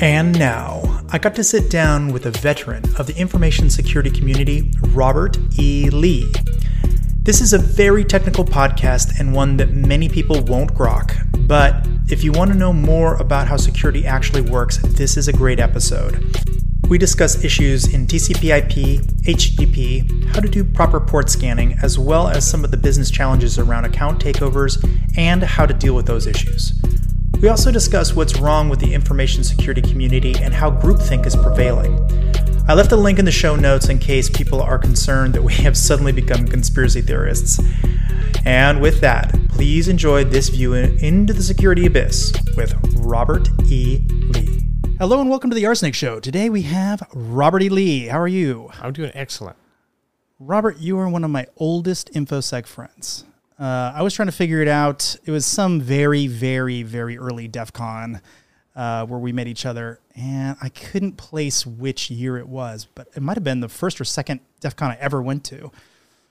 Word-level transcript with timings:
And 0.00 0.38
now, 0.38 1.02
I 1.10 1.18
got 1.18 1.34
to 1.34 1.44
sit 1.44 1.68
down 1.68 2.10
with 2.10 2.24
a 2.24 2.30
veteran 2.30 2.82
of 2.98 3.06
the 3.06 3.14
information 3.18 3.68
security 3.68 4.10
community, 4.10 4.72
Robert 4.92 5.36
E. 5.58 5.90
Lee. 5.90 6.32
This 7.18 7.42
is 7.42 7.52
a 7.52 7.58
very 7.58 8.02
technical 8.02 8.42
podcast 8.42 9.20
and 9.20 9.34
one 9.34 9.58
that 9.58 9.72
many 9.72 10.08
people 10.08 10.42
won't 10.44 10.72
grok, 10.72 11.14
but 11.46 11.86
if 12.08 12.24
you 12.24 12.32
want 12.32 12.50
to 12.50 12.56
know 12.56 12.72
more 12.72 13.16
about 13.16 13.46
how 13.46 13.58
security 13.58 14.06
actually 14.06 14.40
works, 14.40 14.78
this 14.78 15.18
is 15.18 15.28
a 15.28 15.34
great 15.34 15.60
episode. 15.60 16.34
We 16.88 16.96
discuss 16.96 17.44
issues 17.44 17.92
in 17.92 18.06
TCP/IP, 18.06 19.02
HTTP, 19.26 20.32
how 20.32 20.40
to 20.40 20.48
do 20.48 20.64
proper 20.64 20.98
port 20.98 21.28
scanning, 21.28 21.76
as 21.82 21.98
well 21.98 22.26
as 22.26 22.48
some 22.48 22.64
of 22.64 22.70
the 22.70 22.78
business 22.78 23.10
challenges 23.10 23.58
around 23.58 23.84
account 23.84 24.24
takeovers 24.24 24.82
and 25.14 25.42
how 25.42 25.66
to 25.66 25.74
deal 25.74 25.94
with 25.94 26.06
those 26.06 26.26
issues. 26.26 26.79
We 27.40 27.48
also 27.48 27.72
discuss 27.72 28.14
what's 28.14 28.38
wrong 28.38 28.68
with 28.68 28.80
the 28.80 28.92
information 28.92 29.44
security 29.44 29.80
community 29.80 30.34
and 30.42 30.52
how 30.52 30.70
groupthink 30.70 31.24
is 31.24 31.34
prevailing. 31.34 31.98
I 32.68 32.74
left 32.74 32.92
a 32.92 32.96
link 32.96 33.18
in 33.18 33.24
the 33.24 33.32
show 33.32 33.56
notes 33.56 33.88
in 33.88 33.98
case 33.98 34.28
people 34.28 34.60
are 34.60 34.76
concerned 34.76 35.32
that 35.34 35.42
we 35.42 35.54
have 35.54 35.74
suddenly 35.74 36.12
become 36.12 36.46
conspiracy 36.46 37.00
theorists. 37.00 37.58
And 38.44 38.82
with 38.82 39.00
that, 39.00 39.34
please 39.48 39.88
enjoy 39.88 40.24
this 40.24 40.50
view 40.50 40.74
into 40.74 41.32
the 41.32 41.42
security 41.42 41.86
abyss 41.86 42.34
with 42.58 42.74
Robert 42.98 43.48
E. 43.70 44.04
Lee. 44.10 44.60
Hello 44.98 45.18
and 45.18 45.30
welcome 45.30 45.48
to 45.48 45.56
the 45.56 45.64
RSnake 45.64 45.94
Show. 45.94 46.20
Today 46.20 46.50
we 46.50 46.60
have 46.62 47.02
Robert 47.14 47.62
E. 47.62 47.70
Lee. 47.70 48.08
How 48.08 48.20
are 48.20 48.28
you? 48.28 48.70
I'm 48.82 48.92
doing 48.92 49.12
excellent. 49.14 49.56
Robert, 50.38 50.76
you 50.78 50.98
are 50.98 51.08
one 51.08 51.24
of 51.24 51.30
my 51.30 51.46
oldest 51.56 52.12
InfoSec 52.12 52.66
friends. 52.66 53.24
Uh, 53.60 53.92
I 53.94 54.02
was 54.02 54.14
trying 54.14 54.26
to 54.28 54.32
figure 54.32 54.62
it 54.62 54.68
out. 54.68 55.16
It 55.24 55.30
was 55.30 55.44
some 55.44 55.80
very, 55.82 56.26
very, 56.26 56.82
very 56.82 57.18
early 57.18 57.46
DEF 57.46 57.72
CON 57.74 58.22
uh, 58.74 59.04
where 59.06 59.18
we 59.18 59.32
met 59.32 59.46
each 59.48 59.66
other, 59.66 60.00
and 60.16 60.56
I 60.62 60.70
couldn't 60.70 61.18
place 61.18 61.66
which 61.66 62.10
year 62.10 62.38
it 62.38 62.48
was, 62.48 62.86
but 62.94 63.08
it 63.14 63.20
might 63.22 63.36
have 63.36 63.44
been 63.44 63.60
the 63.60 63.68
first 63.68 64.00
or 64.00 64.04
second 64.04 64.40
DEF 64.60 64.76
CON 64.76 64.92
I 64.92 64.96
ever 64.98 65.20
went 65.20 65.44
to. 65.44 65.70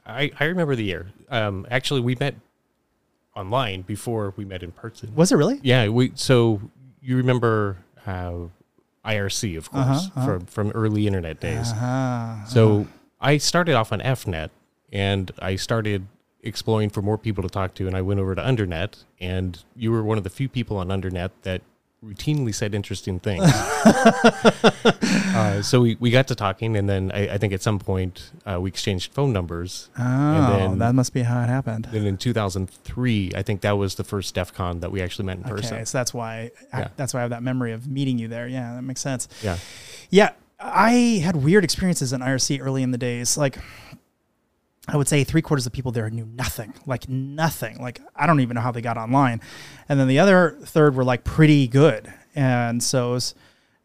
I, 0.07 0.31
I 0.39 0.45
remember 0.45 0.75
the 0.75 0.83
year. 0.83 1.11
Um, 1.29 1.67
actually, 1.69 2.01
we 2.01 2.15
met 2.15 2.33
online 3.35 3.83
before 3.83 4.33
we 4.35 4.43
met 4.45 4.63
in 4.63 4.71
person. 4.71 5.13
Was 5.15 5.31
it 5.31 5.35
really? 5.35 5.59
Yeah. 5.61 5.87
We 5.89 6.11
so 6.15 6.59
you 7.01 7.15
remember 7.17 7.77
uh, 8.07 8.33
IRC, 9.05 9.55
of 9.57 9.69
course, 9.69 9.85
Uh-huh, 9.85 10.09
uh-huh. 10.15 10.25
from 10.25 10.45
from 10.47 10.71
early 10.71 11.05
internet 11.05 11.39
days. 11.39 11.71
Uh-huh. 11.71 12.45
So 12.45 12.87
I 13.21 13.37
started 13.37 13.75
off 13.75 13.91
on 13.93 13.99
EFnet, 13.99 14.49
and 14.91 15.31
I 15.39 15.55
started 15.57 16.07
exploring 16.43 16.89
for 16.89 17.01
more 17.01 17.17
people 17.17 17.41
to 17.43 17.49
talk 17.49 17.73
to, 17.75 17.87
and 17.87 17.95
I 17.95 18.01
went 18.01 18.19
over 18.19 18.35
to 18.35 18.41
Undernet, 18.41 19.03
and 19.19 19.61
you 19.75 19.91
were 19.91 20.03
one 20.03 20.17
of 20.17 20.23
the 20.23 20.29
few 20.29 20.49
people 20.49 20.77
on 20.77 20.87
Undernet 20.87 21.31
that 21.43 21.61
routinely 22.05 22.55
said 22.55 22.73
interesting 22.73 23.19
things. 23.19 23.43
uh, 24.63 25.61
so 25.61 25.81
we, 25.81 25.97
we 25.99 26.11
got 26.11 26.27
to 26.27 26.35
talking, 26.35 26.75
and 26.77 26.89
then 26.89 27.11
I, 27.13 27.33
I 27.33 27.37
think 27.37 27.53
at 27.53 27.61
some 27.61 27.79
point 27.79 28.31
uh, 28.45 28.59
we 28.61 28.69
exchanged 28.69 29.11
phone 29.13 29.33
numbers. 29.33 29.89
Oh, 29.97 30.57
then- 30.57 30.79
that 30.79 30.95
must 30.95 31.13
be 31.13 31.23
how 31.23 31.41
it 31.43 31.47
happened. 31.47 31.87
Then 31.91 32.05
in 32.05 32.17
2003, 32.17 33.31
I 33.35 33.41
think 33.41 33.61
that 33.61 33.77
was 33.77 33.95
the 33.95 34.03
first 34.03 34.33
DEF 34.35 34.53
CON 34.53 34.79
that 34.79 34.91
we 34.91 35.01
actually 35.01 35.25
met 35.25 35.37
in 35.37 35.43
person. 35.43 35.75
Okay, 35.75 35.85
so 35.85 35.97
that's 35.97 36.13
why 36.13 36.51
I, 36.71 36.79
Yeah. 36.79 36.87
that's 36.95 37.13
why 37.13 37.19
I 37.19 37.23
have 37.23 37.31
that 37.31 37.43
memory 37.43 37.73
of 37.73 37.87
meeting 37.87 38.17
you 38.17 38.27
there. 38.27 38.47
Yeah, 38.47 38.75
that 38.75 38.81
makes 38.81 39.01
sense. 39.01 39.27
Yeah. 39.43 39.57
Yeah, 40.09 40.31
I 40.59 41.21
had 41.23 41.35
weird 41.35 41.63
experiences 41.63 42.13
in 42.13 42.21
IRC 42.21 42.59
early 42.61 42.83
in 42.83 42.91
the 42.91 42.97
days. 42.97 43.37
Like, 43.37 43.57
I 44.91 44.97
would 44.97 45.07
say 45.07 45.23
three 45.23 45.41
quarters 45.41 45.65
of 45.65 45.71
the 45.71 45.75
people 45.75 45.91
there 45.91 46.09
knew 46.09 46.25
nothing, 46.25 46.73
like 46.85 47.07
nothing. 47.07 47.81
Like, 47.81 48.01
I 48.15 48.25
don't 48.27 48.39
even 48.39 48.55
know 48.55 48.61
how 48.61 48.71
they 48.71 48.81
got 48.81 48.97
online. 48.97 49.41
And 49.87 49.99
then 49.99 50.07
the 50.07 50.19
other 50.19 50.57
third 50.61 50.95
were 50.95 51.03
like 51.03 51.23
pretty 51.23 51.67
good. 51.67 52.11
And 52.35 52.81
so, 52.81 53.11
it 53.11 53.13
was, 53.13 53.35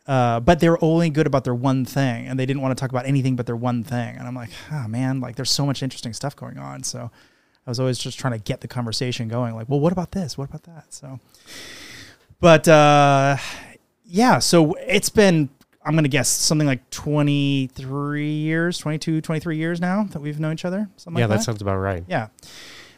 uh, 0.06 0.40
but 0.40 0.60
they 0.60 0.68
were 0.68 0.78
only 0.82 1.10
good 1.10 1.26
about 1.26 1.44
their 1.44 1.54
one 1.54 1.84
thing 1.84 2.26
and 2.26 2.38
they 2.38 2.46
didn't 2.46 2.62
want 2.62 2.76
to 2.76 2.80
talk 2.80 2.90
about 2.90 3.06
anything 3.06 3.36
but 3.36 3.46
their 3.46 3.56
one 3.56 3.82
thing. 3.82 4.16
And 4.16 4.26
I'm 4.26 4.34
like, 4.34 4.50
oh 4.72 4.88
man, 4.88 5.20
like 5.20 5.36
there's 5.36 5.50
so 5.50 5.66
much 5.66 5.82
interesting 5.82 6.12
stuff 6.12 6.36
going 6.36 6.58
on. 6.58 6.82
So 6.82 7.10
I 7.66 7.70
was 7.70 7.80
always 7.80 7.98
just 7.98 8.18
trying 8.18 8.34
to 8.34 8.38
get 8.38 8.60
the 8.60 8.68
conversation 8.68 9.28
going. 9.28 9.54
Like, 9.54 9.68
well, 9.68 9.80
what 9.80 9.92
about 9.92 10.12
this? 10.12 10.36
What 10.36 10.48
about 10.48 10.64
that? 10.64 10.92
So, 10.92 11.20
but, 12.40 12.68
uh, 12.68 13.36
yeah, 14.04 14.38
so 14.38 14.74
it's 14.74 15.08
been 15.08 15.48
I'm 15.84 15.92
going 15.92 16.04
to 16.04 16.08
guess 16.10 16.28
something 16.28 16.66
like 16.66 16.88
23 16.90 18.30
years, 18.30 18.78
22, 18.78 19.20
23 19.20 19.56
years 19.56 19.80
now 19.80 20.04
that 20.04 20.20
we've 20.20 20.40
known 20.40 20.54
each 20.54 20.64
other. 20.64 20.88
Something 20.96 21.20
Yeah, 21.20 21.26
like 21.26 21.38
that 21.38 21.44
sounds 21.44 21.60
about 21.60 21.76
right. 21.76 22.04
Yeah. 22.08 22.28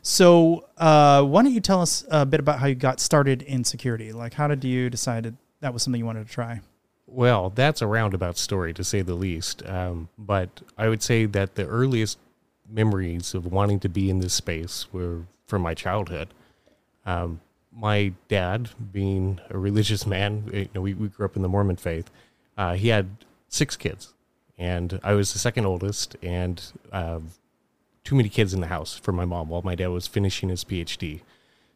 So, 0.02 0.69
uh, 0.76 1.22
why 1.24 1.42
don't 1.42 1.52
you 1.52 1.60
tell 1.60 1.82
us 1.82 2.04
a 2.10 2.24
bit 2.24 2.38
about 2.38 2.60
how 2.60 2.66
you 2.66 2.76
got 2.76 3.00
started 3.00 3.42
in 3.42 3.64
security? 3.64 4.12
Like, 4.12 4.34
how 4.34 4.47
did 4.47 4.62
you 4.62 4.88
decide 4.88 5.24
that 5.24 5.34
that 5.60 5.72
was 5.72 5.82
something 5.82 5.98
you 5.98 6.06
wanted 6.06 6.28
to 6.28 6.32
try? 6.32 6.60
Well, 7.08 7.50
that's 7.50 7.82
a 7.82 7.86
roundabout 7.88 8.36
story 8.38 8.72
to 8.74 8.84
say 8.84 9.03
the 9.03 9.14
least. 9.14 9.66
Um, 9.66 10.08
but 10.16 10.62
I 10.78 10.88
would 10.88 11.03
say 11.03 11.26
that 11.26 11.56
the 11.56 11.66
earliest 11.66 12.18
memories 12.68 13.34
of 13.34 13.47
wanting 13.47 13.80
to 13.80 13.88
be 13.88 14.08
in 14.08 14.20
this 14.20 14.34
space 14.34 14.86
were 14.92 15.22
from 15.47 15.62
my 15.62 15.74
childhood. 15.74 16.28
Um, 17.04 17.41
my 17.72 18.12
dad, 18.28 18.70
being 18.92 19.41
a 19.50 19.58
religious 19.58 20.06
man, 20.06 20.48
you 20.53 20.68
know, 20.74 20.80
we, 20.80 20.94
we 20.94 21.08
grew 21.08 21.26
up 21.26 21.36
in 21.36 21.42
the 21.42 21.48
Mormon 21.48 21.76
faith. 21.76 22.10
Uh, 22.56 22.75
he 22.75 22.89
had 22.89 23.09
six 23.49 23.77
kids, 23.77 24.15
and 24.59 25.00
I 25.03 25.12
was 25.12 25.33
the 25.33 25.39
second 25.39 25.67
oldest, 25.67 26.17
and 26.22 26.62
uh, 26.93 27.21
too 28.05 28.15
many 28.15 28.28
kids 28.28 28.55
in 28.55 28.61
the 28.61 28.69
house 28.69 28.97
for 28.97 29.12
my 29.12 29.25
mom 29.25 29.49
while 29.49 29.62
my 29.62 29.75
dad 29.75 29.89
was 29.89 30.06
finishing 30.06 30.49
his 30.49 30.65
PhD. 30.65 31.21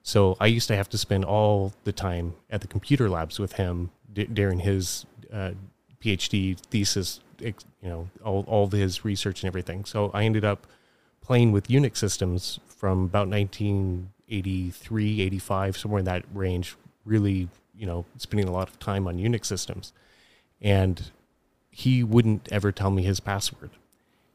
So 0.02 0.36
I 0.40 0.46
used 0.46 0.68
to 0.68 0.76
have 0.76 0.88
to 0.90 0.98
spend 0.98 1.24
all 1.24 1.72
the 1.84 1.92
time 1.92 2.34
at 2.48 2.60
the 2.62 2.66
computer 2.66 3.10
labs 3.10 3.38
with 3.38 3.54
him 3.54 3.90
d- 4.12 4.24
during 4.24 4.60
his 4.60 5.04
uh, 5.32 5.52
PhD 6.02 6.58
thesis, 6.58 7.20
you 7.40 7.54
know, 7.82 8.08
all, 8.24 8.44
all 8.46 8.68
his 8.68 9.04
research 9.04 9.42
and 9.42 9.48
everything. 9.48 9.84
So 9.84 10.10
I 10.14 10.24
ended 10.24 10.44
up 10.44 10.66
playing 11.20 11.52
with 11.52 11.68
Unix 11.68 11.96
systems 11.98 12.60
from 12.66 13.04
about 13.04 13.28
1983, 13.28 15.20
85, 15.20 15.76
somewhere 15.76 15.98
in 15.98 16.04
that 16.06 16.24
range, 16.32 16.76
really, 17.04 17.48
you 17.76 17.86
know, 17.86 18.04
spending 18.16 18.48
a 18.48 18.52
lot 18.52 18.68
of 18.68 18.78
time 18.78 19.06
on 19.06 19.18
Unix 19.18 19.44
systems. 19.46 19.92
And 20.60 21.10
he 21.70 22.04
wouldn't 22.04 22.48
ever 22.52 22.72
tell 22.72 22.90
me 22.90 23.02
his 23.02 23.20
password. 23.20 23.70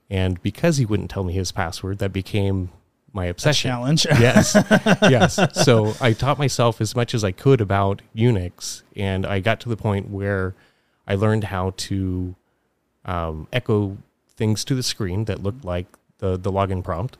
And 0.09 0.41
because 0.41 0.77
he 0.77 0.85
wouldn't 0.85 1.09
tell 1.09 1.23
me 1.23 1.33
his 1.33 1.51
password, 1.51 1.99
that 1.99 2.13
became 2.13 2.69
my 3.15 3.25
obsession 3.25 3.69
Challenge. 3.69 4.05
yes 4.19 4.57
yes 5.03 5.39
so 5.63 5.95
i 6.01 6.11
taught 6.11 6.37
myself 6.37 6.81
as 6.81 6.95
much 6.97 7.13
as 7.13 7.23
i 7.23 7.31
could 7.31 7.61
about 7.61 8.01
unix 8.13 8.83
and 8.93 9.25
i 9.25 9.39
got 9.39 9.61
to 9.61 9.69
the 9.69 9.77
point 9.77 10.09
where 10.09 10.53
i 11.07 11.15
learned 11.15 11.45
how 11.45 11.73
to 11.77 12.35
um, 13.05 13.47
echo 13.53 13.97
things 14.35 14.65
to 14.65 14.75
the 14.75 14.83
screen 14.83 15.25
that 15.25 15.41
looked 15.41 15.63
like 15.63 15.87
the, 16.17 16.35
the 16.35 16.51
login 16.51 16.83
prompt 16.83 17.17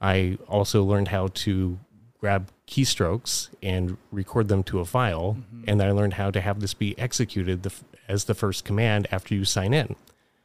i 0.00 0.38
also 0.46 0.84
learned 0.84 1.08
how 1.08 1.26
to 1.26 1.76
grab 2.20 2.46
keystrokes 2.72 3.48
and 3.62 3.96
record 4.10 4.46
them 4.48 4.62
to 4.62 4.80
a 4.80 4.84
file 4.84 5.36
and 5.68 5.82
i 5.82 5.90
learned 5.98 6.14
how 6.14 6.30
to 6.30 6.40
have 6.40 6.60
this 6.60 6.74
be 6.74 6.98
executed 6.98 7.62
the, 7.62 7.70
f- 7.70 7.84
as 8.08 8.24
the 8.24 8.34
first 8.34 8.64
command 8.64 9.06
after 9.16 9.34
you 9.34 9.44
sign 9.44 9.72
in 9.74 9.94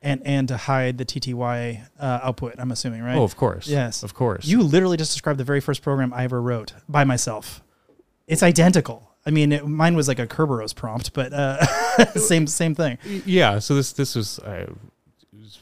and 0.01 0.21
and 0.25 0.47
to 0.47 0.57
hide 0.57 0.99
the 0.99 1.05
TTY 1.05 1.59
uh, 1.99 2.19
output. 2.27 2.53
I'm 2.59 2.71
assuming, 2.71 3.01
right? 3.01 3.17
oh 3.17 3.23
of 3.23 3.35
course 3.35 3.67
Yes. 3.67 4.03
of 4.03 4.13
course 4.13 4.45
You 4.45 4.61
literally 4.61 4.95
just 5.03 5.11
described 5.11 5.39
the 5.39 5.43
very 5.51 5.59
first 5.59 5.81
program 5.81 6.13
I 6.13 6.23
ever 6.23 6.39
wrote 6.39 6.73
by 6.87 7.03
myself. 7.03 7.45
It's 8.27 8.43
identical. 8.43 8.99
I 9.25 9.31
mean, 9.31 9.51
it, 9.51 9.65
mine 9.67 9.95
was 9.95 10.07
like 10.07 10.19
a 10.19 10.27
Kerberos 10.27 10.73
prompt, 10.75 11.13
but 11.13 11.33
uh, 11.33 11.65
same 12.31 12.45
same 12.47 12.75
thing. 12.75 12.97
Yeah, 13.25 13.57
so 13.59 13.73
this 13.75 13.91
this 13.93 14.15
was, 14.15 14.37
uh, 14.39 14.67
it 15.33 15.39
was 15.41 15.59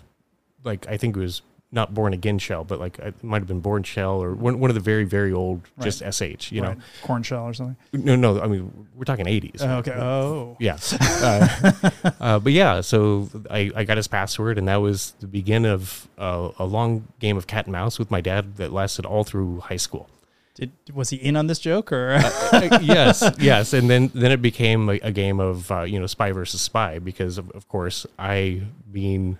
like 0.66 0.86
I 0.94 0.98
think 0.98 1.16
it 1.16 1.20
was 1.22 1.42
not 1.72 1.94
Bourne 1.94 2.14
again 2.14 2.40
shell, 2.40 2.64
but 2.64 2.80
like 2.80 3.00
it 3.00 3.24
might 3.24 3.40
have 3.40 3.48
been 3.48 3.60
Bourne 3.60 3.84
shell 3.84 4.22
or 4.22 4.34
one 4.34 4.60
one 4.60 4.70
of 4.70 4.76
the 4.76 4.80
very 4.82 5.04
very 5.04 5.34
old 5.34 5.62
just 5.82 6.02
sh. 6.42 6.52
You 6.52 6.62
Right. 6.64 6.78
Korn 7.04 7.24
shell 7.24 7.44
or 7.44 7.54
something. 7.54 7.76
no 7.94 8.16
no. 8.16 8.42
I 8.42 8.48
mean 8.48 8.88
we're 8.96 9.04
talking 9.04 9.28
eighties. 9.28 9.62
Oh, 9.62 9.78
okay. 9.78 9.92
Oh, 9.92 10.56
Yeah, 10.60 10.78
uh, 11.00 11.72
uh, 12.20 12.40
but 12.40 12.54
yeah. 12.54 12.82
So 12.82 13.30
I, 13.50 13.72
I 13.76 13.84
got 13.84 13.98
his 13.98 14.08
password, 14.08 14.58
and 14.58 14.68
that 14.68 14.78
was 14.78 15.12
the 15.20 15.28
begin 15.28 15.66
of 15.66 16.08
uh, 16.18 16.52
a 16.58 16.66
long 16.66 17.08
game 17.20 17.38
of 17.38 17.48
cat 17.48 17.66
and 17.66 17.74
mouse 17.74 18.00
with 18.00 18.10
my 18.10 18.22
dad 18.22 18.56
that 18.58 18.72
lasted 18.72 19.06
all 19.06 19.24
through 19.24 19.60
high 19.62 19.78
school. 19.78 20.10
did 20.56 20.72
was 20.94 21.10
he 21.10 21.18
in 21.18 21.36
on 21.36 21.48
this 21.48 21.60
joke 21.60 21.92
or? 21.92 22.14
Uh, 22.14 22.80
yes, 22.82 23.24
yes, 23.40 23.74
and 23.74 23.90
then 23.90 24.12
then 24.14 24.32
it 24.32 24.42
became 24.42 24.90
a, 24.90 24.94
a 25.04 25.12
game 25.12 25.40
of 25.40 25.70
uh, 25.72 25.82
you 25.82 26.00
know 26.00 26.08
spy 26.08 26.32
versus 26.32 26.62
spy 26.62 27.00
because 27.00 27.38
of, 27.38 27.52
of 27.52 27.68
course 27.68 28.06
I 28.18 28.62
being 28.92 29.38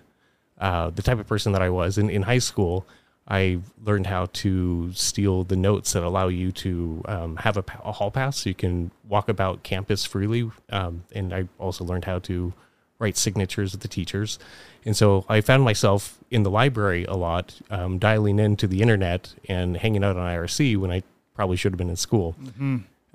uh, 0.58 0.90
the 0.90 1.02
type 1.02 1.18
of 1.18 1.26
person 1.26 1.52
that 1.52 1.62
I 1.62 1.70
was 1.70 1.98
in, 1.98 2.10
in 2.10 2.22
high 2.22 2.38
school, 2.38 2.86
I 3.28 3.58
learned 3.84 4.06
how 4.06 4.26
to 4.26 4.92
steal 4.92 5.44
the 5.44 5.56
notes 5.56 5.92
that 5.92 6.02
allow 6.02 6.28
you 6.28 6.52
to 6.52 7.02
um, 7.06 7.36
have 7.36 7.56
a, 7.56 7.64
a 7.84 7.92
hall 7.92 8.10
pass 8.10 8.38
so 8.38 8.48
you 8.48 8.54
can 8.54 8.90
walk 9.08 9.28
about 9.28 9.62
campus 9.62 10.04
freely, 10.04 10.50
um, 10.70 11.04
and 11.12 11.34
I 11.34 11.48
also 11.58 11.84
learned 11.84 12.04
how 12.04 12.20
to 12.20 12.52
write 12.98 13.16
signatures 13.16 13.74
of 13.74 13.80
the 13.80 13.88
teachers. 13.88 14.38
And 14.84 14.96
so 14.96 15.26
I 15.28 15.40
found 15.40 15.64
myself 15.64 16.18
in 16.30 16.44
the 16.44 16.50
library 16.50 17.04
a 17.04 17.14
lot, 17.14 17.60
um, 17.70 17.98
dialing 17.98 18.38
into 18.38 18.66
the 18.66 18.80
internet 18.80 19.34
and 19.48 19.76
hanging 19.76 20.02
out 20.04 20.16
on 20.16 20.22
IRC 20.22 20.76
when 20.78 20.90
I 20.90 21.02
probably 21.34 21.56
should 21.56 21.72
have 21.72 21.78
been 21.78 21.90
in 21.90 21.96
school. 21.96 22.34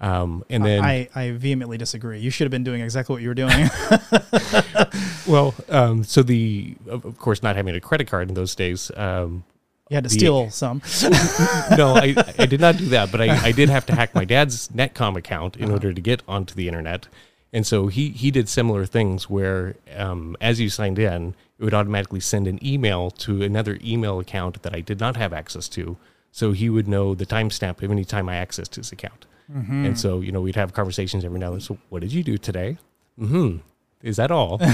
Um, 0.01 0.43
and 0.49 0.65
then, 0.65 0.83
I, 0.83 1.07
I 1.13 1.31
vehemently 1.31 1.77
disagree. 1.77 2.19
You 2.19 2.31
should 2.31 2.45
have 2.45 2.51
been 2.51 2.63
doing 2.63 2.81
exactly 2.81 3.13
what 3.13 3.21
you 3.21 3.27
were 3.29 3.35
doing. 3.35 3.69
well, 5.27 5.53
um, 5.69 6.03
so 6.03 6.23
the 6.23 6.75
of 6.87 7.17
course 7.17 7.43
not 7.43 7.55
having 7.55 7.75
a 7.75 7.79
credit 7.79 8.07
card 8.07 8.27
in 8.29 8.33
those 8.33 8.55
days, 8.55 8.91
um, 8.97 9.43
you 9.89 9.95
had 9.95 10.03
to 10.05 10.09
The- 10.09 10.15
steal 10.15 10.49
some. 10.49 10.81
no, 11.77 11.93
I, 11.95 12.15
I 12.39 12.45
did 12.45 12.59
not 12.61 12.77
do 12.77 12.85
that, 12.87 13.11
but 13.11 13.21
I, 13.21 13.45
I 13.47 13.51
did 13.51 13.69
have 13.69 13.85
to 13.87 13.95
hack 13.95 14.15
my 14.15 14.25
dad's 14.25 14.67
Netcom 14.75 15.17
account 15.17 15.55
in 15.57 15.65
Uh-huh. 15.65 15.73
order 15.73 15.93
to 15.93 16.01
get 16.01 16.23
onto 16.27 16.55
the 16.55 16.67
internet. 16.67 17.07
And 17.53 17.67
so 17.67 17.87
he, 17.87 18.09
he 18.09 18.31
did 18.31 18.47
similar 18.47 18.85
things 18.85 19.29
where, 19.29 19.75
um, 19.97 20.37
as 20.39 20.59
you 20.61 20.69
signed 20.69 20.97
in, 20.97 21.35
it 21.59 21.63
would 21.65 21.73
automatically 21.73 22.21
send 22.21 22.47
an 22.47 22.65
email 22.65 23.11
to 23.11 23.43
another 23.43 23.77
email 23.83 24.19
account 24.19 24.63
that 24.63 24.73
I 24.73 24.79
did 24.79 24.99
not 25.01 25.17
have 25.17 25.33
access 25.33 25.67
to. 25.69 25.97
So 26.31 26.53
he 26.53 26.69
would 26.69 26.87
know 26.87 27.13
the 27.13 27.25
timestamp 27.25 27.83
of 27.83 27.91
any 27.91 28.05
time 28.05 28.29
I 28.29 28.35
accessed 28.35 28.75
his 28.75 28.91
account. 28.93 29.25
Mm-hmm. 29.53 29.85
And 29.85 29.99
so, 29.99 30.21
you 30.21 30.31
know, 30.31 30.41
we'd 30.41 30.55
have 30.55 30.73
conversations 30.73 31.25
every 31.25 31.39
now 31.39 31.47
and 31.47 31.55
then. 31.55 31.61
So, 31.61 31.77
what 31.89 32.01
did 32.01 32.13
you 32.13 32.23
do 32.23 32.37
today? 32.37 32.77
Mm-hmm. 33.19 33.57
Is 34.01 34.17
that 34.17 34.31
all? 34.31 34.59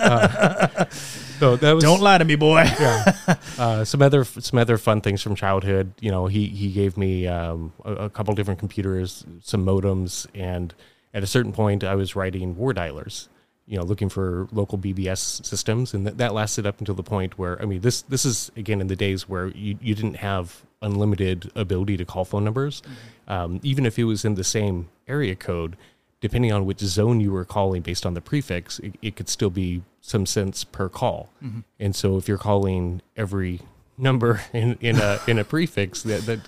Uh, 0.00 0.86
so 0.90 1.56
that 1.56 1.72
was 1.72 1.82
Don't 1.82 2.00
lie 2.00 2.18
to 2.18 2.24
me, 2.24 2.36
boy. 2.36 2.62
yeah. 2.80 3.14
Uh, 3.58 3.84
some 3.84 4.02
other 4.02 4.24
some 4.24 4.58
other 4.58 4.76
fun 4.76 5.00
things 5.00 5.22
from 5.22 5.34
childhood. 5.34 5.92
You 6.00 6.10
know, 6.10 6.26
he 6.26 6.46
he 6.46 6.70
gave 6.70 6.96
me 6.96 7.26
um, 7.26 7.72
a, 7.84 7.92
a 7.92 8.10
couple 8.10 8.34
different 8.34 8.60
computers, 8.60 9.24
some 9.40 9.64
modems, 9.64 10.26
and 10.34 10.74
at 11.14 11.22
a 11.22 11.26
certain 11.26 11.52
point, 11.52 11.82
I 11.82 11.94
was 11.94 12.14
writing 12.14 12.56
war 12.56 12.74
dialers. 12.74 13.28
You 13.70 13.78
know, 13.78 13.84
looking 13.84 14.08
for 14.08 14.48
local 14.50 14.76
BBS 14.78 15.44
systems, 15.46 15.94
and 15.94 16.04
th- 16.04 16.16
that 16.16 16.34
lasted 16.34 16.66
up 16.66 16.80
until 16.80 16.96
the 16.96 17.04
point 17.04 17.38
where 17.38 17.60
I 17.62 17.66
mean, 17.66 17.80
this 17.80 18.02
this 18.02 18.24
is 18.24 18.50
again 18.56 18.80
in 18.80 18.88
the 18.88 18.96
days 18.96 19.28
where 19.28 19.46
you 19.48 19.78
you 19.80 19.94
didn't 19.94 20.16
have 20.16 20.62
unlimited 20.82 21.50
ability 21.54 21.96
to 21.96 22.04
call 22.04 22.24
phone 22.24 22.44
numbers, 22.44 22.82
um, 23.28 23.60
even 23.62 23.86
if 23.86 23.98
it 23.98 24.04
was 24.04 24.24
in 24.24 24.34
the 24.34 24.44
same 24.44 24.88
area 25.06 25.36
code. 25.36 25.76
Depending 26.20 26.52
on 26.52 26.66
which 26.66 26.80
zone 26.80 27.18
you 27.20 27.32
were 27.32 27.46
calling 27.46 27.80
based 27.80 28.04
on 28.04 28.12
the 28.12 28.20
prefix, 28.20 28.78
it, 28.80 28.94
it 29.00 29.16
could 29.16 29.30
still 29.30 29.48
be 29.48 29.82
some 30.02 30.26
cents 30.26 30.64
per 30.64 30.86
call. 30.86 31.30
Mm-hmm. 31.42 31.60
And 31.78 31.96
so 31.96 32.18
if 32.18 32.28
you're 32.28 32.36
calling 32.36 33.00
every 33.16 33.60
number 33.96 34.42
in, 34.52 34.76
in 34.80 34.98
a 34.98 35.18
in 35.26 35.38
a 35.38 35.44
prefix, 35.44 36.02
that, 36.02 36.22
that 36.26 36.40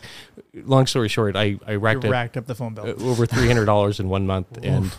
long 0.54 0.86
story 0.86 1.08
short, 1.08 1.36
I, 1.36 1.58
I 1.66 1.76
racked 1.76 2.04
up 2.04 2.10
racked 2.10 2.36
up 2.36 2.46
the 2.46 2.54
phone 2.54 2.74
bill. 2.74 2.86
uh, 2.86 3.04
over 3.04 3.26
three 3.26 3.46
hundred 3.46 3.66
dollars 3.66 4.00
in 4.00 4.08
one 4.08 4.26
month, 4.26 4.58
and 4.62 4.90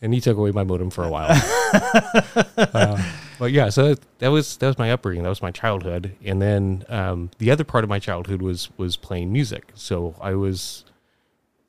and 0.00 0.14
he 0.14 0.20
took 0.20 0.36
away 0.36 0.50
my 0.52 0.64
modem 0.64 0.90
for 0.90 1.04
a 1.04 1.08
while. 1.08 1.28
uh, 2.56 3.02
but 3.38 3.52
yeah, 3.52 3.68
so 3.68 3.94
that, 4.18 4.28
was 4.28 4.56
that 4.58 4.66
was 4.66 4.78
my 4.78 4.90
upbringing. 4.92 5.22
That 5.22 5.28
was 5.28 5.42
my 5.42 5.50
childhood, 5.50 6.16
and 6.24 6.40
then 6.40 6.84
um, 6.88 7.30
the 7.38 7.50
other 7.50 7.64
part 7.64 7.84
of 7.84 7.90
my 7.90 7.98
childhood 7.98 8.42
was 8.42 8.68
was 8.76 8.96
playing 8.96 9.32
music. 9.32 9.70
So 9.74 10.14
I 10.20 10.34
was, 10.34 10.84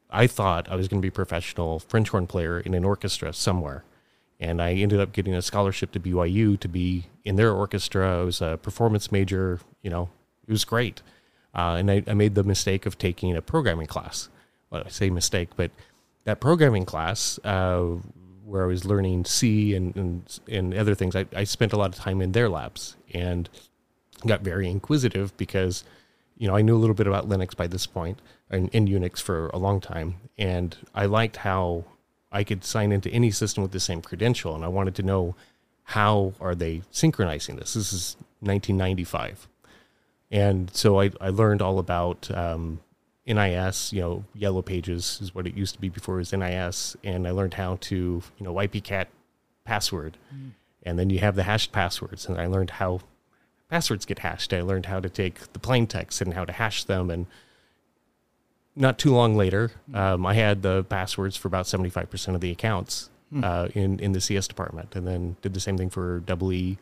I 0.09 0.27
thought 0.27 0.69
I 0.69 0.75
was 0.75 0.87
going 0.87 1.01
to 1.01 1.05
be 1.05 1.09
a 1.09 1.11
professional 1.11 1.79
French 1.79 2.09
horn 2.09 2.27
player 2.27 2.59
in 2.59 2.73
an 2.73 2.83
orchestra 2.83 3.33
somewhere, 3.33 3.83
and 4.39 4.61
I 4.61 4.73
ended 4.73 4.99
up 4.99 5.11
getting 5.11 5.33
a 5.33 5.41
scholarship 5.41 5.91
to 5.91 5.99
BYU 5.99 6.59
to 6.59 6.67
be 6.67 7.05
in 7.23 7.35
their 7.35 7.51
orchestra. 7.51 8.21
I 8.21 8.23
was 8.23 8.41
a 8.41 8.59
performance 8.61 9.11
major. 9.11 9.59
You 9.81 9.89
know, 9.89 10.09
it 10.47 10.51
was 10.51 10.65
great, 10.65 11.01
uh, 11.55 11.77
and 11.79 11.89
I, 11.89 12.03
I 12.07 12.13
made 12.13 12.35
the 12.35 12.43
mistake 12.43 12.85
of 12.85 12.97
taking 12.97 13.35
a 13.35 13.41
programming 13.41 13.87
class. 13.87 14.29
Well, 14.69 14.83
I 14.85 14.89
say 14.89 15.09
mistake, 15.09 15.49
but 15.55 15.71
that 16.25 16.39
programming 16.39 16.85
class 16.85 17.39
uh, 17.43 17.95
where 18.49 18.63
I 18.63 18.67
was 18.67 18.85
learning 18.85 19.25
C 19.25 19.75
and 19.75 19.95
and, 19.95 20.39
and 20.49 20.73
other 20.73 20.95
things, 20.95 21.15
I, 21.15 21.25
I 21.35 21.43
spent 21.43 21.73
a 21.73 21.77
lot 21.77 21.93
of 21.93 21.95
time 21.95 22.21
in 22.21 22.31
their 22.31 22.49
labs 22.49 22.95
and 23.13 23.49
got 24.25 24.41
very 24.41 24.69
inquisitive 24.69 25.35
because 25.37 25.83
you 26.37 26.47
know 26.47 26.55
I 26.55 26.61
knew 26.61 26.75
a 26.75 26.79
little 26.79 26.95
bit 26.95 27.07
about 27.07 27.29
Linux 27.29 27.55
by 27.55 27.67
this 27.67 27.85
point 27.85 28.19
and, 28.49 28.69
and 28.73 28.87
Unix 28.87 29.21
for 29.21 29.47
a 29.49 29.57
long 29.57 29.79
time, 29.79 30.15
and 30.37 30.75
I 30.93 31.05
liked 31.05 31.37
how 31.37 31.85
I 32.31 32.43
could 32.43 32.63
sign 32.63 32.91
into 32.91 33.09
any 33.09 33.31
system 33.31 33.61
with 33.61 33.71
the 33.71 33.79
same 33.79 34.01
credential, 34.01 34.55
and 34.55 34.65
I 34.65 34.67
wanted 34.67 34.95
to 34.95 35.03
know 35.03 35.35
how 35.83 36.33
are 36.39 36.55
they 36.55 36.81
synchronizing 36.91 37.55
this. 37.55 37.73
This 37.73 37.93
is 37.93 38.17
1995, 38.41 39.47
and 40.31 40.73
so 40.73 40.99
I, 40.99 41.11
I 41.21 41.29
learned 41.29 41.61
all 41.61 41.79
about 41.79 42.29
um, 42.31 42.79
NIS, 43.25 43.93
you 43.93 44.01
know, 44.01 44.23
Yellow 44.33 44.61
Pages 44.61 45.19
is 45.21 45.35
what 45.35 45.45
it 45.45 45.55
used 45.55 45.75
to 45.75 45.81
be 45.81 45.89
before 45.89 46.15
it 46.15 46.19
was 46.19 46.33
NIS, 46.33 46.95
and 47.03 47.27
I 47.27 47.31
learned 47.31 47.55
how 47.55 47.77
to, 47.81 47.95
you 47.95 48.43
know, 48.43 48.53
ypcat 48.53 49.07
password, 49.65 50.17
and 50.83 50.97
then 50.97 51.09
you 51.09 51.19
have 51.19 51.35
the 51.35 51.43
hashed 51.43 51.71
passwords, 51.71 52.27
and 52.27 52.39
I 52.39 52.47
learned 52.47 52.71
how 52.71 53.01
passwords 53.69 54.05
get 54.05 54.19
hashed. 54.19 54.51
I 54.53 54.61
learned 54.61 54.87
how 54.87 54.99
to 54.99 55.09
take 55.09 55.53
the 55.53 55.59
plain 55.59 55.85
text 55.85 56.21
and 56.21 56.33
how 56.33 56.45
to 56.45 56.53
hash 56.53 56.83
them, 56.85 57.11
and 57.11 57.27
not 58.75 58.97
too 58.97 59.13
long 59.13 59.35
later, 59.35 59.71
um, 59.93 60.25
I 60.25 60.33
had 60.33 60.61
the 60.63 60.83
passwords 60.85 61.35
for 61.37 61.47
about 61.47 61.67
seventy 61.67 61.89
five 61.89 62.09
percent 62.09 62.33
of 62.35 62.41
the 62.41 62.51
accounts 62.51 63.09
uh, 63.43 63.67
in 63.75 63.99
in 63.99 64.13
the 64.13 64.21
CS 64.21 64.47
department, 64.47 64.95
and 64.95 65.05
then 65.05 65.35
did 65.41 65.53
the 65.53 65.59
same 65.59 65.77
thing 65.77 65.89
for 65.91 66.19
double 66.21 66.51
E, 66.51 66.77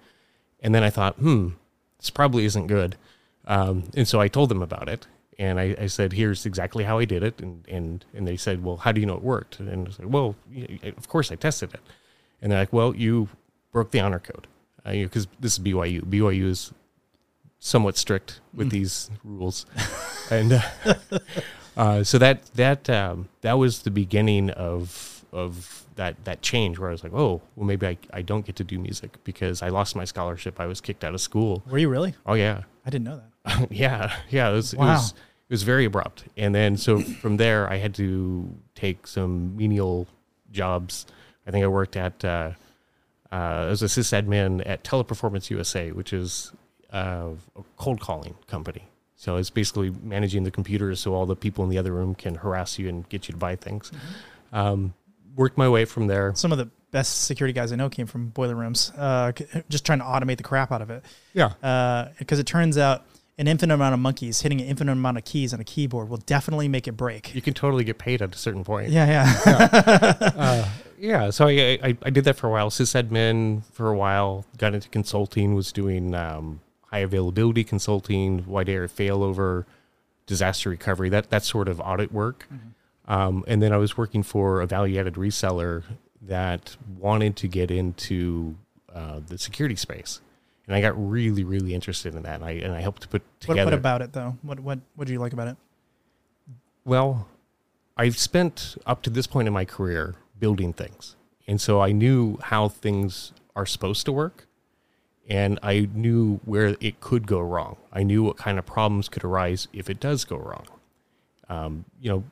and 0.61 0.73
then 0.73 0.83
I 0.83 0.89
thought, 0.89 1.15
hmm, 1.15 1.49
this 1.99 2.09
probably 2.09 2.45
isn't 2.45 2.67
good. 2.67 2.95
Um, 3.45 3.85
and 3.95 4.07
so 4.07 4.21
I 4.21 4.27
told 4.27 4.49
them 4.49 4.61
about 4.61 4.87
it, 4.89 5.07
and 5.39 5.59
I, 5.59 5.75
I 5.79 5.87
said, 5.87 6.13
"Here's 6.13 6.45
exactly 6.45 6.83
how 6.83 6.97
I 6.99 7.05
did 7.05 7.23
it," 7.23 7.41
and 7.41 7.65
and 7.67 8.05
and 8.13 8.27
they 8.27 8.37
said, 8.37 8.63
"Well, 8.63 8.77
how 8.77 8.91
do 8.91 8.99
you 8.99 9.05
know 9.05 9.15
it 9.15 9.23
worked?" 9.23 9.59
And 9.59 9.87
I 9.87 9.91
said, 9.91 10.11
"Well, 10.11 10.35
of 10.97 11.07
course 11.07 11.31
I 11.31 11.35
tested 11.35 11.73
it." 11.73 11.81
And 12.41 12.51
they're 12.51 12.59
like, 12.59 12.73
"Well, 12.73 12.95
you 12.95 13.29
broke 13.71 13.91
the 13.91 13.99
honor 13.99 14.19
code 14.19 14.47
because 14.83 15.27
this 15.39 15.53
is 15.53 15.59
BYU. 15.59 16.01
BYU 16.01 16.45
is 16.49 16.71
somewhat 17.59 17.97
strict 17.97 18.39
with 18.53 18.69
these 18.69 19.09
rules, 19.23 19.65
and 20.31 20.53
uh, 20.53 20.61
uh, 21.77 22.03
so 22.03 22.17
that 22.17 22.45
that 22.55 22.89
um, 22.89 23.29
that 23.41 23.53
was 23.53 23.83
the 23.83 23.91
beginning 23.91 24.49
of 24.51 25.25
of 25.33 25.85
that 25.95 26.23
that 26.25 26.41
change 26.41 26.79
where 26.79 26.89
I 26.89 26.91
was 26.93 27.03
like, 27.03 27.13
oh, 27.13 27.41
well, 27.55 27.65
maybe 27.65 27.85
I, 27.87 27.97
I 28.13 28.21
don't 28.21 28.45
get 28.45 28.55
to 28.57 28.63
do 28.63 28.79
music 28.79 29.17
because 29.23 29.61
I 29.61 29.69
lost 29.69 29.95
my 29.95 30.05
scholarship. 30.05 30.59
I 30.59 30.65
was 30.67 30.79
kicked 30.81 31.03
out 31.03 31.13
of 31.13 31.21
school. 31.21 31.63
Were 31.69 31.77
you 31.79 31.89
really? 31.89 32.15
Oh 32.25 32.33
yeah, 32.35 32.61
I 32.85 32.89
didn't 32.89 33.05
know 33.05 33.21
that. 33.45 33.71
yeah, 33.71 34.15
yeah. 34.29 34.49
It 34.49 34.53
was, 34.53 34.73
it 34.73 34.79
Wow. 34.79 34.93
was 34.93 35.13
it 35.49 35.53
was 35.53 35.63
very 35.63 35.85
abrupt, 35.85 36.25
and 36.35 36.53
then 36.53 36.75
so 36.75 36.99
from 36.99 37.37
there, 37.37 37.69
I 37.69 37.77
had 37.77 37.95
to 37.95 38.53
take 38.75 39.07
some 39.07 39.55
menial 39.55 40.07
jobs. 40.51 41.05
I 41.47 41.51
think 41.51 41.63
I 41.63 41.67
worked 41.67 41.95
at 41.95 42.25
uh, 42.25 42.51
uh, 43.31 43.67
as 43.69 43.81
a 43.81 43.85
sysadmin 43.85 44.61
at 44.65 44.83
Teleperformance 44.83 45.49
USA, 45.49 45.91
which 45.91 46.11
is 46.11 46.51
uh, 46.91 47.29
a 47.55 47.63
cold 47.77 48.01
calling 48.01 48.35
company. 48.47 48.89
So 49.15 49.37
it's 49.37 49.49
basically 49.49 49.89
managing 50.03 50.43
the 50.43 50.51
computers 50.51 50.99
so 50.99 51.13
all 51.13 51.25
the 51.25 51.35
people 51.35 51.63
in 51.63 51.69
the 51.69 51.77
other 51.77 51.91
room 51.91 52.13
can 52.13 52.35
harass 52.35 52.77
you 52.77 52.87
and 52.87 53.07
get 53.09 53.27
you 53.27 53.31
to 53.31 53.37
buy 53.37 53.55
things. 53.55 53.91
Um, 54.51 54.93
worked 55.35 55.57
my 55.57 55.69
way 55.69 55.85
from 55.85 56.07
there. 56.07 56.33
Some 56.35 56.51
of 56.51 56.57
the 56.57 56.69
best 56.91 57.23
security 57.23 57.53
guys 57.53 57.71
I 57.71 57.77
know 57.77 57.89
came 57.89 58.05
from 58.05 58.29
boiler 58.29 58.55
rooms, 58.55 58.91
uh, 58.97 59.31
just 59.69 59.85
trying 59.85 59.99
to 59.99 60.05
automate 60.05 60.37
the 60.37 60.43
crap 60.43 60.71
out 60.71 60.81
of 60.81 60.89
it. 60.89 61.03
Yeah. 61.33 62.09
Because 62.19 62.39
it 62.39 62.45
turns 62.45 62.77
out 62.77 63.05
an 63.37 63.47
infinite 63.47 63.73
amount 63.73 63.93
of 63.93 63.99
monkeys 63.99 64.41
hitting 64.41 64.59
an 64.61 64.67
infinite 64.67 64.93
amount 64.93 65.17
of 65.17 65.25
keys 65.25 65.53
on 65.53 65.59
a 65.59 65.63
keyboard 65.63 66.09
will 66.09 66.17
definitely 66.17 66.67
make 66.67 66.87
it 66.87 66.93
break. 66.93 67.33
You 67.35 67.41
can 67.41 67.53
totally 67.53 67.83
get 67.83 67.97
paid 67.97 68.21
at 68.21 68.33
a 68.33 68.37
certain 68.37 68.63
point. 68.63 68.89
Yeah, 68.89 69.05
yeah. 69.45 70.15
uh, 70.35 70.69
yeah, 70.97 71.29
so 71.29 71.47
I, 71.47 71.79
I 71.83 71.97
I 72.03 72.09
did 72.09 72.23
that 72.25 72.35
for 72.35 72.47
a 72.47 72.51
while. 72.51 72.69
Sysadmin 72.69 73.63
for 73.71 73.89
a 73.89 73.97
while. 73.97 74.45
Got 74.57 74.73
into 74.73 74.89
consulting. 74.89 75.53
Was 75.53 75.71
doing 75.71 76.15
um, 76.15 76.61
high 76.91 76.99
availability 76.99 77.63
consulting, 77.63 78.45
wide 78.47 78.69
area 78.69 78.87
failover, 78.87 79.65
disaster 80.25 80.69
recovery. 80.69 81.09
That 81.09 81.29
that 81.29 81.43
sort 81.43 81.67
of 81.67 81.79
audit 81.79 82.11
work. 82.11 82.47
Um, 83.07 83.45
and 83.47 83.61
then 83.61 83.71
I 83.71 83.77
was 83.77 83.95
working 83.97 84.21
for 84.21 84.59
a 84.59 84.67
value 84.67 84.99
added 84.99 85.13
reseller 85.13 85.83
that 86.21 86.75
wanted 86.97 87.37
to 87.37 87.47
get 87.47 87.71
into 87.71 88.55
uh, 88.93 89.21
the 89.25 89.37
security 89.37 89.75
space, 89.75 90.19
and 90.67 90.75
I 90.75 90.81
got 90.81 90.93
really 90.97 91.43
really 91.43 91.73
interested 91.73 92.13
in 92.13 92.23
that. 92.23 92.35
And 92.35 92.45
I 92.45 92.51
and 92.51 92.73
I 92.73 92.81
helped 92.81 93.01
to 93.03 93.07
put 93.07 93.21
what, 93.21 93.39
together. 93.39 93.65
what 93.65 93.73
about 93.73 94.01
it 94.01 94.13
though? 94.13 94.37
What 94.41 94.59
what 94.59 94.79
what 94.95 95.07
do 95.07 95.13
you 95.13 95.19
like 95.19 95.33
about 95.33 95.47
it? 95.47 95.57
Well, 96.85 97.27
I've 97.97 98.17
spent 98.17 98.77
up 98.85 99.01
to 99.03 99.09
this 99.09 99.27
point 99.27 99.47
in 99.47 99.53
my 99.53 99.65
career 99.65 100.15
building 100.39 100.73
things. 100.73 101.15
And 101.47 101.59
so 101.59 101.81
I 101.81 101.91
knew 101.91 102.37
how 102.43 102.69
things 102.69 103.33
are 103.55 103.65
supposed 103.65 104.05
to 104.05 104.11
work. 104.11 104.47
And 105.29 105.59
I 105.61 105.89
knew 105.93 106.39
where 106.45 106.77
it 106.79 107.01
could 107.01 107.27
go 107.27 107.41
wrong. 107.41 107.75
I 107.91 108.03
knew 108.03 108.23
what 108.23 108.37
kind 108.37 108.57
of 108.57 108.65
problems 108.65 109.09
could 109.09 109.25
arise 109.25 109.67
if 109.73 109.89
it 109.89 109.99
does 109.99 110.23
go 110.23 110.37
wrong. 110.37 110.67
Um, 111.49 111.85
you 111.99 112.09
know, 112.09 112.23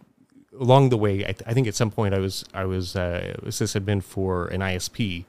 along 0.57 0.89
the 0.89 0.97
way, 0.97 1.15
I, 1.19 1.33
th- 1.33 1.43
I 1.45 1.53
think 1.53 1.67
at 1.67 1.75
some 1.75 1.91
point 1.91 2.13
I 2.13 2.19
was 2.19 2.45
I 2.53 2.63
was 2.63 2.95
uh, 2.95 3.35
sysadmin 3.47 4.01
for 4.01 4.47
an 4.47 4.61
ISP, 4.61 5.25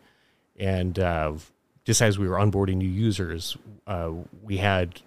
and 0.57 0.99
uh, 0.99 1.33
just 1.87 2.03
as 2.03 2.19
we 2.19 2.29
were 2.29 2.37
onboarding 2.37 2.77
new 2.77 2.89
users, 2.89 3.57
uh, 3.87 4.11
we 4.43 4.57
had 4.59 5.01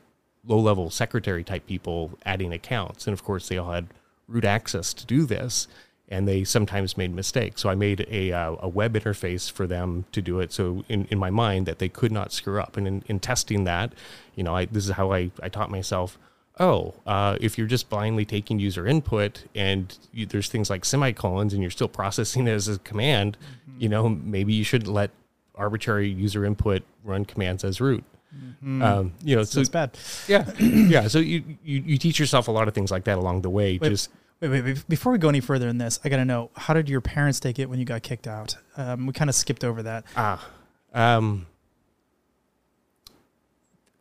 low 0.45 0.59
level 0.59 0.89
secretary 0.89 1.43
type 1.43 1.67
people 1.67 2.17
adding 2.25 2.53
accounts, 2.53 3.05
and 3.05 3.13
of 3.13 3.23
course 3.23 3.49
they 3.49 3.57
all 3.57 3.71
had 3.71 3.87
root 4.27 4.45
access 4.45 4.93
to 4.93 5.05
do 5.05 5.25
this, 5.25 5.67
and 6.07 6.25
they 6.25 6.43
sometimes 6.45 6.97
made 6.97 7.13
mistakes. 7.13 7.61
So 7.61 7.69
I 7.69 7.75
made 7.75 8.07
a 8.09 8.31
uh, 8.31 8.55
a 8.61 8.69
web 8.69 8.93
interface 8.93 9.51
for 9.51 9.67
them 9.67 10.05
to 10.13 10.21
do 10.21 10.39
it. 10.39 10.53
So 10.53 10.85
in, 10.87 11.05
in 11.11 11.19
my 11.19 11.29
mind 11.29 11.65
that 11.65 11.79
they 11.79 11.89
could 11.89 12.13
not 12.13 12.31
screw 12.31 12.59
up, 12.61 12.77
and 12.77 12.87
in, 12.87 13.03
in 13.07 13.19
testing 13.19 13.65
that, 13.65 13.93
you 14.35 14.43
know, 14.43 14.55
I 14.55 14.65
this 14.65 14.85
is 14.85 14.91
how 14.91 15.11
I 15.11 15.31
I 15.43 15.49
taught 15.49 15.69
myself. 15.69 16.17
oh, 16.59 16.93
uh, 17.05 17.37
if 17.39 17.57
you're 17.57 17.67
just 17.67 17.89
blindly 17.89 18.25
taking 18.25 18.59
user 18.59 18.85
input 18.85 19.45
and 19.55 19.97
you, 20.13 20.25
there's 20.25 20.49
things 20.49 20.69
like 20.69 20.83
semicolons 20.83 21.53
and 21.53 21.61
you're 21.61 21.71
still 21.71 21.87
processing 21.87 22.47
it 22.47 22.51
as 22.51 22.67
a 22.67 22.77
command, 22.79 23.37
mm-hmm. 23.37 23.81
you 23.81 23.89
know, 23.89 24.09
maybe 24.09 24.53
you 24.53 24.63
shouldn't 24.63 24.91
let 24.91 25.11
arbitrary 25.59 26.09
user 26.09 26.45
input 26.45 26.81
run 27.03 27.25
commands 27.25 27.63
as 27.63 27.79
root. 27.79 28.03
Mm-hmm. 28.35 28.81
Um, 28.81 29.13
you 29.23 29.35
know, 29.35 29.43
so 29.43 29.59
it's 29.59 29.69
bad. 29.69 29.97
Yeah, 30.27 30.51
yeah. 30.59 31.07
So 31.07 31.19
you, 31.19 31.43
you 31.63 31.81
you 31.81 31.97
teach 31.97 32.19
yourself 32.19 32.47
a 32.47 32.51
lot 32.51 32.67
of 32.67 32.73
things 32.73 32.91
like 32.91 33.03
that 33.05 33.17
along 33.17 33.41
the 33.41 33.49
way. 33.49 33.77
Wait, 33.79 33.89
just 33.89 34.09
wait, 34.39 34.49
wait, 34.49 34.63
wait, 34.63 34.87
Before 34.87 35.11
we 35.11 35.17
go 35.17 35.29
any 35.29 35.39
further 35.39 35.67
in 35.67 35.77
this, 35.77 35.99
I 36.03 36.09
got 36.09 36.17
to 36.17 36.25
know 36.25 36.51
how 36.55 36.73
did 36.73 36.89
your 36.89 37.01
parents 37.01 37.39
take 37.39 37.59
it 37.59 37.69
when 37.69 37.79
you 37.79 37.85
got 37.85 38.03
kicked 38.03 38.27
out? 38.27 38.55
Um, 38.77 39.07
we 39.07 39.13
kind 39.13 39.29
of 39.29 39.35
skipped 39.35 39.63
over 39.63 39.83
that. 39.83 40.05
Ah, 40.15 40.47
um, 40.93 41.47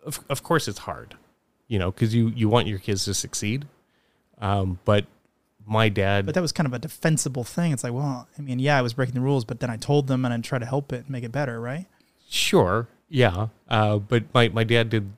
of 0.05 0.21
of 0.29 0.43
course 0.43 0.69
it's 0.69 0.81
hard, 0.81 1.17
you 1.67 1.79
know, 1.79 1.91
because 1.91 2.15
you 2.15 2.29
you 2.29 2.49
want 2.49 2.67
your 2.67 2.79
kids 2.79 3.07
to 3.07 3.15
succeed, 3.15 3.67
um, 4.41 4.79
but 4.85 5.07
my 5.69 5.89
dad. 5.89 6.27
But 6.27 6.35
that 6.35 6.41
was 6.41 6.53
kind 6.53 6.67
of 6.67 6.73
a 6.73 6.79
defensible 6.79 7.45
thing. 7.45 7.73
It's 7.73 7.85
like, 7.85 7.93
well, 7.93 8.29
I 8.39 8.43
mean, 8.43 8.59
yeah, 8.59 8.79
I 8.79 8.83
was 8.83 8.95
breaking 8.95 9.15
the 9.15 9.21
rules, 9.21 9.45
but 9.45 9.61
then 9.61 9.71
I 9.71 9.77
told 9.77 10.07
them 10.07 10.25
and 10.25 10.33
I 10.33 10.39
tried 10.39 10.61
to 10.61 10.67
help 10.67 10.93
it 10.93 11.01
and 11.03 11.11
make 11.11 11.25
it 11.25 11.33
better, 11.33 11.61
right? 11.61 11.87
Sure, 12.29 12.89
yeah, 13.09 13.49
uh, 13.69 13.99
but 13.99 14.25
my, 14.35 14.49
my 14.49 14.65
dad 14.65 14.91
did 14.91 15.11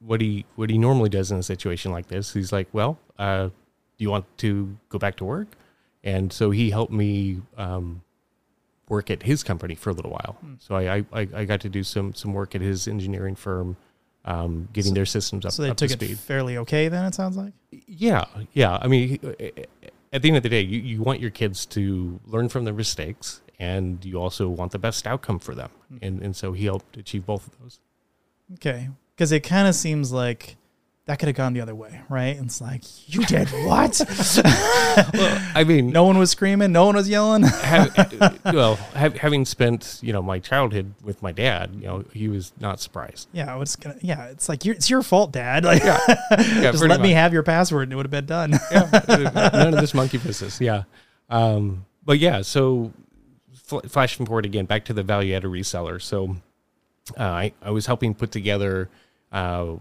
what 0.00 0.20
he 0.20 0.46
what 0.56 0.70
he 0.70 0.78
normally 0.78 1.10
does 1.10 1.30
in 1.30 1.38
a 1.38 1.42
situation 1.42 1.92
like 1.92 2.08
this. 2.08 2.32
He's 2.32 2.52
like, 2.52 2.68
"Well, 2.72 2.98
uh, 3.18 3.46
do 3.46 3.52
you 3.98 4.10
want 4.10 4.24
to 4.38 4.76
go 4.88 4.98
back 4.98 5.16
to 5.16 5.24
work?" 5.24 5.48
And 6.02 6.32
so 6.32 6.50
he 6.50 6.70
helped 6.70 6.92
me 6.92 7.42
um, 7.58 8.02
work 8.88 9.10
at 9.10 9.22
his 9.22 9.42
company 9.42 9.74
for 9.74 9.90
a 9.90 9.92
little 9.92 10.10
while. 10.10 10.38
Hmm. 10.40 10.54
So 10.58 10.74
I, 10.74 11.04
I 11.12 11.28
I 11.34 11.44
got 11.44 11.60
to 11.60 11.68
do 11.68 11.82
some 11.82 12.14
some 12.14 12.32
work 12.32 12.54
at 12.54 12.62
his 12.62 12.88
engineering 12.88 13.36
firm, 13.36 13.76
um, 14.24 14.68
getting 14.72 14.90
so, 14.90 14.94
their 14.94 15.06
systems 15.06 15.46
up. 15.46 15.52
So 15.52 15.62
they 15.62 15.70
up 15.70 15.76
took 15.76 15.90
it 15.90 16.00
speed. 16.00 16.18
fairly 16.18 16.58
okay. 16.58 16.88
Then 16.88 17.04
it 17.04 17.14
sounds 17.14 17.36
like. 17.36 17.52
Yeah, 17.86 18.24
yeah. 18.52 18.78
I 18.80 18.86
mean, 18.86 19.18
at 20.12 20.22
the 20.22 20.28
end 20.28 20.36
of 20.36 20.42
the 20.42 20.48
day, 20.48 20.60
you, 20.60 20.80
you 20.80 21.02
want 21.02 21.20
your 21.20 21.30
kids 21.30 21.66
to 21.66 22.20
learn 22.26 22.48
from 22.48 22.64
their 22.64 22.74
mistakes 22.74 23.42
and 23.58 24.04
you 24.04 24.16
also 24.16 24.48
want 24.48 24.72
the 24.72 24.78
best 24.78 25.06
outcome 25.06 25.38
for 25.38 25.54
them. 25.54 25.70
Mm-hmm. 25.92 26.04
And 26.04 26.22
and 26.22 26.36
so 26.36 26.52
he 26.52 26.64
helped 26.64 26.96
achieve 26.96 27.26
both 27.26 27.46
of 27.46 27.58
those. 27.60 27.80
Okay, 28.54 28.88
because 29.14 29.30
it 29.30 29.40
kind 29.40 29.68
of 29.68 29.74
seems 29.74 30.10
like 30.10 30.56
that 31.10 31.18
could 31.18 31.26
have 31.26 31.34
gone 31.34 31.54
the 31.54 31.60
other 31.60 31.74
way, 31.74 32.02
right? 32.08 32.36
And 32.36 32.46
it's 32.46 32.60
like 32.60 32.82
you 33.12 33.24
did 33.24 33.48
what? 33.48 34.00
well, 34.44 35.50
I 35.56 35.64
mean, 35.66 35.90
no 35.90 36.04
one 36.04 36.18
was 36.18 36.30
screaming, 36.30 36.70
no 36.70 36.86
one 36.86 36.94
was 36.94 37.08
yelling. 37.08 37.42
have, 37.42 38.38
well, 38.44 38.76
have, 38.94 39.16
having 39.16 39.44
spent 39.44 39.98
you 40.02 40.12
know 40.12 40.22
my 40.22 40.38
childhood 40.38 40.94
with 41.02 41.20
my 41.20 41.32
dad, 41.32 41.74
you 41.74 41.88
know, 41.88 42.04
he 42.12 42.28
was 42.28 42.52
not 42.60 42.78
surprised. 42.78 43.26
Yeah, 43.32 43.52
I 43.52 43.56
was 43.56 43.74
gonna. 43.74 43.96
Yeah, 44.00 44.26
it's 44.26 44.48
like 44.48 44.64
it's 44.64 44.88
your 44.88 45.02
fault, 45.02 45.32
Dad. 45.32 45.64
Like, 45.64 45.82
yeah, 45.82 45.98
yeah 46.30 46.70
just 46.70 46.80
let 46.80 47.00
much. 47.00 47.00
me 47.00 47.10
have 47.10 47.32
your 47.32 47.42
password, 47.42 47.88
and 47.88 47.92
it 47.92 47.96
would 47.96 48.06
have 48.06 48.12
been 48.12 48.26
done. 48.26 48.52
yeah, 48.70 49.50
none 49.52 49.74
of 49.74 49.80
this 49.80 49.94
monkey 49.94 50.18
business. 50.18 50.60
Yeah, 50.60 50.84
um, 51.28 51.86
but 52.04 52.20
yeah, 52.20 52.42
so 52.42 52.92
flashing 53.64 54.26
forward 54.26 54.46
again 54.46 54.64
back 54.64 54.84
to 54.84 54.92
the 54.92 55.02
value 55.02 55.34
added 55.34 55.50
reseller. 55.50 56.00
So 56.00 56.36
uh, 57.18 57.24
I, 57.24 57.52
I 57.60 57.72
was 57.72 57.86
helping 57.86 58.14
put 58.14 58.30
together 58.30 58.88
uh, 59.32 59.74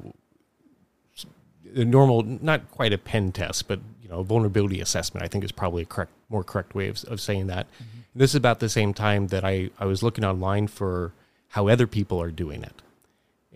the 1.73 1.85
normal, 1.85 2.23
not 2.23 2.69
quite 2.71 2.93
a 2.93 2.97
pen 2.97 3.31
test, 3.31 3.67
but 3.67 3.79
you 4.01 4.09
know, 4.09 4.23
vulnerability 4.23 4.81
assessment. 4.81 5.23
I 5.23 5.27
think 5.27 5.43
is 5.43 5.51
probably 5.51 5.83
a 5.83 5.85
correct, 5.85 6.11
more 6.29 6.43
correct 6.43 6.75
way 6.75 6.87
of, 6.87 7.03
of 7.05 7.21
saying 7.21 7.47
that. 7.47 7.67
Mm-hmm. 7.67 7.99
This 8.15 8.31
is 8.31 8.35
about 8.35 8.59
the 8.59 8.69
same 8.69 8.93
time 8.93 9.27
that 9.27 9.45
I, 9.45 9.69
I 9.79 9.85
was 9.85 10.01
looking 10.03 10.25
online 10.25 10.67
for 10.67 11.13
how 11.49 11.67
other 11.67 11.87
people 11.87 12.21
are 12.21 12.31
doing 12.31 12.63
it, 12.63 12.81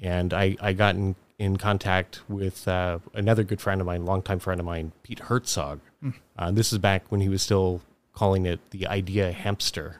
and 0.01 0.33
I 0.33 0.55
I 0.61 0.73
got 0.73 0.95
in, 0.95 1.15
in 1.39 1.57
contact 1.57 2.21
with 2.29 2.67
uh, 2.67 2.99
another 3.13 3.43
good 3.43 3.61
friend 3.61 3.81
of 3.81 3.87
mine, 3.87 4.05
longtime 4.05 4.39
friend 4.39 4.59
of 4.59 4.65
mine, 4.65 4.91
Pete 5.03 5.19
Herzog. 5.19 5.79
Mm. 6.03 6.13
Uh, 6.37 6.51
this 6.51 6.71
is 6.71 6.79
back 6.79 7.03
when 7.09 7.21
he 7.21 7.29
was 7.29 7.41
still 7.41 7.81
calling 8.13 8.45
it 8.45 8.59
the 8.71 8.87
idea 8.87 9.31
hamster. 9.31 9.99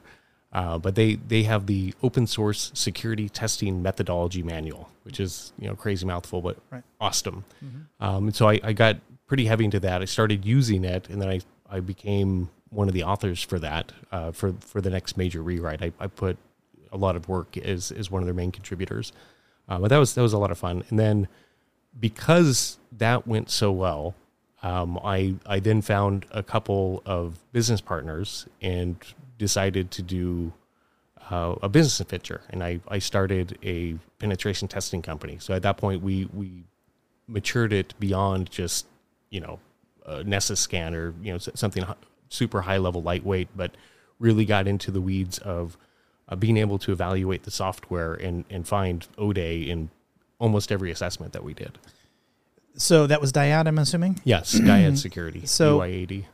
Uh, 0.54 0.78
but 0.78 0.94
they 0.94 1.16
they 1.16 1.42
have 1.42 1.66
the 1.66 1.92
open 2.02 2.28
source 2.28 2.70
security 2.74 3.28
testing 3.28 3.82
methodology 3.82 4.42
manual, 4.42 4.88
which 5.02 5.18
is 5.18 5.52
you 5.58 5.66
know 5.66 5.74
crazy 5.74 6.06
mouthful, 6.06 6.40
but 6.40 6.56
right. 6.70 6.84
awesome. 7.00 7.44
Mm-hmm. 7.62 8.04
Um, 8.04 8.26
and 8.28 8.36
so 8.36 8.48
I, 8.48 8.60
I 8.62 8.72
got 8.72 8.98
pretty 9.26 9.46
heavy 9.46 9.64
into 9.64 9.80
that. 9.80 10.00
I 10.00 10.04
started 10.04 10.44
using 10.44 10.84
it, 10.84 11.08
and 11.10 11.20
then 11.20 11.28
I 11.28 11.40
I 11.68 11.80
became 11.80 12.50
one 12.70 12.86
of 12.86 12.94
the 12.94 13.02
authors 13.02 13.42
for 13.42 13.58
that 13.58 13.92
uh, 14.12 14.30
for 14.30 14.54
for 14.60 14.80
the 14.80 14.90
next 14.90 15.16
major 15.16 15.42
rewrite. 15.42 15.82
I, 15.82 15.92
I 15.98 16.06
put 16.06 16.36
a 16.92 16.96
lot 16.96 17.16
of 17.16 17.28
work 17.28 17.56
as 17.56 17.90
as 17.90 18.08
one 18.08 18.22
of 18.22 18.26
their 18.26 18.34
main 18.34 18.52
contributors, 18.52 19.12
uh, 19.68 19.78
but 19.78 19.88
that 19.88 19.98
was 19.98 20.14
that 20.14 20.22
was 20.22 20.34
a 20.34 20.38
lot 20.38 20.52
of 20.52 20.58
fun. 20.58 20.84
And 20.88 21.00
then 21.00 21.26
because 21.98 22.78
that 22.92 23.26
went 23.26 23.50
so 23.50 23.72
well, 23.72 24.14
um, 24.62 25.00
I 25.02 25.34
I 25.46 25.58
then 25.58 25.82
found 25.82 26.26
a 26.30 26.44
couple 26.44 27.02
of 27.04 27.40
business 27.52 27.80
partners 27.80 28.46
and 28.62 28.96
decided 29.38 29.90
to 29.92 30.02
do 30.02 30.52
uh, 31.30 31.54
a 31.62 31.68
business 31.68 32.00
adventure, 32.00 32.42
and 32.50 32.62
I, 32.62 32.80
I 32.88 32.98
started 32.98 33.58
a 33.62 33.96
penetration 34.18 34.68
testing 34.68 35.02
company. 35.02 35.38
So 35.40 35.54
at 35.54 35.62
that 35.62 35.76
point, 35.76 36.02
we 36.02 36.28
we 36.32 36.64
matured 37.26 37.72
it 37.72 37.94
beyond 37.98 38.50
just 38.50 38.86
you 39.30 39.40
know 39.40 39.58
a 40.06 40.22
Nessus 40.24 40.60
scanner, 40.60 41.14
you 41.22 41.32
know 41.32 41.38
something 41.38 41.84
super 42.28 42.62
high 42.62 42.78
level, 42.78 43.02
lightweight, 43.02 43.48
but 43.56 43.76
really 44.18 44.44
got 44.44 44.68
into 44.68 44.90
the 44.90 45.00
weeds 45.00 45.38
of 45.38 45.76
uh, 46.28 46.36
being 46.36 46.56
able 46.56 46.78
to 46.78 46.92
evaluate 46.92 47.44
the 47.44 47.50
software 47.50 48.14
and 48.14 48.44
and 48.50 48.68
find 48.68 49.06
ODay 49.16 49.68
in 49.68 49.90
almost 50.38 50.70
every 50.70 50.90
assessment 50.90 51.32
that 51.32 51.44
we 51.44 51.54
did. 51.54 51.78
So 52.76 53.06
that 53.06 53.20
was 53.20 53.32
Dyad, 53.32 53.66
I'm 53.66 53.78
assuming. 53.78 54.20
Yes, 54.24 54.54
Dyad 54.54 54.98
Security. 54.98 55.46
So 55.46 55.78
UI80. 55.78 56.24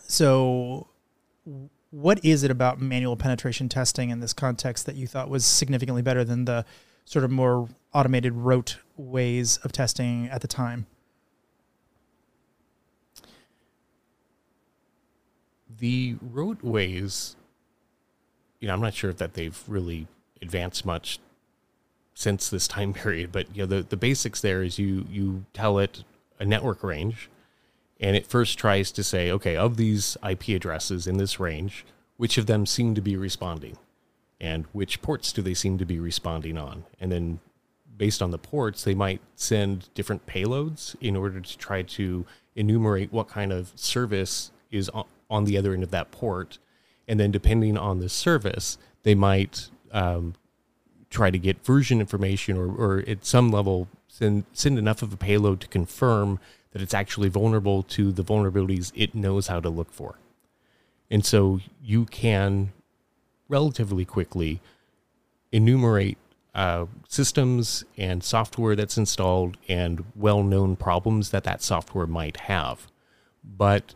So 0.00 0.88
what 1.90 2.24
is 2.24 2.42
it 2.42 2.50
about 2.50 2.80
manual 2.80 3.16
penetration 3.16 3.68
testing 3.68 4.10
in 4.10 4.20
this 4.20 4.32
context 4.32 4.86
that 4.86 4.96
you 4.96 5.06
thought 5.06 5.28
was 5.28 5.44
significantly 5.44 6.02
better 6.02 6.24
than 6.24 6.44
the 6.44 6.64
sort 7.04 7.24
of 7.24 7.30
more 7.30 7.68
automated 7.94 8.32
rote 8.34 8.78
ways 8.96 9.58
of 9.58 9.72
testing 9.72 10.28
at 10.28 10.40
the 10.40 10.48
time? 10.48 10.86
The 15.78 16.16
rote 16.20 16.62
ways, 16.62 17.36
you 18.60 18.68
know, 18.68 18.74
I'm 18.74 18.80
not 18.80 18.94
sure 18.94 19.12
that 19.12 19.34
they've 19.34 19.62
really 19.68 20.06
advanced 20.42 20.84
much 20.84 21.20
since 22.14 22.48
this 22.48 22.66
time 22.66 22.92
period, 22.94 23.30
but 23.30 23.54
you 23.54 23.62
know, 23.62 23.66
the, 23.66 23.82
the 23.82 23.96
basics 23.96 24.40
there 24.40 24.62
is 24.62 24.78
you 24.78 25.06
you 25.10 25.44
tell 25.52 25.78
it 25.78 26.02
a 26.38 26.44
network 26.44 26.82
range 26.82 27.30
and 28.00 28.16
it 28.16 28.26
first 28.26 28.58
tries 28.58 28.92
to 28.92 29.02
say, 29.02 29.30
okay, 29.30 29.56
of 29.56 29.76
these 29.76 30.16
IP 30.28 30.48
addresses 30.48 31.06
in 31.06 31.16
this 31.16 31.40
range, 31.40 31.84
which 32.16 32.38
of 32.38 32.46
them 32.46 32.66
seem 32.66 32.94
to 32.94 33.00
be 33.00 33.16
responding, 33.16 33.76
and 34.40 34.66
which 34.72 35.02
ports 35.02 35.32
do 35.32 35.42
they 35.42 35.54
seem 35.54 35.78
to 35.78 35.84
be 35.84 35.98
responding 35.98 36.58
on, 36.58 36.84
and 37.00 37.10
then 37.10 37.40
based 37.96 38.20
on 38.20 38.30
the 38.30 38.38
ports, 38.38 38.84
they 38.84 38.94
might 38.94 39.20
send 39.34 39.88
different 39.94 40.26
payloads 40.26 40.94
in 41.00 41.16
order 41.16 41.40
to 41.40 41.58
try 41.58 41.82
to 41.82 42.26
enumerate 42.54 43.12
what 43.12 43.28
kind 43.28 43.52
of 43.52 43.72
service 43.74 44.50
is 44.70 44.90
on 45.30 45.44
the 45.44 45.56
other 45.56 45.72
end 45.72 45.82
of 45.82 45.90
that 45.90 46.10
port, 46.10 46.58
and 47.08 47.18
then 47.18 47.30
depending 47.30 47.76
on 47.76 48.00
the 48.00 48.08
service, 48.08 48.78
they 49.02 49.14
might 49.14 49.70
um, 49.92 50.34
try 51.10 51.30
to 51.30 51.38
get 51.38 51.64
version 51.64 52.00
information 52.00 52.56
or, 52.56 52.68
or 52.68 53.04
at 53.06 53.24
some 53.24 53.50
level 53.50 53.88
send 54.08 54.44
send 54.52 54.78
enough 54.78 55.02
of 55.02 55.12
a 55.12 55.16
payload 55.16 55.60
to 55.60 55.68
confirm 55.68 56.38
that 56.76 56.82
it's 56.82 56.92
actually 56.92 57.30
vulnerable 57.30 57.82
to 57.82 58.12
the 58.12 58.22
vulnerabilities 58.22 58.92
it 58.94 59.14
knows 59.14 59.46
how 59.46 59.58
to 59.58 59.70
look 59.70 59.90
for. 59.90 60.18
And 61.10 61.24
so 61.24 61.60
you 61.82 62.04
can 62.04 62.74
relatively 63.48 64.04
quickly 64.04 64.60
enumerate 65.50 66.18
uh, 66.54 66.84
systems 67.08 67.82
and 67.96 68.22
software 68.22 68.76
that's 68.76 68.98
installed 68.98 69.56
and 69.68 70.04
well 70.14 70.42
known 70.42 70.76
problems 70.76 71.30
that 71.30 71.44
that 71.44 71.62
software 71.62 72.06
might 72.06 72.40
have. 72.40 72.88
But 73.42 73.94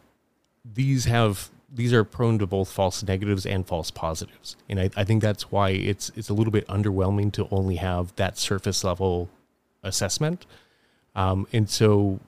these 0.64 1.04
have 1.04 1.50
these 1.70 1.92
are 1.92 2.02
prone 2.02 2.38
to 2.38 2.46
both 2.46 2.72
false 2.72 3.02
negatives 3.02 3.44
and 3.44 3.66
false 3.66 3.90
positives, 3.90 4.56
and 4.70 4.80
I, 4.80 4.88
I 4.96 5.04
think 5.04 5.20
that's 5.20 5.52
why 5.52 5.70
it's 5.70 6.10
it's 6.16 6.30
a 6.30 6.34
little 6.34 6.50
bit 6.50 6.66
underwhelming 6.66 7.30
to 7.32 7.46
only 7.50 7.76
have 7.76 8.16
that 8.16 8.38
surface 8.38 8.82
level 8.84 9.28
assessment. 9.82 10.46
Um, 11.14 11.46
and 11.52 11.68
so 11.68 12.20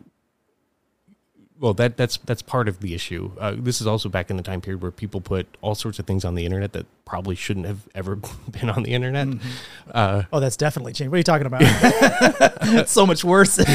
well 1.62 1.73
that 1.73 1.97
that's 1.97 2.19
that's 2.19 2.42
part 2.42 2.69
of 2.69 2.81
the 2.81 2.92
issue. 2.92 3.31
Uh, 3.38 3.54
this 3.57 3.81
is 3.81 3.87
also 3.87 4.11
back 4.11 4.28
in 4.28 4.37
the 4.37 4.42
time 4.42 4.61
period 4.61 4.83
where 4.83 4.90
people 4.90 5.21
put 5.21 5.47
all 5.62 5.75
sorts 5.75 5.99
of 5.99 6.07
things 6.07 6.25
on 6.25 6.35
the 6.35 6.45
internet 6.45 6.73
that 6.75 6.85
probably 7.04 7.35
shouldn't 7.35 7.66
have 7.66 7.88
ever 7.95 8.16
been 8.50 8.69
on 8.69 8.83
the 8.83 8.92
internet. 8.92 9.28
Mm-hmm. 9.28 9.90
uh, 9.95 10.25
oh 10.33 10.40
that's 10.40 10.57
definitely 10.57 10.92
changed. 10.92 11.11
What 11.11 11.16
are 11.16 11.19
you 11.19 11.25
talking 11.25 11.47
about? 11.47 11.62
It's 11.62 12.92
so 12.92 13.07
much 13.07 13.25
worse. 13.25 13.59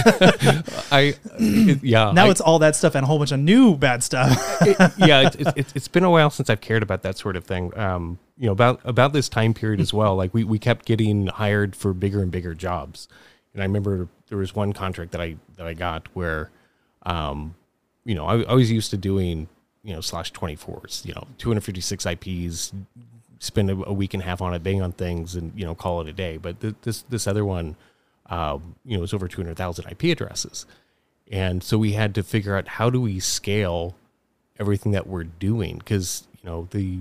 I 0.91 1.15
it, 1.39 1.84
yeah 1.84 2.12
now 2.12 2.25
I, 2.25 2.29
it's 2.29 2.41
all 2.41 2.60
that 2.60 2.75
stuff 2.75 2.94
and 2.94 3.03
a 3.03 3.08
whole 3.08 3.17
bunch 3.17 3.32
of 3.32 3.39
new 3.39 3.75
bad 3.77 4.03
stuff. 4.03 4.38
It, 4.62 4.77
yeah 4.98 5.22
it, 5.22 5.58
it, 5.58 5.74
it's 5.74 5.88
been 5.88 6.03
a 6.03 6.12
while 6.12 6.29
since 6.29 6.50
i've 6.50 6.62
cared 6.62 6.84
about 6.84 7.01
that 7.03 7.17
sort 7.17 7.36
of 7.36 7.46
thing. 7.46 7.75
Um, 7.77 8.20
you 8.38 8.46
know 8.46 8.51
about 8.51 8.82
about 8.84 9.13
this 9.13 9.29
time 9.29 9.53
period 9.53 9.79
as 9.79 9.94
well 9.94 10.15
like 10.15 10.34
we, 10.34 10.44
we 10.44 10.60
kept 10.60 10.86
getting 10.86 11.27
hired 11.27 11.75
for 11.75 11.94
bigger 11.94 12.22
and 12.22 12.32
bigger 12.32 12.53
jobs. 12.53 13.08
And 13.53 13.63
I 13.63 13.65
remember 13.65 14.08
there 14.27 14.38
was 14.38 14.53
one 14.53 14.74
contract 14.74 15.13
that 15.13 15.22
I 15.22 15.38
that 15.56 15.65
I 15.65 15.74
got 15.74 16.08
where, 16.13 16.51
um, 17.03 17.56
you 18.08 18.16
know, 18.16 18.26
I, 18.26 18.42
I 18.44 18.54
was 18.54 18.72
used 18.72 18.90
to 18.92 18.98
doing 18.98 19.50
you 19.84 19.94
know 19.94 20.02
slash 20.02 20.32
twenty 20.32 20.56
fours, 20.56 21.04
you 21.06 21.14
know, 21.14 21.28
two 21.38 21.50
hundred 21.50 21.62
fifty 21.66 21.82
six 21.82 22.06
IPs, 22.06 22.72
spend 23.40 23.70
a, 23.70 23.74
a, 23.86 23.94
week 23.94 24.14
and 24.14 24.24
a 24.24 24.26
half 24.26 24.42
on 24.42 24.54
it, 24.54 24.64
bang 24.64 24.82
on 24.82 24.94
things, 24.94 25.36
and 25.36 25.52
you 25.56 25.66
know, 25.66 25.76
call 25.76 26.00
it 26.02 26.08
a 26.08 26.14
day. 26.14 26.38
But 26.38 26.62
th- 26.62 26.76
this 26.84 27.02
this 27.04 27.28
other 27.28 27.44
one, 27.44 27.76
um, 28.28 28.76
you 28.86 28.96
know, 28.96 29.02
was 29.02 29.14
over 29.14 29.28
two 29.28 29.42
hundred 29.42 29.58
thousand 29.58 29.92
IP 29.92 30.06
addresses, 30.06 30.66
and 31.30 31.62
so 31.62 31.78
we 31.78 31.94
had 31.94 32.16
to 32.16 32.24
figure 32.24 32.56
out 32.56 32.70
how 32.70 32.90
do 32.90 33.02
we 33.02 33.20
scale 33.20 33.96
everything 34.58 34.94
that 34.94 35.06
we're 35.06 35.26
doing 35.26 35.78
because 35.78 36.28
you 36.42 36.50
know 36.50 36.70
the 36.72 37.00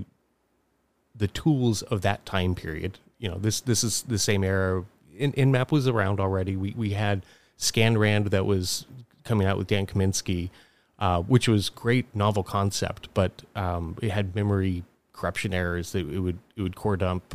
the 1.15 1.29
tools 1.29 1.83
of 1.83 2.03
that 2.03 2.27
time 2.27 2.57
period. 2.57 2.99
You 3.21 3.31
know, 3.31 3.39
this 3.39 3.61
this 3.61 3.85
is 3.85 4.03
the 4.03 4.19
same 4.19 4.43
era. 4.43 4.85
Nmap 5.17 5.71
was 5.71 5.87
around 5.87 6.19
already. 6.19 6.57
We 6.57 6.75
we 6.77 6.91
had 6.91 7.25
ScanRand 7.59 8.31
that 8.31 8.45
was 8.45 8.87
coming 9.23 9.47
out 9.47 9.57
with 9.57 9.69
Dan 9.69 9.87
Kaminsky, 9.87 10.51
uh, 10.99 11.21
which 11.23 11.49
was 11.49 11.69
great 11.69 12.07
novel 12.15 12.43
concept, 12.43 13.09
but 13.15 13.43
um, 13.55 13.97
it 14.01 14.11
had 14.11 14.35
memory 14.35 14.85
corruption 15.13 15.55
errors 15.55 15.93
that 15.93 16.09
it 16.09 16.21
would 16.21 16.39
it 16.57 16.63
would 16.63 16.77
core 16.77 16.97
dump 16.97 17.35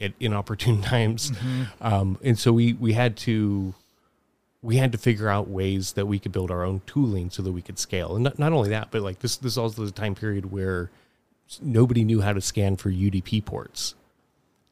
at 0.00 0.12
inopportune 0.20 0.82
times, 0.94 1.30
mm-hmm. 1.30 1.62
um, 1.80 2.18
and 2.22 2.38
so 2.38 2.52
we 2.52 2.74
we 2.74 2.92
had 2.92 3.16
to 3.16 3.74
we 4.62 4.76
had 4.76 4.92
to 4.92 4.98
figure 4.98 5.28
out 5.28 5.48
ways 5.48 5.92
that 5.92 6.06
we 6.06 6.18
could 6.18 6.32
build 6.32 6.50
our 6.50 6.64
own 6.64 6.80
tooling 6.86 7.28
so 7.30 7.42
that 7.42 7.52
we 7.52 7.60
could 7.60 7.78
scale. 7.78 8.14
And 8.14 8.24
not, 8.24 8.38
not 8.38 8.52
only 8.52 8.70
that, 8.70 8.90
but 8.90 9.02
like 9.02 9.18
this 9.20 9.36
this 9.36 9.52
is 9.52 9.58
also 9.58 9.84
the 9.84 9.92
time 9.92 10.14
period 10.14 10.50
where 10.50 10.90
nobody 11.60 12.04
knew 12.04 12.20
how 12.20 12.32
to 12.32 12.40
scan 12.40 12.76
for 12.76 12.90
UDP 12.90 13.44
ports. 13.44 13.94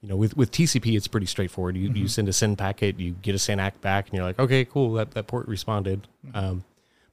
You 0.02 0.08
know, 0.08 0.16
with, 0.16 0.36
with 0.36 0.50
TCP, 0.50 0.96
it's 0.96 1.06
pretty 1.06 1.26
straightforward. 1.26 1.76
You, 1.76 1.88
mm-hmm. 1.88 1.96
you 1.96 2.08
send 2.08 2.28
a 2.28 2.32
SYN 2.32 2.56
packet, 2.56 2.98
you 2.98 3.12
get 3.22 3.36
a 3.36 3.38
SYN-ACK 3.38 3.80
back, 3.80 4.08
and 4.08 4.16
you're 4.16 4.24
like, 4.24 4.38
okay, 4.38 4.64
cool, 4.64 4.94
that, 4.94 5.12
that 5.12 5.28
port 5.28 5.46
responded. 5.46 6.08
Mm-hmm. 6.26 6.36
Um, 6.36 6.64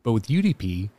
but 0.10 0.14
with 0.14 0.28
UDP, 0.28 0.90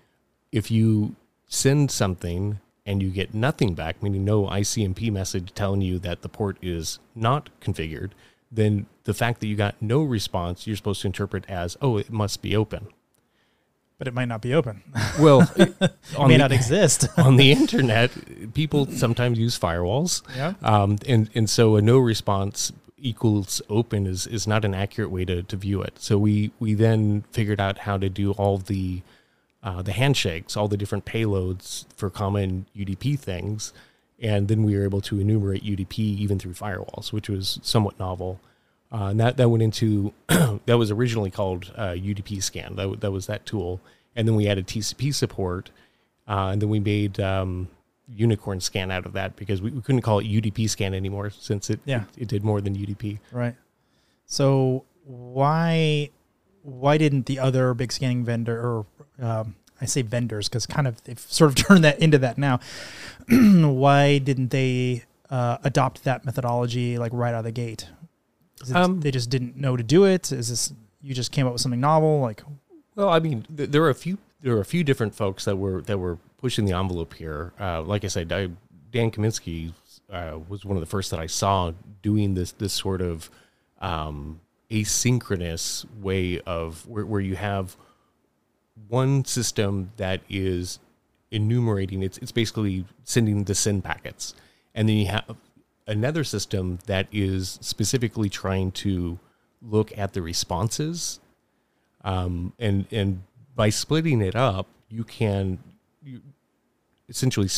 if 0.53 0.71
you 0.71 1.17
send 1.49 1.91
something 1.91 2.61
and 2.87 3.03
you 3.03 3.11
get 3.11 3.35
nothing 3.35 3.75
back, 3.75 4.01
meaning 4.05 4.25
no 4.25 4.45
ICMP 4.45 5.11
message 5.11 5.53
telling 5.53 5.81
you 5.81 5.99
that 5.99 6.23
the 6.23 6.29
port 6.29 6.57
is 6.63 7.01
not 7.17 7.51
configured, 7.61 8.13
then 8.53 8.87
the 9.03 9.13
fact 9.13 9.41
that 9.41 9.49
you 9.49 9.57
got 9.57 9.75
no 9.81 10.05
response, 10.05 10.65
you're 10.65 10.77
supposed 10.77 11.01
to 11.01 11.09
interpret 11.09 11.45
as, 11.49 11.77
oh, 11.83 11.97
it 11.97 12.13
must 12.13 12.41
be 12.41 12.55
open 12.55 12.87
but 13.99 14.09
it 14.09 14.15
might 14.15 14.29
not 14.29 14.41
be 14.41 14.55
open. 14.55 14.83
Well, 15.19 15.43
it 15.57 15.79
may 15.79 16.29
the, 16.29 16.39
not 16.39 16.53
exist 16.53 17.07
on 17.19 17.37
the 17.37 17.53
internet. 17.61 18.11
People 18.55 18.87
sometimes 18.87 19.39
use 19.39 19.59
firewalls, 19.59 20.23
yeah, 20.35 20.55
um, 20.63 20.97
and 21.07 21.29
and 21.35 21.51
so 21.51 21.77
a 21.77 21.83
no 21.83 21.99
response 21.99 22.73
equals 23.01 23.63
open 23.69 24.07
is 24.07 24.27
is 24.27 24.47
not 24.47 24.65
an 24.65 24.75
accurate 24.75 25.11
way 25.11 25.25
to, 25.25 25.43
to 25.43 25.57
view 25.57 25.83
it. 25.83 25.95
So 25.99 26.19
we 26.19 26.53
we 26.59 26.75
then 26.75 27.25
figured 27.33 27.61
out 27.61 27.79
how 27.79 27.99
to 27.99 28.09
do 28.09 28.33
all 28.33 28.59
the 28.59 29.03
uh, 29.63 29.83
the 29.83 29.93
handshakes, 29.93 30.57
all 30.57 30.69
the 30.69 30.77
different 30.77 31.05
payloads 31.05 31.85
for 31.97 32.09
common 32.09 32.67
UDP 32.77 33.19
things, 33.19 33.73
and 34.19 34.49
then 34.49 34.63
we 34.65 34.77
were 34.77 34.85
able 34.85 35.01
to 35.03 35.21
enumerate 35.21 35.65
UDP 35.65 35.99
even 35.99 36.39
through 36.39 36.55
firewalls, 36.55 37.13
which 37.13 37.29
was 37.29 37.59
somewhat 37.63 37.99
novel. 37.99 38.41
Uh, 38.93 39.07
and 39.07 39.21
that, 39.21 39.37
that 39.37 39.49
went 39.49 39.63
into 39.63 40.13
that 40.29 40.79
was 40.79 40.91
originally 40.91 41.31
called 41.31 41.73
uh, 41.77 41.91
UDP 41.91 42.43
scan. 42.43 42.77
That, 42.77 43.01
that 43.01 43.11
was 43.11 43.27
that 43.27 43.47
tool, 43.47 43.81
and 44.17 44.27
then 44.27 44.35
we 44.35 44.49
added 44.49 44.67
TCP 44.67 45.15
support, 45.15 45.71
uh, 46.27 46.49
and 46.53 46.63
then 46.63 46.69
we 46.69 46.81
made 46.81 47.21
um, 47.21 47.69
Unicorn 48.15 48.61
scan 48.61 48.91
out 48.91 49.07
of 49.07 49.13
that 49.13 49.37
because 49.37 49.63
we, 49.63 49.71
we, 49.71 49.81
couldn't 49.81 50.03
call 50.03 50.19
it 50.19 50.25
UDP 50.25 50.69
scan 50.69 50.95
anymore 50.95 51.31
since 51.31 51.71
it, 51.71 51.81
yeah. 51.85 52.05
it, 52.17 52.23
it 52.23 52.29
did 52.29 52.45
more 52.45 52.61
than 52.61 52.77
UDP. 52.77 53.19
Right. 53.33 53.55
So 54.27 54.85
why 55.05 56.11
why 56.63 56.99
didn't 56.99 57.27
the 57.27 57.39
other 57.39 57.75
big 57.75 57.93
scanning 57.93 58.25
vendor 58.25 58.61
or 58.61 58.87
um, 59.21 59.57
I 59.81 59.87
say 59.87 60.03
vendors 60.03 60.49
because 60.49 60.67
kind 60.67 60.87
of 60.87 61.03
they've 61.05 61.19
sort 61.19 61.51
of 61.51 61.55
turned 61.67 61.85
that 61.85 61.99
into 62.01 62.19
that 62.19 62.39
now. 62.39 62.61
why 63.31 64.19
didn't 64.19 64.51
they 64.51 65.05
uh, 65.31 65.59
adopt 65.65 66.05
that 66.05 66.25
methodology 66.25 66.99
like 66.99 67.13
right 67.15 67.35
out 67.35 67.41
of 67.41 67.45
the 67.45 67.53
gate? 67.53 67.89
um, 68.75 69.01
they 69.01 69.11
just 69.11 69.31
didn't 69.31 69.57
know 69.57 69.77
to 69.77 69.83
do 69.83 70.05
it? 70.05 70.33
Is 70.33 70.49
this 70.49 70.73
you 71.03 71.15
just 71.15 71.33
came 71.33 71.47
up 71.47 71.53
with 71.53 71.63
something 71.63 71.81
novel? 71.81 72.21
Like, 72.21 72.43
well, 72.95 73.09
I 73.09 73.19
mean, 73.19 73.47
th- 73.57 73.71
there 73.71 73.81
were 73.81 73.91
a 73.91 73.95
few 73.95 74.19
there 74.43 74.55
were 74.55 74.61
a 74.61 74.67
few 74.67 74.85
different 74.85 75.15
folks 75.15 75.45
that 75.45 75.57
were 75.57 75.83
that 75.83 75.99
were 75.99 76.19
pushing 76.41 76.65
the 76.65 76.73
envelope 76.73 77.15
here. 77.15 77.53
Uh, 77.61 77.83
like 77.83 78.05
I 78.05 78.09
said, 78.09 78.33
I, 78.33 78.49
Dan 78.91 79.11
Kaminsky 79.11 79.73
uh, 80.11 80.39
was 80.49 80.65
one 80.65 80.77
of 80.77 80.81
the 80.81 80.87
first 80.87 81.11
that 81.11 81.21
I 81.21 81.27
saw 81.27 81.73
doing 82.03 82.35
this 82.35 82.53
this 82.53 82.73
sort 82.73 83.01
of 83.01 83.31
um, 83.81 84.41
asynchronous 84.71 85.85
way 86.01 86.41
of 86.41 86.87
where, 86.87 87.05
where 87.05 87.21
you 87.21 87.37
have 87.37 87.77
one 88.89 89.25
system 89.25 89.93
that 89.97 90.21
is 90.29 90.79
enumerating. 91.31 92.03
It's 92.03 92.19
it's 92.19 92.33
basically 92.33 92.85
sending 93.05 93.45
the 93.45 93.55
SYN 93.55 93.83
packets, 93.83 94.35
and 94.75 94.89
then 94.89 94.97
you 94.97 95.07
have 95.07 95.37
another 95.87 96.25
system 96.25 96.79
that 96.87 97.07
is 97.13 97.59
specifically 97.61 98.29
trying 98.29 98.73
to 98.73 99.19
look 99.63 99.97
at 99.99 100.15
the 100.15 100.23
responses, 100.23 101.21
um, 102.03 102.53
and 102.59 102.87
and 102.91 103.23
by 103.55 103.69
splitting 103.69 104.23
it 104.23 104.35
up, 104.35 104.67
you 104.89 105.05
can 105.05 105.59
you 106.03 106.21
essentially 107.09 107.49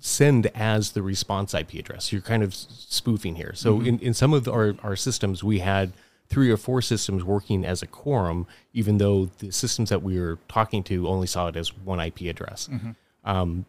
send 0.00 0.46
as 0.54 0.92
the 0.92 1.02
response 1.02 1.54
IP 1.54 1.74
address. 1.74 2.12
You're 2.12 2.22
kind 2.22 2.42
of 2.42 2.54
spoofing 2.54 3.36
here. 3.36 3.52
So 3.54 3.76
mm-hmm. 3.76 3.86
in, 3.86 3.98
in 4.00 4.14
some 4.14 4.32
of 4.32 4.48
our, 4.48 4.74
our 4.82 4.96
systems, 4.96 5.42
we 5.42 5.58
had 5.58 5.92
three 6.28 6.50
or 6.50 6.56
four 6.56 6.82
systems 6.82 7.24
working 7.24 7.64
as 7.64 7.82
a 7.82 7.86
quorum, 7.86 8.46
even 8.72 8.98
though 8.98 9.26
the 9.38 9.50
systems 9.50 9.88
that 9.88 10.02
we 10.02 10.18
were 10.20 10.38
talking 10.48 10.82
to 10.84 11.08
only 11.08 11.26
saw 11.26 11.48
it 11.48 11.56
as 11.56 11.76
one 11.76 12.00
IP 12.00 12.22
address. 12.22 12.68
Mm-hmm. 12.70 12.90
Um, 13.24 13.66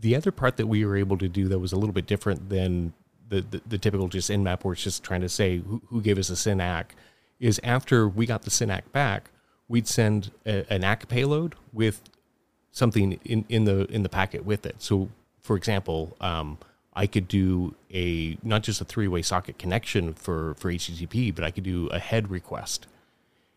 the 0.00 0.16
other 0.16 0.32
part 0.32 0.56
that 0.56 0.66
we 0.66 0.84
were 0.84 0.96
able 0.96 1.18
to 1.18 1.28
do 1.28 1.48
that 1.48 1.58
was 1.58 1.72
a 1.72 1.76
little 1.76 1.92
bit 1.92 2.06
different 2.06 2.48
than 2.48 2.94
the, 3.28 3.42
the, 3.42 3.62
the 3.66 3.78
typical 3.78 4.08
just 4.08 4.30
Nmap 4.30 4.64
where 4.64 4.72
it's 4.72 4.82
just 4.82 5.04
trying 5.04 5.20
to 5.20 5.28
say 5.28 5.58
who, 5.58 5.82
who 5.88 6.00
gave 6.00 6.18
us 6.18 6.30
a 6.30 6.36
SYN-ACK 6.36 6.94
is 7.38 7.60
after 7.62 8.08
we 8.08 8.26
got 8.26 8.42
the 8.42 8.50
SYN-ACK 8.50 8.90
back, 8.92 9.30
we'd 9.68 9.86
send 9.86 10.32
a, 10.46 10.70
an 10.72 10.84
ACK 10.84 11.08
payload 11.08 11.54
with 11.72 12.02
something 12.72 13.18
in, 13.24 13.44
in 13.48 13.64
the 13.64 13.86
in 13.86 14.02
the 14.02 14.08
packet 14.08 14.44
with 14.44 14.66
it. 14.66 14.76
So, 14.78 15.08
for 15.42 15.56
example, 15.56 16.16
um, 16.20 16.58
I 16.94 17.06
could 17.06 17.28
do 17.28 17.74
a 17.92 18.38
not 18.42 18.62
just 18.62 18.80
a 18.80 18.84
three 18.84 19.08
way 19.08 19.22
socket 19.22 19.58
connection 19.58 20.14
for 20.14 20.54
for 20.54 20.72
HTTP, 20.72 21.34
but 21.34 21.44
I 21.44 21.50
could 21.50 21.64
do 21.64 21.88
a 21.88 21.98
head 21.98 22.30
request. 22.30 22.86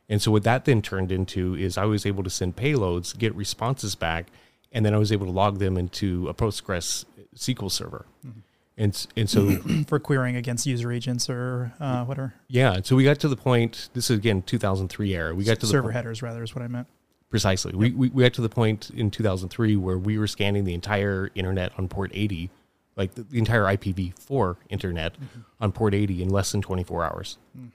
And 0.10 0.22
so 0.22 0.32
what 0.32 0.44
that 0.44 0.66
then 0.66 0.82
turned 0.82 1.12
into 1.12 1.56
is 1.56 1.78
I 1.78 1.86
was 1.86 2.06
able 2.06 2.24
to 2.24 2.30
send 2.30 2.56
payloads, 2.56 3.18
get 3.18 3.34
responses 3.36 3.96
back, 3.96 4.28
and 4.72 4.86
then 4.86 4.94
I 4.94 4.98
was 4.98 5.12
able 5.12 5.26
to 5.26 5.32
log 5.32 5.60
them 5.60 5.78
into 5.78 6.28
a 6.28 6.34
Postgres 6.34 7.06
SQL 7.36 7.72
server. 7.72 8.06
Mm-hmm 8.26 8.40
and 8.78 9.08
and 9.16 9.30
so 9.30 9.52
for 9.88 10.00
querying 10.00 10.36
against 10.36 10.66
user 10.66 10.92
agents 10.92 11.30
or 11.30 11.74
uh, 11.80 12.04
whatever. 12.06 12.34
Yeah, 12.48 12.80
so 12.84 12.96
we 12.96 13.04
got 13.04 13.20
to 13.20 13.28
the 13.28 13.36
point. 13.36 13.90
This 13.94 14.10
is 14.10 14.18
again 14.18 14.42
2003 14.42 15.14
era. 15.14 15.36
We 15.36 15.44
got 15.44 15.60
to 15.60 15.62
the 15.62 15.68
server 15.68 15.92
headers 15.92 16.22
rather 16.22 16.44
is 16.44 16.56
what 16.56 16.64
I 16.64 16.68
meant. 16.68 16.88
Precisely. 17.34 17.72
Yep. 17.72 17.80
We, 17.80 17.92
we 17.94 18.10
we 18.10 18.22
got 18.22 18.34
to 18.36 18.42
the 18.42 18.48
point 18.50 18.92
in 18.92 19.10
2003 19.10 19.76
where 19.76 19.98
we 19.98 20.20
were 20.20 20.28
scanning 20.28 20.66
the 20.66 20.76
entire 20.76 21.32
internet 21.34 21.72
on 21.80 21.88
port 21.88 22.12
80, 22.14 22.52
like 22.96 23.16
the, 23.16 23.24
the 23.24 23.40
entire 23.40 23.64
IPv4 23.64 24.58
internet 24.70 25.14
mm-hmm. 25.16 25.40
on 25.60 25.72
port 25.72 25.96
80 25.96 26.22
in 26.22 26.30
less 26.30 26.52
than 26.52 26.62
24 26.62 27.04
hours. 27.04 27.40
Mm. 27.58 27.72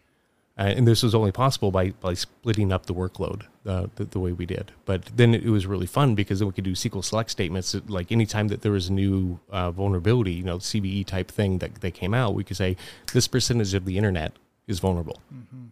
Uh, 0.57 0.63
and 0.77 0.87
this 0.87 1.03
was 1.03 1.13
only 1.13 1.33
possible 1.33 1.73
by, 1.73 1.91
by 1.91 2.15
splitting 2.15 2.71
up 2.71 2.87
the 2.87 2.95
workload 2.95 3.47
uh, 3.67 3.89
the, 3.97 4.05
the, 4.05 4.21
way 4.21 4.31
we 4.31 4.47
did. 4.47 4.71
But 4.85 5.07
then 5.17 5.35
it 5.35 5.47
was 5.47 5.67
really 5.67 5.89
fun 5.89 6.15
because 6.15 6.39
then 6.39 6.47
we 6.47 6.55
could 6.55 6.63
do 6.63 6.75
SQL 6.75 7.03
select 7.03 7.33
statements. 7.33 7.75
Like 7.89 8.13
anytime 8.13 8.47
that 8.49 8.63
there 8.63 8.71
was 8.71 8.91
a 8.91 8.93
new 8.93 9.41
uh, 9.51 9.73
vulnerability, 9.73 10.35
you 10.35 10.45
know, 10.45 10.59
CVE 10.59 11.05
type 11.05 11.33
thing 11.33 11.59
that, 11.59 11.81
that 11.81 11.95
came 11.95 12.15
out, 12.15 12.37
we 12.37 12.45
could 12.45 12.57
say 12.57 12.77
this 13.13 13.27
percentage 13.27 13.75
of 13.75 13.87
the 13.87 13.97
internet 13.97 14.35
is 14.69 14.79
vulnerable. 14.79 15.21
Mm-hmm. 15.35 15.65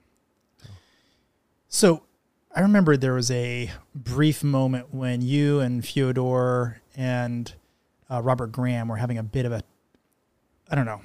So 1.68 2.02
I 2.56 2.60
remember 2.60 2.96
there 2.96 3.12
was 3.12 3.30
a 3.30 3.70
brief 3.94 4.42
moment 4.42 4.94
when 4.94 5.20
you 5.20 5.60
and 5.60 5.86
Fyodor 5.86 6.80
and 6.96 7.52
uh, 8.10 8.22
Robert 8.22 8.50
Graham 8.50 8.88
were 8.88 8.96
having 8.96 9.18
a 9.18 9.22
bit 9.22 9.44
of 9.44 9.52
a, 9.52 9.62
I 10.70 10.74
don't 10.74 10.86
know, 10.86 11.02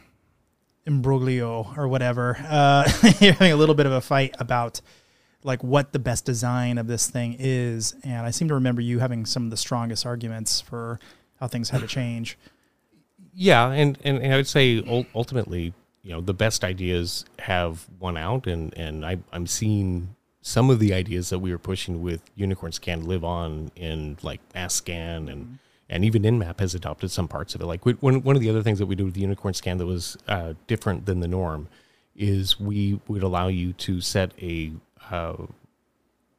imbroglio 0.87 1.77
or 1.77 1.89
whatever. 1.89 2.37
Uh, 2.47 2.89
you're 3.19 3.33
having 3.33 3.51
a 3.51 3.57
little 3.57 3.75
bit 3.75 3.85
of 3.85 3.91
a 3.91 3.99
fight 3.99 4.33
about 4.39 4.79
like 5.43 5.61
what 5.61 5.91
the 5.91 5.99
best 5.99 6.23
design 6.23 6.77
of 6.77 6.87
this 6.87 7.09
thing 7.09 7.35
is, 7.37 7.95
and 8.01 8.25
I 8.25 8.31
seem 8.31 8.47
to 8.47 8.53
remember 8.53 8.79
you 8.79 8.99
having 8.99 9.25
some 9.25 9.43
of 9.43 9.49
the 9.49 9.57
strongest 9.57 10.05
arguments 10.05 10.61
for 10.61 11.01
how 11.41 11.47
things 11.47 11.69
had 11.69 11.81
to 11.81 11.87
change. 11.87 12.37
Yeah, 13.33 13.71
and 13.71 13.97
and, 14.05 14.19
and 14.19 14.33
I 14.33 14.37
would 14.37 14.47
say 14.47 15.05
ultimately, 15.13 15.73
you 16.01 16.13
know, 16.13 16.21
the 16.21 16.33
best 16.33 16.63
ideas 16.63 17.25
have 17.39 17.89
won 17.99 18.15
out, 18.15 18.47
and 18.47 18.73
and 18.77 19.05
I, 19.05 19.17
I'm 19.33 19.47
seeing 19.47 20.15
some 20.41 20.69
of 20.69 20.79
the 20.79 20.93
ideas 20.93 21.29
that 21.29 21.39
we 21.39 21.51
were 21.51 21.59
pushing 21.59 22.01
with 22.01 22.21
Unicorn 22.35 22.71
Scan 22.71 23.05
live 23.05 23.23
on 23.23 23.71
in 23.75 24.17
like 24.21 24.41
Masscan 24.53 25.31
and. 25.31 25.45
Mm-hmm 25.45 25.53
and 25.91 26.05
even 26.05 26.23
Nmap 26.23 26.61
has 26.61 26.73
adopted 26.73 27.11
some 27.11 27.27
parts 27.27 27.53
of 27.53 27.59
it. 27.59 27.65
Like 27.65 27.85
we, 27.85 27.93
one 27.93 28.23
one 28.23 28.37
of 28.37 28.41
the 28.41 28.49
other 28.49 28.63
things 28.63 28.79
that 28.79 28.85
we 28.85 28.95
do 28.95 29.03
with 29.03 29.13
the 29.13 29.21
Unicorn 29.21 29.53
Scan 29.53 29.77
that 29.77 29.85
was 29.85 30.17
uh, 30.27 30.53
different 30.65 31.05
than 31.05 31.19
the 31.19 31.27
norm 31.27 31.67
is 32.15 32.59
we 32.59 33.01
would 33.07 33.23
allow 33.23 33.49
you 33.49 33.73
to 33.73 33.99
set 33.99 34.31
a 34.41 34.71
uh, 35.11 35.35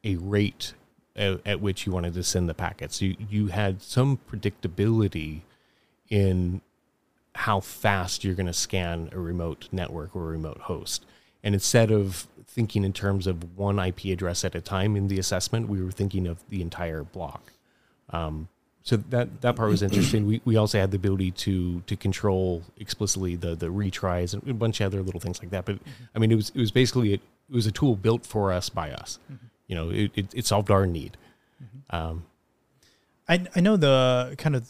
a 0.03 0.15
rate 0.15 0.73
at, 1.15 1.39
at, 1.45 1.61
which 1.61 1.85
you 1.85 1.91
wanted 1.91 2.15
to 2.15 2.23
send 2.23 2.49
the 2.49 2.55
packets. 2.55 2.99
You 2.99 3.15
you 3.29 3.47
had 3.47 3.83
some 3.83 4.19
predictability 4.29 5.41
in 6.09 6.61
how 7.35 7.59
fast 7.59 8.23
you're 8.23 8.35
going 8.35 8.47
to 8.47 8.53
scan 8.53 9.09
a 9.11 9.19
remote 9.19 9.69
network 9.71 10.15
or 10.15 10.23
a 10.23 10.31
remote 10.31 10.61
host. 10.61 11.05
And 11.43 11.53
instead 11.53 11.91
of 11.91 12.27
thinking 12.53 12.83
in 12.83 12.93
terms 12.93 13.25
of 13.27 13.57
one 13.57 13.79
IP 13.79 14.05
address 14.05 14.45
at 14.45 14.53
a 14.55 14.61
time 14.61 14.95
in 14.95 15.07
the 15.07 15.17
assessment, 15.19 15.67
we 15.67 15.81
were 15.81 15.91
thinking 15.91 16.27
of 16.27 16.47
the 16.49 16.61
entire 16.61 17.03
block. 17.03 17.51
Um, 18.11 18.47
so 18.83 18.97
that 18.97 19.41
that 19.41 19.55
part 19.55 19.69
was 19.69 19.81
interesting. 19.87 20.25
We 20.25 20.41
we 20.45 20.55
also 20.55 20.79
had 20.79 20.91
the 20.91 20.97
ability 20.97 21.31
to 21.31 21.81
to 21.81 21.95
control 21.95 22.63
explicitly 22.77 23.35
the 23.35 23.55
the 23.55 23.67
retries 23.67 24.33
and 24.33 24.47
a 24.47 24.53
bunch 24.53 24.79
of 24.81 24.87
other 24.87 25.01
little 25.01 25.19
things 25.19 25.41
like 25.41 25.49
that. 25.51 25.65
But 25.65 25.79
I 26.15 26.19
mean, 26.19 26.31
it 26.31 26.35
was 26.35 26.51
it 26.53 26.59
was 26.59 26.71
basically 26.71 27.11
a, 27.11 27.15
it 27.15 27.21
was 27.55 27.65
a 27.65 27.71
tool 27.71 27.95
built 27.95 28.25
for 28.25 28.53
us 28.53 28.69
by 28.69 28.91
us. 28.91 29.19
Mm-hmm. 29.31 29.45
You 29.67 29.75
know, 29.75 29.89
it, 29.89 30.11
it, 30.15 30.25
it 30.35 30.45
solved 30.45 30.69
our 30.69 30.85
need. 30.85 31.17
Mm-hmm. 31.63 31.95
Um, 31.95 32.25
I 33.27 33.45
I 33.55 33.61
know 33.61 33.77
the 33.77 34.35
kind 34.37 34.55
of 34.55 34.67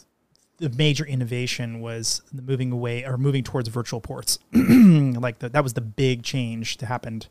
the 0.58 0.70
major 0.70 1.04
innovation 1.04 1.80
was 1.80 2.22
the 2.32 2.40
moving 2.40 2.70
away 2.72 3.04
or 3.04 3.18
moving 3.18 3.42
towards 3.42 3.68
virtual 3.68 4.00
ports. 4.00 4.38
like 4.52 5.40
the, 5.40 5.48
that 5.48 5.62
was 5.62 5.74
the 5.74 5.80
big 5.80 6.22
change 6.22 6.78
that 6.78 6.86
happened. 6.86 7.26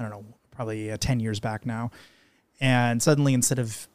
I 0.00 0.02
don't 0.02 0.10
know, 0.10 0.24
probably 0.50 0.90
uh, 0.90 0.96
ten 0.98 1.20
years 1.20 1.38
back 1.38 1.66
now. 1.66 1.90
And 2.60 3.02
suddenly, 3.02 3.34
instead 3.34 3.58
of 3.58 3.86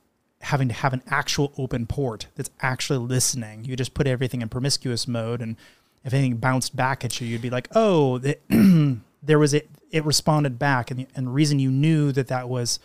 having 0.41 0.67
to 0.67 0.73
have 0.75 0.93
an 0.93 1.01
actual 1.07 1.51
open 1.57 1.87
port 1.87 2.27
that's 2.35 2.51
actually 2.61 2.99
listening, 2.99 3.65
you 3.65 3.75
just 3.75 3.95
put 3.95 4.05
everything 4.05 4.41
in 4.41 4.49
promiscuous 4.49 5.07
mode, 5.07 5.41
and 5.41 5.55
if 6.03 6.13
anything 6.13 6.37
bounced 6.37 6.75
back 6.75 7.03
at 7.03 7.19
you, 7.19 7.27
you'd 7.27 7.41
be 7.41 7.49
like, 7.49 7.67
"Oh, 7.75 8.19
there 9.23 9.39
was 9.39 9.53
it. 9.53 9.69
It 9.91 10.05
responded 10.05 10.59
back." 10.59 10.91
And 10.91 10.99
the, 10.99 11.07
and 11.15 11.27
the 11.27 11.31
reason 11.31 11.57
you 11.57 11.71
knew 11.71 12.11
that 12.11 12.27
that 12.27 12.47
was 12.47 12.79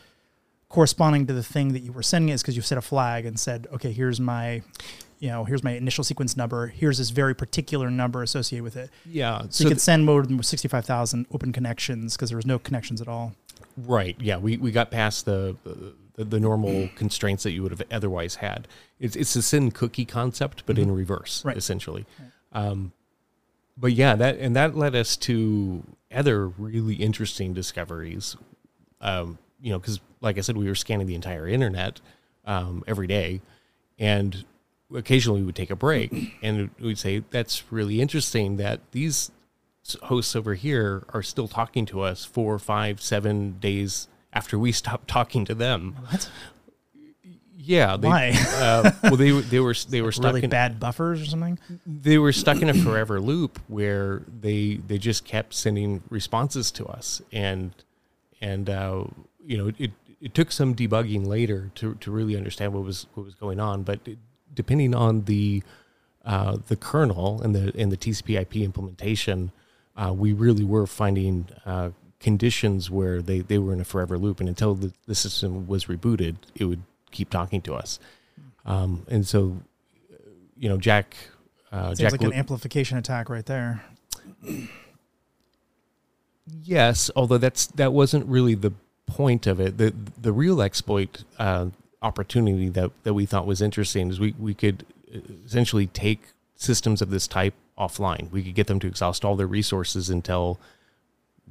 corresponding 0.70 1.26
to 1.26 1.32
the 1.34 1.42
thing 1.42 1.72
that 1.72 1.80
you 1.80 1.92
were 1.92 2.02
sending 2.02 2.30
is 2.30 2.40
because 2.42 2.56
you 2.56 2.62
set 2.62 2.78
a 2.78 2.82
flag 2.82 3.26
and 3.26 3.38
said, 3.38 3.66
"Okay, 3.74 3.92
here's 3.92 4.18
my 4.18 4.62
you 5.20 5.28
know, 5.28 5.44
here's 5.44 5.62
my 5.62 5.72
initial 5.72 6.02
sequence 6.02 6.36
number. 6.36 6.66
Here's 6.68 6.98
this 6.98 7.10
very 7.10 7.34
particular 7.34 7.90
number 7.90 8.22
associated 8.22 8.64
with 8.64 8.76
it. 8.76 8.90
Yeah. 9.04 9.42
So, 9.42 9.48
so 9.50 9.64
you 9.64 9.70
could 9.70 9.80
send 9.80 10.06
more 10.06 10.22
than 10.22 10.42
65,000 10.42 11.26
open 11.30 11.52
connections 11.52 12.16
because 12.16 12.30
there 12.30 12.36
was 12.36 12.46
no 12.46 12.58
connections 12.58 13.02
at 13.02 13.08
all. 13.08 13.34
Right. 13.76 14.16
Yeah. 14.18 14.38
We, 14.38 14.56
we 14.56 14.72
got 14.72 14.90
past 14.90 15.26
the, 15.26 15.56
the, 16.16 16.24
the 16.24 16.40
normal 16.40 16.88
constraints 16.96 17.42
that 17.42 17.52
you 17.52 17.62
would 17.62 17.70
have 17.70 17.82
otherwise 17.90 18.36
had. 18.36 18.66
It's, 18.98 19.14
it's 19.14 19.34
the 19.34 19.42
SYN 19.42 19.72
cookie 19.72 20.06
concept, 20.06 20.64
but 20.64 20.76
mm-hmm. 20.76 20.90
in 20.90 20.94
reverse, 20.94 21.44
right. 21.44 21.56
essentially. 21.56 22.06
Right. 22.18 22.66
Um, 22.66 22.92
but 23.76 23.92
yeah, 23.92 24.16
that, 24.16 24.38
and 24.38 24.56
that 24.56 24.74
led 24.74 24.94
us 24.94 25.18
to 25.18 25.84
other 26.10 26.48
really 26.48 26.94
interesting 26.94 27.52
discoveries. 27.52 28.36
Um, 29.02 29.38
you 29.60 29.70
know, 29.70 29.78
because 29.78 30.00
like 30.22 30.38
I 30.38 30.40
said, 30.40 30.56
we 30.56 30.66
were 30.66 30.74
scanning 30.74 31.06
the 31.06 31.14
entire 31.14 31.46
internet 31.46 32.00
um, 32.46 32.84
every 32.86 33.06
day. 33.06 33.42
And 33.98 34.44
occasionally 34.94 35.40
we 35.40 35.46
would 35.46 35.56
take 35.56 35.70
a 35.70 35.76
break 35.76 36.34
and 36.42 36.70
we'd 36.80 36.98
say 36.98 37.22
that's 37.30 37.64
really 37.70 38.00
interesting 38.00 38.56
that 38.56 38.80
these 38.92 39.30
hosts 40.02 40.36
over 40.36 40.54
here 40.54 41.04
are 41.10 41.22
still 41.22 41.48
talking 41.48 41.86
to 41.86 42.00
us 42.00 42.24
four, 42.24 42.58
five, 42.58 43.00
seven 43.00 43.58
days 43.58 44.08
after 44.32 44.58
we 44.58 44.72
stopped 44.72 45.08
talking 45.08 45.44
to 45.44 45.54
them. 45.54 45.96
What? 46.08 46.30
Yeah. 47.56 47.96
They, 47.96 48.08
Why? 48.08 48.32
uh, 48.56 48.90
well, 49.02 49.16
they 49.16 49.30
they 49.30 49.60
were 49.60 49.74
they 49.88 50.00
were 50.02 50.12
stuck 50.12 50.34
really 50.34 50.44
in 50.44 50.50
bad 50.50 50.80
buffers 50.80 51.20
or 51.20 51.26
something. 51.26 51.58
They 51.86 52.18
were 52.18 52.32
stuck 52.32 52.62
in 52.62 52.68
a 52.68 52.74
forever 52.74 53.20
loop 53.20 53.60
where 53.68 54.22
they 54.40 54.80
they 54.86 54.98
just 54.98 55.24
kept 55.24 55.54
sending 55.54 56.02
responses 56.08 56.70
to 56.72 56.86
us, 56.86 57.20
and 57.32 57.72
and 58.40 58.70
uh, 58.70 59.04
you 59.44 59.58
know 59.58 59.72
it 59.78 59.92
it 60.20 60.34
took 60.34 60.52
some 60.52 60.74
debugging 60.74 61.26
later 61.26 61.70
to 61.76 61.94
to 61.96 62.10
really 62.10 62.36
understand 62.36 62.72
what 62.72 62.84
was 62.84 63.06
what 63.14 63.24
was 63.24 63.34
going 63.34 63.60
on, 63.60 63.82
but 63.82 64.00
it, 64.06 64.18
depending 64.54 64.94
on 64.94 65.24
the 65.24 65.62
uh, 66.24 66.58
the 66.68 66.76
kernel 66.76 67.40
and 67.42 67.54
the 67.54 67.72
and 67.78 67.90
the 67.90 67.96
TCP/IP 67.96 68.56
implementation, 68.56 69.52
uh, 69.96 70.12
we 70.12 70.32
really 70.32 70.64
were 70.64 70.86
finding 70.86 71.48
uh, 71.64 71.90
conditions 72.20 72.90
where 72.90 73.22
they, 73.22 73.40
they 73.40 73.58
were 73.58 73.72
in 73.72 73.80
a 73.80 73.84
forever 73.84 74.18
loop, 74.18 74.40
and 74.40 74.48
until 74.48 74.74
the, 74.74 74.92
the 75.06 75.14
system 75.14 75.66
was 75.66 75.86
rebooted, 75.86 76.36
it 76.54 76.66
would 76.66 76.82
keep 77.10 77.30
talking 77.30 77.60
to 77.62 77.74
us. 77.74 77.98
Um, 78.64 79.06
and 79.08 79.26
so, 79.26 79.56
you 80.56 80.68
know, 80.68 80.76
Jack. 80.76 81.16
Uh, 81.72 81.88
Seems 81.88 82.00
Jack 82.00 82.12
like 82.12 82.22
an 82.22 82.32
amplification 82.32 82.98
attack 82.98 83.28
right 83.28 83.46
there. 83.46 83.82
Yes, 86.62 87.10
although 87.14 87.38
that's 87.38 87.66
that 87.68 87.92
wasn't 87.92 88.26
really 88.26 88.54
the 88.54 88.72
point 89.06 89.46
of 89.46 89.60
it. 89.60 89.78
the 89.78 89.94
The 90.20 90.32
real 90.32 90.60
exploit 90.60 91.24
uh, 91.38 91.66
opportunity 92.02 92.68
that, 92.70 92.90
that 93.04 93.14
we 93.14 93.26
thought 93.26 93.46
was 93.46 93.60
interesting 93.60 94.10
is 94.10 94.18
we, 94.18 94.34
we 94.38 94.54
could 94.54 94.86
essentially 95.44 95.86
take 95.86 96.20
systems 96.56 97.02
of 97.02 97.10
this 97.10 97.26
type 97.26 97.54
offline. 97.78 98.30
We 98.30 98.42
could 98.42 98.54
get 98.54 98.66
them 98.66 98.78
to 98.80 98.86
exhaust 98.86 99.24
all 99.24 99.36
their 99.36 99.46
resources 99.46 100.10
until 100.10 100.58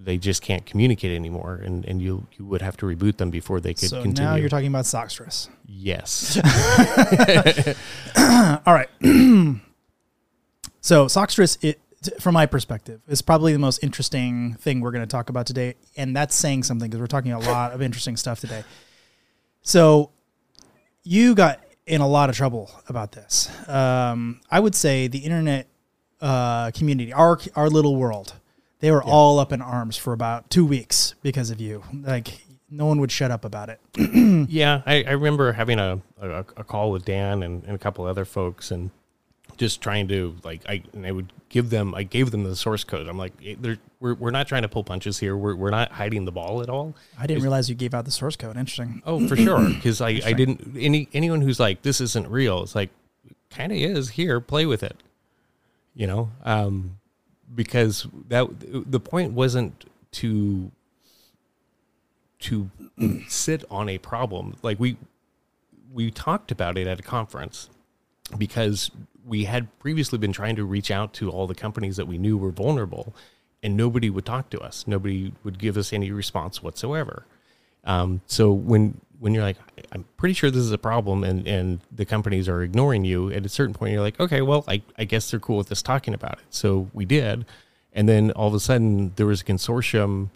they 0.02 0.18
just 0.18 0.42
can't 0.42 0.66
communicate 0.66 1.14
anymore, 1.14 1.60
and, 1.64 1.84
and 1.86 2.02
you 2.02 2.26
you 2.38 2.46
would 2.46 2.62
have 2.62 2.78
to 2.78 2.86
reboot 2.86 3.18
them 3.18 3.30
before 3.30 3.60
they 3.60 3.74
could 3.74 3.90
so 3.90 4.02
continue. 4.02 4.30
now 4.30 4.36
you're 4.36 4.50
talking 4.50 4.68
about 4.68 4.86
Sockstress. 4.86 5.50
Yes. 5.66 6.38
all 8.66 8.74
right. 8.74 8.90
so 10.80 11.08
Sockstress, 11.08 11.58
it 11.62 11.82
from 12.22 12.34
my 12.34 12.46
perspective, 12.46 13.02
is 13.10 13.22
probably 13.22 13.52
the 13.52 13.60
most 13.60 13.84
interesting 13.84 14.54
thing 14.56 14.80
we're 14.80 14.92
going 14.92 15.04
to 15.04 15.08
talk 15.08 15.30
about 15.30 15.46
today, 15.46 15.76
and 15.98 16.16
that's 16.16 16.34
saying 16.34 16.64
something 16.64 16.90
because 16.90 17.02
we're 17.02 17.08
talking 17.08 17.34
a 17.34 17.40
lot 17.40 17.74
of 17.74 17.82
interesting 17.82 18.16
stuff 18.16 18.40
today. 18.40 18.64
So 19.64 20.12
you 21.10 21.34
got 21.34 21.60
in 21.88 22.02
a 22.02 22.08
lot 22.08 22.30
of 22.30 22.38
trouble 22.38 22.70
about 22.88 23.14
this. 23.14 23.50
Um, 23.68 24.42
I 24.52 24.60
would 24.60 24.76
say 24.76 25.08
the 25.08 25.18
internet 25.18 25.68
uh, 26.22 26.70
community, 26.72 27.12
our 27.12 27.40
our 27.56 27.68
little 27.68 27.96
world, 27.96 28.34
they 28.80 28.92
were 28.92 29.02
yeah. 29.04 29.12
all 29.12 29.40
up 29.40 29.52
in 29.52 29.60
arms 29.60 29.98
for 29.98 30.14
about 30.14 30.52
two 30.52 30.66
weeks 30.66 31.16
because 31.24 31.50
of 31.50 31.60
you. 31.60 31.84
Like 31.92 32.46
no 32.70 32.86
one 32.86 33.00
would 33.00 33.12
shut 33.12 33.32
up 33.32 33.44
about 33.44 33.70
it. 33.70 33.80
yeah, 34.50 34.84
I, 34.86 35.04
I, 35.04 35.12
remember 35.14 35.52
having 35.54 35.80
a, 35.80 36.00
a, 36.22 36.40
a 36.58 36.64
call 36.64 36.92
with 36.92 37.06
Dan 37.06 37.42
and, 37.42 37.64
and, 37.64 37.74
a 37.74 37.80
couple 37.80 38.06
other 38.06 38.26
folks, 38.26 38.70
and 38.70 38.92
just 39.60 39.82
trying 39.82 40.08
to 40.08 40.36
like 40.44 40.62
I 40.68 40.82
and 40.94 41.06
I 41.06 41.12
would 41.12 41.32
give 41.50 41.70
them 41.70 41.94
I 41.94 42.04
gave 42.04 42.32
them 42.32 42.46
the 42.46 42.56
source 42.56 42.84
code. 42.84 43.08
I'm 43.08 43.18
like 43.18 43.34
we're 44.00 44.16
we're 44.16 44.32
not 44.32 44.48
trying 44.48 44.62
to 44.64 44.70
pull 44.70 44.86
punches 44.86 45.20
here. 45.20 45.36
We're 45.36 45.56
we're 45.56 45.70
not 45.70 45.92
hiding 45.92 46.26
the 46.26 46.32
ball 46.32 46.64
at 46.64 46.70
all. 46.70 46.96
I 47.20 47.28
didn't 47.28 47.44
realize 47.44 47.70
you 47.70 47.76
gave 47.76 47.94
out 47.94 48.06
the 48.06 48.12
source 48.12 48.38
code. 48.38 48.58
Interesting. 48.58 49.04
Oh, 49.06 49.28
for 49.28 49.36
sure. 49.36 49.70
Because 49.80 50.02
I 50.02 50.22
I 50.26 50.34
didn't 50.34 50.76
any 50.78 51.10
anyone 51.14 51.42
who's 51.42 51.60
like 51.60 51.82
this 51.82 52.02
isn't 52.02 52.28
real. 52.30 52.64
It's 52.64 52.74
like 52.74 52.90
kind 53.50 53.72
of 53.72 53.78
is 53.78 54.12
here. 54.12 54.40
Play 54.40 54.66
with 54.66 54.82
it. 54.82 54.96
You 55.94 56.08
know, 56.08 56.32
um, 56.44 56.98
because 57.54 58.08
that 58.30 58.48
the 58.62 59.00
point 59.00 59.34
wasn't 59.34 59.86
to 60.14 60.72
to 62.40 62.70
sit 63.28 63.66
on 63.70 63.90
a 63.90 63.98
problem 63.98 64.56
like 64.64 64.80
we 64.80 64.96
we 65.92 66.10
talked 66.12 66.52
about 66.52 66.78
it 66.78 66.88
at 66.88 67.00
a 67.00 67.04
conference 67.04 67.70
because 68.38 68.92
we 69.30 69.46
had 69.46 69.68
previously 69.80 70.18
been 70.18 70.34
trying 70.34 70.56
to 70.56 70.66
reach 70.66 70.92
out 70.92 71.14
to 71.14 71.30
all 71.30 71.48
the 71.48 71.56
companies 71.56 71.96
that 71.98 72.08
we 72.08 72.18
knew 72.18 72.38
were 72.38 72.52
vulnerable, 72.52 73.16
and 73.62 73.78
nobody 73.78 74.10
would 74.10 74.26
talk 74.26 74.50
to 74.50 74.60
us. 74.60 74.86
Nobody 74.88 75.32
would 75.44 75.60
give 75.60 75.78
us 75.78 75.94
any 75.94 76.12
response 76.12 76.64
whatsoever. 76.64 77.26
Um, 77.86 78.22
so 78.26 78.52
when 78.52 79.00
when 79.20 79.34
you're 79.34 79.44
like, 79.44 79.58
I'm 79.92 80.06
pretty 80.16 80.34
sure 80.34 80.50
this 80.50 80.62
is 80.62 80.72
a 80.72 80.78
problem, 80.78 81.24
and 81.24 81.48
and 81.48 81.80
the 81.92 82.06
companies 82.06 82.50
are 82.50 82.64
ignoring 82.64 83.06
you, 83.06 83.32
at 83.32 83.46
a 83.46 83.50
certain 83.50 83.74
point 83.74 83.94
you're 83.94 84.02
like, 84.02 84.20
okay, 84.20 84.42
well, 84.42 84.66
I 84.68 84.82
I 84.98 85.06
guess 85.06 85.30
they're 85.30 85.40
cool 85.40 85.58
with 85.58 85.72
us 85.72 85.82
talking 85.82 86.14
about 86.14 86.40
it. 86.40 86.46
So 86.50 86.90
we 86.94 87.06
did, 87.06 87.46
and 87.94 88.10
then 88.10 88.32
all 88.32 88.48
of 88.48 88.54
a 88.56 88.60
sudden 88.60 89.14
there 89.16 89.28
was 89.28 89.42
a 89.42 89.46
consortium 89.46 90.30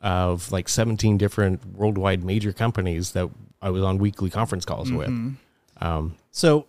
of 0.00 0.50
like 0.50 0.66
17 0.66 1.18
different 1.18 1.76
worldwide 1.76 2.24
major 2.24 2.54
companies 2.54 3.12
that 3.12 3.28
I 3.60 3.68
was 3.68 3.82
on 3.82 3.98
weekly 3.98 4.30
conference 4.30 4.64
calls 4.64 4.88
mm-hmm. 4.88 4.96
with. 4.96 5.36
Um, 5.82 6.16
so 6.30 6.66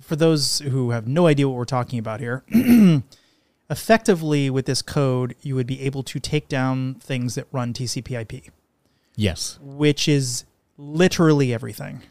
for 0.00 0.16
those 0.16 0.58
who 0.60 0.90
have 0.90 1.06
no 1.06 1.26
idea 1.26 1.48
what 1.48 1.56
we're 1.56 1.64
talking 1.64 1.98
about 1.98 2.20
here, 2.20 2.44
effectively 3.70 4.50
with 4.50 4.66
this 4.66 4.82
code, 4.82 5.36
you 5.42 5.54
would 5.54 5.66
be 5.66 5.80
able 5.82 6.02
to 6.02 6.18
take 6.18 6.48
down 6.48 6.94
things 6.94 7.34
that 7.34 7.46
run 7.52 7.72
TCP/IP. 7.72 8.50
Yes, 9.16 9.58
which 9.60 10.08
is 10.08 10.44
literally 10.76 11.52
everything. 11.52 12.02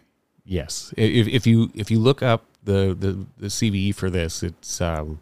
Yes, 0.46 0.94
if, 0.98 1.28
if 1.28 1.46
you 1.46 1.72
if 1.76 1.92
you 1.92 2.00
look 2.00 2.24
up 2.24 2.46
the, 2.64 2.96
the, 2.98 3.26
the 3.38 3.48
CVE 3.48 3.96
for 3.96 4.10
this, 4.10 4.44
it's 4.44 4.82
um, 4.82 5.20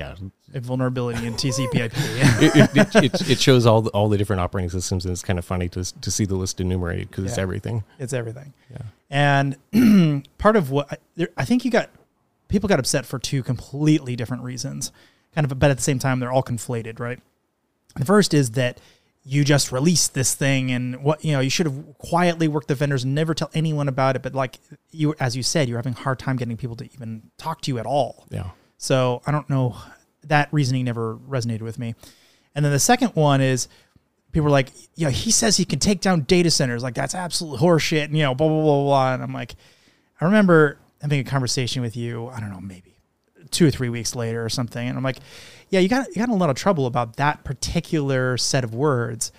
yeah, 0.00 0.14
a 0.54 0.60
vulnerability 0.60 1.26
in 1.26 1.34
TCP/IP. 1.34 1.92
it, 1.94 2.70
it, 2.74 3.04
it, 3.04 3.30
it, 3.30 3.40
shows 3.40 3.66
all 3.66 3.82
the, 3.82 3.90
all 3.90 4.08
the 4.08 4.16
different 4.16 4.40
operating 4.40 4.70
systems, 4.70 5.04
and 5.04 5.12
it's 5.12 5.22
kind 5.22 5.38
of 5.38 5.44
funny 5.44 5.68
to 5.68 5.84
to 6.00 6.10
see 6.10 6.24
the 6.24 6.36
list 6.36 6.60
enumerated 6.60 7.10
because 7.10 7.24
yeah. 7.24 7.30
it's 7.30 7.38
everything. 7.38 7.84
It's 7.98 8.12
everything. 8.12 8.54
Yeah. 8.70 8.82
And 9.72 10.24
part 10.38 10.56
of 10.56 10.70
what 10.70 11.00
I, 11.18 11.28
I 11.36 11.44
think 11.44 11.64
you 11.64 11.70
got 11.70 11.90
people 12.48 12.68
got 12.68 12.78
upset 12.78 13.04
for 13.04 13.18
two 13.18 13.42
completely 13.42 14.16
different 14.16 14.42
reasons, 14.42 14.90
kind 15.34 15.44
of, 15.44 15.58
but 15.58 15.70
at 15.70 15.76
the 15.76 15.82
same 15.82 15.98
time 15.98 16.18
they're 16.18 16.32
all 16.32 16.42
conflated, 16.42 16.98
right? 16.98 17.20
The 17.96 18.06
first 18.06 18.32
is 18.32 18.52
that 18.52 18.80
you 19.22 19.44
just 19.44 19.70
released 19.70 20.14
this 20.14 20.34
thing 20.34 20.70
and 20.70 21.02
what 21.02 21.22
you 21.22 21.32
know 21.32 21.40
you 21.40 21.50
should 21.50 21.66
have 21.66 21.98
quietly 21.98 22.48
worked 22.48 22.68
the 22.68 22.74
vendors 22.74 23.04
and 23.04 23.14
never 23.14 23.34
tell 23.34 23.50
anyone 23.52 23.86
about 23.86 24.16
it 24.16 24.22
but 24.22 24.34
like 24.34 24.58
you 24.90 25.14
as 25.20 25.36
you 25.36 25.42
said 25.42 25.68
you're 25.68 25.76
having 25.76 25.92
a 25.92 25.98
hard 25.98 26.18
time 26.18 26.36
getting 26.36 26.56
people 26.56 26.74
to 26.74 26.86
even 26.94 27.30
talk 27.36 27.60
to 27.60 27.70
you 27.70 27.78
at 27.78 27.84
all 27.84 28.26
Yeah. 28.30 28.50
So 28.80 29.20
i 29.26 29.30
don't 29.30 29.48
know 29.50 29.76
that 30.24 30.48
reasoning 30.52 30.84
never 30.84 31.16
resonated 31.28 31.62
with 31.62 31.78
me 31.78 31.94
and 32.54 32.64
then 32.64 32.72
the 32.72 32.78
second 32.78 33.10
one 33.10 33.40
is 33.40 33.68
people 34.32 34.48
are 34.48 34.50
like 34.50 34.70
yeah 34.94 35.10
he 35.10 35.30
says 35.30 35.56
he 35.56 35.64
can 35.64 35.78
take 35.78 36.00
down 36.00 36.22
data 36.22 36.50
centers 36.50 36.82
like 36.82 36.94
that's 36.94 37.14
absolute 37.14 37.60
horseshit 37.60 38.04
and 38.04 38.16
you 38.16 38.22
know 38.22 38.34
blah 38.34 38.48
blah 38.48 38.62
blah 38.62 38.82
blah 38.82 39.14
and 39.14 39.22
i'm 39.22 39.32
like 39.32 39.54
i 40.20 40.24
remember 40.24 40.78
having 41.00 41.20
a 41.20 41.24
conversation 41.24 41.82
with 41.82 41.96
you 41.96 42.28
i 42.28 42.40
don't 42.40 42.50
know 42.50 42.60
maybe 42.60 42.90
two 43.50 43.66
or 43.66 43.70
three 43.70 43.88
weeks 43.88 44.14
later 44.14 44.44
or 44.44 44.48
something. 44.48 44.86
And 44.86 44.96
I'm 44.96 45.04
like, 45.04 45.18
yeah, 45.68 45.80
you 45.80 45.88
got 45.88 46.08
you 46.08 46.14
got 46.16 46.28
in 46.28 46.34
a 46.34 46.36
lot 46.36 46.50
of 46.50 46.56
trouble 46.56 46.86
about 46.86 47.16
that 47.16 47.44
particular 47.44 48.36
set 48.36 48.64
of 48.64 48.74
words. 48.74 49.32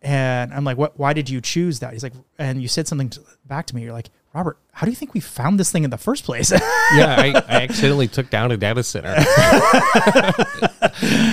And 0.00 0.52
I'm 0.52 0.64
like, 0.64 0.76
what? 0.76 0.98
Why 0.98 1.12
did 1.12 1.30
you 1.30 1.40
choose 1.40 1.80
that? 1.80 1.92
He's 1.92 2.02
like, 2.02 2.14
and 2.38 2.60
you 2.60 2.68
said 2.68 2.88
something 2.88 3.10
to, 3.10 3.20
back 3.46 3.66
to 3.66 3.74
me. 3.74 3.82
You're 3.82 3.92
like, 3.92 4.10
Robert, 4.34 4.56
how 4.72 4.86
do 4.86 4.90
you 4.90 4.96
think 4.96 5.12
we 5.12 5.20
found 5.20 5.60
this 5.60 5.70
thing 5.70 5.84
in 5.84 5.90
the 5.90 5.98
first 5.98 6.24
place? 6.24 6.50
yeah, 6.94 7.16
I, 7.18 7.42
I 7.48 7.62
accidentally 7.62 8.08
took 8.08 8.30
down 8.30 8.50
a 8.50 8.56
data 8.56 8.82
center. 8.82 9.14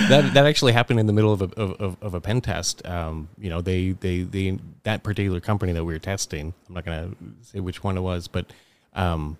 that 0.08 0.30
that 0.34 0.46
actually 0.46 0.72
happened 0.72 1.00
in 1.00 1.06
the 1.06 1.12
middle 1.14 1.32
of 1.32 1.40
a 1.40 1.46
of, 1.58 1.96
of 2.02 2.14
a 2.14 2.20
pen 2.20 2.42
test. 2.42 2.84
Um, 2.86 3.28
you 3.38 3.48
know, 3.48 3.62
they, 3.62 3.92
they 3.92 4.22
they 4.22 4.58
that 4.82 5.02
particular 5.02 5.40
company 5.40 5.72
that 5.72 5.82
we 5.84 5.94
were 5.94 5.98
testing. 5.98 6.52
I'm 6.68 6.74
not 6.74 6.84
going 6.84 7.10
to 7.10 7.16
say 7.48 7.60
which 7.60 7.82
one 7.82 7.96
it 7.96 8.02
was, 8.02 8.28
but 8.28 8.52
um, 8.92 9.38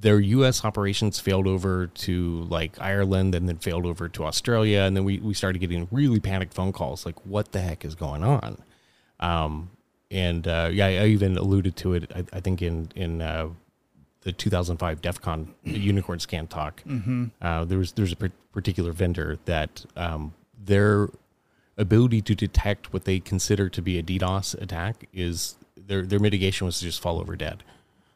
their 0.00 0.18
U.S. 0.18 0.64
operations 0.64 1.20
failed 1.20 1.46
over 1.46 1.88
to 1.88 2.42
like 2.44 2.80
Ireland, 2.80 3.34
and 3.34 3.46
then 3.46 3.56
failed 3.58 3.84
over 3.84 4.08
to 4.08 4.24
Australia, 4.24 4.80
and 4.80 4.96
then 4.96 5.04
we 5.04 5.18
we 5.18 5.34
started 5.34 5.58
getting 5.58 5.88
really 5.90 6.20
panicked 6.20 6.54
phone 6.54 6.72
calls, 6.72 7.04
like, 7.04 7.26
"What 7.26 7.52
the 7.52 7.60
heck 7.60 7.84
is 7.84 7.94
going 7.94 8.24
on?" 8.24 8.62
Um, 9.20 9.70
and 10.10 10.46
uh, 10.46 10.70
yeah, 10.72 10.86
I 10.86 11.06
even 11.06 11.36
alluded 11.36 11.76
to 11.76 11.94
it. 11.94 12.10
I, 12.14 12.24
I 12.32 12.40
think 12.40 12.62
in 12.62 12.90
in 12.94 13.20
uh, 13.22 13.48
the 14.22 14.32
2005 14.32 15.00
DEF 15.02 15.20
CON 15.20 15.54
Unicorn 15.64 16.18
Scan 16.20 16.46
talk, 16.46 16.82
uh, 17.42 17.64
there 17.64 17.78
was 17.78 17.92
there's 17.92 18.12
a 18.12 18.16
particular 18.52 18.92
vendor 18.92 19.38
that 19.44 19.84
um, 19.96 20.34
their 20.62 21.08
ability 21.76 22.22
to 22.22 22.34
detect 22.34 22.92
what 22.92 23.04
they 23.04 23.18
consider 23.20 23.68
to 23.68 23.82
be 23.82 23.98
a 23.98 24.02
DDoS 24.02 24.60
attack 24.62 25.08
is 25.12 25.56
their 25.76 26.02
their 26.02 26.20
mitigation 26.20 26.64
was 26.66 26.78
to 26.78 26.84
just 26.84 27.00
fall 27.00 27.20
over 27.20 27.36
dead. 27.36 27.62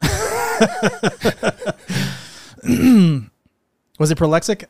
Was 3.99 4.11
it 4.11 4.17
prolexic? 4.17 4.63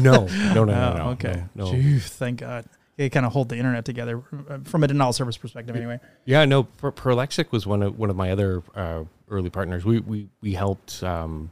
No, 0.00 0.26
no, 0.54 0.54
no, 0.54 0.64
no, 0.64 0.64
no. 0.64 1.02
Oh, 1.04 1.10
okay. 1.10 1.44
no, 1.54 1.64
no. 1.64 1.72
Phew, 1.72 1.98
thank 2.00 2.40
God. 2.40 2.64
They 3.00 3.08
kind 3.08 3.24
of 3.24 3.32
hold 3.32 3.48
the 3.48 3.56
internet 3.56 3.86
together 3.86 4.22
uh, 4.50 4.58
from 4.64 4.84
a 4.84 4.86
denial 4.86 5.14
service 5.14 5.38
perspective, 5.38 5.74
anyway. 5.74 6.00
Yeah, 6.26 6.44
no. 6.44 6.64
Per- 6.64 6.92
Prolexic 6.92 7.50
was 7.50 7.66
one 7.66 7.82
of 7.82 7.98
one 7.98 8.10
of 8.10 8.16
my 8.16 8.30
other 8.30 8.62
uh, 8.74 9.04
early 9.30 9.48
partners. 9.48 9.86
We 9.86 10.00
we 10.00 10.28
we 10.42 10.52
helped 10.52 11.02
um, 11.02 11.50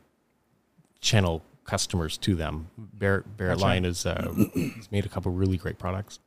channel 1.00 1.42
customers 1.64 2.18
to 2.18 2.34
them. 2.34 2.68
Barrett 2.76 3.34
Barrett 3.38 3.60
Lyon 3.60 3.86
uh, 3.86 3.90
has 3.94 4.92
made 4.92 5.06
a 5.06 5.08
couple 5.08 5.32
really 5.32 5.56
great 5.56 5.78
products. 5.78 6.18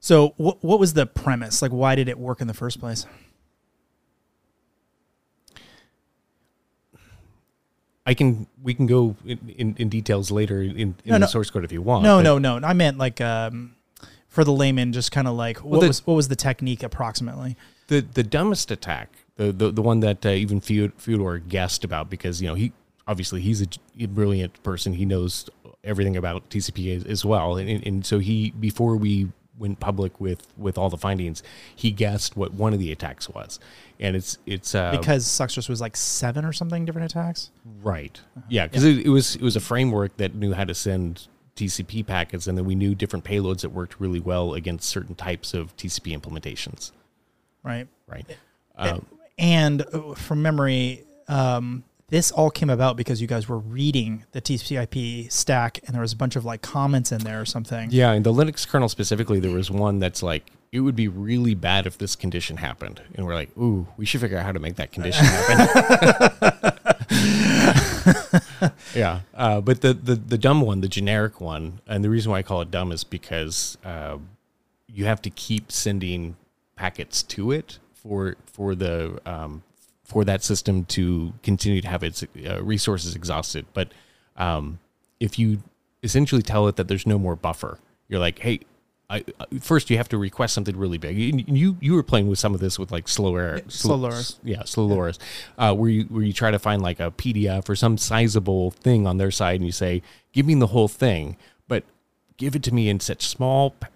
So, 0.00 0.34
what 0.36 0.62
what 0.62 0.78
was 0.78 0.92
the 0.92 1.06
premise? 1.06 1.62
Like, 1.62 1.72
why 1.72 1.94
did 1.94 2.06
it 2.06 2.18
work 2.18 2.42
in 2.42 2.46
the 2.46 2.52
first 2.52 2.78
place? 2.78 3.06
I 8.04 8.12
can 8.12 8.46
we 8.62 8.74
can 8.74 8.86
go 8.86 9.16
in, 9.24 9.38
in, 9.56 9.76
in 9.78 9.88
details 9.88 10.30
later 10.30 10.60
in, 10.60 10.76
in 10.78 10.94
No, 11.06 11.14
the 11.14 11.18
no. 11.20 11.26
source 11.26 11.48
code 11.48 11.64
if 11.64 11.72
you 11.72 11.80
want. 11.80 12.02
No, 12.02 12.20
no, 12.20 12.36
no. 12.36 12.58
I 12.58 12.74
meant 12.74 12.98
like 12.98 13.22
um, 13.22 13.75
for 14.36 14.44
the 14.44 14.52
layman, 14.52 14.92
just 14.92 15.10
kind 15.10 15.26
of 15.26 15.34
like 15.34 15.64
what 15.64 15.80
the- 15.80 15.88
was 15.88 16.06
what 16.06 16.14
was 16.14 16.28
the 16.28 16.36
technique 16.36 16.82
approximately? 16.82 17.56
the 17.88 18.00
the 18.00 18.22
dumbest 18.22 18.70
attack, 18.70 19.10
the 19.36 19.50
the, 19.50 19.70
the 19.72 19.82
one 19.82 20.00
that 20.00 20.24
uh, 20.24 20.28
even 20.28 20.60
Fyodor 20.60 21.38
guessed 21.38 21.84
about 21.84 22.10
because 22.10 22.42
you 22.42 22.48
know 22.48 22.54
he 22.54 22.72
obviously 23.08 23.40
he's 23.40 23.62
a 23.62 24.06
brilliant 24.06 24.62
person. 24.62 24.92
He 24.92 25.04
knows 25.06 25.48
everything 25.82 26.16
about 26.16 26.50
TCP 26.50 27.06
as, 27.06 27.24
well, 27.24 27.56
and, 27.56 27.86
and 27.86 28.04
so 28.04 28.18
he 28.18 28.50
before 28.50 28.96
we 28.96 29.28
went 29.58 29.80
public 29.80 30.20
with 30.20 30.46
with 30.58 30.76
all 30.76 30.90
the 30.90 30.98
findings, 30.98 31.42
he 31.74 31.90
guessed 31.90 32.36
what 32.36 32.52
one 32.52 32.74
of 32.74 32.78
the 32.78 32.92
attacks 32.92 33.30
was, 33.30 33.58
and 33.98 34.16
it's 34.16 34.36
it's 34.44 34.74
uh, 34.74 34.90
Because 34.90 35.24
Sockstress 35.24 35.68
was 35.68 35.80
like 35.80 35.96
seven 35.96 36.44
or 36.44 36.52
something 36.52 36.84
different 36.84 37.10
attacks. 37.10 37.50
Right. 37.82 38.20
Yeah, 38.50 38.66
because 38.66 38.84
it, 38.84 39.06
it 39.06 39.08
was 39.08 39.36
it 39.36 39.42
was 39.42 39.56
a 39.56 39.60
framework 39.60 40.16
that 40.18 40.34
knew 40.34 40.52
how 40.52 40.64
to 40.64 40.74
send 40.74 41.28
TCP 41.56 42.06
packets, 42.06 42.46
and 42.46 42.56
then 42.56 42.64
we 42.64 42.74
knew 42.74 42.94
different 42.94 43.24
payloads 43.24 43.62
that 43.62 43.70
worked 43.70 43.98
really 43.98 44.20
well 44.20 44.54
against 44.54 44.88
certain 44.88 45.14
types 45.14 45.54
of 45.54 45.76
TCP 45.76 46.18
implementations. 46.18 46.92
Right. 47.62 47.88
Right. 48.06 48.26
Um, 48.76 49.06
And 49.38 49.82
uh, 49.92 50.14
from 50.14 50.42
memory, 50.42 51.02
um, 51.28 51.82
this 52.08 52.30
all 52.30 52.50
came 52.50 52.70
about 52.70 52.96
because 52.96 53.20
you 53.20 53.26
guys 53.26 53.48
were 53.48 53.58
reading 53.58 54.24
the 54.32 54.40
TCP/IP 54.40 55.30
stack, 55.32 55.80
and 55.86 55.94
there 55.94 56.00
was 56.02 56.12
a 56.12 56.16
bunch 56.16 56.36
of 56.36 56.44
like 56.44 56.62
comments 56.62 57.10
in 57.10 57.18
there 57.18 57.40
or 57.40 57.44
something. 57.44 57.90
yeah, 57.90 58.12
in 58.12 58.22
the 58.22 58.32
Linux 58.32 58.66
kernel 58.68 58.88
specifically, 58.88 59.40
there 59.40 59.50
was 59.54 59.70
one 59.70 59.98
that's 59.98 60.22
like 60.22 60.44
it 60.72 60.80
would 60.80 60.94
be 60.96 61.08
really 61.08 61.54
bad 61.54 61.86
if 61.86 61.98
this 61.98 62.14
condition 62.14 62.58
happened, 62.58 63.00
and 63.14 63.26
we're 63.26 63.34
like, 63.34 63.50
ooh, 63.58 63.86
we 63.96 64.04
should 64.06 64.20
figure 64.20 64.38
out 64.38 64.44
how 64.44 64.52
to 64.52 64.60
make 64.60 64.76
that 64.76 64.92
condition 64.92 65.24
happen. 65.24 66.72
yeah, 68.94 69.20
uh, 69.34 69.60
but 69.60 69.80
the, 69.80 69.94
the 69.94 70.14
the 70.14 70.38
dumb 70.38 70.60
one, 70.60 70.80
the 70.80 70.88
generic 70.88 71.40
one, 71.40 71.80
and 71.86 72.04
the 72.04 72.10
reason 72.10 72.30
why 72.30 72.38
I 72.38 72.42
call 72.42 72.60
it 72.60 72.70
dumb 72.70 72.92
is 72.92 73.04
because 73.04 73.78
uh, 73.84 74.18
you 74.86 75.04
have 75.06 75.20
to 75.22 75.30
keep 75.30 75.72
sending 75.72 76.36
packets 76.76 77.22
to 77.22 77.52
it 77.52 77.78
for 77.94 78.36
for 78.46 78.74
the 78.74 79.20
um, 79.26 79.62
for 80.04 80.24
that 80.24 80.42
system 80.42 80.84
to 80.86 81.32
continue 81.42 81.80
to 81.80 81.88
have 81.88 82.02
its 82.02 82.24
uh, 82.48 82.62
resources 82.62 83.16
exhausted. 83.16 83.66
But 83.74 83.92
um, 84.36 84.78
if 85.20 85.38
you 85.38 85.62
essentially 86.02 86.42
tell 86.42 86.68
it 86.68 86.76
that 86.76 86.88
there's 86.88 87.06
no 87.06 87.18
more 87.18 87.36
buffer, 87.36 87.78
you're 88.08 88.20
like, 88.20 88.38
hey. 88.40 88.60
I, 89.08 89.24
first, 89.60 89.88
you 89.88 89.96
have 89.98 90.08
to 90.08 90.18
request 90.18 90.52
something 90.52 90.76
really 90.76 90.98
big. 90.98 91.16
You, 91.16 91.44
you 91.46 91.76
you 91.80 91.94
were 91.94 92.02
playing 92.02 92.26
with 92.26 92.40
some 92.40 92.54
of 92.54 92.60
this 92.60 92.76
with 92.78 92.90
like 92.90 93.06
Slowloris. 93.06 93.66
yeah, 94.42 94.62
Slowloris, 94.62 95.18
uh, 95.58 95.74
where 95.74 95.88
you 95.88 96.04
where 96.04 96.24
you 96.24 96.32
try 96.32 96.50
to 96.50 96.58
find 96.58 96.82
like 96.82 96.98
a 96.98 97.12
PDF 97.12 97.68
or 97.68 97.76
some 97.76 97.98
sizable 97.98 98.72
thing 98.72 99.06
on 99.06 99.18
their 99.18 99.30
side, 99.30 99.56
and 99.56 99.64
you 99.64 99.70
say, 99.70 100.02
"Give 100.32 100.44
me 100.44 100.54
the 100.54 100.68
whole 100.68 100.88
thing," 100.88 101.36
but 101.68 101.84
give 102.36 102.56
it 102.56 102.64
to 102.64 102.74
me 102.74 102.88
in 102.88 102.98
such 102.98 103.26
small 103.28 103.70
pa- 103.70 103.88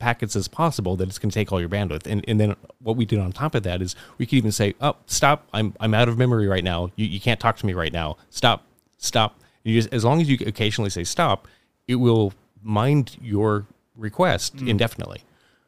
packets 0.00 0.34
as 0.34 0.48
possible 0.48 0.96
that 0.96 1.08
it's 1.08 1.18
going 1.18 1.30
to 1.30 1.34
take 1.34 1.52
all 1.52 1.60
your 1.60 1.68
bandwidth. 1.68 2.06
And 2.06 2.24
and 2.26 2.40
then 2.40 2.56
what 2.80 2.96
we 2.96 3.04
did 3.04 3.20
on 3.20 3.30
top 3.30 3.54
of 3.54 3.62
that 3.62 3.80
is 3.80 3.94
we 4.18 4.26
could 4.26 4.36
even 4.36 4.50
say, 4.52 4.74
"Oh, 4.80 4.96
stop! 5.06 5.46
I'm 5.52 5.74
I'm 5.78 5.94
out 5.94 6.08
of 6.08 6.18
memory 6.18 6.48
right 6.48 6.64
now. 6.64 6.90
You 6.96 7.06
you 7.06 7.20
can't 7.20 7.38
talk 7.38 7.56
to 7.58 7.66
me 7.66 7.72
right 7.72 7.92
now. 7.92 8.16
Stop, 8.30 8.64
stop." 8.96 9.38
You 9.62 9.74
just, 9.80 9.92
as 9.94 10.04
long 10.04 10.20
as 10.20 10.28
you 10.28 10.38
occasionally 10.44 10.90
say 10.90 11.04
stop, 11.04 11.46
it 11.86 11.96
will 11.96 12.32
mind 12.64 13.16
your 13.20 13.66
request 13.98 14.54
indefinitely. 14.62 15.22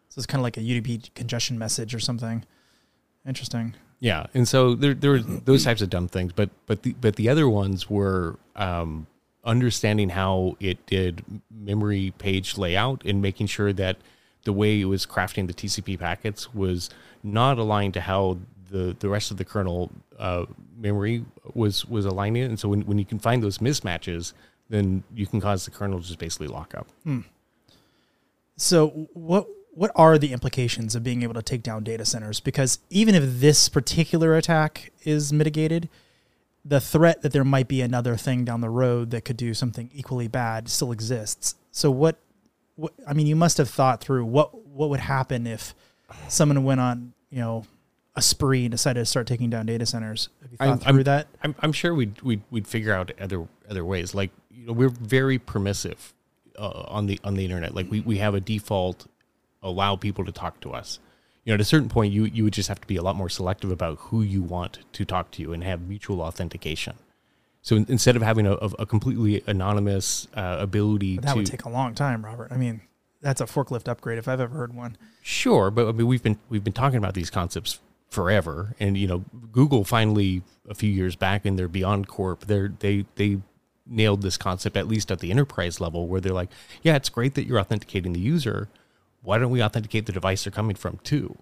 So 0.08 0.18
it's 0.18 0.26
kind 0.26 0.40
of 0.40 0.44
like 0.44 0.56
a 0.56 0.60
UDP 0.60 1.14
congestion 1.14 1.58
message 1.58 1.94
or 1.94 2.00
something. 2.00 2.44
Interesting. 3.26 3.74
Yeah, 4.00 4.26
and 4.32 4.48
so 4.48 4.74
there 4.74 4.94
there 4.94 5.10
were 5.10 5.18
those 5.18 5.64
types 5.64 5.82
of 5.82 5.90
dumb 5.90 6.08
things, 6.08 6.32
but 6.32 6.48
but 6.66 6.82
the 6.82 6.94
but 6.94 7.16
the 7.16 7.28
other 7.28 7.48
ones 7.48 7.90
were 7.90 8.38
um, 8.56 9.06
understanding 9.44 10.08
how 10.08 10.56
it 10.58 10.84
did 10.86 11.22
memory 11.50 12.14
page 12.18 12.56
layout 12.56 13.04
and 13.04 13.20
making 13.20 13.46
sure 13.46 13.72
that 13.74 13.98
the 14.44 14.52
way 14.54 14.80
it 14.80 14.86
was 14.86 15.04
crafting 15.04 15.46
the 15.46 15.52
TCP 15.52 15.98
packets 15.98 16.54
was 16.54 16.88
not 17.22 17.58
aligned 17.58 17.92
to 17.94 18.00
how 18.00 18.38
the 18.70 18.96
the 18.98 19.08
rest 19.08 19.30
of 19.30 19.36
the 19.36 19.44
kernel 19.44 19.90
uh, 20.18 20.46
memory 20.78 21.24
was 21.54 21.84
was 21.84 22.06
aligning 22.06 22.42
it. 22.42 22.46
And 22.46 22.58
so 22.58 22.70
when 22.70 22.80
when 22.82 22.98
you 22.98 23.04
can 23.04 23.18
find 23.18 23.42
those 23.42 23.58
mismatches, 23.58 24.32
then 24.70 25.02
you 25.14 25.26
can 25.26 25.40
cause 25.42 25.66
the 25.66 25.70
kernel 25.70 26.00
to 26.00 26.06
just 26.06 26.18
basically 26.18 26.48
lock 26.48 26.74
up. 26.74 26.88
So 28.60 29.08
what 29.14 29.46
what 29.72 29.90
are 29.94 30.18
the 30.18 30.32
implications 30.32 30.94
of 30.94 31.02
being 31.02 31.22
able 31.22 31.32
to 31.34 31.42
take 31.42 31.62
down 31.62 31.82
data 31.82 32.04
centers? 32.04 32.40
Because 32.40 32.80
even 32.90 33.14
if 33.14 33.40
this 33.40 33.68
particular 33.70 34.36
attack 34.36 34.92
is 35.04 35.32
mitigated, 35.32 35.88
the 36.64 36.80
threat 36.80 37.22
that 37.22 37.32
there 37.32 37.44
might 37.44 37.68
be 37.68 37.80
another 37.80 38.16
thing 38.16 38.44
down 38.44 38.60
the 38.60 38.68
road 38.68 39.10
that 39.12 39.24
could 39.24 39.38
do 39.38 39.54
something 39.54 39.90
equally 39.94 40.28
bad 40.28 40.68
still 40.68 40.92
exists. 40.92 41.54
So 41.72 41.90
what 41.90 42.18
what 42.76 42.92
I 43.08 43.14
mean, 43.14 43.26
you 43.26 43.36
must 43.36 43.56
have 43.56 43.70
thought 43.70 44.02
through 44.02 44.26
what 44.26 44.66
what 44.66 44.90
would 44.90 45.00
happen 45.00 45.46
if 45.46 45.74
someone 46.28 46.62
went 46.62 46.80
on, 46.80 47.14
you 47.30 47.38
know, 47.38 47.64
a 48.14 48.20
spree 48.20 48.64
and 48.66 48.70
decided 48.72 49.00
to 49.00 49.06
start 49.06 49.26
taking 49.26 49.48
down 49.48 49.64
data 49.64 49.86
centers. 49.86 50.28
Have 50.42 50.50
you 50.50 50.56
thought 50.58 50.68
I'm- 50.68 50.78
through 50.80 50.94
I'm- 50.96 51.04
that? 51.04 51.26
I'm, 51.42 51.54
I'm 51.60 51.72
sure 51.72 51.94
we'd, 51.94 52.20
we'd 52.20 52.42
we'd 52.50 52.66
figure 52.66 52.92
out 52.92 53.10
other 53.18 53.48
other 53.70 53.86
ways. 53.86 54.14
Like 54.14 54.30
you 54.50 54.66
know, 54.66 54.72
we're 54.74 54.90
very 54.90 55.38
permissive 55.38 56.12
uh, 56.60 56.84
on 56.88 57.06
the 57.06 57.18
on 57.24 57.34
the 57.34 57.44
internet. 57.44 57.74
Like 57.74 57.90
we, 57.90 58.00
we 58.00 58.18
have 58.18 58.34
a 58.34 58.40
default 58.40 59.06
allow 59.62 59.96
people 59.96 60.24
to 60.24 60.32
talk 60.32 60.60
to 60.60 60.72
us. 60.72 60.98
You 61.44 61.52
know, 61.52 61.54
at 61.54 61.60
a 61.60 61.64
certain 61.64 61.88
point, 61.88 62.12
you 62.12 62.24
you 62.24 62.44
would 62.44 62.52
just 62.52 62.68
have 62.68 62.80
to 62.80 62.86
be 62.86 62.96
a 62.96 63.02
lot 63.02 63.16
more 63.16 63.28
selective 63.28 63.70
about 63.70 63.98
who 63.98 64.22
you 64.22 64.42
want 64.42 64.80
to 64.92 65.04
talk 65.04 65.30
to 65.32 65.42
you 65.42 65.52
and 65.52 65.64
have 65.64 65.82
mutual 65.82 66.20
authentication. 66.20 66.94
So 67.62 67.76
in, 67.76 67.86
instead 67.88 68.16
of 68.16 68.22
having 68.22 68.46
a, 68.46 68.52
a 68.52 68.86
completely 68.86 69.42
anonymous 69.46 70.28
uh, 70.34 70.56
ability 70.60 71.16
But 71.16 71.24
that 71.24 71.32
to 71.32 71.36
would 71.38 71.46
take 71.46 71.64
a 71.64 71.68
long 71.68 71.94
time, 71.94 72.24
Robert. 72.24 72.48
I 72.50 72.56
mean, 72.56 72.82
that's 73.20 73.40
a 73.40 73.46
forklift 73.46 73.88
upgrade 73.88 74.18
if 74.18 74.28
I've 74.28 74.40
ever 74.40 74.54
heard 74.54 74.74
one. 74.74 74.96
Sure, 75.22 75.70
but 75.70 75.88
I 75.88 75.92
mean 75.92 76.06
we've 76.06 76.22
been 76.22 76.38
we've 76.48 76.64
been 76.64 76.72
talking 76.72 76.98
about 76.98 77.14
these 77.14 77.30
concepts 77.30 77.80
forever, 78.08 78.74
and 78.78 78.96
you 78.98 79.06
know 79.06 79.24
Google 79.52 79.84
finally 79.84 80.42
a 80.68 80.74
few 80.74 80.90
years 80.90 81.16
back 81.16 81.46
in 81.46 81.56
their 81.56 81.68
BeyondCorp, 81.68 82.40
they 82.40 82.68
they 82.78 83.06
they 83.16 83.40
nailed 83.90 84.22
this 84.22 84.36
concept 84.36 84.76
at 84.76 84.88
least 84.88 85.10
at 85.10 85.20
the 85.20 85.30
enterprise 85.30 85.80
level, 85.80 86.06
where 86.06 86.20
they're 86.20 86.32
like, 86.32 86.50
yeah, 86.82 86.96
it's 86.96 87.08
great 87.08 87.34
that 87.34 87.46
you're 87.46 87.58
authenticating 87.58 88.12
the 88.12 88.20
user. 88.20 88.68
Why 89.22 89.38
don't 89.38 89.50
we 89.50 89.62
authenticate 89.62 90.06
the 90.06 90.12
device 90.12 90.44
they're 90.44 90.50
coming 90.50 90.76
from 90.76 90.98
too? 91.02 91.36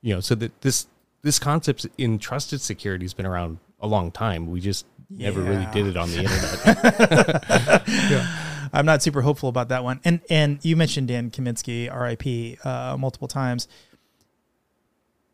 You 0.00 0.14
know, 0.14 0.20
so 0.20 0.34
that 0.36 0.60
this 0.62 0.86
this 1.22 1.38
concept 1.38 1.86
in 1.96 2.18
trusted 2.18 2.60
security 2.60 3.04
has 3.04 3.14
been 3.14 3.26
around 3.26 3.58
a 3.80 3.86
long 3.86 4.10
time. 4.10 4.50
We 4.50 4.60
just 4.60 4.86
never 5.08 5.40
really 5.40 5.66
did 5.72 5.86
it 5.86 5.96
on 5.96 6.10
the 6.10 6.18
internet. 6.18 8.22
I'm 8.72 8.86
not 8.86 9.02
super 9.02 9.20
hopeful 9.20 9.48
about 9.48 9.68
that 9.68 9.84
one. 9.84 10.00
And 10.04 10.20
and 10.30 10.58
you 10.62 10.76
mentioned 10.76 11.08
Dan 11.08 11.30
Kaminsky, 11.30 11.92
R.I.P. 11.92 12.58
Uh, 12.64 12.96
multiple 12.98 13.28
times. 13.28 13.68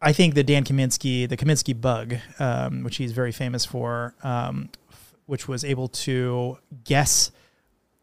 I 0.00 0.12
think 0.12 0.34
the 0.34 0.44
Dan 0.44 0.64
Kaminsky, 0.64 1.28
the 1.28 1.36
Kaminsky 1.36 1.78
bug, 1.78 2.16
um, 2.38 2.84
which 2.84 2.96
he's 2.96 3.12
very 3.12 3.32
famous 3.32 3.64
for, 3.64 4.14
um, 4.22 4.70
which 5.28 5.46
was 5.46 5.62
able 5.62 5.88
to 5.88 6.56
guess 6.84 7.30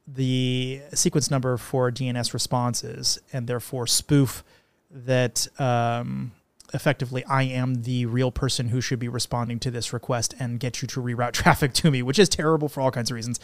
the 0.08 0.80
sequence 0.94 1.32
number 1.32 1.58
for 1.58 1.92
DNS 1.92 2.34
responses 2.34 3.18
and 3.34 3.48
therefore 3.48 3.88
spoof 3.88 4.44
that 4.92 5.48
um, 5.60 6.34
effectively 6.72 7.26
I 7.26 7.42
am 7.44 7.82
the 7.82 8.06
real 8.06 8.30
person 8.30 8.68
who 8.68 8.80
should 8.80 9.00
be 9.00 9.08
responding 9.08 9.58
to 9.62 9.72
this 9.72 9.92
request 9.92 10.36
and 10.40 10.60
get 10.60 10.84
you 10.84 10.88
to 10.90 11.02
reroute 11.02 11.32
traffic 11.34 11.74
to 11.74 11.90
me, 11.90 12.04
which 12.04 12.20
is 12.20 12.30
terrible 12.30 12.70
for 12.70 12.82
all 12.82 12.92
kinds 12.92 13.10
of 13.10 13.16
reasons. 13.16 13.40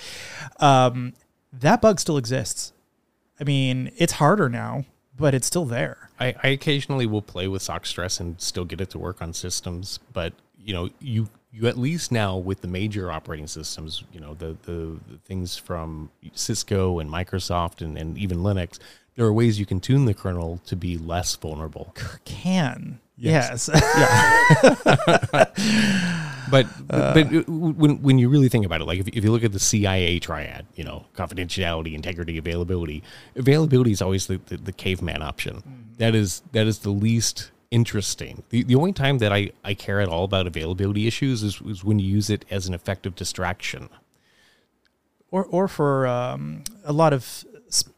Um, 0.59 1.13
that 1.51 1.81
bug 1.81 1.99
still 1.99 2.17
exists. 2.17 2.73
I 3.39 3.45
mean, 3.45 3.91
it's 3.97 4.13
harder 4.13 4.47
now, 4.47 4.85
but 5.17 5.33
it's 5.33 5.47
still 5.47 5.65
there. 5.65 6.11
I, 6.19 6.35
I 6.43 6.49
occasionally 6.49 7.07
will 7.07 7.23
play 7.23 7.47
with 7.47 7.63
Sockstress 7.63 8.19
and 8.19 8.39
still 8.39 8.65
get 8.65 8.79
it 8.79 8.91
to 8.91 8.99
work 8.99 9.23
on 9.23 9.33
systems, 9.33 9.97
but 10.13 10.33
you 10.63 10.71
know, 10.71 10.89
you 10.99 11.29
you 11.51 11.67
at 11.67 11.77
least 11.77 12.11
now 12.11 12.37
with 12.37 12.61
the 12.61 12.67
major 12.67 13.11
operating 13.11 13.47
systems, 13.47 14.03
you 14.11 14.19
know, 14.19 14.33
the 14.35 14.57
the, 14.63 14.99
the 15.09 15.17
things 15.25 15.57
from 15.57 16.11
Cisco 16.33 16.99
and 16.99 17.09
Microsoft 17.09 17.81
and, 17.81 17.97
and 17.97 18.17
even 18.17 18.39
Linux, 18.39 18.79
there 19.15 19.25
are 19.25 19.33
ways 19.33 19.59
you 19.59 19.65
can 19.65 19.79
tune 19.79 20.05
the 20.05 20.13
kernel 20.13 20.61
to 20.65 20.75
be 20.75 20.97
less 20.97 21.35
vulnerable. 21.35 21.95
Can 22.25 22.99
Yes. 23.17 23.69
yes, 23.71 23.81
But 26.51 26.67
uh, 26.89 27.13
but 27.13 27.47
when 27.47 28.01
when 28.01 28.19
you 28.19 28.27
really 28.27 28.49
think 28.49 28.65
about 28.65 28.81
it, 28.81 28.85
like 28.85 28.99
if, 28.99 29.07
if 29.07 29.23
you 29.23 29.31
look 29.31 29.43
at 29.43 29.53
the 29.53 29.59
CIA 29.59 30.19
triad, 30.19 30.65
you 30.75 30.83
know, 30.83 31.05
confidentiality, 31.15 31.93
integrity, 31.93 32.37
availability, 32.37 33.03
availability 33.35 33.91
is 33.91 34.01
always 34.01 34.27
the, 34.27 34.41
the, 34.47 34.57
the 34.57 34.73
caveman 34.73 35.21
option. 35.21 35.57
Mm-hmm. 35.57 35.93
That 35.97 36.13
is 36.13 36.43
that 36.51 36.67
is 36.67 36.79
the 36.79 36.89
least 36.89 37.51
interesting. 37.71 38.43
The 38.49 38.63
the 38.63 38.75
only 38.75 38.93
time 38.93 39.17
that 39.19 39.33
I, 39.33 39.51
I 39.63 39.73
care 39.73 39.99
at 39.99 40.07
all 40.09 40.25
about 40.25 40.45
availability 40.45 41.07
issues 41.07 41.41
is, 41.41 41.61
is 41.61 41.83
when 41.83 41.97
you 41.99 42.07
use 42.07 42.29
it 42.29 42.45
as 42.51 42.67
an 42.67 42.73
effective 42.73 43.15
distraction. 43.15 43.89
or 45.31 45.45
or 45.45 45.67
for 45.67 46.05
um, 46.05 46.63
a 46.83 46.93
lot 46.93 47.13
of 47.13 47.45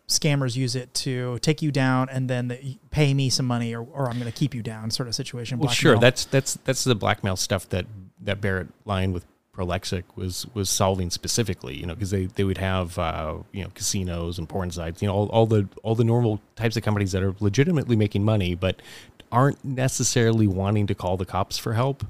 scammers 0.07 0.55
use 0.55 0.75
it 0.75 0.93
to 0.93 1.39
take 1.39 1.61
you 1.61 1.71
down 1.71 2.07
and 2.09 2.29
then 2.29 2.49
the, 2.49 2.77
pay 2.91 3.13
me 3.13 3.29
some 3.29 3.45
money 3.45 3.73
or, 3.73 3.81
or 3.81 4.07
I'm 4.09 4.19
going 4.19 4.31
to 4.31 4.37
keep 4.37 4.53
you 4.53 4.61
down 4.61 4.91
sort 4.91 5.07
of 5.07 5.15
situation. 5.15 5.57
Well, 5.59 5.69
sure, 5.69 5.97
that's 5.97 6.25
that's 6.25 6.55
that's 6.63 6.83
the 6.83 6.95
blackmail 6.95 7.35
stuff 7.35 7.67
that 7.69 7.85
that 8.21 8.39
Barrett 8.39 8.67
Lyon 8.85 9.11
with 9.11 9.25
Prolexic 9.55 10.03
was 10.15 10.45
was 10.53 10.69
solving 10.69 11.09
specifically. 11.09 11.77
You 11.77 11.85
know, 11.87 11.95
because 11.95 12.11
they, 12.11 12.25
they 12.25 12.43
would 12.43 12.57
have 12.59 12.97
uh, 12.99 13.37
you 13.51 13.63
know 13.63 13.69
casinos 13.73 14.37
and 14.37 14.47
porn 14.47 14.71
sites. 14.71 15.01
You 15.01 15.07
know, 15.07 15.15
all, 15.15 15.27
all 15.29 15.45
the 15.45 15.67
all 15.83 15.95
the 15.95 16.03
normal 16.03 16.41
types 16.55 16.77
of 16.77 16.83
companies 16.83 17.11
that 17.13 17.23
are 17.23 17.35
legitimately 17.39 17.95
making 17.95 18.23
money, 18.23 18.55
but 18.55 18.81
aren't 19.33 19.65
necessarily 19.65 20.45
wanting 20.47 20.87
to 20.87 20.95
call 20.95 21.17
the 21.17 21.25
cops 21.25 21.57
for 21.57 21.73
help. 21.73 22.05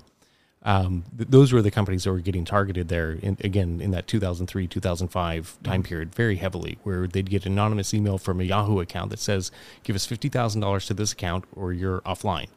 Um, 0.62 1.06
th- 1.18 1.30
those 1.30 1.52
were 1.52 1.62
the 1.62 1.72
companies 1.72 2.04
that 2.04 2.12
were 2.12 2.20
getting 2.20 2.46
targeted 2.46 2.90
there. 2.90 3.14
In, 3.14 3.38
again, 3.42 3.82
in 3.82 3.92
that 3.92 4.08
2003 4.08 4.68
2005 4.68 5.58
time 5.64 5.84
period, 5.84 6.14
very 6.14 6.36
heavily, 6.36 6.78
where 6.84 7.08
they'd 7.08 7.30
get 7.30 7.46
an 7.46 7.54
anonymous 7.54 7.94
email 7.94 8.18
from 8.18 8.40
a 8.40 8.44
Yahoo 8.44 8.80
account 8.80 9.10
that 9.10 9.20
says, 9.20 9.52
"Give 9.84 9.96
us 9.96 10.06
fifty 10.06 10.30
thousand 10.30 10.62
dollars 10.62 10.86
to 10.88 10.94
this 10.94 11.14
account, 11.14 11.46
or 11.56 11.74
you're 11.74 12.02
offline." 12.02 12.48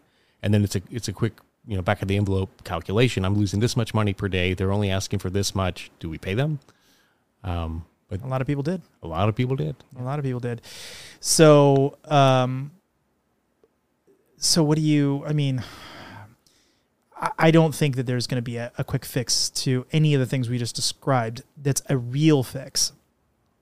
And 0.42 0.52
then 0.52 0.62
it's 0.64 0.76
a 0.76 0.83
it's 0.90 1.09
a 1.09 1.12
quick 1.12 1.35
you 1.66 1.76
know 1.76 1.83
back 1.83 2.02
of 2.02 2.09
the 2.09 2.16
envelope 2.16 2.64
calculation. 2.64 3.24
I'm 3.24 3.35
losing 3.35 3.61
this 3.61 3.76
much 3.76 3.94
money 3.94 4.12
per 4.14 4.29
day. 4.29 4.55
They're 4.55 4.72
only 4.72 4.90
asking 4.90 5.20
for 5.20 5.31
this 5.31 5.55
much. 5.55 5.90
Do 5.98 6.09
we 6.09 6.18
pay 6.18 6.35
them? 6.35 6.61
Um, 7.42 7.87
but 8.09 8.22
a 8.22 8.26
lot 8.26 8.40
of 8.40 8.46
people 8.46 8.62
did. 8.62 8.83
a 9.02 9.09
lot 9.09 9.29
of 9.29 9.35
people 9.35 9.57
did. 9.57 9.74
A 9.98 10.02
lot 10.02 10.18
of 10.18 10.24
people 10.24 10.40
did. 10.40 10.62
So, 11.20 11.98
um, 12.05 12.70
so 14.46 14.62
what 14.62 14.76
do 14.76 14.82
you? 14.82 15.24
I 15.26 15.32
mean, 15.32 15.62
I, 17.38 17.50
don't 17.50 17.74
think 17.74 17.96
that 17.96 18.04
there's 18.04 18.26
going 18.26 18.37
to 18.37 18.42
be 18.42 18.56
a, 18.56 18.72
a 18.76 18.85
quick 18.85 19.04
fix 19.04 19.48
to 19.50 19.87
any 19.90 20.12
of 20.14 20.20
the 20.20 20.26
things 20.26 20.50
we 20.50 20.59
just 20.59 20.76
described. 20.76 21.42
That's 21.56 21.82
a 21.88 21.96
real 21.96 22.42
fix. 22.42 22.92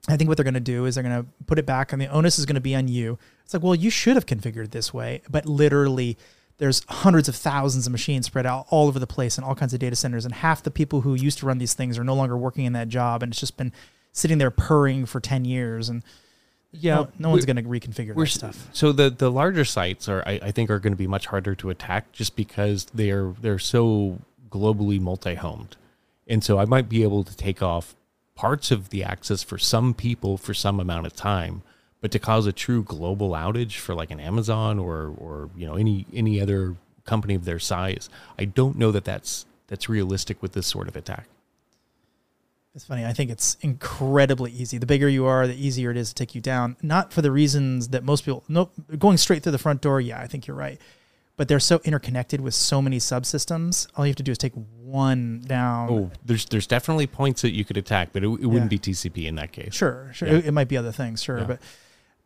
I 0.09 0.17
think 0.17 0.29
what 0.29 0.37
they're 0.37 0.45
going 0.45 0.55
to 0.55 0.61
do 0.61 0.85
is 0.87 0.95
they're 0.97 1.05
going 1.05 1.23
to 1.23 1.29
put 1.47 1.59
it 1.59 1.65
back, 1.65 1.93
and 1.93 2.03
the 2.03 2.09
onus 2.09 2.39
is 2.39 2.47
going 2.47 2.57
to 2.57 2.61
be 2.61 2.75
on 2.75 2.89
you. 2.89 3.19
It's 3.45 3.55
like, 3.55 3.63
well, 3.63 3.75
you 3.75 3.91
should 3.91 4.17
have 4.17 4.27
configured 4.27 4.73
this 4.73 4.93
way, 4.93 5.23
but 5.31 5.47
literally, 5.47 6.19
there's 6.59 6.83
hundreds 6.89 7.29
of 7.29 7.37
thousands 7.37 7.87
of 7.87 7.93
machines 7.93 8.27
spread 8.27 8.45
out 8.45 8.67
all 8.71 8.89
over 8.89 8.99
the 8.99 9.07
place 9.07 9.39
in 9.39 9.45
all 9.45 9.55
kinds 9.55 9.73
of 9.73 9.81
data 9.81 9.97
centers, 9.97 10.25
and 10.25 10.35
half 10.35 10.63
the 10.63 10.71
people 10.71 11.03
who 11.03 11.15
used 11.15 11.39
to 11.39 11.47
run 11.47 11.59
these 11.59 11.75
things 11.75 11.99
are 11.99 12.05
no 12.05 12.15
longer 12.15 12.37
working 12.37 12.65
in 12.65 12.73
that 12.75 12.89
job, 12.89 13.23
and 13.23 13.33
it's 13.33 13.41
just 13.41 13.57
been 13.57 13.73
sitting 14.13 14.39
there 14.39 14.51
purring 14.51 15.07
for 15.07 15.21
ten 15.21 15.45
years, 15.45 15.89
and 15.89 16.03
no, 16.97 17.09
no 17.19 17.31
one's 17.31 17.45
going 17.45 17.57
to 17.57 17.63
reconfigure 17.63 18.15
that 18.15 18.27
stuff. 18.29 18.69
So 18.73 18.93
the 18.93 19.11
the 19.11 19.31
larger 19.31 19.65
sites 19.65 20.09
are, 20.09 20.23
I, 20.27 20.41
I 20.43 20.51
think, 20.51 20.71
are 20.71 20.79
going 20.79 20.93
to 20.93 20.99
be 20.99 21.07
much 21.07 21.27
harder 21.27 21.55
to 21.57 21.71
attack 21.71 22.13
just 22.13 22.37
because 22.37 22.87
they're 22.95 23.33
they're 23.41 23.59
so 23.59 24.19
globally 24.49 25.01
multi-homed, 25.01 25.77
and 26.27 26.43
so 26.43 26.59
I 26.59 26.65
might 26.65 26.89
be 26.89 27.03
able 27.03 27.25
to 27.25 27.37
take 27.37 27.63
off 27.63 27.95
parts 28.35 28.71
of 28.71 28.91
the 28.91 29.05
access 29.05 29.43
for 29.43 29.59
some 29.59 29.95
people 29.95 30.37
for 30.37 30.55
some 30.55 30.81
amount 30.81 31.07
of 31.07 31.15
time, 31.15 31.63
but 32.01 32.11
to 32.11 32.19
cause 32.19 32.47
a 32.47 32.53
true 32.53 32.83
global 32.83 33.31
outage 33.31 33.79
for 33.79 33.95
like 33.95 34.11
an 34.11 34.21
Amazon 34.21 34.79
or 34.79 35.15
or 35.17 35.51
you 35.57 35.67
know 35.67 35.77
any 35.77 36.07
any 36.13 36.41
other 36.41 36.77
company 37.05 37.35
of 37.35 37.45
their 37.45 37.59
size, 37.59 38.09
I 38.39 38.45
don't 38.45 38.77
know 38.77 38.91
that 38.93 39.05
that's 39.05 39.47
that's 39.69 39.89
realistic 39.89 40.43
with 40.43 40.53
this 40.53 40.67
sort 40.67 40.89
of 40.89 40.97
attack. 40.97 41.27
It's 42.75 42.85
funny. 42.85 43.05
I 43.05 43.13
think 43.13 43.31
it's 43.31 43.57
incredibly 43.61 44.51
easy. 44.51 44.79
The 44.79 44.87
bigger 44.87 45.09
you 45.09 45.27
are, 45.27 45.47
the 45.47 45.55
easier 45.55 45.91
it 45.93 45.97
is 45.97 46.09
to 46.09 46.15
take 46.15 46.35
you 46.35 46.41
down. 46.41 46.77
Not 46.83 47.13
for 47.13 47.23
the 47.23 47.31
reasons 47.31 47.89
that 47.89 48.03
most 48.03 48.25
people. 48.25 48.43
No, 48.49 48.71
going 48.99 49.17
straight 49.17 49.43
through 49.45 49.53
the 49.53 49.59
front 49.59 49.81
door. 49.81 50.01
Yeah, 50.01 50.21
I 50.21 50.27
think 50.27 50.47
you're 50.49 50.57
right. 50.57 50.81
But 51.37 51.47
they're 51.49 51.61
so 51.61 51.81
interconnected 51.85 52.41
with 52.41 52.55
so 52.55 52.81
many 52.83 52.99
subsystems. 52.99 53.87
All 53.97 54.05
you 54.07 54.11
have 54.11 54.17
to 54.17 54.23
do 54.25 54.33
is 54.33 54.39
take 54.39 54.53
one 54.83 55.43
down. 55.47 55.89
Oh, 55.91 56.11
there's 56.25 56.47
there's 56.47 56.67
definitely 56.67 57.07
points 57.07 57.43
that 57.43 57.53
you 57.53 57.65
could 57.65 57.77
attack, 57.77 58.11
but 58.13 58.23
it, 58.25 58.27
it 58.27 58.47
wouldn't 58.47 58.65
Yeah. 58.73 58.79
be 58.79 58.79
TCP 58.79 59.27
in 59.27 59.35
that 59.37 59.53
case. 59.53 59.75
Sure, 59.75 60.11
sure. 60.13 60.29
Yeah. 60.29 60.35
It, 60.39 60.47
it 60.47 60.53
might 60.53 60.69
be 60.69 60.77
other 60.77 60.93
things, 60.93 61.23
sure, 61.23 61.39
Yeah. 61.39 61.45
but 61.45 61.61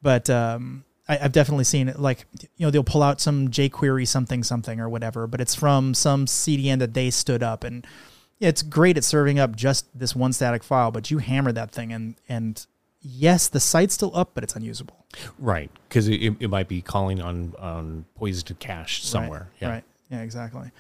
but 0.03 0.31
um, 0.31 0.85
I, 1.09 1.19
I've 1.23 1.33
definitely 1.33 1.65
seen 1.65 1.89
it. 1.89 1.99
Like 1.99 2.25
you 2.57 2.67
know, 2.67 2.71
they'll 2.71 2.85
pull 2.85 3.03
out 3.03 3.21
some 3.21 3.49
jQuery 3.49 4.07
something 4.07 4.43
something 4.43 4.79
or 4.81 4.89
whatever, 4.91 5.27
but 5.27 5.41
it's 5.41 5.55
from 5.55 5.93
some 5.95 6.27
CDN 6.27 6.79
that 6.81 6.93
they 6.95 7.11
stood 7.11 7.43
up, 7.43 7.65
and 7.65 7.87
yeah, 8.39 8.49
it's 8.49 8.63
great 8.63 8.97
at 8.97 9.05
serving 9.05 9.39
up 9.39 9.57
just 9.57 9.87
this 9.99 10.15
one 10.15 10.33
static 10.33 10.63
file. 10.63 10.91
But 10.91 11.11
you 11.11 11.19
hammer 11.19 11.53
that 11.53 11.71
thing, 11.71 11.93
and 11.93 12.15
and 12.29 12.65
yes, 13.01 13.49
the 13.49 13.61
site's 13.61 13.95
still 13.95 14.15
up, 14.15 14.31
but 14.35 14.45
it's 14.45 14.57
unusable 14.57 14.99
Right, 15.39 15.71
because 15.89 16.09
it, 16.09 16.37
it, 16.39 16.49
might 16.49 16.69
be 16.69 16.83
calling 16.83 17.21
on 17.21 17.55
on 17.59 18.05
poisoned 18.15 18.59
cache 18.59 19.05
somewhere. 19.05 19.41
Right, 19.41 19.61
Yeah, 19.61 19.69
Right. 19.69 19.85
Yeah. 20.11 20.23
Exactly. 20.23 20.71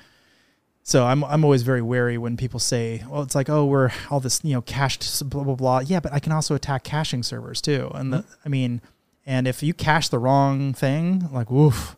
So 0.82 1.04
I'm 1.04 1.22
I'm 1.24 1.44
always 1.44 1.62
very 1.62 1.82
wary 1.82 2.16
when 2.16 2.36
people 2.36 2.60
say, 2.60 3.04
"Well, 3.08 3.22
it's 3.22 3.34
like, 3.34 3.50
oh, 3.50 3.66
we're 3.66 3.90
all 4.10 4.20
this, 4.20 4.40
you 4.42 4.54
know, 4.54 4.62
cached 4.62 5.28
blah 5.28 5.44
blah 5.44 5.54
blah." 5.54 5.80
Yeah, 5.80 6.00
but 6.00 6.12
I 6.12 6.18
can 6.18 6.32
also 6.32 6.54
attack 6.54 6.82
caching 6.82 7.22
servers 7.22 7.60
too. 7.60 7.90
And 7.94 8.12
the, 8.12 8.18
mm-hmm. 8.18 8.32
I 8.44 8.48
mean, 8.48 8.80
and 9.26 9.46
if 9.46 9.62
you 9.62 9.74
cache 9.74 10.08
the 10.08 10.18
wrong 10.18 10.72
thing, 10.72 11.28
like 11.30 11.50
woof, 11.50 11.94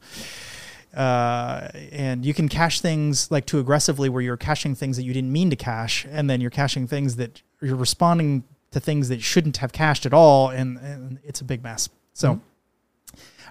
uh, 0.95 1.69
and 1.93 2.25
you 2.25 2.35
can 2.35 2.49
cache 2.49 2.81
things 2.81 3.31
like 3.31 3.47
too 3.47 3.59
aggressively, 3.59 4.09
where 4.09 4.23
you're 4.23 4.37
caching 4.37 4.75
things 4.75 4.97
that 4.97 5.05
you 5.05 5.13
didn't 5.13 5.33
mean 5.33 5.51
to 5.51 5.57
cache, 5.57 6.07
and 6.11 6.29
then 6.29 6.41
you're 6.41 6.51
caching 6.51 6.87
things 6.87 7.17
that 7.17 7.43
you're 7.61 7.77
responding 7.77 8.45
to 8.71 8.81
things 8.81 9.09
that 9.09 9.23
shouldn't 9.23 9.59
have 9.59 9.73
cached 9.73 10.07
at 10.07 10.13
all, 10.13 10.49
and, 10.49 10.79
and 10.79 11.19
it's 11.25 11.41
a 11.41 11.45
big 11.45 11.63
mess. 11.63 11.89
So. 12.13 12.41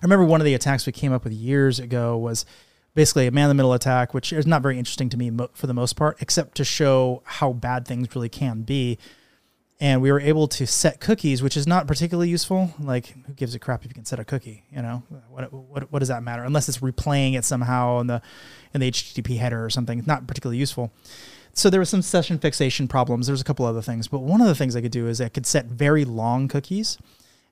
I 0.02 0.06
remember 0.06 0.24
one 0.24 0.40
of 0.40 0.46
the 0.46 0.54
attacks 0.54 0.86
we 0.86 0.94
came 0.94 1.12
up 1.12 1.26
with 1.26 1.34
years 1.34 1.78
ago 1.78 2.18
was 2.18 2.46
basically 2.94 3.28
a 3.28 3.32
man 3.32 3.46
in 3.46 3.50
the 3.50 3.56
middle 3.56 3.74
attack, 3.74 4.14
which 4.14 4.32
is 4.32 4.48
not 4.48 4.62
very 4.62 4.80
interesting 4.80 5.10
to 5.10 5.18
me 5.18 5.30
mo- 5.30 5.50
for 5.54 5.68
the 5.68 5.74
most 5.74 5.98
part, 5.98 6.22
except 6.22 6.56
to 6.56 6.64
show 6.64 7.22
how 7.26 7.52
bad 7.52 7.86
things 7.86 8.16
really 8.16 8.30
can 8.30 8.62
be. 8.62 8.98
And 9.82 10.02
we 10.02 10.12
were 10.12 10.20
able 10.20 10.48
to 10.50 10.68
set 10.68 11.00
cookies, 11.00 11.42
which 11.42 11.56
is 11.56 11.66
not 11.66 11.88
particularly 11.88 12.28
useful. 12.30 12.74
Like, 12.82 13.16
who 13.26 13.34
gives 13.34 13.56
a 13.56 13.60
crap 13.60 13.86
if 13.86 13.88
you 13.90 13.94
can 13.94 14.04
set 14.04 14.20
a 14.20 14.26
cookie? 14.26 14.66
You 14.72 14.82
know, 14.82 15.04
what 15.30 15.54
what, 15.54 15.92
what 15.92 16.00
does 16.00 16.10
that 16.10 16.22
matter? 16.22 16.44
Unless 16.44 16.68
it's 16.68 16.80
replaying 16.80 17.38
it 17.38 17.46
somehow 17.46 18.00
in 18.00 18.08
the 18.08 18.22
in 18.74 18.82
the 18.82 18.92
HTTP 18.92 19.38
header 19.38 19.64
or 19.64 19.70
something. 19.70 19.98
It's 19.98 20.08
not 20.08 20.28
particularly 20.28 20.58
useful. 20.58 20.92
so 21.54 21.70
there 21.70 21.80
was 21.80 21.90
some 21.90 22.02
session 22.02 22.40
fixation 22.40 22.88
problems. 22.90 23.28
There's 23.28 23.42
a 23.42 23.46
couple 23.46 23.66
other 23.66 23.82
things, 23.82 24.08
but 24.08 24.20
one 24.20 24.42
of 24.42 24.48
the 24.48 24.56
things 24.56 24.76
I 24.76 24.82
could 24.82 24.92
do 24.92 25.08
is 25.08 25.22
I 25.22 25.30
could 25.30 25.46
set 25.46 25.66
very 25.66 26.04
long 26.04 26.48
cookies. 26.50 26.98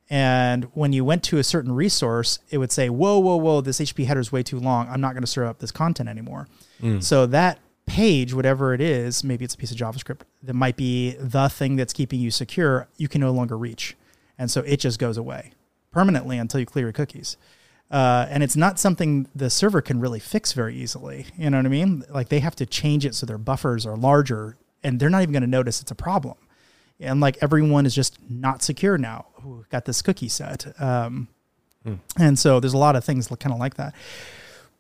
And 0.09 0.65
when 0.73 0.93
you 0.93 1.03
went 1.03 1.23
to 1.25 1.37
a 1.37 1.43
certain 1.43 1.73
resource, 1.73 2.39
it 2.49 2.57
would 2.59 2.71
say, 2.71 2.89
"Whoa, 2.89 3.19
whoa, 3.19 3.35
whoa! 3.37 3.61
This 3.61 3.79
HTTP 3.79 4.05
header 4.05 4.21
is 4.21 4.31
way 4.31 4.43
too 4.43 4.59
long. 4.59 4.87
I'm 4.89 5.01
not 5.01 5.13
going 5.13 5.23
to 5.23 5.27
serve 5.27 5.47
up 5.47 5.59
this 5.59 5.71
content 5.71 6.07
anymore." 6.09 6.47
Hmm. 6.79 6.99
So 6.99 7.25
that 7.27 7.59
page, 7.97 8.33
whatever 8.33 8.73
it 8.73 8.81
is, 8.81 9.23
maybe 9.23 9.43
it's 9.45 9.55
a 9.55 9.57
piece 9.57 9.71
of 9.71 9.77
JavaScript 9.77 10.21
that 10.43 10.53
might 10.53 10.77
be 10.77 11.15
the 11.19 11.49
thing 11.49 11.75
that's 11.75 11.93
keeping 11.93 12.19
you 12.19 12.31
secure. 12.31 12.87
You 12.97 13.07
can 13.07 13.21
no 13.21 13.31
longer 13.31 13.57
reach, 13.57 13.95
and 14.37 14.51
so 14.51 14.61
it 14.61 14.77
just 14.77 14.99
goes 14.99 15.17
away 15.17 15.51
permanently 15.91 16.37
until 16.37 16.59
you 16.59 16.65
clear 16.65 16.85
your 16.85 16.93
cookies. 16.93 17.37
Uh, 17.89 18.27
and 18.29 18.43
it's 18.43 18.55
not 18.55 18.77
something 18.77 19.27
the 19.33 19.49
server 19.49 19.81
can 19.81 19.99
really 19.99 20.19
fix 20.19 20.53
very 20.53 20.75
easily. 20.75 21.25
You 21.37 21.49
know 21.49 21.57
what 21.57 21.65
I 21.65 21.69
mean? 21.69 22.03
Like 22.09 22.29
they 22.29 22.39
have 22.39 22.55
to 22.57 22.65
change 22.65 23.05
it 23.05 23.15
so 23.15 23.25
their 23.25 23.37
buffers 23.37 23.85
are 23.85 23.97
larger, 23.97 24.57
and 24.83 24.99
they're 24.99 25.09
not 25.09 25.21
even 25.21 25.33
going 25.33 25.41
to 25.41 25.47
notice 25.47 25.81
it's 25.81 25.91
a 25.91 25.95
problem. 25.95 26.35
And 26.99 27.19
like 27.19 27.37
everyone 27.41 27.85
is 27.85 27.95
just 27.95 28.17
not 28.29 28.61
secure 28.61 28.97
now 28.97 29.27
who 29.41 29.65
got 29.69 29.85
this 29.85 30.01
cookie 30.01 30.29
set. 30.29 30.79
Um, 30.81 31.29
And 32.17 32.37
so 32.37 32.59
there's 32.59 32.73
a 32.73 32.77
lot 32.77 32.95
of 32.95 33.03
things 33.03 33.27
kind 33.27 33.53
of 33.53 33.59
like 33.59 33.75
that. 33.75 33.95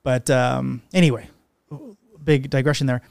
But 0.03 0.29
um, 0.29 0.81
anyway, 0.93 1.29
big 2.27 2.49
digression 2.49 2.85
there. 2.85 3.01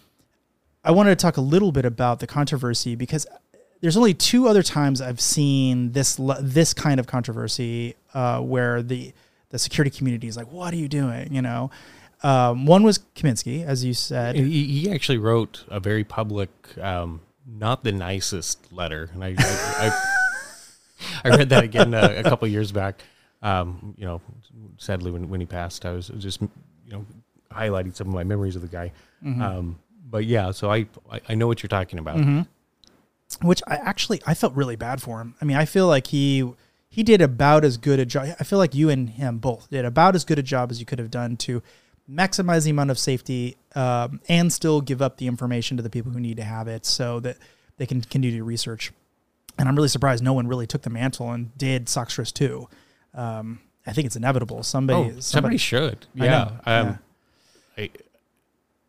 I 0.84 0.92
wanted 0.92 1.10
to 1.10 1.16
talk 1.16 1.38
a 1.38 1.40
little 1.40 1.72
bit 1.72 1.84
about 1.84 2.20
the 2.20 2.28
controversy 2.28 2.94
because 2.94 3.26
there's 3.80 3.96
only 3.96 4.14
two 4.14 4.46
other 4.46 4.62
times 4.62 5.00
I've 5.00 5.20
seen 5.20 5.90
this 5.92 6.20
this 6.40 6.72
kind 6.72 7.00
of 7.00 7.08
controversy 7.08 7.96
uh, 8.14 8.40
where 8.40 8.82
the 8.82 9.12
the 9.50 9.58
security 9.58 9.96
community 9.96 10.28
is 10.28 10.36
like, 10.36 10.52
"What 10.52 10.72
are 10.72 10.76
you 10.76 10.86
doing?" 10.86 11.32
You 11.34 11.42
know, 11.42 11.70
um, 12.22 12.66
one 12.66 12.84
was 12.84 13.00
Kaminsky, 13.16 13.64
as 13.64 13.84
you 13.84 13.94
said. 13.94 14.36
He, 14.36 14.64
he 14.66 14.90
actually 14.90 15.18
wrote 15.18 15.64
a 15.68 15.80
very 15.80 16.04
public, 16.04 16.50
um, 16.78 17.22
not 17.46 17.82
the 17.82 17.92
nicest 17.92 18.72
letter, 18.72 19.10
and 19.12 19.24
I 19.24 19.34
I, 19.38 19.90
I, 21.24 21.30
I 21.30 21.36
read 21.36 21.48
that 21.48 21.64
again 21.64 21.94
uh, 21.94 22.14
a 22.16 22.22
couple 22.22 22.46
years 22.48 22.70
back. 22.70 23.02
Um, 23.42 23.94
you 23.98 24.04
know, 24.04 24.20
sadly 24.76 25.10
when 25.10 25.28
when 25.30 25.40
he 25.40 25.46
passed, 25.46 25.86
I 25.86 25.92
was 25.92 26.08
just 26.08 26.42
you 26.42 26.48
know 26.92 27.06
highlighting 27.50 27.94
some 27.94 28.08
of 28.08 28.14
my 28.14 28.24
memories 28.24 28.56
of 28.56 28.62
the 28.62 28.68
guy. 28.68 28.92
Um, 29.24 29.78
but 30.08 30.24
yeah, 30.24 30.50
so 30.52 30.70
I 30.70 30.86
I- 31.10 31.20
I 31.30 31.34
know 31.34 31.46
what 31.46 31.62
you're 31.62 31.68
talking 31.68 31.98
about. 31.98 32.18
which 33.42 33.62
I 33.66 33.76
actually 33.76 34.20
I 34.26 34.34
felt 34.34 34.54
really 34.54 34.76
bad 34.76 35.02
for 35.02 35.20
him. 35.20 35.34
I 35.40 35.44
mean, 35.44 35.56
I 35.56 35.64
feel 35.64 35.86
like 35.88 36.08
he 36.08 36.48
he 36.88 37.02
did 37.02 37.20
about 37.20 37.64
as 37.64 37.76
good 37.76 37.98
a 37.98 38.06
job. 38.06 38.28
I 38.40 38.44
feel 38.44 38.58
like 38.58 38.74
you 38.74 38.88
and 38.88 39.10
him 39.10 39.38
both 39.38 39.68
did 39.70 39.84
about 39.84 40.14
as 40.14 40.24
good 40.24 40.38
a 40.38 40.42
job 40.42 40.70
as 40.70 40.78
you 40.80 40.86
could 40.86 40.98
have 40.98 41.10
done 41.10 41.36
to 41.38 41.62
maximize 42.08 42.64
the 42.64 42.70
amount 42.70 42.90
of 42.90 42.98
safety 42.98 43.56
um, 43.74 44.20
and 44.28 44.52
still 44.52 44.80
give 44.80 45.02
up 45.02 45.16
the 45.16 45.26
information 45.26 45.76
to 45.76 45.82
the 45.82 45.90
people 45.90 46.12
who 46.12 46.20
need 46.20 46.36
to 46.36 46.44
have 46.44 46.68
it, 46.68 46.86
so 46.86 47.18
that 47.20 47.36
they 47.78 47.86
can 47.86 48.00
continue 48.00 48.30
to 48.38 48.44
research. 48.44 48.92
And 49.58 49.68
I'm 49.68 49.74
really 49.74 49.88
surprised 49.88 50.22
no 50.22 50.32
one 50.32 50.46
really 50.46 50.66
took 50.68 50.82
the 50.82 50.90
mantle 50.90 51.32
and 51.32 51.56
did 51.58 51.86
Sockstress 51.86 52.32
too. 52.32 52.68
Um, 53.12 53.60
I 53.86 53.92
think 53.92 54.06
it's 54.06 54.16
inevitable. 54.16 54.62
Somebody, 54.62 54.98
Oh, 54.98 55.02
somebody, 55.20 55.20
somebody, 55.22 55.56
should. 55.58 56.06
I 56.20 56.24
Yeah. 56.24 56.30
know, 56.30 56.50
Um, 56.64 56.86
yeah. 56.86 56.96
I, 57.78 57.90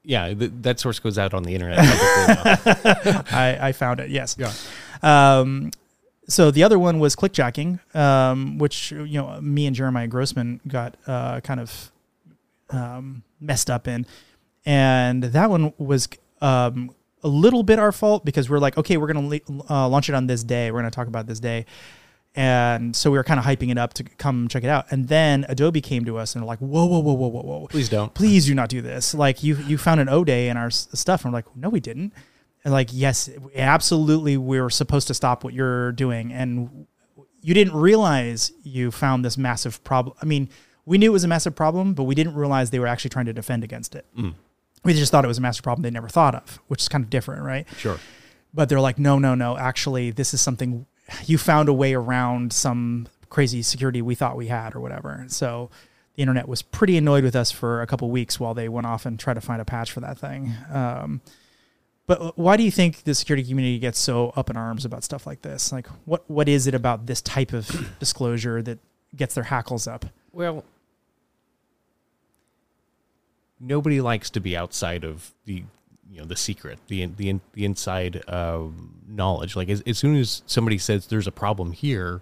yeah, 0.08 0.34
th- 0.34 0.52
that 0.62 0.80
source 0.80 1.00
goes 1.00 1.18
out 1.18 1.34
on 1.34 1.44
the 1.44 1.54
internet. 1.54 1.80
I, 3.30 3.58
I 3.60 3.72
found 3.74 4.00
it. 4.00 4.10
Yes. 4.10 4.38
Yeah. 4.40 4.54
Um, 5.04 5.72
so 6.30 6.50
the 6.50 6.64
other 6.64 6.80
one 6.80 7.00
was 7.00 7.14
clickjacking, 7.14 7.80
um, 7.94 8.58
which 8.58 8.92
you 8.92 9.06
know 9.22 9.40
me 9.42 9.66
and 9.68 9.76
Jeremiah 9.76 10.08
Grossman 10.08 10.62
got 10.66 10.96
uh, 11.08 11.42
kind 11.42 11.60
of 11.60 11.92
um, 12.70 13.24
messed 13.42 13.70
up 13.70 13.86
in, 13.88 14.06
and 14.66 15.24
that 15.24 15.50
one 15.50 15.74
was 15.78 16.08
um, 16.42 16.96
a 17.22 17.28
little 17.28 17.64
bit 17.64 17.78
our 17.78 17.92
fault 17.92 18.24
because 18.24 18.50
we're 18.50 18.60
like, 18.60 18.78
okay, 18.78 18.96
we're 18.96 19.08
gonna 19.08 19.28
le- 19.28 19.70
uh, 19.70 19.90
launch 19.90 20.08
it 20.08 20.16
on 20.16 20.28
this 20.28 20.42
day. 20.44 20.72
We're 20.72 20.80
gonna 20.80 20.92
talk 20.92 21.08
about 21.08 21.28
this 21.28 21.42
day. 21.42 21.66
And 22.38 22.96
so 22.96 23.10
we 23.10 23.18
were 23.18 23.24
kind 23.24 23.40
of 23.40 23.46
hyping 23.48 23.72
it 23.72 23.80
up 23.80 23.96
to 23.96 24.04
come 24.04 24.48
check 24.48 24.64
it 24.64 24.70
out. 24.70 24.86
And 24.92 25.08
then 25.08 25.44
Adobe 25.50 25.82
came 25.82 26.06
to 26.06 26.18
us 26.20 26.36
and 26.36 26.44
were 26.44 26.48
like, 26.48 26.60
whoa, 26.60 26.86
whoa, 26.86 27.00
whoa, 27.00 27.14
whoa, 27.14 27.28
whoa, 27.30 27.42
whoa 27.42 27.68
Please 27.68 27.90
don't. 27.90 28.14
please 28.14 28.46
do 28.46 28.54
not 28.54 28.70
do 28.70 28.80
this. 28.84 29.16
Like 29.16 29.42
you, 29.42 29.56
you 29.56 29.80
found 29.80 30.00
an 30.00 30.08
O 30.08 30.24
day 30.24 30.48
in 30.48 30.56
our 30.56 30.68
s- 30.68 30.88
stuff. 30.94 31.26
And 31.26 31.34
we're 31.34 31.40
like, 31.40 31.56
no, 31.58 31.70
we 31.70 31.80
didn't. 31.80 32.14
And 32.64 32.72
like, 32.72 32.90
yes, 32.92 33.28
absolutely. 33.56 34.38
We 34.38 34.62
were 34.62 34.70
supposed 34.70 35.08
to 35.08 35.16
stop 35.16 35.44
what 35.44 35.54
you're 35.56 35.92
doing. 35.94 36.32
And 36.32 36.86
you 37.42 37.56
didn't 37.56 37.74
realize 37.76 38.52
you 38.62 38.92
found 38.92 39.26
this 39.26 39.36
massive 39.38 39.84
problem. 39.84 40.16
I 40.22 40.26
mean, 40.26 40.50
we 40.86 41.00
knew 41.00 41.10
it 41.10 41.14
was 41.14 41.24
a 41.24 41.28
massive 41.28 41.56
problem, 41.56 41.96
but 41.96 42.04
we 42.04 42.14
didn't 42.14 42.36
realize 42.36 42.70
they 42.70 42.80
were 42.80 42.88
actually 42.88 43.10
trying 43.10 43.26
to 43.26 43.34
defend 43.34 43.64
against 43.64 43.96
it. 43.96 44.06
Mm. 44.18 44.36
We 44.84 44.94
just 44.94 45.12
thought 45.12 45.26
it 45.26 45.28
was 45.28 45.40
a 45.40 45.42
massive 45.42 45.64
problem 45.64 45.82
they 45.82 45.90
never 45.90 46.08
thought 46.08 46.36
of, 46.36 46.60
which 46.68 46.82
is 46.82 46.88
kind 46.88 47.04
of 47.04 47.10
different, 47.10 47.42
right? 47.42 47.66
Sure. 47.78 47.98
But 48.54 48.70
they're 48.70 48.80
like, 48.80 49.00
no, 49.00 49.18
no, 49.18 49.34
no. 49.34 49.58
Actually, 49.58 50.12
this 50.12 50.34
is 50.36 50.42
something 50.42 50.86
you 51.26 51.38
found 51.38 51.70
a 51.70 51.74
way 51.74 51.94
around 51.94 52.54
some 52.54 53.08
crazy 53.30 53.62
security 53.62 54.02
we 54.02 54.16
thought 54.16 54.38
we 54.38 54.48
had 54.48 54.76
or 54.76 54.80
whatever. 54.80 55.26
So 55.28 55.70
the 56.16 56.22
internet 56.22 56.48
was 56.48 56.62
pretty 56.62 56.98
annoyed 56.98 57.24
with 57.24 57.36
us 57.36 57.52
for 57.52 57.82
a 57.82 57.88
couple 57.88 58.10
weeks 58.10 58.40
while 58.40 58.54
they 58.54 58.70
went 58.70 58.88
off 58.88 59.06
and 59.06 59.20
tried 59.20 59.36
to 59.36 59.42
find 59.42 59.62
a 59.62 59.66
patch 59.66 59.92
for 59.92 60.00
that 60.00 60.18
thing. 60.18 60.54
Um, 60.72 61.22
but 62.08 62.38
why 62.38 62.56
do 62.56 62.64
you 62.64 62.72
think 62.72 63.04
the 63.04 63.14
security 63.14 63.48
community 63.48 63.80
gets 63.80 64.00
so 64.00 64.32
up 64.36 64.50
in 64.50 64.56
arms 64.56 64.86
about 64.86 65.04
stuff 65.04 65.28
like 65.28 65.42
this? 65.42 65.72
Like, 65.72 65.88
what 66.06 66.28
what 66.30 66.48
is 66.48 66.66
it 66.66 66.74
about 66.74 67.06
this 67.06 67.22
type 67.22 67.52
of 67.54 67.94
disclosure 68.00 68.62
that 68.62 68.80
gets 69.16 69.36
their 69.36 69.44
hackles 69.44 69.88
up? 69.88 70.06
Well, 70.32 70.64
nobody 73.60 74.00
likes 74.00 74.30
to 74.32 74.40
be 74.40 74.56
outside 74.56 75.04
of 75.04 75.34
the 75.46 75.64
you 76.12 76.20
know 76.20 76.26
the 76.26 76.36
secret, 76.36 76.80
the 76.88 77.06
the 77.06 77.40
the 77.54 77.66
inside 77.66 78.24
uh, 78.28 78.64
knowledge. 79.08 79.56
Like 79.56 79.70
as, 79.70 79.82
as 79.82 79.98
soon 79.98 80.16
as 80.16 80.42
somebody 80.46 80.78
says 80.78 81.08
there's 81.08 81.28
a 81.28 81.32
problem 81.32 81.72
here, 81.72 82.22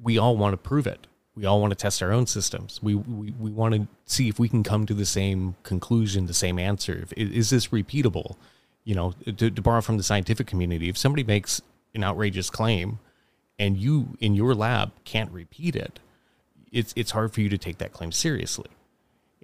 we 0.00 0.18
all 0.18 0.36
want 0.36 0.52
to 0.52 0.56
prove 0.56 0.86
it. 0.86 1.06
We 1.34 1.46
all 1.46 1.60
want 1.60 1.70
to 1.70 1.76
test 1.76 2.02
our 2.02 2.12
own 2.12 2.26
systems. 2.26 2.80
We 2.82 2.94
we, 2.94 3.32
we 3.32 3.50
want 3.50 3.74
to 3.74 3.88
see 4.04 4.28
if 4.28 4.38
we 4.38 4.48
can 4.48 4.62
come 4.62 4.86
to 4.86 4.94
the 4.94 5.06
same 5.06 5.56
conclusion, 5.62 6.26
the 6.26 6.34
same 6.34 6.58
answer. 6.58 7.00
If, 7.02 7.12
is 7.14 7.50
this 7.50 7.68
repeatable? 7.68 8.36
You 8.84 8.96
know, 8.96 9.14
to, 9.24 9.50
to 9.50 9.62
borrow 9.62 9.80
from 9.80 9.96
the 9.96 10.02
scientific 10.02 10.48
community, 10.48 10.88
if 10.88 10.98
somebody 10.98 11.22
makes 11.22 11.62
an 11.94 12.02
outrageous 12.02 12.50
claim 12.50 12.98
and 13.58 13.76
you 13.76 14.16
in 14.18 14.34
your 14.34 14.54
lab 14.54 14.90
can't 15.04 15.30
repeat 15.30 15.76
it, 15.76 16.00
it's 16.72 16.92
it's 16.96 17.12
hard 17.12 17.32
for 17.32 17.40
you 17.40 17.48
to 17.48 17.58
take 17.58 17.78
that 17.78 17.92
claim 17.92 18.10
seriously. 18.12 18.68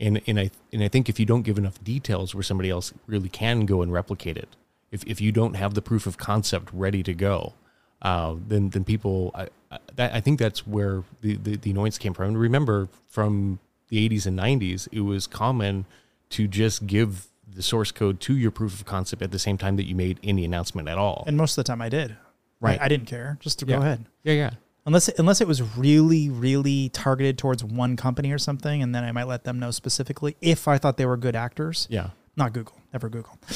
And 0.01 0.21
and 0.27 0.39
I 0.39 0.51
and 0.73 0.83
I 0.83 0.89
think 0.89 1.09
if 1.09 1.19
you 1.19 1.27
don't 1.27 1.43
give 1.43 1.59
enough 1.59 1.83
details 1.83 2.35
where 2.35 2.43
somebody 2.45 2.71
else 2.71 2.93
really 3.07 3.29
can 3.29 3.67
go 3.67 3.83
and 3.83 3.93
replicate 3.93 4.37
it, 4.37 4.49
if 4.93 5.03
if 5.07 5.21
you 5.21 5.33
don't 5.33 5.55
have 5.55 5.75
the 5.75 5.83
proof 5.83 6.07
of 6.07 6.17
concept 6.19 6.71
ready 6.73 7.03
to 7.03 7.13
go, 7.15 7.55
uh, 8.03 8.37
then 8.47 8.71
then 8.71 8.85
people 8.85 9.33
I, 9.35 9.49
I, 9.73 9.79
that, 9.97 10.15
I 10.15 10.21
think 10.21 10.39
that's 10.39 10.67
where 10.67 11.03
the, 11.21 11.37
the 11.37 11.57
the 11.57 11.71
annoyance 11.73 11.99
came 11.99 12.15
from. 12.15 12.29
And 12.29 12.39
remember, 12.39 12.89
from 13.09 13.59
the 13.89 14.09
80s 14.09 14.27
and 14.27 14.39
90s, 14.39 14.87
it 14.93 15.01
was 15.01 15.27
common 15.27 15.85
to 16.31 16.47
just 16.47 16.87
give 16.87 17.27
the 17.51 17.63
source 17.63 17.91
code 17.91 18.21
to 18.21 18.37
your 18.37 18.51
proof 18.51 18.75
of 18.79 18.85
concept 18.87 19.23
at 19.23 19.31
the 19.33 19.39
same 19.39 19.57
time 19.59 19.77
that 19.77 19.87
you 19.87 19.95
made 19.97 20.21
any 20.23 20.45
announcement 20.45 20.89
at 20.89 20.99
all. 20.99 21.25
And 21.27 21.37
most 21.37 21.57
of 21.57 21.65
the 21.65 21.69
time, 21.69 21.81
I 21.81 21.89
did. 21.89 22.15
Right. 22.61 22.79
I, 22.81 22.85
I 22.85 22.89
didn't 22.89 23.07
care. 23.07 23.39
Just 23.41 23.59
to 23.61 23.67
Yeah. 23.67 23.77
go 23.77 23.83
ahead. 23.83 24.05
yeah, 24.25 24.35
yeah. 24.35 24.51
Unless 24.89 25.09
unless 25.19 25.41
it 25.41 25.47
was 25.47 25.61
really 25.77 26.29
really 26.31 26.89
targeted 26.89 27.37
towards 27.39 27.63
one 27.63 27.95
company 27.97 28.33
or 28.33 28.39
something 28.39 28.83
and 28.83 28.95
then 28.95 29.05
i 29.05 29.13
might 29.13 29.29
let 29.29 29.45
them 29.45 29.59
know 29.61 29.71
specifically 29.71 30.35
if 30.41 30.67
i 30.67 30.77
thought 30.79 30.97
they 30.97 31.07
were 31.07 31.17
good 31.19 31.37
actors. 31.37 31.87
Yeah. 31.91 32.11
not 32.37 32.53
google. 32.53 32.75
Never 32.93 33.09
google. 33.09 33.39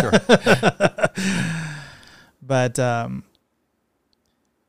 Sure. 0.00 0.12
but 2.42 2.78
um 2.78 3.24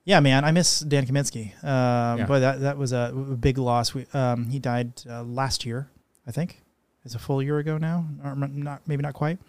yeah 0.03 0.19
man 0.19 0.43
i 0.43 0.51
miss 0.51 0.79
dan 0.81 1.05
kaminsky. 1.05 1.53
Um 1.63 2.19
Yeah. 2.19 2.25
but 2.27 2.39
that 2.39 2.59
that 2.61 2.77
was 2.77 2.91
a 2.91 3.11
big 3.39 3.57
loss. 3.57 3.93
We 3.93 4.05
um 4.13 4.49
he 4.49 4.59
died 4.59 4.93
uh, 5.09 5.23
last 5.23 5.65
year 5.65 5.89
i 6.27 6.31
think. 6.31 6.61
It's 7.05 7.15
a 7.15 7.19
full 7.19 7.41
year 7.41 7.57
ago 7.57 7.77
now. 7.79 8.05
Or 8.23 8.35
not 8.35 8.81
maybe 8.87 9.01
not 9.01 9.13
quite. 9.13 9.39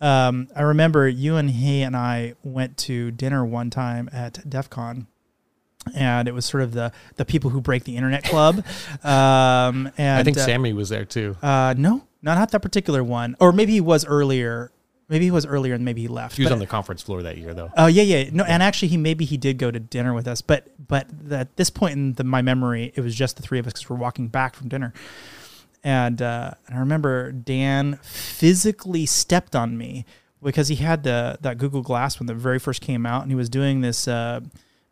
Um 0.00 0.48
i 0.54 0.62
remember 0.62 1.08
you 1.08 1.36
and 1.36 1.50
he 1.50 1.82
and 1.82 1.96
i 1.96 2.34
went 2.44 2.76
to 2.88 3.10
dinner 3.10 3.44
one 3.44 3.70
time 3.70 4.08
at 4.12 4.48
def 4.48 4.68
con 4.70 5.06
and 5.94 6.28
it 6.28 6.34
was 6.34 6.44
sort 6.44 6.62
of 6.62 6.72
the 6.72 6.92
the 7.16 7.24
people 7.24 7.50
who 7.50 7.60
break 7.60 7.84
the 7.84 7.96
internet 7.96 8.24
club 8.24 8.56
um 9.04 9.90
and 9.96 10.18
I 10.20 10.22
think 10.24 10.36
uh, 10.36 10.44
Sammy 10.44 10.72
was 10.72 10.88
there 10.88 11.04
too. 11.04 11.36
uh 11.42 11.74
no 11.76 12.04
not 12.22 12.50
that 12.50 12.60
particular 12.62 13.02
one 13.04 13.36
or 13.40 13.52
maybe 13.52 13.72
he 13.72 13.80
was 13.80 14.04
earlier 14.04 14.70
maybe 15.08 15.24
he 15.24 15.30
was 15.30 15.46
earlier 15.46 15.74
and 15.74 15.84
maybe 15.84 16.02
he 16.02 16.08
left 16.08 16.36
He 16.36 16.42
was 16.42 16.50
But- 16.50 16.54
on 16.54 16.58
the 16.58 16.66
conference 16.66 17.00
floor 17.02 17.22
that 17.22 17.38
year, 17.38 17.54
though. 17.54 17.72
Oh 17.78 17.86
yeah, 17.86 18.02
yeah. 18.02 18.28
No, 18.30 18.44
and 18.44 18.62
actually, 18.62 18.88
he 18.88 18.98
maybe 18.98 19.24
he 19.24 19.38
did 19.38 19.56
go 19.56 19.70
to 19.70 19.80
dinner 19.80 20.12
with 20.12 20.28
us, 20.28 20.42
but 20.42 20.66
but 20.86 21.06
the, 21.10 21.38
at 21.38 21.56
this 21.56 21.70
point 21.70 21.94
in 21.94 22.12
the, 22.12 22.24
my 22.24 22.42
memory, 22.42 22.92
it 22.94 23.00
was 23.00 23.14
just 23.14 23.36
the 23.36 23.42
three 23.42 23.58
of 23.58 23.66
us 23.66 23.72
because 23.72 23.88
we're 23.88 23.96
walking 23.96 24.28
back 24.28 24.54
from 24.54 24.68
dinner, 24.68 24.92
and 25.82 26.20
uh, 26.20 26.50
and 26.66 26.76
I 26.76 26.80
remember 26.80 27.32
Dan 27.32 27.98
physically 28.02 29.06
stepped 29.06 29.56
on 29.56 29.78
me 29.78 30.04
because 30.42 30.68
he 30.68 30.74
had 30.76 31.04
the 31.04 31.38
that 31.40 31.56
Google 31.56 31.80
Glass 31.82 32.18
when 32.20 32.26
the 32.26 32.34
very 32.34 32.58
first 32.58 32.82
came 32.82 33.06
out, 33.06 33.22
and 33.22 33.30
he 33.30 33.34
was 33.36 33.48
doing 33.48 33.80
this. 33.80 34.06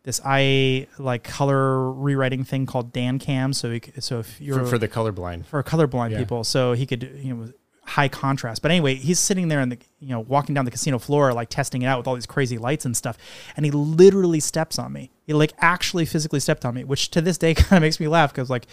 This 0.07 0.21
eye 0.23 0.87
like 0.97 1.25
color 1.25 1.91
rewriting 1.91 2.45
thing 2.45 2.65
called 2.65 2.93
Dan 2.93 3.19
Cam. 3.19 3.51
So 3.51 3.71
he, 3.71 3.81
so 3.99 4.19
if 4.19 4.39
you're 4.39 4.59
for, 4.59 4.65
for 4.65 4.77
the 4.77 4.87
colorblind. 4.87 5.45
for 5.47 5.61
colorblind 5.63 6.11
Yeah. 6.11 6.19
people. 6.19 6.45
So 6.45 6.71
he 6.71 6.85
could, 6.85 7.03
you 7.21 7.33
know, 7.35 7.51
high 7.83 8.07
contrast. 8.07 8.61
But 8.61 8.71
anyway, 8.71 8.95
he's 8.95 9.19
sitting 9.19 9.49
there 9.49 9.59
and 9.59 9.71
the 9.71 9.77
you 9.99 10.09
know 10.09 10.21
walking 10.21 10.55
down 10.55 10.63
the 10.63 10.71
casino 10.71 10.97
floor 10.97 11.33
like 11.33 11.49
testing 11.49 11.81
it 11.81 11.87
out 11.87 11.97
with 11.97 12.07
all 12.07 12.15
these 12.15 12.25
crazy 12.25 12.57
lights 12.57 12.85
and 12.85 12.95
stuff, 12.95 13.17
and 13.57 13.65
he 13.65 13.71
literally 13.71 14.39
steps 14.39 14.79
on 14.79 14.93
me. 14.93 15.11
He 15.25 15.33
like 15.33 15.51
actually 15.59 16.05
physically 16.05 16.39
stepped 16.39 16.63
on 16.63 16.73
me, 16.75 16.85
which 16.85 17.11
to 17.11 17.19
this 17.19 17.37
day 17.37 17.53
kind 17.55 17.73
of 17.77 17.81
makes 17.81 17.99
me 17.99 18.07
laugh 18.07 18.31
because 18.33 18.49
like 18.49 18.67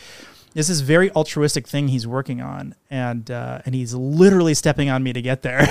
this 0.55 0.71
is 0.71 0.81
very 0.81 1.11
altruistic 1.13 1.67
thing 1.67 1.89
he's 1.89 2.07
working 2.07 2.41
on, 2.41 2.77
and 2.89 3.29
uh, 3.31 3.61
and 3.67 3.75
he's 3.75 3.93
literally 3.93 4.55
stepping 4.55 4.89
on 4.89 5.03
me 5.03 5.13
to 5.13 5.21
get 5.21 5.43
there. 5.43 5.67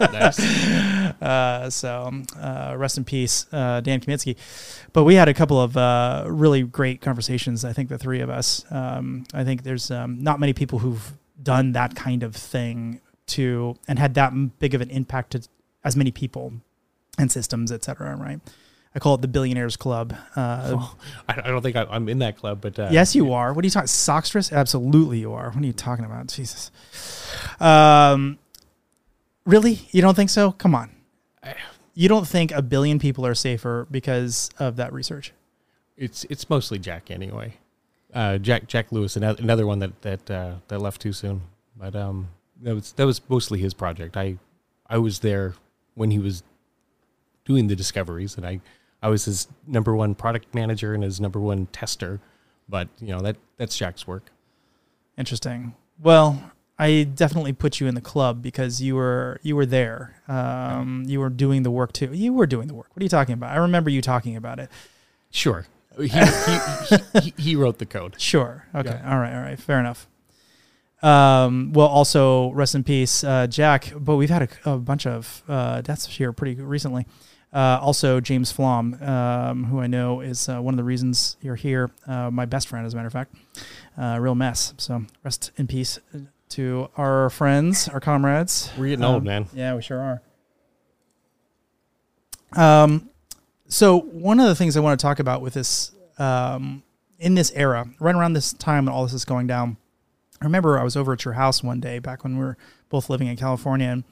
Nice. 0.00 0.40
uh, 1.22 1.70
so 1.70 2.12
uh, 2.38 2.74
rest 2.76 2.98
in 2.98 3.04
peace, 3.04 3.46
uh, 3.52 3.80
Dan 3.80 4.00
Kaminsky. 4.00 4.36
But 4.92 5.04
we 5.04 5.14
had 5.14 5.28
a 5.28 5.34
couple 5.34 5.60
of 5.60 5.76
uh, 5.76 6.24
really 6.26 6.62
great 6.64 7.00
conversations. 7.00 7.64
I 7.64 7.72
think 7.72 7.88
the 7.88 7.98
three 7.98 8.20
of 8.20 8.28
us. 8.28 8.64
Um, 8.70 9.24
I 9.32 9.44
think 9.44 9.62
there's 9.62 9.90
um, 9.90 10.22
not 10.22 10.40
many 10.40 10.52
people 10.52 10.80
who've 10.80 11.12
done 11.40 11.72
that 11.72 11.94
kind 11.94 12.24
of 12.24 12.34
thing 12.34 13.00
to 13.28 13.76
and 13.86 13.98
had 13.98 14.14
that 14.14 14.58
big 14.58 14.74
of 14.74 14.80
an 14.80 14.90
impact 14.90 15.32
to 15.32 15.48
as 15.84 15.96
many 15.96 16.10
people 16.10 16.52
and 17.18 17.30
systems, 17.30 17.70
et 17.70 17.84
cetera. 17.84 18.16
Right. 18.16 18.40
I 18.96 18.98
call 18.98 19.14
it 19.14 19.20
the 19.20 19.28
Billionaires 19.28 19.76
Club. 19.76 20.16
Uh, 20.34 20.88
I, 21.28 21.42
I 21.44 21.48
don't 21.48 21.62
think 21.62 21.76
I, 21.76 21.86
I'm 21.88 22.08
in 22.08 22.18
that 22.20 22.36
club, 22.36 22.60
but 22.60 22.78
uh, 22.78 22.88
Yes, 22.90 23.14
you 23.14 23.32
are. 23.32 23.52
What 23.52 23.64
are 23.64 23.66
you 23.66 23.70
talking? 23.70 23.86
Sockstress? 23.86 24.52
Absolutely, 24.52 25.20
you 25.20 25.32
are. 25.34 25.50
What 25.50 25.62
are 25.62 25.66
you 25.66 25.72
talking 25.72 26.04
about? 26.04 26.26
Jesus. 26.28 26.70
Um, 27.60 28.38
really? 29.44 29.86
You 29.92 30.02
don't 30.02 30.14
think 30.14 30.30
so? 30.30 30.52
Come 30.52 30.74
on. 30.74 30.90
You 31.94 32.08
don't 32.08 32.26
think 32.26 32.52
a 32.52 32.62
billion 32.62 32.98
people 32.98 33.24
are 33.24 33.34
safer 33.34 33.86
because 33.90 34.50
of 34.58 34.76
that 34.76 34.92
research? 34.92 35.32
it's 35.96 36.24
it's 36.24 36.48
mostly 36.48 36.78
Jack 36.78 37.10
anyway. 37.10 37.54
Uh, 38.12 38.38
Jack 38.38 38.66
Jack 38.66 38.92
Lewis, 38.92 39.16
another, 39.16 39.42
another 39.42 39.66
one 39.66 39.78
that 39.80 40.02
that 40.02 40.30
uh, 40.30 40.54
that 40.68 40.80
left 40.80 41.00
too 41.00 41.12
soon. 41.12 41.42
But 41.76 41.94
um, 41.96 42.28
that 42.62 42.74
was 42.74 42.92
that 42.92 43.06
was 43.06 43.20
mostly 43.28 43.60
his 43.60 43.74
project. 43.74 44.16
I 44.16 44.38
I 44.88 44.98
was 44.98 45.20
there 45.20 45.54
when 45.94 46.10
he 46.10 46.18
was 46.18 46.42
doing 47.44 47.68
the 47.68 47.76
discoveries, 47.76 48.36
and 48.36 48.46
I 48.46 48.60
I 49.02 49.08
was 49.08 49.24
his 49.26 49.48
number 49.66 49.94
one 49.94 50.14
product 50.14 50.54
manager 50.54 50.94
and 50.94 51.02
his 51.02 51.20
number 51.20 51.40
one 51.40 51.66
tester. 51.66 52.20
But 52.68 52.88
you 53.00 53.08
know 53.08 53.20
that 53.20 53.36
that's 53.56 53.76
Jack's 53.76 54.06
work. 54.06 54.30
Interesting. 55.16 55.74
Well, 56.02 56.52
I 56.78 57.04
definitely 57.04 57.52
put 57.52 57.80
you 57.80 57.86
in 57.86 57.94
the 57.94 58.00
club 58.00 58.42
because 58.42 58.82
you 58.82 58.96
were 58.96 59.38
you 59.42 59.56
were 59.56 59.66
there. 59.66 60.20
Um, 60.28 61.04
you 61.06 61.20
were 61.20 61.30
doing 61.30 61.62
the 61.62 61.70
work 61.70 61.92
too. 61.92 62.10
You 62.12 62.32
were 62.32 62.46
doing 62.46 62.68
the 62.68 62.74
work. 62.74 62.88
What 62.92 63.00
are 63.00 63.04
you 63.04 63.08
talking 63.08 63.34
about? 63.34 63.52
I 63.52 63.58
remember 63.58 63.88
you 63.88 64.02
talking 64.02 64.36
about 64.36 64.58
it. 64.58 64.70
Sure, 65.30 65.66
he 65.96 66.08
he, 66.08 67.20
he, 67.20 67.34
he 67.38 67.56
wrote 67.56 67.78
the 67.78 67.86
code. 67.86 68.20
Sure. 68.20 68.66
Okay. 68.74 68.90
Yeah. 68.90 69.10
All 69.10 69.18
right. 69.18 69.34
All 69.34 69.42
right. 69.42 69.58
Fair 69.58 69.80
enough. 69.80 70.08
Um, 71.02 71.72
well, 71.72 71.86
also 71.86 72.50
rest 72.50 72.74
in 72.74 72.82
peace, 72.82 73.22
uh, 73.22 73.46
Jack. 73.46 73.92
But 73.96 74.16
we've 74.16 74.30
had 74.30 74.42
a, 74.42 74.72
a 74.72 74.78
bunch 74.78 75.06
of 75.06 75.42
uh, 75.48 75.80
deaths 75.82 76.06
here 76.06 76.32
pretty 76.32 76.60
recently. 76.60 77.06
Uh, 77.52 77.78
also, 77.80 78.20
James 78.20 78.52
Flom, 78.52 78.94
um, 79.02 79.64
who 79.64 79.80
I 79.80 79.86
know 79.86 80.20
is 80.20 80.48
uh, 80.48 80.60
one 80.60 80.74
of 80.74 80.76
the 80.78 80.84
reasons 80.84 81.36
you're 81.40 81.54
here. 81.56 81.90
Uh, 82.06 82.30
my 82.30 82.44
best 82.44 82.68
friend, 82.68 82.86
as 82.86 82.92
a 82.92 82.96
matter 82.96 83.06
of 83.06 83.12
fact. 83.12 83.34
Uh, 83.96 84.18
real 84.20 84.34
mess. 84.34 84.74
So 84.76 85.04
rest 85.24 85.52
in 85.56 85.66
peace 85.66 85.98
to 86.50 86.88
our 86.96 87.30
friends, 87.30 87.88
our 87.88 88.00
comrades. 88.00 88.70
We're 88.76 88.88
getting 88.88 89.04
Um, 89.04 89.14
old, 89.14 89.24
man. 89.24 89.46
Yeah, 89.54 89.74
we 89.74 89.80
sure 89.82 90.00
are. 90.00 90.22
Um, 92.84 93.08
so 93.68 94.00
one 94.00 94.38
of 94.38 94.46
the 94.48 94.54
things 94.54 94.76
I 94.76 94.80
want 94.80 94.98
to 94.98 95.02
talk 95.02 95.18
about 95.18 95.40
with 95.40 95.54
this, 95.54 95.92
um, 96.18 96.82
in 97.18 97.34
this 97.34 97.52
era, 97.54 97.86
right 98.00 98.14
around 98.14 98.34
this 98.34 98.52
time 98.52 98.84
when 98.84 98.94
all 98.94 99.02
this 99.04 99.12
is 99.14 99.24
going 99.24 99.46
down, 99.46 99.76
I 100.40 100.44
remember 100.44 100.78
I 100.78 100.84
was 100.84 100.96
over 100.96 101.12
at 101.14 101.24
your 101.24 101.34
house 101.34 101.62
one 101.62 101.80
day 101.80 101.98
back 101.98 102.22
when 102.22 102.36
we 102.38 102.44
were 102.44 102.56
both 102.90 103.08
living 103.08 103.26
in 103.28 103.36
California, 103.36 103.88
and, 103.88 104.04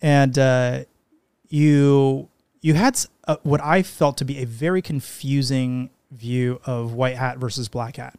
and 0.00 0.38
uh, 0.38 0.84
you 1.48 2.28
you 2.62 2.74
had 2.74 2.94
s- 2.94 3.08
uh, 3.28 3.36
what 3.42 3.60
I 3.62 3.82
felt 3.82 4.16
to 4.18 4.24
be 4.24 4.38
a 4.38 4.46
very 4.46 4.80
confusing 4.80 5.90
view 6.10 6.60
of 6.64 6.94
white 6.94 7.16
hat 7.16 7.36
versus 7.38 7.68
black 7.68 7.96
hat. 7.96 8.18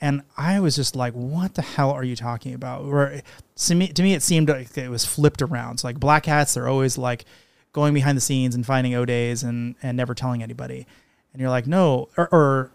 And 0.00 0.22
I 0.36 0.60
was 0.60 0.76
just 0.76 0.96
like, 0.96 1.12
what 1.12 1.54
the 1.54 1.62
hell 1.62 1.90
are 1.90 2.04
you 2.04 2.16
talking 2.16 2.54
about? 2.54 2.86
Where 2.86 3.20
to 3.56 3.74
me, 3.74 3.88
to 3.88 4.02
me 4.02 4.14
it 4.14 4.22
seemed 4.22 4.48
like 4.48 4.78
it 4.78 4.88
was 4.88 5.04
flipped 5.04 5.42
around. 5.42 5.74
It's 5.74 5.84
like 5.84 6.00
black 6.00 6.24
hats, 6.24 6.54
they're 6.54 6.68
always 6.68 6.96
like 6.96 7.26
going 7.72 7.92
behind 7.92 8.16
the 8.16 8.22
scenes 8.22 8.54
and 8.54 8.64
finding 8.64 8.94
O 8.94 9.04
days 9.04 9.42
and, 9.42 9.74
and 9.82 9.96
never 9.96 10.14
telling 10.14 10.42
anybody. 10.42 10.86
And 11.32 11.40
you're 11.40 11.50
like, 11.50 11.66
no, 11.66 12.08
or, 12.16 12.28
or 12.32 12.72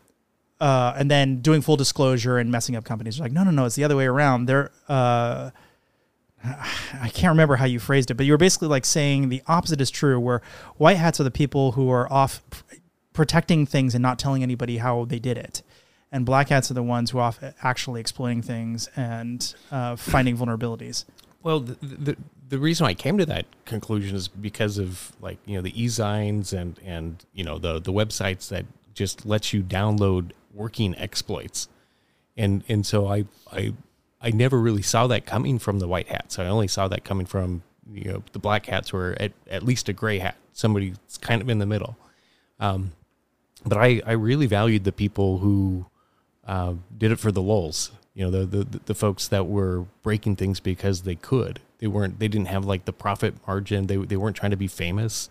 uh, 0.61 0.93
and 0.97 1.09
then 1.09 1.41
doing 1.41 1.61
full 1.61 1.75
disclosure 1.75 2.37
and 2.37 2.51
messing 2.51 2.75
up 2.75 2.85
companies. 2.85 3.17
You're 3.17 3.25
like, 3.25 3.33
no, 3.33 3.43
no, 3.43 3.51
no, 3.51 3.65
it's 3.65 3.75
the 3.75 3.83
other 3.83 3.95
way 3.97 4.05
around. 4.05 4.45
They're, 4.45 4.71
uh, 4.87 5.49
I 7.01 7.09
can't 7.09 7.31
remember 7.31 7.55
how 7.55 7.65
you 7.65 7.79
phrased 7.79 8.11
it, 8.11 8.15
but 8.15 8.25
you 8.25 8.33
were 8.33 8.37
basically 8.37 8.67
like 8.67 8.85
saying 8.85 9.29
the 9.29 9.41
opposite 9.47 9.81
is 9.81 9.89
true, 9.89 10.19
where 10.19 10.41
white 10.77 10.97
hats 10.97 11.19
are 11.19 11.23
the 11.23 11.31
people 11.31 11.73
who 11.73 11.89
are 11.89 12.11
off 12.11 12.43
protecting 13.13 13.65
things 13.65 13.95
and 13.95 14.01
not 14.01 14.19
telling 14.19 14.43
anybody 14.43 14.77
how 14.77 15.05
they 15.05 15.19
did 15.19 15.37
it. 15.37 15.61
And 16.11 16.25
black 16.25 16.49
hats 16.49 16.69
are 16.69 16.75
the 16.75 16.83
ones 16.83 17.11
who 17.11 17.19
are 17.19 17.33
actually 17.63 17.99
exploiting 17.99 18.41
things 18.41 18.87
and 18.95 19.53
uh, 19.71 19.95
finding 19.95 20.37
vulnerabilities. 20.37 21.05
Well, 21.43 21.59
the, 21.59 21.75
the 21.81 22.17
the 22.47 22.59
reason 22.59 22.85
I 22.85 22.93
came 22.93 23.17
to 23.17 23.25
that 23.25 23.45
conclusion 23.65 24.15
is 24.15 24.27
because 24.27 24.77
of 24.77 25.11
like 25.19 25.39
you 25.45 25.55
know 25.55 25.61
the 25.61 25.81
e-zines 25.81 26.53
and 26.53 26.79
and 26.85 27.25
you 27.33 27.43
know 27.43 27.57
the 27.57 27.79
the 27.79 27.91
websites 27.91 28.49
that 28.49 28.65
just 28.93 29.25
lets 29.25 29.51
you 29.51 29.61
download 29.61 30.31
working 30.53 30.95
exploits, 30.97 31.67
and 32.37 32.63
and 32.67 32.85
so 32.85 33.07
I 33.07 33.25
I 33.51 33.73
I 34.25 34.31
never 34.31 34.59
really 34.59 34.81
saw 34.81 35.05
that 35.07 35.27
coming 35.27 35.59
from 35.59 35.77
the 35.77 35.87
white 35.87 36.07
hats. 36.07 36.39
I 36.39 36.47
only 36.47 36.67
saw 36.67 36.87
that 36.87 37.03
coming 37.03 37.27
from 37.27 37.61
you 37.91 38.11
know 38.11 38.23
the 38.33 38.39
black 38.39 38.65
hats 38.65 38.91
were 38.91 39.15
at 39.19 39.31
at 39.47 39.63
least 39.63 39.87
a 39.87 39.93
gray 39.93 40.17
hat, 40.17 40.35
somebody 40.51 40.89
that's 40.89 41.19
kind 41.19 41.43
of 41.43 41.49
in 41.49 41.59
the 41.59 41.67
middle. 41.67 41.95
Um, 42.59 42.93
but 43.63 43.77
I 43.77 44.01
I 44.03 44.13
really 44.13 44.47
valued 44.47 44.83
the 44.83 44.91
people 44.91 45.37
who 45.37 45.85
uh, 46.47 46.73
did 46.97 47.11
it 47.11 47.19
for 47.19 47.31
the 47.31 47.41
lulls. 47.41 47.91
You 48.15 48.25
know, 48.25 48.31
the, 48.31 48.63
the 48.63 48.79
the 48.85 48.95
folks 48.95 49.27
that 49.27 49.45
were 49.45 49.85
breaking 50.01 50.37
things 50.37 50.59
because 50.59 51.03
they 51.03 51.15
could. 51.15 51.59
They 51.77 51.87
weren't. 51.87 52.17
They 52.17 52.27
didn't 52.27 52.47
have 52.47 52.65
like 52.65 52.85
the 52.85 52.93
profit 52.93 53.35
margin. 53.45 53.85
They 53.85 53.97
they 53.97 54.17
weren't 54.17 54.35
trying 54.35 54.51
to 54.51 54.57
be 54.57 54.67
famous. 54.67 55.29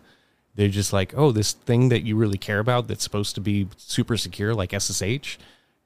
They're 0.54 0.68
just 0.68 0.92
like, 0.92 1.12
oh, 1.16 1.32
this 1.32 1.52
thing 1.52 1.88
that 1.88 2.04
you 2.04 2.14
really 2.14 2.38
care 2.38 2.60
about 2.60 2.86
that's 2.86 3.02
supposed 3.02 3.34
to 3.34 3.40
be 3.40 3.66
super 3.76 4.16
secure, 4.16 4.54
like 4.54 4.72
SSH. 4.72 5.36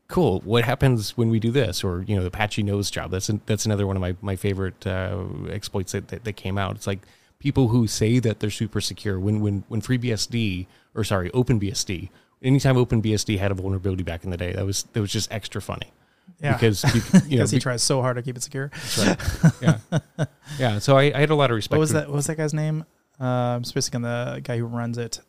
Cool. 0.09 0.41
What 0.41 0.65
happens 0.65 1.17
when 1.19 1.29
we 1.29 1.39
do 1.39 1.51
this? 1.51 1.85
Or 1.85 2.03
you 2.03 2.17
know, 2.17 2.23
the 2.23 2.29
Apache 2.29 2.63
nosejob. 2.65 3.11
That's 3.11 3.29
an, 3.29 3.41
that's 3.47 3.67
another 3.67 3.87
one 3.87 3.97
of 3.97 4.01
my 4.01 4.17
my 4.23 4.37
favorite 4.37 4.87
uh, 4.87 5.23
exploits 5.51 5.93
that, 5.93 6.09
that 6.09 6.25
that 6.25 6.33
came 6.35 6.57
out. 6.57 6.77
It's 6.77 6.87
like 6.87 7.01
people 7.39 7.69
who 7.69 7.87
say 7.87 8.19
that 8.21 8.41
they're 8.41 8.51
super 8.51 8.81
secure. 8.81 9.21
When 9.21 9.41
when 9.41 9.65
when 9.69 9.83
FreeBSD 9.83 10.67
or 10.95 11.05
sorry, 11.05 11.31
OpenBSD. 11.31 12.09
Anytime 12.43 12.77
OpenBSD 12.77 13.39
had 13.39 13.51
a 13.51 13.55
vulnerability 13.55 14.03
back 14.05 14.23
in 14.25 14.31
the 14.31 14.37
day, 14.37 14.53
that 14.53 14.65
was 14.65 14.85
that 14.95 15.01
was 15.01 15.13
just 15.13 15.31
extra 15.33 15.61
funny 15.61 15.93
Yeah. 16.41 16.53
because 16.55 16.83
be- 16.93 16.99
you 17.29 17.37
know 17.37 17.43
because 17.43 17.51
he 17.51 17.59
tries 17.59 17.83
so 17.83 18.01
hard 18.01 18.17
to 18.17 18.23
keep 18.23 18.37
it 18.37 18.43
secure. 18.43 18.71
that's 18.73 18.99
right. 19.43 19.53
yeah, 19.61 20.25
yeah. 20.59 20.79
So 20.79 20.97
I, 20.97 21.13
I 21.15 21.19
had 21.21 21.31
a 21.31 21.35
lot 21.35 21.51
of 21.51 21.57
respect. 21.57 21.77
What 21.77 21.81
was 21.81 21.93
that? 21.93 22.07
What 22.09 22.15
was 22.15 22.27
that 22.29 22.37
guy's 22.37 22.55
name? 22.55 22.85
Uh, 23.21 23.25
I'm 23.57 23.65
spacing 23.65 23.97
on 23.97 24.03
the 24.03 24.41
guy 24.43 24.57
who 24.57 24.65
runs 24.67 24.97
it. 24.99 25.21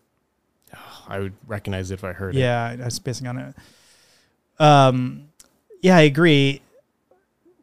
I 1.08 1.18
would 1.20 1.34
recognize 1.48 1.90
it 1.90 1.96
if 1.96 2.04
I 2.04 2.14
heard 2.14 2.36
it. 2.36 2.40
Yeah, 2.40 2.78
I 2.80 2.86
was 2.86 2.94
spacing 2.94 3.26
on 3.28 3.38
it. 3.40 3.56
Um, 4.60 5.30
yeah, 5.82 5.97
I 5.97 6.01
agree. 6.01 6.62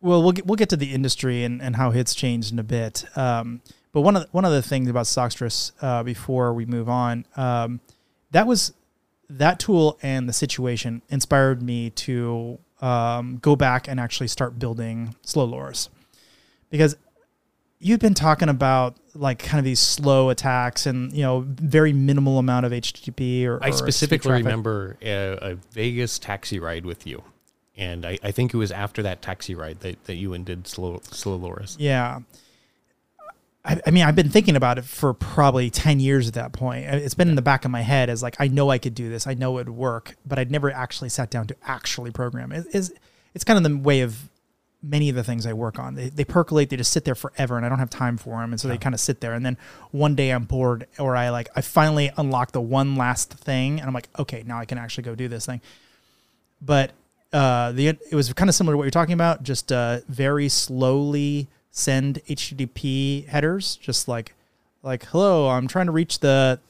Well, 0.01 0.23
we'll 0.23 0.33
get, 0.33 0.47
we'll 0.47 0.57
get 0.57 0.69
to 0.71 0.77
the 0.77 0.93
industry 0.93 1.45
and, 1.45 1.61
and 1.61 1.77
how 1.77 1.91
it's 1.91 2.15
changed 2.15 2.53
in 2.53 2.59
a 2.59 2.65
bit. 2.65 3.05
Um, 3.17 3.61
but 3.93 4.03
one 4.03 4.17
of 4.17 4.23
the, 4.23 4.29
one 4.31 4.45
of 4.45 4.53
the 4.53 4.63
things 4.63 4.89
about 4.89 5.07
Sockstress 5.07 5.73
uh, 5.81 6.03
before 6.03 6.53
we 6.53 6.67
move 6.67 6.89
on, 6.89 7.27
um, 7.37 7.81
that 8.31 8.47
was 8.47 8.73
that 9.29 9.59
tool 9.59 9.99
and 10.03 10.29
the 10.29 10.33
situation 10.33 11.03
inspired 11.09 11.63
me 11.63 11.91
to 11.91 12.59
um, 12.81 13.39
go 13.39 13.57
back 13.57 13.89
and 13.89 13.99
actually 13.99 14.29
start 14.29 14.59
building 14.59 15.15
Slowloris 15.25 15.89
because 16.71 16.97
you've 17.79 18.01
been 18.01 18.15
talking 18.15 18.49
about 18.49 18.97
like 19.15 19.39
kind 19.39 19.59
of 19.59 19.65
these 19.65 19.81
slow 19.81 20.31
attacks 20.31 20.87
and 20.87 21.13
you 21.13 21.23
know 21.23 21.45
very 21.47 21.93
minimal 21.93 22.39
amount 22.39 22.67
of 22.67 22.73
HTTP 22.73 23.47
or 23.47 23.63
I 23.63 23.69
or 23.69 23.73
specifically 23.73 24.33
remember 24.33 24.97
a, 25.03 25.53
a 25.53 25.55
Vegas 25.73 26.19
taxi 26.19 26.59
ride 26.59 26.87
with 26.87 27.07
you, 27.07 27.23
and 27.77 28.07
I, 28.07 28.19
I 28.23 28.31
think 28.31 28.55
it 28.55 28.57
was 28.57 28.73
after 28.73 29.03
that 29.03 29.23
taxi 29.23 29.55
ride 29.55 29.81
that, 29.81 30.05
that 30.05 30.17
you 30.17 30.35
and 30.35 30.45
did 30.45 30.67
slow 30.67 30.99
Slowloris. 30.99 31.77
Yeah. 31.79 32.21
I, 33.65 33.81
I 33.85 33.91
mean, 33.91 34.05
I've 34.05 34.15
been 34.15 34.31
thinking 34.31 34.55
about 34.55 34.79
it 34.79 34.85
for 34.85 35.13
probably 35.13 35.71
10 35.71 35.99
years 35.99 36.29
at 36.29 36.35
that 36.35 36.53
point. 36.53 36.87
It's 36.87 37.15
been 37.15 37.29
in 37.29 37.35
the 37.35 37.43
back 37.43 37.65
of 37.65 37.73
my 37.73 37.81
head 37.81 38.09
as 38.09 38.23
like, 38.23 38.37
I 38.39 38.47
know 38.47 38.71
I 38.71 38.79
could 38.79 38.95
do 38.95 39.11
this. 39.11 39.27
I 39.27 39.35
know 39.35 39.59
it 39.59 39.67
would 39.67 39.71
work, 39.71 40.15
but 40.25 40.39
I'd 40.39 40.53
never 40.53 40.71
actually 40.71 41.09
sat 41.09 41.31
down 41.31 41.49
to 41.49 41.57
actually 41.65 42.13
program 42.13 42.53
it. 42.53 42.65
It's, 42.73 42.93
it's 43.35 43.43
kind 43.43 43.57
of 43.57 43.65
the 43.65 43.77
way 43.77 44.03
of 44.03 44.31
many 44.87 45.09
of 45.09 45.17
the 45.17 45.25
things 45.25 45.47
I 45.47 45.53
work 45.53 45.79
on. 45.79 45.95
They, 45.95 46.09
they 46.09 46.25
percolate, 46.25 46.71
they 46.71 46.77
just 46.77 46.93
sit 46.93 47.05
there 47.05 47.15
forever 47.15 47.57
and 47.57 47.67
I 47.67 47.69
don't 47.69 47.79
have 47.79 47.91
time 47.91 48.17
for 48.17 48.41
them. 48.41 48.53
And 48.53 48.61
so 48.61 48.69
they 48.69 48.79
kind 48.79 48.95
of 48.95 49.01
sit 49.01 49.21
there. 49.21 49.35
And 49.35 49.45
then 49.45 49.57
one 49.91 50.15
day 50.15 50.31
I'm 50.31 50.45
bored 50.45 50.87
or 50.99 51.17
I 51.17 51.31
like, 51.31 51.49
I 51.57 51.61
finally 51.61 52.11
unlock 52.17 52.53
the 52.53 52.61
one 52.61 52.97
last 52.97 53.33
thing 53.33 53.81
and 53.81 53.89
I'm 53.89 53.95
like, 53.95 54.09
okay, 54.19 54.45
now 54.47 54.59
I 54.59 54.65
can 54.65 54.79
actually 54.79 55.05
go 55.05 55.15
do 55.15 55.29
this 55.29 55.47
thing. 55.47 55.61
But 56.61 56.93
uh, 57.33 57.73
the 57.73 57.89
it 57.89 58.15
was 58.15 58.33
kind 58.33 58.49
of 58.49 58.55
similar 58.55 58.75
to 58.75 58.79
what 58.79 58.85
you're 58.85 58.91
talking 58.91 59.13
about, 59.13 59.43
just 59.43 59.73
uh, 59.73 60.01
very 60.09 60.49
slowly 60.49 61.49
send 61.71 62.21
HTTP 62.29 63.27
headers, 63.27 63.77
just 63.77 64.09
like 64.09 64.35
like 64.83 65.05
hello, 65.07 65.49
I'm 65.49 65.69
trying 65.69 65.87
to 65.87 65.93
reach 65.93 66.21
the 66.21 66.61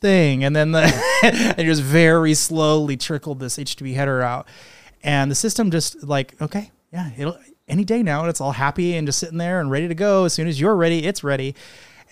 thing, 0.00 0.44
and 0.44 0.54
then 0.54 0.72
the 0.72 0.82
and 1.56 1.66
just 1.66 1.82
very 1.82 2.34
slowly 2.34 2.96
trickled 2.96 3.40
this 3.40 3.56
HTTP 3.56 3.94
header 3.94 4.22
out, 4.22 4.46
and 5.02 5.30
the 5.30 5.34
system 5.34 5.70
just 5.70 6.02
like 6.02 6.40
okay, 6.40 6.70
yeah, 6.92 7.10
it'll 7.16 7.38
any 7.68 7.84
day 7.84 8.02
now, 8.02 8.20
and 8.20 8.30
it's 8.30 8.40
all 8.40 8.52
happy 8.52 8.96
and 8.96 9.06
just 9.06 9.18
sitting 9.18 9.38
there 9.38 9.60
and 9.60 9.70
ready 9.70 9.88
to 9.88 9.94
go. 9.94 10.24
As 10.24 10.32
soon 10.32 10.48
as 10.48 10.60
you're 10.60 10.76
ready, 10.76 11.04
it's 11.04 11.24
ready, 11.24 11.54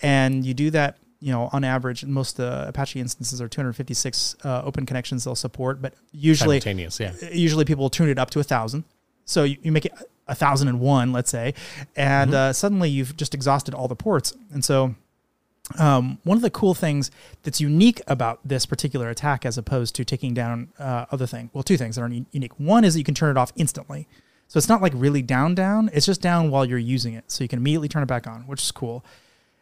and 0.03 0.45
you 0.45 0.55
do 0.55 0.70
that. 0.70 0.99
You 1.20 1.32
know, 1.32 1.49
on 1.53 1.64
average, 1.64 2.05
most 2.05 2.39
uh, 2.39 2.66
Apache 2.68 3.01
instances 3.01 3.41
are 3.41 3.49
256 3.49 4.37
uh, 4.45 4.62
open 4.62 4.85
connections 4.85 5.24
they'll 5.24 5.35
support, 5.35 5.80
but 5.80 5.95
usually, 6.12 6.61
Simultaneous, 6.61 7.01
yeah. 7.01 7.12
usually 7.32 7.64
people 7.64 7.85
will 7.85 7.91
tune 7.91 8.11
it 8.11 8.18
up 8.18 8.28
to 8.30 8.41
a 8.41 8.43
thousand. 8.43 8.85
So 9.24 9.45
you, 9.45 9.57
you 9.62 9.72
make 9.72 9.87
it 9.87 9.95
a 10.28 10.35
thousand 10.35 10.68
and 10.68 10.80
one, 10.80 11.12
let's 11.12 11.30
say, 11.30 11.55
and 11.97 12.35
uh, 12.35 12.53
suddenly 12.53 12.91
you've 12.91 13.16
just 13.16 13.35
exhausted 13.35 13.72
all 13.72 13.89
the 13.89 13.97
ports. 13.97 14.35
And 14.53 14.62
so 14.62 14.95
um, 15.78 16.18
one 16.24 16.36
of 16.36 16.42
the 16.42 16.50
cool 16.50 16.74
things 16.74 17.10
that's 17.42 17.60
unique 17.60 18.02
about 18.06 18.40
this 18.44 18.66
particular 18.66 19.08
attack, 19.08 19.46
as 19.46 19.56
opposed 19.56 19.94
to 19.96 20.04
taking 20.04 20.34
down 20.34 20.68
uh, 20.78 21.06
other 21.10 21.26
thing, 21.26 21.50
well, 21.52 21.62
two 21.62 21.76
things 21.76 21.96
that 21.96 22.02
are 22.02 22.06
un- 22.06 22.26
unique. 22.32 22.58
One 22.60 22.84
is 22.84 22.94
that 22.94 23.00
you 23.00 23.04
can 23.04 23.14
turn 23.14 23.30
it 23.30 23.38
off 23.38 23.52
instantly, 23.56 24.06
so 24.46 24.58
it's 24.58 24.68
not 24.68 24.82
like 24.82 24.92
really 24.94 25.22
down 25.22 25.54
down. 25.54 25.90
It's 25.92 26.06
just 26.06 26.20
down 26.20 26.50
while 26.50 26.66
you're 26.66 26.78
using 26.78 27.14
it, 27.14 27.30
so 27.30 27.42
you 27.42 27.48
can 27.48 27.58
immediately 27.58 27.88
turn 27.88 28.02
it 28.02 28.06
back 28.06 28.26
on, 28.26 28.42
which 28.42 28.62
is 28.62 28.70
cool. 28.72 29.04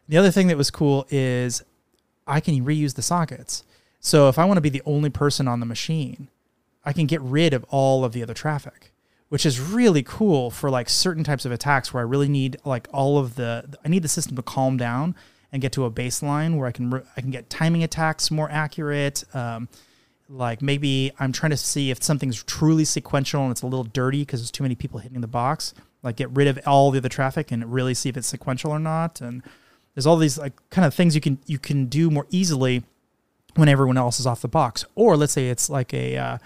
The 0.08 0.18
other 0.18 0.32
thing 0.32 0.48
that 0.48 0.56
was 0.56 0.70
cool 0.70 1.06
is 1.08 1.62
I 2.26 2.40
can 2.40 2.64
reuse 2.64 2.94
the 2.94 3.02
sockets. 3.02 3.64
So 4.00 4.28
if 4.28 4.38
I 4.38 4.44
want 4.44 4.56
to 4.56 4.62
be 4.62 4.68
the 4.68 4.82
only 4.84 5.10
person 5.10 5.46
on 5.46 5.60
the 5.60 5.66
machine, 5.66 6.28
I 6.84 6.92
can 6.92 7.06
get 7.06 7.20
rid 7.20 7.54
of 7.54 7.64
all 7.68 8.04
of 8.04 8.12
the 8.12 8.22
other 8.24 8.34
traffic, 8.34 8.92
which 9.28 9.46
is 9.46 9.60
really 9.60 10.02
cool 10.02 10.50
for 10.50 10.68
like 10.68 10.88
certain 10.88 11.22
types 11.22 11.44
of 11.44 11.52
attacks 11.52 11.94
where 11.94 12.00
I 12.02 12.06
really 12.06 12.28
need 12.28 12.56
like 12.64 12.88
all 12.92 13.18
of 13.18 13.36
the 13.36 13.78
I 13.84 13.88
need 13.88 14.02
the 14.02 14.08
system 14.08 14.34
to 14.34 14.42
calm 14.42 14.76
down 14.76 15.14
and 15.52 15.60
get 15.60 15.72
to 15.72 15.84
a 15.84 15.90
baseline 15.90 16.56
where 16.56 16.66
I 16.66 16.72
can 16.72 16.90
re- 16.90 17.02
I 17.16 17.20
can 17.20 17.30
get 17.30 17.50
timing 17.50 17.82
attacks 17.82 18.30
more 18.30 18.50
accurate. 18.50 19.24
Um, 19.34 19.68
like 20.28 20.62
maybe 20.62 21.12
I'm 21.18 21.32
trying 21.32 21.50
to 21.50 21.56
see 21.56 21.90
if 21.90 22.02
something's 22.02 22.42
truly 22.42 22.84
sequential 22.84 23.42
and 23.42 23.50
it's 23.50 23.62
a 23.62 23.66
little 23.66 23.84
dirty 23.84 24.22
because 24.22 24.40
there's 24.40 24.50
too 24.50 24.62
many 24.62 24.74
people 24.74 24.98
hitting 24.98 25.20
the 25.20 25.26
box. 25.26 25.74
Like 26.02 26.16
get 26.16 26.30
rid 26.30 26.48
of 26.48 26.58
all 26.66 26.90
the 26.90 26.98
other 26.98 27.08
traffic 27.08 27.52
and 27.52 27.70
really 27.72 27.94
see 27.94 28.08
if 28.08 28.16
it's 28.16 28.28
sequential 28.28 28.70
or 28.70 28.78
not. 28.78 29.20
And 29.20 29.42
there's 29.94 30.06
all 30.06 30.16
these 30.16 30.38
like 30.38 30.54
kind 30.70 30.86
of 30.86 30.94
things 30.94 31.14
you 31.14 31.20
can 31.20 31.38
you 31.46 31.58
can 31.58 31.86
do 31.86 32.10
more 32.10 32.26
easily 32.30 32.82
when 33.54 33.68
everyone 33.68 33.98
else 33.98 34.18
is 34.18 34.26
off 34.26 34.40
the 34.40 34.48
box. 34.48 34.86
Or 34.94 35.16
let's 35.16 35.34
say 35.34 35.50
it's 35.50 35.68
like 35.68 35.92
a 35.92 36.16
uh, 36.16 36.38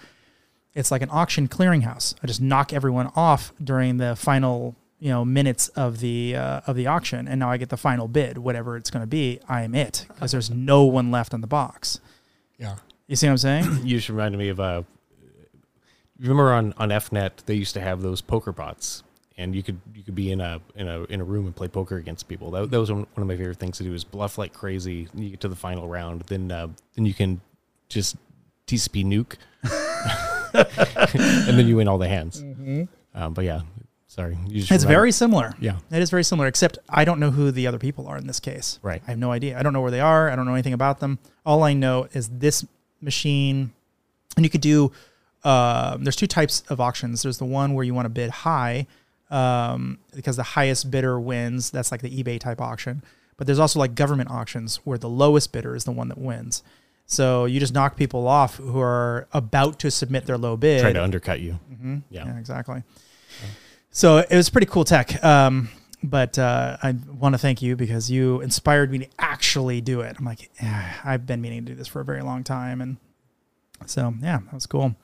it's 0.74 0.90
like 0.90 1.02
an 1.02 1.09
auction 1.12 1.48
clearinghouse. 1.48 2.14
I 2.22 2.26
just 2.26 2.40
knock 2.40 2.72
everyone 2.72 3.12
off 3.14 3.52
during 3.62 3.98
the 3.98 4.16
final 4.16 4.74
you 5.07 5.12
know 5.12 5.24
minutes 5.24 5.68
of 5.68 6.00
the 6.00 6.34
uh, 6.34 6.62
of 6.66 6.74
the 6.74 6.88
auction, 6.88 7.28
and 7.28 7.38
now 7.38 7.48
I 7.48 7.59
get 7.59 7.68
the 7.68 7.76
final 7.76 8.09
bid, 8.09 8.38
whatever 8.38 8.76
it's 8.76 8.90
going 8.90 9.04
to 9.04 9.07
be. 9.07 9.38
I 9.48 9.62
am 9.62 9.72
it 9.72 10.04
because 10.09 10.32
there's 10.32 10.50
no 10.50 10.82
one 10.82 11.12
left 11.12 11.32
on 11.32 11.40
the 11.40 11.46
box. 11.46 12.00
Yeah. 12.59 12.78
You 13.07 13.14
see 13.14 13.28
what 13.28 13.32
I'm 13.32 13.38
saying? 13.38 13.64
You 13.84 13.98
just 13.98 14.09
reminded 14.09 14.38
me 14.38 14.48
of 14.48 14.59
uh, 14.59 14.82
remember 16.18 16.52
on 16.52 16.74
on 16.76 16.88
EFnet 16.88 17.44
they 17.46 17.54
used 17.54 17.72
to 17.74 17.80
have 17.80 18.02
those 18.02 18.20
poker 18.20 18.50
bots, 18.50 19.04
and 19.38 19.54
you 19.54 19.62
could 19.62 19.78
you 19.94 20.02
could 20.02 20.16
be 20.16 20.32
in 20.32 20.40
a 20.40 20.61
in 20.74 20.88
a 20.88 21.04
in 21.04 21.20
a 21.20 21.24
room 21.24 21.46
and 21.46 21.54
play 21.54 21.68
poker 21.68 21.98
against 21.98 22.26
people. 22.26 22.50
That, 22.50 22.72
that 22.72 22.80
was 22.80 22.90
one 22.90 23.07
one 23.14 23.22
of 23.22 23.28
my 23.28 23.36
favorite 23.36 23.59
things 23.59 23.78
to 23.78 23.84
do 23.84 23.94
is 23.94 24.02
bluff 24.02 24.38
like 24.38 24.52
crazy. 24.52 25.07
You 25.14 25.30
get 25.30 25.40
to 25.42 25.48
the 25.48 25.54
final 25.54 25.86
round, 25.86 26.22
then 26.22 26.50
uh, 26.50 26.66
then 26.96 27.07
you 27.07 27.14
can 27.14 27.40
just 27.88 28.16
TCP 28.66 29.04
nuke, 29.04 29.36
and 31.48 31.57
then 31.57 31.68
you 31.68 31.76
win 31.76 31.86
all 31.86 31.98
the 31.98 32.09
hands. 32.09 32.42
Um, 33.14 33.32
but 33.32 33.44
yeah, 33.44 33.61
sorry, 34.16 34.36
it's 34.48 34.84
very 34.84 35.12
similar. 35.12 35.54
yeah. 35.60 35.76
It 35.92 36.02
is 36.02 36.10
very 36.10 36.24
similar, 36.24 36.48
except 36.48 36.78
I 36.88 37.04
don't 37.04 37.20
know 37.20 37.30
who 37.30 37.50
the 37.52 37.66
other 37.68 37.78
people 37.78 38.08
are 38.08 38.16
in 38.16 38.26
this 38.26 38.40
case. 38.40 38.78
Right. 38.82 39.02
I 39.06 39.10
have 39.12 39.18
no 39.18 39.30
idea. 39.30 39.58
I 39.58 39.62
don't 39.62 39.72
know 39.72 39.80
where 39.82 39.90
they 39.92 40.00
are. 40.00 40.28
I 40.30 40.34
don't 40.36 40.46
know 40.46 40.54
anything 40.54 40.72
about 40.72 40.98
them. 41.00 41.18
All 41.44 41.62
I 41.62 41.72
know 41.74 42.08
is 42.12 42.28
this 42.28 42.64
machine, 43.00 43.72
and 44.36 44.44
you 44.44 44.50
could 44.50 44.60
do. 44.62 44.90
Um, 45.44 46.02
there's 46.02 46.16
two 46.16 46.26
types 46.26 46.64
of 46.68 46.80
auctions. 46.80 47.22
There's 47.22 47.38
the 47.38 47.44
one 47.44 47.74
where 47.74 47.84
you 47.84 47.94
want 47.94 48.06
to 48.06 48.10
bid 48.10 48.30
high, 48.30 48.86
um, 49.30 49.98
because 50.14 50.36
the 50.36 50.42
highest 50.42 50.90
bidder 50.90 51.20
wins. 51.20 51.70
That's 51.70 51.92
like 51.92 52.00
the 52.02 52.10
eBay 52.22 52.40
type 52.40 52.60
auction. 52.60 53.02
But 53.36 53.46
there's 53.46 53.58
also 53.58 53.78
like 53.78 53.94
government 53.94 54.30
auctions 54.30 54.76
where 54.84 54.98
the 54.98 55.08
lowest 55.10 55.52
bidder 55.52 55.76
is 55.76 55.84
the 55.84 55.92
one 55.92 56.08
that 56.08 56.18
wins. 56.18 56.62
So 57.04 57.44
you 57.44 57.60
just 57.60 57.74
knock 57.74 57.96
people 57.96 58.26
off 58.26 58.56
who 58.56 58.80
are 58.80 59.28
about 59.32 59.78
to 59.80 59.90
submit 59.90 60.26
their 60.26 60.38
low 60.38 60.56
bid. 60.56 60.80
try 60.80 60.92
to 60.92 61.02
undercut 61.02 61.38
you. 61.40 61.60
Mm-hmm. 61.72 61.98
Yeah. 62.10 62.24
Yeah, 62.26 62.38
exactly. 62.38 62.82
So 63.97 64.18
it 64.18 64.36
was 64.36 64.51
pretty 64.51 64.66
cool 64.66 64.84
tech. 64.84 65.24
Um, 65.24 65.70
but 66.03 66.38
uh, 66.38 66.76
I 66.82 66.94
want 67.18 67.32
to 67.32 67.38
thank 67.38 67.62
you 67.62 67.76
because 67.76 68.11
you 68.11 68.42
inspired 68.42 68.90
me 68.90 68.99
to 68.99 69.09
actually 69.18 69.80
do 69.80 70.03
it. 70.03 70.16
I'm 70.18 70.24
like, 70.26 70.51
yeah, 70.61 70.92
I've 71.03 71.24
been 71.24 71.40
meaning 71.40 71.64
to 71.64 71.72
do 71.72 71.74
this 71.74 71.88
for 71.88 72.03
a 72.03 72.05
very 72.05 72.20
long 72.20 72.44
time, 72.44 72.82
and 72.82 72.99
so 73.86 74.12
yeah, 74.20 74.40
that 74.44 74.53
was 74.53 74.66
cool. 74.66 74.94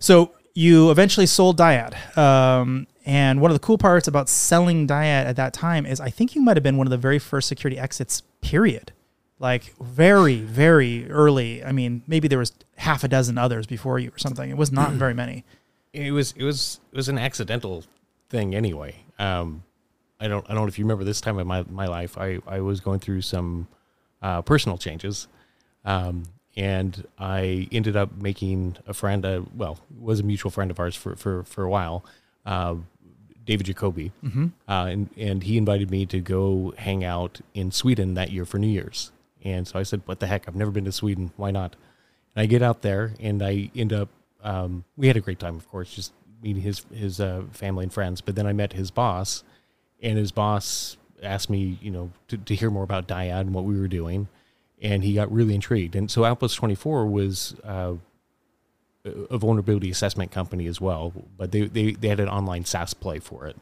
So 0.00 0.32
you 0.52 0.90
eventually 0.90 1.24
sold 1.24 1.58
Dyad, 1.58 2.18
um, 2.18 2.86
and 3.06 3.40
one 3.40 3.50
of 3.50 3.54
the 3.54 3.66
cool 3.66 3.78
parts 3.78 4.06
about 4.06 4.28
selling 4.28 4.86
Dyad 4.86 5.24
at 5.24 5.36
that 5.36 5.54
time 5.54 5.86
is 5.86 5.98
I 5.98 6.10
think 6.10 6.34
you 6.34 6.42
might 6.42 6.58
have 6.58 6.62
been 6.62 6.76
one 6.76 6.86
of 6.86 6.90
the 6.90 6.98
very 6.98 7.18
first 7.18 7.48
security 7.48 7.78
exits. 7.78 8.22
Period. 8.42 8.92
Like 9.38 9.74
very, 9.80 10.42
very 10.42 11.10
early. 11.10 11.64
I 11.64 11.72
mean, 11.72 12.02
maybe 12.06 12.28
there 12.28 12.38
was 12.38 12.52
half 12.76 13.02
a 13.02 13.08
dozen 13.08 13.38
others 13.38 13.66
before 13.66 13.98
you 13.98 14.10
or 14.10 14.18
something. 14.18 14.50
It 14.50 14.58
was 14.58 14.70
not 14.70 14.92
very 14.92 15.14
many. 15.14 15.42
it 15.94 16.12
was 16.12 16.34
it 16.36 16.44
was 16.44 16.80
it 16.92 16.96
was 16.96 17.08
an 17.08 17.16
accidental 17.16 17.84
thing 18.30 18.54
anyway. 18.54 18.96
Um, 19.18 19.62
I 20.20 20.28
don't 20.28 20.44
I 20.48 20.54
don't 20.54 20.64
know 20.64 20.68
if 20.68 20.78
you 20.78 20.84
remember 20.84 21.04
this 21.04 21.20
time 21.20 21.38
in 21.38 21.46
my 21.46 21.64
my 21.68 21.86
life. 21.86 22.16
I 22.16 22.38
I 22.46 22.60
was 22.60 22.80
going 22.80 23.00
through 23.00 23.22
some 23.22 23.68
uh, 24.22 24.42
personal 24.42 24.78
changes, 24.78 25.28
um, 25.84 26.24
and 26.56 27.06
I 27.18 27.68
ended 27.72 27.96
up 27.96 28.16
making 28.16 28.76
a 28.86 28.94
friend. 28.94 29.24
Uh, 29.24 29.42
well, 29.54 29.78
was 29.98 30.20
a 30.20 30.22
mutual 30.22 30.50
friend 30.50 30.70
of 30.70 30.78
ours 30.78 30.94
for 30.94 31.16
for 31.16 31.44
for 31.44 31.64
a 31.64 31.70
while. 31.70 32.04
Uh, 32.46 32.76
David 33.44 33.66
Jacoby, 33.66 34.12
uh, 34.68 34.86
and 34.90 35.08
and 35.16 35.42
he 35.42 35.56
invited 35.56 35.90
me 35.90 36.06
to 36.06 36.20
go 36.20 36.72
hang 36.76 37.02
out 37.02 37.40
in 37.54 37.70
Sweden 37.72 38.14
that 38.14 38.30
year 38.30 38.44
for 38.44 38.58
New 38.58 38.68
Year's. 38.68 39.10
And 39.42 39.66
so 39.66 39.78
I 39.78 39.82
said, 39.82 40.02
"What 40.04 40.20
the 40.20 40.26
heck? 40.26 40.46
I've 40.46 40.54
never 40.54 40.70
been 40.70 40.84
to 40.84 40.92
Sweden. 40.92 41.32
Why 41.36 41.50
not?" 41.50 41.74
And 42.36 42.42
I 42.42 42.46
get 42.46 42.62
out 42.62 42.82
there, 42.82 43.14
and 43.18 43.42
I 43.42 43.70
end 43.74 43.92
up. 43.92 44.08
Um, 44.42 44.84
we 44.96 45.06
had 45.06 45.16
a 45.16 45.20
great 45.20 45.38
time, 45.38 45.56
of 45.56 45.68
course, 45.68 45.92
just 45.92 46.12
meeting 46.42 46.62
his 46.62 46.84
his 46.92 47.20
uh, 47.20 47.42
family 47.52 47.84
and 47.84 47.92
friends. 47.92 48.20
But 48.20 48.34
then 48.34 48.46
I 48.46 48.52
met 48.52 48.72
his 48.72 48.90
boss, 48.90 49.44
and 50.02 50.18
his 50.18 50.32
boss 50.32 50.96
asked 51.22 51.50
me, 51.50 51.78
you 51.82 51.90
know, 51.90 52.10
to, 52.28 52.36
to 52.38 52.54
hear 52.54 52.70
more 52.70 52.84
about 52.84 53.06
Dyad 53.06 53.40
and 53.40 53.54
what 53.54 53.64
we 53.64 53.78
were 53.78 53.88
doing, 53.88 54.28
and 54.80 55.04
he 55.04 55.14
got 55.14 55.30
really 55.32 55.54
intrigued. 55.54 55.96
And 55.96 56.10
so 56.10 56.24
Outpost 56.24 56.56
Twenty 56.56 56.74
Four 56.74 57.06
was. 57.06 57.54
Uh, 57.64 57.94
a 59.30 59.38
vulnerability 59.38 59.90
assessment 59.90 60.30
company 60.30 60.66
as 60.66 60.78
well, 60.78 61.14
but 61.38 61.52
they, 61.52 61.62
they, 61.62 61.92
they 61.92 62.08
had 62.08 62.20
an 62.20 62.28
online 62.28 62.66
SaaS 62.66 62.92
play 62.92 63.18
for 63.18 63.46
it. 63.46 63.56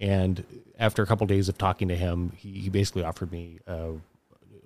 And 0.00 0.42
after 0.78 1.02
a 1.02 1.06
couple 1.06 1.26
days 1.26 1.50
of 1.50 1.58
talking 1.58 1.88
to 1.88 1.94
him, 1.94 2.32
he, 2.38 2.52
he 2.52 2.70
basically 2.70 3.04
offered 3.04 3.30
me 3.30 3.58
uh, 3.68 3.90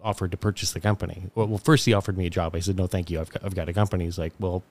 offered 0.00 0.30
to 0.30 0.36
purchase 0.36 0.72
the 0.72 0.78
company. 0.78 1.24
Well, 1.34 1.48
well, 1.48 1.58
first 1.58 1.84
he 1.86 1.92
offered 1.92 2.16
me 2.16 2.24
a 2.24 2.30
job. 2.30 2.54
I 2.54 2.60
said, 2.60 2.76
no, 2.76 2.86
thank 2.86 3.10
you. 3.10 3.18
I've 3.18 3.30
got, 3.30 3.44
I've 3.44 3.56
got 3.56 3.68
a 3.68 3.72
company. 3.72 4.04
He's 4.04 4.16
like, 4.16 4.32
well, 4.38 4.62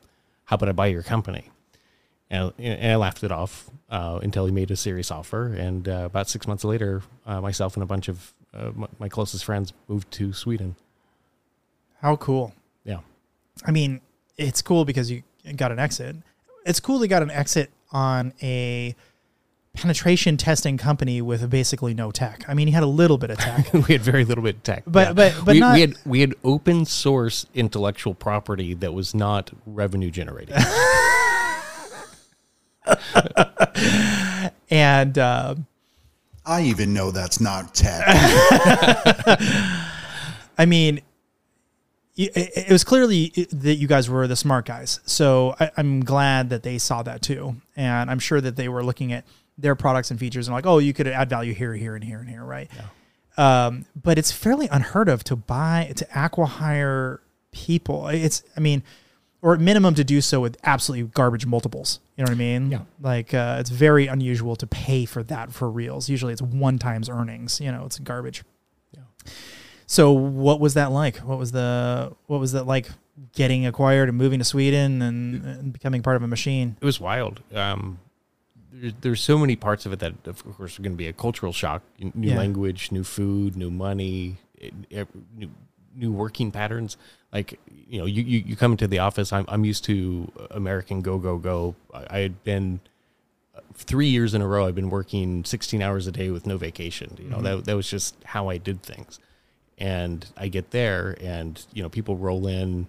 how 0.46 0.56
about 0.56 0.70
I 0.70 0.72
buy 0.72 0.88
your 0.88 1.04
company? 1.04 1.50
And, 2.30 2.52
and 2.58 2.92
I 2.92 2.96
laughed 2.96 3.24
it 3.24 3.32
off 3.32 3.70
uh, 3.90 4.20
until 4.24 4.46
he 4.46 4.52
made 4.52 4.72
a 4.72 4.76
serious 4.76 5.12
offer. 5.12 5.48
And 5.54 5.88
uh, 5.88 6.04
about 6.06 6.28
six 6.28 6.48
months 6.48 6.64
later, 6.64 7.04
uh, 7.26 7.40
myself 7.42 7.76
and 7.76 7.84
a 7.84 7.86
bunch 7.86 8.08
of 8.08 8.34
uh, 8.54 8.72
my, 8.74 8.88
my 9.00 9.10
closest 9.10 9.46
friends 9.46 9.74
moved 9.88 10.10
to 10.12 10.34
Sweden. 10.34 10.76
How 12.02 12.16
cool. 12.16 12.54
Yeah. 12.84 13.00
I 13.66 13.72
mean, 13.72 14.02
it's 14.38 14.62
cool 14.62 14.86
because 14.86 15.12
you 15.12 15.24
got 15.56 15.72
an 15.72 15.80
exit. 15.80 16.16
It's 16.66 16.80
cool 16.80 17.00
they 17.00 17.08
got 17.08 17.22
an 17.22 17.32
exit 17.32 17.70
on 17.92 18.34
a 18.42 18.96
penetration 19.76 20.38
testing 20.38 20.78
company 20.78 21.22
with 21.22 21.50
basically 21.50 21.94
no 21.94 22.10
tech. 22.10 22.46
I 22.48 22.54
mean, 22.54 22.68
he 22.68 22.74
had 22.74 22.84
a 22.84 22.88
little 22.88 23.18
bit 23.18 23.30
of 23.30 23.38
tech. 23.38 23.72
we 23.74 23.82
had 23.94 24.02
very 24.02 24.24
little 24.26 24.44
bit 24.44 24.56
of 24.56 24.64
tech, 24.64 24.84
But- 24.88 25.16
but- 25.16 25.36
but 25.44 25.54
we, 25.54 25.60
not- 25.60 25.74
we 25.76 25.82
had 25.82 25.94
we 26.06 26.20
had 26.22 26.34
open 26.44 26.86
source 26.86 27.46
intellectual 27.54 28.14
property 28.14 28.74
that 28.74 28.94
was 28.94 29.14
not 29.14 29.52
revenue 29.66 30.10
generating. 30.10 30.56
and 34.70 35.18
uh, 35.18 35.56
I 36.46 36.62
even 36.64 36.94
know 36.94 37.12
that's 37.12 37.42
not 37.42 37.74
tech. 37.74 38.04
I 40.58 40.66
mean, 40.66 41.02
it, 42.16 42.32
it 42.36 42.72
was 42.72 42.84
clearly 42.84 43.48
that 43.52 43.76
you 43.76 43.88
guys 43.88 44.10
were 44.10 44.28
the 44.28 44.36
smart 44.36 44.66
guys. 44.66 45.00
So 45.06 45.56
I, 45.60 45.72
I'm 45.78 46.02
glad 46.04 46.50
that 46.50 46.64
they 46.64 46.78
saw 46.78 47.04
that 47.04 47.22
too. 47.22 47.56
And 47.76 48.10
I'm 48.10 48.20
sure 48.20 48.40
that 48.40 48.56
they 48.56 48.70
were 48.70 48.84
looking 48.84 49.12
at 49.12 49.26
their 49.58 49.76
products 49.76 50.12
and 50.12 50.20
features 50.20 50.48
and 50.48 50.56
like, 50.56 50.66
oh, 50.66 50.78
you 50.78 50.94
could 50.94 51.08
add 51.08 51.30
value 51.30 51.54
here, 51.54 51.74
here, 51.74 51.96
and 51.96 52.04
here, 52.04 52.20
and 52.20 52.30
here, 52.30 52.44
right? 52.44 52.70
Um, 53.38 53.86
but 54.02 54.18
it's 54.18 54.32
fairly 54.32 54.68
unheard 54.72 55.10
of 55.10 55.24
to 55.26 55.36
buy, 55.36 55.92
to 55.96 56.08
acquire 56.16 57.22
people. 57.52 58.08
It's, 58.08 58.44
I 58.56 58.60
mean, 58.60 58.84
or 59.46 59.54
at 59.54 59.60
minimum 59.60 59.94
to 59.94 60.04
do 60.04 60.22
so 60.22 60.40
with 60.42 60.58
absolutely 60.64 61.08
garbage 61.14 61.46
multiples. 61.46 62.00
You 62.18 62.24
know 62.24 62.30
what 62.32 62.36
I 62.36 62.40
mean? 62.40 62.72
Yeah. 62.72 62.80
Like 63.00 63.32
uh, 63.32 63.58
it's 63.60 63.70
very 63.70 64.08
unusual 64.08 64.56
to 64.56 64.66
pay 64.66 65.06
for 65.06 65.22
that 65.24 65.52
for 65.54 65.70
reals. 65.70 66.10
Usually 66.10 66.34
it's 66.34 66.42
one 66.42 66.80
times 66.80 67.10
earnings. 67.10 67.62
You 67.62 67.72
know, 67.72 67.86
it's 67.86 68.00
garbage. 68.00 68.44
Yeah. 68.92 69.04
So 69.86 70.12
what 70.12 70.60
was 70.60 70.74
that 70.74 70.92
like? 70.92 71.18
What 71.18 71.38
was 71.38 71.52
the 71.52 72.14
what 72.26 72.40
was 72.40 72.54
that 72.54 72.66
like 72.66 72.90
getting 73.34 73.68
acquired 73.68 74.10
and 74.10 74.18
moving 74.18 74.40
to 74.40 74.46
Sweden 74.46 75.04
and, 75.04 75.46
and 75.46 75.72
becoming 75.72 76.02
part 76.02 76.16
of 76.16 76.24
a 76.24 76.28
machine? 76.28 76.76
it 76.82 76.86
was 76.86 77.00
wild. 77.00 77.42
Um, 77.54 78.00
there's, 78.74 78.94
there's 79.02 79.22
so 79.22 79.38
many 79.38 79.56
parts 79.56 79.86
of 79.86 79.94
it 79.94 80.00
that, 80.00 80.28
of 80.28 80.44
course, 80.58 80.80
are 80.80 80.82
going 80.82 80.94
to 80.94 80.98
be 80.98 81.08
a 81.08 81.14
cultural 81.14 81.54
shock. 81.54 81.84
New 82.00 82.30
Yeah. 82.32 82.38
language, 82.38 82.92
new 82.92 83.04
food, 83.04 83.56
new 83.56 83.70
money, 83.72 84.38
new, 85.38 85.50
new 85.96 86.12
working 86.12 86.52
patterns. 86.52 86.98
Like 87.36 87.60
you 87.90 88.00
know, 88.00 88.06
you, 88.06 88.24
you, 88.24 88.40
you 88.48 88.56
come 88.56 88.72
into 88.72 88.88
the 88.88 89.00
office. 89.00 89.34
I'm 89.34 89.46
I'm 89.50 89.66
used 89.66 89.84
to 89.86 90.32
American 90.52 91.02
go 91.02 91.18
go 91.18 91.38
go. 91.38 91.76
I, 91.94 92.06
I 92.10 92.20
had 92.20 92.44
been 92.46 92.80
uh, 93.54 93.60
three 93.74 94.08
years 94.08 94.34
in 94.34 94.42
a 94.42 94.48
row. 94.48 94.66
I've 94.66 94.74
been 94.74 94.90
working 94.90 95.44
16 95.44 95.82
hours 95.82 96.08
a 96.08 96.14
day 96.14 96.30
with 96.30 96.48
no 96.48 96.56
vacation. 96.58 97.18
You 97.22 97.30
know, 97.30 97.42
that 97.42 97.66
that 97.66 97.76
was 97.76 97.90
just 97.90 98.16
how 98.24 98.48
I 98.48 98.58
did 98.58 98.82
things. 98.82 99.20
And 99.78 100.26
I 100.38 100.48
get 100.48 100.72
there, 100.72 101.18
and 101.22 101.62
you 101.74 101.84
know, 101.84 101.90
people 101.90 102.16
roll 102.16 102.48
in 102.48 102.88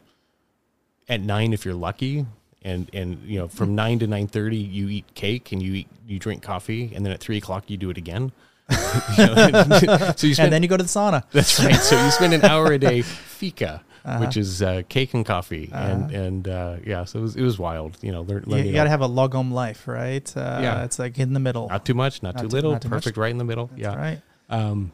at 1.09 1.21
nine 1.21 1.53
if 1.53 1.65
you're 1.65 1.75
lucky 1.75 2.25
and 2.63 2.91
and 2.93 3.23
you 3.25 3.39
know 3.39 3.49
from 3.49 3.75
nine 3.75 3.99
to 3.99 4.07
nine 4.07 4.27
thirty 4.27 4.57
you 4.57 4.89
eat 4.89 5.15
cake 5.15 5.53
and 5.53 5.63
you 5.63 5.75
eat 5.75 5.89
you 6.07 6.19
drink 6.19 6.43
coffee 6.43 6.93
and 6.95 7.05
then 7.05 7.13
at 7.13 7.21
three 7.21 7.37
o'clock 7.37 7.65
you 7.69 7.77
do 7.77 7.91
it 7.91 7.97
again 7.97 8.33
You 9.17 9.27
know, 9.27 10.13
so 10.17 10.27
you 10.27 10.35
spend 10.35 10.47
and 10.47 10.53
then 10.53 10.63
you 10.63 10.69
go 10.69 10.77
to 10.77 10.83
the 10.83 10.89
sauna. 10.89 11.23
that's 11.31 11.63
right 11.63 11.77
so 11.77 12.03
you 12.05 12.11
spend 12.11 12.35
an 12.35 12.45
hour 12.45 12.73
a 12.73 12.79
day 12.79 13.03
fika 13.39 13.85
Uh-huh. 14.07 14.21
which 14.25 14.37
is 14.37 14.63
uh, 14.63 14.83
cake 14.89 15.15
and 15.15 15.27
coffee 15.27 15.69
and 15.73 16.13
and 16.13 16.47
uh, 16.49 16.77
yeah 16.87 17.03
so 17.05 17.19
it 17.19 17.23
was, 17.23 17.35
it 17.35 17.43
was 17.43 17.59
wild 17.59 17.99
you 18.03 18.13
know 18.13 18.23
learn, 18.23 18.45
You, 18.47 18.53
learning 18.53 18.67
you 18.69 18.73
got 18.73 18.85
to 18.85 18.91
have 18.91 19.03
a 19.03 19.09
lagom 19.09 19.51
life, 19.51 19.89
right? 19.89 20.27
Uh, 20.37 20.61
Yeah. 20.63 20.85
it's 20.85 20.99
like 21.01 21.19
in 21.19 21.33
the 21.33 21.41
middle. 21.41 21.69
not 21.69 21.85
too 21.85 21.95
much 21.95 22.23
not, 22.23 22.37
Not 22.37 22.43
too 22.43 22.49
too- 22.49 22.55
little 22.57 22.73
not 22.73 22.83
too 22.83 22.89
much. 22.89 22.99
perfect 23.03 23.17
right 23.17 23.33
in 23.33 23.39
the 23.39 23.45
middle 23.45 23.67
That's 23.67 23.83
yeah 23.83 23.97
right. 23.97 24.21
Um, 24.49 24.93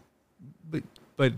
but 0.71 0.83
but 1.19 1.33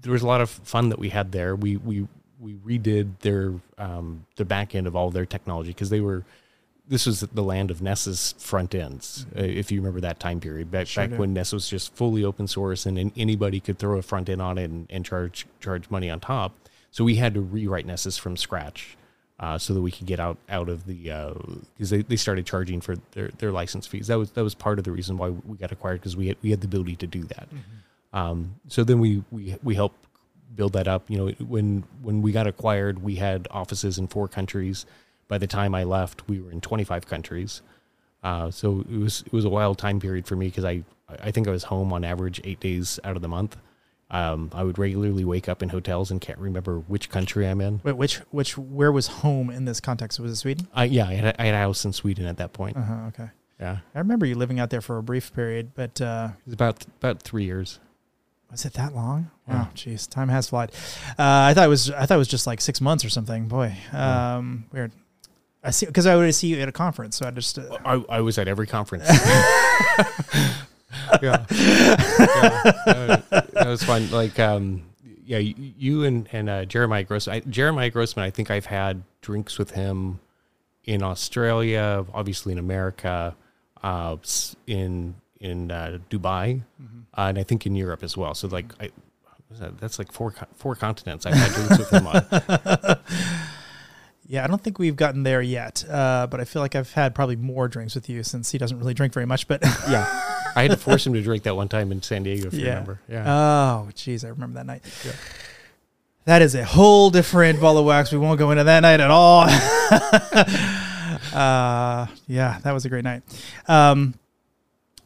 there 0.00 0.12
was 0.12 0.22
a 0.22 0.26
lot 0.26 0.40
of 0.40 0.50
fun 0.50 0.88
that 0.88 0.98
we 0.98 1.10
had 1.10 1.30
there. 1.30 1.54
We 1.54 1.76
we 1.76 2.08
we 2.40 2.54
redid 2.54 3.20
their 3.20 3.54
um, 3.78 4.26
the 4.34 4.44
back 4.44 4.74
end 4.74 4.88
of 4.88 4.96
all 4.96 5.10
their 5.12 5.26
technology 5.26 5.70
because 5.70 5.90
they 5.90 6.00
were. 6.00 6.24
This 6.88 7.06
was 7.06 7.20
the 7.20 7.42
land 7.44 7.70
of 7.70 7.80
Nessus 7.80 8.34
front 8.38 8.74
ends, 8.74 9.24
uh, 9.36 9.40
if 9.40 9.70
you 9.70 9.78
remember 9.80 10.00
that 10.00 10.18
time 10.18 10.40
period. 10.40 10.72
Back, 10.72 10.88
Sure 10.88 11.06
back 11.06 11.16
when 11.18 11.32
Ness 11.32 11.52
was 11.52 11.68
just 11.70 11.94
fully 11.94 12.24
open 12.24 12.48
source 12.48 12.84
and, 12.84 12.98
and 12.98 13.12
anybody 13.16 13.60
could 13.60 13.78
throw 13.78 13.96
a 13.96 14.02
front 14.02 14.28
end 14.28 14.42
on 14.42 14.58
it 14.58 14.64
and, 14.68 14.88
and 14.90 15.04
charge 15.04 15.46
charge 15.60 15.88
money 15.88 16.10
on 16.10 16.18
top. 16.18 16.52
So 16.92 17.04
we 17.04 17.16
had 17.16 17.34
to 17.34 17.40
rewrite 17.40 17.86
Nessus 17.86 18.16
from 18.16 18.36
scratch 18.36 18.96
uh, 19.40 19.58
so 19.58 19.74
that 19.74 19.80
we 19.82 19.90
could 19.90 20.06
get 20.06 20.20
out 20.20 20.38
out 20.48 20.68
of 20.68 20.86
the 20.86 21.10
because 21.74 21.90
they, 21.90 22.02
they 22.02 22.16
started 22.16 22.46
charging 22.46 22.80
for 22.80 22.96
their, 23.12 23.28
their 23.38 23.50
license 23.50 23.86
fees. 23.86 24.06
That 24.06 24.18
was 24.18 24.30
that 24.32 24.44
was 24.44 24.54
part 24.54 24.78
of 24.78 24.84
the 24.84 24.92
reason 24.92 25.18
why 25.18 25.30
we 25.30 25.56
got 25.56 25.72
acquired 25.72 26.00
because 26.00 26.16
we 26.16 26.28
had 26.28 26.36
we 26.42 26.50
had 26.50 26.60
the 26.60 26.66
ability 26.66 26.96
to 26.96 27.06
do 27.06 27.24
that. 27.24 27.48
Um, 28.12 28.56
so 28.68 28.84
then 28.84 29.00
we 29.00 29.24
we 29.32 29.56
we 29.62 29.74
helped 29.74 30.06
build 30.54 30.74
that 30.74 30.86
up. 30.86 31.10
You 31.10 31.18
know, 31.18 31.28
when 31.46 31.84
when 32.02 32.22
we 32.22 32.30
got 32.30 32.46
acquired, 32.46 33.02
we 33.02 33.16
had 33.16 33.48
offices 33.50 33.98
in 33.98 34.06
four 34.06 34.28
countries. 34.28 34.86
By 35.28 35.38
the 35.38 35.46
time 35.46 35.74
I 35.74 35.84
left, 35.84 36.28
we 36.28 36.40
were 36.40 36.52
in 36.52 36.60
25 36.60 37.06
countries. 37.06 37.62
Uh, 38.22 38.50
so 38.50 38.80
it 38.80 38.98
was 38.98 39.22
it 39.26 39.32
was 39.32 39.44
a 39.44 39.48
wild 39.48 39.78
time 39.78 39.98
period 39.98 40.26
for 40.26 40.36
me 40.36 40.46
because 40.48 40.64
I 40.64 40.84
I 41.08 41.30
think 41.30 41.48
I 41.48 41.50
was 41.50 41.64
home 41.64 41.92
on 41.92 42.04
average 42.04 42.40
eight 42.44 42.60
days 42.60 43.00
out 43.02 43.16
of 43.16 43.22
the 43.22 43.28
month. 43.28 43.56
Um, 44.12 44.50
I 44.52 44.62
would 44.62 44.78
regularly 44.78 45.24
wake 45.24 45.48
up 45.48 45.62
in 45.62 45.70
hotels 45.70 46.10
and 46.10 46.20
can't 46.20 46.38
remember 46.38 46.80
which 46.80 47.08
country 47.08 47.48
I'm 47.48 47.62
in. 47.62 47.80
Wait, 47.82 47.96
which 47.96 48.18
which 48.30 48.58
where 48.58 48.92
was 48.92 49.06
home 49.06 49.48
in 49.48 49.64
this 49.64 49.80
context? 49.80 50.20
Was 50.20 50.32
it 50.32 50.36
Sweden? 50.36 50.68
I, 50.74 50.84
yeah, 50.84 51.06
I 51.08 51.14
had, 51.14 51.24
a, 51.24 51.42
I 51.42 51.46
had 51.46 51.54
a 51.54 51.58
house 51.58 51.86
in 51.86 51.94
Sweden 51.94 52.26
at 52.26 52.36
that 52.36 52.52
point. 52.52 52.76
Uh 52.76 52.82
huh. 52.82 52.94
Okay. 53.08 53.30
Yeah, 53.58 53.78
I 53.94 53.98
remember 53.98 54.26
you 54.26 54.34
living 54.34 54.60
out 54.60 54.68
there 54.68 54.82
for 54.82 54.98
a 54.98 55.02
brief 55.02 55.32
period, 55.32 55.72
but 55.74 55.98
uh, 56.00 56.28
it 56.38 56.44
was 56.46 56.54
about 56.54 56.84
about 57.00 57.22
three 57.22 57.44
years. 57.44 57.80
was 58.50 58.66
it 58.66 58.74
that 58.74 58.94
long? 58.94 59.30
Yeah. 59.48 59.54
Wow, 59.54 59.68
jeez, 59.74 60.06
time 60.08 60.28
has 60.28 60.50
flied. 60.50 60.72
Uh, 61.10 61.48
I 61.48 61.54
thought 61.54 61.64
it 61.64 61.70
was 61.70 61.90
I 61.90 62.04
thought 62.04 62.16
it 62.16 62.18
was 62.18 62.28
just 62.28 62.46
like 62.46 62.60
six 62.60 62.82
months 62.82 63.06
or 63.06 63.08
something. 63.08 63.48
Boy, 63.48 63.74
um, 63.92 64.66
weird. 64.72 64.92
I 65.64 65.70
see 65.70 65.86
because 65.86 66.06
I 66.06 66.16
would 66.16 66.34
see 66.34 66.48
you 66.48 66.60
at 66.60 66.68
a 66.68 66.72
conference, 66.72 67.16
so 67.16 67.26
I 67.26 67.30
just 67.30 67.58
uh, 67.58 67.78
I, 67.84 68.04
I 68.10 68.20
was 68.20 68.36
at 68.36 68.46
every 68.46 68.66
conference. 68.66 69.08
yeah, 71.22 71.44
yeah. 71.50 73.22
That 73.30 73.66
was 73.66 73.82
fun. 73.82 74.10
Like, 74.10 74.38
um, 74.38 74.84
yeah, 75.24 75.38
you, 75.38 75.54
you 75.56 76.04
and 76.04 76.28
and 76.32 76.48
uh, 76.48 76.64
Jeremiah 76.64 77.04
Grossman. 77.04 77.36
I, 77.36 77.40
Jeremiah 77.40 77.90
Grossman, 77.90 78.24
I 78.24 78.30
think 78.30 78.50
I've 78.50 78.66
had 78.66 79.02
drinks 79.20 79.58
with 79.58 79.72
him 79.72 80.20
in 80.84 81.02
Australia, 81.02 82.04
obviously 82.12 82.52
in 82.52 82.58
America, 82.58 83.36
uh, 83.82 84.16
in 84.66 85.14
in 85.40 85.70
uh, 85.70 85.98
Dubai, 86.10 86.62
uh, 87.16 87.20
and 87.20 87.38
I 87.38 87.42
think 87.42 87.66
in 87.66 87.74
Europe 87.74 88.02
as 88.02 88.16
well. 88.16 88.34
So 88.34 88.48
like, 88.48 88.72
I. 88.80 88.90
that? 89.58 89.78
That's 89.78 89.98
like 89.98 90.12
four 90.12 90.34
four 90.56 90.74
continents 90.74 91.26
I've 91.26 91.34
had 91.34 91.52
drinks 91.52 91.78
with 91.78 91.90
him 91.90 92.06
on. 92.06 92.98
yeah, 94.26 94.44
I 94.44 94.46
don't 94.46 94.62
think 94.62 94.78
we've 94.78 94.96
gotten 94.96 95.24
there 95.24 95.42
yet. 95.42 95.84
Uh, 95.88 96.26
but 96.30 96.40
I 96.40 96.44
feel 96.44 96.62
like 96.62 96.74
I've 96.74 96.92
had 96.92 97.14
probably 97.14 97.36
more 97.36 97.68
drinks 97.68 97.94
with 97.94 98.08
you 98.08 98.22
since 98.22 98.50
he 98.50 98.58
doesn't 98.58 98.78
really 98.78 98.94
drink 98.94 99.12
very 99.12 99.26
much. 99.26 99.48
But 99.48 99.62
Yeah, 99.90 100.06
I 100.54 100.62
had 100.62 100.70
to 100.70 100.76
force 100.76 101.06
him 101.06 101.12
to 101.14 101.22
drink 101.22 101.44
that 101.44 101.56
one 101.56 101.68
time 101.68 101.92
in 101.92 102.02
San 102.02 102.22
Diego. 102.22 102.48
If 102.48 102.54
you 102.54 102.66
remember, 102.66 103.00
yeah. 103.08 103.24
Oh, 103.26 103.88
geez, 103.94 104.24
I 104.24 104.28
remember 104.28 104.54
that 104.54 104.66
night. 104.66 104.82
Yeah. 105.04 105.12
That 106.24 106.42
is 106.42 106.54
a 106.54 106.64
whole 106.64 107.10
different 107.10 107.60
ball 107.60 107.78
of 107.78 107.84
wax. 107.84 108.12
We 108.12 108.18
won't 108.18 108.38
go 108.38 108.52
into 108.52 108.64
that 108.64 108.80
night 108.80 109.00
at 109.00 109.10
all. 109.10 109.40
uh, 111.34 112.06
yeah, 112.28 112.60
that 112.62 112.72
was 112.72 112.84
a 112.84 112.88
great 112.88 113.02
night. 113.02 113.22
Um, 113.66 114.14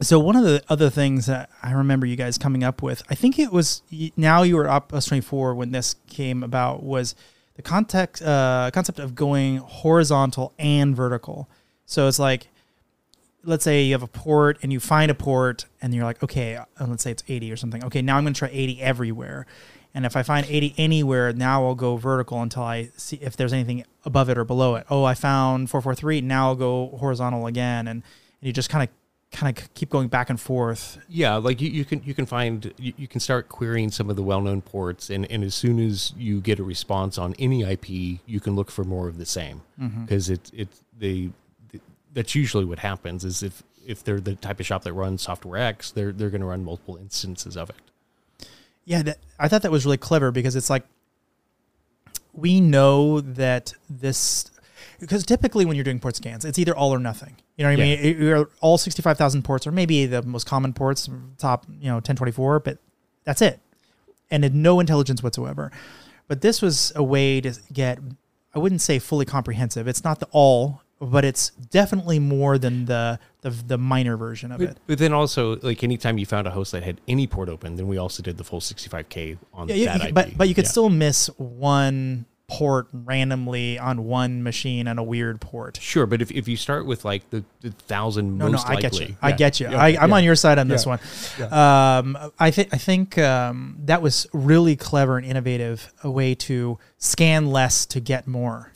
so 0.03 0.19
one 0.21 0.37
of 0.37 0.45
the 0.45 0.63
other 0.69 0.91
things 0.91 1.25
that 1.27 1.49
I 1.63 1.73
remember 1.73 2.05
you 2.05 2.17
guys 2.17 2.37
coming 2.37 2.63
up 2.63 2.83
with, 2.83 3.03
I 3.09 3.15
think 3.15 3.39
it 3.39 3.51
was 3.51 3.83
now 4.17 4.43
you 4.43 4.57
were 4.57 4.69
Outpost 4.69 5.09
twenty 5.09 5.23
four 5.23 5.55
when 5.55 5.73
this 5.73 5.97
came 6.07 6.43
about 6.43 6.83
was 6.83 7.15
the 7.55 7.63
context 7.63 8.23
uh, 8.23 8.71
concept 8.75 8.99
of 8.99 9.15
going 9.15 9.57
horizontal 9.57 10.53
and 10.59 10.95
vertical. 10.95 11.49
So 11.87 12.09
it's 12.09 12.19
like 12.19 12.49
let's 13.47 13.65
say 13.65 13.85
you 13.85 13.93
have 13.93 14.03
a 14.03 14.09
port 14.09 14.59
and 14.63 14.73
you 14.73 14.81
find 14.81 15.11
a 15.11 15.15
port 15.15 15.67
and 15.81 15.95
you're 15.95 16.05
like, 16.05 16.23
okay, 16.23 16.57
uh, 16.57 16.65
let's 16.87 17.03
say 17.03 17.13
it's 17.13 17.23
80 17.27 17.53
or 17.53 17.57
something. 17.57 17.85
Okay, 17.85 18.03
now 18.03 18.17
I'm 18.17 18.25
going 18.25 18.35
to 18.35 18.39
try 18.39 18.51
80 18.53 18.83
everywhere. 18.83 19.47
And 19.95 20.05
if 20.05 20.15
I 20.15 20.23
find 20.23 20.45
80 20.47 20.75
anywhere, 20.77 21.33
now 21.33 21.65
I'll 21.65 21.75
go 21.75 21.97
vertical 21.97 22.43
until 22.43 22.65
I 22.65 22.91
see 22.97 23.17
if 23.23 23.37
there's 23.37 23.53
anything 23.53 23.85
above 24.05 24.29
it 24.29 24.37
or 24.37 24.45
below 24.45 24.75
it. 24.75 24.85
Oh, 24.91 25.05
I 25.05 25.15
found 25.15 25.71
443. 25.71 26.21
Now 26.21 26.49
I'll 26.49 26.55
go 26.55 26.89
horizontal 26.99 27.47
again. 27.47 27.89
And, 27.89 28.03
and 28.41 28.47
you 28.47 28.53
just 28.53 28.69
kind 28.69 28.83
of 28.83 28.91
kind 29.33 29.57
of 29.57 29.75
keep 29.75 29.91
going 29.91 30.09
back 30.09 30.31
and 30.31 30.41
forth. 30.41 30.99
Yeah, 31.09 31.37
like 31.37 31.61
you, 31.61 31.71
you 31.71 31.85
can 31.85 32.03
you 32.05 32.15
can 32.15 32.27
find 32.27 32.73
you, 32.79 32.93
you 32.97 33.09
can 33.09 33.21
start 33.21 33.49
querying 33.49 33.91
some 33.91 34.11
of 34.11 34.17
the 34.17 34.23
well 34.23 34.41
known 34.41 34.63
ports, 34.63 35.11
and, 35.11 35.31
and 35.31 35.43
as 35.43 35.55
soon 35.55 35.79
as 35.79 36.13
you 36.17 36.41
get 36.41 36.59
a 36.59 36.65
response 36.65 37.19
on 37.19 37.35
any 37.39 37.63
IP, 37.63 37.89
you 37.89 38.41
can 38.41 38.55
look 38.55 38.71
for 38.71 38.85
more 38.85 39.09
of 39.09 39.19
the 39.19 39.27
same 39.27 39.63
because 40.03 40.31
it 40.31 40.51
it 40.55 40.69
they 40.99 41.31
that's 42.17 42.35
usually 42.35 42.65
what 42.65 42.81
happens 42.81 43.25
is 43.25 43.43
if 43.45 43.63
if 43.87 44.03
they're 44.03 44.19
the 44.19 44.35
type 44.35 44.59
of 44.59 44.67
shop 44.67 44.83
that 44.83 44.93
runs 44.95 45.23
software 45.23 45.61
X, 45.61 45.93
they're 45.93 46.11
they're 46.13 46.31
going 46.31 46.41
to 46.41 46.47
run 46.47 46.65
multiple 46.65 46.97
instances 46.97 47.57
of 47.57 47.71
it. 47.71 47.77
Yeah, 48.85 49.03
that, 49.03 49.19
I 49.39 49.49
thought 49.49 49.63
that 49.63 49.71
was 49.71 49.85
really 49.85 49.97
clever 49.99 50.33
because 50.33 50.57
it's 50.57 50.71
like 50.71 50.85
we 52.33 52.61
know 52.61 53.21
that 53.21 53.75
this 53.89 54.51
because 54.99 55.25
typically 55.25 55.65
when 55.65 55.77
you're 55.77 55.85
doing 55.85 56.01
port 56.01 56.17
scans, 56.17 56.45
it's 56.45 56.59
either 56.59 56.75
all 56.75 56.93
or 56.93 56.99
nothing. 56.99 57.37
You 57.57 57.65
know 57.65 57.71
what 57.71 57.81
I 57.81 57.85
Yeah. 57.85 58.03
mean? 58.03 58.21
You're 58.23 58.49
all 58.61 58.79
65,000 58.79 59.43
ports, 59.43 59.67
or 59.67 59.73
maybe 59.73 60.07
the 60.07 60.23
most 60.23 60.47
common 60.47 60.73
ports, 60.73 61.09
top 61.39 61.67
you 61.81 61.89
know 61.89 61.97
1024, 61.97 62.61
but 62.61 62.79
that's 63.25 63.43
it, 63.43 63.61
and 64.31 64.55
no 64.55 64.81
intelligence 64.81 65.23
whatsoever. 65.23 65.71
But 66.29 66.41
this 66.41 66.61
was 66.63 66.93
a 66.97 67.03
way 67.03 67.41
to 67.41 67.53
get, 67.73 67.99
I 68.55 68.59
wouldn't 68.59 68.81
say 68.81 68.99
fully 68.99 69.25
comprehensive. 69.25 69.87
It's 69.87 70.03
not 70.03 70.19
the 70.19 70.27
all, 70.33 70.83
but 71.01 71.25
it's 71.25 71.51
definitely 71.51 72.19
more 72.19 72.59
than 72.59 72.87
the 72.87 73.19
the, 73.43 73.51
the 73.51 73.79
minor 73.79 74.17
version 74.17 74.51
of 74.51 74.59
But, 74.59 74.71
it. 74.71 74.79
but 74.87 74.99
then 74.99 75.13
also 75.13 75.57
like 75.61 75.85
anytime 75.85 76.19
you 76.19 76.27
found 76.27 76.47
a 76.47 76.51
host 76.51 76.73
that 76.73 76.83
had 76.83 77.01
any 77.07 77.27
port 77.27 77.49
open, 77.49 77.77
then 77.77 77.87
we 77.87 77.97
also 77.99 78.23
did 78.23 78.39
the 78.39 78.45
full 78.45 78.61
65k 78.61 79.39
on 79.55 79.69
Yeah, 79.69 79.75
yeah, 79.75 79.99
that 79.99 80.03
you- 80.03 80.09
IP. 80.09 80.15
but 80.15 80.37
but 80.39 80.49
you 80.49 80.55
could 80.55 80.65
Yeah. 80.65 80.71
still 80.71 80.89
miss 80.89 81.27
one 81.39 82.25
port 82.49 82.87
randomly 82.93 83.77
on 83.77 84.05
one 84.05 84.41
machine 84.41 84.87
on 84.87 84.99
a 84.99 85.03
weird 85.03 85.41
port. 85.41 85.79
Sure, 85.83 86.07
but 86.07 86.23
if, 86.23 86.31
if 86.31 86.47
you 86.47 86.57
start 86.57 86.87
with 86.87 87.05
like 87.05 87.29
the, 87.31 87.43
the 87.61 87.71
thousand 87.73 88.39
No, 88.39 88.49
most 88.49 88.65
no, 88.67 88.71
I 88.71 88.75
likely, 88.77 88.83
get 89.01 89.09
you. 89.09 89.17
I 89.21 89.29
Yeah. 89.31 89.37
get 89.37 89.61
you. 89.61 89.69
Yeah, 89.71 89.83
I, 89.83 89.89
I'm 90.01 90.11
yeah. 90.11 90.17
on 90.17 90.25
your 90.25 90.37
side 90.37 90.59
on 90.61 90.69
this 90.69 90.87
Yeah. 90.87 90.97
one. 91.41 91.53
Um, 91.53 92.31
I 92.39 92.53
think 92.53 92.69
I 92.73 92.79
think 92.79 93.19
um, 93.19 93.77
that 93.87 94.01
was 94.01 94.29
really 94.33 94.77
clever 94.77 95.19
and 95.19 95.27
innovative. 95.27 95.93
A 96.05 96.11
way 96.11 96.35
to 96.37 96.79
scan 96.99 97.51
less 97.51 97.85
to 97.87 97.99
get 98.01 98.29
more. 98.29 98.71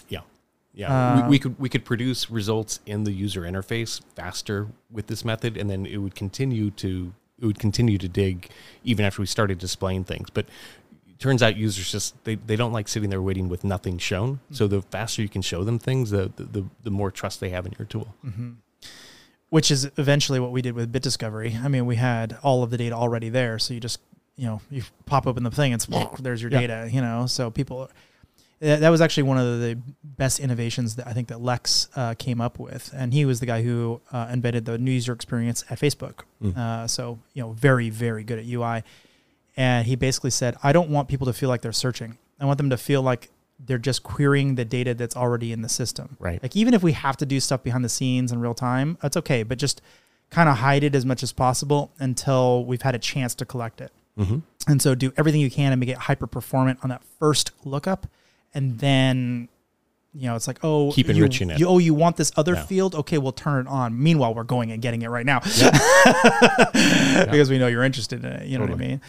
Yeah. 0.80 0.92
Uh, 0.92 1.22
we, 1.24 1.28
we 1.28 1.38
could 1.38 1.58
we 1.60 1.68
could 1.68 1.84
produce 1.84 2.30
results 2.30 2.80
in 2.86 3.04
the 3.04 3.12
user 3.12 3.42
interface 3.42 4.00
faster 4.16 4.68
with 4.90 5.06
this 5.08 5.24
method, 5.24 5.56
and 5.56 5.68
then 5.70 5.84
it 5.86 5.98
would 5.98 6.14
continue 6.14 6.70
to 6.72 7.12
it 7.40 7.46
would 7.46 7.58
continue 7.58 7.98
to 7.98 8.08
dig 8.08 8.48
even 8.84 9.04
after 9.04 9.20
we 9.22 9.26
started 9.26 9.58
displaying 9.58 10.04
things. 10.04 10.28
But 10.30 10.46
turns 11.18 11.42
out 11.42 11.54
users 11.56 11.92
just 11.92 12.14
they, 12.24 12.36
they 12.36 12.56
don't 12.56 12.72
like 12.72 12.88
sitting 12.88 13.10
there 13.10 13.20
waiting 13.20 13.48
with 13.50 13.62
nothing 13.62 13.98
shown. 13.98 14.40
So 14.52 14.66
the 14.66 14.80
faster 14.80 15.20
you 15.22 15.28
can 15.28 15.42
show 15.42 15.64
them 15.64 15.78
things, 15.78 16.10
the 16.10 16.32
the, 16.36 16.44
the, 16.44 16.64
the 16.84 16.90
more 16.90 17.10
trust 17.10 17.40
they 17.40 17.50
have 17.50 17.66
in 17.66 17.74
your 17.78 17.86
tool. 17.86 18.14
which 19.50 19.70
is 19.70 19.90
eventually 19.98 20.38
what 20.40 20.52
we 20.52 20.62
did 20.62 20.74
with 20.74 20.90
bit 20.92 21.02
discovery. 21.02 21.58
I 21.62 21.68
mean, 21.68 21.84
we 21.86 21.96
had 21.96 22.38
all 22.42 22.62
of 22.62 22.70
the 22.70 22.78
data 22.78 22.94
already 22.94 23.28
there, 23.28 23.58
so 23.58 23.74
you 23.74 23.80
just 23.80 24.00
you 24.36 24.46
know 24.46 24.60
you 24.70 24.82
pop 25.06 25.26
open 25.26 25.42
the 25.42 25.50
thing, 25.50 25.72
and 25.74 25.82
it's, 25.82 26.20
there's 26.20 26.40
your 26.42 26.50
Yeah. 26.50 26.60
data. 26.60 26.88
You 26.90 27.00
know, 27.02 27.26
so 27.26 27.50
people. 27.50 27.90
That 28.60 28.90
was 28.90 29.00
actually 29.00 29.22
one 29.22 29.38
of 29.38 29.60
the 29.60 29.78
best 30.04 30.38
innovations 30.38 30.96
that 30.96 31.06
I 31.06 31.14
think 31.14 31.28
that 31.28 31.40
Lex 31.40 31.88
uh, 31.96 32.14
came 32.14 32.42
up 32.42 32.58
with, 32.58 32.90
and 32.94 33.12
he 33.12 33.24
was 33.24 33.40
the 33.40 33.46
guy 33.46 33.62
who 33.62 34.02
uh, 34.12 34.28
invented 34.30 34.66
the 34.66 34.76
new 34.76 34.90
user 34.90 35.14
experience 35.14 35.64
at 35.70 35.78
Facebook. 35.80 36.24
Mm. 36.42 36.56
Uh, 36.56 36.86
so 36.86 37.18
you 37.32 37.42
know, 37.42 37.52
very 37.52 37.88
very 37.88 38.22
good 38.22 38.38
at 38.38 38.44
UI, 38.44 38.84
and 39.56 39.86
he 39.86 39.96
basically 39.96 40.30
said, 40.30 40.56
"I 40.62 40.72
don't 40.72 40.90
want 40.90 41.08
people 41.08 41.26
to 41.26 41.32
feel 41.32 41.48
like 41.48 41.62
they're 41.62 41.72
searching. 41.72 42.18
I 42.38 42.44
want 42.44 42.58
them 42.58 42.70
to 42.70 42.76
feel 42.76 43.00
like 43.00 43.30
they're 43.66 43.78
just 43.78 44.02
querying 44.02 44.54
the 44.54 44.64
data 44.64 44.94
that's 44.94 45.16
already 45.16 45.52
in 45.52 45.62
the 45.62 45.68
system. 45.68 46.16
Right. 46.18 46.42
Like 46.42 46.56
even 46.56 46.74
if 46.74 46.82
we 46.82 46.92
have 46.92 47.16
to 47.18 47.26
do 47.26 47.40
stuff 47.40 47.62
behind 47.62 47.84
the 47.84 47.88
scenes 47.88 48.32
in 48.32 48.40
real 48.40 48.54
time, 48.54 48.98
that's 49.02 49.16
okay. 49.18 49.42
But 49.42 49.58
just 49.58 49.82
kind 50.30 50.48
of 50.48 50.58
hide 50.58 50.84
it 50.84 50.94
as 50.94 51.04
much 51.04 51.22
as 51.22 51.32
possible 51.32 51.92
until 51.98 52.64
we've 52.64 52.82
had 52.82 52.94
a 52.94 52.98
chance 52.98 53.34
to 53.36 53.44
collect 53.44 53.80
it. 53.80 53.92
Mm-hmm. 54.18 54.38
And 54.68 54.80
so 54.80 54.94
do 54.94 55.12
everything 55.16 55.40
you 55.40 55.50
can 55.50 55.70
to 55.70 55.76
make 55.76 55.88
it 55.88 55.96
hyper 55.96 56.26
performant 56.26 56.78
on 56.82 56.90
that 56.90 57.02
first 57.18 57.52
lookup, 57.64 58.06
and 58.54 58.78
then. 58.78 59.48
You 60.12 60.26
know, 60.26 60.34
it's 60.34 60.48
like, 60.48 60.58
oh, 60.64 60.90
Keep 60.90 61.06
you- 61.06 61.14
enriching 61.14 61.50
it. 61.50 61.60
You, 61.60 61.68
oh, 61.68 61.78
you 61.78 61.94
want 61.94 62.16
this 62.16 62.32
other 62.36 62.54
Yeah. 62.54 62.64
field? 62.64 62.96
Okay, 62.96 63.16
we'll 63.16 63.30
turn 63.30 63.64
it 63.64 63.70
on. 63.70 63.96
Meanwhile, 64.02 64.34
we're 64.34 64.42
going 64.42 64.72
and 64.72 64.82
getting 64.82 65.02
it 65.02 65.08
right 65.08 65.24
now 65.24 65.38
because 67.30 67.48
we 67.48 67.58
know 67.58 67.68
you're 67.68 67.84
interested 67.84 68.24
in 68.24 68.32
it. 68.32 68.46
You 68.48 68.58
know 68.58 68.64
what 68.64 68.72
I 68.72 68.76
mean? 68.76 69.00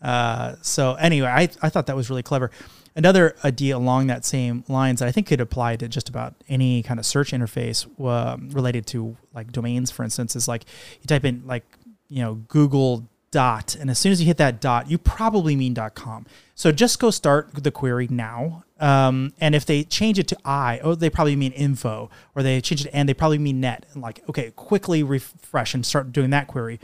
Uh, 0.00 0.54
so 0.62 0.94
anyway, 0.94 1.28
I, 1.28 1.48
I 1.62 1.68
thought 1.70 1.86
that 1.86 1.96
was 1.96 2.08
really 2.10 2.22
clever. 2.22 2.52
Another 2.94 3.34
idea 3.44 3.76
along 3.76 4.06
that 4.06 4.24
same 4.24 4.62
lines 4.68 5.00
that 5.00 5.08
I 5.08 5.12
think 5.12 5.26
could 5.26 5.40
apply 5.40 5.74
to 5.76 5.88
just 5.88 6.08
about 6.08 6.34
any 6.48 6.84
kind 6.84 7.00
of 7.00 7.06
search 7.06 7.32
interface 7.32 7.86
uh, 8.00 8.36
related 8.54 8.86
to 8.88 9.16
like 9.34 9.50
domains, 9.50 9.90
for 9.90 10.04
instance, 10.04 10.36
is 10.36 10.46
like 10.46 10.64
you 11.00 11.06
type 11.08 11.24
in 11.24 11.42
like 11.46 11.64
you 12.08 12.22
know 12.22 12.34
Google 12.46 13.08
dot, 13.34 13.76
and 13.78 13.90
as 13.90 13.98
soon 13.98 14.12
as 14.12 14.20
you 14.20 14.26
hit 14.26 14.38
that 14.38 14.60
dot, 14.60 14.90
you 14.90 14.96
probably 14.98 15.54
mean 15.56 15.74
dot 15.74 15.94
.com. 15.94 16.26
So 16.54 16.72
just 16.72 16.98
go 16.98 17.10
start 17.10 17.52
the 17.52 17.70
query 17.70 18.08
now. 18.08 18.64
Um, 18.80 19.32
and 19.40 19.54
if 19.54 19.64
they 19.66 19.84
change 19.84 20.18
it 20.18 20.28
to 20.28 20.38
I, 20.44 20.80
oh, 20.82 20.94
they 20.94 21.10
probably 21.10 21.36
mean 21.36 21.52
info, 21.52 22.10
or 22.34 22.42
they 22.42 22.60
change 22.60 22.80
it 22.82 22.84
to 22.90 22.96
and, 22.96 23.08
they 23.08 23.14
probably 23.14 23.38
mean 23.38 23.60
net. 23.60 23.86
And 23.92 24.02
like, 24.02 24.20
okay, 24.28 24.50
quickly 24.56 25.02
refresh 25.02 25.74
and 25.74 25.84
start 25.84 26.12
doing 26.12 26.30
that 26.30 26.46
query 26.46 26.78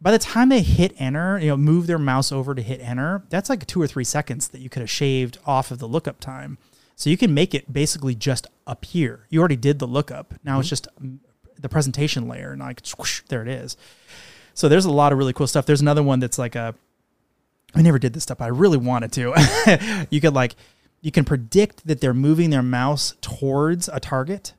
by 0.00 0.10
the 0.10 0.18
time 0.18 0.48
they 0.48 0.62
hit 0.62 0.94
enter, 0.98 1.38
you 1.38 1.48
know, 1.48 1.56
move 1.56 1.86
their 1.86 1.98
mouse 1.98 2.30
over 2.30 2.54
to 2.54 2.62
hit 2.62 2.80
enter, 2.80 3.24
that's 3.30 3.50
like 3.50 3.66
two 3.66 3.82
or 3.82 3.86
three 3.86 4.04
seconds 4.04 4.48
that 4.48 4.60
you 4.60 4.68
could 4.68 4.80
have 4.80 4.90
shaved 4.90 5.38
off 5.44 5.70
of 5.70 5.78
the 5.78 5.88
lookup 5.88 6.20
time. 6.20 6.58
So 6.94 7.10
you 7.10 7.16
can 7.16 7.34
make 7.34 7.54
it 7.54 7.72
basically 7.72 8.14
just 8.14 8.46
appear. 8.66 9.26
You 9.28 9.40
already 9.40 9.56
did 9.56 9.78
the 9.78 9.86
lookup. 9.86 10.34
Now 10.44 10.58
it's 10.60 10.68
just 10.68 10.88
mm, 11.02 11.18
the 11.58 11.68
presentation 11.68 12.28
layer, 12.28 12.52
and 12.52 12.60
like 12.60 12.80
swoosh, 12.84 13.22
there 13.28 13.42
it 13.42 13.48
is. 13.48 13.76
So 14.58 14.68
there's 14.68 14.86
a 14.86 14.90
lot 14.90 15.12
of 15.12 15.18
really 15.18 15.32
cool 15.32 15.46
stuff. 15.46 15.66
There's 15.66 15.80
another 15.80 16.02
one 16.02 16.18
that's 16.18 16.36
like 16.36 16.56
a. 16.56 16.74
I 17.76 17.82
never 17.82 17.98
did 17.98 18.12
this 18.12 18.24
stuff. 18.24 18.38
But 18.38 18.46
I 18.46 18.48
really 18.48 18.76
wanted 18.76 19.12
to. 19.12 20.06
you 20.10 20.20
could 20.20 20.34
like, 20.34 20.56
you 21.00 21.12
can 21.12 21.24
predict 21.24 21.86
that 21.86 22.00
they're 22.00 22.12
moving 22.12 22.50
their 22.50 22.62
mouse 22.62 23.14
towards 23.20 23.88
a 23.88 24.00
target. 24.00 24.54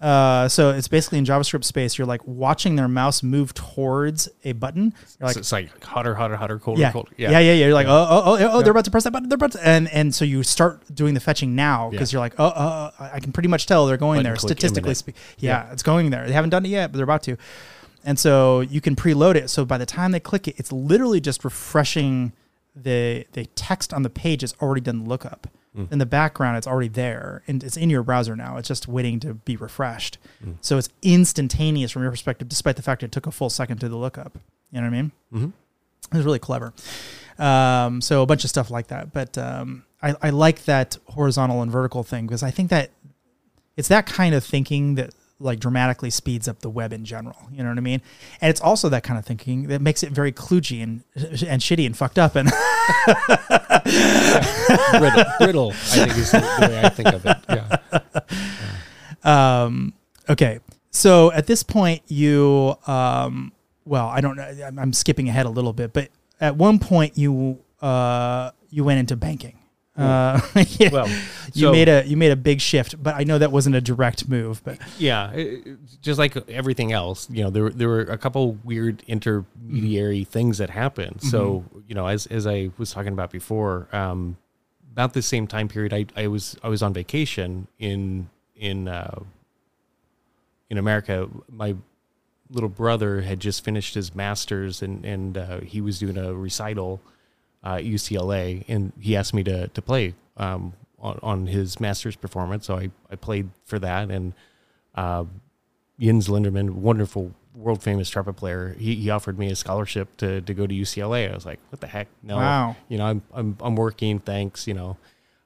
Uh, 0.00 0.48
so 0.48 0.70
it's 0.70 0.88
basically 0.88 1.18
in 1.18 1.26
JavaScript 1.26 1.64
space. 1.64 1.98
You're 1.98 2.06
like 2.06 2.26
watching 2.26 2.76
their 2.76 2.88
mouse 2.88 3.22
move 3.22 3.52
towards 3.52 4.26
a 4.42 4.52
button. 4.52 4.94
You're 5.20 5.26
like, 5.26 5.34
so 5.34 5.40
it's 5.40 5.52
like 5.52 5.84
hotter, 5.84 6.14
hotter, 6.14 6.36
hotter, 6.36 6.58
colder, 6.58 6.80
yeah, 6.80 6.90
colder. 6.90 7.12
yeah, 7.18 7.30
yeah, 7.32 7.38
yeah. 7.40 7.52
yeah. 7.52 7.64
You're 7.66 7.74
like, 7.74 7.86
oh, 7.88 8.06
oh, 8.08 8.22
oh, 8.24 8.32
oh, 8.32 8.36
Yeah. 8.56 8.62
they're 8.62 8.70
about 8.70 8.86
to 8.86 8.90
press 8.90 9.04
that 9.04 9.12
button. 9.12 9.28
They're 9.28 9.36
about 9.36 9.52
to, 9.52 9.64
and 9.68 9.86
and 9.92 10.14
so 10.14 10.24
you 10.24 10.42
start 10.44 10.82
doing 10.94 11.12
the 11.12 11.20
fetching 11.20 11.54
now 11.54 11.90
because 11.90 12.10
Yeah. 12.10 12.16
you're 12.16 12.24
like, 12.24 12.34
oh, 12.38 12.52
oh, 12.56 12.90
oh, 12.98 13.10
I 13.12 13.20
can 13.20 13.32
pretty 13.32 13.50
much 13.50 13.66
tell 13.66 13.84
they're 13.86 13.98
going 13.98 14.20
Button 14.20 14.30
there 14.30 14.36
statistically. 14.36 14.92
imminent. 14.92 14.96
Spe- 14.96 15.42
yeah, 15.42 15.70
it's 15.72 15.82
going 15.82 16.08
there. 16.08 16.26
They 16.26 16.32
haven't 16.32 16.50
done 16.50 16.64
it 16.64 16.70
yet, 16.70 16.90
but 16.90 16.96
they're 16.96 17.04
about 17.04 17.22
to. 17.24 17.36
And 18.04 18.18
so 18.18 18.60
you 18.60 18.80
can 18.80 18.96
preload 18.96 19.36
it. 19.36 19.48
So 19.50 19.64
by 19.64 19.78
the 19.78 19.86
time 19.86 20.12
they 20.12 20.20
click 20.20 20.48
it, 20.48 20.54
it's 20.58 20.72
literally 20.72 21.20
just 21.20 21.44
refreshing 21.44 22.32
the 22.74 23.26
the 23.32 23.46
text 23.54 23.92
on 23.92 24.02
the 24.02 24.10
page 24.10 24.40
has 24.40 24.54
already 24.60 24.80
done 24.80 25.04
the 25.04 25.08
lookup. 25.08 25.46
In 25.90 25.98
the 25.98 26.06
background, 26.06 26.58
it's 26.58 26.66
already 26.66 26.88
there, 26.88 27.42
and 27.46 27.64
it's 27.64 27.78
in 27.78 27.88
your 27.88 28.02
browser 28.02 28.36
now. 28.36 28.58
It's 28.58 28.68
just 28.68 28.88
waiting 28.88 29.20
to 29.20 29.32
be 29.32 29.56
refreshed. 29.56 30.18
So 30.60 30.76
it's 30.76 30.90
instantaneous 31.00 31.90
from 31.90 32.02
your 32.02 32.10
perspective, 32.10 32.46
despite 32.46 32.76
the 32.76 32.82
fact 32.82 33.02
it 33.02 33.10
took 33.10 33.26
a 33.26 33.30
full 33.30 33.48
second 33.48 33.78
to 33.78 33.88
the 33.88 33.96
lookup. 33.96 34.36
You 34.70 34.82
know 34.82 34.86
what 34.88 34.94
I 34.94 35.02
mean? 35.02 35.12
Mm-hmm. 35.32 35.50
It 36.12 36.16
was 36.18 36.26
really 36.26 36.38
clever. 36.38 36.74
Um, 37.38 38.02
so 38.02 38.20
a 38.22 38.26
bunch 38.26 38.44
of 38.44 38.50
stuff 38.50 38.70
like 38.70 38.88
that. 38.88 39.14
But 39.14 39.38
um, 39.38 39.84
I, 40.02 40.14
I 40.20 40.28
like 40.28 40.66
that 40.66 40.98
horizontal 41.06 41.62
and 41.62 41.72
vertical 41.72 42.02
thing 42.02 42.26
because 42.26 42.42
I 42.42 42.50
think 42.50 42.68
that 42.68 42.90
it's 43.76 43.88
that 43.88 44.04
kind 44.04 44.34
of 44.34 44.44
thinking 44.44 44.96
that 44.96 45.14
like 45.42 45.60
dramatically 45.60 46.10
speeds 46.10 46.48
up 46.48 46.60
the 46.60 46.70
web 46.70 46.92
in 46.92 47.04
general. 47.04 47.36
You 47.52 47.62
know 47.62 47.68
what 47.68 47.78
I 47.78 47.82
mean? 47.82 48.00
And 48.40 48.50
it's 48.50 48.60
also 48.60 48.88
that 48.88 49.02
kind 49.02 49.18
of 49.18 49.24
thinking 49.24 49.68
that 49.68 49.80
makes 49.82 50.02
it 50.02 50.12
very 50.12 50.32
kludgy 50.32 50.82
and 50.82 51.02
and 51.16 51.60
shitty 51.60 51.86
and 51.86 51.96
fucked 51.96 52.18
up. 52.18 52.36
And 52.36 52.48
brittle, 54.98 55.24
brittle. 55.38 55.70
I 55.70 55.74
think 55.74 56.16
is 56.16 56.30
the, 56.30 56.40
the 56.40 56.68
way 56.68 56.80
I 56.82 56.88
think 56.88 57.08
of 57.12 57.26
it. 57.26 57.36
Yeah. 59.24 59.24
um, 59.64 59.94
okay, 60.28 60.60
so 60.90 61.32
at 61.32 61.46
this 61.46 61.62
point, 61.62 62.02
you 62.08 62.76
um, 62.86 63.52
well, 63.84 64.08
I 64.08 64.20
don't 64.20 64.36
know. 64.36 64.42
I'm- 64.44 64.78
I'm 64.78 64.92
skipping 64.92 65.28
ahead 65.28 65.46
a 65.46 65.50
little 65.50 65.72
bit, 65.72 65.92
but 65.92 66.08
at 66.40 66.56
one 66.56 66.78
point 66.78 67.18
you 67.18 67.58
uh, 67.80 68.50
you 68.70 68.84
went 68.84 69.00
into 69.00 69.16
banking. 69.16 69.58
Uh, 69.96 70.40
yeah. 70.78 70.88
Well, 70.90 71.06
you 71.52 71.66
so- 71.66 71.72
made 71.72 71.88
a 71.88 72.04
you 72.06 72.16
made 72.16 72.32
a 72.32 72.36
big 72.36 72.60
shift, 72.60 73.02
but 73.02 73.14
I 73.14 73.24
know 73.24 73.38
that 73.38 73.52
wasn't 73.52 73.76
a 73.76 73.80
direct 73.80 74.28
move. 74.28 74.62
But 74.64 74.78
Yeah, 74.98 75.30
it- 75.32 75.78
just 76.00 76.18
like 76.18 76.36
everything 76.48 76.92
else, 76.92 77.28
you 77.30 77.42
know, 77.44 77.50
there 77.50 77.64
were- 77.64 77.70
there 77.70 77.88
were 77.88 78.00
a 78.02 78.16
couple 78.18 78.52
weird 78.64 79.02
intermediary 79.06 80.24
things 80.24 80.58
that 80.58 80.70
happened. 80.70 81.22
So, 81.22 81.64
you 81.86 81.94
know, 81.94 82.06
as 82.06 82.26
as 82.26 82.46
I 82.46 82.70
was 82.78 82.90
talking 82.92 83.12
about 83.12 83.30
before, 83.30 83.88
um, 83.92 84.36
about 84.92 85.12
the 85.14 85.22
same 85.22 85.46
time 85.46 85.68
period, 85.68 85.92
I, 85.92 86.06
I 86.16 86.26
was 86.28 86.56
I 86.62 86.68
was 86.68 86.82
on 86.82 86.92
vacation 86.94 87.66
in 87.78 88.30
in 88.56 88.88
uh, 88.88 89.20
in 90.70 90.78
America. 90.78 91.28
My 91.50 91.74
little 92.50 92.68
brother 92.68 93.22
had 93.22 93.40
just 93.40 93.64
finished 93.64 93.94
his 93.94 94.14
master's, 94.14 94.82
and 94.82 95.04
and 95.04 95.36
uh, 95.38 95.60
he 95.60 95.80
was 95.80 95.98
doing 95.98 96.16
a 96.16 96.32
recital 96.34 97.00
uh, 97.64 97.76
UCLA, 97.76 98.64
and 98.68 98.92
he 99.00 99.16
asked 99.16 99.34
me 99.34 99.42
to 99.44 99.68
to 99.68 99.82
play 99.82 100.14
um, 100.36 100.72
on, 100.98 101.18
on 101.22 101.46
his 101.46 101.78
master's 101.80 102.16
performance. 102.16 102.66
So 102.66 102.76
I, 102.76 102.90
I 103.10 103.16
played 103.16 103.50
for 103.64 103.78
that, 103.78 104.10
and 104.10 104.32
uh, 104.94 105.24
Jens 105.98 106.28
Lindemann, 106.28 106.70
wonderful 106.70 107.32
world 107.54 107.82
famous 107.82 108.08
trumpet 108.08 108.32
player, 108.32 108.74
he, 108.78 108.94
he 108.94 109.10
offered 109.10 109.38
me 109.38 109.50
a 109.50 109.54
scholarship 109.56 110.16
to 110.16 110.40
to 110.40 110.54
go 110.54 110.66
to 110.66 110.74
UCLA. 110.74 111.30
I 111.30 111.34
was 111.34 111.44
like, 111.46 111.60
what 111.70 111.80
the 111.80 111.86
heck? 111.86 112.08
No, 112.22 112.36
Wow. 112.36 112.76
you 112.88 112.98
know, 112.98 113.04
I'm 113.06 113.22
I'm 113.32 113.56
I'm 113.60 113.76
working. 113.76 114.18
Thanks, 114.20 114.66
you 114.66 114.74
know. 114.74 114.96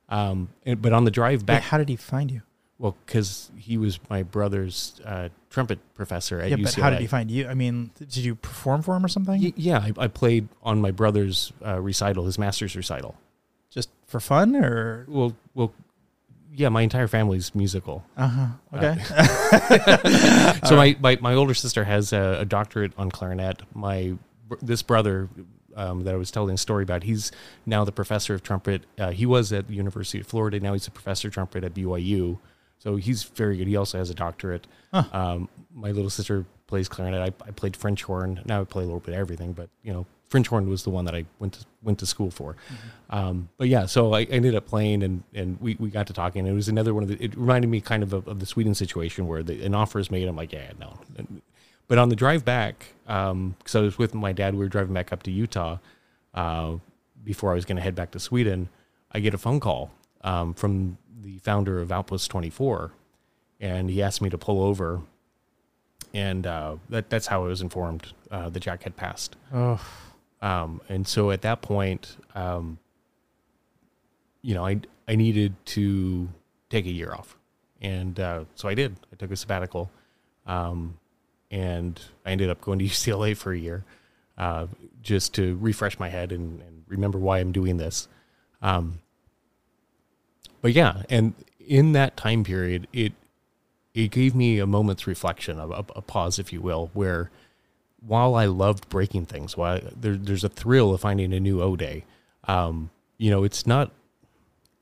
Um, 0.09 0.49
and, 0.65 0.81
but 0.81 0.93
on 0.93 1.05
the 1.05 1.11
drive 1.11 1.41
Wait, 1.41 1.47
back, 1.47 1.63
how 1.65 1.79
did 1.79 1.89
he 1.89 1.97
find 1.97 2.31
you? 2.31 2.43
Well, 2.79 2.97
because 3.07 3.51
he 3.57 3.77
was 3.79 3.99
my 4.11 4.23
brother's 4.23 5.01
uh, 5.05 5.29
trumpet 5.51 5.79
professor 5.95 6.41
at 6.41 6.51
Yeah, 6.51 6.57
UCLA. 6.57 6.65
but 6.65 6.75
how 6.75 6.91
did 6.91 7.01
he 7.01 7.07
find 7.07 7.31
you? 7.31 7.49
I 7.49 7.55
mean, 7.55 7.91
did 7.99 8.15
you 8.17 8.35
perform 8.35 8.83
for 8.83 8.95
him 8.97 9.05
or 9.05 9.09
something? 9.09 9.41
Y- 9.43 9.53
yeah, 9.57 9.79
I, 9.79 9.93
I 10.05 10.07
played 10.09 10.49
on 10.63 10.81
my 10.81 10.91
brother's 10.91 11.53
uh, 11.65 11.81
recital, 11.81 12.27
his 12.27 12.39
master's 12.39 12.77
recital. 12.77 13.17
Just 13.71 13.89
for 14.07 14.21
fun, 14.21 14.55
or 14.57 15.05
Well, 15.09 15.35
well, 15.55 15.73
yeah, 16.53 16.69
my 16.71 16.83
entire 16.83 17.09
family's 17.09 17.55
musical. 17.55 18.05
uh 18.17 18.29
huh? 18.29 18.47
Okay. 18.75 19.03
so 20.65 20.77
my, 20.77 20.97
my, 21.01 21.19
my 21.21 21.35
older 21.35 21.55
sister 21.55 21.85
has 21.85 22.13
a, 22.13 22.39
a 22.41 22.45
doctorate 22.45 22.93
on 22.99 23.11
clarinet. 23.11 23.63
My 23.75 24.15
this 24.63 24.83
brother 24.83 25.29
um, 25.75 26.05
that 26.05 26.15
I 26.15 26.17
was 26.17 26.31
telling 26.31 26.55
a 26.55 26.59
story 26.59 26.83
about, 26.83 27.03
he's 27.03 27.33
now 27.67 27.85
the 27.85 27.93
professor 27.93 28.33
of 28.35 28.43
trumpet. 28.43 28.85
Uh, 28.99 29.11
he 29.11 29.27
was 29.27 29.53
at 29.53 29.67
the 29.69 29.75
University 29.75 30.21
of 30.21 30.27
Florida. 30.27 30.61
Now 30.61 30.73
he's 30.73 30.87
a 30.87 30.91
professor 30.91 31.29
of 31.29 31.35
trumpet 31.35 31.65
at 31.65 31.75
BYU. 31.75 32.39
So 32.79 32.97
he's 32.97 33.23
very 33.25 33.57
good. 33.57 33.67
He 33.67 33.77
also 33.77 33.99
has 33.99 34.11
a 34.11 34.15
doctorate. 34.15 34.67
Um, 34.93 35.49
my 35.75 35.91
little 35.91 36.11
sister 36.11 36.45
plays 36.67 36.89
clarinet. 36.89 37.21
I, 37.21 37.47
I 37.47 37.51
played 37.51 37.77
French 37.77 38.03
horn. 38.05 38.41
Now 38.45 38.61
I 38.61 38.65
play 38.65 38.83
a 38.83 38.87
little 38.87 39.01
bit 39.01 39.15
of 39.15 39.21
everything, 39.21 39.53
but 39.53 39.69
you 39.83 39.93
know, 39.93 40.07
French 40.29 40.49
horn 40.49 40.69
was 40.69 40.83
the 40.83 40.91
one 40.91 41.05
that 41.05 41.15
I 41.15 41.25
went 41.39 41.53
to 41.55 41.65
went 41.83 41.99
to 42.01 42.07
school 42.07 42.31
for. 42.31 42.57
Um, 43.11 43.49
but 43.59 43.69
yeah, 43.69 43.87
so 43.87 44.13
I 44.15 44.23
ended 44.25 44.55
up 44.55 44.67
playing, 44.67 45.03
and 45.03 45.23
and 45.35 45.61
we, 45.61 45.77
we 45.79 45.89
got 45.91 46.07
to 46.09 46.13
talking. 46.13 46.47
It 46.47 46.53
was 46.53 46.69
another 46.69 46.95
one 46.95 47.03
of 47.05 47.09
the. 47.09 47.23
It 47.23 47.37
reminded 47.37 47.69
me 47.69 47.81
kind 47.81 48.03
of 48.03 48.13
of, 48.13 48.27
of 48.27 48.41
the 48.41 48.47
Sweden 48.47 48.75
situation 48.75 49.27
where 49.29 49.43
the, 49.43 49.65
an 49.65 49.75
offer 49.75 49.99
is 49.99 50.11
made. 50.11 50.27
I'm 50.29 50.37
like, 50.37 50.53
yeah, 50.53 50.73
no. 50.81 50.99
And- 51.17 51.43
But 51.89 51.99
on 51.99 52.09
the 52.09 52.17
drive 52.17 52.45
back, 52.45 52.87
because 53.05 53.75
I 53.77 53.81
was 53.81 53.97
with 53.97 54.13
my 54.15 54.33
dad, 54.33 54.55
we 54.55 54.61
were 54.65 54.69
driving 54.69 54.93
back 54.95 55.13
up 55.13 55.23
to 55.25 55.31
Utah 55.31 55.79
uh, 56.35 56.77
before 57.23 57.53
I 57.53 57.55
was 57.55 57.65
going 57.65 57.77
to 57.77 57.83
head 57.83 57.95
back 57.95 58.11
to 58.13 58.19
Sweden. 58.19 58.69
I 59.13 59.21
get 59.21 59.35
a 59.35 59.39
phone 59.39 59.61
call 59.61 59.93
um, 60.23 60.53
from 60.55 60.99
the 61.27 61.39
founder 61.39 61.81
of 61.81 61.91
Outpost 61.91 62.31
24, 62.31 62.93
and 63.61 63.91
he 63.91 64.01
asked 64.01 64.23
me 64.23 64.31
to 64.31 64.39
pull 64.39 64.63
over. 64.63 65.01
And 66.15 66.47
uh, 66.47 66.77
that, 66.89 67.11
that's 67.11 67.27
how 67.27 67.45
I 67.45 67.49
was 67.49 67.61
informed 67.61 68.13
uh, 68.31 68.49
that 68.49 68.61
Jack 68.61 68.85
had 68.85 68.97
passed. 68.97 69.35
oh, 69.53 69.81
Um, 70.41 70.81
and 70.89 71.07
so 71.07 71.33
at 71.33 71.43
that 71.43 71.63
point, 71.63 72.17
um, 72.35 72.79
you 74.43 74.55
know, 74.55 74.65
I 74.65 74.81
I 75.09 75.17
needed 75.17 75.55
to 75.67 76.29
take 76.71 76.87
a 76.87 76.91
year 76.91 77.13
off, 77.13 77.37
and 77.81 78.19
uh, 78.21 78.45
so 78.55 78.69
I 78.69 78.75
did. 78.75 78.97
I 79.13 79.17
took 79.17 79.33
a 79.33 79.37
sabbatical, 79.37 79.91
um, 80.47 80.99
and 81.51 82.01
I 82.25 82.31
ended 82.31 82.51
up 82.51 82.61
going 82.61 82.79
to 82.79 82.85
UCLA 82.95 83.37
for 83.37 83.53
a 83.53 83.59
year, 83.59 83.85
uh, 84.39 84.69
just 85.03 85.35
to 85.35 85.57
refresh 85.61 85.99
my 85.99 86.09
head 86.09 86.31
and, 86.31 86.61
and 86.61 86.85
remember 86.87 87.19
why 87.19 87.41
I'm 87.41 87.51
doing 87.51 87.79
this. 87.79 88.07
Um, 88.63 89.01
but 90.61 90.73
yeah, 90.73 91.03
and 91.09 91.35
in 91.59 91.93
that 91.93 92.17
time 92.17 92.45
period, 92.45 92.87
it 92.93 93.13
it 93.95 94.11
gave 94.11 94.35
me 94.35 94.59
a 94.59 94.67
moment's 94.67 95.07
reflection, 95.07 95.59
a, 95.59 95.67
a, 95.67 96.03
pause, 96.03 96.39
if 96.39 96.53
you 96.53 96.61
will, 96.61 96.91
where 96.93 97.31
while 98.07 98.35
I 98.35 98.45
loved 98.45 98.91
breaking 98.91 99.25
things, 99.25 99.57
while 99.57 99.81
there, 99.99 100.17
there's 100.17 100.45
a 100.45 100.51
thrill 100.51 100.93
of 100.93 101.01
finding 101.01 101.33
a 101.33 101.41
new 101.41 101.63
O 101.63 101.77
day, 101.77 102.05
um, 102.45 102.91
you 103.17 103.31
know, 103.31 103.43
it's 103.43 103.67
not, 103.67 103.91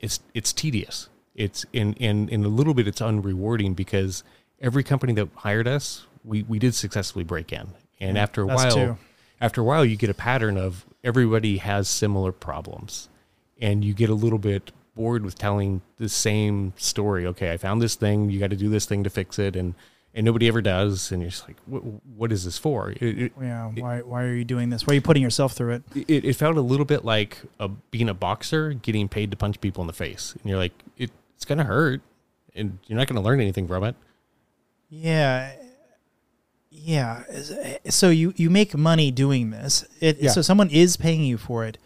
it's 0.01 0.19
it's 0.33 0.51
tedious. 0.51 1.07
It's 1.33 1.65
in 1.71 1.93
in 1.93 2.29
in 2.29 2.43
a 2.43 2.49
little 2.49 2.73
bit, 2.73 2.87
it's 2.87 3.01
unrewarding 3.01 3.75
because 3.75 4.23
every 4.59 4.83
company 4.83 5.13
that 5.13 5.29
hired 5.35 5.67
us, 5.67 6.05
we 6.23 6.43
we 6.43 6.59
did 6.59 6.75
successfully 6.75 7.23
break 7.23 7.51
in, 7.53 7.69
and 7.99 8.17
after 8.17 8.41
a 8.41 8.47
while, 8.47 8.71
too. 8.71 8.97
after 9.39 9.61
a 9.61 9.63
while, 9.63 9.85
you 9.85 9.95
get 9.95 10.09
a 10.09 10.13
pattern 10.13 10.57
of 10.57 10.85
everybody 11.03 11.57
has 11.57 11.87
similar 11.87 12.31
problems, 12.31 13.09
and 13.61 13.83
you 13.83 13.93
get 13.93 14.09
a 14.09 14.13
little 14.13 14.39
bit 14.39 14.71
bored 14.95 15.23
with 15.23 15.37
telling 15.37 15.81
the 15.97 16.09
same 16.09 16.73
story. 16.77 17.25
Okay, 17.27 17.51
I 17.51 17.57
found 17.57 17.81
this 17.81 17.95
thing. 17.95 18.29
You 18.29 18.39
got 18.39 18.49
to 18.49 18.55
do 18.55 18.69
this 18.69 18.85
thing 18.85 19.03
to 19.03 19.09
fix 19.09 19.37
it, 19.37 19.55
and 19.55 19.75
and 20.13 20.25
nobody 20.25 20.47
ever 20.47 20.61
does. 20.61 21.11
And 21.11 21.21
you're 21.21 21.29
just 21.29 21.47
like, 21.47 21.57
what, 21.65 21.81
what 22.15 22.31
is 22.31 22.45
this 22.45 22.57
for? 22.57 22.91
It, 22.91 23.01
it, 23.01 23.31
yeah. 23.39 23.67
Why 23.67 24.01
why 24.01 24.23
are 24.23 24.33
you 24.33 24.45
doing 24.45 24.69
this? 24.69 24.87
Why 24.87 24.91
are 24.91 24.95
you 24.95 25.01
putting 25.01 25.21
yourself 25.21 25.53
through 25.53 25.73
it? 25.73 25.83
It, 26.07 26.25
it 26.25 26.35
felt 26.35 26.57
a 26.57 26.61
little 26.61 26.85
bit 26.85 27.05
like 27.05 27.39
a, 27.59 27.67
being 27.67 28.09
a 28.09 28.13
boxer 28.13 28.73
getting 28.73 29.07
paid 29.07 29.31
to 29.31 29.37
punch 29.37 29.61
people 29.61 29.81
in 29.81 29.87
the 29.87 29.93
face, 29.93 30.33
and 30.33 30.49
you're 30.49 30.59
like, 30.59 30.73
it, 30.97 31.11
it's 31.35 31.45
gonna 31.45 31.65
hurt, 31.65 32.01
and 32.55 32.79
you're 32.87 32.97
not 32.97 33.07
gonna 33.07 33.21
learn 33.21 33.39
anything 33.39 33.67
from 33.67 33.83
it. 33.83 33.95
Yeah. 34.89 35.51
Yeah. 36.71 37.23
So 37.89 38.09
you 38.09 38.33
you 38.35 38.49
make 38.49 38.75
money 38.75 39.11
doing 39.11 39.49
this. 39.49 39.85
It, 39.99 40.17
yeah. 40.19 40.31
So 40.31 40.41
someone 40.41 40.69
is 40.69 40.97
paying 40.97 41.23
you 41.23 41.37
for 41.37 41.65
it 41.65 41.77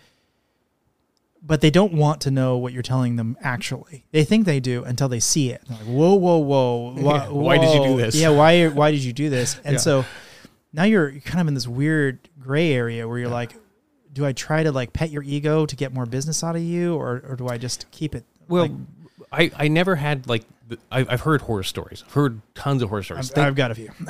but 1.41 1.61
they 1.61 1.69
don't 1.69 1.93
want 1.93 2.21
to 2.21 2.31
know 2.31 2.57
what 2.57 2.73
you're 2.73 2.83
telling 2.83 3.15
them 3.15 3.37
actually. 3.41 4.05
They 4.11 4.23
think 4.23 4.45
they 4.45 4.59
do 4.59 4.83
until 4.83 5.09
they 5.09 5.19
see 5.19 5.51
it. 5.51 5.61
They're 5.67 5.77
like, 5.77 5.87
whoa, 5.87 6.13
whoa, 6.15 6.37
whoa, 6.37 6.95
yeah, 6.97 7.29
why 7.29 7.57
did 7.57 7.73
you 7.73 7.83
do 7.83 7.97
this? 7.97 8.15
Yeah, 8.15 8.29
why 8.29 8.67
why 8.67 8.91
did 8.91 9.03
you 9.03 9.13
do 9.13 9.29
this? 9.29 9.59
And 9.69 9.73
yeah. 9.73 9.79
so 9.79 10.05
now 10.73 10.83
you're 10.83 11.11
kind 11.19 11.41
of 11.41 11.47
in 11.47 11.53
this 11.53 11.67
weird 11.67 12.19
gray 12.39 12.73
area 12.73 13.07
where 13.07 13.19
you're 13.19 13.27
yeah. 13.27 13.33
like, 13.33 13.55
do 14.13 14.25
I 14.25 14.33
try 14.33 14.63
to 14.63 14.71
like 14.71 14.93
pet 14.93 15.11
your 15.11 15.23
ego 15.23 15.65
to 15.65 15.75
get 15.75 15.93
more 15.93 16.05
business 16.05 16.43
out 16.43 16.55
of 16.55 16.61
you, 16.61 16.95
or 16.95 17.21
or 17.27 17.35
do 17.35 17.47
I 17.47 17.57
just 17.57 17.89
keep 17.91 18.15
it? 18.15 18.25
Well, 18.47 18.69
like, 19.31 19.51
I 19.57 19.65
I 19.65 19.67
never 19.67 19.95
had 19.95 20.27
like 20.27 20.43
I've, 20.91 21.09
I've 21.09 21.21
heard 21.21 21.41
horror 21.41 21.63
stories. 21.63 22.03
I've 22.05 22.13
heard 22.13 22.41
tons 22.55 22.81
of 22.81 22.89
horror 22.89 23.03
stories. 23.03 23.31
I've, 23.31 23.39
I've 23.39 23.55
got 23.55 23.71
a 23.71 23.75
few. 23.75 23.87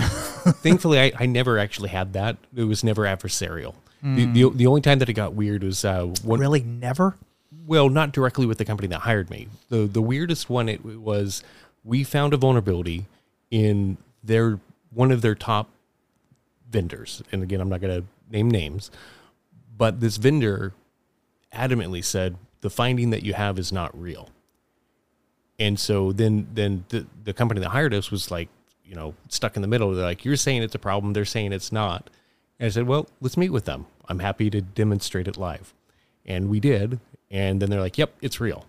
thankfully, 0.61 0.99
I, 0.99 1.11
I 1.17 1.25
never 1.25 1.57
actually 1.57 1.89
had 1.89 2.13
that. 2.13 2.37
It 2.55 2.63
was 2.63 2.83
never 2.83 3.03
adversarial. 3.03 3.75
Mm. 4.03 4.15
The, 4.15 4.25
the, 4.25 4.55
the 4.55 4.67
only 4.67 4.81
time 4.81 4.99
that 4.99 5.09
it 5.09 5.13
got 5.13 5.33
weird 5.33 5.63
was 5.63 5.83
uh, 5.83 6.05
one, 6.23 6.39
really 6.39 6.61
never. 6.61 7.17
Well, 7.65 7.89
not 7.89 8.11
directly 8.11 8.45
with 8.45 8.57
the 8.57 8.65
company 8.65 8.87
that 8.89 9.01
hired 9.01 9.29
me. 9.29 9.47
the 9.69 9.87
The 9.87 10.01
weirdest 10.01 10.49
one 10.49 10.69
it 10.69 10.83
was 10.83 11.43
we 11.83 12.03
found 12.03 12.33
a 12.33 12.37
vulnerability 12.37 13.05
in 13.51 13.97
their 14.23 14.59
one 14.91 15.11
of 15.11 15.21
their 15.21 15.35
top 15.35 15.69
vendors, 16.69 17.21
and 17.31 17.43
again, 17.43 17.61
I'm 17.61 17.69
not 17.69 17.81
going 17.81 18.01
to 18.01 18.07
name 18.31 18.49
names, 18.49 18.91
but 19.77 19.99
this 19.99 20.17
vendor 20.17 20.73
adamantly 21.53 22.03
said 22.03 22.35
the 22.61 22.69
finding 22.69 23.09
that 23.09 23.23
you 23.23 23.33
have 23.33 23.57
is 23.57 23.71
not 23.71 23.99
real. 23.99 24.29
And 25.57 25.79
so 25.79 26.11
then 26.11 26.47
then 26.53 26.85
the 26.89 27.05
the 27.23 27.33
company 27.33 27.59
that 27.61 27.69
hired 27.69 27.93
us 27.93 28.11
was 28.11 28.31
like, 28.31 28.49
you 28.85 28.95
know, 28.95 29.13
stuck 29.27 29.55
in 29.55 29.61
the 29.61 29.67
middle. 29.67 29.93
They're 29.93 30.05
like, 30.05 30.23
you're 30.23 30.37
saying 30.37 30.63
it's 30.63 30.75
a 30.75 30.79
problem, 30.79 31.13
they're 31.13 31.25
saying 31.25 31.51
it's 31.53 31.71
not. 31.71 32.09
And 32.59 32.67
I 32.67 32.69
said, 32.69 32.87
well, 32.87 33.07
let's 33.21 33.37
meet 33.37 33.51
with 33.51 33.65
them. 33.65 33.85
I'm 34.07 34.19
happy 34.19 34.49
to 34.49 34.61
demonstrate 34.61 35.27
it 35.27 35.37
live. 35.37 35.73
And 36.25 36.49
we 36.49 36.59
did. 36.59 36.99
And 37.31 37.61
then 37.61 37.69
they're 37.69 37.79
like, 37.79 37.97
yep, 37.97 38.13
it's 38.21 38.39
real. 38.39 38.65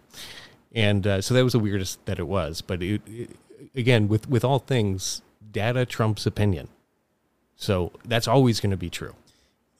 And 0.72 1.06
uh, 1.06 1.20
so 1.20 1.34
that 1.34 1.42
was 1.42 1.54
the 1.54 1.58
weirdest 1.58 2.04
that 2.06 2.18
it 2.18 2.28
was. 2.28 2.60
But 2.60 2.82
it, 2.82 3.02
it, 3.06 3.30
again, 3.74 4.06
with, 4.06 4.28
with 4.28 4.44
all 4.44 4.60
things, 4.60 5.22
data 5.50 5.84
trumps 5.84 6.26
opinion. 6.26 6.68
So 7.56 7.92
that's 8.04 8.28
always 8.28 8.60
going 8.60 8.70
to 8.70 8.76
be 8.76 8.90
true. 8.90 9.14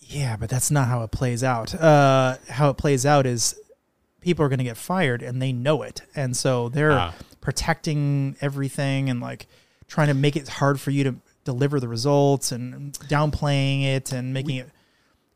Yeah, 0.00 0.36
but 0.36 0.50
that's 0.50 0.70
not 0.70 0.88
how 0.88 1.02
it 1.04 1.12
plays 1.12 1.44
out. 1.44 1.74
Uh, 1.74 2.36
how 2.48 2.70
it 2.70 2.76
plays 2.76 3.06
out 3.06 3.26
is 3.26 3.54
people 4.20 4.44
are 4.44 4.48
going 4.48 4.58
to 4.58 4.64
get 4.64 4.76
fired 4.76 5.22
and 5.22 5.40
they 5.40 5.52
know 5.52 5.82
it. 5.82 6.02
And 6.14 6.36
so 6.36 6.68
they're 6.68 6.92
ah. 6.92 7.14
protecting 7.40 8.36
everything 8.40 9.08
and 9.08 9.20
like 9.20 9.46
trying 9.86 10.08
to 10.08 10.14
make 10.14 10.36
it 10.36 10.48
hard 10.48 10.80
for 10.80 10.90
you 10.90 11.04
to 11.04 11.14
deliver 11.44 11.80
the 11.80 11.88
results 11.88 12.52
and 12.52 12.92
downplaying 13.00 13.84
it 13.84 14.12
and 14.12 14.34
making 14.34 14.56
we, 14.56 14.60
it 14.60 14.70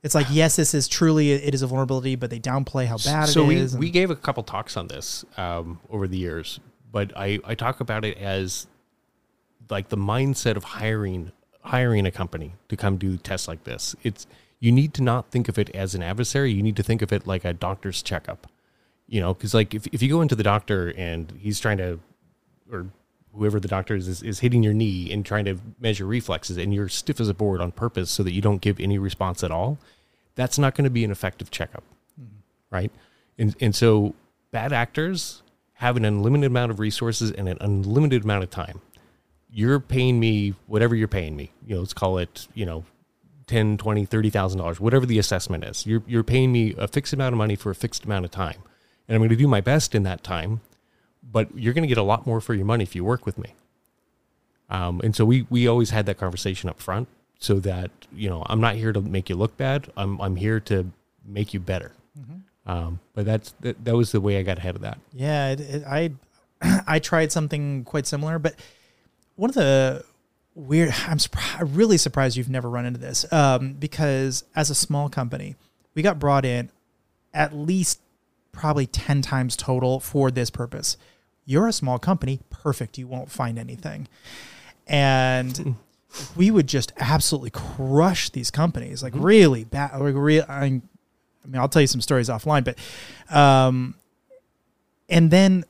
it's 0.02 0.14
like 0.14 0.26
yes 0.30 0.56
this 0.56 0.74
is 0.74 0.86
truly 0.86 1.32
it 1.32 1.54
is 1.54 1.62
a 1.62 1.66
vulnerability 1.66 2.14
but 2.14 2.30
they 2.30 2.38
downplay 2.38 2.86
how 2.86 2.96
bad 2.98 3.26
so 3.26 3.50
it 3.50 3.56
is 3.56 3.72
so 3.72 3.78
we, 3.78 3.86
we 3.86 3.90
gave 3.90 4.10
a 4.10 4.16
couple 4.16 4.42
talks 4.42 4.76
on 4.76 4.86
this 4.88 5.24
um, 5.36 5.80
over 5.90 6.06
the 6.06 6.18
years 6.18 6.60
but 6.92 7.12
I, 7.16 7.40
I 7.44 7.54
talk 7.54 7.80
about 7.80 8.04
it 8.04 8.18
as 8.18 8.66
like 9.68 9.88
the 9.88 9.96
mindset 9.96 10.56
of 10.56 10.64
hiring 10.64 11.32
hiring 11.62 12.06
a 12.06 12.10
company 12.10 12.52
to 12.68 12.76
come 12.76 12.98
do 12.98 13.16
tests 13.16 13.48
like 13.48 13.64
this. 13.64 13.96
It's 14.02 14.26
you 14.60 14.70
need 14.70 14.94
to 14.94 15.02
not 15.02 15.30
think 15.30 15.48
of 15.48 15.58
it 15.58 15.70
as 15.70 15.94
an 15.94 16.02
adversary. 16.02 16.52
You 16.52 16.62
need 16.62 16.76
to 16.76 16.82
think 16.84 17.02
of 17.02 17.12
it 17.12 17.26
like 17.26 17.44
a 17.44 17.52
doctor's 17.52 18.02
checkup 18.02 18.46
you 19.06 19.20
know 19.20 19.34
because 19.34 19.54
like 19.54 19.74
if, 19.74 19.86
if 19.88 20.02
you 20.02 20.08
go 20.08 20.20
into 20.20 20.34
the 20.34 20.42
doctor 20.42 20.92
and 20.96 21.32
he's 21.38 21.60
trying 21.60 21.78
to 21.78 21.98
or 22.70 22.86
whoever 23.36 23.60
the 23.60 23.68
doctor 23.68 23.94
is, 23.94 24.08
is, 24.08 24.22
is 24.22 24.40
hitting 24.40 24.62
your 24.62 24.72
knee 24.72 25.10
and 25.12 25.24
trying 25.24 25.44
to 25.44 25.58
measure 25.80 26.06
reflexes 26.06 26.56
and 26.56 26.74
you're 26.74 26.88
stiff 26.88 27.20
as 27.20 27.28
a 27.28 27.34
board 27.34 27.60
on 27.60 27.72
purpose 27.72 28.10
so 28.10 28.22
that 28.22 28.32
you 28.32 28.40
don't 28.40 28.60
give 28.60 28.78
any 28.80 28.98
response 28.98 29.42
at 29.42 29.50
all 29.50 29.78
that's 30.34 30.58
not 30.58 30.74
going 30.74 30.84
to 30.84 30.90
be 30.90 31.04
an 31.04 31.10
effective 31.10 31.50
checkup 31.50 31.84
mm-hmm. 32.20 32.36
right? 32.70 32.92
And, 33.38 33.54
and 33.60 33.74
so 33.74 34.14
bad 34.50 34.72
actors 34.72 35.42
have 35.74 35.96
an 35.96 36.04
unlimited 36.04 36.46
amount 36.46 36.70
of 36.70 36.78
resources 36.78 37.30
and 37.32 37.48
an 37.48 37.58
unlimited 37.60 38.24
amount 38.24 38.44
of 38.44 38.50
time. 38.50 38.80
You're 39.50 39.80
paying 39.80 40.18
me 40.18 40.54
whatever 40.66 40.94
you're 40.94 41.08
paying 41.08 41.36
me 41.36 41.52
you 41.66 41.74
know 41.74 41.80
let's 41.80 41.94
call 41.94 42.18
it 42.18 42.48
you 42.54 42.66
know 42.66 42.84
10 43.46 43.76
20 43.76 44.04
30 44.04 44.30
thousand 44.30 44.58
dollars 44.58 44.80
whatever 44.80 45.06
the 45.06 45.18
assessment 45.18 45.64
is. 45.64 45.86
You're, 45.86 46.02
you're 46.06 46.24
paying 46.24 46.52
me 46.52 46.74
a 46.78 46.88
fixed 46.88 47.12
amount 47.12 47.34
of 47.34 47.38
money 47.38 47.56
for 47.56 47.70
a 47.70 47.74
fixed 47.74 48.04
amount 48.04 48.24
of 48.24 48.30
time. 48.30 48.62
And 49.06 49.14
i'm 49.14 49.20
going 49.20 49.30
to 49.30 49.36
do 49.36 49.48
my 49.48 49.60
best 49.60 49.94
in 49.94 50.02
that 50.04 50.24
time 50.24 50.60
but 51.32 51.48
you're 51.56 51.74
going 51.74 51.82
to 51.82 51.88
get 51.88 51.98
a 51.98 52.02
lot 52.02 52.26
more 52.26 52.40
for 52.40 52.54
your 52.54 52.66
money 52.66 52.82
if 52.82 52.94
you 52.94 53.04
work 53.04 53.26
with 53.26 53.38
me 53.38 53.54
um, 54.70 55.00
and 55.04 55.14
so 55.14 55.24
we 55.24 55.46
we 55.50 55.66
always 55.66 55.90
had 55.90 56.06
that 56.06 56.18
conversation 56.18 56.68
up 56.68 56.80
front 56.80 57.08
so 57.38 57.60
that 57.60 57.90
you 58.12 58.28
know 58.28 58.42
I'm 58.46 58.60
not 58.60 58.76
here 58.76 58.92
to 58.92 59.00
make 59.00 59.28
you 59.28 59.36
look 59.36 59.56
bad. 59.56 59.90
I'm 59.96 60.20
I'm 60.20 60.36
here 60.36 60.60
to 60.60 60.90
make 61.24 61.54
you 61.54 61.60
better. 61.60 61.92
Mm-hmm. 62.18 62.70
Um, 62.70 63.00
but 63.14 63.26
that's 63.26 63.54
that, 63.60 63.84
that 63.84 63.94
was 63.94 64.12
the 64.12 64.20
way 64.20 64.38
I 64.38 64.42
got 64.42 64.58
ahead 64.58 64.74
of 64.74 64.82
that. 64.82 64.98
Yeah, 65.12 65.50
it, 65.50 65.60
it, 65.60 65.84
I 65.86 66.12
I 66.86 66.98
tried 66.98 67.32
something 67.32 67.84
quite 67.84 68.06
similar, 68.06 68.38
but 68.38 68.54
one 69.36 69.50
of 69.50 69.54
the 69.54 70.04
weird 70.54 70.94
I'm 71.06 71.18
surprised, 71.18 71.76
really 71.76 71.98
surprised 71.98 72.36
you've 72.36 72.48
never 72.48 72.70
run 72.70 72.86
into 72.86 73.00
this 73.00 73.30
um, 73.32 73.74
because 73.74 74.44
as 74.56 74.70
a 74.70 74.74
small 74.74 75.08
company, 75.08 75.56
we 75.94 76.02
got 76.02 76.18
brought 76.18 76.44
in 76.44 76.70
at 77.34 77.54
least 77.54 78.00
probably 78.52 78.86
10 78.86 79.20
times 79.20 79.56
total 79.56 79.98
for 79.98 80.30
this 80.30 80.48
purpose. 80.48 80.96
You're 81.46 81.68
a 81.68 81.72
small 81.72 81.98
company, 81.98 82.40
perfect. 82.50 82.98
You 82.98 83.06
won't 83.06 83.30
find 83.30 83.58
anything. 83.58 84.08
And 84.86 85.56
hmm 85.56 85.72
we 86.36 86.50
would 86.50 86.66
just 86.66 86.92
absolutely 86.98 87.50
crush 87.50 88.30
these 88.30 88.50
companies, 88.50 89.02
like 89.02 89.12
mm-hmm. 89.12 89.24
really 89.24 89.64
bad. 89.64 89.98
Like 89.98 90.14
real, 90.16 90.44
I 90.48 90.70
mean, 90.70 90.82
I'll 91.54 91.68
tell 91.68 91.82
you 91.82 91.88
some 91.88 92.00
stories 92.00 92.28
offline, 92.28 92.64
but, 92.64 92.78
um, 93.34 93.94
and 95.08 95.30
then 95.30 95.64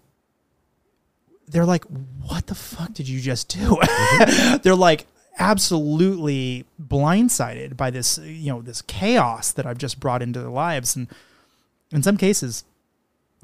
they're 1.48 1.64
like, 1.64 1.84
"What 1.84 2.46
the 2.46 2.54
fuck 2.54 2.92
did 2.94 3.08
you 3.08 3.20
just 3.20 3.48
do?" 3.48 3.76
Mm-hmm. 3.76 4.56
they're 4.62 4.74
like 4.74 5.06
absolutely 5.38 6.64
blindsided 6.80 7.76
by 7.76 7.90
this, 7.90 8.18
you 8.18 8.52
know, 8.52 8.62
this 8.62 8.82
chaos 8.82 9.50
that 9.52 9.66
I've 9.66 9.78
just 9.78 9.98
brought 9.98 10.22
into 10.22 10.40
their 10.40 10.50
lives, 10.50 10.94
and 10.94 11.08
in 11.90 12.02
some 12.02 12.16
cases, 12.16 12.64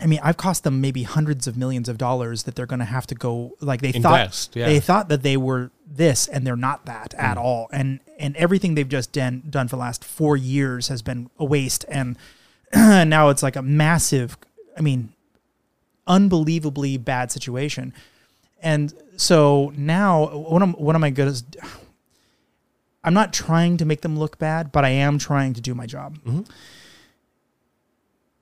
I 0.00 0.06
mean, 0.06 0.20
I've 0.22 0.36
cost 0.36 0.64
them 0.64 0.80
maybe 0.80 1.02
hundreds 1.02 1.46
of 1.46 1.56
millions 1.56 1.88
of 1.88 1.98
dollars 1.98 2.44
that 2.44 2.54
they're 2.54 2.66
going 2.66 2.80
to 2.80 2.84
have 2.84 3.06
to 3.08 3.14
go 3.14 3.56
like 3.60 3.82
they 3.82 3.92
Invest, 3.94 4.52
thought 4.52 4.56
yeah. 4.56 4.66
they 4.66 4.80
thought 4.80 5.08
that 5.08 5.22
they 5.22 5.36
were 5.36 5.70
this 5.86 6.26
and 6.28 6.46
they're 6.46 6.56
not 6.56 6.86
that 6.86 7.10
mm. 7.10 7.22
at 7.22 7.36
all. 7.36 7.68
And 7.72 8.00
and 8.18 8.36
everything 8.36 8.74
they've 8.74 8.88
just 8.88 9.12
done 9.12 9.42
done 9.48 9.68
for 9.68 9.76
the 9.76 9.80
last 9.80 10.04
4 10.04 10.36
years 10.36 10.88
has 10.88 11.02
been 11.02 11.30
a 11.38 11.44
waste 11.44 11.84
and 11.88 12.16
now 12.74 13.28
it's 13.28 13.42
like 13.42 13.56
a 13.56 13.62
massive 13.62 14.38
I 14.76 14.80
mean 14.80 15.12
unbelievably 16.06 16.98
bad 16.98 17.30
situation. 17.30 17.92
And 18.62 18.92
so 19.16 19.72
now 19.76 20.28
what 20.36 20.62
am 20.62 20.72
what 20.74 20.96
am 20.96 21.04
I 21.04 21.10
good 21.10 21.28
as 21.28 21.44
I'm 23.02 23.14
not 23.14 23.32
trying 23.32 23.76
to 23.78 23.84
make 23.84 24.02
them 24.02 24.18
look 24.18 24.38
bad, 24.38 24.72
but 24.72 24.84
I 24.84 24.90
am 24.90 25.18
trying 25.18 25.54
to 25.54 25.60
do 25.60 25.74
my 25.74 25.86
job. 25.86 26.18
Mm-hmm 26.18 26.42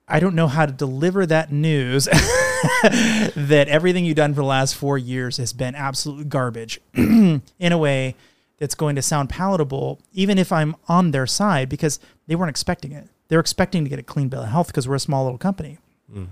I 0.09 0.19
don't 0.19 0.35
know 0.35 0.47
how 0.47 0.65
to 0.65 0.71
deliver 0.71 1.25
that 1.25 1.51
news 1.51 2.05
that 2.83 3.65
everything 3.69 4.05
you've 4.05 4.15
done 4.15 4.33
for 4.33 4.41
the 4.41 4.47
last 4.47 4.75
four 4.75 4.97
years 4.97 5.37
has 5.37 5.53
been 5.53 5.75
absolute 5.75 6.29
garbage 6.29 6.81
in 6.93 7.41
a 7.61 7.77
way 7.77 8.15
that's 8.57 8.75
going 8.75 8.95
to 8.95 9.01
sound 9.01 9.29
palatable, 9.29 10.01
even 10.11 10.37
if 10.37 10.51
I'm 10.51 10.75
on 10.87 11.11
their 11.11 11.27
side, 11.27 11.69
because 11.69 11.99
they 12.27 12.35
weren't 12.35 12.49
expecting 12.49 12.91
it. 12.91 13.07
They're 13.29 13.39
expecting 13.39 13.83
to 13.83 13.89
get 13.89 13.99
a 13.99 14.03
clean 14.03 14.27
bill 14.27 14.41
of 14.41 14.49
health 14.49 14.67
because 14.67 14.87
we're 14.87 14.95
a 14.95 14.99
small 14.99 15.23
little 15.23 15.37
company. 15.37 15.77
Mm. 16.13 16.27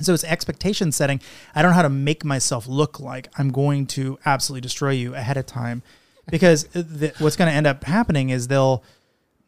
So 0.00 0.14
it's 0.14 0.24
expectation 0.24 0.92
setting. 0.92 1.20
I 1.54 1.62
don't 1.62 1.72
know 1.72 1.76
how 1.76 1.82
to 1.82 1.88
make 1.88 2.24
myself 2.24 2.66
look 2.66 3.00
like 3.00 3.28
I'm 3.38 3.50
going 3.50 3.86
to 3.88 4.18
absolutely 4.24 4.60
destroy 4.60 4.90
you 4.90 5.14
ahead 5.14 5.36
of 5.36 5.46
time, 5.46 5.82
because 6.30 6.64
the, 6.68 7.12
what's 7.18 7.36
going 7.36 7.50
to 7.50 7.54
end 7.54 7.66
up 7.66 7.84
happening 7.84 8.30
is 8.30 8.48
they'll 8.48 8.84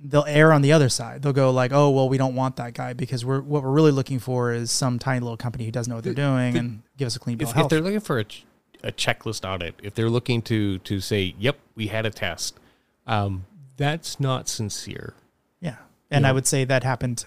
they'll 0.07 0.27
err 0.29 0.53
on 0.53 0.61
the 0.63 0.71
other 0.73 0.89
side. 0.91 1.23
They'll 1.23 1.33
go 1.33 1.51
like, 1.51 1.73
"Oh, 1.73 1.91
well, 1.91 2.09
we 2.09 2.19
don't 2.19 2.35
want 2.35 2.57
that 2.57 2.75
guy 2.75 2.93
because 2.93 3.25
we're 3.25 3.41
what 3.41 3.63
we're 3.63 3.71
really 3.73 3.91
looking 3.91 4.19
for 4.19 4.53
is 4.53 4.71
some 4.71 4.99
tiny 4.99 5.21
little 5.21 5.37
company 5.37 5.65
who 5.65 5.71
doesn't 5.73 5.91
know 5.91 5.97
what 5.97 6.05
they're 6.05 6.13
doing 6.15 6.57
and 6.57 6.83
give 6.97 7.07
us 7.07 7.17
a 7.17 7.19
clean 7.19 7.39
bill 7.39 7.47
If, 7.49 7.51
of 7.53 7.57
if 7.57 7.61
health." 7.61 7.71
they're 7.71 7.81
looking 7.81 8.01
for 8.01 8.19
a, 8.19 8.25
ch- 8.25 8.45
a 8.83 8.93
checklist 8.93 9.49
audit, 9.51 9.75
if 9.83 9.95
they're 9.95 10.11
looking 10.11 10.43
to 10.43 10.79
to 10.79 11.01
say, 11.01 11.35
"Yep, 11.39 11.59
we 11.75 11.87
had 11.89 12.05
a 12.07 12.11
test," 12.11 12.59
um, 13.07 13.47
that's 13.77 14.21
not 14.21 14.49
sincere. 14.49 15.15
yeah, 15.61 15.77
and 16.11 16.27
I 16.27 16.29
Yeah. 16.29 16.35
would 16.35 16.47
say 16.47 16.65
that 16.65 16.85
happened 16.85 17.25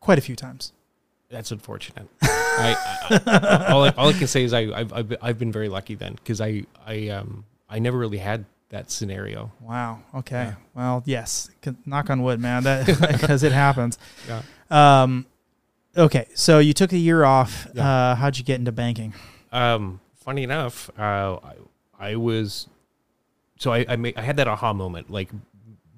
quite 0.00 0.18
a 0.18 0.22
few 0.22 0.34
times. 0.36 0.72
That's 1.30 1.52
unfortunate. 1.52 2.08
I, 2.22 2.76
I, 3.08 3.20
I, 3.24 3.66
all, 3.72 3.84
I, 3.84 3.88
all 3.90 4.08
I 4.08 4.12
can 4.14 4.26
say 4.26 4.42
is 4.42 4.52
I, 4.52 4.62
I've, 4.62 4.92
I've, 4.92 5.16
I've 5.22 5.38
been 5.38 5.52
very 5.52 5.68
lucky 5.68 5.94
then 5.94 6.14
because 6.14 6.40
I, 6.40 6.64
I, 6.84 7.08
um, 7.10 7.44
I 7.68 7.78
never 7.78 7.96
really 7.96 8.18
had 8.18 8.44
that 8.70 8.90
scenario. 8.90 9.52
Wow. 9.60 10.00
Okay. 10.14 10.44
Yeah. 10.44 10.54
Well, 10.74 11.02
yes. 11.04 11.50
Knock 11.84 12.08
on 12.08 12.22
wood, 12.22 12.40
man. 12.40 12.62
That 12.64 12.86
because 13.20 13.42
it 13.42 13.52
happens. 13.52 13.98
Yeah. 14.26 14.42
Um, 14.70 15.26
okay. 15.96 16.26
So 16.34 16.58
you 16.58 16.72
took 16.72 16.92
a 16.92 16.98
year 16.98 17.24
off. 17.24 17.68
Yeah. 17.74 17.88
Uh, 17.88 18.14
how'd 18.14 18.38
you 18.38 18.44
get 18.44 18.58
into 18.58 18.72
banking? 18.72 19.12
Um, 19.52 20.00
funny 20.14 20.44
enough, 20.44 20.90
uh, 20.98 21.38
I, 21.42 21.54
I 21.98 22.16
was, 22.16 22.68
so 23.58 23.72
I, 23.72 23.84
I, 23.88 23.96
ma- 23.96 24.12
I 24.16 24.22
had 24.22 24.36
that 24.36 24.48
aha 24.48 24.72
moment. 24.72 25.10
Like 25.10 25.30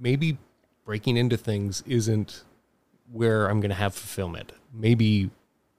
maybe 0.00 0.38
breaking 0.84 1.16
into 1.16 1.36
things 1.36 1.82
isn't 1.86 2.42
where 3.10 3.46
I'm 3.48 3.60
going 3.60 3.70
to 3.70 3.76
have 3.76 3.94
fulfillment. 3.94 4.52
Maybe 4.72 5.30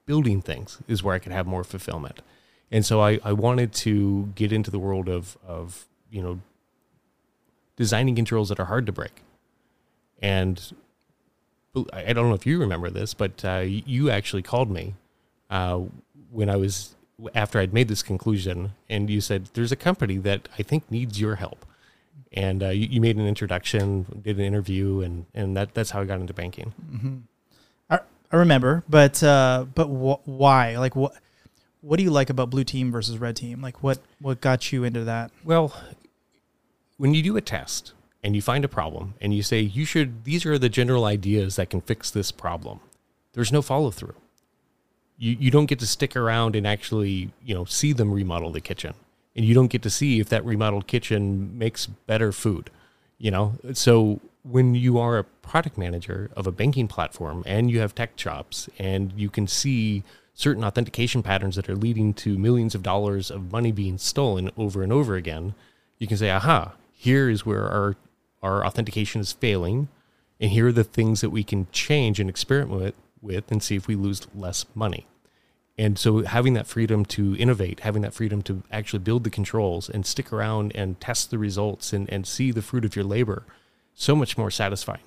building 0.06 0.40
things 0.40 0.78
is 0.86 1.02
where 1.02 1.14
I 1.14 1.18
could 1.18 1.32
have 1.32 1.46
more 1.46 1.64
fulfillment. 1.64 2.22
And 2.70 2.86
so 2.86 3.00
I, 3.00 3.18
I 3.24 3.32
wanted 3.32 3.72
to 3.72 4.32
get 4.34 4.52
into 4.52 4.70
the 4.70 4.78
world 4.78 5.08
of, 5.08 5.36
of, 5.46 5.86
you 6.10 6.22
know, 6.22 6.40
designing 7.76 8.14
controls 8.14 8.48
that 8.48 8.60
are 8.60 8.66
hard 8.66 8.86
to 8.86 8.92
break. 8.92 9.22
And 10.20 10.60
I 11.92 12.04
I 12.06 12.12
don't 12.12 12.28
know 12.28 12.34
if 12.34 12.46
you 12.46 12.58
remember 12.58 12.90
this, 12.90 13.14
but 13.14 13.44
uh, 13.44 13.64
you 13.64 14.10
actually 14.10 14.42
called 14.42 14.70
me 14.70 14.94
uh, 15.50 15.80
when 16.30 16.48
I 16.48 16.56
was 16.56 16.94
after 17.34 17.58
I'd 17.58 17.72
made 17.72 17.88
this 17.88 18.02
conclusion, 18.02 18.72
and 18.88 19.08
you 19.08 19.20
said 19.20 19.48
there's 19.54 19.72
a 19.72 19.76
company 19.76 20.18
that 20.18 20.48
I 20.58 20.62
think 20.62 20.90
needs 20.90 21.20
your 21.20 21.36
help, 21.36 21.64
and 22.32 22.62
uh, 22.62 22.68
you, 22.68 22.88
you 22.90 23.00
made 23.00 23.16
an 23.16 23.26
introduction, 23.26 24.20
did 24.22 24.38
an 24.38 24.44
interview, 24.44 25.00
and 25.00 25.26
and 25.34 25.56
that 25.56 25.74
that's 25.74 25.90
how 25.90 26.00
I 26.00 26.04
got 26.04 26.20
into 26.20 26.34
banking. 26.34 26.72
I, 27.90 28.00
I 28.32 28.36
remember, 28.36 28.84
but 28.88 29.22
uh, 29.22 29.66
but 29.74 29.86
wh- 29.86 30.26
why? 30.28 30.76
Like 30.78 30.96
what? 30.96 31.14
What 31.80 31.98
do 31.98 32.02
you 32.02 32.10
like 32.10 32.30
about 32.30 32.48
blue 32.48 32.64
team 32.64 32.90
versus 32.90 33.18
red 33.18 33.36
team? 33.36 33.60
Like 33.60 33.82
what? 33.82 33.98
What 34.20 34.40
got 34.40 34.72
you 34.72 34.84
into 34.84 35.04
that? 35.04 35.30
Well, 35.44 35.74
when 36.96 37.14
you 37.14 37.22
do 37.22 37.36
a 37.36 37.40
test 37.40 37.92
and 38.22 38.34
you 38.34 38.42
find 38.42 38.64
a 38.64 38.68
problem 38.68 39.14
and 39.20 39.34
you 39.34 39.42
say 39.42 39.60
you 39.60 39.84
should 39.84 40.24
these 40.24 40.46
are 40.46 40.58
the 40.58 40.68
general 40.68 41.04
ideas 41.04 41.56
that 41.56 41.70
can 41.70 41.80
fix 41.80 42.10
this 42.10 42.30
problem, 42.30 42.80
there's 43.32 43.52
no 43.52 43.62
follow 43.62 43.90
through. 43.90 44.14
You 45.18 45.36
you 45.38 45.50
don't 45.50 45.66
get 45.66 45.78
to 45.80 45.86
stick 45.86 46.16
around 46.16 46.56
and 46.56 46.66
actually, 46.66 47.30
you 47.44 47.54
know, 47.54 47.64
see 47.64 47.92
them 47.92 48.12
remodel 48.12 48.50
the 48.50 48.60
kitchen. 48.60 48.94
And 49.36 49.44
you 49.44 49.54
don't 49.54 49.66
get 49.66 49.82
to 49.82 49.90
see 49.90 50.20
if 50.20 50.28
that 50.28 50.44
remodeled 50.44 50.86
kitchen 50.86 51.58
makes 51.58 51.86
better 51.86 52.30
food. 52.30 52.70
You 53.18 53.32
know? 53.32 53.54
So 53.72 54.20
when 54.44 54.74
you 54.74 54.98
are 54.98 55.18
a 55.18 55.24
product 55.24 55.76
manager 55.78 56.30
of 56.36 56.46
a 56.46 56.52
banking 56.52 56.86
platform 56.86 57.42
and 57.46 57.70
you 57.70 57.80
have 57.80 57.94
tech 57.94 58.14
chops 58.16 58.68
and 58.78 59.12
you 59.16 59.30
can 59.30 59.48
see 59.48 60.04
certain 60.34 60.64
authentication 60.64 61.22
patterns 61.22 61.56
that 61.56 61.68
are 61.68 61.76
leading 61.76 62.12
to 62.12 62.36
millions 62.36 62.74
of 62.74 62.82
dollars 62.82 63.30
of 63.30 63.50
money 63.50 63.72
being 63.72 63.96
stolen 63.96 64.50
over 64.56 64.82
and 64.82 64.92
over 64.92 65.16
again, 65.16 65.54
you 65.98 66.06
can 66.06 66.16
say, 66.16 66.30
aha, 66.30 66.74
here 67.04 67.30
is 67.30 67.46
where 67.46 67.68
our, 67.68 67.96
our 68.42 68.66
authentication 68.66 69.20
is 69.20 69.32
failing. 69.32 69.88
And 70.40 70.50
here 70.50 70.68
are 70.68 70.72
the 70.72 70.84
things 70.84 71.20
that 71.20 71.30
we 71.30 71.44
can 71.44 71.66
change 71.70 72.18
and 72.18 72.28
experiment 72.28 72.80
with, 72.80 72.94
with 73.22 73.50
and 73.50 73.62
see 73.62 73.76
if 73.76 73.86
we 73.86 73.94
lose 73.94 74.26
less 74.34 74.66
money. 74.74 75.06
And 75.76 75.98
so 75.98 76.22
having 76.24 76.54
that 76.54 76.66
freedom 76.66 77.04
to 77.06 77.36
innovate, 77.36 77.80
having 77.80 78.02
that 78.02 78.14
freedom 78.14 78.42
to 78.42 78.62
actually 78.70 79.00
build 79.00 79.24
the 79.24 79.30
controls 79.30 79.88
and 79.88 80.06
stick 80.06 80.32
around 80.32 80.72
and 80.74 81.00
test 81.00 81.30
the 81.30 81.38
results 81.38 81.92
and, 81.92 82.08
and 82.10 82.26
see 82.26 82.50
the 82.50 82.62
fruit 82.62 82.84
of 82.84 82.94
your 82.94 83.04
labor, 83.04 83.44
so 83.94 84.14
much 84.14 84.36
more 84.38 84.50
satisfying. 84.50 85.00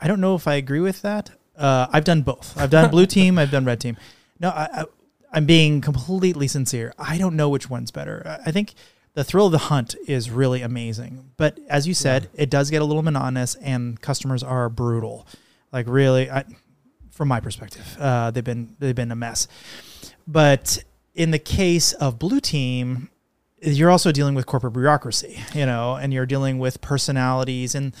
I 0.00 0.06
don't 0.06 0.20
know 0.20 0.34
if 0.34 0.46
I 0.46 0.54
agree 0.54 0.80
with 0.80 1.02
that. 1.02 1.30
Uh, 1.56 1.86
I've 1.90 2.04
done 2.04 2.22
both. 2.22 2.58
I've 2.58 2.70
done 2.70 2.90
blue 2.90 3.06
team. 3.16 3.38
I've 3.38 3.50
done 3.50 3.64
red 3.64 3.80
team. 3.80 3.96
No, 4.38 4.50
I, 4.50 4.68
I, 4.72 4.84
I'm 5.32 5.46
being 5.46 5.80
completely 5.80 6.46
sincere. 6.46 6.92
I 6.98 7.16
don't 7.16 7.36
know 7.36 7.48
which 7.48 7.70
one's 7.70 7.90
better. 7.90 8.38
I 8.44 8.50
think 8.50 8.74
the 9.14 9.24
thrill 9.24 9.46
of 9.46 9.52
the 9.52 9.58
hunt 9.58 9.94
is 10.06 10.30
really 10.30 10.60
amazing, 10.62 11.30
but 11.36 11.58
as 11.68 11.86
you 11.88 11.94
said, 11.94 12.28
it 12.34 12.50
does 12.50 12.70
get 12.70 12.82
a 12.82 12.84
little 12.84 13.02
monotonous, 13.02 13.54
and 13.56 14.00
customers 14.00 14.42
are 14.42 14.68
brutal. 14.68 15.26
Like 15.72 15.86
really, 15.88 16.30
I, 16.30 16.44
from 17.10 17.28
my 17.28 17.40
perspective, 17.40 17.96
uh, 18.00 18.30
they've 18.32 18.42
been 18.44 18.76
they've 18.78 18.94
been 18.94 19.12
a 19.12 19.16
mess. 19.16 19.46
But 20.26 20.82
in 21.14 21.30
the 21.30 21.38
case 21.38 21.92
of 21.94 22.18
blue 22.18 22.40
team, 22.40 23.08
you're 23.62 23.90
also 23.90 24.10
dealing 24.12 24.34
with 24.34 24.46
corporate 24.46 24.72
bureaucracy, 24.72 25.38
you 25.54 25.64
know, 25.66 25.94
and 25.94 26.12
you're 26.12 26.26
dealing 26.26 26.58
with 26.58 26.80
personalities 26.80 27.74
and 27.74 27.94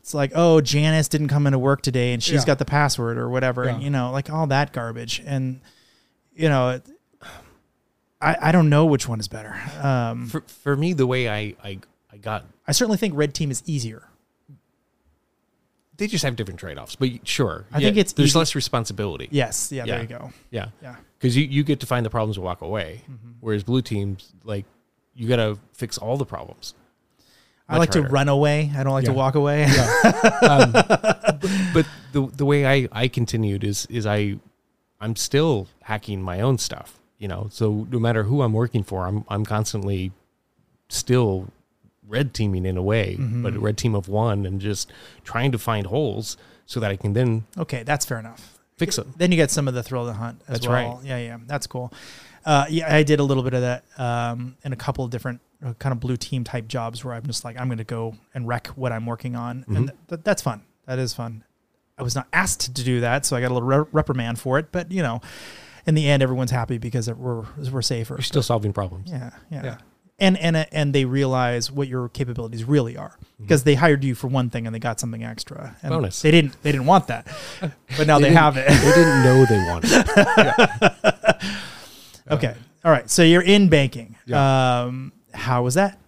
it's 0.00 0.14
like, 0.14 0.30
oh, 0.36 0.60
Janice 0.60 1.08
didn't 1.08 1.28
come 1.28 1.46
into 1.48 1.58
work 1.58 1.82
today 1.82 2.12
and 2.12 2.22
she's 2.22 2.42
Yeah. 2.42 2.46
got 2.46 2.58
the 2.60 2.64
password 2.64 3.18
or 3.18 3.28
whatever, 3.28 3.64
and 3.64 3.82
you 3.82 3.90
know, 3.90 4.10
like 4.12 4.30
all 4.30 4.46
that 4.46 4.72
garbage. 4.72 5.20
And 5.26 5.60
you 6.34 6.48
know, 6.48 6.80
I 8.20 8.36
I 8.48 8.52
don't 8.52 8.68
know 8.68 8.86
which 8.86 9.08
one 9.08 9.20
is 9.20 9.28
better. 9.28 9.54
Um, 9.82 10.26
For, 10.28 10.40
for 10.42 10.76
me, 10.76 10.92
the 10.94 11.06
way 11.06 11.28
I, 11.28 11.54
I, 11.62 11.78
I 12.12 12.16
got, 12.16 12.44
I 12.66 12.72
certainly 12.72 12.96
think 12.98 13.14
red 13.16 13.34
team 13.34 13.50
is 13.50 13.62
easier. 13.66 14.08
they 15.98 16.06
just 16.06 16.24
have 16.24 16.36
different 16.36 16.60
trade 16.60 16.78
offs, 16.78 16.96
but 16.96 17.08
sure. 17.26 17.64
I 17.72 17.80
think 17.80 17.96
it's 17.96 18.12
there's 18.12 18.30
easy- 18.30 18.38
less 18.38 18.54
responsibility. 18.54 19.28
Yes, 19.30 19.70
yeah, 19.72 19.84
there 19.86 19.96
Yeah. 19.96 20.02
you 20.02 20.08
go. 20.08 20.32
Yeah. 20.50 20.68
Yeah, 20.82 20.96
Because 21.18 21.36
you, 21.36 21.44
you 21.44 21.64
get 21.64 21.80
to 21.80 21.86
find 21.86 22.04
the 22.04 22.10
problems 22.10 22.36
and 22.36 22.44
walk 22.44 22.60
away. 22.62 23.02
Mm-hmm. 23.10 23.30
Whereas 23.40 23.64
blue 23.64 23.80
teams, 23.82 24.32
like, 24.44 24.64
you 25.14 25.26
got 25.28 25.36
to 25.36 25.58
fix 25.72 25.96
all 25.98 26.16
the 26.18 26.26
problems. 26.26 26.74
I 27.68 27.78
like 27.78 27.90
to 27.92 28.02
run 28.02 28.28
away. 28.28 28.70
I 28.76 28.84
don't 28.84 28.92
like 28.92 29.06
to 29.06 29.10
Yeah. 29.10 29.16
walk 29.16 29.34
away. 29.34 29.66
but 31.74 31.86
the 32.12 32.30
the 32.36 32.44
way 32.44 32.66
I 32.66 32.88
I 32.92 33.08
continued 33.08 33.64
is 33.64 33.86
is 33.86 34.06
I 34.06 34.38
I'm 35.00 35.16
still 35.16 35.66
hacking 35.82 36.22
my 36.22 36.40
own 36.40 36.58
stuff, 36.58 37.00
you 37.18 37.28
know. 37.28 37.48
So 37.50 37.86
no 37.90 37.98
matter 37.98 38.24
who 38.24 38.42
I'm 38.42 38.52
working 38.52 38.82
for, 38.84 39.06
I'm 39.06 39.24
I'm 39.28 39.44
constantly 39.44 40.12
still 40.88 41.48
red 42.06 42.32
teaming 42.34 42.64
in 42.66 42.76
a 42.76 42.82
way, 42.82 43.16
Mm-hmm. 43.18 43.42
but 43.42 43.54
a 43.54 43.58
red 43.58 43.76
team 43.76 43.94
of 43.94 44.08
one 44.08 44.46
and 44.46 44.60
just 44.60 44.92
trying 45.24 45.52
to 45.52 45.58
find 45.58 45.86
holes 45.86 46.36
so 46.66 46.78
that 46.80 46.90
I 46.90 46.96
can 46.96 47.12
then 47.12 47.44
okay, 47.58 47.82
that's 47.82 48.04
fair 48.06 48.18
enough. 48.18 48.58
fix 48.76 48.96
them. 48.96 49.12
Then 49.16 49.30
you 49.32 49.36
get 49.36 49.50
some 49.50 49.66
of 49.68 49.74
the 49.74 49.82
thrill 49.82 50.02
of 50.02 50.08
the 50.08 50.12
hunt 50.14 50.40
as 50.48 50.60
That's 50.60 50.68
well. 50.68 50.96
right. 50.96 51.04
Yeah, 51.04 51.18
yeah, 51.18 51.38
that's 51.46 51.66
cool. 51.66 51.92
Uh, 52.44 52.66
yeah, 52.70 52.94
I 52.94 53.02
did 53.02 53.18
a 53.18 53.24
little 53.24 53.42
bit 53.42 53.54
of 53.54 53.62
that 53.62 53.84
um, 53.98 54.56
in 54.62 54.72
a 54.72 54.76
couple 54.76 55.04
of 55.04 55.10
different 55.10 55.40
uh, 55.64 55.72
kind 55.80 55.92
of 55.92 55.98
blue 55.98 56.16
team 56.16 56.44
type 56.44 56.68
jobs 56.68 57.04
where 57.04 57.12
I'm 57.14 57.26
just 57.26 57.44
like, 57.44 57.58
I'm 57.58 57.66
going 57.66 57.78
to 57.78 57.84
go 57.84 58.14
and 58.34 58.46
wreck 58.46 58.68
what 58.68 58.92
I'm 58.92 59.04
working 59.06 59.34
on, 59.34 59.64
and 59.66 59.88
Mm-hmm. 59.88 60.06
th- 60.08 60.20
that's 60.22 60.42
fun. 60.42 60.62
That 60.86 61.00
is 61.00 61.12
fun. 61.12 61.42
I 61.98 62.04
was 62.04 62.14
not 62.14 62.28
asked 62.32 62.76
to 62.76 62.84
do 62.84 63.00
that, 63.00 63.26
so 63.26 63.34
I 63.36 63.40
got 63.40 63.50
a 63.50 63.54
little 63.54 63.66
re- 63.68 63.88
reprimand 63.90 64.38
for 64.38 64.60
it. 64.60 64.70
But 64.70 64.92
you 64.92 65.02
know, 65.02 65.20
in 65.86 65.94
the 65.94 66.08
end, 66.08 66.22
everyone's 66.22 66.50
happy 66.50 66.78
because 66.78 67.10
we're 67.10 67.44
we're 67.70 67.82
safer. 67.82 68.14
You're 68.14 68.22
still 68.22 68.42
solving 68.42 68.72
problems. 68.72 69.10
Yeah, 69.10 69.30
yeah. 69.50 69.64
Yeah. 69.64 69.76
And 70.18 70.38
and 70.38 70.56
uh, 70.56 70.64
and 70.72 70.94
they 70.94 71.04
realize 71.04 71.70
what 71.70 71.88
your 71.88 72.08
capabilities 72.08 72.64
really 72.64 72.96
are 72.96 73.10
Mm-hmm. 73.36 73.44
because 73.44 73.64
they 73.64 73.74
hired 73.74 74.02
you 74.02 74.14
for 74.14 74.28
one 74.28 74.48
thing 74.48 74.66
and 74.66 74.74
they 74.74 74.78
got 74.78 74.98
something 74.98 75.22
extra. 75.22 75.76
And 75.82 75.90
Bonus. 75.90 76.22
They 76.22 76.30
didn't 76.30 76.60
they 76.62 76.72
didn't 76.72 76.86
want 76.86 77.06
that, 77.08 77.26
but 77.98 78.06
now 78.06 78.18
they, 78.18 78.30
didn't- 78.30 78.38
have 78.38 78.56
it. 78.56 78.66
They 78.66 78.92
didn't 78.94 79.22
know 79.22 79.44
they 79.44 79.58
wanted 79.68 79.90
it. 81.12 81.36
okay. 82.30 82.54
All 82.84 82.90
right. 82.92 83.10
So 83.10 83.22
you're 83.22 83.42
in 83.42 83.68
banking. 83.68 84.16
Yeah. 84.26 84.82
Um, 84.84 85.12
how 85.34 85.62
was 85.64 85.74
that? 85.74 85.98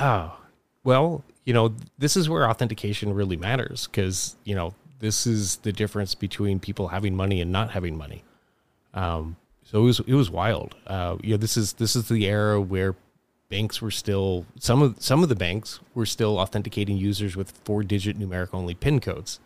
Oh, 0.00 0.36
well, 0.84 1.22
you 1.44 1.52
know, 1.52 1.74
this 1.98 2.16
is 2.16 2.28
where 2.28 2.48
authentication 2.48 3.12
really 3.12 3.36
matters 3.36 3.86
because, 3.86 4.36
you 4.44 4.54
know, 4.54 4.74
this 5.00 5.26
is 5.26 5.56
the 5.58 5.72
difference 5.72 6.14
between 6.14 6.58
people 6.60 6.88
having 6.88 7.14
money 7.14 7.40
and 7.40 7.52
not 7.52 7.70
having 7.72 7.96
money. 7.98 8.24
Um, 8.94 9.36
so 9.62 9.80
it 9.80 9.84
was 9.84 10.00
it 10.00 10.14
was 10.14 10.30
wild. 10.30 10.74
Uh, 10.86 11.16
you 11.22 11.32
know, 11.32 11.36
this 11.36 11.56
is 11.56 11.74
this 11.74 11.94
is 11.94 12.08
the 12.08 12.26
era 12.26 12.60
where 12.60 12.94
banks 13.50 13.82
were 13.82 13.90
still 13.90 14.46
some 14.58 14.82
of 14.82 14.96
some 15.02 15.22
of 15.22 15.28
the 15.28 15.36
banks 15.36 15.80
were 15.94 16.06
still 16.06 16.38
authenticating 16.38 16.96
users 16.96 17.36
with 17.36 17.52
four 17.64 17.82
digit 17.82 18.18
numeric 18.18 18.48
only 18.52 18.74
PIN 18.74 19.00
codes. 19.00 19.40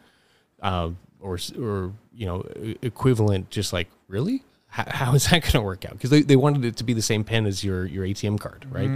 Uh, 0.62 0.90
or 1.20 1.38
or 1.58 1.92
you 2.14 2.26
know 2.26 2.44
equivalent. 2.82 3.50
Just 3.50 3.72
like 3.72 3.88
really, 4.08 4.42
how, 4.68 4.84
how 4.88 5.14
is 5.14 5.28
that 5.28 5.42
going 5.42 5.52
to 5.52 5.62
work 5.62 5.84
out? 5.84 5.92
Because 5.92 6.10
they, 6.10 6.22
they 6.22 6.36
wanted 6.36 6.64
it 6.64 6.76
to 6.76 6.84
be 6.84 6.92
the 6.92 7.02
same 7.02 7.24
PIN 7.24 7.46
as 7.46 7.64
your 7.64 7.86
your 7.86 8.04
ATM 8.04 8.38
card, 8.40 8.66
right? 8.70 8.90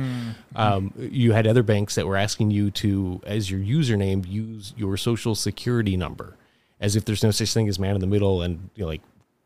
Um, 0.56 0.92
you 0.98 1.32
had 1.32 1.46
other 1.46 1.62
banks 1.62 1.94
that 1.94 2.06
were 2.06 2.16
asking 2.16 2.50
you 2.50 2.70
to, 2.72 3.20
as 3.24 3.50
your 3.50 3.60
username, 3.60 4.26
use 4.28 4.74
your 4.76 4.96
social 4.96 5.34
security 5.34 5.96
number, 5.96 6.36
as 6.80 6.96
if 6.96 7.04
there's 7.04 7.22
no 7.22 7.30
such 7.30 7.52
thing 7.52 7.68
as 7.68 7.78
man 7.78 7.94
in 7.94 8.00
the 8.00 8.06
middle 8.06 8.42
and 8.42 8.70
you 8.74 8.82
know, 8.82 8.88
like 8.88 9.02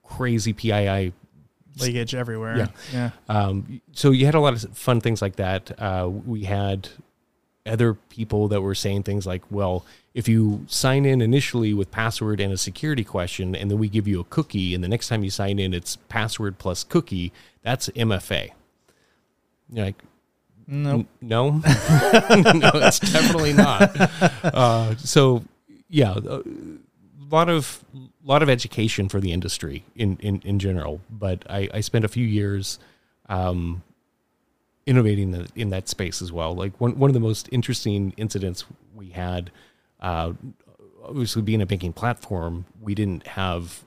crazy 0.08 0.52
PII 0.52 1.12
Leakage 1.78 2.14
everywhere. 2.14 2.56
Yeah. 2.56 2.68
Yeah. 2.92 3.10
um, 3.28 3.80
so 3.92 4.10
you 4.10 4.24
had 4.24 4.34
a 4.34 4.40
lot 4.40 4.54
of 4.54 4.76
fun 4.76 5.00
things 5.00 5.20
like 5.20 5.36
that. 5.36 5.78
Uh, 5.78 6.08
we 6.08 6.44
had 6.44 6.88
other 7.66 7.94
people 7.94 8.48
that 8.48 8.62
were 8.62 8.74
saying 8.74 9.02
things 9.02 9.26
like, 9.26 9.42
well, 9.50 9.84
if 10.14 10.26
you 10.28 10.64
sign 10.68 11.04
in 11.04 11.20
initially 11.20 11.74
with 11.74 11.90
password 11.90 12.40
and 12.40 12.52
a 12.52 12.56
security 12.56 13.04
question, 13.04 13.54
and 13.54 13.70
then 13.70 13.78
we 13.78 13.88
give 13.88 14.08
you 14.08 14.20
a 14.20 14.24
cookie, 14.24 14.74
and 14.74 14.82
the 14.82 14.88
next 14.88 15.08
time 15.08 15.22
you 15.22 15.30
sign 15.30 15.58
in, 15.58 15.74
it's 15.74 15.96
password 16.08 16.58
plus 16.58 16.82
cookie, 16.84 17.32
that's 17.62 17.88
MFA. 17.90 18.50
You're 19.70 19.86
like, 19.86 20.02
Nope. 20.68 21.06
N- 21.22 21.28
no, 21.28 21.50
no, 21.58 21.60
it's 22.74 22.98
definitely 23.00 23.52
not. 23.52 23.94
Uh, 24.42 24.96
so, 24.96 25.44
yeah, 25.88 26.14
a 26.16 26.40
lot 27.30 27.48
of 27.48 27.84
lot 28.24 28.42
of 28.42 28.48
education 28.48 29.08
for 29.08 29.20
the 29.20 29.32
industry 29.32 29.84
in 29.94 30.16
in, 30.20 30.40
in 30.44 30.58
general. 30.58 31.00
But 31.10 31.44
I, 31.48 31.68
I 31.74 31.80
spent 31.80 32.04
a 32.04 32.08
few 32.08 32.26
years 32.26 32.78
um, 33.28 33.82
innovating 34.86 35.32
the, 35.32 35.48
in 35.54 35.70
that 35.70 35.88
space 35.88 36.22
as 36.22 36.32
well. 36.32 36.54
Like 36.54 36.80
one 36.80 36.98
one 36.98 37.10
of 37.10 37.14
the 37.14 37.20
most 37.20 37.48
interesting 37.52 38.14
incidents 38.16 38.64
we 38.94 39.10
had, 39.10 39.50
uh, 40.00 40.32
obviously 41.04 41.42
being 41.42 41.62
a 41.62 41.66
banking 41.66 41.92
platform, 41.92 42.64
we 42.80 42.94
didn't 42.94 43.26
have 43.26 43.84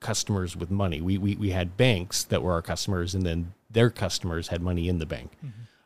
customers 0.00 0.56
with 0.56 0.70
money. 0.70 1.00
We, 1.00 1.18
we 1.18 1.36
we 1.36 1.50
had 1.50 1.76
banks 1.76 2.24
that 2.24 2.42
were 2.42 2.52
our 2.52 2.62
customers, 2.62 3.14
and 3.14 3.24
then 3.24 3.54
their 3.70 3.90
customers 3.90 4.48
had 4.48 4.62
money 4.62 4.88
in 4.88 4.98
the 4.98 5.06
bank. 5.06 5.32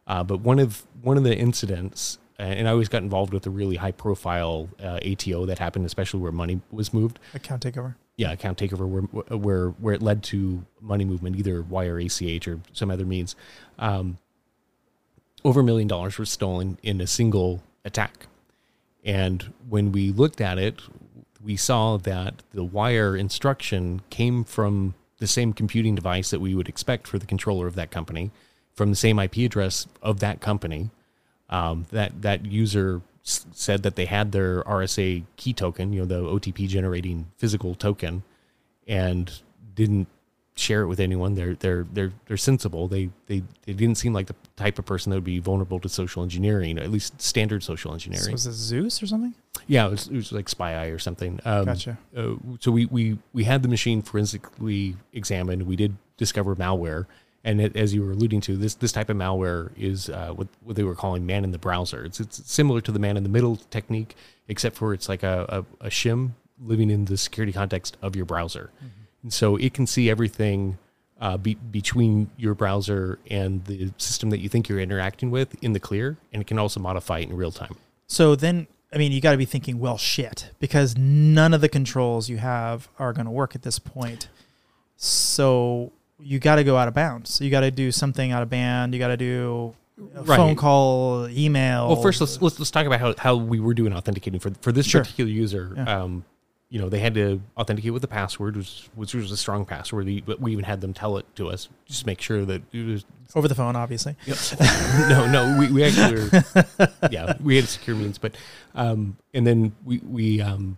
Uh, 0.07 0.23
but 0.23 0.41
one 0.41 0.59
of 0.59 0.85
one 1.03 1.17
of 1.17 1.25
the 1.25 1.37
incidents, 1.37 2.19
and 2.39 2.69
I 2.69 2.73
always 2.73 2.89
got 2.89 3.03
involved 3.03 3.33
with 3.33 3.47
a 3.47 3.51
really 3.51 3.77
high 3.77 3.93
profile 3.93 4.69
uh, 4.83 5.01
ATO 5.05 5.47
that 5.47 5.59
happened, 5.59 5.87
especially 5.87 6.21
where 6.21 6.33
money 6.33 6.61
was 6.71 6.93
moved. 6.93 7.19
Account 7.35 7.63
takeover. 7.63 7.95
Yeah, 8.17 8.33
account 8.33 8.59
takeover 8.59 8.89
where 8.89 9.03
where 9.39 9.69
where 9.71 9.95
it 9.95 10.03
led 10.03 10.23
to 10.25 10.65
money 10.81 11.05
movement, 11.05 11.37
either 11.37 11.63
wire 11.63 11.99
ACH 11.99 12.49
or 12.49 12.61
some 12.73 12.91
other 12.91 13.05
means. 13.05 13.37
Um, 13.79 14.19
over 15.45 15.61
a 15.61 15.65
million 15.65 15.87
dollars 15.87 16.19
was 16.19 16.31
stolen 16.31 16.79
in 16.83 17.01
a 17.01 17.07
single 17.07 17.63
attack. 17.85 18.27
And 19.05 19.53
when 19.69 19.93
we 19.93 20.11
looked 20.11 20.41
at 20.41 20.59
it, 20.59 20.81
we 21.43 21.57
saw 21.57 21.97
that 21.99 22.43
the 22.53 22.65
wire 22.65 23.17
instruction 23.17 24.03
came 24.11 24.43
from 24.43 24.95
the 25.19 25.29
same 25.29 25.53
computing 25.53 25.95
device 25.95 26.31
that 26.31 26.41
we 26.41 26.55
would 26.55 26.69
expect 26.69 27.07
for 27.07 27.19
the 27.19 27.27
controller 27.27 27.67
of 27.67 27.77
that 27.77 27.91
company, 27.91 28.33
from 28.75 28.91
the 28.91 28.97
same 28.97 29.19
IP 29.19 29.37
address 29.37 29.87
of 30.03 30.19
that 30.21 30.41
company. 30.41 30.91
Um, 31.48 31.86
that 31.90 32.23
that 32.23 32.44
user 32.47 33.02
s- 33.24 33.47
said 33.52 33.82
that 33.85 33.94
they 33.97 34.06
had 34.06 34.32
their 34.32 34.62
RSA 34.64 35.24
key 35.36 35.52
token, 35.52 35.93
you 35.93 36.01
know, 36.01 36.06
the 36.06 36.23
OTP 36.23 36.66
generating 36.68 37.27
physical 37.36 37.74
token, 37.74 38.23
and 38.89 39.31
didn't 39.74 40.09
share 40.59 40.81
it 40.82 40.86
with 40.89 40.98
anyone. 41.01 41.35
They're 41.35 41.55
they're 41.55 41.86
they're 41.93 42.12
they're 42.27 42.36
sensible. 42.36 42.89
They 42.89 43.10
they 43.27 43.43
they 43.64 43.73
didn't 43.74 43.97
seem 43.97 44.12
like 44.12 44.27
the 44.27 44.35
type 44.56 44.78
of 44.78 44.86
person 44.86 45.10
that 45.10 45.16
would 45.16 45.24
be 45.24 45.39
vulnerable 45.39 45.78
to 45.81 45.89
social 45.89 46.23
engineering, 46.23 46.78
at 46.78 46.90
least 46.90 47.20
standard 47.20 47.62
social 47.62 47.90
So 47.90 47.94
engineering. 47.94 48.32
was 48.32 48.47
it 48.47 48.52
Zeus 48.52 49.02
or 49.02 49.06
something? 49.06 49.35
Yeah, 49.68 49.86
it 49.86 49.90
was, 49.90 50.09
it 50.09 50.14
was 50.14 50.32
like 50.32 50.47
SpyEye 50.47 50.94
or 50.94 50.98
something. 50.98 51.40
Um, 51.44 51.64
Gotcha. 51.64 51.98
Uh, 52.16 52.35
so 52.60 52.70
we, 52.70 52.86
we 52.86 53.18
we 53.32 53.44
had 53.44 53.62
the 53.62 53.68
machine 53.68 54.02
forensically 54.02 54.97
examined. 55.12 55.62
We 55.64 55.77
did 55.77 55.97
discover 56.16 56.56
malware, 56.56 57.06
and 57.47 57.60
it, 57.60 57.77
as 57.77 57.94
you 57.94 58.02
were 58.05 58.10
alluding 58.10 58.43
to, 58.43 58.56
this 58.56 58.74
this 58.74 58.93
type 58.93 59.09
of 59.09 59.16
malware 59.16 59.70
is 59.78 60.10
uh, 60.10 60.32
what 60.35 60.48
what 60.64 60.77
they 60.77 60.82
were 60.82 60.97
calling 60.97 61.24
man 61.24 61.44
in 61.44 61.52
the 61.52 61.59
browser. 61.59 62.05
It's 62.05 62.20
it's 62.20 62.43
similar 62.51 62.82
to 62.82 62.93
the 62.93 62.98
man 62.98 63.16
in 63.16 63.23
the 63.23 63.28
middle 63.31 63.56
technique, 63.70 64.16
except 64.48 64.77
for 64.77 64.93
it's 64.93 65.09
like 65.09 65.23
a 65.23 65.64
a, 65.81 65.86
a 65.86 65.89
shim 65.89 66.32
living 66.60 66.90
in 66.90 67.06
the 67.06 67.16
security 67.16 67.52
context 67.52 67.97
of 68.02 68.16
your 68.16 68.27
browser, 68.27 68.70
and 69.23 69.32
so 69.32 69.56
it 69.56 69.73
can 69.73 69.86
see 69.86 70.10
everything. 70.10 70.77
Uh, 71.18 71.39
be, 71.39 71.55
between 71.55 72.31
your 72.36 72.55
browser 72.55 73.18
and 73.31 73.64
the 73.64 73.90
system 73.97 74.28
that 74.28 74.39
you 74.40 74.51
think 74.51 74.68
you're 74.68 74.78
interacting 74.78 75.31
with 75.31 75.56
in 75.64 75.73
the 75.73 75.81
clear, 75.81 76.18
and 76.31 76.43
it 76.43 76.47
can 76.47 76.59
also 76.59 76.78
modify 76.78 77.20
it 77.20 77.31
in 77.31 77.35
real 77.35 77.51
time. 77.51 77.74
So 78.06 78.36
then, 78.36 78.66
I 78.93 78.98
mean, 78.98 79.12
you 79.12 79.23
got 79.23 79.31
to 79.31 79.39
be 79.39 79.47
thinking, 79.47 79.78
well, 79.78 79.97
shit, 79.97 80.51
because 80.59 80.94
none 80.98 81.55
of 81.55 81.62
the 81.62 81.70
controls 81.70 82.28
you 82.28 82.36
have 82.36 82.90
are 82.98 83.14
going 83.14 83.24
to 83.24 83.31
work 83.31 83.55
at 83.55 83.62
this 83.62 83.78
point. 83.78 84.28
So 84.98 85.93
you 86.21 86.39
got 86.39 86.57
to 86.57 86.65
go 86.65 86.77
out 86.77 86.89
of 86.89 86.95
bounds. 86.95 87.41
You 87.41 87.51
got 87.51 87.61
to 87.61 87.71
do 87.71 87.93
something 87.93 88.33
out 88.33 88.43
of 88.43 88.49
band. 88.51 88.95
You 88.95 88.99
got 89.01 89.09
to 89.09 89.17
do 89.17 89.75
a 90.15 90.23
Right. 90.23 90.37
phone 90.37 90.57
call, 90.57 91.29
email. 91.29 91.89
Well, 91.89 92.03
first 92.03 92.21
let's 92.21 92.41
let's, 92.43 92.59
let's 92.59 92.71
talk 92.71 92.87
about 92.87 93.01
how, 93.01 93.15
how 93.19 93.37
we 93.37 93.61
were 93.61 93.75
doing 93.75 93.93
authenticating 93.95 94.41
for 94.41 94.51
for 94.61 94.73
this 94.73 94.87
Sure. 94.87 95.01
particular 95.03 95.31
user. 95.31 95.73
Yeah. 95.77 96.03
Um, 96.03 96.25
you 96.69 96.81
know, 96.81 96.89
they 96.89 96.99
had 96.99 97.15
to 97.15 97.41
authenticate 97.57 97.93
with 97.93 98.03
a 98.03 98.09
password, 98.09 98.57
which, 98.57 98.89
which 98.97 99.15
was 99.15 99.31
a 99.31 99.37
strong 99.37 99.65
password. 99.65 100.05
We, 100.07 100.21
but 100.21 100.41
we 100.41 100.51
even 100.51 100.65
had 100.65 100.81
them 100.81 100.93
tell 100.93 101.17
it 101.17 101.25
to 101.37 101.49
us, 101.49 101.69
just 101.87 102.01
to 102.01 102.07
make 102.07 102.21
sure 102.21 102.45
that 102.45 102.61
it 102.73 102.85
was. 102.85 103.05
over 103.37 103.47
the 103.47 103.55
phone, 103.55 103.77
obviously. 103.77 104.17
no, 105.09 105.31
no, 105.31 105.57
we, 105.61 105.71
we 105.71 105.85
actually 105.85 106.15
were, 106.25 106.89
yeah, 107.11 107.35
we 107.41 107.55
had 107.55 107.67
secure 107.69 107.95
means, 107.95 108.19
but 108.19 108.37
um, 108.75 109.17
and 109.33 109.47
then 109.47 109.77
we 109.85 109.99
we 109.99 110.41
um, 110.41 110.77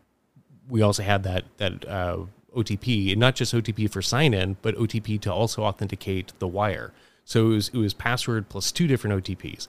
we 0.69 0.83
also 0.83 1.03
had 1.03 1.23
that 1.23 1.45
that 1.57 1.89
uh, 1.89 2.19
OTP, 2.57 3.13
and 3.13 3.21
not 3.21 3.35
just 3.35 3.55
OTP 3.55 3.91
for 3.91 4.03
sign 4.03 4.35
in, 4.35 4.57
but 4.63 4.75
OTP 4.77 5.21
to 5.23 5.33
also 5.33 5.63
authenticate 5.63 6.33
the 6.39 6.49
wire. 6.49 6.93
So 7.25 7.47
it 7.47 7.55
was 7.55 7.69
it 7.69 7.77
was 7.77 7.95
password 7.95 8.49
plus 8.49 8.73
two 8.73 8.87
different 8.87 9.25
OTPs. 9.25 9.69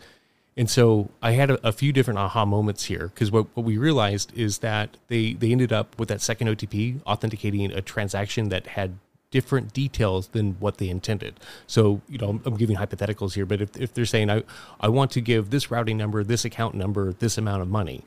And 0.59 0.69
so 0.69 1.09
I 1.21 1.31
had 1.31 1.51
a, 1.51 1.67
a 1.67 1.71
few 1.71 1.93
different 1.93 2.19
aha 2.19 2.43
moments 2.43 2.85
here 2.85 3.11
because 3.13 3.31
what, 3.31 3.47
what 3.53 3.65
we 3.65 3.77
realized 3.77 4.37
is 4.37 4.57
that 4.57 4.97
they, 5.07 5.31
they 5.31 5.53
ended 5.53 5.71
up 5.71 5.97
with 5.97 6.09
that 6.09 6.21
second 6.21 6.47
OTP 6.47 7.01
authenticating 7.05 7.71
a 7.71 7.81
transaction 7.81 8.49
that 8.49 8.67
had 8.67 8.97
different 9.31 9.71
details 9.71 10.29
than 10.29 10.53
what 10.59 10.77
they 10.77 10.89
intended. 10.89 11.39
So, 11.65 12.01
you 12.09 12.17
know, 12.17 12.29
I'm, 12.29 12.41
I'm 12.45 12.57
giving 12.57 12.75
hypotheticals 12.75 13.35
here, 13.35 13.45
but 13.45 13.61
if, 13.61 13.77
if 13.77 13.93
they're 13.93 14.05
saying, 14.05 14.29
I, 14.29 14.43
I 14.81 14.89
want 14.89 15.11
to 15.11 15.21
give 15.21 15.49
this 15.49 15.71
routing 15.71 15.97
number, 15.97 16.25
this 16.25 16.43
account 16.43 16.75
number, 16.75 17.13
this 17.13 17.37
amount 17.37 17.61
of 17.61 17.69
money, 17.69 18.03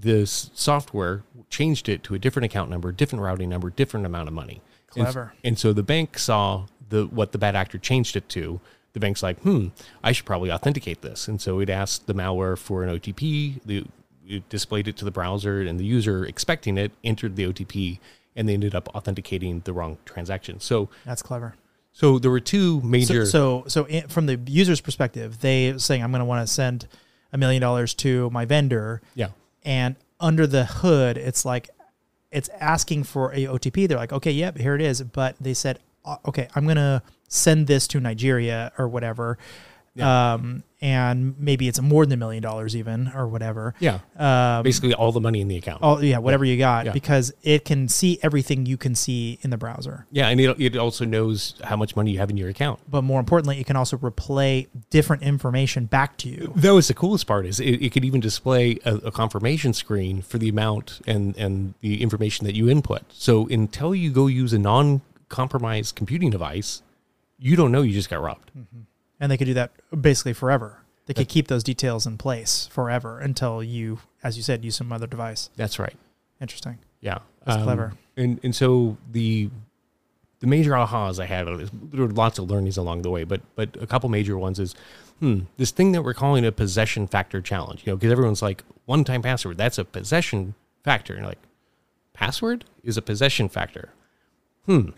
this 0.00 0.50
software 0.54 1.22
changed 1.50 1.88
it 1.88 2.02
to 2.04 2.14
a 2.14 2.18
different 2.18 2.44
account 2.44 2.70
number, 2.70 2.92
different 2.92 3.22
routing 3.22 3.48
number, 3.48 3.70
different 3.70 4.06
amount 4.06 4.28
of 4.28 4.34
money. 4.34 4.60
And 4.94 5.04
Clever. 5.04 5.32
And, 5.44 5.58
so 5.58 5.72
the 5.72 5.82
bank 5.82 6.18
saw 6.18 6.66
the 6.88 7.06
what 7.06 7.32
the 7.32 7.38
bad 7.38 7.54
actor 7.56 7.78
changed 7.78 8.16
it 8.16 8.28
to. 8.30 8.60
The 8.92 9.00
bank's 9.00 9.22
like, 9.22 9.38
hmm, 9.40 9.68
I 10.02 10.12
should 10.12 10.24
probably 10.26 10.50
authenticate 10.50 11.02
this. 11.02 11.28
And 11.28 11.40
so 11.40 11.58
it 11.60 11.68
asked 11.68 12.06
the 12.06 12.14
malware 12.14 12.56
for 12.56 12.82
an 12.82 12.98
OTP. 12.98 13.60
The, 13.64 13.84
it 14.26 14.48
displayed 14.48 14.88
it 14.88 14.96
to 14.96 15.04
the 15.04 15.10
browser, 15.10 15.60
and 15.60 15.78
the 15.78 15.84
user, 15.84 16.24
expecting 16.24 16.78
it, 16.78 16.92
entered 17.04 17.36
the 17.36 17.44
OTP, 17.44 17.98
and 18.34 18.48
they 18.48 18.54
ended 18.54 18.74
up 18.74 18.88
authenticating 18.94 19.60
the 19.64 19.72
wrong 19.72 19.98
transaction. 20.04 20.58
So, 20.60 20.88
That's 21.04 21.22
clever. 21.22 21.54
so 21.92 22.18
there 22.18 22.30
were 22.30 22.40
two 22.40 22.80
So, 22.80 22.86
major. 22.86 23.26
so, 23.26 23.64
so 23.68 23.84
in, 23.84 24.08
from 24.08 24.26
the 24.26 24.40
user's 24.46 24.80
perspective, 24.80 25.40
they 25.40 25.76
saying, 25.78 26.02
I'm 26.02 26.10
going 26.10 26.18
to 26.20 26.24
want 26.24 26.44
to 26.46 26.52
send 26.52 26.88
a 27.32 27.38
million 27.38 27.60
dollars 27.60 27.92
to 27.94 28.30
my 28.30 28.44
vendor. 28.46 29.00
yeah, 29.14 29.28
and 29.66 29.96
under 30.18 30.46
the 30.46 30.64
hood 30.64 31.18
it's 31.18 31.44
like 31.44 31.68
it's 32.30 32.48
asking 32.60 33.04
for 33.04 33.32
a 33.32 33.44
otp 33.44 33.86
they're 33.86 33.98
like 33.98 34.12
okay 34.12 34.30
yep 34.30 34.56
here 34.56 34.74
it 34.74 34.80
is. 34.80 35.02
But 35.02 35.36
they 35.38 35.52
said 35.52 35.80
okay 36.24 36.48
i'm 36.54 36.66
gonna 36.66 37.02
send 37.28 37.66
this 37.66 37.86
to 37.88 38.00
nigeria 38.00 38.72
or 38.78 38.88
whatever 38.88 39.36
um 40.00 40.62
and 40.82 41.34
maybe 41.40 41.68
it's 41.68 41.80
more 41.80 42.04
than 42.04 42.12
a 42.12 42.16
million 42.18 42.42
dollars 42.42 42.76
even 42.76 43.10
or 43.14 43.26
whatever 43.26 43.74
yeah, 43.80 44.00
um 44.18 44.62
basically 44.62 44.92
all 44.92 45.10
the 45.10 45.20
money 45.20 45.40
in 45.40 45.48
the 45.48 45.56
account. 45.56 45.82
all, 45.82 46.04
yeah 46.04 46.18
whatever 46.18 46.44
you 46.44 46.58
got 46.58 46.84
Yeah. 46.84 46.92
because 46.92 47.32
it 47.42 47.64
can 47.64 47.88
see 47.88 48.18
everything 48.22 48.66
you 48.66 48.76
can 48.76 48.94
see 48.94 49.38
in 49.40 49.48
the 49.50 49.56
browser 49.56 50.06
Yeah, 50.12 50.28
and 50.28 50.38
it, 50.38 50.60
it 50.60 50.76
also 50.76 51.06
knows 51.06 51.54
how 51.64 51.76
much 51.76 51.96
money 51.96 52.10
you 52.12 52.18
have 52.18 52.28
in 52.28 52.36
your 52.36 52.50
account. 52.50 52.78
but 52.90 53.02
more 53.02 53.20
importantly 53.20 53.58
it 53.58 53.66
can 53.66 53.76
also 53.76 53.96
replay 53.96 54.66
different 54.90 55.22
information 55.22 55.86
back 55.86 56.18
to 56.18 56.28
you 56.28 56.52
That 56.56 56.72
was 56.74 56.88
the 56.88 56.94
coolest 56.94 57.26
part 57.26 57.46
is 57.46 57.58
it, 57.58 57.82
it 57.82 57.90
could 57.92 58.04
even 58.04 58.20
display 58.20 58.78
a, 58.84 58.96
a 58.96 59.10
confirmation 59.10 59.72
screen 59.72 60.20
for 60.20 60.36
the 60.36 60.48
amount 60.50 61.00
and, 61.06 61.34
and 61.38 61.72
the 61.80 62.02
information 62.02 62.46
that 62.46 62.54
you 62.54 62.68
input. 62.68 63.02
So 63.08 63.46
until 63.48 63.94
you 63.94 64.10
go 64.10 64.26
use 64.26 64.52
a 64.52 64.58
non-compromised 64.58 65.94
computing 65.96 66.30
device, 66.30 66.82
you 67.38 67.56
don't 67.56 67.72
know 67.72 67.82
you 67.82 67.92
just 67.92 68.10
got 68.10 68.20
robbed. 68.20 68.50
And 69.20 69.30
they 69.30 69.36
could 69.36 69.46
do 69.46 69.54
that 69.54 69.72
basically 70.00 70.32
forever 70.32 70.82
they 71.06 71.14
could 71.14 71.28
keep 71.28 71.46
those 71.48 71.62
details 71.62 72.04
in 72.06 72.18
place 72.18 72.66
forever 72.66 73.20
until 73.20 73.62
you 73.62 74.00
as 74.22 74.36
you 74.36 74.42
said 74.42 74.64
use 74.64 74.76
some 74.76 74.92
other 74.92 75.06
device 75.06 75.50
That's 75.56 75.78
right. 75.78 75.96
interesting 76.40 76.78
Yeah, 77.00 77.18
That's 77.44 77.62
clever. 77.62 77.92
And 78.16 78.40
and 78.42 78.54
so 78.54 78.96
the 79.10 79.50
the 80.40 80.46
major 80.46 80.72
ahas 80.72 81.18
I 81.18 81.26
had 81.26 81.46
there 81.46 82.02
were 82.06 82.10
lots 82.10 82.38
of 82.38 82.50
learnings 82.50 82.76
along 82.76 83.02
the 83.02 83.10
way, 83.10 83.24
but 83.24 83.40
but 83.54 83.76
a 83.80 83.86
couple 83.86 84.08
major 84.08 84.36
ones 84.36 84.58
is, 84.58 84.74
hmm, 85.20 85.40
this 85.56 85.70
thing 85.70 85.92
that 85.92 86.02
we're 86.02 86.14
calling 86.14 86.44
a 86.44 86.52
possession 86.52 87.06
factor 87.06 87.40
challenge. 87.40 87.82
You 87.86 87.92
know, 87.92 87.96
because 87.96 88.12
everyone's 88.12 88.42
like 88.42 88.64
one 88.84 89.04
time 89.04 89.22
password, 89.22 89.56
that's 89.56 89.78
a 89.78 89.84
possession 89.84 90.54
factor, 90.84 91.14
and 91.14 91.22
you're 91.22 91.30
like 91.30 91.42
password 92.12 92.64
is 92.82 92.96
a 92.96 93.02
possession 93.02 93.48
factor. 93.48 93.90
Hmm, 94.66 94.90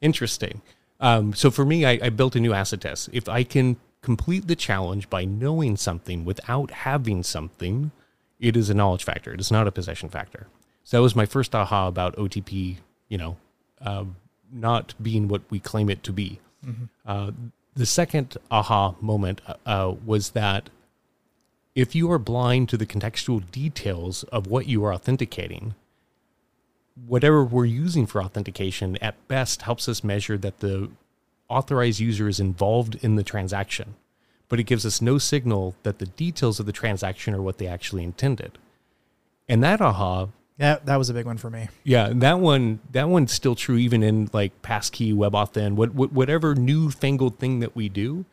interesting. 0.00 0.62
Um, 1.00 1.34
so 1.34 1.50
for 1.50 1.64
me, 1.64 1.84
I, 1.84 1.98
I 2.02 2.08
built 2.10 2.36
a 2.36 2.40
new 2.40 2.52
acid 2.52 2.80
test. 2.82 3.10
If 3.12 3.28
I 3.28 3.42
can 3.44 3.76
complete 4.02 4.46
the 4.46 4.56
challenge 4.56 5.10
by 5.10 5.24
knowing 5.24 5.76
something 5.76 6.24
without 6.24 6.70
having 6.70 7.22
something, 7.22 7.90
it 8.38 8.56
is 8.56 8.70
a 8.70 8.74
knowledge 8.74 9.04
factor. 9.04 9.32
It 9.32 9.40
is 9.40 9.50
not 9.50 9.66
a 9.66 9.72
possession 9.72 10.08
factor. 10.08 10.46
So 10.84 10.96
that 10.96 11.02
was 11.02 11.16
my 11.16 11.26
first 11.26 11.54
aha 11.54 11.88
about 11.88 12.16
OTP, 12.16 12.76
you 13.08 13.18
know, 13.18 13.36
uh, 13.80 14.04
not 14.52 14.94
being 15.02 15.28
what 15.28 15.42
we 15.50 15.58
claim 15.58 15.90
it 15.90 16.02
to 16.04 16.12
be. 16.12 16.40
Uh, 17.04 17.32
the 17.74 17.86
second 17.86 18.36
aha 18.50 18.94
moment 19.00 19.40
uh, 19.66 19.94
was 20.04 20.30
that 20.30 20.70
if 21.74 21.94
you 21.94 22.10
are 22.10 22.18
blind 22.18 22.68
to 22.70 22.76
the 22.76 22.86
contextual 22.86 23.50
details 23.50 24.22
of 24.24 24.46
what 24.46 24.66
you 24.66 24.84
are 24.84 24.94
authenticating, 24.94 25.74
whatever 27.04 27.44
we're 27.44 27.64
using 27.64 28.06
for 28.06 28.22
authentication 28.22 28.96
at 28.98 29.28
best 29.28 29.62
helps 29.62 29.88
us 29.88 30.02
measure 30.02 30.38
that 30.38 30.60
the 30.60 30.90
authorized 31.48 32.00
user 32.00 32.28
is 32.28 32.40
involved 32.40 32.96
in 33.02 33.16
the 33.16 33.22
transaction, 33.22 33.94
but 34.48 34.58
it 34.58 34.64
gives 34.64 34.86
us 34.86 35.02
no 35.02 35.18
signal 35.18 35.74
that 35.82 35.98
the 35.98 36.06
details 36.06 36.58
of 36.58 36.66
the 36.66 36.72
transaction 36.72 37.34
are 37.34 37.42
what 37.42 37.58
they 37.58 37.66
actually 37.66 38.02
intended. 38.02 38.58
And 39.48 39.62
that 39.62 39.80
aha 39.80 40.28
Yeah, 40.58 40.78
that 40.84 40.96
was 40.96 41.10
a 41.10 41.14
big 41.14 41.26
one 41.26 41.36
for 41.36 41.50
me. 41.50 41.68
yeah, 41.84 42.10
that 42.14 42.40
one 42.40 42.80
that 42.92 43.08
one's 43.08 43.32
still 43.32 43.54
true 43.54 43.76
even 43.76 44.02
in 44.02 44.30
like 44.32 44.62
passkey, 44.62 45.12
WebAuthn, 45.12 45.74
what, 45.74 45.94
what 45.94 46.12
whatever 46.12 46.54
newfangled 46.54 47.38
thing 47.38 47.60
that 47.60 47.76
we 47.76 47.88
do. 47.88 48.24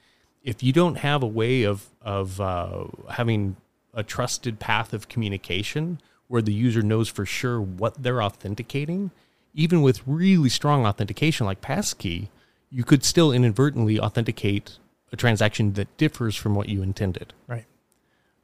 If 0.42 0.64
you 0.64 0.74
don't 0.74 0.96
have 0.96 1.22
a 1.22 1.28
way 1.28 1.64
of 1.64 1.90
of 2.02 2.40
uh, 2.42 2.86
having 3.10 3.58
a 3.94 4.04
trusted 4.04 4.60
path 4.60 4.94
of 4.94 5.08
communication 5.08 6.00
where 6.28 6.42
the 6.42 6.54
user 6.54 6.82
knows 6.82 7.10
for 7.10 7.26
sure 7.26 7.62
what 7.62 8.02
they're 8.02 8.24
authenticating, 8.24 9.12
even 9.54 9.82
with 9.82 10.02
really 10.08 10.50
strong 10.50 10.86
authentication 10.86 11.46
like 11.46 11.62
passkey, 11.62 12.30
you 12.70 12.84
could 12.84 13.04
still 13.04 13.32
inadvertently 13.32 14.00
authenticate 14.00 14.78
a 15.12 15.16
transaction 15.16 15.74
that 15.74 15.96
differs 15.98 16.36
from 16.36 16.56
what 16.56 16.70
you 16.70 16.82
intended. 16.82 17.34
Right. 17.48 17.66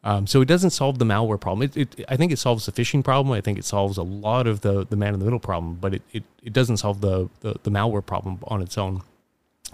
Um, 0.03 0.27
so 0.27 0.39
it 0.41 0.47
doesn't 0.47 0.69
solve 0.69 0.99
the 0.99 1.05
malware 1.05 1.39
problem. 1.39 1.69
It, 1.75 1.77
it, 1.99 2.05
I 2.07 2.15
think 2.15 2.31
it 2.31 2.39
solves 2.39 2.65
the 2.65 2.71
phishing 2.71 3.03
problem. 3.03 3.33
I 3.33 3.41
think 3.41 3.57
it 3.57 3.65
solves 3.65 3.97
a 3.97 4.03
lot 4.03 4.47
of 4.47 4.61
the, 4.61 4.85
the 4.85 4.95
man 4.95 5.13
in 5.13 5.19
the 5.19 5.25
middle 5.25 5.39
problem, 5.39 5.75
but 5.75 5.95
it, 5.95 6.01
it, 6.13 6.23
it 6.43 6.53
doesn't 6.53 6.77
solve 6.77 7.01
the, 7.01 7.29
the, 7.41 7.55
the 7.63 7.71
malware 7.71 8.05
problem 8.05 8.39
on 8.43 8.61
its 8.61 8.77
own. 8.77 9.01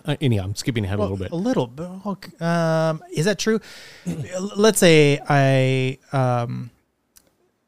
Uh, 0.03 0.15
anyhow, 0.22 0.44
I'm 0.44 0.56
skipping 0.56 0.86
ahead 0.86 0.99
Well, 0.99 1.10
a 1.10 1.11
little 1.11 1.23
bit. 1.26 1.32
A 1.32 1.36
little 1.36 1.68
bit. 1.68 2.41
Um, 2.41 3.03
is 3.11 3.26
that 3.26 3.38
true? 3.38 3.60
Let's 4.56 4.80
say 4.80 5.19
I 5.27 5.99
um, 6.11 6.72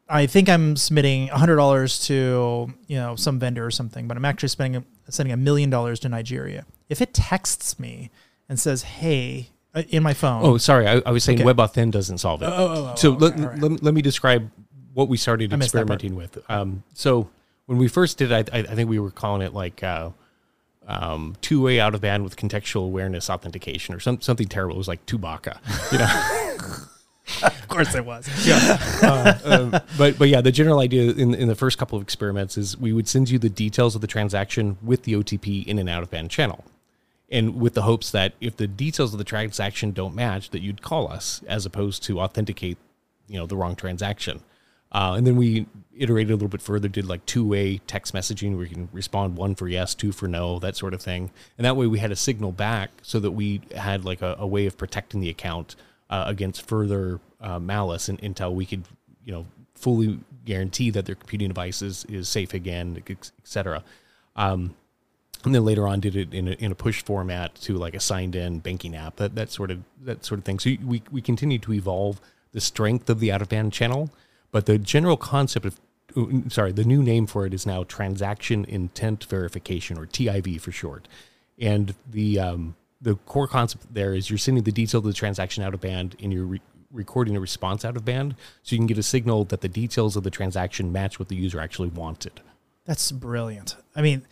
I 0.10 0.26
think 0.26 0.48
I'm 0.50 0.76
submitting 0.78 1.28
hundred 1.28 1.58
dollars 1.58 2.00
to 2.08 2.74
you 2.88 2.96
know 2.98 3.16
some 3.16 3.40
vendor 3.40 3.66
or 3.66 3.72
something, 3.72 4.08
but 4.08 4.16
I'm 4.18 4.26
actually 4.26 4.50
spending 4.50 4.86
sending 5.10 5.34
a 5.34 5.38
million 5.38 5.70
dollars 5.70 6.00
to 6.02 6.10
Nigeria. 6.10 6.66
If 6.90 7.02
it 7.02 7.14
texts 7.14 7.80
me 7.80 8.10
and 8.50 8.60
says, 8.60 8.84
"Hey," 8.84 9.50
uh, 9.76 9.84
in 9.90 10.04
my 10.04 10.14
phone. 10.14 10.44
Oh, 10.46 10.58
sorry. 10.58 10.88
I, 10.88 11.02
I 11.06 11.12
was 11.12 11.24
saying 11.24 11.42
Okay. 11.42 11.48
WebAuthn 11.54 11.92
doesn't 11.92 12.20
solve 12.20 12.42
it. 12.42 12.46
Oh, 12.46 12.52
oh, 12.56 12.90
oh, 12.92 12.96
so 12.96 13.14
okay, 13.14 13.26
let, 13.26 13.40
right. 13.40 13.60
let, 13.60 13.72
me- 13.72 13.78
let 13.82 13.94
me 13.94 14.02
describe 14.02 14.50
what 14.94 15.10
we 15.10 15.18
started 15.18 15.52
I 15.54 15.58
missed 15.58 15.74
that 15.74 15.86
part. 15.88 16.02
experimenting 16.02 16.16
with. 16.16 16.50
Um, 16.50 16.84
so 16.94 17.30
when 17.66 17.78
we 17.78 17.88
first 17.88 18.18
did 18.18 18.32
it, 18.32 18.50
I, 18.54 18.60
I 18.60 18.62
I 18.62 18.76
think 18.76 18.90
we 18.90 19.00
were 19.00 19.12
calling 19.12 19.42
it 19.42 19.54
like 19.54 19.84
uh, 19.84 20.12
um, 20.88 21.36
two-way 21.42 21.80
out 21.82 21.94
of 21.94 22.02
band 22.02 22.24
with 22.24 22.38
contextual 22.38 22.86
awareness 22.86 23.30
authentication 23.30 23.94
or 23.94 24.00
some, 24.00 24.22
something 24.22 24.48
terrible. 24.48 24.76
It 24.76 24.78
was 24.78 24.88
like 24.88 25.06
Tubaka, 25.06 25.58
you 25.92 25.98
know. 26.00 26.78
of 27.44 27.68
course 27.68 27.94
it 27.94 28.06
was. 28.06 28.28
um, 29.04 29.72
but 29.98 30.18
but 30.18 30.30
yeah, 30.30 30.42
the 30.42 30.52
general 30.52 30.80
idea 30.80 31.12
in 31.12 31.34
in 31.34 31.48
the 31.48 31.56
first 31.56 31.78
couple 31.78 31.98
of 31.98 32.04
experiments 32.04 32.58
is 32.58 32.78
we 32.78 32.94
would 32.94 33.08
send 33.08 33.30
you 33.30 33.38
the 33.38 33.50
details 33.50 33.96
of 33.96 34.02
the 34.02 34.08
transaction 34.08 34.78
with 34.82 35.04
the 35.04 35.14
OTP 35.14 35.66
in 35.66 35.78
and 35.80 35.90
out 35.90 36.04
of 36.04 36.10
band 36.10 36.32
channel, 36.32 36.64
and 37.30 37.60
with 37.60 37.74
the 37.74 37.82
hopes 37.84 38.12
that 38.12 38.34
if 38.40 38.58
the 38.58 38.68
details 38.68 39.14
of 39.14 39.18
the 39.18 39.26
transaction 39.26 39.92
don't 39.92 40.16
match, 40.16 40.52
that 40.52 40.62
you'd 40.62 40.82
call 40.82 41.12
us 41.12 41.42
as 41.48 41.66
opposed 41.66 42.04
to 42.04 42.20
authenticate, 42.20 42.78
you 43.28 43.38
know, 43.38 43.46
the 43.46 43.58
wrong 43.58 43.76
transaction. 43.76 44.42
Uh, 44.92 45.16
and 45.18 45.28
then 45.28 45.36
we 45.36 45.68
iterated 45.98 46.32
a 46.32 46.36
little 46.36 46.48
bit 46.48 46.62
further, 46.62 46.88
did 46.88 47.06
like 47.06 47.26
two 47.26 47.46
way 47.46 47.80
text 47.88 48.14
messaging 48.14 48.56
where 48.56 48.66
you 48.66 48.74
can 48.74 48.90
respond 48.94 49.36
one 49.36 49.54
for 49.54 49.68
yes, 49.68 49.94
two 49.94 50.12
for 50.12 50.28
no, 50.28 50.60
that 50.60 50.78
sort 50.78 50.94
of 50.94 51.02
thing. 51.02 51.30
And 51.58 51.66
that 51.66 51.76
way 51.76 51.88
we 51.88 52.00
had 52.00 52.12
a 52.12 52.16
signal 52.16 52.54
back 52.54 52.92
so 53.02 53.20
that 53.20 53.32
we 53.32 53.62
had 53.76 54.06
like 54.06 54.22
a, 54.22 54.36
a 54.40 54.48
way 54.48 54.66
of 54.66 54.78
protecting 54.78 55.20
the 55.20 55.30
account 55.30 55.76
uh, 56.10 56.26
against 56.28 56.68
further 56.68 57.20
uh, 57.42 57.60
malice 57.60 58.10
and, 58.10 58.22
until 58.24 58.54
we 58.54 58.66
could, 58.66 58.84
you 59.24 59.32
know, 59.34 59.46
fully 59.76 60.20
guarantee 60.46 60.90
that 60.90 61.06
their 61.06 61.16
computing 61.16 61.50
device 61.50 61.82
is, 61.82 62.06
is 62.06 62.28
safe 62.28 62.54
again, 62.54 63.02
et 63.10 63.32
cetera. 63.44 63.84
Um, 64.36 64.76
and 65.46 65.54
then 65.54 65.64
later 65.64 65.88
on 65.88 66.00
did 66.00 66.16
it 66.16 66.34
in 66.34 66.48
a, 66.48 66.52
in 66.52 66.72
a 66.72 66.76
push 66.76 67.04
format 67.04 67.56
to 67.56 67.74
like 67.76 67.94
a 67.94 68.00
signed 68.00 68.36
in 68.36 68.60
banking 68.60 68.96
app 68.96 69.18
that, 69.18 69.36
that 69.36 69.52
sort 69.52 69.72
of 69.72 69.84
that 70.02 70.26
sort 70.26 70.40
of 70.40 70.46
thing 70.46 70.60
so 70.60 70.72
we, 70.84 71.02
we 71.12 71.22
continue 71.22 71.60
to 71.60 71.74
evolve 71.74 72.20
the 72.54 72.62
strength 72.62 73.10
of 73.10 73.20
the 73.20 73.32
out 73.32 73.42
of 73.42 73.50
band 73.50 73.72
channel 73.72 74.10
but 74.52 74.66
the 74.66 74.78
general 74.78 75.18
concept 75.18 75.66
of 75.66 75.80
uh, 76.16 76.26
sorry 76.50 76.72
the 76.72 76.84
new 76.84 77.04
name 77.04 77.28
for 77.28 77.46
it 77.46 77.54
is 77.54 77.66
now 77.66 77.84
transaction 77.84 78.66
intent 78.66 79.24
verification 79.26 79.98
or 79.98 80.06
tiv 80.06 80.62
for 80.62 80.72
short 80.72 81.08
and 81.60 81.96
the 82.10 82.40
um, 82.40 82.76
the 83.02 83.16
core 83.16 83.48
concept 83.48 83.94
there 83.94 84.14
is 84.14 84.30
you're 84.30 84.38
sending 84.38 84.64
the 84.64 84.72
detail 84.72 85.00
of 85.00 85.06
the 85.06 85.14
transaction 85.14 85.64
out 85.64 85.74
of 85.74 85.82
band 85.82 86.16
and 86.22 86.34
you're 86.34 86.46
re- 86.46 86.62
recording 86.92 87.36
a 87.36 87.40
response 87.40 87.84
out 87.86 87.96
of 87.96 88.06
band 88.06 88.36
so 88.64 88.74
you 88.74 88.80
can 88.80 88.88
get 88.88 88.98
a 88.98 89.04
signal 89.04 89.44
that 89.46 89.62
the 89.62 89.68
details 89.68 90.16
of 90.16 90.24
the 90.24 90.32
transaction 90.32 90.92
match 90.92 91.20
what 91.20 91.28
the 91.28 91.36
user 91.36 91.60
actually 91.60 91.90
wanted 91.90 92.42
That's 92.86 93.12
brilliant. 93.12 93.76
I 93.96 94.02
mean, 94.02 94.26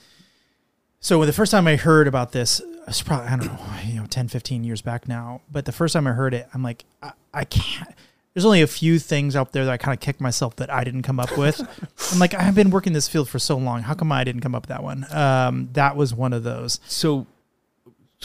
so 1.05 1.23
the 1.25 1.33
first 1.33 1.51
time 1.51 1.67
I 1.67 1.75
heard 1.75 2.07
about 2.07 2.31
this, 2.31 2.61
it 2.61 2.87
was 2.87 3.01
probably, 3.03 3.27
I 3.27 3.35
don't 3.37 3.45
know, 3.47 3.59
you 3.85 3.99
know, 3.99 4.07
10, 4.07 4.27
15 4.27 4.63
years 4.63 4.81
back 4.81 5.07
now. 5.07 5.41
But 5.51 5.65
the 5.65 5.71
first 5.71 5.93
time 5.93 6.07
I 6.07 6.13
heard 6.13 6.33
it, 6.33 6.47
I'm 6.53 6.63
like, 6.63 6.85
I, 7.01 7.11
I 7.33 7.43
can't. 7.43 7.93
There's 8.33 8.45
only 8.45 8.63
a 8.63 8.67
few 8.67 8.97
things 8.97 9.35
out 9.35 9.51
there 9.51 9.65
that 9.65 9.71
I 9.71 9.77
kind 9.77 9.93
of 9.93 9.99
kick 9.99 10.19
myself 10.19 10.55
that 10.55 10.73
I 10.73 10.83
didn't 10.83 11.03
come 11.03 11.19
up 11.19 11.37
with. 11.37 11.61
I'm 12.11 12.17
like, 12.17 12.33
I've 12.33 12.55
been 12.55 12.71
working 12.71 12.93
this 12.93 13.07
field 13.07 13.29
for 13.29 13.37
so 13.37 13.55
long. 13.55 13.83
How 13.83 13.93
come 13.93 14.11
I 14.11 14.23
didn't 14.23 14.41
come 14.41 14.55
up 14.55 14.63
with 14.63 14.69
that 14.69 14.83
one? 14.83 15.05
Um, 15.11 15.69
that 15.73 15.95
was 15.95 16.13
one 16.13 16.33
of 16.33 16.43
those. 16.43 16.79
so 16.87 17.27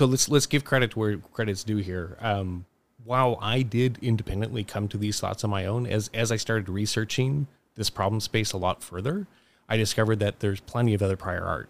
so 0.00 0.06
let's 0.06 0.30
let's 0.30 0.46
give 0.46 0.64
credit 0.64 0.96
where 0.96 1.18
credit's 1.18 1.62
due 1.62 1.76
here. 1.76 2.16
Um, 2.22 2.64
while 3.04 3.38
I 3.42 3.60
did 3.60 3.98
independently 4.00 4.64
come 4.64 4.88
to 4.88 4.96
these 4.96 5.20
thoughts 5.20 5.44
on 5.44 5.50
my 5.50 5.66
own, 5.66 5.86
as 5.86 6.08
as 6.14 6.32
I 6.32 6.36
started 6.36 6.70
researching 6.70 7.48
this 7.74 7.90
problem 7.90 8.18
space 8.20 8.52
a 8.52 8.56
lot 8.56 8.82
further, 8.82 9.26
I 9.68 9.76
discovered 9.76 10.20
that 10.20 10.40
there's 10.40 10.60
plenty 10.60 10.94
of 10.94 11.02
other 11.02 11.18
prior 11.18 11.44
art. 11.44 11.68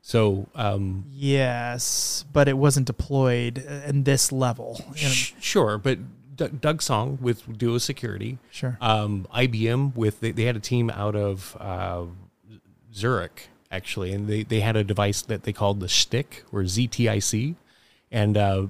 So 0.00 0.48
um, 0.54 1.04
Yes, 1.12 2.24
but 2.32 2.48
it 2.48 2.56
wasn't 2.56 2.86
deployed 2.86 3.58
in 3.58 4.04
this 4.04 4.32
level. 4.32 4.80
Sh- 4.94 5.32
sure, 5.38 5.76
but 5.76 5.98
D- 6.34 6.48
Doug 6.58 6.80
Song 6.80 7.18
with 7.20 7.58
Duo 7.58 7.76
Security, 7.76 8.38
sure. 8.50 8.78
um, 8.80 9.28
IBM 9.34 9.94
with 9.94 10.20
they, 10.20 10.30
they 10.30 10.44
had 10.44 10.56
a 10.56 10.60
team 10.60 10.88
out 10.88 11.14
of 11.14 11.54
uh, 11.60 12.04
Zurich 12.94 13.50
actually, 13.70 14.12
and 14.12 14.28
they, 14.28 14.42
they 14.42 14.60
had 14.60 14.76
a 14.76 14.84
device 14.84 15.22
that 15.22 15.42
they 15.42 15.52
called 15.52 15.80
the 15.80 15.88
Stick 15.88 16.44
or 16.52 16.62
ZTIC, 16.62 17.54
and 18.10 18.36
uh, 18.36 18.66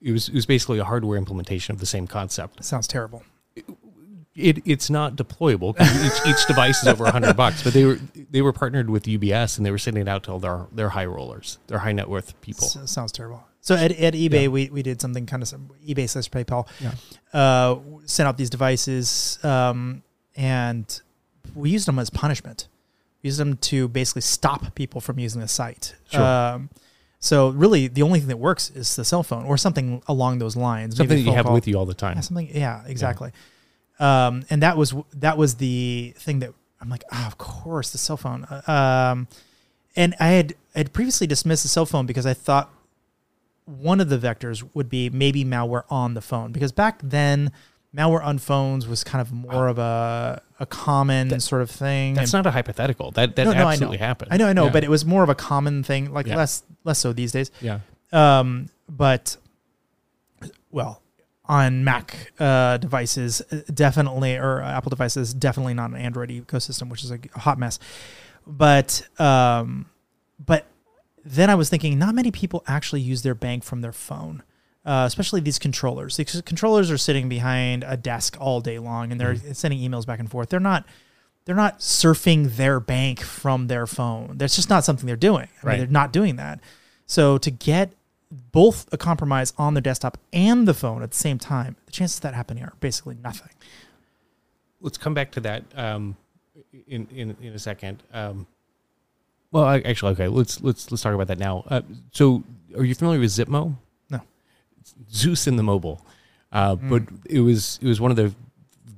it 0.00 0.12
was 0.12 0.28
it 0.28 0.34
was 0.34 0.46
basically 0.46 0.78
a 0.78 0.84
hardware 0.84 1.18
implementation 1.18 1.72
of 1.74 1.80
the 1.80 1.86
same 1.86 2.06
concept. 2.06 2.64
Sounds 2.64 2.86
terrible. 2.86 3.22
It 4.34 4.62
it's 4.66 4.88
not 4.88 5.14
deployable. 5.14 5.74
each, 5.78 6.26
each 6.34 6.46
device 6.48 6.80
is 6.82 6.88
over 6.88 7.10
hundred 7.10 7.36
bucks, 7.36 7.62
but 7.62 7.74
they 7.74 7.84
were 7.84 7.98
they 8.30 8.40
were 8.40 8.52
partnered 8.54 8.88
with 8.88 9.04
UBS 9.04 9.58
and 9.58 9.66
they 9.66 9.70
were 9.70 9.76
sending 9.78 10.00
it 10.02 10.08
out 10.08 10.22
to 10.24 10.32
all 10.32 10.38
their 10.38 10.66
their 10.72 10.88
high 10.88 11.04
rollers, 11.04 11.58
their 11.66 11.78
high 11.78 11.92
net 11.92 12.08
worth 12.08 12.40
people. 12.40 12.64
S- 12.66 12.90
sounds 12.90 13.12
terrible. 13.12 13.44
So 13.60 13.76
at, 13.76 13.92
at 13.92 14.14
eBay, 14.14 14.42
Yeah. 14.44 14.48
we, 14.48 14.70
we 14.70 14.82
did 14.82 15.00
something 15.00 15.24
kind 15.26 15.40
of 15.40 15.48
some 15.48 15.70
eBay 15.86 16.08
slash 16.08 16.28
PayPal. 16.30 16.66
Yeah. 16.80 16.94
Uh, 17.38 17.78
sent 18.06 18.26
out 18.26 18.36
these 18.36 18.50
devices, 18.50 19.38
um, 19.44 20.02
and 20.34 21.00
we 21.54 21.70
used 21.70 21.86
them 21.86 21.98
as 22.00 22.10
punishment. 22.10 22.66
We 23.22 23.28
used 23.28 23.38
them 23.38 23.56
to 23.58 23.86
basically 23.86 24.22
stop 24.22 24.74
people 24.74 25.00
from 25.00 25.20
using 25.20 25.40
the 25.42 25.46
site. 25.46 25.94
Sure. 26.10 26.20
Um, 26.22 26.70
so 27.24 27.50
really, 27.50 27.86
the 27.86 28.02
only 28.02 28.18
thing 28.18 28.28
that 28.28 28.38
works 28.40 28.68
is 28.70 28.96
the 28.96 29.04
cell 29.04 29.22
phone 29.22 29.44
or 29.44 29.56
something 29.56 30.02
along 30.08 30.40
those 30.40 30.56
lines. 30.56 30.96
Something 30.96 31.08
Maybe 31.14 31.22
that 31.22 31.30
you 31.30 31.36
have 31.36 31.46
call. 31.46 31.54
with 31.54 31.68
you 31.68 31.76
all 31.76 31.86
the 31.86 31.94
time. 31.94 32.16
Yeah, 32.16 32.20
something. 32.20 32.48
Yeah, 32.52 32.82
exactly. 32.84 33.30
Um, 34.00 34.42
and 34.50 34.60
that 34.62 34.76
was 34.76 34.92
that 35.14 35.38
was 35.38 35.54
the 35.54 36.14
thing 36.18 36.40
that 36.40 36.52
I'm 36.80 36.88
like, 36.88 37.04
ah, 37.12 37.28
of 37.28 37.38
course, 37.38 37.90
the 37.90 37.98
cell 37.98 38.16
phone. 38.16 38.44
Uh, 38.44 38.62
Um, 39.12 39.28
and 39.94 40.16
I 40.18 40.28
had 40.30 40.54
I 40.74 40.78
had 40.78 40.92
previously 40.92 41.28
dismissed 41.28 41.62
the 41.62 41.68
cell 41.68 41.86
phone 41.86 42.06
because 42.06 42.26
I 42.26 42.34
thought 42.34 42.74
one 43.66 44.00
of 44.00 44.08
the 44.08 44.18
vectors 44.18 44.68
would 44.74 44.88
be 44.88 45.08
maybe 45.08 45.44
malware 45.44 45.84
on 45.90 46.14
the 46.14 46.20
phone 46.20 46.50
because 46.50 46.72
back 46.72 46.98
then 47.04 47.52
malware 47.96 48.24
on 48.24 48.38
phones 48.38 48.86
was 48.88 49.04
kind 49.04 49.20
of 49.20 49.32
more 49.32 49.68
of 49.68 49.78
a 49.78 50.40
a 50.60 50.66
common 50.66 51.28
That- 51.28 51.42
sort 51.42 51.60
of 51.62 51.70
thing. 51.70 52.14
That's 52.14 52.32
and- 52.32 52.44
not 52.44 52.48
a 52.48 52.52
hypothetical. 52.52 53.10
That 53.12 53.36
that 53.36 53.44
No, 53.44 53.52
no, 53.52 53.66
I 53.66 53.72
absolutely 53.72 53.98
know. 53.98 54.06
happened. 54.06 54.32
I 54.32 54.36
know, 54.36 54.46
I 54.48 54.52
know, 54.52 54.64
Yeah. 54.66 54.70
but 54.72 54.84
it 54.84 54.90
was 54.90 55.04
more 55.04 55.22
of 55.22 55.28
a 55.28 55.34
common 55.34 55.82
thing, 55.82 56.12
like 56.12 56.26
Yeah. 56.26 56.36
less 56.36 56.62
less 56.84 56.98
so 56.98 57.12
these 57.12 57.32
days. 57.32 57.50
yeah. 57.60 57.80
Um, 58.12 58.68
but 58.88 59.36
well, 60.70 61.02
on 61.46 61.84
Mac 61.84 62.32
uh, 62.38 62.76
devices, 62.78 63.42
uh, 63.52 63.60
definitely, 63.72 64.36
or 64.36 64.62
Apple 64.62 64.90
devices, 64.90 65.34
definitely 65.34 65.74
not 65.74 65.90
an 65.90 65.96
Android 65.96 66.30
ecosystem, 66.30 66.88
which 66.88 67.04
is 67.04 67.10
a 67.10 67.18
hot 67.36 67.58
mess. 67.58 67.78
But 68.46 69.06
um, 69.20 69.86
but 70.44 70.66
then 71.24 71.50
I 71.50 71.54
was 71.54 71.68
thinking, 71.68 71.98
not 71.98 72.14
many 72.14 72.30
people 72.30 72.64
actually 72.66 73.00
use 73.00 73.22
their 73.22 73.34
bank 73.34 73.64
from 73.64 73.80
their 73.80 73.92
phone. 73.92 74.42
Uh, 74.84 75.04
especially 75.06 75.40
these 75.40 75.60
controllers. 75.60 76.16
These 76.16 76.42
controllers 76.42 76.90
are 76.90 76.98
sitting 76.98 77.28
behind 77.28 77.84
a 77.86 77.96
desk 77.96 78.36
all 78.40 78.60
day 78.60 78.80
long, 78.80 79.12
and 79.12 79.20
they're 79.20 79.36
sending 79.54 79.78
emails 79.78 80.04
back 80.06 80.18
and 80.18 80.28
forth. 80.28 80.48
They're 80.48 80.58
not, 80.58 80.84
they're 81.44 81.54
not 81.54 81.78
surfing 81.78 82.56
their 82.56 82.80
bank 82.80 83.20
from 83.20 83.68
their 83.68 83.86
phone. 83.86 84.38
That's 84.38 84.56
just 84.56 84.68
not 84.68 84.84
something 84.84 85.06
they're 85.06 85.14
doing. 85.16 85.48
I 85.62 85.66
mean, 85.66 85.78
they're 85.78 85.86
not 85.86 86.12
doing 86.12 86.34
that. 86.36 86.58
So 87.06 87.38
to 87.38 87.50
get 87.50 87.92
both 88.50 88.88
a 88.92 88.98
compromise 88.98 89.52
on 89.58 89.74
the 89.74 89.80
desktop 89.80 90.18
and 90.32 90.66
the 90.66 90.74
phone 90.74 91.02
at 91.02 91.10
the 91.10 91.16
same 91.16 91.38
time, 91.38 91.76
the 91.86 91.92
chances 91.92 92.18
of 92.18 92.22
that 92.22 92.34
happening 92.34 92.64
are 92.64 92.72
basically 92.80 93.16
nothing. 93.22 93.50
let's 94.80 94.98
come 94.98 95.14
back 95.14 95.30
to 95.32 95.40
that 95.40 95.62
um, 95.76 96.16
in 96.88 97.06
in 97.14 97.36
in 97.40 97.52
a 97.52 97.58
second. 97.58 98.02
Um, 98.12 98.46
well, 99.52 99.64
I, 99.64 99.80
actually, 99.80 100.12
okay. 100.12 100.28
Let's 100.28 100.60
let's 100.60 100.90
let's 100.90 101.02
talk 101.02 101.14
about 101.14 101.28
that 101.28 101.38
now. 101.38 101.64
Uh, 101.68 101.82
so, 102.10 102.42
are 102.76 102.84
you 102.84 102.94
familiar 102.94 103.20
with 103.20 103.30
Zitmo? 103.30 103.76
Zeus 105.10 105.46
in 105.46 105.56
the 105.56 105.62
mobile, 105.62 106.04
uh, 106.52 106.76
but 106.76 107.02
it 107.26 107.40
was 107.40 107.78
it 107.82 107.86
was 107.86 108.00
one 108.00 108.10
of 108.10 108.16
the 108.16 108.34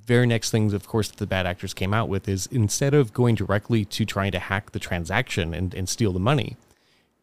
very 0.06 0.27
next 0.27 0.51
things, 0.51 0.73
of 0.73 0.86
course, 0.86 1.09
that 1.09 1.16
the 1.16 1.27
bad 1.27 1.47
actors 1.47 1.73
came 1.73 1.94
out 1.94 2.09
with 2.09 2.28
is 2.28 2.47
instead 2.51 2.94
of 2.94 3.12
going 3.12 3.35
directly 3.35 3.85
to 3.86 4.05
trying 4.05 4.32
to 4.32 4.39
hack 4.39 4.73
the 4.73 4.78
transaction 4.78 5.55
and, 5.55 5.74
and 5.74 5.89
steal 5.89 6.12
the 6.12 6.20
money, 6.20 6.56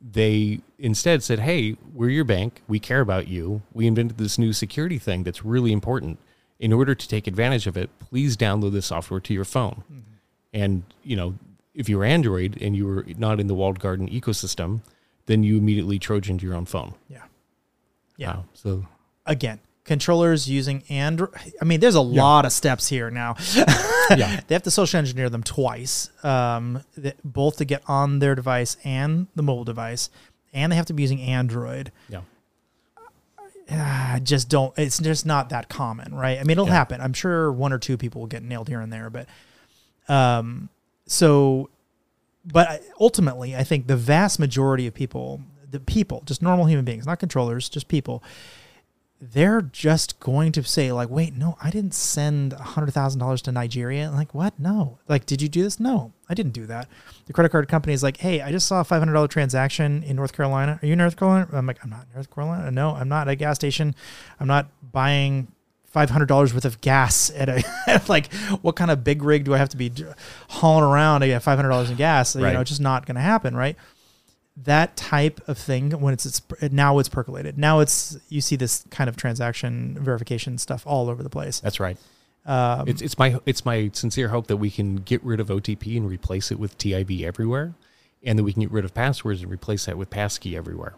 they 0.02 0.62
instead 0.80 1.22
said, 1.22 1.40
"Hey, 1.40 1.78
we're 1.94 2.10
your 2.10 2.24
bank. 2.24 2.62
We 2.68 2.80
care 2.80 3.02
about 3.02 3.28
you. 3.28 3.62
We 3.74 3.88
invented 3.88 4.18
this 4.18 4.38
new 4.38 4.54
security 4.54 4.98
thing 4.98 5.24
that's 5.24 5.46
really 5.46 5.72
important. 5.72 6.20
In 6.60 6.74
order 6.74 6.94
to 6.96 7.08
take 7.08 7.28
advantage 7.28 7.68
of 7.68 7.76
it, 7.78 7.90
please 8.00 8.38
download 8.38 8.72
this 8.72 8.88
software 8.88 9.20
to 9.20 9.34
your 9.34 9.46
phone." 9.46 9.84
And 10.54 10.84
you 11.04 11.16
know, 11.16 11.36
if 11.74 11.88
you 11.88 11.98
were 11.98 12.06
Android 12.06 12.58
and 12.62 12.76
you 12.76 12.86
were 12.86 13.06
not 13.18 13.40
in 13.40 13.48
the 13.48 13.54
walled 13.54 13.80
garden 13.80 14.10
ecosystem, 14.10 14.82
then 15.28 15.44
you 15.44 15.58
immediately 15.58 16.00
trojaned 16.00 16.42
your 16.42 16.54
own 16.54 16.66
phone. 16.66 16.94
Yeah. 17.08 17.24
Yeah. 18.22 18.36
Wow. 18.38 18.46
So 18.54 18.86
Again, 19.26 19.60
controllers 19.84 20.50
using 20.50 20.84
Android. 20.90 21.32
I 21.62 21.66
mean, 21.66 21.80
there's 21.80 21.96
a 21.96 22.02
lot 22.02 22.46
of 22.46 22.52
steps 22.52 22.88
here 22.88 23.10
now. 23.12 23.36
yeah, 23.56 24.42
they 24.48 24.56
have 24.56 24.64
to 24.64 24.72
social 24.72 24.98
engineer 25.00 25.30
them 25.30 25.44
twice, 25.44 26.10
um, 26.24 26.84
th- 27.02 27.16
both 27.24 27.58
to 27.58 27.66
get 27.66 27.84
on 27.88 28.20
their 28.20 28.36
device 28.36 28.78
and 28.84 29.28
the 29.36 29.44
mobile 29.44 29.64
device, 29.64 30.10
and 30.54 30.72
they 30.72 30.76
have 30.76 30.86
to 30.88 30.94
be 30.94 31.04
using 31.04 31.22
Android. 31.22 31.92
yeah, 32.10 32.22
I 34.16 34.20
just 34.20 34.50
don't. 34.50 34.78
It's 34.78 34.98
just 35.00 35.26
not 35.26 35.50
that 35.50 35.70
common, 35.70 36.14
right? 36.14 36.38
I 36.40 36.42
mean, 36.44 36.52
it'll 36.52 36.66
Yeah. 36.68 36.74
happen. 36.74 37.00
I'm 37.02 37.14
sure 37.14 37.52
one 37.52 37.72
or 37.72 37.78
two 37.80 37.98
people 37.98 38.22
will 38.22 38.28
get 38.28 38.44
nailed 38.44 38.68
here 38.68 38.82
and 38.82 38.92
there, 38.92 39.10
but 39.10 39.28
um, 40.10 40.70
so, 41.06 41.70
but 42.46 42.82
ultimately, 43.00 43.56
I 43.56 43.64
think 43.64 43.88
the 43.88 43.96
vast 43.96 44.40
majority 44.40 44.88
of 44.88 44.94
people, 44.94 45.42
the 45.72 45.80
people, 45.80 46.22
just 46.26 46.42
normal 46.42 46.66
human 46.66 46.86
beings, 46.86 47.06
not 47.06 47.20
controllers, 47.20 47.70
just 47.70 47.88
people, 47.88 48.24
they're 49.22 49.62
just 49.62 50.20
going 50.20 50.52
to 50.52 50.64
say 50.64 50.92
like, 50.92 51.10
"Wait, 51.10 51.38
no, 51.38 51.56
I 51.62 51.70
didn't 51.70 51.94
send 51.94 52.54
a 52.54 52.64
hundred 52.64 52.92
thousand 52.92 53.20
dollars 53.20 53.44
to 53.44 53.52
Nigeria." 53.52 54.10
Like, 54.10 54.34
what? 54.34 54.60
No. 54.60 54.98
Like, 55.08 55.28
did 55.28 55.44
you 55.44 55.48
do 55.48 55.62
this? 55.62 55.80
No, 55.80 56.12
I 56.28 56.34
didn't 56.34 56.54
do 56.54 56.66
that. 56.66 56.88
The 57.28 57.34
credit 57.34 57.50
card 57.50 57.68
company 57.68 57.94
is 57.94 58.02
like, 58.02 58.18
"Hey, 58.18 58.42
I 58.42 58.52
just 58.52 58.68
saw 58.68 58.82
a 58.82 58.84
five 58.84 59.00
hundred 59.00 59.14
dollar 59.14 59.28
transaction 59.28 60.02
in 60.04 60.16
North 60.16 60.34
Carolina. 60.34 60.80
Are 60.82 60.86
you 60.86 60.94
in 60.94 60.98
North 60.98 61.18
Carolina?" 61.18 61.48
I'm 61.54 61.68
like, 61.68 61.78
"I'm 61.84 61.92
not 61.92 62.08
in 62.10 62.16
North 62.16 62.34
Carolina. 62.34 62.72
No, 62.72 62.96
I'm 62.96 63.10
not 63.10 63.28
at 63.28 63.32
a 63.34 63.36
gas 63.36 63.56
station. 63.58 63.94
I'm 64.40 64.48
not 64.48 64.68
buying." 64.92 65.52
Five 65.86 66.10
hundred 66.10 66.28
dollars 66.28 66.54
worth 66.54 66.64
of 66.64 66.80
gas 66.80 67.30
at 67.36 67.50
a 67.50 68.02
like, 68.08 68.34
what 68.62 68.78
kind 68.78 68.90
of 68.90 69.04
big 69.04 69.22
rig 69.24 69.44
do 69.44 69.54
I 69.54 69.58
have 69.58 69.68
to 69.70 69.78
be 69.78 69.92
hauling 70.48 70.86
around 70.86 71.20
to 71.20 71.28
get 71.28 71.44
five 71.44 71.58
hundred 71.58 71.68
dollars 71.68 71.90
in 71.90 71.98
gas? 71.98 72.34
You 72.34 72.44
know, 72.54 72.62
it's 72.62 72.70
just 72.70 72.80
not 72.80 73.06
going 73.06 73.16
to 73.16 73.22
happen, 73.22 73.58
right? 73.58 73.76
That 74.58 74.96
type 74.98 75.40
of 75.48 75.58
thing 75.58 75.92
when 75.92 76.14
it's, 76.14 76.26
it's 76.26 76.42
now 76.74 77.00
it's 77.00 77.10
percolated 77.10 77.58
now 77.58 77.80
it's 77.80 78.18
you 78.30 78.42
see 78.42 78.56
this 78.58 78.84
kind 78.90 79.10
of 79.10 79.16
transaction 79.16 79.98
verification 80.00 80.58
stuff 80.58 80.84
all 80.86 81.10
over 81.10 81.24
the 81.24 81.30
place 81.30 81.62
that's 81.62 81.80
right. 81.80 81.98
um, 82.46 82.88
It's 82.88 83.02
it's 83.02 83.18
my 83.18 83.40
it's 83.46 83.64
my 83.66 83.90
sincere 83.94 84.28
hope 84.28 84.48
that 84.48 84.58
we 84.58 84.70
can 84.70 84.98
get 84.98 85.24
rid 85.24 85.40
of 85.40 85.48
OTP 85.48 85.96
and 85.98 86.08
replace 86.10 86.52
it 86.52 86.60
with 86.60 86.78
TIV 86.78 87.24
everywhere, 87.24 87.74
and 88.24 88.38
that 88.38 88.44
we 88.44 88.52
can 88.52 88.62
get 88.62 88.72
rid 88.72 88.84
of 88.84 88.94
passwords 88.94 89.42
and 89.42 89.50
replace 89.52 89.86
that 89.86 89.98
with 89.98 90.10
passkey 90.10 90.56
everywhere. 90.58 90.96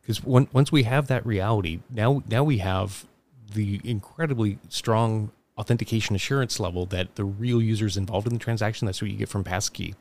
Because 0.00 0.22
once 0.24 0.72
we 0.72 0.84
have 0.84 1.06
that 1.08 1.24
reality, 1.26 1.80
now 1.90 2.22
now 2.28 2.42
we 2.42 2.58
have 2.58 3.06
the 3.52 3.80
incredibly 3.84 4.58
strong 4.68 5.30
authentication 5.58 6.16
assurance 6.16 6.58
level 6.58 6.86
that 6.86 7.14
the 7.14 7.24
real 7.24 7.62
users 7.62 7.96
involved 7.96 8.26
in 8.26 8.32
the 8.32 8.38
transaction. 8.38 8.86
That's 8.86 9.00
what 9.00 9.10
you 9.10 9.16
get 9.16 9.28
from 9.28 9.44
passkey, 9.44 9.94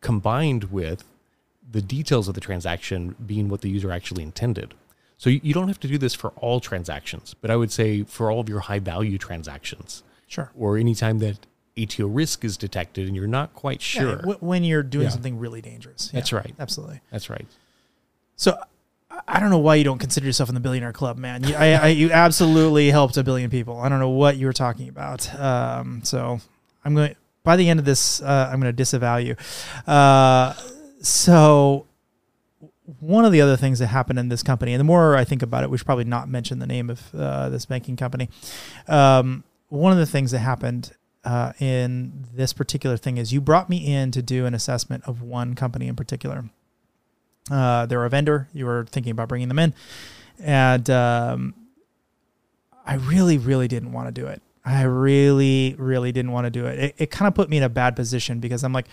combined 0.00 0.64
with 0.64 1.04
the 1.70 1.82
details 1.82 2.28
of 2.28 2.34
the 2.34 2.40
transaction 2.40 3.14
being 3.26 3.48
what 3.48 3.60
the 3.60 3.68
user 3.68 3.90
actually 3.90 4.22
intended. 4.22 4.74
So 5.18 5.30
you 5.30 5.54
don't 5.54 5.68
have 5.68 5.80
to 5.80 5.88
do 5.88 5.96
this 5.98 6.14
for 6.14 6.30
all 6.36 6.60
transactions, 6.60 7.34
but 7.40 7.50
I 7.50 7.56
would 7.56 7.72
say 7.72 8.02
for 8.02 8.30
all 8.30 8.40
of 8.40 8.48
your 8.48 8.60
high 8.60 8.78
value 8.78 9.18
transactions 9.18 10.02
sure 10.28 10.50
or 10.56 10.76
anytime 10.76 11.18
that 11.20 11.46
ATO 11.78 12.06
risk 12.06 12.44
is 12.44 12.56
detected 12.56 13.06
and 13.06 13.16
you're 13.16 13.26
not 13.26 13.54
quite 13.54 13.80
Yeah, 13.94 14.00
sure. 14.02 14.16
w- 14.16 14.38
when 14.40 14.64
you're 14.64 14.82
doing 14.82 15.04
Yeah. 15.04 15.10
something 15.10 15.38
really 15.38 15.60
dangerous 15.62 16.08
That's 16.12 16.32
right. 16.32 16.54
absolutely 16.58 17.00
That's 17.10 17.30
right. 17.30 17.46
so 18.36 18.58
I- 19.10 19.20
I 19.28 19.40
don't 19.40 19.50
know 19.50 19.58
why 19.58 19.76
you 19.76 19.84
don't 19.84 19.98
consider 19.98 20.26
yourself 20.26 20.48
in 20.50 20.54
the 20.54 20.60
billionaire 20.60 20.92
club, 20.92 21.16
man. 21.16 21.42
You, 21.44 21.54
I, 21.54 21.66
I, 21.74 21.86
you 21.88 22.10
absolutely 22.10 22.90
helped 22.90 23.16
a 23.16 23.22
billion 23.24 23.48
people. 23.50 23.78
I 23.80 23.88
don't 23.88 24.00
know 24.00 24.10
what 24.10 24.36
you 24.36 24.46
were 24.46 24.52
talking 24.52 24.88
about. 24.90 25.32
Um, 25.40 26.00
so 26.04 26.40
I'm 26.84 26.94
going 26.94 27.14
by 27.42 27.56
the 27.56 27.68
end 27.68 27.78
of 27.78 27.86
this, 27.86 28.20
uh, 28.20 28.50
I'm 28.52 28.60
going 28.60 28.70
to 28.72 28.76
disavow 28.76 29.16
you. 29.16 29.36
Uh, 29.86 30.52
so 31.00 31.86
one 33.00 33.24
of 33.24 33.32
the 33.32 33.40
other 33.40 33.56
things 33.56 33.78
that 33.80 33.88
happened 33.88 34.18
in 34.18 34.28
this 34.28 34.42
company, 34.42 34.72
and 34.72 34.80
the 34.80 34.84
more 34.84 35.16
I 35.16 35.24
think 35.24 35.42
about 35.42 35.64
it, 35.64 35.70
we 35.70 35.78
should 35.78 35.86
probably 35.86 36.04
not 36.04 36.28
mention 36.28 36.58
the 36.58 36.66
name 36.66 36.90
of 36.90 37.14
uh, 37.14 37.48
this 37.48 37.66
banking 37.66 37.96
company. 37.96 38.28
Um, 38.86 39.44
one 39.68 39.92
of 39.92 39.98
the 39.98 40.06
things 40.06 40.30
that 40.30 40.38
happened 40.38 40.92
uh, 41.24 41.52
in 41.58 42.26
this 42.32 42.52
particular 42.52 42.96
thing 42.96 43.16
is 43.16 43.32
you 43.32 43.40
brought 43.40 43.68
me 43.68 43.92
in 43.92 44.12
to 44.12 44.22
do 44.22 44.46
an 44.46 44.54
assessment 44.54 45.02
of 45.06 45.22
one 45.22 45.54
company 45.54 45.88
in 45.88 45.96
particular. 45.96 46.44
Uh, 47.50 47.86
they're 47.86 48.04
a 48.04 48.10
vendor. 48.10 48.48
You 48.52 48.66
were 48.66 48.86
thinking 48.88 49.10
about 49.10 49.28
bringing 49.28 49.48
them 49.48 49.58
in, 49.58 49.74
and 50.40 50.88
um, 50.90 51.54
I 52.84 52.94
really, 52.94 53.38
really 53.38 53.68
didn't 53.68 53.92
want 53.92 54.08
to 54.08 54.12
do 54.12 54.26
it. 54.28 54.42
I 54.64 54.82
really, 54.82 55.76
really 55.78 56.10
didn't 56.10 56.32
want 56.32 56.46
to 56.46 56.50
do 56.50 56.66
it. 56.66 56.78
It, 56.78 56.94
it 56.98 57.10
kind 57.10 57.28
of 57.28 57.34
put 57.34 57.48
me 57.48 57.56
in 57.56 57.62
a 57.62 57.68
bad 57.68 57.94
position 57.94 58.40
because 58.40 58.64
I'm 58.64 58.72
like, 58.72 58.86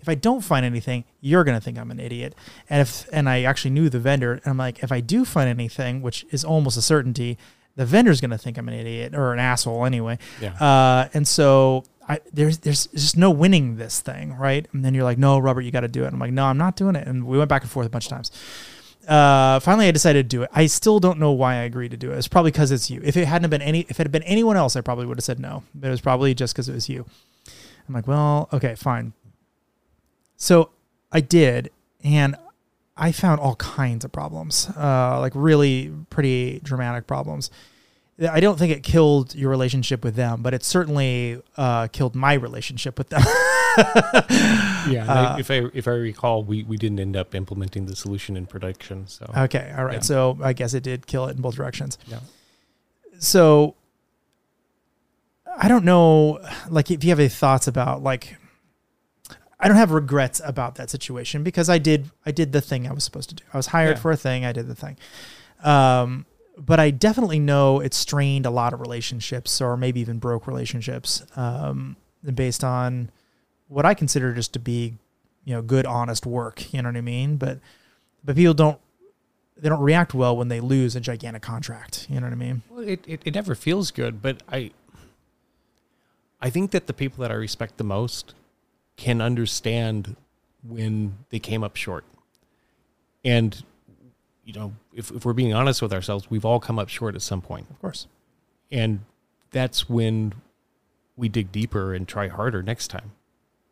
if 0.00 0.08
I 0.08 0.14
don't 0.14 0.42
find 0.42 0.64
anything, 0.64 1.04
you're 1.20 1.44
gonna 1.44 1.60
think 1.60 1.78
I'm 1.78 1.90
an 1.90 2.00
idiot. 2.00 2.34
And 2.68 2.80
if 2.82 3.08
and 3.12 3.28
I 3.28 3.42
actually 3.42 3.72
knew 3.72 3.88
the 3.88 4.00
vendor, 4.00 4.32
and 4.32 4.46
I'm 4.46 4.56
like, 4.56 4.82
if 4.82 4.92
I 4.92 5.00
do 5.00 5.24
find 5.24 5.48
anything, 5.48 6.02
which 6.02 6.24
is 6.30 6.44
almost 6.44 6.76
a 6.76 6.82
certainty, 6.82 7.38
the 7.76 7.86
vendor's 7.86 8.20
gonna 8.20 8.38
think 8.38 8.58
I'm 8.58 8.68
an 8.68 8.74
idiot 8.74 9.14
or 9.14 9.32
an 9.32 9.38
asshole 9.38 9.84
anyway. 9.84 10.18
Yeah. 10.40 10.54
Uh, 10.54 11.08
and 11.14 11.26
so 11.26 11.84
I, 12.08 12.20
there's 12.32 12.58
there's 12.58 12.86
just 12.88 13.16
no 13.16 13.30
winning 13.30 13.76
this 13.76 14.00
thing, 14.00 14.34
right? 14.34 14.66
And 14.72 14.84
then 14.84 14.94
you're 14.94 15.04
like, 15.04 15.18
no, 15.18 15.38
Robert, 15.38 15.60
you 15.60 15.70
got 15.70 15.80
to 15.80 15.88
do 15.88 16.04
it. 16.04 16.12
I'm 16.12 16.18
like, 16.18 16.32
no, 16.32 16.46
I'm 16.46 16.56
not 16.56 16.74
doing 16.74 16.96
it. 16.96 17.06
And 17.06 17.26
we 17.26 17.36
went 17.36 17.50
back 17.50 17.62
and 17.62 17.70
forth 17.70 17.86
a 17.86 17.90
bunch 17.90 18.06
of 18.06 18.10
times. 18.10 18.30
Uh, 19.06 19.60
finally, 19.60 19.88
I 19.88 19.90
decided 19.90 20.28
to 20.28 20.36
do 20.36 20.42
it. 20.42 20.50
I 20.52 20.66
still 20.66 21.00
don't 21.00 21.18
know 21.18 21.32
why 21.32 21.54
I 21.54 21.62
agreed 21.62 21.90
to 21.90 21.96
do 21.96 22.12
it. 22.12 22.18
It's 22.18 22.28
probably 22.28 22.50
because 22.50 22.70
it's 22.70 22.90
you. 22.90 23.00
If 23.04 23.16
it 23.16 23.26
hadn't 23.26 23.50
been 23.50 23.62
any, 23.62 23.80
if 23.88 24.00
it 24.00 24.04
had 24.04 24.12
been 24.12 24.22
anyone 24.24 24.56
else, 24.56 24.74
I 24.74 24.80
probably 24.80 25.06
would 25.06 25.18
have 25.18 25.24
said 25.24 25.38
no. 25.38 25.64
But 25.74 25.88
it 25.88 25.90
was 25.90 26.00
probably 26.00 26.34
just 26.34 26.54
because 26.54 26.68
it 26.68 26.74
was 26.74 26.88
you. 26.88 27.04
I'm 27.88 27.94
like, 27.94 28.06
well, 28.06 28.48
okay, 28.52 28.74
fine. 28.74 29.12
So 30.40 30.70
I 31.12 31.20
did, 31.20 31.70
and 32.02 32.34
I 32.96 33.12
found 33.12 33.40
all 33.40 33.56
kinds 33.56 34.04
of 34.04 34.12
problems, 34.12 34.70
uh, 34.76 35.18
like 35.20 35.32
really 35.34 35.92
pretty 36.10 36.60
dramatic 36.62 37.06
problems. 37.06 37.50
I 38.20 38.40
don't 38.40 38.58
think 38.58 38.72
it 38.72 38.82
killed 38.82 39.34
your 39.36 39.48
relationship 39.50 40.02
with 40.02 40.14
them, 40.16 40.42
but 40.42 40.52
it 40.54 40.64
certainly 40.64 41.40
uh, 41.56 41.86
killed 41.88 42.14
my 42.16 42.32
relationship 42.34 42.96
with 42.98 43.10
them. 43.10 43.22
Yeah. 44.88 45.02
and 45.02 45.10
I- 45.10 45.24
Uh, 45.34 45.38
if 45.38 45.50
I 45.50 45.62
if 45.74 45.86
I 45.86 45.92
recall, 45.92 46.42
we, 46.42 46.62
we 46.64 46.76
didn't 46.76 46.98
end 46.98 47.16
up 47.16 47.34
implementing 47.34 47.86
the 47.86 47.94
solution 47.94 48.36
in 48.36 48.46
production. 48.46 49.06
So 49.06 49.30
okay, 49.36 49.72
all 49.76 49.84
right. 49.84 49.94
Yeah. 49.96 50.00
So 50.00 50.38
I 50.42 50.52
guess 50.52 50.72
it 50.74 50.82
did 50.82 51.06
kill 51.06 51.26
it 51.26 51.36
in 51.36 51.42
both 51.42 51.54
directions. 51.56 51.98
yeah. 52.08 52.20
So 53.20 53.74
I 55.56 55.68
don't 55.68 55.84
know, 55.84 56.40
like, 56.70 56.90
if 56.90 57.04
you 57.04 57.10
have 57.10 57.20
any 57.20 57.28
thoughts 57.28 57.66
about 57.68 58.02
like. 58.02 58.36
I 59.60 59.66
don't 59.68 59.76
have 59.76 59.90
regrets 59.90 60.40
about 60.44 60.76
that 60.76 60.88
situation 60.90 61.42
because 61.42 61.68
I 61.68 61.78
did 61.78 62.10
I 62.24 62.30
did 62.30 62.52
the 62.52 62.60
thing 62.60 62.86
I 62.86 62.92
was 62.92 63.04
supposed 63.04 63.28
to 63.30 63.34
do. 63.34 63.44
I 63.52 63.56
was 63.56 63.66
hired 63.68 63.96
Yeah. 63.96 64.02
for 64.02 64.10
a 64.12 64.16
thing, 64.16 64.44
I 64.44 64.52
did 64.52 64.68
the 64.68 64.74
thing. 64.74 64.96
Um, 65.64 66.26
but 66.56 66.78
I 66.80 66.90
definitely 66.90 67.38
know 67.40 67.80
it 67.80 67.94
strained 67.94 68.46
a 68.46 68.50
lot 68.50 68.72
of 68.72 68.80
relationships 68.80 69.60
or 69.60 69.76
maybe 69.76 70.00
even 70.00 70.18
broke 70.18 70.46
relationships 70.46 71.24
um, 71.36 71.96
based 72.34 72.62
on 72.64 73.10
what 73.68 73.84
I 73.86 73.94
consider 73.94 74.32
just 74.32 74.52
to 74.54 74.58
be, 74.58 74.94
you 75.44 75.54
know, 75.54 75.62
good, 75.62 75.86
honest 75.86 76.26
work. 76.26 76.72
You 76.72 76.82
know 76.82 76.88
what 76.88 76.96
I 76.96 77.00
mean? 77.00 77.36
But 77.36 77.58
but 78.24 78.36
people 78.36 78.54
don't 78.54 78.78
they 79.56 79.68
don't 79.68 79.80
react 79.82 80.14
well 80.14 80.36
when 80.36 80.46
they 80.48 80.60
lose 80.60 80.94
a 80.94 81.00
gigantic 81.00 81.42
contract. 81.42 82.06
You 82.08 82.20
know 82.20 82.26
what 82.26 82.32
I 82.32 82.36
mean? 82.36 82.62
Well, 82.70 82.86
it, 82.86 83.04
it, 83.08 83.22
it 83.24 83.34
never 83.34 83.56
feels 83.56 83.90
good, 83.90 84.22
but 84.22 84.40
I 84.48 84.70
I 86.40 86.50
think 86.50 86.70
that 86.70 86.86
the 86.86 86.92
people 86.92 87.22
that 87.22 87.32
I 87.32 87.34
respect 87.34 87.76
the 87.78 87.84
most 87.84 88.34
can 88.98 89.22
understand 89.22 90.16
when 90.62 91.16
they 91.30 91.38
came 91.38 91.64
up 91.64 91.76
short. 91.76 92.04
And, 93.24 93.64
you 94.44 94.52
know, 94.52 94.74
if, 94.92 95.10
if 95.10 95.24
we're 95.24 95.32
being 95.32 95.54
honest 95.54 95.80
with 95.80 95.92
ourselves, 95.94 96.28
we've 96.28 96.44
all 96.44 96.60
come 96.60 96.78
up 96.78 96.90
short 96.90 97.14
at 97.14 97.22
some 97.22 97.40
point. 97.40 97.70
Of 97.70 97.80
course. 97.80 98.06
And 98.70 99.00
that's 99.50 99.88
when 99.88 100.34
we 101.16 101.28
dig 101.30 101.50
deeper 101.50 101.94
and 101.94 102.06
try 102.06 102.28
harder 102.28 102.62
next 102.62 102.88
time. 102.88 103.12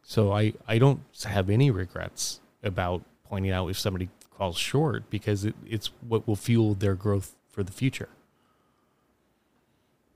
So 0.02 0.32
I, 0.32 0.54
I 0.66 0.78
don't 0.78 1.00
have 1.24 1.50
any 1.50 1.70
regrets 1.70 2.40
about 2.62 3.02
pointing 3.24 3.50
out 3.50 3.68
if 3.68 3.78
somebody 3.78 4.08
falls 4.38 4.56
short 4.56 5.10
because 5.10 5.44
it, 5.44 5.54
it's 5.66 5.90
what 6.06 6.26
will 6.26 6.36
fuel 6.36 6.74
their 6.74 6.94
growth 6.94 7.34
for 7.50 7.64
the 7.64 7.72
future. 7.72 8.08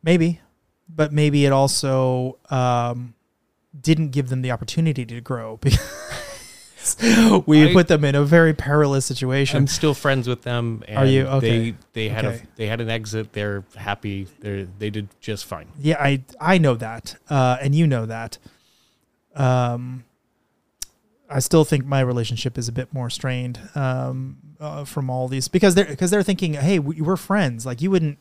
Maybe, 0.03 0.41
but 0.89 1.13
maybe 1.13 1.45
it 1.45 1.53
also 1.53 2.39
um, 2.49 3.15
didn't 3.79 4.09
give 4.11 4.29
them 4.29 4.43
the 4.43 4.51
opportunity 4.51 5.05
to 5.07 5.21
grow 5.21 5.57
because 5.61 6.97
we 7.47 7.71
I- 7.71 7.73
put 7.73 7.89
them 7.89 8.05
in 8.05 8.15
a 8.15 8.25
very 8.25 8.55
perilous 8.55 9.05
situation. 9.07 9.59
I'm 9.59 9.67
still 9.67 9.95
friends 9.95 10.27
with 10.29 10.43
them. 10.43 10.83
And 10.89 10.99
Are 10.99 11.07
you? 11.07 11.27
Okay. 11.27 11.71
They 11.71 11.77
they 11.93 12.09
had 12.09 12.25
Okay. 12.25 12.37
a 12.43 12.57
they 12.57 12.67
had 12.67 12.81
an 12.81 12.91
exit. 12.91 13.33
They're 13.33 13.65
happy. 13.77 14.27
They 14.41 14.67
they 14.79 14.91
did 14.91 15.09
just 15.21 15.45
fine. 15.47 15.67
Yeah, 15.79 16.03
I 16.03 16.23
I 16.41 16.59
know 16.59 16.75
that, 16.77 17.17
uh, 17.29 17.59
and 17.61 17.75
you 17.75 17.87
know 17.87 18.07
that. 18.07 18.39
Um, 19.35 20.05
I 21.29 21.39
still 21.39 21.65
think 21.65 21.85
my 21.87 22.01
relationship 22.01 22.59
is 22.59 22.67
a 22.67 22.73
bit 22.73 22.93
more 22.93 23.09
strained 23.09 23.61
um, 23.77 24.39
uh, 24.59 24.85
from 24.85 25.09
all 25.09 25.29
these 25.29 25.47
because 25.47 25.77
they're 25.77 25.85
because 25.85 26.11
they're 26.11 26.25
thinking, 26.25 26.55
hey, 26.55 26.79
we, 26.81 27.01
we're 27.01 27.17
friends. 27.17 27.65
Like 27.65 27.81
you 27.81 27.91
wouldn't 27.91 28.19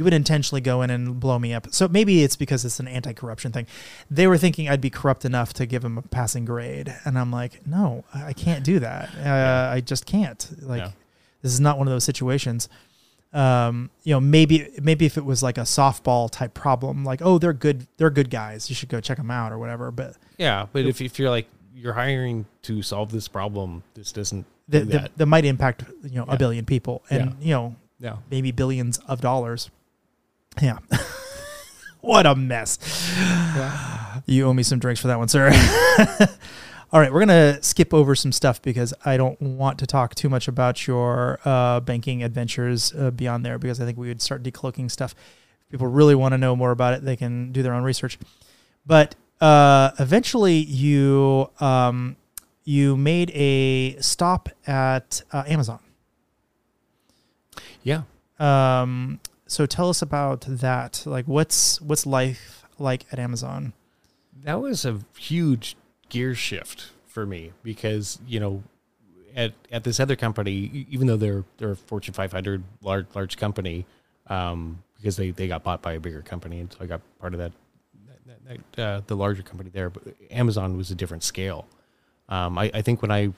you 0.00 0.04
would 0.04 0.14
intentionally 0.14 0.62
go 0.62 0.80
in 0.80 0.88
and 0.88 1.20
blow 1.20 1.38
me 1.38 1.52
up. 1.52 1.66
So 1.72 1.86
maybe 1.86 2.22
it's 2.22 2.34
because 2.34 2.64
it's 2.64 2.80
an 2.80 2.88
anti-corruption 2.88 3.52
thing. 3.52 3.66
They 4.10 4.26
were 4.26 4.38
thinking 4.38 4.66
I'd 4.66 4.80
be 4.80 4.88
corrupt 4.88 5.26
enough 5.26 5.52
to 5.54 5.66
give 5.66 5.82
them 5.82 5.98
a 5.98 6.02
passing 6.02 6.46
grade, 6.46 6.88
and 7.04 7.18
I'm 7.18 7.30
like, 7.30 7.66
no, 7.66 8.04
I 8.14 8.32
can't 8.32 8.64
do 8.64 8.78
that. 8.78 9.10
Uh, 9.22 9.70
I 9.70 9.82
just 9.82 10.06
can't. 10.06 10.48
Like 10.62 10.80
Yeah. 10.80 10.90
this 11.42 11.52
is 11.52 11.60
not 11.60 11.76
one 11.76 11.86
of 11.86 11.92
those 11.92 12.04
situations 12.04 12.70
um, 13.32 13.90
you 14.02 14.12
know, 14.14 14.20
maybe 14.20 14.70
maybe 14.82 15.06
if 15.06 15.16
it 15.16 15.24
was 15.24 15.40
like 15.42 15.56
a 15.58 15.62
softball 15.62 16.28
type 16.30 16.52
problem, 16.54 17.04
like 17.04 17.20
oh 17.22 17.38
they're 17.38 17.52
good 17.52 17.86
they're 17.96 18.10
good 18.10 18.30
guys, 18.30 18.68
you 18.68 18.74
should 18.74 18.88
go 18.88 19.00
check 19.00 19.18
them 19.18 19.30
out 19.30 19.52
or 19.52 19.58
whatever. 19.58 19.90
But 19.92 20.16
Yeah, 20.38 20.66
but 20.72 20.84
if 20.86 21.00
if 21.00 21.18
you're 21.18 21.30
like 21.30 21.46
you're 21.74 21.92
hiring 21.92 22.46
to 22.62 22.82
solve 22.82 23.12
this 23.12 23.28
problem, 23.28 23.84
this 23.94 24.10
doesn't 24.10 24.46
that 24.68 24.90
that 24.90 25.16
that. 25.16 25.26
might 25.26 25.44
impact 25.44 25.84
you 26.02 26.16
know 26.16 26.24
Yeah. 26.26 26.34
a 26.34 26.38
billion 26.38 26.64
people 26.64 27.04
and 27.08 27.36
you 27.40 27.52
know 27.54 27.76
Yeah. 28.00 28.16
maybe 28.32 28.50
billions 28.50 28.98
of 29.06 29.20
dollars. 29.20 29.70
Yeah, 30.60 30.78
what 32.00 32.26
a 32.26 32.34
mess. 32.34 32.78
You 34.26 34.46
owe 34.46 34.52
me 34.52 34.62
some 34.62 34.78
drinks 34.78 35.00
for 35.00 35.08
that 35.08 35.18
one, 35.18 35.28
sir. 35.28 35.50
All 36.92 37.00
right, 37.00 37.12
we're 37.12 37.20
gonna 37.20 37.62
skip 37.62 37.94
over 37.94 38.16
some 38.16 38.32
stuff 38.32 38.60
because 38.60 38.92
I 39.04 39.16
don't 39.16 39.40
want 39.40 39.78
to 39.78 39.86
talk 39.86 40.14
too 40.16 40.28
much 40.28 40.48
about 40.48 40.88
your 40.88 41.38
uh, 41.44 41.80
banking 41.80 42.24
adventures 42.24 42.92
uh, 42.94 43.12
beyond 43.12 43.46
there 43.46 43.58
because 43.58 43.80
I 43.80 43.84
think 43.84 43.96
we 43.96 44.08
would 44.08 44.20
start 44.20 44.42
decloaking 44.42 44.90
stuff. 44.90 45.14
If 45.62 45.70
people 45.70 45.86
really 45.86 46.16
want 46.16 46.32
to 46.32 46.38
know 46.38 46.56
more 46.56 46.72
about 46.72 46.94
it, 46.94 47.04
they 47.04 47.14
can 47.14 47.52
do 47.52 47.62
their 47.62 47.74
own 47.74 47.84
research. 47.84 48.18
But 48.84 49.14
uh, 49.40 49.92
eventually, 50.00 50.56
you 50.56 51.48
um, 51.60 52.16
you 52.64 52.96
made 52.96 53.30
a 53.34 53.96
stop 54.00 54.48
at 54.66 55.22
uh, 55.32 55.44
Amazon. 55.46 55.78
Yeah. 57.84 58.02
Um, 58.40 59.20
so 59.50 59.66
tell 59.66 59.88
us 59.88 60.00
about 60.00 60.42
that. 60.42 61.02
Like, 61.04 61.26
what's 61.26 61.80
what's 61.80 62.06
life 62.06 62.64
like 62.78 63.04
at 63.10 63.18
Amazon? 63.18 63.72
That 64.44 64.60
was 64.60 64.84
a 64.84 65.00
huge 65.18 65.76
gear 66.08 66.36
shift 66.36 66.92
for 67.06 67.26
me 67.26 67.50
because, 67.64 68.20
you 68.28 68.38
know, 68.38 68.62
at 69.34 69.52
at 69.72 69.82
this 69.82 69.98
other 69.98 70.14
company, 70.14 70.86
even 70.88 71.08
though 71.08 71.16
they're 71.16 71.42
they're 71.58 71.72
a 71.72 71.76
Fortune 71.76 72.14
500 72.14 72.62
large 72.80 73.06
large 73.12 73.36
company, 73.38 73.86
um, 74.28 74.84
because 74.96 75.16
they 75.16 75.32
they 75.32 75.48
got 75.48 75.64
bought 75.64 75.82
by 75.82 75.94
a 75.94 76.00
bigger 76.00 76.22
company, 76.22 76.60
and 76.60 76.72
so 76.72 76.78
I 76.82 76.86
got 76.86 77.00
part 77.18 77.34
of 77.34 77.40
that 77.40 77.52
uh, 78.78 79.00
the 79.08 79.16
larger 79.16 79.42
company 79.42 79.70
there. 79.70 79.90
But 79.90 80.14
Amazon 80.30 80.76
was 80.76 80.92
a 80.92 80.94
different 80.94 81.24
scale. 81.24 81.66
Um, 82.28 82.56
I, 82.56 82.70
I 82.72 82.82
think 82.82 83.02
when 83.02 83.10
I 83.10 83.32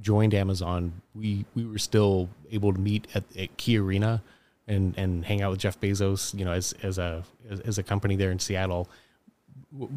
joined 0.00 0.32
Amazon, 0.32 1.02
we 1.12 1.44
we 1.56 1.64
were 1.66 1.78
still 1.78 2.28
able 2.52 2.72
to 2.72 2.78
meet 2.78 3.08
at, 3.16 3.24
at 3.36 3.56
KeyArena 3.56 4.20
and 4.68 4.96
and 4.96 5.24
hang 5.24 5.42
out 5.42 5.50
with 5.50 5.60
Jeff 5.60 5.80
Bezos, 5.80 6.36
you 6.38 6.44
know, 6.44 6.52
as 6.52 6.74
as 6.82 6.98
a 6.98 7.24
as, 7.64 7.78
a 7.78 7.82
company 7.82 8.16
there 8.16 8.30
in 8.30 8.38
Seattle, 8.38 8.88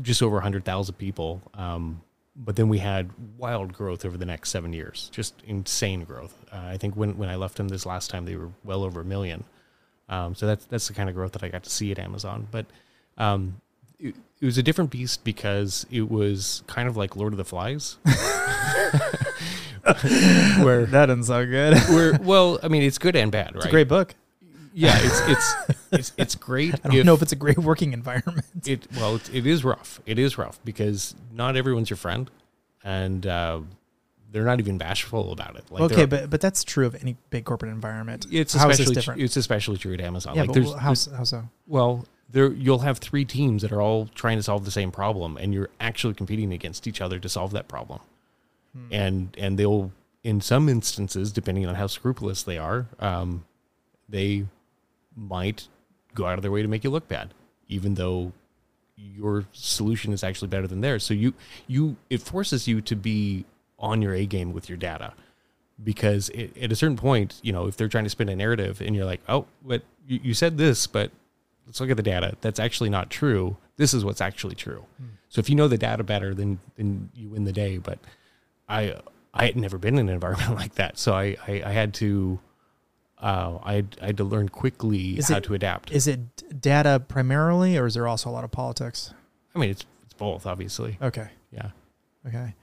just 0.02 0.22
over 0.22 0.40
hundred 0.40 0.66
thousand 0.66 0.96
people. 0.96 1.42
Um, 1.54 2.02
but 2.36 2.56
then 2.56 2.70
we 2.70 2.78
had 2.78 3.10
wild 3.38 3.74
growth 3.74 4.06
over 4.06 4.18
the 4.18 4.26
next 4.26 4.50
seven 4.50 4.72
years, 4.72 5.10
just 5.12 5.34
insane 5.46 6.04
growth. 6.04 6.34
Uh, 6.52 6.58
I 6.58 6.78
think 6.78 6.96
when 6.96 7.18
when 7.18 7.30
I 7.30 7.36
left 7.36 7.58
them 7.58 7.68
this 7.68 7.86
last 7.86 8.10
time, 8.10 8.26
they 8.26 8.36
were 8.36 8.50
well 8.64 8.84
over 8.84 9.02
a 9.02 9.06
million. 9.06 9.44
Um, 10.08 10.36
so 10.36 10.48
that's 10.48 10.66
that's 10.66 10.88
the 10.88 10.94
kind 10.94 11.10
of 11.10 11.16
growth 11.16 11.34
that 11.34 11.44
I 11.44 11.50
got 11.50 11.64
to 11.64 11.70
see 11.70 11.92
at 11.92 12.00
Amazon. 12.00 12.48
But 12.50 12.66
um, 13.18 13.62
it, 14.00 14.16
it 14.40 14.46
was 14.46 14.58
a 14.58 14.64
different 14.64 14.92
beast 14.92 15.24
because 15.24 15.86
it 15.92 16.10
was 16.10 16.64
kind 16.68 16.88
of 16.88 16.96
like 16.96 17.16
Lord 17.16 17.34
of 17.34 17.38
the 17.38 17.46
Flies. 17.46 17.98
where 20.64 20.86
That 20.86 21.08
doesn't 21.08 21.24
sound 21.24 21.50
good. 21.50 21.78
where 21.90 22.20
well, 22.22 22.60
I 22.62 22.68
mean, 22.68 22.84
it's 22.84 22.98
good 22.98 23.16
and 23.16 23.32
bad, 23.32 23.48
right? 23.48 23.56
It's 23.58 23.66
a 23.66 23.70
great 23.70 23.88
book. 23.88 24.16
Yeah, 24.74 24.98
it's 25.00 25.22
it's 25.22 25.56
it's, 25.92 26.14
it's 26.18 26.36
great. 26.36 26.76
I 26.84 26.90
don't 26.90 27.06
know 27.06 27.14
if 27.14 27.22
it's 27.22 27.32
a 27.32 27.38
great 27.38 27.58
working 27.58 27.94
environment. 27.94 28.68
it 28.68 28.88
well, 28.96 29.16
it, 29.16 29.34
it 29.34 29.48
is 29.48 29.64
rough. 29.64 30.02
It 30.06 30.20
is 30.20 30.38
rough 30.38 30.60
because 30.64 31.16
not 31.34 31.56
everyone's 31.56 31.90
your 31.90 31.98
friend, 31.98 32.30
and 32.84 33.26
uh, 33.26 33.62
they're 34.32 34.46
not 34.46 34.60
even 34.60 34.78
bashful 34.78 35.32
about 35.32 35.56
it. 35.56 35.66
Like 35.72 35.82
okay, 35.92 36.06
but 36.06 36.30
but 36.30 36.42
that's 36.42 36.64
true 36.64 36.86
of 36.86 36.96
any 36.96 37.18
big 37.30 37.46
corporate 37.46 37.72
environment. 37.72 38.28
it's 38.32 38.54
How 38.54 38.70
especially 38.70 38.96
different? 38.96 39.22
it's 39.22 39.38
especially 39.38 39.78
true 39.78 39.94
at 39.94 40.02
Amazon. 40.02 40.36
yeah, 40.36 40.44
like 40.44 40.54
but 40.54 40.78
how, 40.78 40.90
how 40.90 41.24
so? 41.24 41.44
well, 41.68 42.06
there 42.30 42.52
you'll 42.52 42.80
have 42.80 43.00
three 43.00 43.26
teams 43.26 43.62
that 43.64 43.72
are 43.72 43.82
all 43.82 44.08
trying 44.08 44.38
to 44.38 44.44
solve 44.44 44.66
the 44.66 44.72
same 44.72 44.92
problem, 44.92 45.38
and 45.38 45.54
you're 45.54 45.70
actually 45.80 46.14
competing 46.14 46.54
against 46.54 46.88
each 46.88 47.02
other 47.02 47.20
to 47.20 47.30
solve 47.30 47.52
that 47.52 47.68
problem. 47.68 48.00
Hmm. 48.74 48.88
And 48.94 49.36
and 49.38 49.58
they'll 49.58 49.92
in 50.24 50.42
some 50.42 50.70
instances, 50.70 51.32
depending 51.32 51.66
on 51.66 51.76
how 51.76 51.88
scrupulous 51.88 52.44
they 52.44 52.58
are, 52.58 52.88
um, 53.00 53.46
they 54.08 54.46
might 55.16 55.68
go 56.14 56.26
out 56.26 56.38
of 56.38 56.42
their 56.42 56.52
way 56.52 56.62
to 56.62 56.68
make 56.68 56.84
you 56.84 56.90
look 56.90 57.08
bad, 57.08 57.34
even 57.68 57.96
though 57.96 58.34
your 58.96 59.46
solution 59.54 60.12
is 60.12 60.24
actually 60.24 60.50
better 60.50 60.68
than 60.68 60.82
theirs. 60.82 61.04
So 61.04 61.14
you 61.14 61.34
you 61.68 61.96
it 62.10 62.22
forces 62.22 62.68
you 62.68 62.82
to 62.82 62.96
be 62.96 63.46
on 63.78 64.02
your 64.02 64.14
A 64.14 64.26
game 64.26 64.54
with 64.54 64.68
your 64.68 64.78
data 64.78 65.14
because 65.84 66.30
it, 66.30 66.56
at 66.58 66.72
a 66.72 66.76
certain 66.76 66.98
point, 66.98 67.40
you 67.42 67.54
know, 67.54 67.68
if 67.68 67.78
they're 67.78 67.88
trying 67.88 68.04
to 68.04 68.10
spin 68.10 68.30
a 68.30 68.36
narrative 68.36 68.82
and 68.82 68.96
you're 68.96 69.06
like, 69.06 69.22
oh, 69.30 69.46
but 69.66 69.84
you, 70.06 70.20
you 70.24 70.34
said 70.34 70.58
this, 70.58 70.88
but 70.88 71.12
let's 71.66 71.80
look 71.80 71.90
at 71.90 71.98
the 71.98 72.04
data. 72.04 72.36
That's 72.42 72.60
actually 72.60 72.90
not 72.90 73.10
true. 73.10 73.58
This 73.78 73.94
is 73.94 74.04
what's 74.04 74.22
actually 74.22 74.56
true. 74.56 74.86
Hmm. 74.98 75.06
So 75.30 75.40
if 75.40 75.50
you 75.50 75.56
know 75.56 75.68
the 75.68 75.78
data 75.78 76.04
better, 76.04 76.34
then 76.34 76.60
then 76.76 77.10
you 77.14 77.30
win 77.30 77.46
the 77.46 77.54
day. 77.54 77.78
But 77.78 78.00
I 78.68 78.96
I 79.34 79.46
had 79.46 79.56
never 79.56 79.78
been 79.78 79.98
in 79.98 80.10
an 80.10 80.16
environment 80.16 80.56
like 80.56 80.76
that, 80.76 80.98
so 80.98 81.14
I 81.14 81.38
I, 81.48 81.64
I 81.66 81.72
had 81.72 81.94
to. 81.96 82.40
Uh, 83.20 83.60
I, 83.64 83.74
had, 83.74 83.98
I 84.02 84.06
had 84.08 84.18
to 84.18 84.24
learn 84.24 84.48
quickly 84.50 85.18
Is 85.18 85.28
how 85.28 85.38
it- 85.38 85.44
to 85.46 85.54
adapt. 85.54 85.92
Is 85.92 86.08
it 86.08 86.62
data 86.62 87.04
primarily, 87.08 87.78
or 87.78 87.86
is 87.86 87.94
there 87.96 88.08
also 88.08 88.30
a 88.30 88.32
lot 88.32 88.44
of 88.46 88.52
politics? 88.52 89.14
I 89.54 89.60
mean, 89.60 89.70
it's 89.72 89.86
it's 90.06 90.14
both, 90.14 90.46
obviously. 90.46 90.98
Okay, 91.02 91.28
Yeah. 91.52 91.72
okay. 92.28 92.54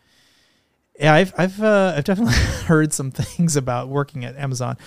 Yeah, 0.98 1.12
I've 1.12 1.34
I've 1.36 1.62
uh, 1.62 1.92
I've 1.96 2.04
definitely 2.04 2.32
heard 2.66 2.92
some 2.94 3.10
things 3.10 3.54
about 3.56 3.88
working 3.88 4.24
at 4.24 4.34
Amazon. 4.36 4.78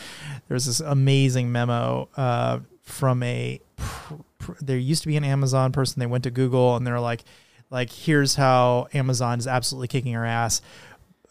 There's 0.47 0.65
this 0.65 0.79
amazing 0.79 1.51
memo 1.51 2.09
uh, 2.17 2.59
from 2.81 3.21
a 3.21 3.61
pr- 3.75 4.15
pr- 4.39 4.51
there 4.59 4.77
used 4.77 5.03
to 5.03 5.07
be 5.07 5.17
an 5.17 5.23
Amazon 5.23 5.71
person. 5.71 5.99
They 5.99 6.07
went 6.07 6.23
to 6.23 6.31
Google 6.31 6.75
and 6.75 6.87
they're 6.87 6.99
like, 6.99 7.23
like 7.69 7.91
here's 7.91 8.33
how 8.33 8.87
Amazon 8.95 9.37
is 9.37 9.45
absolutely 9.45 9.87
kicking 9.89 10.15
our 10.15 10.25
ass. 10.25 10.63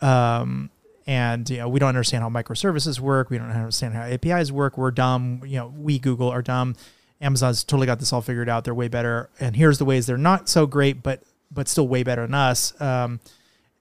Um, 0.01 0.71
and 1.09 1.49
you 1.49 1.57
know 1.57 1.69
we 1.71 1.81
don't 1.81 1.89
understand 1.89 2.23
how 2.23 2.29
microservices 2.29 3.01
work. 3.01 3.31
We 3.31 3.39
don't 3.39 3.51
understand 3.51 3.95
how 3.95 4.03
APIs 4.03 4.53
work. 4.53 4.77
We're 4.77 4.91
dumb. 4.91 5.41
You 5.45 5.57
know 5.57 5.75
we 5.77 5.99
Google 5.99 6.29
are 6.29 6.43
dumb. 6.43 6.77
Amazon's 7.21 7.65
totally 7.65 7.87
got 7.87 7.99
this 7.99 8.13
all 8.13 8.21
figured 8.21 8.49
out. 8.49 8.65
They're 8.65 8.75
way 8.75 8.89
better. 8.89 9.31
And 9.41 9.57
here's 9.57 9.79
the 9.79 9.87
ways 9.87 10.07
they're 10.07 10.19
not 10.19 10.49
so 10.49 10.67
great, 10.67 11.03
but 11.03 11.23
but 11.51 11.67
still 11.67 11.89
way 11.89 12.03
better 12.03 12.23
than 12.23 12.35
us. 12.35 12.79
Um, 12.81 13.21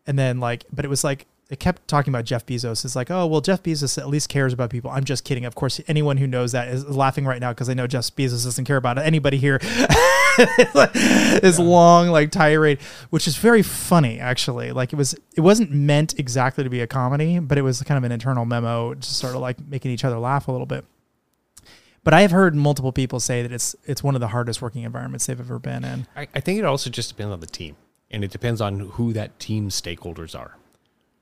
and 0.07 0.17
then 0.17 0.39
like, 0.39 0.63
but 0.71 0.85
it 0.85 0.87
was 0.87 1.03
like 1.03 1.27
it 1.49 1.59
kept 1.59 1.85
talking 1.89 2.13
about 2.13 2.23
Jeff 2.23 2.45
Bezos. 2.45 2.85
It's 2.85 2.95
like, 2.95 3.11
oh 3.11 3.27
well, 3.27 3.41
Jeff 3.41 3.61
Bezos 3.61 3.97
at 3.97 4.07
least 4.07 4.29
cares 4.29 4.53
about 4.53 4.69
people. 4.69 4.89
I'm 4.89 5.03
just 5.03 5.25
kidding. 5.25 5.43
Of 5.43 5.53
course, 5.53 5.81
anyone 5.89 6.15
who 6.15 6.27
knows 6.27 6.53
that 6.53 6.69
is 6.69 6.85
laughing 6.85 7.25
right 7.25 7.41
now 7.41 7.51
because 7.51 7.67
I 7.67 7.73
know 7.73 7.87
Jeff 7.87 8.05
Bezos 8.15 8.45
doesn't 8.45 8.65
care 8.65 8.77
about 8.77 8.97
anybody 8.97 9.37
here. 9.37 9.59
this 11.41 11.59
long 11.59 12.09
like 12.09 12.31
tirade, 12.31 12.79
which 13.09 13.27
is 13.27 13.37
very 13.37 13.61
funny 13.61 14.19
actually. 14.19 14.71
Like 14.71 14.93
it 14.93 14.95
was, 14.95 15.15
it 15.35 15.41
wasn't 15.41 15.71
meant 15.71 16.19
exactly 16.19 16.63
to 16.63 16.69
be 16.69 16.81
a 16.81 16.87
comedy, 16.87 17.39
but 17.39 17.57
it 17.57 17.61
was 17.61 17.81
kind 17.83 17.97
of 17.97 18.03
an 18.03 18.11
internal 18.11 18.45
memo, 18.45 18.93
just 18.95 19.17
sort 19.17 19.35
of 19.35 19.41
like 19.41 19.59
making 19.67 19.91
each 19.91 20.05
other 20.05 20.17
laugh 20.19 20.47
a 20.47 20.51
little 20.51 20.67
bit. 20.67 20.85
But 22.03 22.13
I 22.13 22.21
have 22.21 22.31
heard 22.31 22.55
multiple 22.55 22.93
people 22.93 23.19
say 23.19 23.41
that 23.41 23.51
it's 23.51 23.75
it's 23.83 24.01
one 24.01 24.15
of 24.15 24.21
the 24.21 24.29
hardest 24.29 24.61
working 24.61 24.83
environments 24.83 25.25
they've 25.25 25.37
ever 25.37 25.59
been 25.59 25.83
in. 25.83 26.07
I, 26.15 26.27
I 26.33 26.39
think 26.39 26.57
it 26.57 26.63
also 26.63 26.89
just 26.89 27.09
depends 27.09 27.33
on 27.33 27.41
the 27.41 27.47
team, 27.47 27.75
and 28.09 28.23
it 28.23 28.31
depends 28.31 28.61
on 28.61 28.79
who 28.79 29.11
that 29.11 29.37
team's 29.39 29.79
stakeholders 29.79 30.33
are. 30.33 30.55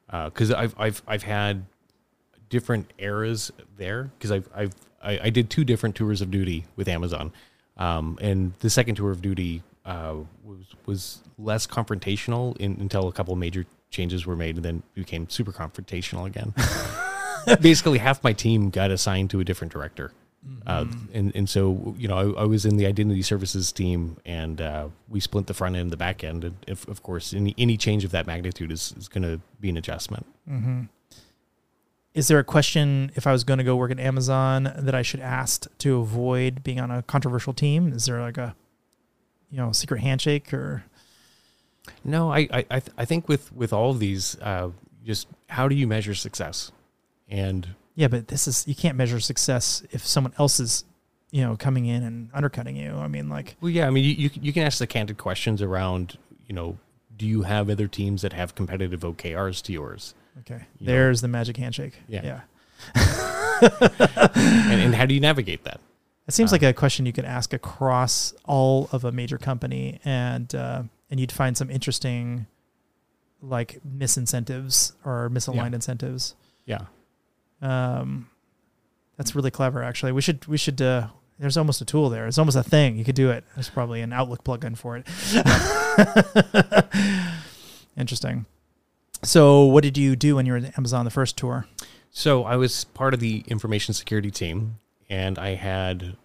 Uh, 0.10 0.26
because 0.26 0.52
I've 0.52 0.76
I've 0.78 1.02
I've 1.08 1.24
had 1.24 1.66
different 2.50 2.94
eras 3.00 3.52
there 3.78 4.12
because 4.18 4.32
I've 4.32 4.48
I've 4.54 4.74
I, 5.02 5.20
I 5.24 5.30
did 5.32 5.50
two 5.50 5.64
different 5.64 5.96
tours 5.96 6.22
of 6.22 6.30
duty 6.30 6.66
with 6.76 6.88
Amazon, 6.88 7.34
um, 7.78 8.18
and 8.22 8.54
the 8.60 8.70
second 8.70 8.96
tour 8.96 9.12
of 9.12 9.22
duty 9.22 9.64
uh, 9.86 10.16
was 10.44 10.66
was 10.86 11.24
less 11.38 11.68
confrontational 11.68 12.58
in, 12.58 12.78
until 12.80 13.08
a 13.08 13.12
couple 13.12 13.34
of 13.34 13.40
major 13.40 13.66
changes 13.90 14.26
were 14.26 14.36
made, 14.36 14.56
and 14.56 14.66
then 14.66 14.84
became 14.94 15.30
super 15.30 15.52
confrontational 15.52 16.26
again. 16.26 16.54
Basically, 17.62 18.00
half 18.00 18.24
my 18.24 18.34
team 18.34 18.70
got 18.70 18.92
assigned 18.92 19.30
to 19.32 19.40
a 19.40 19.44
different 19.44 19.72
director. 19.72 20.12
Uh, 20.68 20.86
and 21.14 21.36
and 21.36 21.50
so 21.50 21.96
you 21.98 22.08
know 22.08 22.36
I, 22.36 22.42
I 22.42 22.46
was 22.46 22.66
in 22.66 22.78
the 22.78 22.86
identity 22.86 23.24
services 23.24 23.72
team, 23.72 24.18
and 24.26 24.62
uh, 24.62 24.90
we 25.10 25.20
split 25.20 25.48
the 25.48 25.56
front 25.56 25.76
end 25.76 25.84
and 25.84 25.92
the 25.92 25.98
back 25.98 26.24
end. 26.24 26.44
And 26.44 26.56
if, 26.68 26.88
of 26.88 27.02
course, 27.02 27.34
any 27.34 27.56
any 27.58 27.78
change 27.78 28.04
of 28.04 28.12
that 28.12 28.28
magnitude 28.28 28.72
is, 28.72 28.94
is 28.98 29.08
going 29.08 29.24
to 29.24 29.42
be 29.60 29.70
an 29.70 29.78
adjustment. 29.78 30.26
Is 32.16 32.30
there 32.30 32.40
a 32.40 32.44
question 32.46 33.12
if 33.16 33.28
I 33.28 33.32
was 33.34 33.44
going 33.44 33.58
to 33.58 33.64
go 33.64 33.76
work 33.76 33.92
at 33.92 34.00
Amazon 34.00 34.72
that 34.78 34.96
I 34.96 35.02
should 35.02 35.20
ask 35.20 35.68
to 35.80 35.98
avoid 35.98 36.64
being 36.64 36.80
on 36.80 36.90
a 36.90 37.04
controversial 37.04 37.54
team? 37.54 37.92
Is 37.92 38.06
there 38.06 38.22
like 38.22 38.38
a, 38.38 38.56
you 39.52 39.58
know, 39.58 39.74
secret 39.74 40.00
handshake 40.00 40.54
or? 40.54 40.86
No, 42.06 42.32
I 42.32 42.48
I 42.52 42.66
I, 42.72 42.80
th- 42.80 42.92
I 42.98 43.06
think 43.06 43.28
with 43.28 43.52
with 43.54 43.74
all 43.74 43.92
of 43.92 44.00
these, 44.00 44.38
uh, 44.42 44.70
just 45.06 45.28
how 45.50 45.68
do 45.68 45.76
you 45.76 45.88
measure 45.88 46.16
success? 46.16 46.72
And 47.30 47.68
Yeah, 47.96 48.08
but 48.08 48.30
this 48.30 48.48
is 48.48 48.66
you 48.66 48.76
can't 48.76 48.98
measure 48.98 49.20
success 49.20 49.84
if 49.92 50.06
someone 50.08 50.34
else 50.40 50.60
is, 50.60 50.86
you 51.32 51.42
know, 51.42 51.58
coming 51.58 51.86
in 51.86 52.02
and 52.02 52.30
undercutting 52.34 52.78
you. 52.78 52.96
I 52.96 53.08
mean, 53.10 53.28
like, 53.30 53.58
well, 53.60 53.70
yeah, 53.70 53.88
I 53.88 53.90
mean, 53.90 54.06
you 54.06 54.12
you, 54.12 54.30
can- 54.30 54.44
you 54.44 54.54
can 54.54 54.64
ask 54.64 54.80
the 54.80 54.88
candid 54.88 55.18
questions 55.18 55.62
around, 55.62 56.18
you 56.48 56.56
know, 56.56 56.78
do 57.18 57.28
you 57.28 57.42
have 57.44 57.70
other 57.70 57.88
teams 57.88 58.22
that 58.22 58.32
have 58.34 58.56
competitive 58.56 59.02
OKRs 59.02 59.62
to 59.64 59.74
yours? 59.74 60.16
Okay, 60.40 60.64
You 60.80 60.88
know. 60.88 60.92
there's 60.92 61.22
the 61.22 61.28
magic 61.28 61.58
handshake. 61.58 61.94
Yeah. 62.08 62.22
yeah. 62.24 62.42
and, 64.36 64.82
and 64.82 64.96
how 64.96 65.06
do 65.06 65.14
you 65.14 65.20
navigate 65.20 65.64
that? 65.64 65.80
It 66.28 66.34
seems 66.34 66.52
Uh, 66.52 66.56
like 66.56 66.64
a 66.64 66.74
question 66.74 67.06
you 67.06 67.14
could 67.14 67.26
ask 67.26 67.54
across 67.54 68.34
all 68.46 68.90
of 68.92 69.06
a 69.06 69.12
major 69.12 69.38
company, 69.38 70.00
and 70.04 70.54
uh, 70.56 70.84
and 71.10 71.20
you'd 71.20 71.32
find 71.32 71.56
some 71.56 71.70
interesting, 71.70 72.48
like 73.42 73.80
misincentives 73.88 74.94
or 75.06 75.30
misaligned 75.30 75.70
Yeah. 75.72 75.76
incentives. 75.76 76.36
Yeah. 76.66 76.82
Um, 77.62 78.30
that's 79.18 79.36
really 79.36 79.52
clever. 79.52 79.84
Actually, 79.84 80.12
we 80.14 80.22
should 80.22 80.46
we 80.48 80.58
should. 80.58 80.82
Uh, 80.82 81.08
there's 81.40 81.58
almost 81.58 81.82
a 81.82 81.86
tool 81.86 82.10
there. 82.10 82.28
It's 82.28 82.38
almost 82.38 82.58
a 82.58 82.64
thing. 82.64 82.98
You 82.98 83.06
could 83.06 83.16
do 83.16 83.30
it. 83.30 83.44
There's 83.56 83.70
probably 83.70 84.02
an 84.02 84.12
Outlook 84.14 84.44
plugin 84.44 84.78
for 84.78 84.98
it. 84.98 85.06
Interesting. 87.98 88.46
So, 89.26 89.66
what 89.66 89.84
did 89.84 89.98
you 89.98 90.16
do 90.16 90.36
when 90.36 90.46
you 90.46 90.54
were 90.54 90.60
at 90.60 90.78
Amazon 90.78 91.04
the 91.04 91.12
first 91.12 91.36
tour? 91.36 91.66
So 92.12 92.46
I 92.46 92.56
was 92.56 92.86
part 92.86 93.14
of 93.14 93.20
the 93.20 93.44
information 93.48 93.94
security 93.94 94.32
team, 94.32 94.80
and 95.10 95.38
I 95.38 95.56
had 95.56 96.16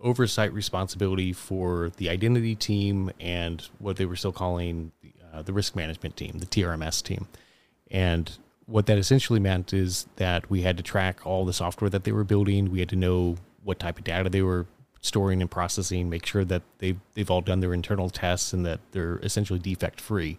oversight 0.00 0.52
responsibility 0.52 1.32
for 1.32 1.90
the 1.98 2.08
identity 2.08 2.54
team 2.54 3.10
and 3.20 3.68
what 3.78 3.96
they 3.96 4.06
were 4.06 4.16
still 4.16 4.32
calling 4.32 4.92
uh, 5.34 5.42
the 5.42 5.52
risk 5.52 5.76
management 5.76 6.16
team, 6.16 6.38
the 6.38 6.46
TRMS 6.46 7.02
team. 7.02 7.28
And 7.90 8.30
what 8.64 8.86
that 8.86 8.96
essentially 8.96 9.40
meant 9.40 9.74
is 9.74 10.06
that 10.16 10.48
we 10.48 10.62
had 10.62 10.76
to 10.76 10.82
track 10.82 11.26
all 11.26 11.44
the 11.44 11.52
software 11.52 11.90
that 11.90 12.04
they 12.04 12.12
were 12.12 12.24
building. 12.24 12.70
We 12.70 12.78
had 12.78 12.88
to 12.90 12.96
know 12.96 13.36
what 13.62 13.78
type 13.78 13.98
of 13.98 14.04
data 14.04 14.30
they 14.30 14.42
were 14.42 14.66
storing 15.00 15.42
and 15.42 15.50
processing, 15.50 16.08
make 16.08 16.24
sure 16.24 16.44
that 16.44 16.62
they've, 16.78 16.98
they've 17.12 17.30
all 17.30 17.42
done 17.42 17.60
their 17.60 17.74
internal 17.74 18.08
tests 18.08 18.52
and 18.52 18.64
that 18.64 18.80
they're 18.92 19.18
essentially 19.18 19.58
defect 19.58 20.00
free. 20.00 20.38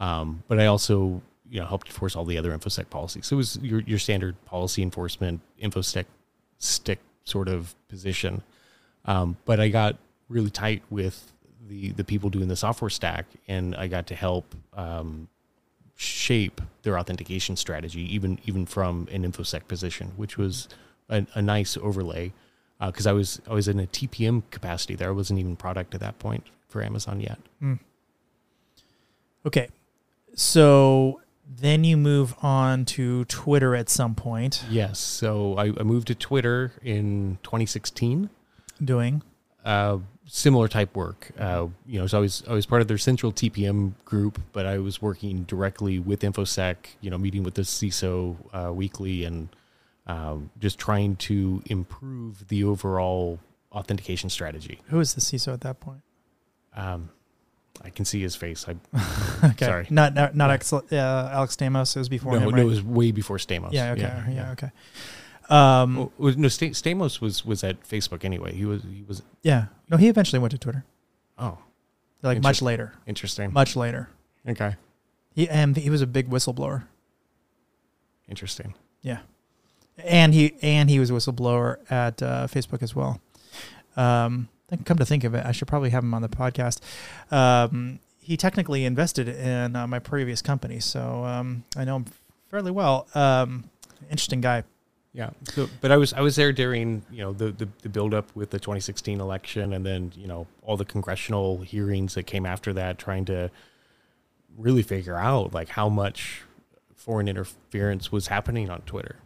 Um, 0.00 0.44
but 0.48 0.58
I 0.58 0.64
also, 0.64 1.20
you 1.50 1.60
know, 1.60 1.66
helped 1.66 1.88
enforce 1.88 2.14
all 2.14 2.24
the 2.24 2.38
other 2.38 2.56
infosec 2.56 2.88
policies. 2.90 3.26
So 3.26 3.36
it 3.36 3.38
was 3.38 3.58
your 3.62 3.80
your 3.80 3.98
standard 3.98 4.42
policy 4.44 4.82
enforcement 4.82 5.40
infosec 5.60 6.06
stick 6.58 7.00
sort 7.24 7.48
of 7.48 7.74
position. 7.88 8.42
Um, 9.04 9.36
but 9.44 9.60
I 9.60 9.68
got 9.68 9.96
really 10.28 10.50
tight 10.50 10.82
with 10.90 11.32
the 11.68 11.90
the 11.92 12.04
people 12.04 12.30
doing 12.30 12.48
the 12.48 12.56
software 12.56 12.90
stack, 12.90 13.26
and 13.48 13.74
I 13.74 13.88
got 13.88 14.06
to 14.08 14.14
help 14.14 14.54
um, 14.74 15.28
shape 15.96 16.60
their 16.82 16.98
authentication 16.98 17.56
strategy, 17.56 18.02
even 18.14 18.38
even 18.44 18.64
from 18.64 19.08
an 19.10 19.30
infosec 19.30 19.66
position, 19.66 20.12
which 20.16 20.38
was 20.38 20.68
a, 21.08 21.26
a 21.34 21.42
nice 21.42 21.76
overlay 21.76 22.32
because 22.86 23.06
I 23.06 23.12
was 23.12 23.40
I 23.48 23.52
was 23.52 23.68
in 23.68 23.78
a 23.78 23.86
TPM 23.86 24.42
capacity 24.50 24.94
there. 24.94 25.08
I 25.08 25.12
wasn't 25.12 25.40
even 25.40 25.56
product 25.56 25.94
at 25.94 26.00
that 26.00 26.18
point 26.18 26.46
for 26.68 26.82
Amazon 26.82 27.20
yet. 27.20 27.38
Okay. 29.44 29.68
So 30.34 31.20
then 31.52 31.82
you 31.84 31.96
move 31.96 32.34
on 32.42 32.84
to 32.84 33.24
Twitter 33.24 33.74
at 33.74 33.88
some 33.88 34.14
point, 34.14 34.64
Yes. 34.70 34.98
So 35.00 35.56
I, 35.56 35.66
I 35.78 35.82
moved 35.82 36.06
to 36.08 36.14
Twitter 36.14 36.72
in 36.82 37.38
2016. 37.42 38.30
doing. 38.82 39.22
Uh, 39.64 39.98
similar 40.26 40.68
type 40.68 40.94
work. 40.96 41.32
Uh, 41.38 41.66
you 41.84 41.98
know, 41.98 42.06
so 42.06 42.18
I 42.18 42.20
was 42.20 42.42
I 42.48 42.52
was 42.54 42.64
part 42.66 42.80
of 42.80 42.88
their 42.88 42.96
central 42.98 43.32
TPM 43.32 43.92
group, 44.04 44.40
but 44.52 44.64
I 44.64 44.78
was 44.78 45.02
working 45.02 45.42
directly 45.42 45.98
with 45.98 46.20
InfoSec. 46.20 46.76
You 47.02 47.10
know, 47.10 47.18
meeting 47.18 47.42
with 47.42 47.54
the 47.54 47.62
CISO 47.62 48.36
uh, 48.54 48.72
weekly 48.72 49.24
and 49.24 49.48
um, 50.06 50.50
just 50.58 50.78
trying 50.78 51.16
to 51.16 51.62
improve 51.66 52.48
the 52.48 52.64
overall 52.64 53.38
authentication 53.72 54.30
strategy. 54.30 54.80
Who 54.86 54.96
was 54.98 55.14
the 55.14 55.20
CISO 55.20 55.52
at 55.52 55.60
that 55.60 55.78
point? 55.80 56.00
Um, 56.74 57.10
I 57.82 57.90
can 57.90 58.04
see 58.04 58.20
his 58.20 58.36
face. 58.36 58.66
I 58.68 58.76
Okay. 59.50 59.64
Sorry. 59.66 59.86
Not 59.90 60.14
not, 60.14 60.36
not 60.36 60.50
Alex, 60.50 60.72
uh, 60.72 61.30
Alex 61.32 61.56
Stamos. 61.56 61.96
It 61.96 61.98
was 61.98 62.08
before 62.08 62.32
no, 62.32 62.38
him, 62.38 62.44
no, 62.44 62.50
right? 62.50 62.60
it 62.62 62.64
was 62.64 62.82
way 62.82 63.10
before 63.10 63.38
Stamos. 63.38 63.72
yeah. 63.72 63.92
Okay. 63.92 64.34
Yeah. 64.34 64.52
okay. 64.52 64.70
Um. 65.48 65.96
Well, 65.96 66.12
was- 66.18 66.36
no, 66.36 66.48
Sta- 66.48 66.70
Stamos 66.74 67.20
was 67.20 67.44
was 67.44 67.64
at 67.64 67.82
Facebook 67.88 68.24
anyway. 68.24 68.54
He 68.54 68.64
was 68.64 68.82
he 68.82 69.02
was 69.08 69.22
yeah. 69.42 69.66
No, 69.88 69.96
he 69.96 70.08
eventually 70.08 70.38
went 70.38 70.52
to 70.52 70.58
Twitter. 70.58 70.84
oh 71.38 71.58
Like 72.22 72.42
much 72.42 72.60
later. 72.62 72.92
interesting. 73.06 73.52
Much 73.52 73.74
later. 73.76 74.08
Okay, 74.46 74.76
He 75.34 75.48
and 75.48 75.76
he 75.76 75.90
was 75.90 76.02
a 76.02 76.06
big 76.06 76.30
whistleblower. 76.30 76.84
interesting. 78.28 78.74
Yeah. 79.02 79.18
And 80.04 80.32
he 80.32 80.54
and 80.62 80.88
he 80.88 80.98
was 80.98 81.10
a 81.10 81.12
whistleblower 81.14 81.78
at 81.90 82.22
uh, 82.22 82.46
Facebook 82.46 82.82
as 82.82 82.94
well. 82.94 83.20
Um, 83.96 84.48
then 84.70 84.84
come 84.84 84.96
to 84.98 85.04
think 85.04 85.24
of 85.24 85.34
it, 85.34 85.44
I 85.44 85.52
should 85.52 85.68
probably 85.68 85.90
have 85.90 86.02
him 86.02 86.14
on 86.14 86.22
the 86.22 86.28
podcast. 86.28 86.80
Um, 87.32 87.98
he 88.18 88.36
technically 88.36 88.84
invested 88.84 89.28
in 89.28 89.74
uh, 89.76 89.86
my 89.86 89.98
previous 89.98 90.40
company, 90.40 90.80
so 90.80 91.24
um, 91.24 91.64
I 91.76 91.84
know 91.84 91.96
him 91.96 92.06
fairly 92.48 92.70
well. 92.70 93.08
Um, 93.14 93.64
interesting 94.08 94.40
guy. 94.40 94.64
Yeah. 95.12 95.30
So, 95.44 95.68
but 95.80 95.90
I 95.90 95.96
was 95.96 96.12
I 96.12 96.20
was 96.20 96.36
there 96.36 96.52
during 96.52 97.02
you 97.10 97.18
know 97.18 97.32
the 97.32 97.50
the, 97.50 97.68
the 97.82 97.88
build 97.88 98.14
up 98.14 98.34
with 98.36 98.50
the 98.50 98.60
2016 98.60 99.20
election, 99.20 99.72
and 99.72 99.84
then 99.84 100.12
you 100.14 100.28
know 100.28 100.46
all 100.62 100.76
the 100.76 100.84
congressional 100.84 101.58
hearings 101.62 102.14
that 102.14 102.24
came 102.24 102.46
after 102.46 102.72
that, 102.74 102.98
trying 102.98 103.24
to 103.24 103.50
really 104.56 104.82
figure 104.82 105.16
out 105.16 105.52
like 105.52 105.70
how 105.70 105.88
much 105.88 106.42
foreign 106.94 107.28
interference 107.28 108.12
was 108.12 108.28
happening 108.28 108.70
on 108.70 108.82
Twitter. 108.82 109.16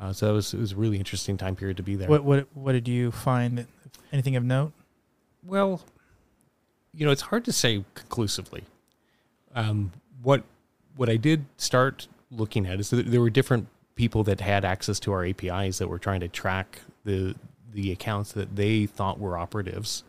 Uh, 0.00 0.12
so 0.12 0.30
it 0.30 0.32
was 0.32 0.54
it 0.54 0.60
was 0.60 0.72
a 0.72 0.76
really 0.76 0.98
interesting 0.98 1.36
time 1.36 1.56
period 1.56 1.76
to 1.76 1.82
be 1.82 1.96
there. 1.96 2.08
What 2.08 2.22
what 2.24 2.46
what 2.54 2.72
did 2.72 2.86
you 2.86 3.10
find? 3.10 3.66
Anything 4.12 4.36
of 4.36 4.44
note? 4.44 4.72
Well, 5.42 5.82
you 6.92 7.04
know, 7.04 7.12
it's 7.12 7.22
hard 7.22 7.44
to 7.44 7.52
say 7.52 7.84
conclusively. 7.94 8.64
Um, 9.54 9.92
what 10.22 10.44
what 10.96 11.08
I 11.08 11.16
did 11.16 11.46
start 11.56 12.06
looking 12.30 12.66
at 12.66 12.80
is 12.80 12.90
that 12.90 13.10
there 13.10 13.20
were 13.20 13.30
different 13.30 13.68
people 13.96 14.24
that 14.24 14.40
had 14.40 14.64
access 14.64 14.98
to 15.00 15.12
our 15.12 15.24
APIs 15.24 15.78
that 15.78 15.88
were 15.88 15.98
trying 15.98 16.20
to 16.20 16.28
track 16.28 16.80
the 17.04 17.34
the 17.72 17.90
accounts 17.90 18.32
that 18.32 18.54
they 18.54 18.86
thought 18.86 19.18
were 19.18 19.36
operatives, 19.36 20.04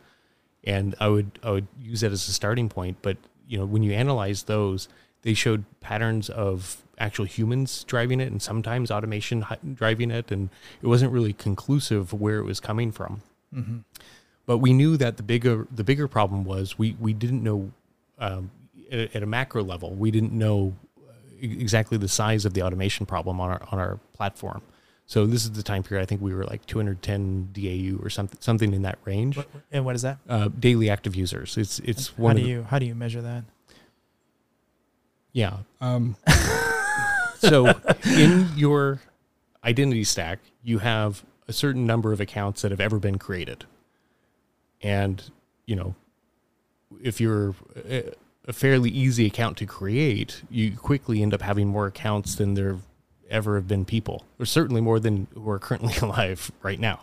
and 0.64 0.94
I 1.00 1.08
would 1.08 1.38
I 1.42 1.50
would 1.50 1.66
use 1.80 2.00
that 2.00 2.12
as 2.12 2.28
a 2.28 2.32
starting 2.32 2.68
point. 2.68 2.98
But 3.02 3.16
you 3.48 3.58
know, 3.58 3.64
when 3.64 3.82
you 3.82 3.92
analyze 3.92 4.44
those, 4.44 4.88
they 5.22 5.34
showed 5.34 5.64
patterns 5.80 6.28
of 6.30 6.82
actual 6.98 7.24
humans 7.24 7.84
driving 7.84 8.20
it, 8.20 8.30
and 8.30 8.40
sometimes 8.40 8.90
automation 8.90 9.44
driving 9.74 10.10
it, 10.10 10.30
and 10.30 10.48
it 10.80 10.86
wasn't 10.86 11.12
really 11.12 11.32
conclusive 11.32 12.12
where 12.12 12.38
it 12.38 12.44
was 12.44 12.60
coming 12.60 12.92
from 12.92 13.22
Mm-hmm. 13.54 13.78
but 14.46 14.58
we 14.58 14.72
knew 14.72 14.96
that 14.96 15.16
the 15.16 15.22
bigger 15.22 15.66
the 15.74 15.84
bigger 15.84 16.08
problem 16.08 16.44
was 16.44 16.78
we 16.78 16.96
we 17.00 17.12
didn't 17.12 17.42
know 17.42 17.70
um, 18.18 18.50
at, 18.90 19.14
at 19.16 19.22
a 19.22 19.26
macro 19.26 19.62
level 19.62 19.94
we 19.94 20.10
didn't 20.10 20.32
know 20.32 20.74
e- 21.40 21.56
exactly 21.60 21.96
the 21.98 22.08
size 22.08 22.44
of 22.44 22.54
the 22.54 22.62
automation 22.62 23.06
problem 23.06 23.40
on 23.40 23.50
our 23.50 23.62
on 23.70 23.78
our 23.78 23.98
platform. 24.12 24.62
So 25.08 25.24
this 25.24 25.44
is 25.44 25.52
the 25.52 25.62
time 25.62 25.84
period 25.84 26.02
I 26.02 26.06
think 26.06 26.20
we 26.20 26.34
were 26.34 26.44
like 26.44 26.66
210 26.66 27.50
DAU 27.52 28.02
or 28.04 28.10
something 28.10 28.38
something 28.40 28.74
in 28.74 28.82
that 28.82 28.98
range. 29.04 29.36
What, 29.36 29.46
and 29.70 29.84
what 29.84 29.94
is 29.94 30.02
that? 30.02 30.18
Uh, 30.28 30.48
daily 30.58 30.90
active 30.90 31.14
users. 31.14 31.56
It's 31.56 31.78
it's 31.80 32.08
How 32.08 32.22
one 32.24 32.34
do 32.36 32.42
of 32.42 32.44
the- 32.46 32.50
you 32.50 32.62
how 32.64 32.78
do 32.80 32.86
you 32.86 32.94
measure 32.96 33.22
that? 33.22 33.44
Yeah. 35.32 35.58
Um, 35.80 36.16
so 37.38 37.72
in 38.04 38.48
your 38.56 39.00
identity 39.64 40.04
stack, 40.04 40.38
you 40.62 40.78
have 40.78 41.24
a 41.48 41.52
certain 41.52 41.86
number 41.86 42.12
of 42.12 42.20
accounts 42.20 42.62
that 42.62 42.70
have 42.70 42.80
ever 42.80 42.98
been 42.98 43.18
created. 43.18 43.64
And, 44.82 45.22
you 45.66 45.76
know, 45.76 45.94
if 47.02 47.20
you're 47.20 47.54
a, 47.88 48.12
fairly 48.52 48.90
easy 48.90 49.26
account 49.26 49.56
to 49.56 49.66
create, 49.66 50.42
you 50.48 50.76
quickly 50.76 51.20
end 51.20 51.34
up 51.34 51.42
having 51.42 51.66
more 51.66 51.86
accounts 51.86 52.36
than 52.36 52.54
there 52.54 52.76
ever 53.28 53.56
have 53.56 53.66
been 53.66 53.84
people, 53.84 54.24
or 54.38 54.46
certainly 54.46 54.80
more 54.80 55.00
than 55.00 55.26
who 55.34 55.48
are 55.50 55.58
currently 55.58 55.94
alive 56.02 56.52
right 56.62 56.78
now. 56.78 57.00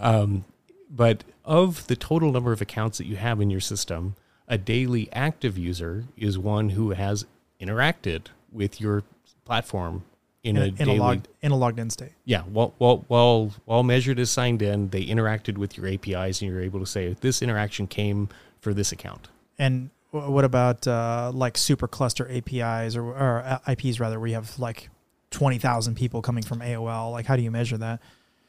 Um, 0.00 0.44
but 0.90 1.22
of 1.44 1.86
the 1.86 1.96
total 1.96 2.32
number 2.32 2.52
of 2.52 2.62
accounts 2.62 2.98
that 2.98 3.06
you 3.06 3.16
have 3.16 3.40
in 3.40 3.50
your 3.50 3.60
system, 3.60 4.16
a 4.48 4.56
daily 4.56 5.08
active 5.12 5.58
user 5.58 6.04
is 6.16 6.38
one 6.38 6.70
who 6.70 6.90
has 6.90 7.26
interacted 7.60 8.26
with 8.50 8.80
your 8.80 9.04
platform 9.44 10.04
in, 10.42 10.56
In, 10.56 10.62
a, 10.62 10.66
in 10.66 10.74
daily 10.74 10.96
a 10.96 11.00
logged 11.00 11.28
in 11.42 11.52
a 11.52 11.56
logged 11.56 11.78
in 11.78 11.90
state. 11.90 12.12
yeah, 12.24 12.42
while 12.42 12.74
while 12.78 13.04
while 13.08 13.50
while 13.66 13.82
measured 13.82 14.18
as 14.18 14.30
signed 14.30 14.62
in, 14.62 14.88
they 14.88 15.04
interacted 15.04 15.58
with 15.58 15.76
your 15.76 15.86
APIs, 15.86 16.40
and 16.40 16.50
you're 16.50 16.62
able 16.62 16.80
to 16.80 16.86
say 16.86 17.14
this 17.20 17.42
interaction 17.42 17.86
came 17.86 18.28
for 18.60 18.72
this 18.72 18.90
account. 18.92 19.28
And 19.58 19.90
what 20.12 20.44
about 20.44 20.86
uh, 20.88 21.30
like 21.34 21.56
super 21.58 21.86
cluster 21.86 22.26
APIs 22.30 22.96
or, 22.96 23.04
or 23.04 23.42
uh, 23.44 23.72
IPs 23.72 24.00
rather, 24.00 24.18
where 24.18 24.28
you 24.28 24.34
have 24.34 24.58
like 24.58 24.88
twenty 25.30 25.58
thousand 25.58 25.96
people 25.96 26.22
coming 26.22 26.42
from 26.42 26.60
AOL? 26.60 27.12
Like, 27.12 27.26
how 27.26 27.36
do 27.36 27.42
you 27.42 27.50
measure 27.50 27.76
that? 27.78 28.00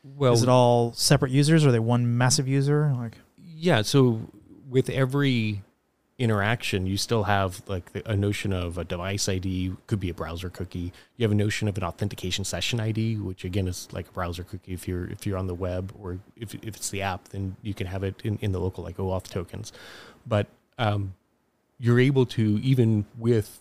Well, 0.03 0.33
Is 0.33 0.41
it 0.43 0.49
all 0.49 0.93
separate 0.93 1.31
users? 1.31 1.63
Or 1.65 1.69
are 1.69 1.71
they 1.71 1.79
one 1.79 2.17
massive 2.17 2.47
user? 2.47 2.91
Like, 2.97 3.17
yeah. 3.37 3.81
So 3.83 4.21
with 4.69 4.89
every 4.89 5.61
interaction, 6.21 6.85
you 6.85 6.97
still 6.97 7.23
have 7.23 7.61
like 7.67 7.91
the, 7.93 8.09
a 8.09 8.15
notion 8.15 8.53
of 8.53 8.77
a 8.77 8.83
device 8.83 9.27
ID, 9.27 9.73
could 9.87 9.99
be 9.99 10.09
a 10.09 10.13
browser 10.13 10.49
cookie. 10.49 10.93
You 11.17 11.23
have 11.23 11.31
a 11.31 11.35
notion 11.35 11.67
of 11.67 11.77
an 11.77 11.83
authentication 11.83 12.45
session 12.45 12.79
ID, 12.79 13.17
which 13.17 13.43
again 13.43 13.67
is 13.67 13.87
like 13.91 14.07
a 14.07 14.11
browser 14.11 14.43
cookie. 14.43 14.73
If 14.73 14.87
you're 14.87 15.07
if 15.07 15.25
you're 15.25 15.37
on 15.37 15.47
the 15.47 15.55
web 15.55 15.93
or 15.99 16.19
if, 16.35 16.53
if 16.55 16.75
it's 16.75 16.89
the 16.89 17.01
app, 17.01 17.29
then 17.29 17.55
you 17.61 17.73
can 17.73 17.87
have 17.87 18.03
it 18.03 18.21
in, 18.23 18.37
in 18.41 18.51
the 18.51 18.59
local 18.59 18.83
like 18.83 18.97
OAuth 18.97 19.29
tokens. 19.29 19.73
But 20.25 20.47
um, 20.77 21.15
you're 21.79 21.99
able 21.99 22.25
to 22.27 22.59
even 22.61 23.05
with 23.17 23.59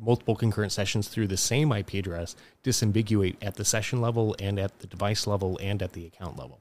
multiple 0.00 0.34
concurrent 0.34 0.72
sessions 0.72 1.08
through 1.08 1.28
the 1.28 1.36
same 1.36 1.70
IP 1.70 1.94
address 1.94 2.34
disambiguate 2.64 3.36
at 3.42 3.54
the 3.54 3.64
session 3.64 4.00
level 4.00 4.34
and 4.40 4.58
at 4.58 4.80
the 4.80 4.86
device 4.86 5.26
level 5.26 5.58
and 5.62 5.82
at 5.82 5.92
the 5.92 6.06
account 6.06 6.38
level. 6.38 6.60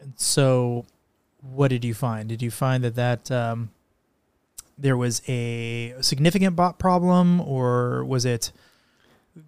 And 0.00 0.14
so 0.16 0.86
what 1.40 1.68
did 1.68 1.84
you 1.84 1.94
find? 1.94 2.28
Did 2.28 2.42
you 2.42 2.50
find 2.50 2.82
that 2.84 2.94
that 2.96 3.30
um, 3.30 3.70
there 4.76 4.96
was 4.96 5.22
a 5.28 5.94
significant 6.00 6.56
bot 6.56 6.78
problem, 6.78 7.40
or 7.40 8.04
was 8.04 8.24
it 8.24 8.52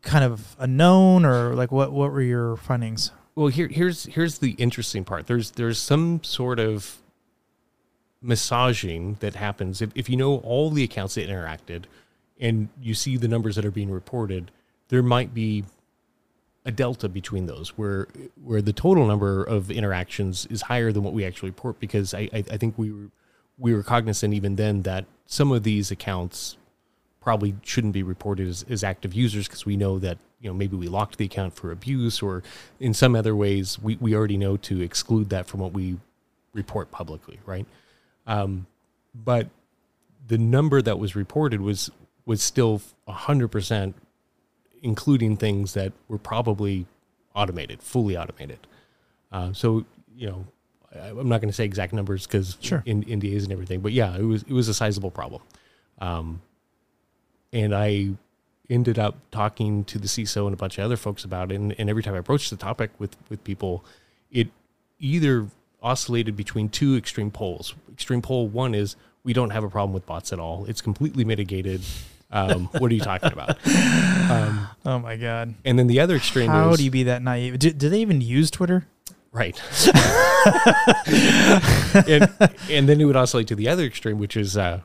kind 0.03 0.25
of 0.25 0.57
unknown, 0.59 1.25
or 1.25 1.55
like 1.55 1.73
what 1.73 1.93
what 1.93 2.13
were 2.13 2.23
your 2.23 2.57
findings? 2.57 3.13
Well, 3.35 3.49
here 3.49 3.69
here's 3.69 4.05
here's 4.07 4.39
the 4.39 4.53
interesting 4.53 5.05
part. 5.05 5.27
There's 5.27 5.53
there's 5.53 5.79
some 5.79 6.23
sort 6.23 6.59
of 6.59 6.99
massaging 8.23 9.17
that 9.21 9.35
happens 9.35 9.81
if, 9.81 9.91
if 9.95 10.11
you 10.11 10.17
know 10.17 10.37
all 10.39 10.71
the 10.71 10.85
accounts 10.85 11.15
that 11.15 11.27
interacted 11.27 11.85
and 12.39 12.69
you 12.81 12.93
see 12.93 13.17
the 13.17 13.29
numbers 13.29 13.57
that 13.57 13.65
are 13.65 13.71
being 13.71 13.91
reported, 13.91 14.51
there 14.89 15.03
might 15.03 15.33
be 15.33 15.65
a 16.65 16.71
delta 16.71 17.09
between 17.09 17.47
those 17.47 17.71
where 17.71 18.07
where 18.43 18.61
the 18.61 18.73
total 18.73 19.07
number 19.07 19.43
of 19.43 19.71
interactions 19.71 20.47
is 20.47 20.63
higher 20.63 20.93
than 20.93 21.03
what 21.03 21.15
we 21.15 21.25
actually 21.25 21.51
report 21.51 21.81
because 21.81 22.13
I, 22.13 22.29
I, 22.33 22.45
I 22.51 22.57
think 22.57 22.77
we 22.77 22.91
were 22.91 23.11
we 23.59 23.75
were 23.75 23.83
cognizant 23.83 24.35
even 24.35 24.57
then 24.57 24.83
that 24.83 25.07
some 25.27 25.53
of 25.53 25.63
these 25.63 25.91
accounts 25.91 26.57
probably 27.21 27.55
shouldn't 27.63 27.93
be 27.93 28.03
reported 28.03 28.49
as, 28.49 28.65
as 28.69 28.83
active 28.83 29.15
users 29.15 29.47
because 29.47 29.65
we 29.65 29.77
know 29.77 29.99
that 29.99 30.19
you 30.41 30.51
know 30.51 30.55
maybe 30.55 30.77
we 30.77 30.89
locked 30.89 31.17
the 31.19 31.25
account 31.25 31.55
for 31.55 31.71
abuse 31.71 32.21
or 32.21 32.43
in 32.79 32.93
some 32.93 33.15
other 33.15 33.35
ways 33.35 33.79
we, 33.79 33.97
we 33.97 34.15
already 34.15 34.37
know 34.37 34.57
to 34.57 34.83
exclude 34.83 35.31
that 35.31 35.47
from 35.47 35.61
what 35.61 35.73
we 35.73 35.97
report 36.53 36.91
publicly 36.91 37.39
right? 37.47 37.67
Um, 38.27 38.67
but 39.15 39.49
the 40.29 40.39
number 40.39 40.83
that 40.83 40.99
was 40.99 41.17
reported 41.17 41.61
was 41.61 41.91
was 42.27 42.43
still 42.43 42.81
100% 43.09 43.95
including 44.83 45.37
things 45.37 45.75
that 45.75 45.93
were 46.09 46.19
probably 46.19 46.87
automated 47.35 47.83
fully 47.83 48.17
automated 48.17 48.59
uh, 49.33 49.53
so 49.53 49.85
you 50.17 50.27
know 50.29 50.45
I- 50.95 51.09
i'm 51.11 51.29
not 51.29 51.41
going 51.41 51.51
to 51.51 51.55
say 51.55 51.65
exact 51.65 51.93
numbers 51.93 52.27
because 52.27 52.57
Sure. 52.61 52.83
in 52.87 53.05
NDAs 53.05 53.45
and 53.45 53.53
everything 53.53 53.81
but 53.81 53.93
yeah 53.93 54.17
it 54.17 54.23
was 54.23 54.43
it 54.43 54.53
was 54.53 54.69
a 54.69 54.75
sizable 54.75 55.11
problem 55.11 55.43
um, 56.01 56.41
and 57.53 57.75
I 57.75 58.11
ended 58.69 58.99
up 58.99 59.17
talking 59.31 59.85
to 59.85 59.99
the 59.99 60.07
CISO 60.07 60.47
and 60.47 60.55
a 60.55 60.57
bunch 60.57 60.79
of 60.79 60.85
other 60.85 60.97
folks 60.97 61.25
about 61.25 61.51
it. 61.51 61.57
And, 61.57 61.75
and 61.79 61.91
every 61.91 62.03
time 62.03 62.15
I 62.15 62.19
approached 62.19 62.51
the 62.51 62.57
topic 62.57 62.91
with 62.99 63.17
with 63.29 63.43
people, 63.45 63.85
it 64.31 64.49
either 64.99 65.47
oscillated 65.83 66.37
between 66.37 66.69
two 66.69 66.97
extreme 66.97 67.31
poles. 67.31 67.75
Extreme 67.93 68.23
pole 68.23 68.47
one 68.49 68.75
is 68.75 68.97
we 69.25 69.33
don't 69.33 69.51
have 69.51 69.65
a 69.65 69.69
problem 69.69 69.93
with 69.93 70.07
bots 70.07 70.33
at 70.33 70.39
all; 70.39 70.65
it's 70.67 70.81
completely 70.81 71.25
mitigated. 71.25 71.83
Um, 72.33 72.67
what 72.79 72.91
are 72.91 72.95
you 72.95 73.01
talking 73.01 73.33
about? 73.33 73.59
Um, 74.31 74.69
Oh 74.87 74.99
my 74.99 75.17
god! 75.17 75.55
and 75.65 75.79
then 75.79 75.89
the 75.89 76.01
other 76.01 76.15
extreme 76.17 76.49
How 76.49 76.71
is 76.71 76.79
do 76.79 76.85
you 76.85 76.91
be 76.91 77.03
that 77.05 77.23
naive? 77.23 77.59
Do, 77.59 77.71
do 77.71 77.89
they 77.89 78.01
even 78.01 78.21
use 78.21 78.51
Twitter? 78.51 78.87
Right. 79.33 79.61
and 82.07 82.33
and 82.69 82.89
then 82.89 83.01
it 83.01 83.05
would 83.05 83.17
oscillate 83.17 83.49
to 83.49 83.55
the 83.55 83.69
other 83.69 83.85
extreme, 83.85 84.19
which 84.19 84.37
is 84.37 84.57
uh, 84.57 84.81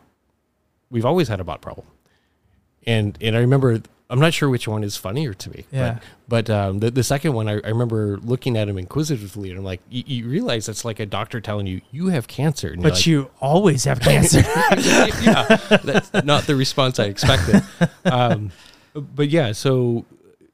we've 0.90 1.06
always 1.06 1.28
had 1.28 1.40
a 1.40 1.44
bot 1.44 1.62
problem. 1.62 1.88
And 2.86 3.18
and 3.22 3.36
I 3.36 3.40
remember 3.40 3.82
I'm 4.10 4.20
not 4.20 4.34
sure 4.34 4.50
which 4.50 4.68
one 4.68 4.84
is 4.84 4.98
funnier 4.98 5.34
to 5.34 5.50
me. 5.50 5.66
Yeah. 5.72 6.00
But, 6.28 6.46
but 6.46 6.50
um, 6.50 6.80
the, 6.80 6.92
the 6.92 7.04
second 7.04 7.34
one, 7.34 7.48
I, 7.48 7.54
I 7.54 7.70
remember 7.70 8.18
looking 8.18 8.56
at 8.56 8.70
him 8.70 8.78
inquisitively, 8.78 9.50
and 9.50 9.58
I'm 9.58 9.66
like, 9.66 9.82
you, 9.90 10.04
you 10.06 10.28
realize 10.28 10.68
that's 10.68 10.86
like 10.86 11.00
a 11.00 11.06
doctor 11.08 11.42
telling 11.42 11.66
you 11.66 11.82
you 11.92 12.08
have 12.08 12.28
cancer, 12.28 12.70
and 12.70 12.84
But 12.84 12.94
like, 12.94 13.08
you 13.08 13.32
always 13.42 13.84
have 13.86 14.00
cancer. 14.02 14.40
yeah, 14.46 15.58
that's 15.84 16.14
not 16.24 16.44
the 16.46 16.56
response 16.56 17.00
I 17.00 17.06
expected. 17.06 17.64
Um, 18.06 18.52
but 18.94 19.30
yeah, 19.30 19.52
so 19.52 20.06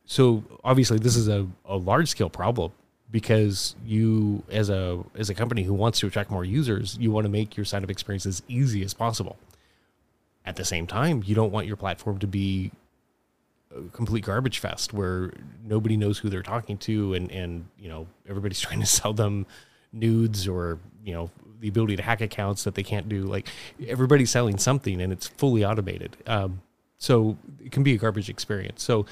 so 0.06 0.44
obviously 0.64 0.98
this 0.98 1.16
is 1.16 1.28
a, 1.28 1.48
a 1.66 1.78
large 1.78 2.10
scale 2.10 2.30
problem 2.30 2.72
because 3.12 3.76
you 3.86 4.44
as 4.50 4.70
a 4.70 5.04
as 5.16 5.30
a 5.30 5.34
company 5.34 5.64
who 5.64 5.74
wants 5.74 6.00
to 6.00 6.08
attract 6.08 6.32
more 6.32 6.46
users, 6.46 6.98
you 7.00 7.12
want 7.12 7.26
to 7.26 7.30
make 7.30 7.56
your 7.56 7.66
sign 7.66 7.84
up 7.84 7.90
experience 7.90 8.26
as 8.26 8.42
easy 8.48 8.84
as 8.84 8.94
possible. 8.94 9.38
At 10.46 10.56
the 10.56 10.66
same 10.66 10.88
time, 10.88 11.22
you 11.26 11.36
don't 11.36 11.52
want 11.52 11.68
your 11.68 11.76
platform 11.76 12.18
to 12.20 12.28
be 12.28 12.72
complete 13.94 14.26
garbage 14.26 14.60
fest 14.60 14.94
where 14.94 15.32
nobody 15.64 15.98
knows 15.98 16.18
who 16.18 16.30
they're 16.30 16.44
talking 16.44 16.78
to 16.78 17.14
and 17.14 17.32
and 17.32 17.66
you 17.78 17.90
know 17.90 18.08
everybody's 18.28 18.60
trying 18.68 18.80
to 18.80 18.86
sell 18.86 19.14
them 19.14 19.46
nudes 19.94 20.48
or 20.48 20.80
you 21.04 21.14
know 21.14 21.30
the 21.60 21.68
ability 21.68 21.96
to 21.96 22.02
hack 22.02 22.22
accounts 22.22 22.64
that 22.64 22.76
they 22.76 22.84
can't 22.84 23.08
do. 23.08 23.24
Like 23.24 23.48
everybody's 23.88 24.32
selling 24.32 24.58
something 24.58 25.00
and 25.00 25.14
it's 25.14 25.28
fully 25.28 25.64
automated. 25.64 26.18
Um, 26.26 26.62
so 26.98 27.38
it 27.64 27.72
can 27.72 27.84
be 27.84 27.94
a 27.94 27.98
garbage 27.98 28.30
experience. 28.30 28.84
So 28.84 29.06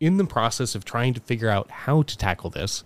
in 0.00 0.16
the 0.16 0.24
process 0.24 0.74
of 0.74 0.84
trying 0.84 1.14
to 1.14 1.20
figure 1.20 1.48
out 1.48 1.70
how 1.70 2.02
to 2.02 2.16
tackle 2.16 2.50
this 2.50 2.84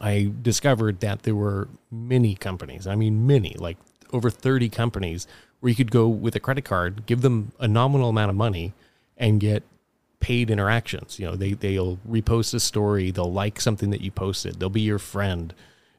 i 0.00 0.32
discovered 0.42 1.00
that 1.00 1.22
there 1.22 1.34
were 1.34 1.68
many 1.90 2.34
companies 2.34 2.86
i 2.86 2.94
mean 2.94 3.26
many 3.26 3.54
like 3.58 3.76
over 4.12 4.30
30 4.30 4.68
companies 4.68 5.26
where 5.60 5.70
you 5.70 5.76
could 5.76 5.90
go 5.90 6.08
with 6.08 6.34
a 6.34 6.40
credit 6.40 6.64
card 6.64 7.06
give 7.06 7.20
them 7.20 7.52
a 7.60 7.68
nominal 7.68 8.08
amount 8.08 8.30
of 8.30 8.36
money 8.36 8.72
and 9.16 9.40
get 9.40 9.62
paid 10.24 10.50
interactions. 10.50 11.18
You 11.18 11.26
know, 11.26 11.36
they 11.36 11.52
they'll 11.52 11.98
repost 12.08 12.54
a 12.54 12.60
story, 12.60 13.10
they'll 13.10 13.30
like 13.30 13.60
something 13.60 13.90
that 13.90 14.00
you 14.00 14.10
posted, 14.10 14.58
they'll 14.58 14.70
be 14.70 14.80
your 14.80 14.98
friend, 14.98 15.52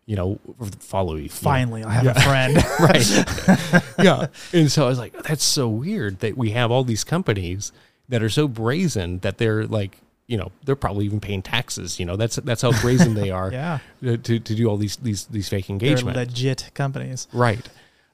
you 0.08 0.16
know, 0.16 0.40
follow 0.80 1.14
you. 1.14 1.24
you 1.26 1.30
know. 1.30 1.36
Finally, 1.36 1.84
I 1.84 1.94
have 1.94 2.08
a 2.08 2.20
friend. 2.22 2.56
right? 2.80 3.84
yeah. 4.04 4.26
And 4.52 4.72
so 4.72 4.86
I 4.86 4.88
was 4.88 4.98
like, 4.98 5.14
that's 5.22 5.44
so 5.44 5.70
weird 5.70 6.22
that 6.22 6.36
we 6.36 6.50
have 6.52 6.72
all 6.72 6.84
these 6.84 7.04
companies 7.04 7.72
that 8.10 8.24
are 8.24 8.30
so 8.30 8.48
brazen 8.48 9.20
that 9.20 9.38
they're 9.38 9.68
like, 9.68 10.00
you 10.26 10.38
know, 10.38 10.52
they're 10.64 10.76
probably 10.76 11.06
even 11.06 11.20
paying 11.20 11.44
taxes. 11.44 12.00
You 12.00 12.08
know, 12.08 12.16
that's 12.16 12.38
that's 12.38 12.64
how 12.64 12.72
brazen 12.82 13.14
they 13.14 13.30
are 13.30 13.52
yeah, 13.52 13.78
to 14.02 14.18
to 14.18 14.40
do 14.40 14.68
all 14.68 14.78
these 14.78 14.96
these 14.96 15.26
these 15.26 15.50
fake 15.50 15.68
they're 15.68 15.76
engagement. 15.76 16.18
legit 16.18 16.72
companies. 16.74 17.28
Right. 17.32 17.70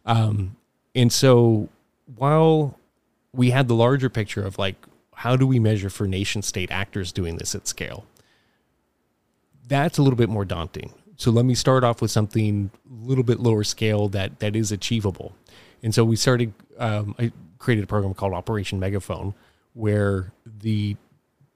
Um, 0.05 0.57
and 0.93 1.09
so 1.09 1.69
while 2.17 2.77
we 3.31 3.51
had 3.51 3.69
the 3.69 3.75
larger 3.75 4.09
picture 4.09 4.45
of 4.45 4.59
like, 4.59 4.75
how 5.22 5.35
do 5.35 5.45
we 5.45 5.60
measure 5.60 5.89
for 5.91 6.07
nation 6.07 6.41
state 6.41 6.72
actors 6.72 7.11
doing 7.11 7.38
this 7.38 7.53
at 7.53 7.68
scale? 7.68 8.07
That's 9.68 9.99
a 9.99 10.02
little 10.02 10.18
bit 10.18 10.30
more 10.30 10.45
daunting. 10.45 10.95
So 11.15 11.30
let 11.30 11.45
me 11.45 11.53
start 11.53 11.84
off 11.84 12.02
with 12.02 12.10
something 12.10 12.72
a 12.89 13.07
little 13.07 13.23
bit 13.23 13.39
lower 13.39 13.64
scale 13.64 14.07
that 14.10 14.39
that 14.39 14.56
is 14.56 14.72
achievable. 14.72 15.35
And 15.84 15.93
so 15.93 16.03
we 16.03 16.15
started. 16.15 16.53
Um, 16.80 17.14
I 17.19 17.31
created 17.60 17.84
a 17.84 17.88
program 17.88 18.15
called 18.15 18.34
Operation 18.34 18.80
Megaphone, 18.80 19.35
where 19.73 20.34
the 20.43 20.98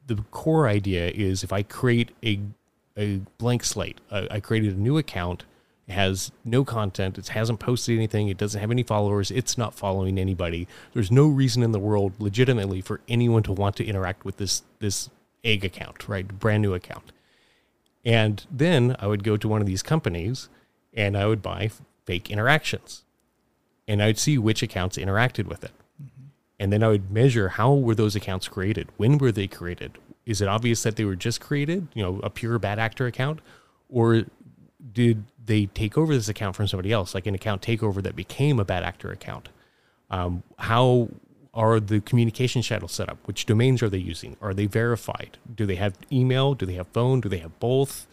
the 0.05 0.17
core 0.29 0.67
idea 0.67 1.09
is 1.09 1.43
if 1.43 1.51
I 1.51 1.63
create 1.63 2.11
a 2.23 2.39
a 2.95 3.21
blank 3.39 3.63
slate, 3.63 3.99
I, 4.11 4.27
I 4.29 4.39
created 4.41 4.75
a 4.75 4.79
new 4.79 4.99
account. 4.99 5.43
It 5.87 5.93
has 5.93 6.31
no 6.43 6.63
content. 6.65 7.17
It 7.17 7.27
hasn't 7.29 7.59
posted 7.59 7.95
anything. 7.97 8.27
It 8.27 8.37
doesn't 8.37 8.59
have 8.59 8.71
any 8.71 8.83
followers. 8.83 9.29
It's 9.31 9.57
not 9.57 9.73
following 9.75 10.17
anybody. 10.17 10.67
There's 10.93 11.11
no 11.11 11.27
reason 11.27 11.61
in 11.63 11.71
the 11.73 11.79
world, 11.79 12.13
legitimately, 12.19 12.81
for 12.81 13.01
anyone 13.07 13.43
to 13.43 13.51
want 13.53 13.75
to 13.77 13.85
interact 13.85 14.25
with 14.25 14.37
this 14.37 14.63
this 14.79 15.09
egg 15.43 15.63
account, 15.63 16.07
right? 16.09 16.27
Brand 16.39 16.63
new 16.63 16.73
account. 16.73 17.11
And 18.03 18.45
then 18.51 18.95
I 18.99 19.07
would 19.07 19.23
go 19.23 19.37
to 19.37 19.47
one 19.47 19.61
of 19.61 19.67
these 19.67 19.83
companies 19.83 20.49
and 20.93 21.15
I 21.17 21.27
would 21.27 21.41
buy 21.41 21.69
fake 22.05 22.31
interactions. 22.31 23.03
and 23.87 24.01
I'd 24.01 24.17
see 24.17 24.37
which 24.37 24.63
accounts 24.63 24.97
interacted 24.97 25.47
with 25.47 25.63
it. 25.63 25.71
Mm-hmm. 26.01 26.25
And 26.59 26.73
then 26.73 26.83
I 26.83 26.89
would 26.89 27.11
measure 27.11 27.49
how 27.49 27.73
were 27.73 27.95
those 27.95 28.15
accounts 28.15 28.47
created? 28.47 28.89
When 28.97 29.17
were 29.17 29.31
they 29.31 29.47
created? 29.47 29.97
Is 30.25 30.41
it 30.41 30.47
obvious 30.47 30.83
that 30.83 30.95
they 30.95 31.05
were 31.05 31.15
just 31.15 31.39
created, 31.39 31.87
you 31.93 32.01
know, 32.01 32.19
a 32.23 32.29
pure 32.29 32.57
bad 32.57 32.79
actor 32.79 33.05
account? 33.05 33.39
Or 33.89 34.23
did 34.93 35.25
they 35.45 35.65
take 35.67 35.97
over 35.97 36.13
this 36.15 36.29
account 36.29 36.55
from 36.55 36.67
somebody 36.67 36.91
else, 36.91 37.13
like 37.13 37.27
an 37.27 37.35
account 37.35 37.61
takeover 37.61 38.01
that 38.03 38.15
became 38.15 38.59
a 38.59 38.65
bad 38.65 38.83
actor 38.83 39.11
account? 39.11 39.49
Um, 40.09 40.43
how 40.59 41.09
are 41.53 41.79
the 41.79 42.01
communication 42.01 42.61
channels 42.61 42.91
set 42.91 43.09
up? 43.09 43.17
Which 43.25 43.45
domains 43.45 43.81
are 43.81 43.89
they 43.89 43.97
using? 43.97 44.37
Are 44.41 44.53
they 44.53 44.65
verified? 44.65 45.37
Do 45.55 45.65
they 45.65 45.75
have 45.75 45.93
email? 46.11 46.53
Do 46.53 46.65
they 46.65 46.73
have 46.73 46.87
phone? 46.87 47.21
Do 47.21 47.29
they 47.29 47.37
have 47.39 47.59
both? 47.59 48.07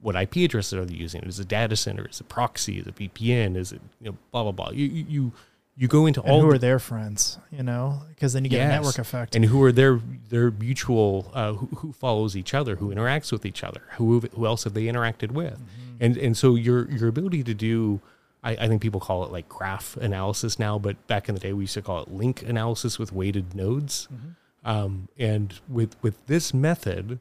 What 0.00 0.14
IP 0.14 0.36
addresses 0.36 0.74
are 0.74 0.84
they 0.84 0.94
using? 0.94 1.22
Is 1.22 1.38
it 1.40 1.42
a 1.42 1.46
data 1.46 1.76
center? 1.76 2.06
Is 2.08 2.20
it 2.20 2.28
proxy? 2.28 2.78
Is 2.78 2.86
it 2.86 2.94
VPN? 2.96 3.56
Is 3.56 3.72
it 3.72 3.80
you 4.00 4.10
know 4.10 4.16
blah 4.30 4.42
blah 4.44 4.52
blah? 4.52 4.70
You 4.70 4.84
you 4.86 5.32
you, 5.76 5.86
go 5.88 6.06
into 6.06 6.20
And 6.22 6.30
all 6.30 6.40
who 6.40 6.48
the- 6.48 6.54
are 6.54 6.58
their 6.58 6.78
friends? 6.80 7.38
You 7.52 7.62
know, 7.62 8.02
because 8.10 8.32
then 8.32 8.44
you 8.44 8.50
get 8.50 8.64
a 8.66 8.68
network 8.68 8.98
effect. 8.98 9.34
and 9.36 9.44
who 9.44 9.62
are 9.62 9.72
their 9.72 10.00
their 10.28 10.50
mutual 10.50 11.30
uh, 11.34 11.52
who, 11.54 11.66
who 11.76 11.92
follows 11.92 12.36
each 12.36 12.52
other 12.54 12.76
who 12.76 12.92
interacts 12.94 13.30
with 13.32 13.44
each 13.46 13.62
other 13.64 13.82
who 13.96 14.20
who 14.34 14.44
else 14.46 14.64
have 14.64 14.74
they 14.74 14.84
interacted 14.84 15.30
with 15.32 15.54
Mm-hmm. 15.54 15.87
And 16.00 16.16
and 16.16 16.36
so 16.36 16.54
your 16.54 16.90
your 16.90 17.08
ability 17.08 17.42
to 17.44 17.54
do 17.54 18.00
I, 18.42 18.52
I 18.52 18.68
think 18.68 18.80
people 18.82 19.00
call 19.00 19.24
it 19.24 19.32
like 19.32 19.48
graph 19.48 19.96
analysis 19.96 20.58
now 20.58 20.78
but 20.78 21.06
back 21.06 21.28
in 21.28 21.34
the 21.34 21.40
day 21.40 21.52
we 21.52 21.64
used 21.64 21.74
to 21.74 21.82
call 21.82 22.02
it 22.02 22.10
link 22.10 22.42
analysis 22.42 22.98
with 22.98 23.12
weighted 23.12 23.54
nodes. 23.54 24.08
Mm-hmm. 24.12 24.68
um, 24.68 25.08
and 25.18 25.60
with 25.68 25.96
with 26.02 26.24
this 26.26 26.54
method 26.54 27.20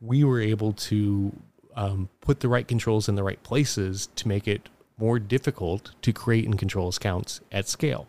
we 0.00 0.24
were 0.24 0.40
able 0.40 0.72
to 0.72 1.32
um, 1.76 2.08
put 2.20 2.40
the 2.40 2.48
right 2.48 2.66
controls 2.66 3.08
in 3.08 3.14
the 3.14 3.22
right 3.22 3.42
places 3.42 4.08
to 4.16 4.26
make 4.26 4.48
it 4.48 4.68
more 4.98 5.18
difficult 5.18 5.92
to 6.02 6.12
create 6.12 6.44
and 6.44 6.58
control 6.58 6.88
accounts 6.88 7.40
at 7.52 7.68
scale. 7.68 8.06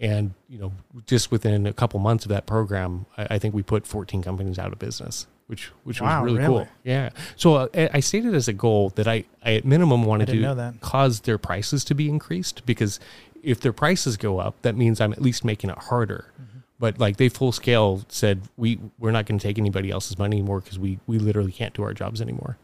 And 0.00 0.34
you 0.48 0.58
know 0.58 0.72
just 1.06 1.30
within 1.30 1.66
a 1.66 1.72
couple 1.72 2.00
months 2.00 2.24
of 2.24 2.30
that 2.30 2.46
program 2.46 3.06
i, 3.16 3.26
I 3.32 3.38
think 3.38 3.54
we 3.54 3.62
put 3.62 3.86
14 3.86 4.22
companies 4.22 4.58
out 4.58 4.72
of 4.72 4.78
business 4.78 5.26
which 5.48 5.66
which 5.84 6.00
Wow, 6.00 6.22
was 6.22 6.26
really, 6.32 6.38
really? 6.46 6.64
cool 6.64 6.68
yeah 6.84 7.10
so 7.36 7.54
uh, 7.56 7.68
I- 7.92 8.00
stated 8.00 8.34
as 8.34 8.48
a 8.48 8.52
goal 8.52 8.90
that 8.90 9.08
i, 9.08 9.24
I 9.44 9.54
at 9.56 9.64
minimum 9.64 10.04
wanted 10.04 10.28
to 10.28 10.74
cause 10.80 11.20
their 11.20 11.36
prices 11.38 11.84
to 11.84 11.94
be 11.94 12.08
increased 12.08 12.64
because 12.64 13.00
if 13.42 13.60
their 13.60 13.72
prices 13.72 14.16
go 14.16 14.38
up 14.38 14.54
that 14.62 14.76
means 14.76 15.00
i'm 15.00 15.12
at 15.12 15.20
least 15.22 15.44
making 15.44 15.70
it 15.70 15.78
harder 15.78 16.32
Mm-hmm. 16.40 16.58
but 16.78 16.98
like 17.00 17.16
they 17.16 17.28
full 17.28 17.50
scale 17.52 18.04
said 18.08 18.42
we 18.56 18.78
we're 18.98 19.10
not 19.10 19.26
going 19.26 19.38
to 19.38 19.42
take 19.42 19.58
anybody 19.58 19.90
else's 19.90 20.16
money 20.18 20.36
anymore 20.38 20.60
because 20.60 20.78
we 20.78 20.98
we 21.06 21.18
literally 21.18 21.52
can't 21.52 21.74
do 21.74 21.82
our 21.82 21.92
jobs 21.94 22.20
anymore 22.20 22.56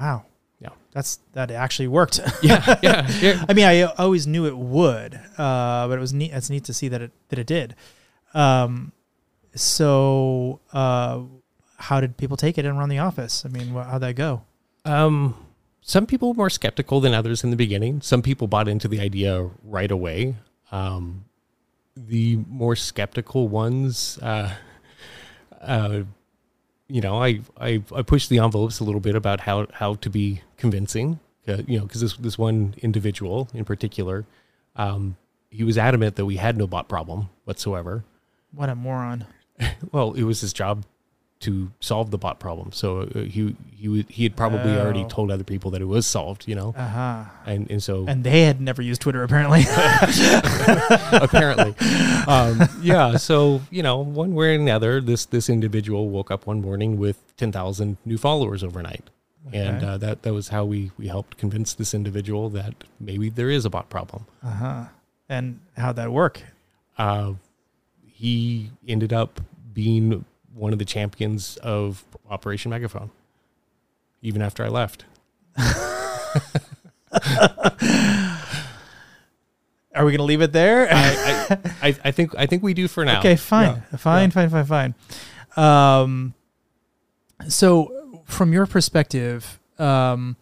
wow, 0.00 0.24
yeah 0.60 0.70
that's 0.92 1.18
that 1.32 1.50
actually 1.50 1.88
worked. 1.88 2.20
yeah 2.42 2.78
yeah, 2.82 3.06
yeah. 3.20 3.44
I 3.48 3.52
mean, 3.54 3.64
I 3.66 3.82
always 3.82 4.26
knew 4.26 4.46
it 4.46 4.56
would, 4.56 5.14
uh, 5.38 5.88
but 5.88 5.92
it 5.92 6.00
was 6.00 6.12
neat. 6.14 6.32
It's 6.32 6.48
neat 6.50 6.64
to 6.64 6.72
see 6.74 6.88
that 6.88 7.00
it 7.02 7.12
that 7.28 7.38
it 7.38 7.46
did. 7.46 7.74
Um, 8.34 8.92
so, 9.54 10.60
uh, 10.72 11.20
how 11.76 12.00
did 12.00 12.16
people 12.16 12.36
take 12.36 12.58
it 12.58 12.64
and 12.64 12.78
run 12.78 12.88
the 12.88 12.98
office? 12.98 13.44
I 13.44 13.48
mean, 13.48 13.68
how'd 13.68 14.02
that 14.02 14.16
go? 14.16 14.42
Um, 14.84 15.34
some 15.80 16.06
people 16.06 16.28
were 16.28 16.34
more 16.34 16.50
skeptical 16.50 17.00
than 17.00 17.14
others 17.14 17.44
in 17.44 17.50
the 17.50 17.56
beginning. 17.56 18.00
Some 18.00 18.22
people 18.22 18.46
bought 18.46 18.68
into 18.68 18.88
the 18.88 19.00
idea 19.00 19.50
right 19.62 19.90
away. 19.90 20.34
Um, 20.72 21.24
the 21.96 22.36
more 22.48 22.76
skeptical 22.76 23.48
ones, 23.48 24.18
uh, 24.20 24.54
uh, 25.60 26.00
you 26.88 27.00
know, 27.00 27.22
I, 27.22 27.40
I 27.58 27.82
I 27.94 28.02
pushed 28.02 28.30
the 28.30 28.38
envelopes 28.38 28.80
a 28.80 28.84
little 28.84 29.00
bit 29.00 29.14
about 29.14 29.40
how 29.40 29.66
how 29.72 29.94
to 29.94 30.10
be 30.10 30.42
convincing. 30.56 31.18
Uh, 31.48 31.58
you 31.66 31.78
know, 31.78 31.84
because 31.84 32.00
this 32.00 32.16
this 32.16 32.38
one 32.38 32.74
individual 32.78 33.48
in 33.54 33.64
particular, 33.64 34.24
um, 34.76 35.16
he 35.50 35.64
was 35.64 35.78
adamant 35.78 36.16
that 36.16 36.26
we 36.26 36.36
had 36.36 36.56
no 36.56 36.66
bot 36.66 36.88
problem 36.88 37.28
whatsoever. 37.44 38.04
What 38.52 38.68
a 38.68 38.74
moron! 38.74 39.26
Well, 39.90 40.12
it 40.12 40.24
was 40.24 40.42
his 40.42 40.52
job 40.52 40.84
to 41.40 41.70
solve 41.80 42.10
the 42.10 42.16
bot 42.18 42.40
problem. 42.40 42.72
So 42.72 43.00
uh, 43.00 43.20
he 43.20 43.54
he 43.76 44.06
he 44.08 44.22
had 44.24 44.36
probably 44.36 44.78
already 44.78 45.04
Oh. 45.04 45.08
told 45.08 45.30
other 45.30 45.44
people 45.44 45.70
that 45.72 45.82
it 45.82 45.84
was 45.86 46.06
solved, 46.06 46.48
you 46.48 46.54
know, 46.54 46.74
Uh 46.76 46.88
huh. 46.88 47.24
and 47.46 47.70
and 47.70 47.82
so 47.82 48.06
And 48.08 48.24
they 48.24 48.42
had 48.42 48.60
never 48.60 48.80
used 48.80 49.02
Twitter 49.02 49.22
apparently. 49.22 49.60
apparently, 51.12 51.74
um, 52.26 52.62
yeah. 52.80 53.16
So 53.16 53.60
you 53.70 53.82
know, 53.82 53.98
one 53.98 54.34
way 54.34 54.56
or 54.56 54.58
another, 54.60 55.00
this 55.00 55.26
this 55.26 55.48
individual 55.48 56.08
woke 56.08 56.30
up 56.30 56.46
one 56.46 56.60
morning 56.60 56.96
with 56.98 57.18
ten 57.36 57.52
thousand 57.52 57.96
new 58.04 58.18
followers 58.18 58.62
overnight, 58.64 59.04
and 59.52 59.82
uh, 59.84 59.98
that 59.98 60.22
that 60.22 60.32
was 60.32 60.48
how 60.48 60.64
we 60.64 60.90
we 60.98 61.08
helped 61.08 61.36
convince 61.38 61.74
this 61.74 61.94
individual 61.94 62.48
that 62.50 62.74
maybe 63.00 63.28
there 63.28 63.50
is 63.50 63.64
a 63.64 63.70
bot 63.70 63.88
problem. 63.90 64.26
uh 64.42 64.50
huh. 64.50 64.84
And 65.28 65.58
how'd 65.76 65.96
that 65.96 66.12
work? 66.12 66.42
uh, 66.98 67.34
he 68.06 68.70
ended 68.88 69.12
up 69.12 69.40
being 69.74 70.24
one 70.56 70.72
of 70.72 70.78
the 70.78 70.84
champions 70.84 71.58
of 71.58 72.04
Operation 72.30 72.70
Megaphone, 72.70 73.10
even 74.22 74.40
after 74.42 74.64
I 74.64 74.68
left. 74.68 75.04
Are 79.94 80.04
we 80.04 80.12
going 80.12 80.18
to 80.18 80.24
leave 80.24 80.42
it 80.42 80.52
there? 80.52 80.88
I, 80.90 80.94
I, 81.50 81.88
I, 81.88 81.96
I 82.04 82.10
think 82.10 82.34
I 82.36 82.46
think 82.46 82.62
we 82.62 82.74
do 82.74 82.88
for 82.88 83.04
now. 83.04 83.18
Okay, 83.20 83.36
fine, 83.36 83.82
fine, 83.96 84.30
fine, 84.30 84.50
fine, 84.50 84.64
fine. 84.66 84.94
Um, 85.56 86.34
so 87.48 88.22
from 88.26 88.52
your 88.52 88.66
perspective, 88.66 89.58
um, 89.78 90.36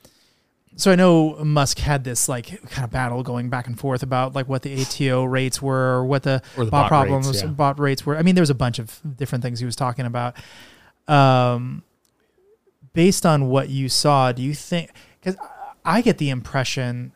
so 0.76 0.90
I 0.90 0.96
know 0.96 1.36
Musk 1.44 1.78
had 1.78 2.04
this 2.04 2.28
like 2.28 2.62
kind 2.70 2.84
of 2.84 2.90
battle 2.90 3.22
going 3.22 3.48
back 3.48 3.66
and 3.66 3.78
forth 3.78 4.02
about 4.02 4.34
like 4.34 4.48
what 4.48 4.62
the 4.62 4.82
ATO 4.82 5.24
rates 5.24 5.62
were, 5.62 5.98
or 5.98 6.04
what 6.04 6.22
the, 6.22 6.42
Or 6.56 6.64
the 6.64 6.70
bot, 6.70 6.84
bot 6.84 6.88
problems, 6.88 7.26
rates, 7.28 7.42
yeah. 7.42 7.48
bot 7.48 7.78
rates 7.78 8.04
were. 8.04 8.16
I 8.16 8.22
mean, 8.22 8.34
there 8.34 8.42
was 8.42 8.50
a 8.50 8.54
bunch 8.54 8.78
of 8.78 9.00
different 9.16 9.42
things 9.42 9.60
he 9.60 9.66
was 9.66 9.76
talking 9.76 10.06
about. 10.06 10.36
Um, 11.06 11.82
based 12.92 13.24
on 13.26 13.48
what 13.48 13.68
you 13.68 13.88
saw, 13.88 14.32
do 14.32 14.42
you 14.42 14.54
think? 14.54 14.90
Because 15.20 15.36
I 15.84 16.00
get 16.00 16.18
the 16.18 16.30
impression 16.30 17.12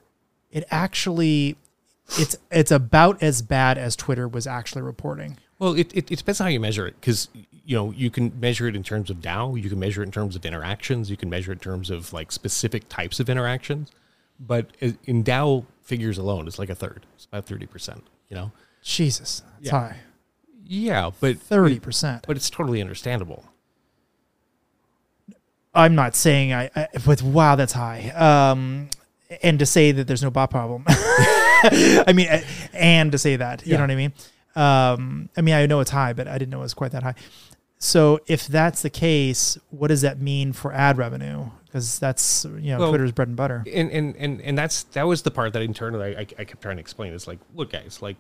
it 0.51 0.65
actually 0.71 1.57
it's 2.19 2.37
it's 2.51 2.71
about 2.71 3.23
as 3.23 3.43
bad 3.43 3.77
as 3.77 3.95
Twitter 3.97 4.27
was 4.27 4.47
actually 4.47 4.83
reporting. 4.83 5.37
Well, 5.59 5.75
it, 5.75 5.93
it, 5.95 6.11
it 6.11 6.17
depends 6.19 6.41
on 6.41 6.47
how 6.47 6.51
you 6.51 6.61
measure 6.61 6.87
it 6.87 6.95
because 7.01 7.29
you 7.69 7.77
know 7.77 7.91
you 7.91 8.11
can 8.11 8.33
measure 8.41 8.67
it 8.67 8.75
in 8.75 8.83
terms 8.83 9.11
of 9.11 9.21
DAU, 9.21 9.55
you 9.57 9.69
can 9.69 9.79
measure 9.79 10.01
it 10.03 10.07
in 10.07 10.11
terms 10.13 10.35
of 10.37 10.45
interactions, 10.47 11.11
you 11.11 11.17
can 11.19 11.29
measure 11.29 11.53
it 11.53 11.57
in 11.57 11.61
terms 11.61 11.91
of 11.91 12.13
like 12.15 12.33
specific 12.33 12.89
types 12.89 13.21
of 13.21 13.29
interactions. 13.29 13.93
But 14.41 14.71
in 15.05 15.23
DAU 15.23 15.67
figures 15.83 16.17
alone, 16.17 16.47
it's 16.49 16.59
like 16.59 16.71
a 16.71 16.75
third. 16.75 17.05
It's 17.15 17.27
about 17.27 17.45
thirty 17.45 17.67
percent. 17.67 18.05
You 18.31 18.37
know. 18.37 18.53
Jesus, 18.83 19.43
that's 19.57 19.67
Yeah. 19.67 19.71
high. 19.81 19.97
Yeah, 20.65 21.11
but 21.21 21.39
Thirty 21.39 21.79
percent. 21.79 22.25
but 22.27 22.37
it's 22.37 22.49
totally 22.49 22.81
understandable. 22.81 23.45
I'm 25.75 25.95
not 25.95 26.15
saying 26.17 26.53
I, 26.53 26.71
I 26.75 26.89
but 27.05 27.23
wow, 27.23 27.55
that's 27.57 27.73
high. 27.73 28.09
Um, 28.11 28.89
and 29.43 29.59
to 29.59 29.67
say 29.67 29.93
that 29.93 30.07
there's 30.07 30.23
no 30.23 30.31
bot 30.31 30.51
problem. 30.51 30.85
I 30.89 32.13
mean, 32.15 32.29
and 32.73 33.13
to 33.13 33.19
say 33.19 33.37
that, 33.37 33.67
you 33.67 33.73
Yeah. 33.73 33.79
know 33.79 33.83
what 33.85 33.91
I 33.91 33.95
mean? 33.97 34.13
Um, 34.57 35.29
I 35.37 35.41
mean, 35.43 35.55
I 35.55 35.67
know 35.67 35.81
it's 35.81 35.91
high, 35.91 36.13
but 36.15 36.27
I 36.27 36.39
didn't 36.39 36.51
know 36.51 36.61
it 36.61 36.63
was 36.63 36.75
quite 36.75 36.93
that 36.93 37.03
high. 37.03 37.15
So 37.79 38.21
if 38.27 38.47
that's 38.49 38.83
the 38.83 38.91
case, 38.91 39.57
what 39.71 39.89
does 39.89 40.03
that 40.03 40.21
mean 40.21 40.53
for 40.53 40.73
ad 40.73 40.99
revenue? 40.99 41.47
Because 41.67 41.99
that's 41.99 42.45
you 42.45 42.73
know 42.73 42.79
Well, 42.81 42.89
Twitter's 42.91 43.13
bread 43.13 43.29
and 43.29 43.37
butter. 43.37 43.63
and 43.73 43.91
and 43.91 44.17
and 44.17 44.41
and 44.41 44.59
that's 44.59 44.85
that 44.95 45.05
was 45.07 45.23
the 45.23 45.31
part 45.31 45.53
that 45.53 45.63
internally 45.63 46.17
I, 46.17 46.21
I 46.21 46.45
kept 46.45 46.61
trying 46.63 46.77
to 46.77 46.81
explain. 46.81 47.13
It's 47.13 47.27
like, 47.29 47.39
look, 47.55 47.71
guys, 47.73 48.01
like 48.03 48.17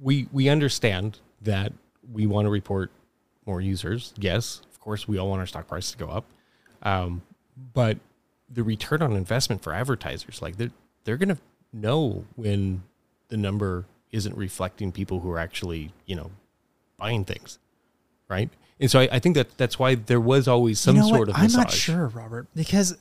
we 0.00 0.28
we 0.32 0.48
understand 0.48 1.18
that 1.42 1.72
we 2.12 2.26
want 2.26 2.46
to 2.46 2.50
report 2.50 2.90
more 3.46 3.60
users. 3.60 4.12
Yes, 4.18 4.60
of 4.70 4.78
course, 4.80 5.08
we 5.08 5.18
all 5.18 5.28
want 5.28 5.40
our 5.40 5.46
stock 5.46 5.66
price 5.66 5.90
to 5.92 5.98
go 5.98 6.08
up, 6.08 6.26
um, 6.82 7.22
but 7.74 7.98
the 8.50 8.62
return 8.62 9.02
on 9.02 9.14
investment 9.14 9.62
for 9.62 9.72
advertisers, 9.72 10.40
like 10.40 10.56
they're 10.56 10.70
they're 11.04 11.16
gonna 11.16 11.38
know 11.72 12.24
when 12.36 12.82
the 13.28 13.36
number 13.36 13.86
isn't 14.12 14.36
reflecting 14.36 14.92
people 14.92 15.20
who 15.20 15.30
are 15.30 15.38
actually 15.38 15.90
you 16.06 16.14
know 16.14 16.30
buying 16.96 17.24
things, 17.24 17.58
right? 18.28 18.50
And 18.80 18.90
so 18.90 19.00
I, 19.00 19.08
I 19.12 19.18
think 19.18 19.34
that 19.34 19.56
that's 19.58 19.78
why 19.78 19.96
there 19.96 20.20
was 20.20 20.46
always 20.46 20.78
some 20.78 20.96
you 20.96 21.02
know 21.02 21.08
sort 21.08 21.28
what? 21.28 21.36
of 21.36 21.42
I'm 21.42 21.52
not 21.52 21.70
sure, 21.70 22.06
Robert, 22.08 22.46
because 22.54 22.96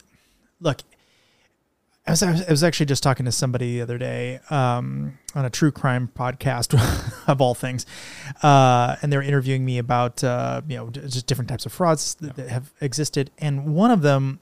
look, 0.60 0.82
I 2.08 2.12
was, 2.12 2.24
I 2.24 2.32
was 2.32 2.42
I 2.46 2.50
was 2.50 2.64
actually 2.64 2.86
just 2.86 3.04
talking 3.04 3.26
to 3.26 3.32
somebody 3.32 3.76
the 3.76 3.82
other 3.82 3.98
day 3.98 4.40
um, 4.50 5.18
on 5.36 5.44
a 5.44 5.50
true 5.50 5.72
crime 5.72 6.10
podcast 6.16 6.74
of 7.28 7.42
all 7.42 7.54
things, 7.54 7.86
uh, 8.42 8.96
and 9.02 9.12
they 9.12 9.18
were 9.18 9.24
interviewing 9.24 9.66
me 9.66 9.78
about 9.78 10.24
uh, 10.24 10.62
you 10.68 10.78
know 10.78 10.90
just 10.90 11.28
different 11.28 11.50
types 11.50 11.66
of 11.66 11.74
frauds 11.74 12.16
that, 12.16 12.36
that 12.38 12.50
have 12.50 12.72
existed, 12.80 13.30
and 13.38 13.76
one 13.76 13.92
of 13.92 14.02
them 14.02 14.40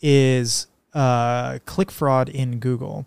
is 0.00 0.66
uh, 0.94 1.58
click 1.66 1.90
fraud 1.90 2.28
in 2.28 2.58
Google. 2.58 3.06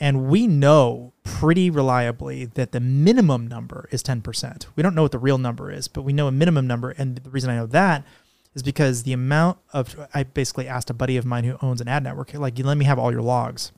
And 0.00 0.28
we 0.28 0.46
know 0.46 1.12
pretty 1.22 1.68
reliably 1.68 2.46
that 2.46 2.72
the 2.72 2.80
minimum 2.80 3.46
number 3.46 3.86
is 3.92 4.02
10%. 4.02 4.66
We 4.74 4.82
don't 4.82 4.94
know 4.94 5.02
what 5.02 5.12
the 5.12 5.18
real 5.18 5.38
number 5.38 5.70
is, 5.70 5.86
but 5.88 6.02
we 6.02 6.14
know 6.14 6.26
a 6.26 6.32
minimum 6.32 6.66
number. 6.66 6.90
And 6.90 7.16
the 7.16 7.30
reason 7.30 7.50
I 7.50 7.56
know 7.56 7.66
that 7.66 8.04
is 8.54 8.62
because 8.62 9.02
the 9.02 9.12
amount 9.12 9.58
of, 9.72 9.94
I 10.14 10.22
basically 10.22 10.66
asked 10.66 10.90
a 10.90 10.94
buddy 10.94 11.18
of 11.18 11.26
mine 11.26 11.44
who 11.44 11.56
owns 11.60 11.80
an 11.80 11.88
ad 11.88 12.02
network, 12.02 12.32
like, 12.34 12.58
let 12.58 12.78
me 12.78 12.86
have 12.86 12.98
all 12.98 13.12
your 13.12 13.22
logs. 13.22 13.72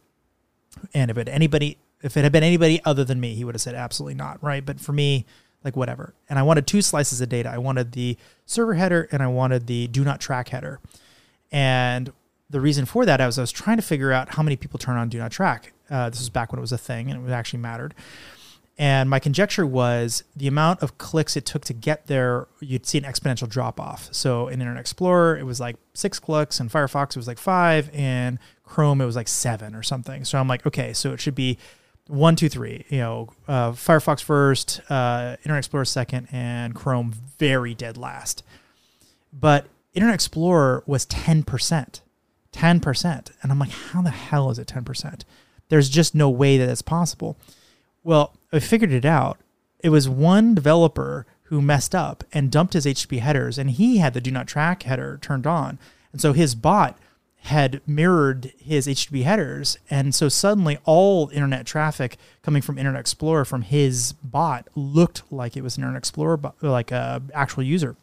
And 0.94 1.10
if 1.10 1.18
it, 1.18 1.28
anybody 1.28 1.76
If 2.02 2.16
it 2.16 2.22
had 2.22 2.32
been 2.32 2.42
anybody 2.42 2.80
other 2.84 3.04
than 3.04 3.20
me, 3.20 3.34
he 3.34 3.44
would 3.44 3.54
have 3.54 3.62
said 3.62 3.74
absolutely 3.74 4.14
not, 4.14 4.42
right? 4.42 4.64
But 4.64 4.80
for 4.80 4.92
me, 4.92 5.24
like 5.64 5.76
whatever. 5.76 6.14
And 6.28 6.38
I 6.38 6.42
wanted 6.42 6.66
two 6.66 6.82
slices 6.82 7.20
of 7.20 7.28
data. 7.28 7.48
I 7.48 7.58
wanted 7.58 7.92
the 7.92 8.16
server 8.46 8.74
header 8.74 9.08
and 9.12 9.22
I 9.22 9.28
wanted 9.28 9.66
the 9.66 9.86
do 9.86 10.02
not 10.04 10.20
track 10.20 10.48
header. 10.48 10.80
And 11.52 12.12
the 12.50 12.60
reason 12.60 12.84
for 12.84 13.06
that 13.06 13.20
was 13.20 13.38
I 13.38 13.42
was 13.42 13.52
trying 13.52 13.76
to 13.76 13.82
figure 13.82 14.12
out 14.12 14.34
how 14.34 14.42
many 14.42 14.56
people 14.56 14.78
turn 14.78 14.96
on 14.96 15.08
do 15.08 15.18
not 15.18 15.30
track. 15.30 15.72
Uh, 15.92 16.10
this 16.10 16.18
was 16.18 16.30
back 16.30 16.50
when 16.50 16.58
it 16.58 16.62
was 16.62 16.72
a 16.72 16.78
thing 16.78 17.10
and 17.10 17.28
it 17.28 17.32
actually 17.32 17.60
mattered. 17.60 17.94
And 18.78 19.10
my 19.10 19.18
conjecture 19.18 19.66
was 19.66 20.24
the 20.34 20.48
amount 20.48 20.82
of 20.82 20.96
clicks 20.96 21.36
it 21.36 21.44
took 21.44 21.64
to 21.66 21.74
get 21.74 22.06
there, 22.06 22.48
you'd 22.60 22.86
see 22.86 22.98
an 22.98 23.04
exponential 23.04 23.48
drop 23.48 23.78
off. 23.78 24.08
So 24.12 24.48
in 24.48 24.60
Internet 24.60 24.80
Explorer, 24.80 25.36
it 25.36 25.44
was 25.44 25.60
like 25.60 25.76
six 25.92 26.18
clicks, 26.18 26.58
and 26.58 26.70
Firefox, 26.70 27.10
it 27.10 27.16
was 27.16 27.26
like 27.26 27.38
five, 27.38 27.90
and 27.92 28.38
Chrome, 28.64 29.02
it 29.02 29.04
was 29.04 29.14
like 29.14 29.28
seven 29.28 29.74
or 29.74 29.82
something. 29.82 30.24
So 30.24 30.38
I'm 30.38 30.48
like, 30.48 30.66
okay, 30.66 30.94
so 30.94 31.12
it 31.12 31.20
should 31.20 31.34
be 31.34 31.58
one, 32.08 32.34
two, 32.34 32.48
three. 32.48 32.86
You 32.88 32.98
know, 32.98 33.28
uh, 33.46 33.72
Firefox 33.72 34.22
first, 34.22 34.80
uh, 34.88 35.36
Internet 35.40 35.58
Explorer 35.58 35.84
second, 35.84 36.28
and 36.32 36.74
Chrome 36.74 37.14
very 37.38 37.74
dead 37.74 37.98
last. 37.98 38.42
But 39.32 39.66
Internet 39.92 40.14
Explorer 40.14 40.82
was 40.86 41.04
10%. 41.06 42.00
10%. 42.52 43.30
And 43.42 43.52
I'm 43.52 43.58
like, 43.58 43.70
how 43.70 44.02
the 44.02 44.10
hell 44.10 44.50
is 44.50 44.58
it 44.58 44.66
10%? 44.66 45.24
There's 45.68 45.88
just 45.88 46.14
no 46.14 46.28
way 46.28 46.58
that 46.58 46.68
it's 46.68 46.82
possible. 46.82 47.36
Well, 48.04 48.34
I 48.52 48.58
figured 48.58 48.92
it 48.92 49.04
out. 49.04 49.38
It 49.80 49.88
was 49.88 50.08
one 50.08 50.54
developer 50.54 51.26
who 51.44 51.62
messed 51.62 51.94
up 51.94 52.24
and 52.32 52.50
dumped 52.50 52.72
his 52.72 52.86
HTTP 52.86 53.20
headers, 53.20 53.58
and 53.58 53.70
he 53.70 53.98
had 53.98 54.14
the 54.14 54.20
do 54.20 54.30
not 54.30 54.46
track 54.46 54.84
header 54.84 55.18
turned 55.20 55.46
on. 55.46 55.78
And 56.12 56.20
so 56.20 56.32
his 56.32 56.54
bot 56.54 56.98
had 57.44 57.80
mirrored 57.86 58.52
his 58.58 58.86
HTTP 58.86 59.24
headers. 59.24 59.76
And 59.90 60.14
so 60.14 60.28
suddenly 60.28 60.78
all 60.84 61.28
internet 61.30 61.66
traffic 61.66 62.16
coming 62.42 62.62
from 62.62 62.78
Internet 62.78 63.00
Explorer 63.00 63.44
from 63.44 63.62
his 63.62 64.12
bot 64.12 64.68
looked 64.76 65.22
like 65.32 65.56
it 65.56 65.62
was 65.62 65.76
an 65.76 65.82
Internet 65.82 65.98
Explorer, 65.98 66.40
like 66.60 66.92
a 66.92 67.20
actual 67.34 67.64
user. 67.64 67.96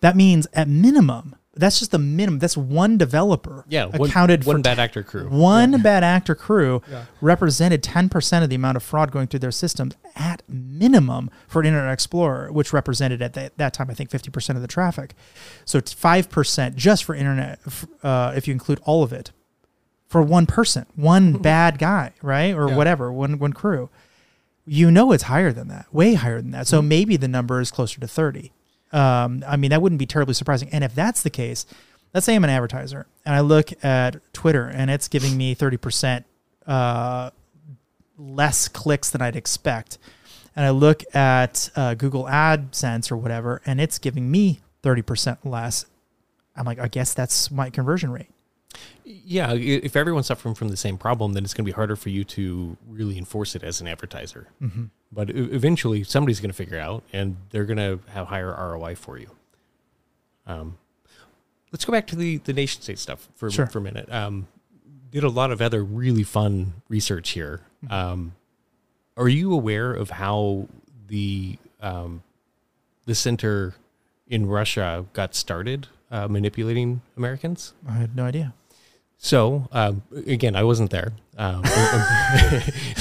That 0.00 0.16
means 0.16 0.46
at 0.52 0.68
minimum, 0.68 1.34
that's 1.56 1.78
just 1.78 1.90
the 1.90 1.98
minimum. 1.98 2.38
That's 2.38 2.56
one 2.56 2.98
developer. 2.98 3.64
Yeah, 3.68 3.86
one, 3.86 4.08
accounted 4.08 4.44
one 4.44 4.56
for 4.56 4.62
bad 4.62 4.78
actor 4.78 5.02
crew. 5.02 5.28
One 5.28 5.72
yeah. 5.72 5.78
bad 5.78 6.04
actor 6.04 6.34
crew 6.34 6.82
yeah. 6.90 7.04
represented 7.20 7.82
ten 7.82 8.08
percent 8.08 8.42
of 8.42 8.50
the 8.50 8.56
amount 8.56 8.76
of 8.76 8.82
fraud 8.82 9.10
going 9.10 9.28
through 9.28 9.40
their 9.40 9.52
systems 9.52 9.94
at 10.16 10.42
minimum 10.48 11.30
for 11.46 11.62
Internet 11.62 11.92
Explorer, 11.92 12.50
which 12.52 12.72
represented 12.72 13.22
at 13.22 13.34
that, 13.34 13.56
that 13.58 13.74
time 13.74 13.90
I 13.90 13.94
think 13.94 14.10
fifty 14.10 14.30
percent 14.30 14.56
of 14.56 14.62
the 14.62 14.68
traffic. 14.68 15.14
So 15.64 15.78
it's 15.78 15.92
five 15.92 16.28
percent 16.28 16.76
just 16.76 17.04
for 17.04 17.14
Internet, 17.14 17.60
uh, 18.02 18.32
if 18.36 18.48
you 18.48 18.52
include 18.52 18.80
all 18.84 19.02
of 19.02 19.12
it, 19.12 19.32
for 20.08 20.22
one 20.22 20.46
person, 20.46 20.86
one 20.96 21.32
bad 21.42 21.78
guy, 21.78 22.12
right, 22.22 22.54
or 22.54 22.68
yeah. 22.68 22.76
whatever, 22.76 23.12
one 23.12 23.38
one 23.38 23.52
crew. 23.52 23.90
You 24.66 24.90
know 24.90 25.12
it's 25.12 25.24
higher 25.24 25.52
than 25.52 25.68
that, 25.68 25.92
way 25.92 26.14
higher 26.14 26.40
than 26.40 26.52
that. 26.52 26.66
So 26.66 26.78
mm-hmm. 26.78 26.88
maybe 26.88 27.16
the 27.16 27.28
number 27.28 27.60
is 27.60 27.70
closer 27.70 28.00
to 28.00 28.08
thirty. 28.08 28.52
Um, 28.94 29.44
I 29.46 29.56
mean, 29.56 29.70
that 29.70 29.82
wouldn't 29.82 29.98
be 29.98 30.06
terribly 30.06 30.34
surprising. 30.34 30.68
And 30.70 30.84
if 30.84 30.94
that's 30.94 31.22
the 31.22 31.30
case, 31.30 31.66
let's 32.14 32.24
say 32.24 32.34
I'm 32.34 32.44
an 32.44 32.50
advertiser 32.50 33.06
and 33.26 33.34
I 33.34 33.40
look 33.40 33.84
at 33.84 34.32
Twitter 34.32 34.66
and 34.66 34.90
it's 34.90 35.08
giving 35.08 35.36
me 35.36 35.54
30% 35.54 36.24
uh, 36.66 37.30
less 38.16 38.68
clicks 38.68 39.10
than 39.10 39.20
I'd 39.20 39.36
expect. 39.36 39.98
And 40.56 40.64
I 40.64 40.70
look 40.70 41.02
at 41.14 41.68
uh, 41.74 41.94
Google 41.94 42.24
AdSense 42.24 43.10
or 43.10 43.16
whatever, 43.16 43.60
and 43.66 43.80
it's 43.80 43.98
giving 43.98 44.30
me 44.30 44.60
30% 44.84 45.38
less. 45.44 45.84
I'm 46.54 46.64
like, 46.64 46.78
I 46.78 46.86
guess 46.86 47.12
that's 47.12 47.50
my 47.50 47.70
conversion 47.70 48.12
rate. 48.12 48.30
Yeah, 49.04 49.52
if 49.52 49.96
everyone's 49.96 50.26
suffering 50.26 50.54
from 50.54 50.68
the 50.68 50.76
same 50.76 50.96
problem, 50.96 51.32
then 51.32 51.44
it's 51.44 51.54
going 51.54 51.64
to 51.64 51.68
be 51.68 51.74
harder 51.74 51.96
for 51.96 52.10
you 52.10 52.22
to 52.24 52.76
really 52.88 53.18
enforce 53.18 53.56
it 53.56 53.64
as 53.64 53.80
an 53.80 53.88
advertiser. 53.88 54.48
Mm-hmm. 54.62 54.84
But 55.14 55.30
eventually, 55.30 56.02
somebody's 56.02 56.40
going 56.40 56.50
to 56.50 56.56
figure 56.56 56.78
out, 56.78 57.04
and 57.12 57.36
they're 57.50 57.64
going 57.64 57.76
to 57.76 58.00
have 58.10 58.26
higher 58.26 58.48
ROI 58.48 58.96
for 58.96 59.16
you. 59.16 59.30
Um, 60.46 60.76
let's 61.70 61.84
go 61.84 61.92
back 61.92 62.06
to 62.08 62.16
the 62.16 62.38
the 62.38 62.52
nation 62.52 62.82
state 62.82 62.98
stuff 62.98 63.28
for 63.36 63.50
sure. 63.50 63.66
for 63.66 63.78
a 63.78 63.82
minute. 63.82 64.12
Um, 64.12 64.48
did 65.10 65.22
a 65.22 65.28
lot 65.28 65.52
of 65.52 65.62
other 65.62 65.84
really 65.84 66.24
fun 66.24 66.74
research 66.88 67.30
here. 67.30 67.60
Mm-hmm. 67.84 67.94
Um, 67.94 68.34
are 69.16 69.28
you 69.28 69.52
aware 69.52 69.92
of 69.92 70.10
how 70.10 70.68
the 71.06 71.58
um, 71.80 72.22
the 73.06 73.14
center 73.14 73.74
in 74.28 74.46
Russia 74.46 75.06
got 75.12 75.34
started 75.34 75.86
uh, 76.10 76.26
manipulating 76.28 77.02
Americans? 77.16 77.74
I 77.88 77.92
had 77.92 78.16
no 78.16 78.24
idea. 78.24 78.54
So 79.24 79.66
um, 79.72 80.02
again, 80.26 80.54
I 80.54 80.64
wasn't 80.64 80.90
there. 80.90 81.14
Um, 81.38 81.62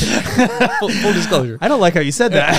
full, 0.79 0.87
full, 0.89 1.11
disclosure. 1.11 1.57
I 1.59 1.67
don't 1.67 1.81
like 1.81 1.95
how 1.95 1.99
you 1.99 2.13
said 2.13 2.31
that. 2.31 2.53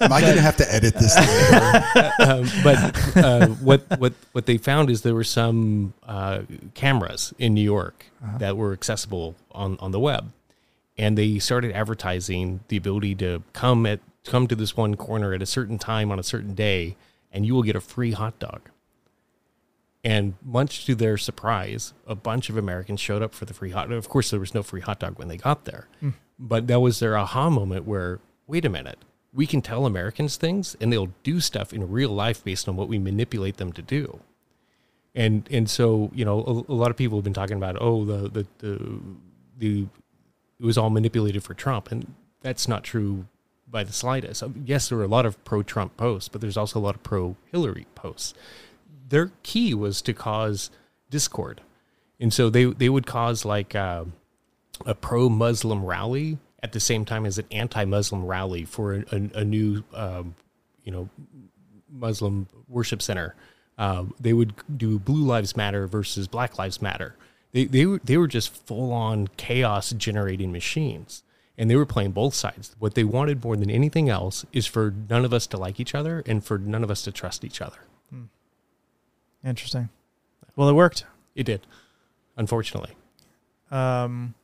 Am 0.00 0.12
I 0.12 0.20
going 0.20 0.36
to 0.36 0.40
have 0.40 0.56
to 0.58 0.72
edit 0.72 0.94
this? 0.94 1.16
um, 2.20 2.48
but 2.62 3.16
uh, 3.16 3.48
what 3.56 3.82
what 3.98 4.12
what 4.30 4.46
they 4.46 4.58
found 4.58 4.90
is 4.90 5.02
there 5.02 5.16
were 5.16 5.24
some 5.24 5.92
uh, 6.06 6.42
cameras 6.74 7.34
in 7.36 7.52
New 7.52 7.64
York 7.64 8.06
uh-huh. 8.22 8.38
that 8.38 8.56
were 8.56 8.72
accessible 8.72 9.34
on 9.50 9.76
on 9.80 9.90
the 9.90 10.00
web, 10.00 10.30
and 10.96 11.18
they 11.18 11.40
started 11.40 11.72
advertising 11.72 12.60
the 12.68 12.76
ability 12.76 13.16
to 13.16 13.42
come 13.54 13.86
at 13.86 13.98
come 14.24 14.46
to 14.46 14.54
this 14.54 14.76
one 14.76 14.94
corner 14.94 15.34
at 15.34 15.42
a 15.42 15.46
certain 15.46 15.78
time 15.78 16.12
on 16.12 16.20
a 16.20 16.22
certain 16.22 16.54
day, 16.54 16.94
and 17.32 17.44
you 17.44 17.56
will 17.56 17.64
get 17.64 17.74
a 17.74 17.80
free 17.80 18.12
hot 18.12 18.38
dog. 18.38 18.70
And 20.06 20.34
much 20.40 20.86
to 20.86 20.94
their 20.94 21.18
surprise, 21.18 21.92
a 22.06 22.14
bunch 22.14 22.48
of 22.48 22.56
Americans 22.56 23.00
showed 23.00 23.22
up 23.22 23.34
for 23.34 23.44
the 23.44 23.52
free 23.52 23.72
hot 23.72 23.88
dog. 23.88 23.98
Of 23.98 24.08
course, 24.08 24.30
there 24.30 24.38
was 24.38 24.54
no 24.54 24.62
free 24.62 24.80
hot 24.80 25.00
dog 25.00 25.18
when 25.18 25.26
they 25.26 25.36
got 25.36 25.64
there. 25.64 25.88
Mm. 26.00 26.12
But 26.38 26.68
that 26.68 26.78
was 26.78 27.00
their 27.00 27.18
aha 27.18 27.50
moment 27.50 27.86
where, 27.86 28.20
wait 28.46 28.64
a 28.64 28.68
minute, 28.68 29.00
we 29.34 29.48
can 29.48 29.60
tell 29.62 29.84
Americans 29.84 30.36
things 30.36 30.76
and 30.80 30.92
they'll 30.92 31.12
do 31.24 31.40
stuff 31.40 31.72
in 31.72 31.90
real 31.90 32.10
life 32.10 32.44
based 32.44 32.68
on 32.68 32.76
what 32.76 32.86
we 32.86 33.00
manipulate 33.00 33.56
them 33.56 33.72
to 33.72 33.82
do. 33.82 34.20
And 35.12 35.48
and 35.50 35.68
so, 35.68 36.12
you 36.14 36.24
know, 36.24 36.38
a, 36.68 36.72
a 36.72 36.76
lot 36.76 36.92
of 36.92 36.96
people 36.96 37.18
have 37.18 37.24
been 37.24 37.34
talking 37.34 37.56
about, 37.56 37.76
oh, 37.80 38.04
the, 38.04 38.28
the 38.28 38.46
the 38.58 39.00
the 39.58 39.86
it 40.60 40.64
was 40.64 40.78
all 40.78 40.90
manipulated 40.90 41.42
for 41.42 41.54
Trump. 41.54 41.90
And 41.90 42.14
that's 42.42 42.68
not 42.68 42.84
true 42.84 43.26
by 43.68 43.82
the 43.82 43.92
slightest. 43.92 44.44
Yes, 44.64 44.88
there 44.88 44.98
were 44.98 45.04
a 45.04 45.08
lot 45.08 45.26
of 45.26 45.44
pro 45.44 45.64
Trump 45.64 45.96
posts, 45.96 46.28
but 46.28 46.40
there's 46.40 46.56
also 46.56 46.78
a 46.78 46.84
lot 46.86 46.94
of 46.94 47.02
pro 47.02 47.34
Hillary 47.50 47.88
posts 47.96 48.34
their 49.08 49.32
key 49.42 49.74
was 49.74 50.02
to 50.02 50.12
cause 50.12 50.70
discord, 51.10 51.60
and 52.20 52.32
so 52.32 52.50
they 52.50 52.64
they 52.64 52.88
would 52.88 53.06
cause 53.06 53.44
like 53.44 53.74
uh, 53.74 54.04
a 54.84 54.94
pro 54.94 55.28
Muslim 55.28 55.84
rally 55.84 56.38
at 56.62 56.72
the 56.72 56.80
same 56.80 57.04
time 57.04 57.26
as 57.26 57.38
an 57.38 57.46
anti 57.50 57.84
Muslim 57.84 58.24
rally 58.24 58.64
for 58.64 58.94
a, 58.94 59.04
a, 59.12 59.40
a 59.40 59.44
new 59.44 59.84
um, 59.94 60.34
you 60.84 60.92
know 60.92 61.08
Muslim 61.90 62.48
worship 62.68 63.02
center. 63.02 63.34
Uh, 63.78 64.04
they 64.18 64.32
would 64.32 64.54
do 64.78 64.98
Blue 64.98 65.24
Lives 65.24 65.56
Matter 65.56 65.86
versus 65.86 66.26
Black 66.26 66.58
Lives 66.58 66.80
Matter. 66.80 67.14
They 67.52 67.64
they 67.64 67.86
were 67.86 68.00
they 68.04 68.16
were 68.16 68.28
just 68.28 68.54
full 68.66 68.92
on 68.92 69.28
chaos 69.36 69.92
generating 69.92 70.52
machines 70.52 71.22
and 71.58 71.70
they 71.70 71.76
were 71.76 71.86
playing 71.86 72.12
both 72.12 72.34
sides. 72.34 72.76
What 72.78 72.94
they 72.94 73.04
wanted 73.04 73.42
more 73.42 73.56
than 73.56 73.70
anything 73.70 74.08
else 74.08 74.44
is 74.52 74.66
for 74.66 74.92
none 75.08 75.24
of 75.24 75.32
us 75.32 75.46
to 75.48 75.56
like 75.56 75.80
each 75.80 75.94
other 75.94 76.22
and 76.26 76.44
for 76.44 76.58
none 76.58 76.84
of 76.84 76.90
us 76.90 77.02
to 77.02 77.12
trust 77.12 77.44
each 77.44 77.60
other. 77.60 77.78
Interesting. 79.46 79.88
Well, 80.56 80.68
it 80.68 80.74
worked. 80.74 81.04
It 81.34 81.44
did, 81.44 81.60
unfortunately. 82.36 82.96
Um. 83.70 84.34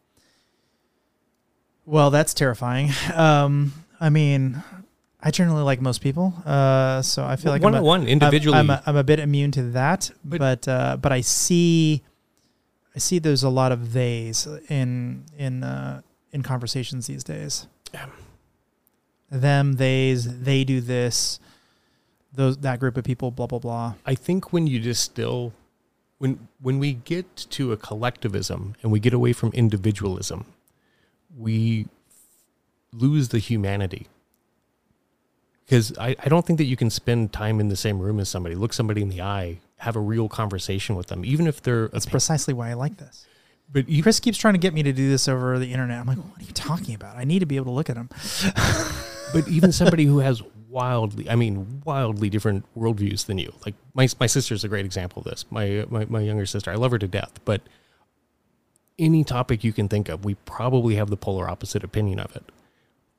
Well, 1.84 2.10
that's 2.10 2.32
terrifying. 2.32 2.90
Um, 3.14 3.72
I 4.00 4.08
mean, 4.10 4.62
I 5.20 5.30
generally 5.30 5.62
like 5.62 5.80
most 5.80 6.00
people, 6.00 6.34
uh, 6.44 7.02
so 7.02 7.24
I 7.24 7.36
feel 7.36 7.52
like 7.52 7.62
one 7.62 7.74
I'm 7.74 7.82
a, 7.82 7.84
one 7.84 8.06
individually. 8.08 8.58
I'm, 8.58 8.70
I'm, 8.70 8.78
a, 8.78 8.82
I'm 8.86 8.96
a 8.96 9.04
bit 9.04 9.20
immune 9.20 9.52
to 9.52 9.62
that, 9.70 10.10
but 10.24 10.38
but, 10.38 10.68
uh, 10.68 10.96
but 11.00 11.12
I 11.12 11.20
see, 11.20 12.02
I 12.96 12.98
see 12.98 13.20
there's 13.20 13.44
a 13.44 13.48
lot 13.48 13.70
of 13.70 13.92
theys 13.92 14.48
in 14.68 15.24
in 15.38 15.62
uh, 15.62 16.02
in 16.32 16.42
conversations 16.42 17.06
these 17.06 17.22
days. 17.22 17.66
Yeah. 17.94 18.06
Them, 19.30 19.76
theys, 19.76 20.40
they 20.40 20.64
do 20.64 20.80
this 20.80 21.38
those 22.32 22.56
that 22.58 22.80
group 22.80 22.96
of 22.96 23.04
people, 23.04 23.30
blah 23.30 23.46
blah 23.46 23.58
blah. 23.58 23.94
I 24.06 24.14
think 24.14 24.52
when 24.52 24.66
you 24.66 24.80
distill, 24.80 25.52
when 26.18 26.48
when 26.60 26.78
we 26.78 26.94
get 26.94 27.36
to 27.50 27.72
a 27.72 27.76
collectivism 27.76 28.74
and 28.82 28.90
we 28.90 29.00
get 29.00 29.12
away 29.12 29.32
from 29.32 29.50
individualism, 29.52 30.46
we 31.36 31.86
lose 32.92 33.28
the 33.28 33.38
humanity. 33.38 34.06
Because 35.64 35.96
I, 35.96 36.16
I 36.18 36.28
don't 36.28 36.44
think 36.44 36.58
that 36.58 36.64
you 36.64 36.76
can 36.76 36.90
spend 36.90 37.32
time 37.32 37.60
in 37.60 37.68
the 37.68 37.76
same 37.76 37.98
room 37.98 38.20
as 38.20 38.28
somebody, 38.28 38.54
look 38.54 38.72
somebody 38.72 39.00
in 39.00 39.08
the 39.08 39.22
eye, 39.22 39.58
have 39.78 39.96
a 39.96 40.00
real 40.00 40.28
conversation 40.28 40.96
with 40.96 41.06
them, 41.06 41.24
even 41.24 41.46
if 41.46 41.62
they're. 41.62 41.88
That's 41.88 42.06
precisely 42.06 42.52
why 42.52 42.70
I 42.70 42.74
like 42.74 42.98
this. 42.98 43.26
But 43.72 43.88
you, 43.88 44.02
Chris 44.02 44.20
keeps 44.20 44.36
trying 44.36 44.54
to 44.54 44.58
get 44.58 44.74
me 44.74 44.82
to 44.82 44.92
do 44.92 45.08
this 45.08 45.28
over 45.28 45.58
the 45.58 45.72
internet. 45.72 45.98
I'm 45.98 46.06
like, 46.06 46.18
what 46.18 46.40
are 46.40 46.44
you 46.44 46.52
talking 46.52 46.94
about? 46.94 47.16
I 47.16 47.24
need 47.24 47.38
to 47.38 47.46
be 47.46 47.56
able 47.56 47.66
to 47.66 47.70
look 47.70 47.88
at 47.88 47.96
them. 47.96 48.10
but 49.32 49.48
even 49.48 49.72
somebody 49.72 50.04
who 50.04 50.18
has 50.18 50.42
wildly, 50.72 51.28
I 51.30 51.36
mean, 51.36 51.82
wildly 51.84 52.30
different 52.30 52.64
worldviews 52.76 53.26
than 53.26 53.38
you. 53.38 53.52
Like 53.64 53.74
my 53.94 54.08
my 54.18 54.26
sister's 54.26 54.64
a 54.64 54.68
great 54.68 54.84
example 54.84 55.20
of 55.20 55.26
this. 55.26 55.44
My, 55.50 55.84
my 55.90 56.06
my 56.06 56.20
younger 56.20 56.46
sister, 56.46 56.70
I 56.72 56.74
love 56.76 56.90
her 56.92 56.98
to 56.98 57.08
death, 57.08 57.38
but 57.44 57.60
any 58.98 59.22
topic 59.24 59.62
you 59.64 59.72
can 59.72 59.88
think 59.88 60.08
of, 60.08 60.24
we 60.24 60.34
probably 60.34 60.94
have 60.96 61.10
the 61.10 61.16
polar 61.16 61.48
opposite 61.48 61.84
opinion 61.84 62.18
of 62.20 62.34
it, 62.36 62.44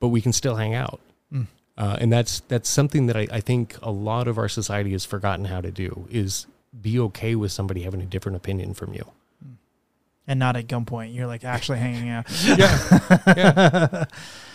but 0.00 0.08
we 0.08 0.20
can 0.20 0.32
still 0.32 0.56
hang 0.56 0.74
out. 0.74 1.00
Mm. 1.32 1.46
Uh, 1.76 1.96
and 2.00 2.12
that's 2.12 2.40
that's 2.48 2.68
something 2.68 3.06
that 3.06 3.16
I, 3.16 3.26
I 3.32 3.40
think 3.40 3.76
a 3.82 3.90
lot 3.90 4.28
of 4.28 4.38
our 4.38 4.48
society 4.48 4.92
has 4.92 5.04
forgotten 5.04 5.46
how 5.46 5.60
to 5.60 5.70
do 5.70 6.06
is 6.10 6.46
be 6.80 6.98
okay 6.98 7.34
with 7.34 7.52
somebody 7.52 7.82
having 7.82 8.02
a 8.02 8.06
different 8.06 8.36
opinion 8.36 8.74
from 8.74 8.94
you. 8.94 9.04
and 10.26 10.38
not 10.38 10.56
at 10.56 10.66
gunpoint. 10.66 11.14
You're 11.14 11.26
like 11.26 11.44
actually 11.44 11.78
hanging 11.78 12.08
out. 12.08 12.26
Yeah, 12.44 12.98
yeah, 13.26 14.04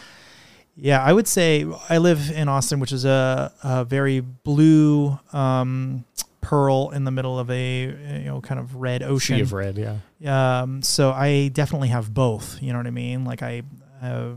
Yeah, 0.81 1.03
I 1.03 1.11
would 1.11 1.27
say 1.27 1.65
I 1.89 1.97
live 1.97 2.31
in 2.31 2.47
Austin, 2.47 2.79
which 2.79 2.91
is 2.91 3.05
a, 3.05 3.51
a 3.63 3.85
very 3.85 4.21
blue 4.21 5.19
um, 5.33 6.05
pearl 6.41 6.91
in 6.91 7.03
the 7.03 7.11
middle 7.11 7.37
of 7.37 7.49
a 7.51 7.83
you 7.83 8.25
know 8.25 8.41
kind 8.41 8.59
of 8.59 8.75
red 8.75 9.01
sea 9.01 9.07
ocean. 9.07 9.41
of 9.41 9.53
red. 9.53 9.77
Yeah, 9.77 10.61
Um, 10.61 10.81
so 10.81 11.11
I 11.11 11.49
definitely 11.49 11.89
have 11.89 12.13
both. 12.13 12.61
You 12.61 12.71
know 12.71 12.79
what 12.79 12.87
I 12.87 12.91
mean? 12.91 13.25
Like 13.25 13.43
I, 13.43 13.63
uh, 14.01 14.31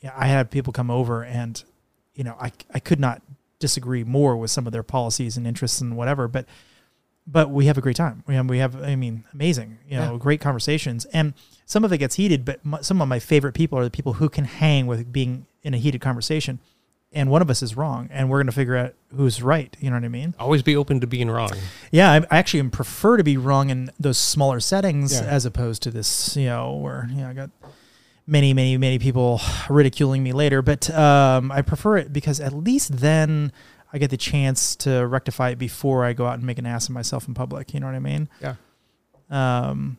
yeah, 0.00 0.12
I 0.16 0.26
had 0.26 0.50
people 0.50 0.72
come 0.72 0.90
over, 0.90 1.24
and 1.24 1.62
you 2.14 2.24
know, 2.24 2.36
I 2.40 2.52
I 2.72 2.78
could 2.78 3.00
not 3.00 3.22
disagree 3.58 4.04
more 4.04 4.36
with 4.36 4.50
some 4.50 4.66
of 4.66 4.72
their 4.72 4.82
policies 4.82 5.36
and 5.36 5.46
interests 5.46 5.80
and 5.80 5.96
whatever, 5.96 6.28
but 6.28 6.46
but 7.26 7.50
we 7.50 7.66
have 7.66 7.78
a 7.78 7.80
great 7.80 7.96
time. 7.96 8.22
We 8.26 8.34
have, 8.34 8.48
we 8.48 8.58
have 8.58 8.82
I 8.82 8.96
mean, 8.96 9.24
amazing, 9.32 9.78
you 9.88 9.96
know, 9.96 10.12
Yeah. 10.12 10.18
great 10.18 10.40
conversations, 10.40 11.04
and 11.06 11.34
some 11.66 11.84
of 11.84 11.92
it 11.92 11.98
gets 11.98 12.16
heated. 12.16 12.44
But 12.44 12.64
my, 12.64 12.80
some 12.80 13.00
of 13.00 13.08
my 13.08 13.18
favorite 13.18 13.54
people 13.54 13.78
are 13.78 13.84
the 13.84 13.90
people 13.90 14.14
who 14.14 14.28
can 14.28 14.44
hang 14.44 14.86
with 14.86 15.12
being 15.12 15.46
in 15.62 15.74
a 15.74 15.78
heated 15.78 16.00
conversation. 16.00 16.58
And 17.14 17.30
one 17.30 17.42
of 17.42 17.50
us 17.50 17.62
is 17.62 17.76
wrong, 17.76 18.08
and 18.10 18.30
we're 18.30 18.38
going 18.38 18.46
to 18.46 18.52
figure 18.52 18.74
out 18.74 18.94
who's 19.14 19.42
right. 19.42 19.76
You 19.78 19.90
know 19.90 19.96
what 19.96 20.04
I 20.04 20.08
mean? 20.08 20.34
always 20.38 20.62
be 20.62 20.74
open 20.74 20.98
to 21.00 21.06
being 21.06 21.30
wrong. 21.30 21.50
Yeah, 21.90 22.10
I, 22.10 22.16
I 22.30 22.38
actually 22.38 22.66
prefer 22.70 23.18
to 23.18 23.22
be 23.24 23.36
wrong 23.36 23.68
in 23.68 23.90
those 24.00 24.16
smaller 24.16 24.60
settings 24.60 25.12
Yeah. 25.20 25.26
as 25.26 25.44
opposed 25.44 25.82
to 25.82 25.90
this, 25.90 26.34
you 26.38 26.46
know, 26.46 26.72
where 26.72 27.06
you 27.10 27.16
know 27.18 27.28
I 27.28 27.34
got 27.34 27.50
many, 28.26 28.54
many, 28.54 28.78
many 28.78 28.98
people 28.98 29.42
ridiculing 29.68 30.22
me 30.22 30.32
later. 30.32 30.62
But 30.62 30.88
um, 30.90 31.52
I 31.52 31.60
prefer 31.60 31.98
it 31.98 32.14
because 32.14 32.40
at 32.40 32.54
least 32.54 32.96
then 32.98 33.52
I 33.92 33.98
get 33.98 34.10
the 34.10 34.16
chance 34.16 34.74
to 34.76 35.06
rectify 35.06 35.50
it 35.50 35.58
before 35.58 36.04
I 36.04 36.12
go 36.12 36.26
out 36.26 36.34
and 36.34 36.44
make 36.44 36.58
an 36.58 36.66
ass 36.66 36.86
of 36.88 36.94
myself 36.94 37.28
in 37.28 37.34
public. 37.34 37.74
You 37.74 37.80
know 37.80 37.86
what 37.86 37.94
I 37.94 37.98
mean? 38.00 38.28
Yeah. 38.40 38.54
Um, 39.30 39.98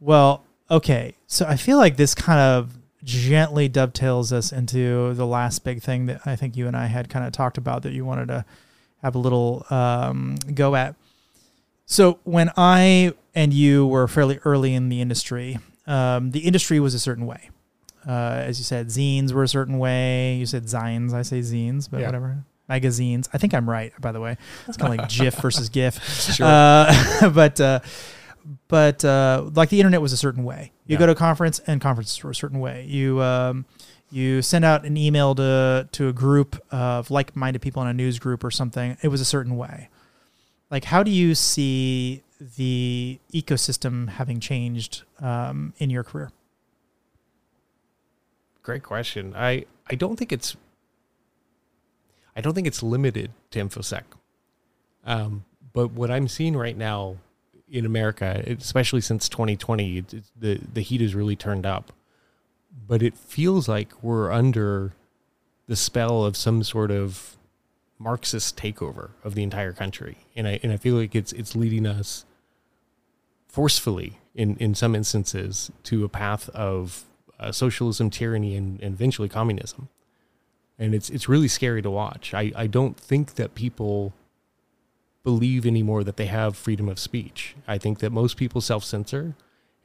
well, 0.00 0.44
okay. 0.70 1.14
So 1.26 1.46
I 1.46 1.56
feel 1.56 1.78
like 1.78 1.96
this 1.96 2.14
kind 2.14 2.40
of 2.40 2.76
gently 3.02 3.68
dovetails 3.68 4.32
us 4.32 4.52
into 4.52 5.12
the 5.14 5.26
last 5.26 5.64
big 5.64 5.82
thing 5.82 6.06
that 6.06 6.22
I 6.26 6.36
think 6.36 6.56
you 6.56 6.66
and 6.66 6.76
I 6.76 6.86
had 6.86 7.08
kind 7.08 7.26
of 7.26 7.32
talked 7.32 7.58
about 7.58 7.82
that 7.82 7.92
you 7.92 8.04
wanted 8.04 8.28
to 8.28 8.44
have 9.02 9.14
a 9.14 9.18
little 9.18 9.66
um, 9.70 10.36
go 10.54 10.74
at. 10.74 10.94
So 11.86 12.18
when 12.24 12.50
I 12.56 13.12
and 13.34 13.52
you 13.52 13.86
were 13.86 14.08
fairly 14.08 14.38
early 14.44 14.74
in 14.74 14.88
the 14.88 15.00
industry, 15.02 15.58
um, 15.86 16.30
the 16.30 16.40
industry 16.40 16.80
was 16.80 16.94
a 16.94 16.98
certain 16.98 17.26
way. 17.26 17.50
Uh, 18.06 18.42
as 18.44 18.58
you 18.58 18.64
said, 18.64 18.88
zines 18.88 19.32
were 19.32 19.42
a 19.42 19.48
certain 19.48 19.78
way. 19.78 20.36
You 20.36 20.46
said 20.46 20.64
zines. 20.64 21.12
I 21.12 21.22
say 21.22 21.40
zines, 21.40 21.88
but 21.90 22.00
Yeah. 22.00 22.06
whatever. 22.06 22.44
Magazines. 22.68 23.28
I 23.32 23.38
think 23.38 23.52
I'm 23.54 23.68
right, 23.68 23.92
by 24.00 24.12
the 24.12 24.20
way. 24.20 24.36
It's 24.66 24.76
kind 24.76 24.92
of 24.92 24.98
like 24.98 25.08
GIF 25.08 25.34
versus 25.36 25.68
GIF. 25.68 26.00
Sure. 26.34 26.46
Uh, 26.46 27.30
but 27.34 27.60
uh, 27.60 27.80
but 28.68 29.04
uh, 29.04 29.50
like 29.54 29.68
the 29.70 29.80
internet 29.80 30.00
was 30.00 30.12
a 30.12 30.16
certain 30.16 30.44
way. 30.44 30.72
You 30.86 30.94
Yeah. 30.94 30.98
go 31.00 31.06
to 31.06 31.12
a 31.12 31.16
conference, 31.16 31.60
and 31.66 31.80
conferences 31.80 32.22
were 32.22 32.30
a 32.30 32.34
certain 32.34 32.60
way. 32.60 32.84
You 32.84 33.20
um, 33.22 33.66
you 34.10 34.42
send 34.42 34.64
out 34.64 34.84
an 34.84 34.96
email 34.96 35.34
to 35.34 35.88
to 35.92 36.08
a 36.08 36.12
group 36.12 36.62
of 36.70 37.10
like-minded 37.10 37.60
people 37.62 37.82
in 37.82 37.88
a 37.88 37.94
news 37.94 38.18
group 38.18 38.42
or 38.44 38.50
something. 38.50 38.96
It 39.02 39.08
was 39.08 39.20
a 39.20 39.24
certain 39.24 39.56
way. 39.56 39.88
Like, 40.70 40.84
how 40.84 41.02
do 41.02 41.10
you 41.10 41.34
see 41.34 42.22
the 42.56 43.18
ecosystem 43.32 44.08
having 44.08 44.40
changed 44.40 45.04
um, 45.20 45.72
in 45.78 45.88
your 45.90 46.02
career? 46.02 46.30
Great 48.62 48.82
question. 48.82 49.34
I 49.36 49.66
I 49.90 49.94
don't 49.94 50.16
think 50.16 50.32
it's 50.32 50.56
I 52.36 52.40
don't 52.40 52.54
think 52.54 52.66
it's 52.66 52.82
limited 52.82 53.30
to 53.50 53.60
infosec. 53.60 54.02
Um, 55.04 55.44
but 55.72 55.92
what 55.92 56.10
I'm 56.10 56.28
seeing 56.28 56.56
right 56.56 56.76
now 56.76 57.16
in 57.70 57.84
America, 57.84 58.42
especially 58.46 59.00
since 59.00 59.28
2020, 59.28 59.98
it's, 59.98 60.14
it's, 60.14 60.32
the 60.36 60.60
the 60.72 60.80
heat 60.80 61.00
has 61.00 61.14
really 61.14 61.36
turned 61.36 61.66
up. 61.66 61.92
But 62.86 63.02
it 63.02 63.16
feels 63.16 63.68
like 63.68 64.02
we're 64.02 64.32
under 64.32 64.94
the 65.66 65.76
spell 65.76 66.24
of 66.24 66.36
some 66.36 66.62
sort 66.62 66.90
of 66.90 67.36
Marxist 67.98 68.56
takeover 68.56 69.10
of 69.22 69.34
the 69.34 69.42
entire 69.42 69.72
country, 69.72 70.18
and 70.36 70.46
I 70.46 70.60
and 70.62 70.72
I 70.72 70.76
feel 70.76 70.96
like 70.96 71.14
it's 71.14 71.32
it's 71.32 71.54
leading 71.54 71.86
us 71.86 72.24
forcefully 73.48 74.18
in 74.34 74.56
in 74.56 74.74
some 74.74 74.94
instances 74.94 75.70
to 75.84 76.04
a 76.04 76.08
path 76.08 76.48
of 76.50 77.04
uh, 77.38 77.52
socialism, 77.52 78.10
tyranny, 78.10 78.56
and, 78.56 78.80
and 78.80 78.94
eventually 78.94 79.28
communism. 79.28 79.88
And 80.78 80.94
it's 80.94 81.10
it's 81.10 81.28
really 81.28 81.48
scary 81.48 81.82
to 81.82 81.90
watch. 81.90 82.34
I, 82.34 82.52
I 82.56 82.66
don't 82.66 82.98
think 82.98 83.34
that 83.34 83.54
people 83.54 84.12
believe 85.22 85.64
anymore 85.66 86.04
that 86.04 86.16
they 86.16 86.26
have 86.26 86.56
freedom 86.56 86.88
of 86.88 86.98
speech. 86.98 87.54
I 87.66 87.78
think 87.78 88.00
that 88.00 88.10
most 88.10 88.36
people 88.36 88.60
self 88.60 88.84
censor 88.84 89.34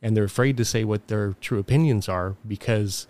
and 0.02 0.16
they're 0.16 0.24
afraid 0.24 0.58
to 0.58 0.66
say 0.66 0.84
what 0.84 1.08
their 1.08 1.34
true 1.42 1.60
opinions 1.60 2.08
are 2.08 2.36
because 2.48 3.08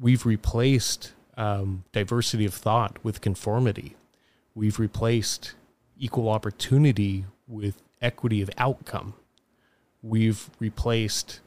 we've 0.00 0.26
replaced 0.26 1.12
um, 1.36 1.84
diversity 1.92 2.44
of 2.44 2.54
thought 2.54 2.98
with 3.02 3.20
conformity. 3.20 3.96
We've 4.54 4.78
replaced 4.78 5.54
equal 5.98 6.28
opportunity 6.28 7.26
with 7.46 7.82
equity 8.02 8.42
of 8.42 8.50
outcome. 8.58 9.14
We've 10.02 10.50
replaced 10.58 11.40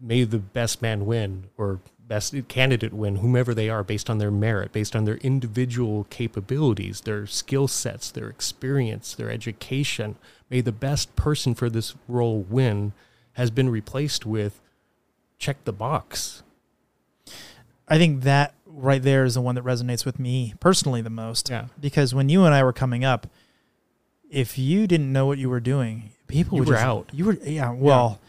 may 0.00 0.24
the 0.24 0.38
best 0.38 0.80
man 0.80 1.04
win 1.04 1.44
or 1.58 1.80
best 2.10 2.34
candidate 2.48 2.92
win, 2.92 3.16
whomever 3.16 3.54
they 3.54 3.68
are, 3.70 3.84
based 3.84 4.10
on 4.10 4.18
their 4.18 4.32
merit, 4.32 4.72
based 4.72 4.96
on 4.96 5.04
their 5.04 5.18
individual 5.18 6.08
capabilities, 6.10 7.02
their 7.02 7.24
skill 7.24 7.68
sets, 7.68 8.10
their 8.10 8.28
experience, 8.28 9.14
their 9.14 9.30
education. 9.30 10.16
May 10.50 10.60
the 10.60 10.72
best 10.72 11.14
person 11.14 11.54
for 11.54 11.70
this 11.70 11.94
role 12.08 12.40
win 12.40 12.94
has 13.34 13.52
been 13.52 13.70
replaced 13.70 14.26
with 14.26 14.60
check 15.38 15.64
the 15.64 15.72
box. 15.72 16.42
I 17.86 17.96
think 17.96 18.24
that 18.24 18.54
right 18.66 19.00
there 19.00 19.24
is 19.24 19.34
the 19.34 19.40
one 19.40 19.54
that 19.54 19.62
resonates 19.64 20.04
with 20.04 20.18
me 20.18 20.54
personally 20.58 21.02
the 21.02 21.10
most. 21.10 21.48
Yeah. 21.48 21.66
Because 21.80 22.12
when 22.12 22.28
you 22.28 22.44
and 22.44 22.52
I 22.52 22.64
were 22.64 22.72
coming 22.72 23.04
up, 23.04 23.28
if 24.28 24.58
you 24.58 24.88
didn't 24.88 25.12
know 25.12 25.26
what 25.26 25.38
you 25.38 25.48
were 25.48 25.60
doing, 25.60 26.10
people 26.26 26.56
You 26.56 26.62
would 26.62 26.68
were 26.70 26.74
just- 26.74 26.84
out. 26.84 27.08
You 27.12 27.24
were 27.26 27.38
yeah. 27.44 27.70
Well, 27.70 28.20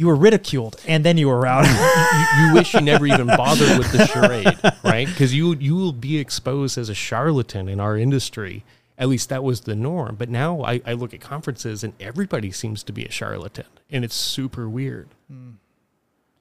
you 0.00 0.06
were 0.06 0.16
ridiculed, 0.16 0.80
and 0.88 1.04
then 1.04 1.18
you 1.18 1.28
were 1.28 1.46
out. 1.46 1.66
you, 1.66 2.46
you 2.46 2.54
wish 2.54 2.72
you 2.72 2.80
never 2.80 3.06
even 3.06 3.26
bothered 3.26 3.76
with 3.76 3.92
the 3.92 4.06
charade, 4.06 4.58
right? 4.82 5.06
Because 5.06 5.34
you 5.34 5.54
you 5.56 5.76
will 5.76 5.92
be 5.92 6.16
exposed 6.16 6.78
as 6.78 6.88
a 6.88 6.94
charlatan 6.94 7.68
in 7.68 7.78
our 7.80 7.98
industry. 7.98 8.64
At 8.96 9.10
least 9.10 9.28
that 9.28 9.44
was 9.44 9.60
the 9.60 9.74
norm. 9.74 10.16
But 10.16 10.30
now 10.30 10.62
I, 10.62 10.80
I 10.86 10.94
look 10.94 11.12
at 11.12 11.20
conferences 11.20 11.84
and 11.84 11.92
everybody 12.00 12.50
seems 12.50 12.82
to 12.84 12.94
be 12.94 13.04
a 13.04 13.10
charlatan, 13.10 13.66
and 13.90 14.02
it's 14.02 14.14
super 14.14 14.70
weird. 14.70 15.10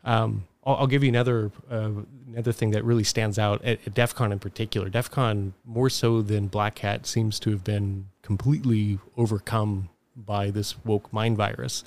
Um, 0.06 0.48
I'll, 0.64 0.76
I'll 0.76 0.88
give 0.88 1.04
you 1.04 1.10
another 1.10 1.52
uh, 1.70 1.92
another 2.32 2.54
thing 2.54 2.72
that 2.72 2.86
really 2.86 3.04
stands 3.04 3.38
out 3.38 3.62
at, 3.66 3.86
at 3.86 3.94
DEF 3.94 4.16
CON 4.16 4.32
in 4.32 4.40
particular. 4.40 4.88
DEF 4.88 5.12
CON, 5.12 5.54
more 5.66 5.90
so 5.90 6.22
than 6.22 6.48
Black 6.48 6.80
Hat, 6.80 7.06
seems 7.06 7.42
to 7.42 7.50
have 7.50 7.66
been 7.66 8.06
completely 8.22 9.00
overcome 9.18 9.90
by 10.16 10.50
this 10.50 10.82
woke 10.86 11.12
mind 11.12 11.36
virus. 11.36 11.84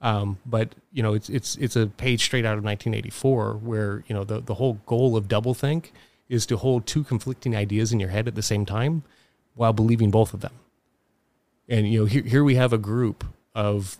Um, 0.00 0.38
but 0.44 0.74
you 0.92 1.02
know, 1.02 1.14
it's 1.14 1.28
it's 1.28 1.56
it's 1.56 1.76
a 1.76 1.86
page 1.86 2.24
straight 2.24 2.44
out 2.44 2.58
of 2.58 2.64
1984, 2.64 3.54
where 3.54 4.04
you 4.06 4.14
know 4.14 4.24
the 4.24 4.40
the 4.40 4.54
whole 4.54 4.74
goal 4.86 5.16
of 5.16 5.28
doublethink 5.28 5.90
is 6.28 6.46
to 6.46 6.56
hold 6.56 6.86
two 6.86 7.04
conflicting 7.04 7.54
ideas 7.54 7.92
in 7.92 8.00
your 8.00 8.10
head 8.10 8.28
at 8.28 8.34
the 8.34 8.42
same 8.42 8.66
time, 8.66 9.02
while 9.54 9.72
believing 9.72 10.10
both 10.10 10.34
of 10.34 10.40
them. 10.40 10.52
And 11.68 11.90
you 11.90 12.00
know, 12.00 12.04
here 12.06 12.22
here 12.22 12.44
we 12.44 12.56
have 12.56 12.72
a 12.72 12.78
group 12.78 13.24
of 13.54 13.98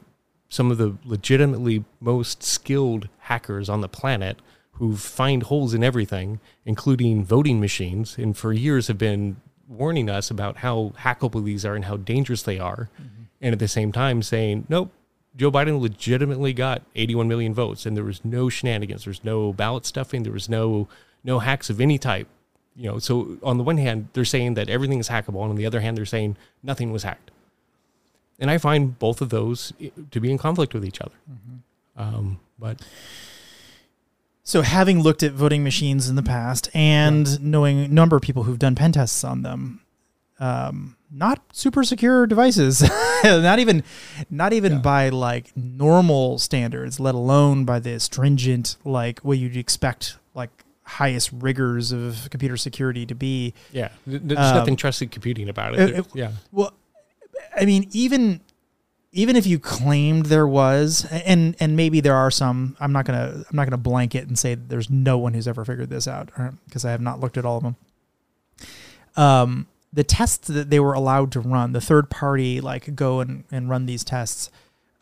some 0.48 0.70
of 0.70 0.78
the 0.78 0.96
legitimately 1.04 1.84
most 2.00 2.42
skilled 2.42 3.08
hackers 3.20 3.68
on 3.68 3.80
the 3.80 3.88
planet 3.88 4.38
who 4.72 4.96
find 4.96 5.44
holes 5.44 5.72
in 5.72 5.82
everything, 5.84 6.40
including 6.64 7.24
voting 7.24 7.60
machines, 7.60 8.18
and 8.18 8.36
for 8.36 8.52
years 8.52 8.88
have 8.88 8.98
been 8.98 9.36
warning 9.68 10.10
us 10.10 10.30
about 10.30 10.58
how 10.58 10.92
hackable 10.98 11.44
these 11.44 11.64
are 11.64 11.74
and 11.74 11.86
how 11.86 11.96
dangerous 11.96 12.42
they 12.42 12.58
are, 12.58 12.90
and 13.40 13.52
at 13.52 13.58
the 13.58 13.68
same 13.68 13.92
time 13.92 14.22
saying, 14.22 14.66
nope, 14.68 14.92
Joe 15.36 15.50
Biden 15.50 15.80
legitimately 15.80 16.52
got 16.52 16.82
81 16.94 17.28
million 17.28 17.54
votes, 17.54 17.86
and 17.86 17.96
there 17.96 18.04
was 18.04 18.24
no 18.24 18.48
shenanigans, 18.48 19.04
there's 19.04 19.24
no 19.24 19.52
ballot 19.52 19.84
stuffing, 19.84 20.22
there 20.22 20.32
was 20.32 20.48
no 20.48 20.88
no 21.24 21.38
hacks 21.38 21.70
of 21.70 21.80
any 21.80 21.98
type. 21.98 22.28
You 22.76 22.90
know, 22.90 22.98
so 22.98 23.38
on 23.42 23.56
the 23.56 23.64
one 23.64 23.78
hand, 23.78 24.08
they're 24.12 24.24
saying 24.24 24.54
that 24.54 24.68
everything 24.68 24.98
is 24.98 25.08
hackable, 25.08 25.42
and 25.42 25.50
on 25.50 25.56
the 25.56 25.66
other 25.66 25.80
hand, 25.80 25.96
they're 25.96 26.04
saying 26.04 26.36
nothing 26.62 26.92
was 26.92 27.02
hacked. 27.02 27.30
And 28.38 28.50
I 28.50 28.58
find 28.58 28.98
both 28.98 29.20
of 29.20 29.30
those 29.30 29.72
to 30.10 30.20
be 30.20 30.30
in 30.30 30.38
conflict 30.38 30.74
with 30.74 30.84
each 30.84 31.00
other. 31.00 31.14
Um, 31.96 32.40
but 32.58 32.80
so, 34.42 34.62
having 34.62 35.00
looked 35.00 35.22
at 35.22 35.32
voting 35.32 35.64
machines 35.64 36.08
in 36.08 36.16
the 36.16 36.22
past 36.22 36.68
and 36.74 37.40
knowing 37.40 37.78
a 37.78 37.88
number 37.88 38.16
of 38.16 38.22
people 38.22 38.42
who've 38.42 38.58
done 38.58 38.74
pen 38.74 38.92
tests 38.92 39.24
on 39.24 39.42
them, 39.42 39.80
um, 40.38 40.96
not 41.16 41.40
super 41.52 41.84
secure 41.84 42.26
devices, 42.26 42.82
not 43.24 43.58
even, 43.60 43.84
not 44.30 44.52
even 44.52 44.82
by 44.82 45.10
like 45.10 45.56
normal 45.56 46.38
standards, 46.38 46.98
let 46.98 47.14
alone 47.14 47.64
by 47.64 47.78
the 47.78 48.00
stringent 48.00 48.76
like 48.84 49.20
what 49.20 49.38
you'd 49.38 49.56
expect 49.56 50.18
like 50.34 50.50
highest 50.82 51.30
rigors 51.32 51.92
of 51.92 52.28
computer 52.30 52.56
security 52.56 53.06
to 53.06 53.14
be. 53.14 53.54
Yeah, 53.72 53.90
there's 54.06 54.38
Um, 54.38 54.56
nothing 54.56 54.76
trusted 54.76 55.10
computing 55.12 55.48
about 55.48 55.74
it. 55.74 55.80
it- 55.90 55.98
it- 56.00 56.06
yeah, 56.14 56.32
Well, 56.52 56.72
I 57.56 57.64
mean, 57.64 57.88
even 57.92 58.40
even 59.16 59.36
if 59.36 59.46
you 59.46 59.60
claimed 59.60 60.26
there 60.26 60.46
was, 60.48 61.06
and 61.12 61.54
and 61.60 61.76
maybe 61.76 62.00
there 62.00 62.16
are 62.16 62.32
some, 62.32 62.76
I'm 62.80 62.90
not 62.92 63.04
gonna 63.04 63.44
I'm 63.48 63.54
not 63.56 63.64
gonna 63.66 63.76
blanket 63.78 64.26
and 64.26 64.36
say 64.36 64.56
there's 64.56 64.90
no 64.90 65.18
one 65.18 65.34
who's 65.34 65.46
ever 65.46 65.64
figured 65.64 65.88
this 65.88 66.08
out 66.08 66.30
because 66.66 66.84
I 66.84 66.90
have 66.90 67.00
not 67.00 67.20
looked 67.20 67.36
at 67.38 67.44
all 67.44 67.58
of 67.58 67.62
them. 67.62 67.76
Um, 69.16 69.66
the 69.94 70.04
tests 70.04 70.48
that 70.48 70.70
they 70.70 70.80
were 70.80 70.92
allowed 70.92 71.30
to 71.32 71.40
run, 71.40 71.72
the 71.72 71.80
third 71.80 72.10
party 72.10 72.60
like 72.60 72.94
go 72.96 73.20
and, 73.20 73.44
and 73.52 73.68
run 73.70 73.86
these 73.86 74.02
tests, 74.02 74.50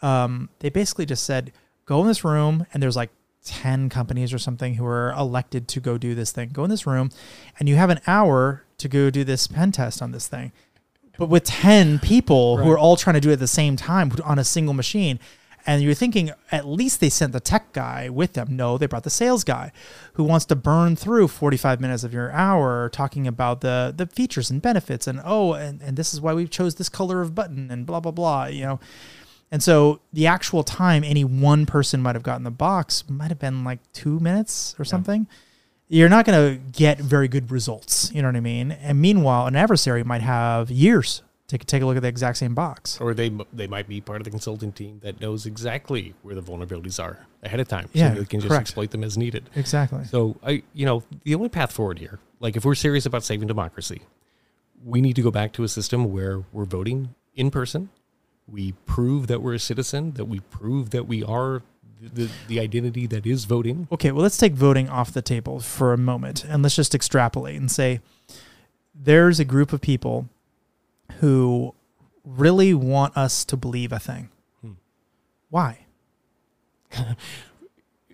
um, 0.03 0.51
they 0.59 0.69
basically 0.69 1.07
just 1.07 1.25
said 1.25 1.53
go 1.87 2.01
in 2.03 2.07
this 2.07 2.25
room 2.25 2.67
and 2.73 2.83
there's 2.83 2.97
like 2.97 3.11
10 3.45 3.89
companies 3.89 4.33
or 4.33 4.39
something 4.39 4.75
who 4.75 4.85
are 4.85 5.13
elected 5.13 5.67
to 5.69 5.81
go 5.81 5.99
do 5.99 6.15
this 6.15 6.31
thing. 6.31 6.51
Go 6.51 6.65
in 6.65 6.71
this 6.71 6.87
room 6.87 7.11
and 7.59 7.69
you 7.69 7.77
have 7.77 7.91
an 7.91 8.01
hour 8.07 8.65
to 8.79 8.89
go 8.89 9.11
do 9.11 9.25
this 9.25 9.47
pen 9.47 9.73
test 9.73 10.03
on 10.03 10.13
this 10.13 10.29
thing. 10.29 10.53
But 11.19 11.29
with 11.29 11.45
10 11.45 11.99
people 11.99 12.59
who 12.59 12.71
are 12.71 12.79
all 12.79 12.97
trying 12.97 13.15
to 13.15 13.21
do 13.21 13.31
it 13.31 13.35
at 13.35 13.39
the 13.39 13.47
same 13.47 13.77
time 13.77 14.13
on 14.25 14.39
a 14.39 14.45
single 14.45 14.75
machine. 14.75 15.19
And 15.67 15.83
you're 15.83 15.95
thinking 15.95 16.33
at 16.51 16.67
least 16.67 17.01
they 17.01 17.09
sent 17.09 17.33
the 17.33 17.41
tech 17.41 17.73
guy 17.73 18.09
with 18.09 18.33
them. 18.33 18.57
No, 18.57 18.79
they 18.79 18.87
brought 18.87 19.05
the 19.05 19.11
sales 19.11 19.45
guy 19.45 19.73
who 20.15 20.25
wants 20.25 20.45
to 20.47 20.57
burn 20.57 20.97
through 20.97 21.29
45 21.29 21.81
minutes 21.81 22.05
of 22.05 22.13
your 22.13 22.33
hour 22.33 22.89
talking 22.89 23.27
about 23.27 23.61
the 23.61 23.95
the 23.97 24.07
features 24.07 24.51
and 24.51 24.61
benefits 24.61 25.07
and 25.07 25.21
oh 25.25 25.53
and, 25.53 25.81
and 25.81 25.97
this 25.97 26.13
is 26.13 26.21
why 26.21 26.35
we 26.35 26.47
chose 26.49 26.75
this 26.75 26.89
color 26.89 27.21
of 27.21 27.35
button 27.35 27.71
and 27.71 27.87
blah 27.87 28.01
blah 28.01 28.13
blah, 28.13 28.47
you 28.47 28.65
know. 28.65 28.81
And 29.53 29.63
so 29.63 30.01
the 30.13 30.27
actual 30.27 30.65
time 30.65 31.05
any 31.05 31.25
one 31.25 31.67
person 31.67 32.01
might 32.01 32.17
have 32.17 32.23
gotten 32.23 32.43
the 32.43 32.51
box 32.51 33.05
might 33.09 33.29
have 33.29 33.39
been 33.39 33.65
like 33.65 33.81
two 33.93 34.19
minutes 34.19 34.75
or 34.79 34.85
something. 34.85 35.27
You're 35.89 36.09
not 36.09 36.25
going 36.25 36.55
to 36.55 36.73
get 36.73 36.99
very 36.99 37.29
good 37.29 37.51
results. 37.51 38.11
You 38.15 38.23
know 38.23 38.29
what 38.29 38.37
I 38.37 38.41
mean? 38.41 38.73
And 38.73 38.99
meanwhile, 38.99 39.47
an 39.47 39.55
adversary 39.55 40.03
might 40.03 40.23
have 40.23 40.71
years 40.71 41.23
to 41.49 41.59
take 41.59 41.83
a 41.83 41.87
look 41.87 41.97
at 41.97 42.03
the 42.03 42.09
exact 42.09 42.39
same 42.39 42.55
box. 42.55 42.99
or 43.01 43.13
they 43.15 43.31
they 43.53 43.67
might 43.67 43.87
be 43.89 44.01
part 44.01 44.21
of 44.21 44.25
the 44.25 44.31
consulting 44.31 44.73
team 44.73 45.01
that 45.03 45.21
knows 45.21 45.45
exactly 45.47 46.15
where 46.23 46.35
the 46.35 46.41
vulnerabilities 46.43 47.03
are 47.03 47.27
ahead 47.43 47.61
of 47.61 47.69
time, 47.69 47.89
Yeah, 47.93 48.15
so 48.15 48.21
they 48.21 48.25
can 48.27 48.41
just 48.41 48.49
correct. 48.51 48.63
exploit 48.63 48.91
them 48.91 49.05
as 49.05 49.19
needed. 49.19 49.51
Exactly. 49.55 50.05
So 50.05 50.37
I, 50.43 50.63
you 50.73 50.87
know, 50.87 51.03
the 51.25 51.35
only 51.35 51.49
path 51.51 51.73
forward 51.73 51.99
here, 51.99 52.21
like 52.41 52.57
if 52.57 52.65
we're 52.65 52.75
serious 52.75 53.05
about 53.05 53.23
saving 53.25 53.49
democracy, 53.49 54.03
we 54.85 55.01
need 55.01 55.15
to 55.17 55.23
go 55.23 55.31
back 55.31 55.53
to 55.55 55.63
a 55.65 55.69
system 55.69 56.11
where 56.13 56.43
we're 56.53 56.65
voting 56.65 57.15
in 57.35 57.51
person. 57.51 57.91
We 58.49 58.73
prove 58.87 59.27
that 59.29 59.43
we're 59.43 59.55
a 59.55 59.59
citizen, 59.59 60.13
that 60.13 60.25
we 60.25 60.41
prove 60.41 60.91
that 60.91 61.07
we 61.07 61.23
are 61.23 61.63
the, 62.01 62.29
the 62.49 62.59
identity 62.59 63.07
that 63.07 63.27
is 63.27 63.45
voting. 63.45 63.87
Okay, 63.93 64.11
well, 64.11 64.23
let's 64.23 64.37
take 64.39 64.55
voting 64.55 64.89
off 64.89 65.13
the 65.13 65.23
table 65.23 65.61
for 65.61 65.93
a 65.93 65.99
moment 65.99 66.45
and 66.45 66.63
let's 66.63 66.75
just 66.75 66.95
extrapolate 66.95 67.61
and 67.61 67.71
say 67.71 68.01
there's 68.95 69.39
a 69.39 69.45
group 69.45 69.73
of 69.73 69.81
people 69.81 70.29
who 71.21 71.75
really 72.25 72.75
want 72.75 73.17
us 73.17 73.45
to 73.47 73.57
believe 73.57 73.93
a 73.93 73.99
thing. 73.99 74.31
Hmm. 74.61 74.73
Why? 75.51 75.87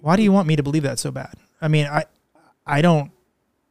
Why 0.01 0.16
do 0.16 0.23
you 0.23 0.32
want 0.32 0.47
me 0.47 0.56
to 0.56 0.62
believe 0.62 0.85
that 0.85 0.98
so 0.98 1.10
bad? 1.10 1.35
I 1.60 1.69
mean, 1.69 1.86
I 1.86 2.05
I 2.66 2.82
don't 2.82 3.10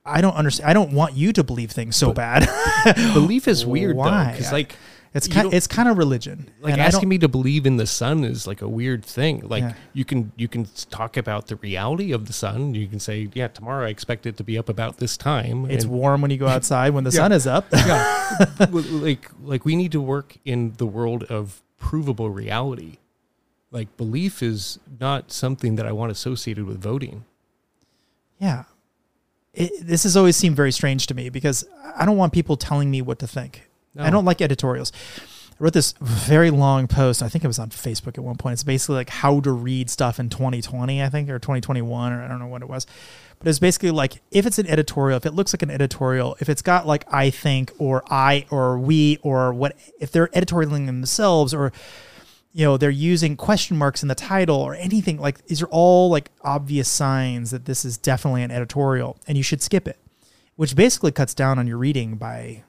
I 0.05 0.21
don't 0.21 0.35
understand. 0.35 0.69
I 0.69 0.73
don't 0.73 0.93
want 0.93 1.15
you 1.15 1.33
to 1.33 1.43
believe 1.43 1.71
things 1.71 1.95
so 1.95 2.13
bad. 2.13 2.47
Belief 3.13 3.47
is 3.47 3.65
weird 3.65 3.95
though, 3.95 4.01
Why? 4.01 4.31
because 4.31 4.51
like 4.51 4.75
It's 5.13 5.27
kind 5.27 5.53
it's 5.53 5.67
kind 5.67 5.87
of 5.89 5.97
religion. 5.97 6.49
like 6.61 6.73
And 6.73 6.81
asking 6.81 7.09
me 7.09 7.17
to 7.19 7.27
believe 7.27 7.65
in 7.65 7.77
the 7.77 7.87
sun 7.87 8.23
is 8.23 8.45
like 8.45 8.61
a 8.61 8.67
weird 8.67 9.03
thing. 9.05 9.41
Like 9.47 9.61
Yeah. 9.63 9.73
you 9.93 10.05
can 10.05 10.31
you 10.35 10.47
can 10.47 10.67
talk 10.89 11.17
about 11.17 11.47
the 11.47 11.55
reality 11.57 12.11
of 12.11 12.27
the 12.27 12.33
sun. 12.33 12.75
You 12.75 12.87
can 12.87 12.99
say, 12.99 13.29
yeah, 13.33 13.47
tomorrow 13.47 13.85
I 13.85 13.89
expect 13.89 14.25
it 14.25 14.37
to 14.37 14.43
be 14.43 14.57
up 14.57 14.69
about 14.69 14.97
this 14.97 15.17
time. 15.17 15.65
it's 15.71 15.85
and- 15.85 15.93
warm 15.93 16.21
when 16.21 16.29
you 16.31 16.37
go 16.37 16.47
outside 16.55 16.91
when 16.93 17.03
the 17.03 17.09
Yeah. 17.11 17.15
sun 17.21 17.31
is 17.31 17.47
up. 17.47 17.65
well, 18.71 18.83
like 18.91 19.29
like 19.43 19.65
we 19.65 19.75
need 19.75 19.91
to 19.93 20.01
work 20.01 20.37
in 20.45 20.73
the 20.77 20.85
world 20.85 21.23
of 21.23 21.61
provable 21.79 22.29
reality. 22.29 22.97
Like 23.71 23.95
belief 23.97 24.43
is 24.43 24.79
not 24.99 25.31
something 25.31 25.75
that 25.75 25.85
I 25.85 25.91
want 25.91 26.11
associated 26.11 26.65
with 26.65 26.79
voting. 26.81 27.25
Yeah. 28.39 28.63
It, 29.53 29.71
this 29.81 30.03
has 30.03 30.15
always 30.15 30.35
seemed 30.35 30.55
very 30.55 30.71
strange 30.71 31.07
to 31.07 31.15
me 31.15 31.29
because 31.29 31.65
I 31.95 32.05
don't 32.05 32.17
want 32.17 32.31
people 32.31 32.57
telling 32.57 32.91
me 32.91 33.01
what 33.01 33.19
to 33.19 33.27
think. 33.27 33.66
I 33.99 34.09
don't 34.09 34.23
oh. 34.23 34.27
like 34.27 34.41
editorials. 34.41 34.91
I 35.59 35.63
wrote 35.63 35.73
this 35.73 35.93
very 35.99 36.51
long 36.51 36.87
post. 36.87 37.23
I 37.23 37.29
think 37.29 37.43
it 37.43 37.47
was 37.47 37.57
on 37.57 37.69
Facebook 37.69 38.17
at 38.17 38.23
one 38.23 38.35
point. 38.35 38.53
It's 38.53 38.63
basically 38.63 38.95
like 38.95 39.09
how 39.09 39.39
to 39.39 39.51
read 39.51 39.89
stuff 39.89 40.19
in 40.19 40.29
2020, 40.29 41.01
I 41.01 41.09
think, 41.09 41.29
or 41.29 41.39
2021, 41.39 42.13
or 42.13 42.21
I 42.21 42.27
don't 42.27 42.39
know 42.39 42.47
what 42.47 42.61
it 42.61 42.69
was. 42.69 42.85
But 43.39 43.47
it's 43.47 43.59
basically 43.59 43.91
like 43.91 44.21
if 44.31 44.45
it's 44.45 44.59
an 44.59 44.67
editorial, 44.67 45.17
if 45.17 45.25
it 45.25 45.33
looks 45.33 45.53
like 45.53 45.63
an 45.63 45.71
editorial, 45.71 46.37
if 46.39 46.49
it's 46.49 46.61
got 46.61 46.85
like 46.85 47.11
I 47.11 47.29
think 47.29 47.71
or 47.79 48.03
I 48.11 48.45
or 48.51 48.77
we 48.77 49.17
or 49.21 49.53
what, 49.53 49.75
if 49.99 50.11
they're 50.11 50.29
editorialing 50.29 50.85
themselves 50.85 51.53
or 51.53 51.71
you 52.53 52.65
know 52.65 52.77
they're 52.77 52.89
using 52.89 53.35
question 53.35 53.77
marks 53.77 54.01
in 54.01 54.09
the 54.09 54.15
title 54.15 54.57
or 54.57 54.73
anything 54.73 55.19
like 55.19 55.45
these 55.45 55.61
are 55.61 55.67
all 55.67 56.09
like 56.09 56.31
obvious 56.41 56.89
signs 56.89 57.51
that 57.51 57.65
this 57.65 57.85
is 57.85 57.99
definitely 57.99 58.41
an 58.41 58.49
editorial 58.49 59.15
and 59.27 59.37
you 59.37 59.43
should 59.43 59.61
skip 59.61 59.87
it 59.87 59.99
which 60.55 60.75
basically 60.75 61.11
cuts 61.11 61.35
down 61.35 61.59
on 61.59 61.67
your 61.67 61.77
reading 61.77 62.15
by 62.15 62.63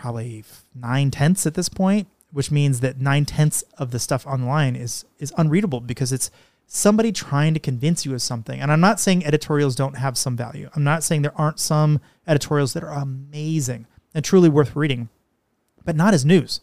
probably 0.00 0.44
nine 0.74 1.10
tenths 1.10 1.46
at 1.46 1.54
this 1.54 1.68
point 1.68 2.06
which 2.32 2.50
means 2.50 2.78
that 2.80 3.00
nine 3.00 3.24
tenths 3.24 3.62
of 3.78 3.90
the 3.90 3.98
stuff 3.98 4.26
online 4.26 4.76
is 4.76 5.04
is 5.18 5.32
unreadable 5.36 5.80
because 5.80 6.12
it's 6.12 6.30
somebody 6.66 7.10
trying 7.10 7.52
to 7.52 7.60
convince 7.60 8.06
you 8.06 8.14
of 8.14 8.22
something 8.22 8.60
and 8.60 8.72
i'm 8.72 8.80
not 8.80 9.00
saying 9.00 9.24
editorials 9.24 9.74
don't 9.74 9.96
have 9.96 10.16
some 10.16 10.36
value 10.36 10.68
i'm 10.74 10.84
not 10.84 11.02
saying 11.02 11.22
there 11.22 11.38
aren't 11.38 11.58
some 11.58 12.00
editorials 12.26 12.72
that 12.72 12.84
are 12.84 12.92
amazing 12.92 13.86
and 14.14 14.24
truly 14.24 14.48
worth 14.48 14.74
reading 14.74 15.08
but 15.84 15.96
not 15.96 16.14
as 16.14 16.24
news 16.24 16.60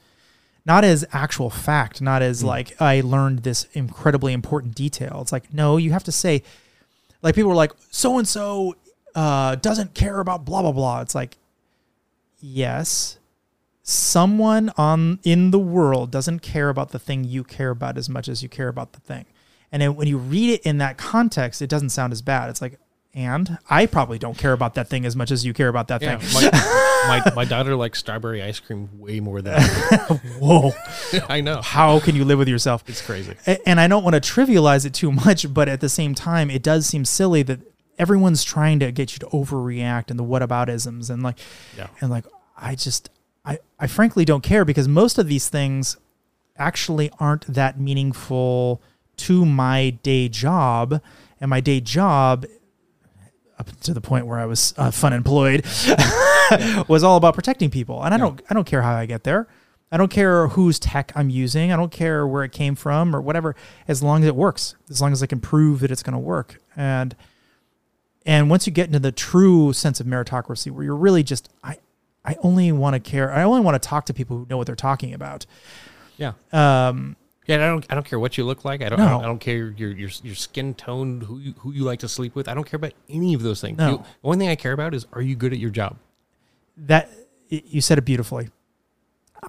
not 0.68 0.84
as 0.84 1.05
actual 1.14 1.49
fact, 1.49 2.01
not 2.01 2.22
as 2.22 2.41
hmm. 2.41 2.47
like 2.47 2.80
I 2.81 2.99
learned 2.99 3.39
this 3.39 3.68
incredibly 3.72 4.34
important 4.34 4.76
detail. 4.76 5.19
It's 5.22 5.31
like 5.31 5.53
no, 5.53 5.77
you 5.77 5.91
have 5.91 6.03
to 6.03 6.11
say, 6.11 6.43
like 7.22 7.35
people 7.35 7.49
are 7.51 7.55
like 7.55 7.72
so 7.89 8.18
and 8.18 8.27
so 8.27 8.76
doesn't 9.15 9.95
care 9.95 10.19
about 10.19 10.43
blah 10.43 10.61
blah 10.61 10.73
blah. 10.73 11.01
It's 11.01 11.15
like 11.15 11.38
yes, 12.41 13.18
someone 13.91 14.69
on 14.77 15.19
in 15.23 15.51
the 15.51 15.59
world 15.59 16.11
doesn't 16.11 16.39
care 16.39 16.69
about 16.69 16.91
the 16.91 16.99
thing 16.99 17.23
you 17.23 17.43
care 17.43 17.69
about 17.69 17.97
as 17.97 18.09
much 18.09 18.27
as 18.27 18.43
you 18.43 18.49
care 18.49 18.68
about 18.68 18.93
the 18.93 18.99
thing, 18.99 19.26
and 19.72 19.81
then 19.81 19.95
when 19.95 20.07
you 20.07 20.18
read 20.18 20.49
it 20.51 20.61
in 20.64 20.77
that 20.80 20.97
context, 20.97 21.61
it 21.61 21.69
doesn't 21.69 21.89
sound 21.89 22.14
as 22.14 22.22
bad. 22.22 22.49
It's 22.49 22.61
like. 22.61 22.80
And 23.14 23.57
I 23.68 23.88
probably 23.88 24.19
don't 24.19 24.38
care 24.38 24.53
about 24.53 24.76
that 24.76 24.89
thing 24.89 25.03
as 25.03 25.15
much 25.15 25.31
as 25.31 25.43
you 25.43 25.51
care 25.51 25.69
about 25.69 25.88
that 25.88 26.03
Yeah, 26.03 26.18
thing. 26.19 26.51
my, 26.51 27.23
my 27.26 27.34
my 27.38 27.45
daughter 27.45 27.76
likes 27.76 27.97
strawberry 27.97 28.43
ice 28.43 28.59
cream 28.59 28.89
way 28.99 29.19
more 29.19 29.41
than 29.41 29.55
I 29.57 30.19
Whoa. 30.39 30.72
I 31.27 31.41
know. 31.41 31.61
How 31.64 31.99
can 31.99 32.15
you 32.15 32.23
live 32.26 32.38
with 32.38 32.47
yourself? 32.47 32.84
It's 32.88 33.01
crazy. 33.01 33.34
And 33.65 33.80
I 33.80 33.88
don't 33.88 34.03
want 34.03 34.14
to 34.14 34.22
trivialize 34.22 34.85
it 34.85 34.93
too 34.93 35.11
much, 35.11 35.51
but 35.51 35.68
at 35.68 35.81
the 35.81 35.89
same 35.89 36.14
time, 36.14 36.51
it 36.51 36.61
does 36.61 36.85
seem 36.85 37.05
silly 37.05 37.41
that 37.43 37.59
everyone's 37.97 38.43
trying 38.43 38.77
to 38.81 38.91
get 38.91 39.14
you 39.14 39.19
to 39.19 39.26
overreact 39.27 40.11
and 40.11 40.19
the 40.19 40.23
whataboutisms 40.23 41.09
and 41.09 41.23
like, 41.23 41.39
Yeah. 41.76 41.88
and 42.01 42.11
like, 42.11 42.26
I 42.55 42.76
just, 42.76 43.09
I, 43.48 43.60
I 43.80 43.88
frankly 43.88 44.26
don't 44.26 44.44
care 44.44 44.65
because 44.65 44.88
most 44.88 45.18
of 45.18 45.28
these 45.28 45.48
things 45.48 45.95
actually 46.57 47.10
aren't 47.19 47.48
that 47.48 47.80
meaningful 47.80 48.82
to 49.15 49.45
my 49.45 49.91
day 50.03 50.28
job, 50.30 51.02
and 51.40 51.49
my 51.49 51.61
day 51.61 51.80
job. 51.80 52.45
Up 53.57 53.72
to 53.82 53.94
the 53.94 54.02
point 54.02 54.28
where 54.28 54.38
I 54.38 54.45
was 54.45 54.76
uh, 54.78 54.91
fun 54.91 55.14
employed, 55.14 55.65
was 56.88 57.03
all 57.03 57.18
about 57.18 57.34
protecting 57.34 57.72
people, 57.72 58.03
and 58.03 58.14
I 58.14 58.18
don't, 58.18 58.40
I 58.52 58.53
don't 58.53 58.68
care 58.68 58.84
how 58.84 58.94
I 58.94 59.07
get 59.07 59.24
there. 59.24 59.48
I 59.91 59.98
don't 59.98 60.11
care 60.11 60.49
whose 60.49 60.78
tech 60.78 61.11
I'm 61.15 61.32
using. 61.32 61.72
I 61.72 61.76
don't 61.76 61.91
care 61.91 62.28
where 62.28 62.44
it 62.44 62.52
came 62.52 62.76
from 62.76 63.15
or 63.15 63.22
whatever, 63.22 63.56
as 63.88 64.03
long 64.03 64.22
as 64.22 64.28
it 64.28 64.36
works, 64.36 64.76
as 64.91 65.02
long 65.02 65.11
as 65.11 65.24
I 65.24 65.26
can 65.26 65.40
prove 65.40 65.80
that 65.80 65.90
it's 65.90 66.03
going 66.03 66.14
to 66.14 66.19
work. 66.19 66.61
And 66.76 67.15
and 68.28 68.49
once 68.49 68.68
you 68.68 68.74
get 68.74 68.88
into 68.88 68.99
the 68.99 69.14
true 69.14 69.74
sense 69.74 69.99
of 69.99 70.06
meritocracy, 70.06 70.69
where 70.69 70.84
you're 70.84 70.95
really 70.95 71.24
just 71.24 71.49
I 71.64 71.78
I 72.28 72.36
only 72.44 72.72
want 72.74 72.94
to 72.94 72.99
care. 72.99 73.32
I 73.32 73.44
only 73.44 73.62
want 73.62 73.82
to 73.82 73.88
talk 73.88 74.06
to 74.08 74.14
people 74.14 74.38
who 74.38 74.45
know 74.49 74.58
what 74.58 74.68
they're 74.68 74.76
talking 74.76 75.14
about. 75.14 75.45
Yeah. 76.18 76.34
Um, 76.52 77.16
Yeah, 77.45 77.56
and 77.56 77.64
I 77.64 77.68
don't. 77.70 77.86
I 77.90 77.95
don't 77.95 78.06
care 78.06 78.20
what 78.20 78.38
you 78.38 78.44
look 78.44 78.66
like. 78.66 78.82
I 78.82 78.90
don't. 78.90 78.99
No. 78.99 79.06
I, 79.06 79.10
don't 79.12 79.24
I 79.24 79.26
don't 79.28 79.40
care 79.40 79.70
your 79.78 79.91
your 79.91 80.10
your 80.24 80.36
skin 80.36 80.74
tone, 80.74 81.22
who 81.22 81.40
you, 81.40 81.54
who 81.60 81.72
you 81.72 81.84
like 81.84 81.99
to 81.99 82.10
sleep 82.10 82.36
with. 82.36 82.49
I 82.49 82.54
don't 82.54 82.66
care 82.70 82.76
about 82.78 82.94
any 83.10 83.34
of 83.34 83.41
those 83.44 83.62
things. 83.62 83.78
No. 83.78 83.98
The 83.98 84.04
only 84.26 84.38
thing 84.40 84.49
I 84.49 84.56
care 84.56 84.74
about 84.74 84.94
is 84.94 85.08
are 85.14 85.22
you 85.22 85.36
good 85.36 85.54
at 85.54 85.60
your 85.60 85.70
job? 85.72 85.95
that 86.80 87.10
you 87.49 87.82
said 87.82 87.98
it 87.98 88.06
beautifully. 88.06 88.49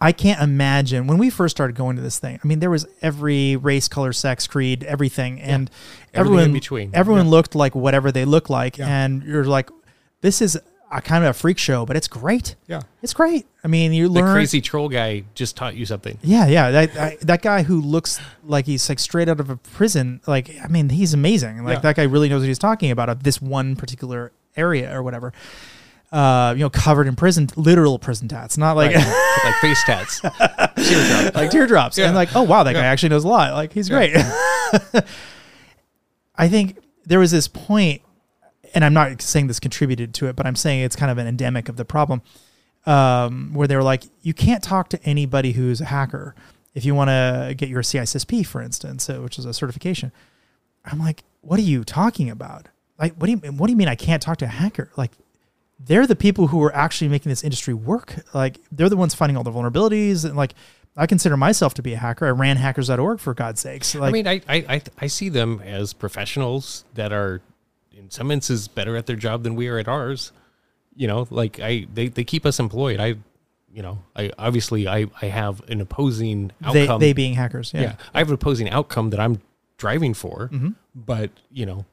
I 0.00 0.12
can't 0.12 0.40
imagine 0.40 1.06
when 1.06 1.18
we 1.18 1.28
first 1.30 1.56
started 1.56 1.74
going 1.76 1.96
to 1.96 2.02
this 2.02 2.18
thing. 2.18 2.38
I 2.42 2.46
mean, 2.46 2.60
there 2.60 2.70
was 2.70 2.86
every 3.02 3.56
race, 3.56 3.88
color, 3.88 4.12
sex, 4.12 4.46
creed, 4.46 4.84
everything, 4.84 5.40
and 5.40 5.68
in 6.12 6.20
everyone 6.20 6.52
between. 6.52 6.90
Everyone 6.94 7.24
Yeah. 7.24 7.30
looked 7.30 7.54
like 7.54 7.74
whatever 7.74 8.12
they 8.12 8.24
look 8.24 8.48
like, 8.48 8.78
Yeah. 8.78 8.86
and 8.88 9.22
you're 9.24 9.44
like, 9.44 9.70
"This 10.20 10.40
is." 10.40 10.58
A 10.90 11.02
kind 11.02 11.22
of 11.24 11.30
a 11.30 11.32
freak 11.34 11.58
show, 11.58 11.84
but 11.84 11.96
it's 11.96 12.08
great. 12.08 12.56
Yeah. 12.66 12.80
It's 13.02 13.12
great. 13.12 13.46
I 13.62 13.68
mean, 13.68 13.92
you 13.92 14.08
learn 14.08 14.14
The 14.14 14.20
learn 14.30 14.34
crazy 14.36 14.60
troll 14.60 14.88
guy 14.88 15.24
just 15.34 15.54
taught 15.56 15.74
you 15.76 15.84
something. 15.84 16.18
Yeah, 16.22 16.46
yeah. 16.46 16.70
That 16.70 16.94
that- 16.94 17.20
that 17.20 17.42
guy 17.42 17.62
who 17.62 17.80
looks 17.80 18.18
like 18.44 18.64
he's 18.66 18.88
like 18.88 18.98
straight 18.98 19.28
out 19.28 19.40
of 19.40 19.50
a 19.50 19.56
prison. 19.56 20.20
Like, 20.26 20.50
I 20.64 20.68
mean, 20.68 20.88
he's 20.88 21.12
amazing. 21.14 21.64
Like 21.64 21.76
Yeah. 21.76 21.80
that 21.80 21.96
guy 21.96 22.04
really 22.04 22.28
knows 22.28 22.40
what 22.40 22.48
he's 22.48 22.58
talking 22.58 22.90
about 22.90 23.08
of 23.10 23.22
this 23.22 23.40
one 23.42 23.76
particular 23.76 24.32
area 24.56 24.94
or 24.96 25.02
whatever. 25.02 25.32
Uh, 26.10 26.54
you 26.56 26.60
know, 26.62 26.70
covered 26.70 27.06
in 27.06 27.14
prison, 27.16 27.48
literal 27.54 27.98
prison 27.98 28.28
tats, 28.28 28.56
not 28.56 28.74
like 28.74 28.94
Right. 28.96 29.40
like 29.44 29.54
face 29.56 29.84
tats. 29.84 30.20
Teardrop. 30.20 31.34
like 31.34 31.50
teardrops. 31.50 31.98
Yeah. 31.98 32.06
And 32.06 32.14
like, 32.14 32.34
oh 32.34 32.44
wow, 32.44 32.62
that 32.62 32.72
guy 32.72 32.86
actually 32.86 33.10
knows 33.10 33.24
a 33.24 33.28
lot. 33.28 33.52
Like 33.52 33.74
he's 33.74 33.90
Yeah. 33.90 33.96
great. 34.72 35.04
I 36.34 36.48
think 36.48 36.78
there 37.04 37.18
was 37.18 37.30
this 37.30 37.48
point, 37.48 38.00
and 38.74 38.84
I'm 38.84 38.94
not 38.94 39.22
saying 39.22 39.46
this 39.46 39.60
contributed 39.60 40.14
to 40.14 40.26
it, 40.26 40.36
but 40.36 40.46
I'm 40.46 40.56
saying 40.56 40.80
it's 40.80 40.96
kind 40.96 41.10
of 41.10 41.18
an 41.18 41.26
endemic 41.26 41.68
of 41.68 41.76
the 41.76 41.84
problem, 41.84 42.22
um, 42.86 43.52
where 43.54 43.68
they 43.68 43.76
were 43.76 43.82
like, 43.82 44.04
you 44.22 44.34
can't 44.34 44.62
talk 44.62 44.88
to 44.90 45.02
anybody 45.04 45.52
who's 45.52 45.80
a 45.80 45.86
hacker 45.86 46.34
if 46.74 46.84
you 46.84 46.94
want 46.94 47.08
to 47.08 47.54
get 47.56 47.68
your 47.68 47.82
CISSP, 47.82 48.46
for 48.46 48.62
instance, 48.62 49.10
uh, 49.10 49.16
which 49.16 49.38
is 49.38 49.44
a 49.44 49.52
certification. 49.52 50.12
I'm 50.84 50.98
like, 50.98 51.24
what 51.40 51.58
are 51.58 51.62
you 51.62 51.84
talking 51.84 52.30
about? 52.30 52.68
Like, 52.98 53.14
what 53.14 53.26
do 53.26 53.32
you 53.32 53.38
what 53.52 53.66
do 53.66 53.72
you 53.72 53.76
mean 53.76 53.88
I 53.88 53.94
can't 53.94 54.22
talk 54.22 54.38
to 54.38 54.44
a 54.44 54.48
hacker? 54.48 54.90
Like, 54.96 55.12
they're 55.78 56.06
the 56.06 56.16
people 56.16 56.48
who 56.48 56.62
are 56.62 56.74
actually 56.74 57.08
making 57.08 57.30
this 57.30 57.44
industry 57.44 57.74
work. 57.74 58.16
Like, 58.34 58.58
they're 58.72 58.88
the 58.88 58.96
ones 58.96 59.14
finding 59.14 59.36
all 59.36 59.44
the 59.44 59.52
vulnerabilities, 59.52 60.24
and 60.24 60.36
like, 60.36 60.54
I 60.96 61.06
consider 61.06 61.36
myself 61.36 61.74
to 61.74 61.82
be 61.82 61.94
a 61.94 61.96
hacker. 61.96 62.26
I 62.26 62.30
ran 62.30 62.56
hackers.org 62.56 63.20
for 63.20 63.32
God's 63.32 63.60
sakes. 63.60 63.94
Like, 63.94 64.08
I 64.08 64.12
mean, 64.12 64.26
I, 64.26 64.40
I, 64.48 64.82
I 64.98 65.06
see 65.06 65.28
them 65.28 65.62
as 65.64 65.92
professionals 65.92 66.84
that 66.94 67.12
are, 67.12 67.40
in 68.08 68.12
some 68.12 68.30
instances, 68.30 68.68
better 68.68 68.96
at 68.96 69.04
their 69.06 69.16
job 69.16 69.42
than 69.42 69.54
we 69.54 69.68
are 69.68 69.76
at 69.78 69.86
ours. 69.86 70.32
You 70.96 71.06
know, 71.06 71.26
like 71.30 71.60
I, 71.60 71.86
they, 71.92 72.08
they 72.08 72.24
keep 72.24 72.46
us 72.46 72.58
employed. 72.58 72.98
I, 73.00 73.16
you 73.72 73.82
know, 73.82 73.98
I 74.16 74.32
obviously 74.38 74.88
I, 74.88 75.06
I 75.20 75.26
have 75.26 75.60
an 75.68 75.80
opposing 75.82 76.50
outcome. 76.64 77.00
they 77.00 77.08
they 77.08 77.12
being 77.12 77.34
hackers. 77.34 77.72
yeah. 77.74 77.80
Yeah. 77.82 77.94
I 78.14 78.18
have 78.18 78.28
an 78.28 78.34
opposing 78.34 78.70
outcome 78.70 79.10
that 79.10 79.20
I'm 79.20 79.40
driving 79.76 80.14
for, 80.14 80.48
Mhm. 80.52 80.74
but 80.94 81.30
you 81.52 81.66
know, 81.66 81.84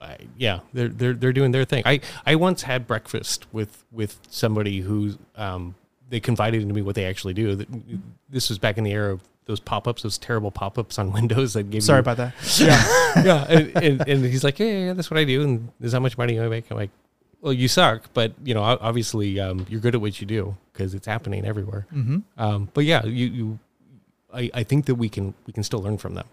I, 0.00 0.16
yeah, 0.36 0.60
they're 0.72 0.88
they're 0.88 1.12
they're 1.14 1.32
doing 1.32 1.50
their 1.50 1.64
thing. 1.64 1.82
I 1.84 2.00
I 2.24 2.36
once 2.36 2.62
had 2.62 2.86
breakfast 2.86 3.46
with 3.52 3.84
with 3.90 4.20
somebody 4.30 4.80
who 4.80 5.18
um 5.34 5.74
they 6.08 6.20
confided 6.20 6.62
into 6.62 6.72
me 6.72 6.80
what 6.82 6.94
they 6.94 7.04
actually 7.04 7.34
do. 7.34 7.56
This 8.30 8.48
was 8.48 8.58
back 8.58 8.78
in 8.78 8.84
the 8.84 8.92
era 8.92 9.12
of 9.12 9.20
those 9.48 9.58
pop-ups, 9.58 10.02
those 10.02 10.16
terrible 10.18 10.52
pop-ups 10.52 10.98
on 10.98 11.10
Windows 11.18 11.54
that 11.54 11.64
gave 11.64 11.72
me. 11.74 11.80
Sorry 11.80 11.96
you 11.98 12.00
about 12.02 12.16
that. 12.18 12.34
yeah, 12.60 13.24
yeah. 13.24 13.44
And, 13.48 13.76
and, 13.82 14.08
and 14.08 14.24
he's 14.24 14.44
like, 14.44 14.58
yeah, 14.60 14.66
yeah, 14.66 14.86
yeah, 14.86 14.92
that's 14.92 15.10
what 15.10 15.18
I 15.18 15.24
do, 15.24 15.42
and 15.42 15.68
this 15.80 15.88
is 15.88 15.92
how 15.94 16.00
much 16.00 16.16
money 16.16 16.38
I 16.38 16.46
make. 16.48 16.70
I'm 16.70 16.76
like, 16.76 16.90
well, 17.40 17.52
you 17.52 17.66
suck, 17.66 18.10
but 18.14 18.32
you 18.44 18.54
know, 18.54 18.62
obviously, 18.62 19.40
um, 19.40 19.66
you're 19.68 19.80
good 19.80 19.94
at 19.94 20.00
what 20.00 20.20
you 20.20 20.26
do 20.26 20.56
because 20.72 20.94
it's 20.94 21.06
happening 21.06 21.44
everywhere. 21.44 21.86
Mm-hmm. 21.92 22.18
Um, 22.40 22.68
but 22.74 22.84
yeah, 22.84 23.04
you, 23.04 23.26
you, 23.26 23.58
I, 24.32 24.50
I 24.54 24.62
think 24.62 24.86
that 24.86 24.96
we 24.96 25.08
can 25.08 25.34
we 25.46 25.52
can 25.52 25.62
still 25.62 25.80
learn 25.80 25.98
from 25.98 26.14
them. 26.14 26.26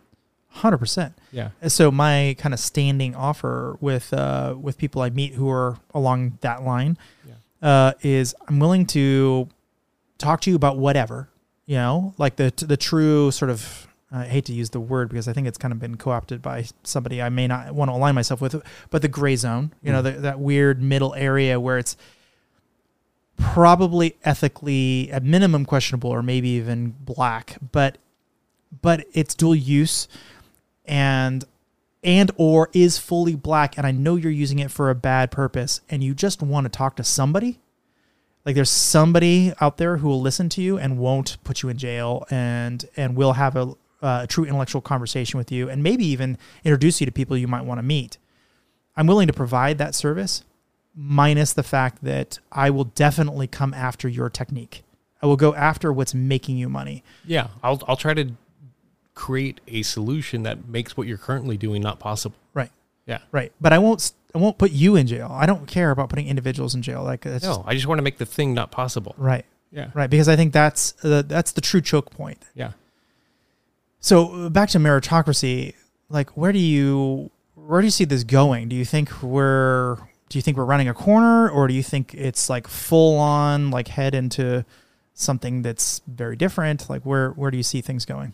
Hundred 0.49 0.77
percent. 0.77 1.13
Yeah, 1.33 1.49
So 1.67 1.91
my 1.91 2.35
kind 2.39 2.53
of 2.53 2.59
standing 2.61 3.13
offer 3.13 3.77
with 3.81 4.13
uh, 4.13 4.55
with 4.59 4.77
people 4.77 5.01
I 5.01 5.09
meet 5.09 5.33
who 5.33 5.49
are 5.49 5.77
along 5.93 6.37
that 6.41 6.63
line 6.63 6.97
Yeah. 7.27 7.33
uh, 7.61 7.93
is 8.01 8.33
I'm 8.47 8.59
willing 8.59 8.85
to 8.87 9.49
talk 10.17 10.39
to 10.41 10.49
you 10.49 10.55
about 10.55 10.77
whatever 10.77 11.27
you 11.65 11.75
know, 11.75 12.13
like 12.17 12.35
the 12.35 12.53
the 12.65 12.77
true 12.77 13.31
sort 13.31 13.51
of. 13.51 13.87
I 14.11 14.25
hate 14.25 14.45
to 14.45 14.53
use 14.53 14.69
the 14.69 14.79
word 14.79 15.09
because 15.09 15.27
I 15.27 15.33
think 15.33 15.45
it's 15.47 15.57
kind 15.57 15.71
of 15.73 15.79
been 15.79 15.97
co-opted 15.97 16.41
by 16.41 16.67
somebody 16.83 17.21
I 17.21 17.27
may 17.29 17.47
not 17.47 17.73
want 17.73 17.89
to 17.89 17.95
align 17.95 18.15
myself 18.15 18.39
with, 18.39 18.61
but 18.89 19.01
the 19.01 19.09
gray 19.09 19.35
zone, 19.35 19.73
you 19.81 19.91
know, 19.91 19.99
Mm. 19.99 20.03
the, 20.03 20.11
that 20.21 20.39
weird 20.39 20.81
middle 20.81 21.13
area 21.15 21.59
where 21.59 21.77
it's 21.77 21.97
probably 23.37 24.15
ethically 24.23 25.09
at 25.11 25.23
minimum 25.23 25.65
questionable 25.65 26.09
or 26.09 26.23
maybe 26.23 26.49
even 26.49 26.95
black, 27.01 27.57
but 27.71 27.97
but 28.81 29.05
it's 29.13 29.33
dual 29.33 29.55
use 29.55 30.07
and 30.85 31.43
and 32.03 32.31
or 32.37 32.69
is 32.73 32.97
fully 32.97 33.35
black 33.35 33.77
and 33.77 33.85
I 33.87 33.91
know 33.91 34.15
you're 34.15 34.31
using 34.31 34.59
it 34.59 34.71
for 34.71 34.89
a 34.89 34.95
bad 34.95 35.31
purpose 35.31 35.81
and 35.89 36.03
you 36.03 36.13
just 36.13 36.41
want 36.41 36.65
to 36.65 36.69
talk 36.69 36.95
to 36.97 37.03
somebody 37.03 37.59
like 38.45 38.55
there's 38.55 38.69
somebody 38.69 39.53
out 39.59 39.77
there 39.77 39.97
who 39.97 40.07
will 40.07 40.21
listen 40.21 40.49
to 40.49 40.61
you 40.61 40.77
and 40.77 40.97
won't 40.99 41.37
put 41.43 41.61
you 41.63 41.69
in 41.69 41.77
jail 41.77 42.25
and 42.29 42.85
and 42.95 43.15
will 43.15 43.33
have 43.33 43.55
a, 43.55 43.61
uh, 44.01 44.21
a 44.23 44.27
true 44.27 44.45
intellectual 44.45 44.81
conversation 44.81 45.37
with 45.37 45.51
you 45.51 45.69
and 45.69 45.81
maybe 45.81 46.05
even 46.05 46.37
introduce 46.63 46.99
you 47.01 47.05
to 47.05 47.11
people 47.11 47.35
you 47.35 47.47
might 47.47 47.65
want 47.65 47.79
to 47.79 47.83
meet 47.83 48.17
i'm 48.95 49.07
willing 49.07 49.27
to 49.27 49.33
provide 49.33 49.77
that 49.77 49.95
service 49.95 50.43
minus 50.95 51.53
the 51.53 51.63
fact 51.63 52.03
that 52.03 52.39
i 52.51 52.69
will 52.69 52.83
definitely 52.85 53.47
come 53.47 53.73
after 53.73 54.07
your 54.07 54.29
technique 54.29 54.83
i 55.21 55.25
will 55.25 55.35
go 55.37 55.53
after 55.55 55.91
what's 55.91 56.13
making 56.13 56.57
you 56.57 56.69
money 56.69 57.03
yeah. 57.25 57.47
I'll 57.63 57.81
I'll 57.87 57.97
try 57.97 58.13
to 58.13 58.31
create 59.13 59.61
a 59.67 59.81
solution 59.81 60.43
that 60.43 60.67
makes 60.67 60.97
what 60.97 61.07
you're 61.07 61.17
currently 61.17 61.55
doing 61.57 61.81
not 61.81 61.99
possible. 61.99 62.35
right 62.53 62.69
Yeah. 63.05 63.19
right 63.31 63.51
but 63.59 63.73
i 63.73 63.77
won't 63.79 64.11
i 64.35 64.37
won't 64.37 64.57
put 64.59 64.71
you 64.71 64.95
in 64.95 65.07
jail 65.07 65.29
i 65.31 65.45
don't 65.47 65.65
care 65.67 65.89
about 65.91 66.09
putting 66.09 66.27
individuals 66.27 66.75
in 66.75 66.81
jail 66.83 67.01
like 67.03 67.21
that's 67.21 67.43
No, 67.45 67.63
I 67.65 67.73
just 67.73 67.87
want 67.87 67.97
to 67.97 68.03
make 68.03 68.17
the 68.19 68.25
thing 68.27 68.53
not 68.53 68.69
possible. 68.71 69.15
right 69.17 69.45
Yeah. 69.71 69.89
right 69.95 70.09
because 70.09 70.27
i 70.29 70.35
think 70.35 70.53
that's 70.53 70.93
uh, 71.03 71.23
that's 71.25 71.53
the 71.53 71.61
true 71.61 71.81
choke 71.81 72.11
point 72.11 72.39
Yeah. 72.53 72.71
So 73.99 74.49
back 74.51 74.69
to 74.69 74.77
meritocracy, 74.77 75.73
like 76.09 76.29
where 76.37 76.51
do 76.51 76.59
you 76.59 77.31
where 77.55 77.81
do 77.81 77.87
you 77.87 77.91
see 77.91 78.05
this 78.05 78.23
going? 78.23 78.69
Do 78.69 78.75
you 78.75 78.85
think 78.85 79.23
we're 79.23 79.95
do 80.29 80.37
you 80.37 80.41
think 80.43 80.57
we're 80.57 80.65
running 80.65 80.87
a 80.87 80.93
corner 80.93 81.49
or 81.49 81.67
do 81.67 81.73
you 81.73 81.81
think 81.81 82.13
it's 82.13 82.49
like 82.49 82.67
full 82.67 83.17
on 83.17 83.71
like 83.71 83.87
head 83.87 84.13
into 84.13 84.63
something 85.15 85.63
that's 85.63 86.01
very 86.07 86.35
different? 86.35 86.87
Like 86.89 87.01
where 87.03 87.31
where 87.31 87.49
do 87.49 87.57
you 87.57 87.63
see 87.63 87.81
things 87.81 88.05
going? 88.05 88.33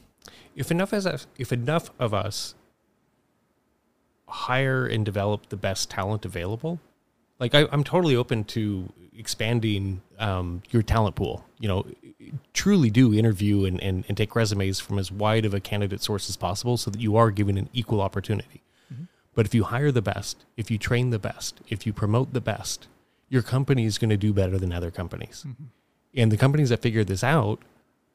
if 0.53 0.69
enough 0.69 0.91
as 0.91 1.07
if 1.37 1.53
enough 1.53 1.89
of 1.97 2.13
us 2.13 2.53
hire 4.31 4.85
and 4.85 5.05
develop 5.05 5.49
the 5.49 5.57
best 5.57 5.89
talent 5.89 6.25
available, 6.25 6.79
like 7.39 7.53
I, 7.53 7.67
I'm 7.71 7.83
totally 7.83 8.15
open 8.15 8.43
to 8.45 8.91
expanding 9.15 10.01
um, 10.19 10.63
your 10.71 10.81
talent 10.81 11.15
pool. 11.15 11.45
You 11.59 11.67
know, 11.67 11.85
truly 12.53 12.89
do 12.89 13.13
interview 13.13 13.65
and, 13.65 13.81
and, 13.81 14.05
and 14.07 14.17
take 14.17 14.35
resumes 14.35 14.79
from 14.79 14.97
as 14.97 15.11
wide 15.11 15.45
of 15.45 15.53
a 15.53 15.59
candidate 15.59 16.01
source 16.01 16.29
as 16.29 16.37
possible, 16.37 16.77
so 16.77 16.89
that 16.91 17.01
you 17.01 17.15
are 17.17 17.31
given 17.31 17.57
an 17.57 17.69
equal 17.73 18.01
opportunity. 18.01 18.61
But 19.33 19.45
if 19.45 19.55
you 19.55 19.63
hire 19.63 19.91
the 19.93 20.01
best, 20.01 20.43
if 20.57 20.69
you 20.69 20.77
train 20.77 21.09
the 21.09 21.19
best, 21.19 21.61
if 21.69 21.85
you 21.85 21.93
promote 21.93 22.33
the 22.33 22.41
best, 22.41 22.87
your 23.29 23.41
company 23.41 23.85
is 23.85 23.97
going 23.97 24.09
to 24.09 24.17
do 24.17 24.33
better 24.33 24.57
than 24.57 24.73
other 24.73 24.91
companies. 24.91 25.45
And 26.13 26.31
the 26.31 26.37
companies 26.37 26.67
that 26.67 26.81
figure 26.81 27.05
this 27.05 27.23
out 27.23 27.59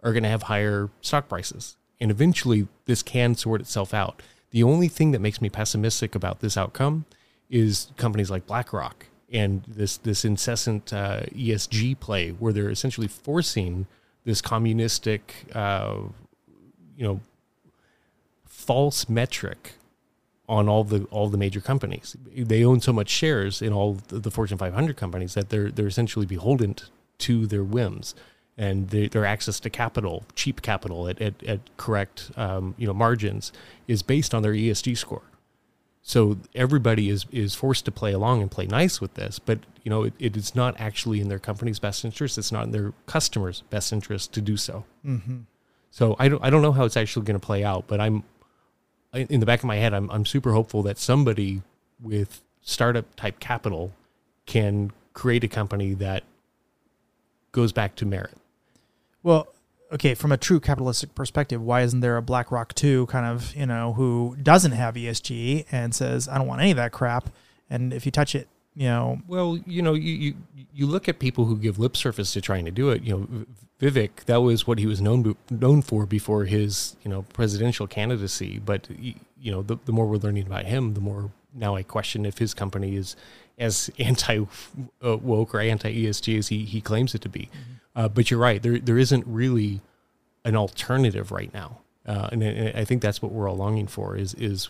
are 0.03 0.13
going 0.13 0.25
to 0.25 0.29
have 0.29 0.43
higher 0.43 0.91
stock 1.01 1.27
prices. 1.27 1.79
And 1.99 2.11
eventually, 2.11 2.69
this 2.85 3.03
can 3.03 3.35
sort 3.35 3.63
itself 3.63 3.95
out. 3.95 4.23
The 4.57 4.63
only 4.63 4.89
thing 4.89 5.11
that 5.11 5.21
makes 5.21 5.43
me 5.43 5.51
pessimistic 5.51 6.15
about 6.15 6.41
this 6.41 6.57
outcome 6.57 7.05
is 7.51 7.89
companies 7.99 8.31
like 8.31 8.47
BlackRock 8.47 9.05
and 9.31 9.63
this 9.69 9.99
this 9.99 10.25
incessant 10.25 10.95
uh, 10.95 11.25
ESG 11.25 12.01
play, 12.01 12.31
where 12.31 12.55
they're 12.55 12.71
essentially 12.71 13.07
forcing 13.07 13.87
this 14.25 14.41
communistic, 14.41 15.45
uh, 15.55 15.99
you 16.97 17.05
know, 17.05 17.21
false 18.47 19.11
metric 19.11 19.75
on 20.49 20.71
all 20.71 20.85
the 20.85 21.05
all 21.11 21.29
the 21.29 21.37
major 21.37 21.61
companies. 21.61 22.17
They 22.35 22.65
own 22.65 22.81
so 22.81 22.95
much 22.95 23.11
shares 23.11 23.61
in 23.61 23.75
all 23.75 23.99
the, 24.09 24.21
the 24.21 24.31
Fortune 24.31 24.57
500 24.57 24.97
companies 24.97 25.35
that 25.35 25.51
they're 25.51 25.71
they're 25.71 25.87
essentially 25.87 26.25
beholden 26.25 26.77
to 27.19 27.47
their 27.47 27.63
whims 27.63 28.15
and 28.59 28.89
their, 28.89 29.09
their 29.09 29.25
access 29.27 29.61
to 29.61 29.71
capital, 29.71 30.25
cheap 30.35 30.63
capital 30.63 31.09
at, 31.09 31.21
at, 31.21 31.43
at 31.45 31.61
correct 31.77 32.31
um, 32.37 32.75
you 32.79 32.87
know 32.87 32.95
margins 32.95 33.53
is 33.87 34.03
based 34.03 34.35
on 34.35 34.43
their 34.43 34.53
ESG 34.53 34.97
score. 34.97 35.23
So 36.03 36.39
everybody 36.55 37.11
is 37.11 37.27
is 37.33 37.55
forced 37.55 37.85
to 37.87 37.91
play 37.91 38.13
along 38.13 38.41
and 38.41 38.51
play 38.51 38.67
nice 38.67 39.01
with 39.01 39.15
this, 39.15 39.39
but 39.39 39.59
you 39.83 39.91
know 39.91 40.05
it, 40.05 40.15
it 40.19 40.37
is 40.37 40.55
not 40.55 40.79
actually 40.81 41.21
in 41.21 41.29
their 41.29 41.39
company's 41.39 41.79
best 41.79 42.05
interest. 42.05 42.39
It's 42.39 42.53
not 42.53 42.65
in 42.65 42.71
their 42.71 42.93
customers' 43.07 43.63
best 43.71 43.93
interest 43.93 44.33
to 44.35 44.41
do 44.41 44.57
so. 44.57 44.85
Mm-hmm. 45.05 45.39
So 45.91 46.15
I 46.19 46.29
don't 46.29 46.43
I 46.45 46.51
don't 46.51 46.63
know 46.63 46.73
how 46.73 46.85
it's 46.85 46.97
actually 46.97 47.27
going 47.27 47.39
to 47.39 47.45
play 47.45 47.65
out, 47.65 47.87
but 47.89 48.01
I'm 48.01 48.23
in 49.13 49.41
the 49.41 49.47
back 49.47 49.61
of 49.61 49.65
my 49.65 49.77
head 49.77 49.95
I'm 49.95 50.11
I'm 50.11 50.25
super 50.25 50.53
hopeful 50.53 50.83
that 50.85 50.99
somebody 50.99 51.63
with 52.01 52.43
startup 52.61 53.17
type 53.17 53.41
capital 53.41 53.93
can 54.45 54.93
create 55.13 55.43
a 55.43 55.49
company 55.49 55.95
that 55.95 56.23
goes 57.53 57.73
back 57.73 57.97
to 57.97 58.07
merit. 58.07 58.37
Well, 59.27 59.49
okay, 59.91 60.15
from 60.15 60.31
a 60.31 60.37
true 60.37 60.61
capitalistic 60.61 61.17
perspective, 61.17 61.61
why 61.61 61.83
isn't 61.83 61.99
there 61.99 62.17
a 62.17 62.23
BlackRock 62.23 62.75
2 62.75 63.07
kind 63.07 63.27
of, 63.27 63.57
you 63.57 63.67
know, 63.67 63.93
who 63.95 64.37
doesn't 64.41 64.71
have 64.71 64.95
ESG 64.95 65.67
and 65.73 65.93
says, 65.93 66.29
I 66.29 66.39
don't 66.39 66.47
want 66.47 66.61
any 66.61 66.71
of 66.71 66.77
that 66.77 66.93
crap. 66.93 67.31
And 67.69 67.93
if 67.93 68.07
you 68.07 68.13
touch 68.13 68.37
it, 68.37 68.47
you 68.77 68.87
know, 68.87 69.21
Well, 69.27 69.59
you 69.67 69.83
know, 69.83 69.95
you, 69.95 70.13
you 70.13 70.35
you 70.73 70.87
look 70.87 71.09
at 71.09 71.19
people 71.19 71.47
who 71.47 71.57
give 71.57 71.77
lip 71.77 71.97
service 71.97 72.35
to 72.35 72.41
trying 72.41 72.67
to 72.67 72.71
do 72.71 72.91
it. 72.91 73.03
You 73.03 73.17
know, 73.17 73.47
Vivek, 73.81 74.27
that 74.27 74.43
was 74.43 74.65
what 74.67 74.79
he 74.79 74.87
was 74.87 75.01
known 75.01 75.35
known 75.51 75.83
for 75.83 76.07
before 76.07 76.45
his 76.45 76.95
you 77.03 77.11
know 77.11 77.23
presidential 77.33 77.87
candidacy. 77.89 78.61
But 78.65 78.87
you 78.91 79.51
know, 79.51 79.63
the, 79.63 79.79
the 79.87 79.93
more 79.93 80.07
we're 80.07 80.19
learning 80.19 80.47
about 80.47 80.67
him, 80.67 80.95
the 80.95 81.01
more 81.01 81.33
now 81.55 81.75
I 81.75 81.83
question 81.83 82.27
if 82.27 82.39
his 82.39 82.53
company 82.55 82.95
is 82.95 83.17
as 83.59 83.91
anti 83.99 84.41
uh, 85.03 85.17
woke 85.17 85.55
or 85.55 85.61
anti 85.61 86.05
ESG 86.05 86.39
as 86.39 86.49
he, 86.49 86.65
he 86.65 86.81
claims 86.81 87.15
it 87.15 87.23
to 87.23 87.29
be. 87.29 87.49
Uh, 87.97 88.09
but 88.09 88.31
you're 88.31 88.39
right. 88.39 88.63
There 88.63 88.79
there 88.79 88.99
isn't 88.99 89.25
really 89.27 89.81
an 90.45 90.55
alternative 90.55 91.33
right 91.33 91.53
now, 91.55 91.79
uh, 92.07 92.29
and, 92.31 92.43
and 92.43 92.77
I 92.77 92.85
think 92.85 93.01
that's 93.01 93.23
what 93.23 93.33
we're 93.33 93.49
all 93.49 93.57
longing 93.57 93.87
for 93.87 94.17
is 94.17 94.35
is 94.35 94.69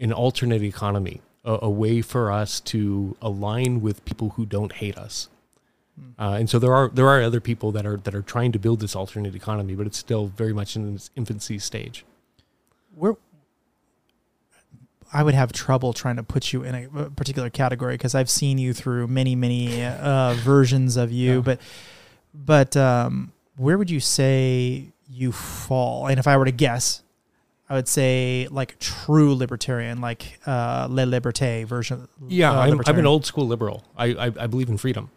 an 0.00 0.12
alternate 0.12 0.62
economy, 0.62 1.22
a, 1.44 1.60
a 1.62 1.70
way 1.70 2.02
for 2.02 2.32
us 2.32 2.58
to 2.60 3.16
align 3.22 3.80
with 3.80 4.04
people 4.04 4.30
who 4.30 4.44
don't 4.44 4.72
hate 4.72 4.98
us. 4.98 5.28
Uh, 6.18 6.36
and 6.40 6.50
so 6.50 6.58
there 6.58 6.74
are 6.74 6.88
there 6.88 7.06
are 7.06 7.22
other 7.22 7.40
people 7.40 7.70
that 7.70 7.86
are 7.86 7.98
that 7.98 8.12
are 8.12 8.22
trying 8.22 8.50
to 8.50 8.58
build 8.58 8.80
this 8.80 8.96
alternate 8.96 9.36
economy, 9.36 9.76
but 9.76 9.86
it's 9.86 9.98
still 9.98 10.26
very 10.26 10.52
much 10.52 10.74
in 10.74 10.96
its 10.96 11.10
infancy 11.14 11.60
stage. 11.60 12.04
We're, 12.96 13.14
I 15.12 15.22
would 15.22 15.34
have 15.34 15.52
trouble 15.52 15.92
trying 15.92 16.16
to 16.16 16.24
put 16.24 16.52
you 16.52 16.64
in 16.64 16.74
a 16.74 17.10
particular 17.10 17.50
category 17.50 17.94
because 17.94 18.16
I've 18.16 18.30
seen 18.30 18.58
you 18.58 18.74
through 18.74 19.06
many, 19.06 19.36
many 19.36 19.84
uh, 19.84 20.34
versions 20.34 20.96
of 20.96 21.12
you. 21.12 21.34
Yeah. 21.36 21.40
But, 21.40 21.60
but 22.34 22.76
um, 22.76 23.32
where 23.56 23.78
would 23.78 23.90
you 23.90 24.00
say 24.00 24.88
you 25.08 25.32
fall? 25.32 26.08
And 26.08 26.18
if 26.18 26.26
I 26.26 26.36
were 26.36 26.44
to 26.44 26.52
guess, 26.52 27.02
I 27.68 27.74
would 27.74 27.88
say 27.88 28.48
like 28.50 28.78
true 28.78 29.34
libertarian, 29.34 30.00
like 30.00 30.38
uh, 30.46 30.86
Le 30.90 31.04
Liberté 31.04 31.64
version. 31.64 32.08
Yeah, 32.28 32.52
uh, 32.52 32.60
I'm, 32.60 32.80
I'm 32.86 32.98
an 32.98 33.06
old 33.06 33.24
school 33.24 33.46
liberal. 33.46 33.84
I, 33.96 34.06
I, 34.06 34.24
I 34.26 34.46
believe 34.46 34.68
in 34.68 34.76
freedom. 34.76 35.10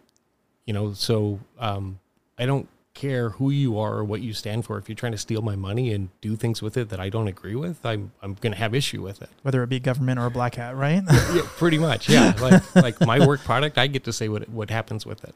You 0.64 0.74
know, 0.74 0.92
so 0.92 1.40
um, 1.58 1.98
I 2.38 2.44
don't 2.46 2.68
care 2.94 3.30
who 3.30 3.50
you 3.50 3.78
are 3.78 3.94
or 3.94 4.04
what 4.04 4.20
you 4.20 4.32
stand 4.32 4.64
for. 4.64 4.76
If 4.76 4.88
you're 4.88 4.96
trying 4.96 5.12
to 5.12 5.18
steal 5.18 5.40
my 5.40 5.56
money 5.56 5.92
and 5.92 6.08
do 6.20 6.36
things 6.36 6.60
with 6.60 6.76
it 6.76 6.88
that 6.88 6.98
I 7.00 7.08
don't 7.08 7.28
agree 7.28 7.54
with, 7.54 7.84
I'm 7.86 8.12
I'm 8.22 8.34
going 8.34 8.52
to 8.52 8.58
have 8.58 8.74
issue 8.74 9.02
with 9.02 9.22
it. 9.22 9.30
whether 9.42 9.62
it 9.62 9.68
be 9.68 9.80
government 9.80 10.18
or 10.18 10.26
a 10.26 10.30
black 10.30 10.56
hat, 10.56 10.76
right? 10.76 11.02
yeah, 11.32 11.42
pretty 11.56 11.78
much. 11.78 12.08
Yeah, 12.08 12.34
like 12.40 12.74
like 12.74 13.00
my 13.00 13.26
work 13.26 13.40
product, 13.44 13.78
I 13.78 13.86
get 13.86 14.04
to 14.04 14.12
say 14.12 14.28
what 14.28 14.48
what 14.48 14.68
happens 14.70 15.06
with 15.06 15.24
it. 15.24 15.34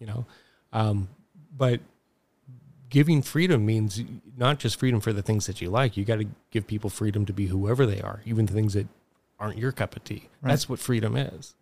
You 0.00 0.06
know, 0.06 0.26
um, 0.74 1.08
but 1.56 1.80
giving 2.90 3.22
freedom 3.22 3.64
means 3.64 4.02
not 4.36 4.58
just 4.58 4.78
freedom 4.78 5.00
for 5.00 5.12
the 5.12 5.22
things 5.22 5.46
that 5.46 5.60
you 5.60 5.70
like. 5.70 5.96
You 5.96 6.04
got 6.04 6.16
to 6.16 6.26
give 6.50 6.66
people 6.66 6.90
freedom 6.90 7.24
to 7.26 7.32
be 7.32 7.46
whoever 7.46 7.86
they 7.86 8.00
are, 8.00 8.20
even 8.26 8.46
the 8.46 8.52
things 8.52 8.74
that 8.74 8.86
aren't 9.40 9.56
your 9.58 9.72
cup 9.72 9.96
of 9.96 10.04
tea. 10.04 10.28
Right. 10.42 10.50
That's 10.50 10.68
what 10.68 10.78
freedom 10.78 11.16
is. 11.16 11.54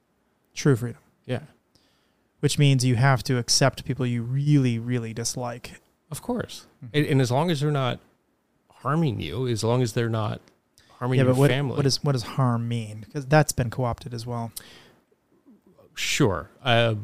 True 0.54 0.76
freedom, 0.76 1.00
Yeah, 1.24 1.40
which 2.40 2.58
means 2.58 2.84
you 2.84 2.96
have 2.96 3.22
to 3.24 3.38
accept 3.38 3.84
people 3.84 4.04
you 4.04 4.22
really, 4.22 4.78
really 4.78 5.14
dislike. 5.14 5.80
of 6.10 6.20
course. 6.20 6.66
Mhm. 6.84 6.88
And, 6.92 7.06
and 7.06 7.20
as 7.22 7.30
long 7.30 7.50
as 7.50 7.60
they're 7.60 7.70
not 7.70 8.00
harming 8.70 9.20
you, 9.20 9.46
as 9.46 9.62
long 9.64 9.80
as 9.80 9.94
they're 9.94 10.10
not 10.10 10.40
harming 10.98 11.18
yeah, 11.20 11.24
your 11.24 11.34
what, 11.34 11.50
family, 11.50 11.76
what 11.76 11.84
does 11.84 12.04
what 12.04 12.12
does 12.12 12.22
harm 12.22 12.68
mean? 12.68 13.00
Because 13.06 13.24
that's 13.26 13.52
been 13.52 13.70
co-opted 13.70 14.12
as 14.12 14.26
well. 14.26 14.52
Sure. 15.94 16.50
Uh, 16.62 16.94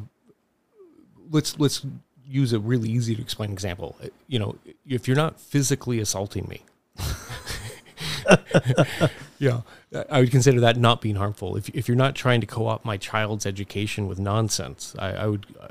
let's 1.30 1.58
let's 1.58 1.84
use 2.26 2.52
a 2.52 2.58
really 2.58 2.90
easy 2.90 3.14
to 3.14 3.22
explain 3.22 3.50
example. 3.50 3.96
You 4.26 4.38
know, 4.38 4.56
if 4.86 5.08
you're 5.08 5.16
not 5.16 5.40
physically 5.40 5.98
assaulting 5.98 6.46
me, 6.48 6.62
yeah, 9.38 9.62
I 10.10 10.20
would 10.20 10.30
consider 10.30 10.60
that 10.60 10.76
not 10.76 11.00
being 11.00 11.16
harmful. 11.16 11.56
If 11.56 11.68
if 11.70 11.88
you're 11.88 11.96
not 11.96 12.14
trying 12.14 12.40
to 12.40 12.46
co-opt 12.46 12.84
my 12.84 12.96
child's 12.96 13.46
education 13.46 14.06
with 14.06 14.18
nonsense, 14.18 14.94
I, 14.98 15.12
I 15.12 15.26
would 15.26 15.46
uh, 15.60 15.68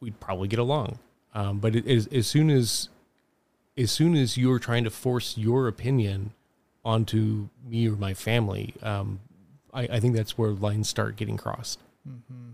we'd 0.00 0.20
probably 0.20 0.48
get 0.48 0.58
along. 0.58 0.98
Um, 1.34 1.58
but 1.58 1.74
it, 1.74 1.88
as, 1.88 2.06
as 2.08 2.26
soon 2.26 2.50
as 2.50 2.88
as 3.76 3.90
soon 3.90 4.14
as 4.14 4.36
you're 4.36 4.58
trying 4.58 4.84
to 4.84 4.90
force 4.90 5.36
your 5.36 5.66
opinion 5.66 6.32
onto 6.84 7.48
me 7.66 7.88
or 7.88 7.96
my 7.96 8.14
family, 8.14 8.74
um, 8.82 9.20
I, 9.72 9.82
I 9.82 10.00
think 10.00 10.14
that's 10.14 10.38
where 10.38 10.50
lines 10.50 10.88
start 10.88 11.16
getting 11.16 11.36
crossed. 11.36 11.80
Mm-hmm. 12.08 12.52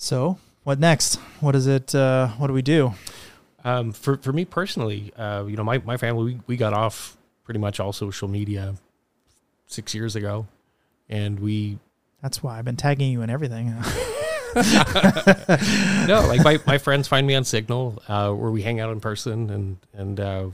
So 0.00 0.38
what 0.64 0.78
next? 0.78 1.16
What 1.40 1.54
is 1.54 1.66
it? 1.66 1.94
Uh, 1.94 2.28
what 2.38 2.46
do 2.46 2.54
we 2.54 2.62
do? 2.62 2.94
Um, 3.64 3.92
for 3.92 4.16
for 4.16 4.32
me 4.32 4.46
personally, 4.46 5.12
uh, 5.14 5.44
you 5.46 5.56
know, 5.56 5.62
my, 5.62 5.76
my 5.76 5.98
family 5.98 6.24
we, 6.24 6.40
we 6.46 6.56
got 6.56 6.72
off 6.72 7.18
pretty 7.44 7.60
much 7.60 7.80
all 7.80 7.92
social 7.92 8.26
media 8.26 8.76
six 9.66 9.94
years 9.94 10.16
ago, 10.16 10.46
and 11.10 11.38
we 11.38 11.78
That's 12.22 12.42
why 12.42 12.58
I've 12.58 12.64
been 12.64 12.76
tagging 12.76 13.12
you 13.12 13.20
in 13.20 13.28
everything. 13.28 13.66
no 16.06 16.24
like 16.26 16.42
my, 16.42 16.58
my 16.66 16.78
friends 16.78 17.06
find 17.06 17.26
me 17.26 17.34
on 17.34 17.44
Signal 17.44 18.02
uh, 18.08 18.32
where 18.32 18.50
we 18.50 18.62
hang 18.62 18.80
out 18.80 18.90
in 18.90 19.00
person 19.00 19.50
and 19.50 19.76
and 19.92 20.18
uh, 20.18 20.48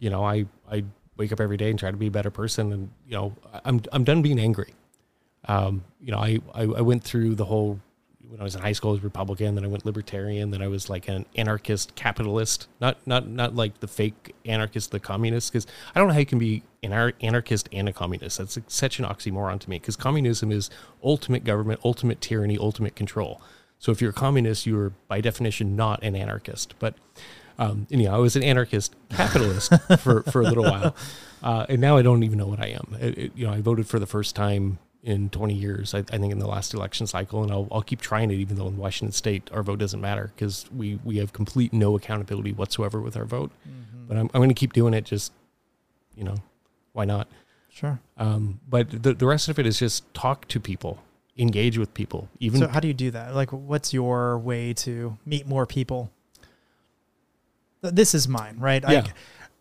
you 0.00 0.10
know 0.10 0.24
I 0.24 0.46
I 0.68 0.82
wake 1.16 1.30
up 1.30 1.40
every 1.40 1.56
day 1.56 1.70
and 1.70 1.78
try 1.78 1.92
to 1.92 1.96
be 1.96 2.08
a 2.08 2.10
better 2.10 2.32
person 2.32 2.72
and 2.72 2.90
you 3.06 3.14
know 3.16 3.36
I'm 3.64 3.82
I'm 3.92 4.02
done 4.02 4.20
being 4.20 4.40
angry. 4.40 4.74
Um, 5.44 5.84
you 6.00 6.10
know 6.10 6.18
I, 6.18 6.40
I 6.52 6.62
I 6.62 6.80
went 6.80 7.04
through 7.04 7.36
the 7.36 7.44
whole 7.44 7.78
when 8.34 8.40
I 8.40 8.44
was 8.44 8.56
in 8.56 8.62
high 8.62 8.72
school 8.72 8.90
I 8.90 8.94
was 8.94 9.04
Republican 9.04 9.54
then 9.54 9.64
I 9.64 9.68
went 9.68 9.86
Libertarian 9.86 10.50
then 10.50 10.60
I 10.60 10.66
was 10.66 10.90
like 10.90 11.06
an 11.08 11.24
anarchist 11.36 11.94
capitalist 11.94 12.66
not 12.80 12.96
not 13.06 13.28
not 13.28 13.54
like 13.54 13.78
the 13.78 13.86
fake 13.86 14.34
anarchist 14.44 14.90
the 14.90 14.98
communist 14.98 15.52
because 15.52 15.68
I 15.94 16.00
don't 16.00 16.08
know 16.08 16.14
how 16.14 16.18
you 16.20 16.26
can 16.26 16.40
be 16.40 16.64
an 16.82 16.92
anarchist 17.22 17.68
and 17.72 17.88
a 17.88 17.92
communist. 17.92 18.36
That's 18.38 18.58
such 18.66 18.98
an 18.98 19.04
oxymoron 19.04 19.60
to 19.60 19.70
me 19.70 19.78
because 19.78 19.94
communism 19.96 20.50
is 20.50 20.68
ultimate 21.02 21.44
government 21.44 21.80
ultimate 21.84 22.20
tyranny 22.20 22.58
ultimate 22.58 22.96
control. 22.96 23.40
So 23.78 23.92
if 23.92 24.00
you're 24.00 24.10
a 24.10 24.14
communist 24.14 24.66
you're 24.66 24.90
by 25.06 25.20
definition 25.20 25.76
not 25.76 26.02
an 26.02 26.16
anarchist. 26.16 26.74
But 26.80 26.94
um, 27.56 27.86
anyhow 27.92 28.16
I 28.16 28.18
was 28.18 28.34
an 28.34 28.42
anarchist 28.42 28.96
capitalist 29.10 29.72
for 30.00 30.22
for 30.24 30.40
a 30.40 30.44
little 30.44 30.64
while. 30.64 30.96
Uh, 31.40 31.66
and 31.68 31.80
now 31.80 31.96
I 31.96 32.02
don't 32.02 32.24
even 32.24 32.38
know 32.38 32.48
what 32.48 32.58
I 32.60 32.66
am. 32.68 32.96
It- 33.00 33.18
it- 33.18 33.32
you 33.36 33.46
know 33.46 33.52
I 33.52 33.60
voted 33.60 33.86
for 33.86 34.00
the 34.00 34.06
first 34.08 34.34
time 34.34 34.78
in 35.04 35.28
20 35.28 35.52
years, 35.54 35.94
I, 35.94 35.98
I 35.98 36.18
think 36.18 36.32
in 36.32 36.38
the 36.38 36.48
last 36.48 36.72
election 36.72 37.06
cycle, 37.06 37.42
and 37.42 37.52
I'll, 37.52 37.68
I'll 37.70 37.82
keep 37.82 38.00
trying 38.00 38.30
it, 38.30 38.36
even 38.36 38.56
though 38.56 38.66
in 38.66 38.78
Washington 38.78 39.12
State 39.12 39.50
our 39.52 39.62
vote 39.62 39.78
doesn't 39.78 40.00
matter 40.00 40.32
because 40.34 40.64
we, 40.74 40.98
we 41.04 41.18
have 41.18 41.32
complete 41.32 41.72
no 41.74 41.94
accountability 41.94 42.52
whatsoever 42.52 43.00
with 43.00 43.16
our 43.16 43.26
vote. 43.26 43.52
But 44.08 44.16
I'm, 44.16 44.30
I'm 44.32 44.40
going 44.40 44.48
to 44.48 44.54
keep 44.54 44.72
doing 44.72 44.94
it. 44.94 45.04
Just 45.04 45.32
you 46.16 46.24
know, 46.24 46.36
why 46.92 47.04
not? 47.04 47.28
sure. 47.70 48.00
Um, 48.16 48.60
but 48.68 49.02
the 49.02 49.14
the 49.14 49.26
rest 49.26 49.48
of 49.48 49.58
it 49.58 49.66
is 49.66 49.78
just 49.78 50.12
talk 50.14 50.46
to 50.48 50.60
people, 50.60 51.02
engage 51.36 51.76
with 51.76 51.92
people. 51.94 52.28
Even 52.38 52.60
So 52.60 52.68
how 52.68 52.80
do 52.80 52.88
you 52.88 52.94
do 52.94 53.10
that? 53.10 53.34
Like, 53.34 53.50
what's 53.50 53.92
your 53.92 54.38
way 54.38 54.72
to 54.74 55.18
meet 55.26 55.46
more 55.46 55.66
people? 55.66 56.10
This 57.82 58.14
is 58.14 58.28
mine, 58.28 58.56
right? 58.58 58.82
Yeah. 58.88 59.06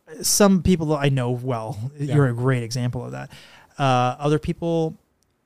I, 0.07 0.21
some 0.21 0.61
people 0.61 0.93
I 0.95 1.09
know 1.09 1.31
well. 1.31 1.91
Yeah. 1.97 2.15
You're 2.15 2.27
a 2.27 2.33
great 2.33 2.63
example 2.63 3.03
of 3.03 3.11
that. 3.11 3.31
Uh, 3.77 4.15
other 4.19 4.39
people, 4.39 4.95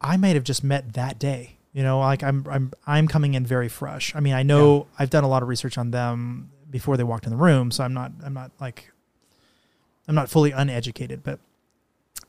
I 0.01 0.17
might 0.17 0.35
have 0.35 0.43
just 0.43 0.63
met 0.63 0.93
that 0.93 1.19
day. 1.19 1.57
You 1.73 1.83
know, 1.83 1.99
like 1.99 2.23
I'm, 2.23 2.45
I'm, 2.49 2.73
I'm 2.87 3.07
coming 3.07 3.35
in 3.35 3.45
very 3.45 3.69
fresh. 3.69 4.15
I 4.15 4.19
mean, 4.19 4.33
I 4.33 4.41
know 4.43 4.87
I've 4.97 5.09
done 5.09 5.23
a 5.23 5.27
lot 5.27 5.43
of 5.43 5.49
research 5.49 5.77
on 5.77 5.91
them 5.91 6.49
before 6.69 6.97
they 6.97 7.03
walked 7.03 7.25
in 7.25 7.31
the 7.31 7.37
room, 7.37 7.69
so 7.71 7.83
I'm 7.83 7.93
not, 7.93 8.11
I'm 8.23 8.33
not 8.33 8.51
like, 8.59 8.91
I'm 10.07 10.15
not 10.15 10.29
fully 10.29 10.51
uneducated, 10.51 11.21
but 11.23 11.39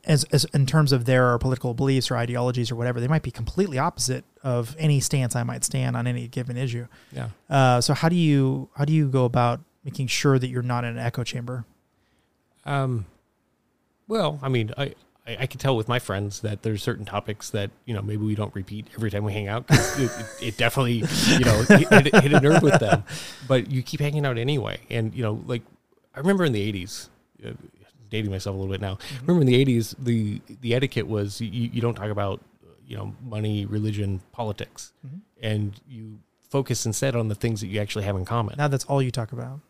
as, 0.04 0.24
as 0.24 0.44
in 0.46 0.66
terms 0.66 0.92
of 0.92 1.06
their 1.06 1.38
political 1.38 1.74
beliefs 1.74 2.10
or 2.10 2.16
ideologies 2.16 2.70
or 2.70 2.76
whatever, 2.76 3.00
they 3.00 3.08
might 3.08 3.22
be 3.22 3.30
completely 3.30 3.78
opposite 3.78 4.24
of 4.42 4.76
any 4.78 5.00
stance 5.00 5.34
I 5.34 5.44
might 5.44 5.64
stand 5.64 5.96
on 5.96 6.06
any 6.06 6.28
given 6.28 6.56
issue. 6.56 6.86
yeah. 7.12 7.28
Uh, 7.48 7.80
so 7.80 7.94
how 7.94 8.08
do 8.08 8.16
you 8.16 8.68
how 8.76 8.84
do 8.84 8.92
you 8.92 9.08
go 9.08 9.24
about 9.24 9.60
making 9.84 10.08
sure 10.08 10.38
that 10.38 10.48
you're 10.48 10.62
not 10.62 10.84
in 10.84 10.90
an 10.90 10.98
echo 10.98 11.24
chamber? 11.24 11.64
Um, 12.64 13.06
well, 14.06 14.38
I 14.42 14.48
mean, 14.48 14.72
I, 14.76 14.94
I, 15.28 15.36
I 15.40 15.46
can 15.46 15.60
tell 15.60 15.76
with 15.76 15.86
my 15.88 15.98
friends 15.98 16.40
that 16.40 16.62
there's 16.62 16.82
certain 16.82 17.05
topics 17.05 17.50
that, 17.50 17.70
you 17.84 17.94
know, 17.94 18.02
maybe 18.02 18.24
we 18.24 18.34
don't 18.34 18.55
repeat 18.55 18.86
every 18.96 19.10
time 19.10 19.24
we 19.24 19.32
hang 19.32 19.46
out. 19.48 19.66
It, 19.68 20.00
it, 20.00 20.26
it 20.48 20.56
definitely, 20.56 21.05
you 21.38 21.44
know, 21.44 21.62
hit, 21.62 22.14
hit, 22.14 22.32
a 22.32 22.40
nerve 22.40 22.62
with 22.62 22.80
them, 22.80 23.05
but 23.46 23.70
you 23.70 23.82
keep 23.82 24.00
hanging 24.00 24.24
out 24.26 24.38
anyway. 24.38 24.78
And, 24.90 25.14
you 25.14 25.22
know, 25.22 25.42
like 25.46 25.62
I 26.14 26.18
remember 26.20 26.44
in 26.44 26.52
the 26.52 26.72
80s, 26.72 27.09
uh, 27.46 27.50
dating 28.10 28.30
myself 28.30 28.55
a 28.55 28.59
little 28.59 28.72
bit 28.72 28.80
now, 28.80 28.94
Mm-hmm. 28.94 29.26
remember 29.26 29.40
in 29.42 29.46
the 29.46 29.64
80s, 29.80 29.94
the, 29.98 30.40
the 30.62 30.74
etiquette 30.74 31.06
was 31.06 31.40
you, 31.40 31.68
you 31.72 31.80
don't 31.80 31.94
talk 31.94 32.10
about, 32.10 32.40
you 32.86 32.96
know, 32.96 33.14
money, 33.22 33.66
religion, 33.66 34.22
politics, 34.32 34.92
Mhm. 35.06 35.20
and 35.42 35.80
you 35.86 36.18
focus 36.48 36.86
instead 36.86 37.14
on 37.14 37.28
the 37.28 37.34
things 37.34 37.60
that 37.60 37.66
you 37.66 37.78
actually 37.80 38.05
have 38.06 38.16
in 38.16 38.24
common. 38.24 38.55
Now 38.56 38.68
that's 38.68 38.86
all 38.86 39.02
you 39.02 39.10
talk 39.10 39.32
about. 39.32 39.60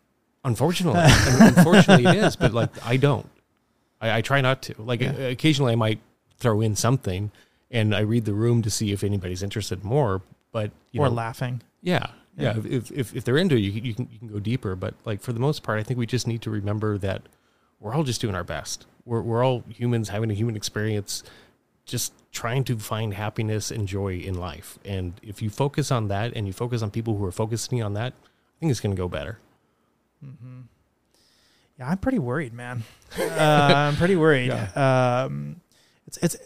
Unfortunately, 0.44 1.01
unfortunately, 1.40 2.06
it 2.06 2.16
is. 2.24 2.36
But 2.36 2.52
like, 2.55 2.70
I 2.86 2.97
don't. 2.97 3.28
I, 4.00 4.18
I 4.18 4.20
try 4.22 4.40
not 4.40 4.62
to. 4.62 4.74
Like, 4.78 5.00
Yeah. 5.00 5.12
occasionally, 5.12 5.72
I 5.72 5.76
might 5.76 6.00
throw 6.38 6.60
in 6.60 6.76
something, 6.76 7.30
and 7.70 7.94
I 7.94 8.00
read 8.00 8.24
the 8.24 8.34
room 8.34 8.62
to 8.62 8.70
see 8.70 8.92
if 8.92 9.02
anybody's 9.02 9.42
interested 9.42 9.84
more. 9.84 10.22
But 10.52 10.70
you 10.92 11.00
or 11.02 11.08
know, 11.08 11.14
laughing. 11.14 11.62
yeah, 11.82 12.06
yeah. 12.36 12.56
Yeah. 12.56 12.62
If, 12.76 12.90
if 12.92 13.16
if 13.16 13.24
they're 13.24 13.36
into 13.36 13.56
it, 13.56 13.60
you 13.60 13.72
can, 13.72 13.84
you 13.84 13.94
can 13.94 14.08
you 14.12 14.18
can 14.18 14.28
go 14.28 14.38
deeper. 14.38 14.74
But 14.76 14.94
like 15.04 15.20
for 15.20 15.32
the 15.32 15.40
most 15.40 15.62
part, 15.62 15.78
I 15.80 15.82
think 15.82 15.98
we 15.98 16.06
just 16.06 16.26
need 16.26 16.40
to 16.42 16.50
remember 16.50 16.96
that 16.98 17.22
we're 17.80 17.92
all 17.94 18.04
just 18.04 18.20
doing 18.20 18.34
our 18.34 18.44
best. 18.44 18.86
We're 19.04 19.20
we're 19.22 19.44
all 19.44 19.64
humans 19.68 20.08
having 20.08 20.30
a 20.30 20.34
human 20.34 20.56
experience, 20.56 21.22
just 21.84 22.12
trying 22.32 22.62
to 22.64 22.78
find 22.78 23.14
happiness 23.14 23.70
and 23.70 23.86
joy 23.88 24.14
in 24.18 24.34
life. 24.34 24.78
And 24.84 25.14
if 25.22 25.42
you 25.42 25.50
focus 25.50 25.90
on 25.90 26.08
that, 26.08 26.32
and 26.36 26.46
you 26.46 26.52
focus 26.52 26.80
on 26.82 26.90
people 26.90 27.16
who 27.16 27.24
are 27.24 27.32
focusing 27.32 27.82
on 27.82 27.94
that, 27.94 28.12
I 28.14 28.56
think 28.60 28.70
it's 28.70 28.80
going 28.80 28.94
to 28.94 29.00
go 29.00 29.08
better. 29.08 29.38
Mm-hmm. 30.24 30.60
Yeah, 31.78 31.88
I'm 31.88 31.98
pretty 31.98 32.18
worried, 32.18 32.52
man. 32.52 32.82
uh, 33.18 33.24
I'm 33.40 33.96
pretty 33.96 34.16
worried. 34.16 34.50
Um, 34.76 35.60
It's 36.06 36.18
it's 36.22 36.36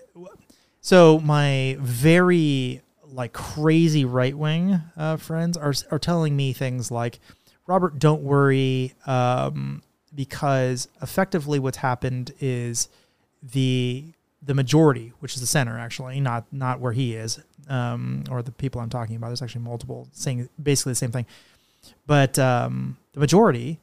so 0.81 1.21
my 1.21 1.77
very 1.81 2.83
like 3.07 3.33
crazy 3.33 4.05
right 4.05 4.37
wing 4.37 4.81
uh, 4.97 5.17
friends 5.17 5.57
are 5.57 5.73
are 5.91 5.99
telling 5.99 6.35
me 6.37 6.53
things 6.53 6.91
like, 6.91 7.21
Robert, 7.67 7.99
don't 7.99 8.23
worry, 8.23 8.95
um, 9.07 9.83
because 10.15 10.89
effectively 11.01 11.59
what's 11.59 11.79
happened 11.79 12.33
is 12.41 12.89
the 13.43 14.05
the 14.45 14.55
majority, 14.55 15.13
which 15.21 15.35
is 15.35 15.41
the 15.41 15.47
center, 15.47 15.79
actually, 15.79 16.21
not 16.21 16.45
not 16.53 16.81
where 16.81 16.93
he 16.93 17.15
is, 17.15 17.39
um, 17.69 18.25
or 18.31 18.43
the 18.43 18.51
people 18.53 18.81
I'm 18.81 18.91
talking 18.91 19.15
about. 19.17 19.29
There's 19.29 19.43
actually 19.43 19.63
multiple 19.63 20.09
saying 20.13 20.49
basically 20.61 20.93
the 20.93 20.97
same 20.97 21.13
thing, 21.13 21.27
but 22.07 22.39
um, 22.39 22.97
the 23.13 23.21
majority 23.21 23.79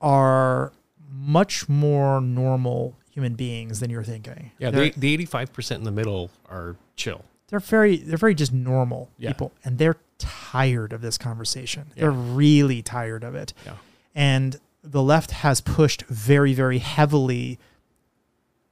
are 0.00 0.72
much 1.10 1.68
more 1.68 2.20
normal 2.20 2.96
human 3.10 3.34
beings 3.34 3.80
than 3.80 3.90
you're 3.90 4.04
thinking. 4.04 4.52
Yeah, 4.58 4.70
they're, 4.70 4.90
the 4.90 5.00
the 5.00 5.12
eighty 5.12 5.24
five 5.26 5.52
percent 5.52 5.78
in 5.80 5.84
the 5.84 5.90
middle 5.90 6.30
are 6.48 6.76
chill. 6.96 7.24
they're 7.48 7.58
very 7.60 7.96
they're 7.96 8.16
very 8.18 8.34
just 8.34 8.52
normal 8.52 9.10
Yeah. 9.18 9.30
people, 9.30 9.52
and 9.64 9.78
they're 9.78 9.96
tired 10.18 10.92
of 10.92 11.00
this 11.00 11.18
conversation. 11.18 11.86
Yeah. 11.96 12.02
They're 12.02 12.10
really 12.12 12.82
tired 12.82 13.24
of 13.24 13.34
it, 13.34 13.52
Yeah. 13.66 13.74
and 14.14 14.56
the 14.82 15.02
left 15.02 15.30
has 15.32 15.60
pushed 15.60 16.02
very 16.04 16.54
very 16.54 16.78
heavily 16.78 17.58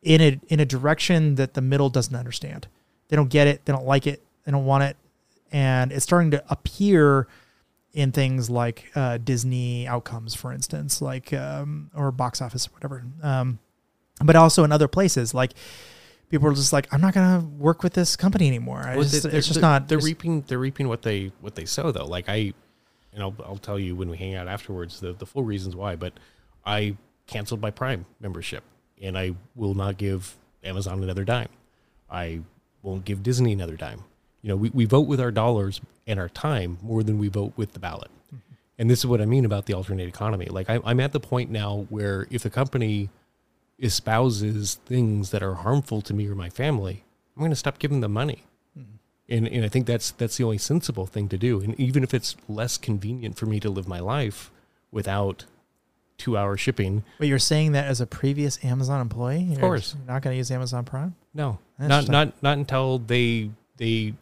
in 0.02 0.20
a 0.20 0.40
in 0.48 0.60
a 0.60 0.64
direction 0.66 1.34
that 1.34 1.54
the 1.54 1.60
middle 1.60 1.90
doesn't 1.90 2.14
understand. 2.14 2.68
They 3.08 3.16
don't 3.16 3.28
get 3.30 3.46
it. 3.46 3.64
They 3.64 3.72
don't 3.72 3.86
like 3.86 4.06
it. 4.06 4.22
They 4.44 4.52
don't 4.52 4.64
want 4.66 4.84
it, 4.84 4.96
and 5.50 5.90
it's 5.92 6.04
starting 6.04 6.30
to 6.32 6.44
appear 6.48 7.26
in 7.98 8.12
things 8.12 8.48
like 8.48 8.92
uh, 8.94 9.18
Disney 9.18 9.88
outcomes, 9.88 10.32
for 10.32 10.52
instance, 10.52 11.02
like 11.02 11.32
um, 11.32 11.90
or 11.96 12.12
box 12.12 12.40
office, 12.40 12.72
whatever. 12.72 13.02
Um, 13.24 13.58
but 14.24 14.36
also 14.36 14.62
in 14.62 14.70
other 14.70 14.86
places, 14.86 15.34
like 15.34 15.54
people 16.30 16.46
are 16.48 16.54
just 16.54 16.72
like, 16.72 16.86
I'm 16.94 17.00
not 17.00 17.12
gonna 17.12 17.44
work 17.58 17.82
with 17.82 17.94
this 17.94 18.14
company 18.14 18.46
anymore. 18.46 18.84
Well, 18.86 19.02
just, 19.02 19.24
it's 19.24 19.48
just 19.48 19.60
not. 19.60 19.88
They're 19.88 19.98
reaping. 19.98 20.42
They're 20.42 20.60
reaping 20.60 20.86
what 20.86 21.02
they 21.02 21.32
what 21.40 21.56
they 21.56 21.64
sow, 21.64 21.90
though. 21.90 22.06
Like 22.06 22.28
I, 22.28 22.52
and 23.12 23.20
I'll 23.20 23.34
I'll 23.44 23.58
tell 23.58 23.80
you 23.80 23.96
when 23.96 24.08
we 24.08 24.16
hang 24.16 24.36
out 24.36 24.46
afterwards 24.46 25.00
the 25.00 25.12
the 25.12 25.26
full 25.26 25.42
reasons 25.42 25.74
why. 25.74 25.96
But 25.96 26.12
I 26.64 26.96
canceled 27.26 27.60
my 27.60 27.72
Prime 27.72 28.06
membership, 28.20 28.62
and 29.02 29.18
I 29.18 29.34
will 29.56 29.74
not 29.74 29.96
give 29.96 30.36
Amazon 30.62 31.02
another 31.02 31.24
dime. 31.24 31.48
I 32.08 32.42
won't 32.82 33.04
give 33.04 33.24
Disney 33.24 33.52
another 33.52 33.76
dime. 33.76 34.04
You 34.42 34.50
know, 34.50 34.56
we, 34.56 34.70
we 34.70 34.84
vote 34.84 35.08
with 35.08 35.20
our 35.20 35.32
dollars 35.32 35.80
and 36.08 36.18
our 36.18 36.28
time 36.28 36.78
more 36.82 37.04
than 37.04 37.18
we 37.18 37.28
vote 37.28 37.52
with 37.56 37.72
the 37.72 37.78
ballot. 37.78 38.10
And 38.80 38.88
this 38.88 39.00
is 39.00 39.06
what 39.06 39.20
I 39.20 39.26
mean 39.26 39.44
about 39.44 39.66
the 39.66 39.74
alternate 39.74 40.08
economy. 40.08 40.46
Like 40.46 40.70
I, 40.70 40.80
I'm 40.84 41.00
at 41.00 41.12
the 41.12 41.20
point 41.20 41.50
now 41.50 41.86
where 41.90 42.26
if 42.30 42.44
a 42.44 42.50
company 42.50 43.10
espouses 43.80 44.76
things 44.86 45.30
that 45.30 45.42
are 45.42 45.54
harmful 45.54 46.00
to 46.02 46.14
me 46.14 46.28
or 46.28 46.34
my 46.34 46.48
family, 46.48 47.04
I'm 47.36 47.40
going 47.40 47.50
to 47.50 47.56
stop 47.56 47.78
giving 47.78 48.00
them 48.00 48.12
money. 48.12 48.44
Mm-hmm. 48.78 49.34
And, 49.34 49.48
and 49.48 49.64
I 49.64 49.68
think 49.68 49.86
that's 49.86 50.12
that's 50.12 50.36
the 50.36 50.44
only 50.44 50.58
sensible 50.58 51.06
thing 51.06 51.28
to 51.28 51.36
do. 51.36 51.60
And 51.60 51.78
even 51.78 52.02
if 52.04 52.14
it's 52.14 52.36
less 52.48 52.78
convenient 52.78 53.36
for 53.36 53.46
me 53.46 53.58
to 53.60 53.68
live 53.68 53.88
my 53.88 53.98
life 53.98 54.50
without 54.92 55.44
two 56.16 56.36
hour 56.36 56.56
shipping, 56.56 57.04
But 57.18 57.26
you're 57.28 57.38
saying 57.38 57.72
that 57.72 57.86
as 57.86 58.00
a 58.00 58.06
previous 58.06 58.64
Amazon 58.64 59.00
employee, 59.00 59.42
you're 59.42 59.60
course. 59.60 59.96
not 60.06 60.22
going 60.22 60.34
to 60.34 60.38
use 60.38 60.50
Amazon 60.50 60.84
Prime. 60.84 61.14
no, 61.34 61.58
not 61.78 62.08
not 62.08 62.42
not 62.42 62.58
until 62.58 62.98
they 62.98 63.50
they 63.76 64.14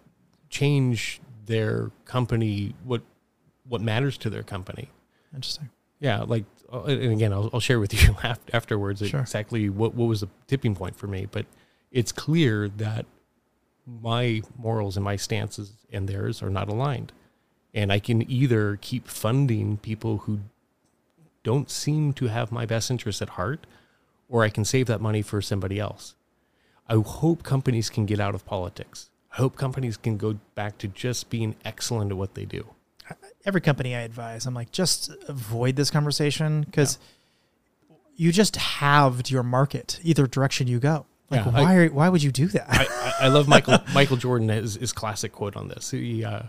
change 0.49 1.21
their 1.47 1.91
company 2.05 2.75
what 2.85 3.03
what 3.69 3.81
matters 3.81 4.17
to 4.19 4.31
their 4.31 4.43
company. 4.43 4.91
Interesting. 5.35 5.71
Yeah, 5.99 6.23
like 6.23 6.45
uh, 6.73 6.83
and 6.85 7.13
again, 7.13 7.33
I'll, 7.33 7.51
I'll 7.53 7.61
share 7.61 7.81
with 7.81 7.93
you 8.03 8.17
afterwards 8.53 9.07
Sure. 9.07 9.21
exactly 9.21 9.69
what 9.69 9.95
what 9.95 10.07
was 10.07 10.21
the 10.21 10.29
tipping 10.47 10.75
point 10.75 10.97
for 10.97 11.07
me. 11.07 11.27
But 11.31 11.47
it's 11.91 12.13
clear 12.13 12.69
that 12.69 13.07
my 13.87 14.43
morals 14.59 14.97
and 14.97 15.05
my 15.05 15.17
stances 15.17 15.73
and 15.93 16.09
theirs 16.09 16.43
are 16.43 16.51
not 16.51 16.69
aligned, 16.69 17.13
and 17.73 17.93
I 17.93 17.99
can 17.99 18.29
either 18.31 18.79
keep 18.81 19.09
funding 19.09 19.77
people 19.79 20.19
who 20.19 20.41
don't 21.45 21.71
seem 21.71 22.13
to 22.15 22.27
have 22.27 22.51
my 22.51 22.67
best 22.67 22.91
interests 22.91 23.23
at 23.23 23.31
heart, 23.31 23.67
or 24.29 24.43
I 24.43 24.49
can 24.51 24.65
save 24.65 24.87
that 24.87 25.01
money 25.01 25.23
for 25.23 25.41
somebody 25.41 25.79
else. 25.79 26.15
I 26.89 26.95
hope 26.95 27.43
companies 27.45 27.89
can 27.89 28.05
get 28.07 28.19
out 28.21 28.35
of 28.35 28.45
politics. 28.45 29.11
I 29.37 29.41
hope 29.41 29.57
companies 29.57 29.97
can 29.99 30.17
go 30.17 30.39
back 30.55 30.79
to 30.79 30.89
just 30.89 31.29
being 31.29 31.57
excellent 31.65 32.11
at 32.11 32.17
what 32.17 32.35
they 32.35 32.47
do. 32.47 32.67
Every 33.45 33.61
company 33.61 33.95
I 33.95 34.01
advise, 34.01 34.47
I'm 34.47 34.55
like, 34.55 34.73
just 34.73 35.13
avoid 35.29 35.77
this 35.77 35.91
conversation 35.91 36.63
because 36.63 36.99
you 38.17 38.33
just 38.33 38.57
halved 38.57 39.31
your 39.31 39.43
market 39.43 40.01
either 40.03 40.27
direction 40.27 40.67
you 40.69 40.79
go. 40.81 41.05
Like, 41.31 41.45
Yeah, 41.45 41.51
I- 41.55 41.63
why? 41.63 41.75
are, 41.75 41.89
why 41.89 42.09
would 42.09 42.23
you 42.23 42.33
do 42.33 42.47
that? 42.49 42.67
I, 42.69 42.87
I, 43.21 43.27
I 43.27 43.29
love 43.29 43.47
Michael 43.47 43.79
Michael 43.95 44.17
Jordan 44.17 44.49
his, 44.49 44.77
his 44.77 44.93
classic 44.93 45.33
quote 45.33 45.55
on 45.55 45.69
this. 45.69 45.91
He, 45.91 46.25
uh, 46.25 46.43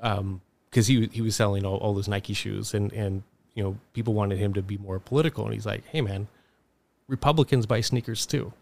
um, 0.00 0.40
because 0.70 0.86
he 0.86 1.06
he 1.06 1.20
was 1.22 1.34
selling 1.34 1.66
all, 1.66 1.78
all 1.78 1.94
those 1.94 2.06
Nike 2.08 2.32
shoes, 2.32 2.74
and 2.74 2.92
and 2.92 3.22
you 3.54 3.62
know 3.64 3.76
people 3.92 4.14
wanted 4.14 4.38
him 4.38 4.54
to 4.54 4.62
be 4.62 4.78
more 4.78 5.00
political, 5.00 5.44
and 5.44 5.52
he's 5.52 5.66
like, 5.66 5.84
hey 5.86 6.00
man, 6.00 6.28
Republicans 7.08 7.66
buy 7.66 7.80
sneakers 7.80 8.24
too. 8.24 8.52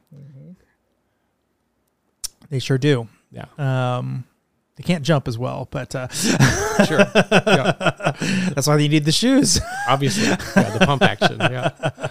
they 2.51 2.59
sure 2.59 2.79
do. 2.79 3.09
Yeah, 3.31 3.45
Um, 3.59 4.25
they 4.77 4.83
can't 4.85 5.05
jump 5.05 5.29
as 5.29 5.37
well, 5.37 5.69
but 5.71 5.95
uh, 5.95 6.09
sure. 6.87 7.01
Yeah, 7.01 7.73
that's 8.55 8.67
why 8.67 8.79
you 8.79 8.89
need 8.89 9.05
the 9.05 9.13
shoes. 9.13 9.61
obviously, 9.89 10.25
yeah, 10.25 10.37
the 10.79 10.85
pump 10.87 11.03
action. 11.03 11.37
Yeah, 11.41 11.71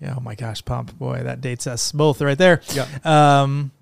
yeah. 0.00 0.14
Oh 0.16 0.20
my 0.20 0.34
gosh, 0.34 0.64
pump 0.64 0.96
boy, 0.98 1.22
that 1.24 1.40
dates 1.40 1.66
us 1.66 1.92
both 1.92 2.20
right 2.22 2.38
there. 2.38 2.62
yeah. 2.72 2.86
Um, 3.04 3.72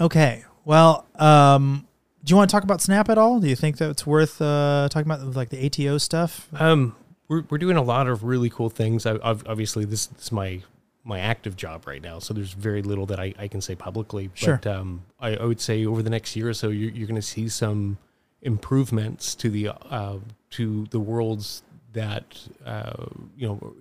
okay. 0.00 0.44
Well, 0.64 1.06
um, 1.16 1.86
do 2.22 2.30
you 2.30 2.36
want 2.36 2.48
to 2.48 2.54
talk 2.54 2.62
about 2.64 2.80
Snap 2.80 3.08
at 3.10 3.18
all? 3.18 3.40
Do 3.40 3.48
you 3.48 3.56
think 3.56 3.78
that 3.78 3.90
it's 3.90 4.06
worth 4.06 4.40
uh, 4.40 4.88
talking 4.90 5.10
about 5.10 5.34
like 5.34 5.50
the 5.50 5.66
ATO 5.66 5.98
stuff? 5.98 6.48
Um, 6.54 6.94
we're 7.28 7.44
we're 7.50 7.58
doing 7.58 7.76
a 7.76 7.82
lot 7.82 8.06
of 8.08 8.22
really 8.24 8.50
cool 8.50 8.70
things. 8.70 9.04
I, 9.06 9.18
I've, 9.22 9.46
obviously, 9.46 9.84
this, 9.84 10.06
this 10.06 10.24
is 10.26 10.32
my 10.32 10.60
my 11.04 11.20
active 11.20 11.54
job 11.56 11.86
right 11.86 12.02
now, 12.02 12.18
so 12.18 12.32
there's 12.32 12.52
very 12.52 12.82
little 12.82 13.06
that 13.06 13.20
I, 13.20 13.34
I 13.38 13.48
can 13.48 13.60
say 13.60 13.74
publicly. 13.74 14.30
Sure. 14.34 14.58
But 14.62 14.66
um, 14.74 15.02
I, 15.20 15.36
I 15.36 15.44
would 15.44 15.60
say 15.60 15.84
over 15.84 16.02
the 16.02 16.10
next 16.10 16.34
year 16.34 16.48
or 16.48 16.54
so, 16.54 16.68
you're, 16.68 16.90
you're 16.90 17.06
going 17.06 17.14
to 17.16 17.22
see 17.22 17.48
some 17.48 17.98
improvements 18.42 19.34
to 19.36 19.50
the 19.50 19.68
uh, 19.68 20.18
to 20.50 20.86
the 20.90 21.00
worlds 21.00 21.62
that 21.92 22.38
uh, 22.64 23.04
you 23.36 23.46
know 23.46 23.74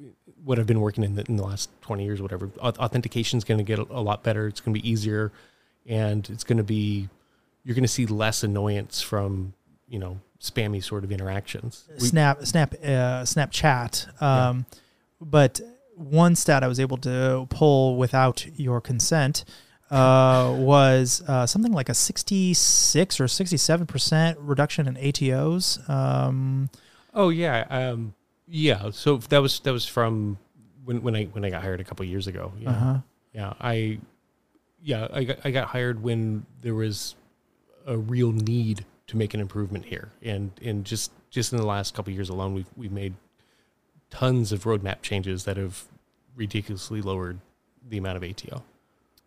what 0.44 0.60
I've 0.60 0.68
been 0.68 0.82
working 0.82 1.04
in 1.04 1.16
the, 1.16 1.24
in 1.30 1.38
the 1.38 1.44
last 1.44 1.70
20 1.82 2.04
years, 2.04 2.22
whatever. 2.22 2.50
Authentication 2.60 3.38
is 3.38 3.46
going 3.46 3.58
to 3.58 3.64
get 3.64 3.80
a, 3.80 3.84
a 3.90 4.02
lot 4.02 4.24
better. 4.24 4.48
It's 4.48 4.60
going 4.60 4.76
to 4.76 4.82
be 4.82 4.90
easier, 4.90 5.32
and 5.86 6.30
it's 6.30 6.44
going 6.44 6.58
to 6.58 6.64
be 6.64 7.10
you're 7.64 7.76
going 7.76 7.84
to 7.84 7.88
see 7.88 8.06
less 8.06 8.44
annoyance 8.44 9.02
from 9.02 9.54
you 9.88 10.00
know 10.00 10.20
spammy 10.42 10.84
sort 10.84 11.04
of 11.06 11.12
interactions. 11.12 11.86
We- 12.02 12.08
Snap, 12.08 12.46
Snap, 12.46 12.74
uh, 12.84 13.24
Snapchat. 13.24 14.22
Um, 14.22 14.66
But 15.22 15.62
one 15.96 16.36
stat 16.36 16.64
I 16.64 16.68
was 16.68 16.80
able 16.80 16.98
to 16.98 17.48
pull 17.50 17.98
without 17.98 18.46
your 18.58 18.82
consent 18.82 19.46
uh, 19.92 20.54
was 20.58 21.22
uh, 21.28 21.46
something 21.46 21.72
like 21.72 21.90
a 21.90 21.94
66 21.94 23.20
or 23.20 23.28
67 23.28 23.86
percent 23.88 24.38
reduction 24.40 24.88
in 24.88 24.96
ATOs. 24.96 25.88
Um, 25.90 26.70
Oh 27.14 27.30
yeah, 27.30 27.66
um, 27.70 28.14
yeah. 28.48 28.90
So 28.92 29.18
that 29.18 29.42
was 29.42 29.60
that 29.62 29.72
was 29.72 29.86
from 29.86 30.38
when 30.84 31.02
when 31.04 31.16
I 31.16 31.26
when 31.26 31.46
I 31.46 31.50
got 31.50 31.62
hired 31.62 31.80
a 31.80 31.84
couple 31.84 32.06
years 32.06 32.28
ago. 32.28 32.54
Yeah, 32.60 32.70
uh-huh. 32.70 32.98
yeah. 33.34 33.54
I 33.62 34.00
yeah 34.82 35.08
I 35.14 35.24
got 35.24 35.38
I 35.44 35.52
got 35.52 35.68
hired 35.68 36.02
when 36.02 36.46
there 36.62 36.76
was 36.76 37.16
a 37.86 37.98
real 37.98 38.32
need 38.32 38.86
to 39.08 39.18
make 39.18 39.34
an 39.34 39.40
improvement 39.40 39.86
here, 39.86 40.12
and 40.24 40.52
and 40.64 40.86
just 40.86 41.12
just 41.30 41.52
in 41.52 41.60
the 41.60 41.66
last 41.66 41.94
couple 41.94 42.12
years 42.12 42.30
alone, 42.30 42.54
we've 42.54 42.70
we've 42.76 42.92
made 42.92 43.14
tons 44.14 44.52
of 44.52 44.64
roadmap 44.66 45.02
changes 45.02 45.46
that 45.46 45.58
have 45.58 45.86
ridiculously 46.36 47.02
lowered 47.02 47.40
the 47.90 47.98
amount 47.98 48.16
of 48.16 48.24
ATO. 48.24 48.64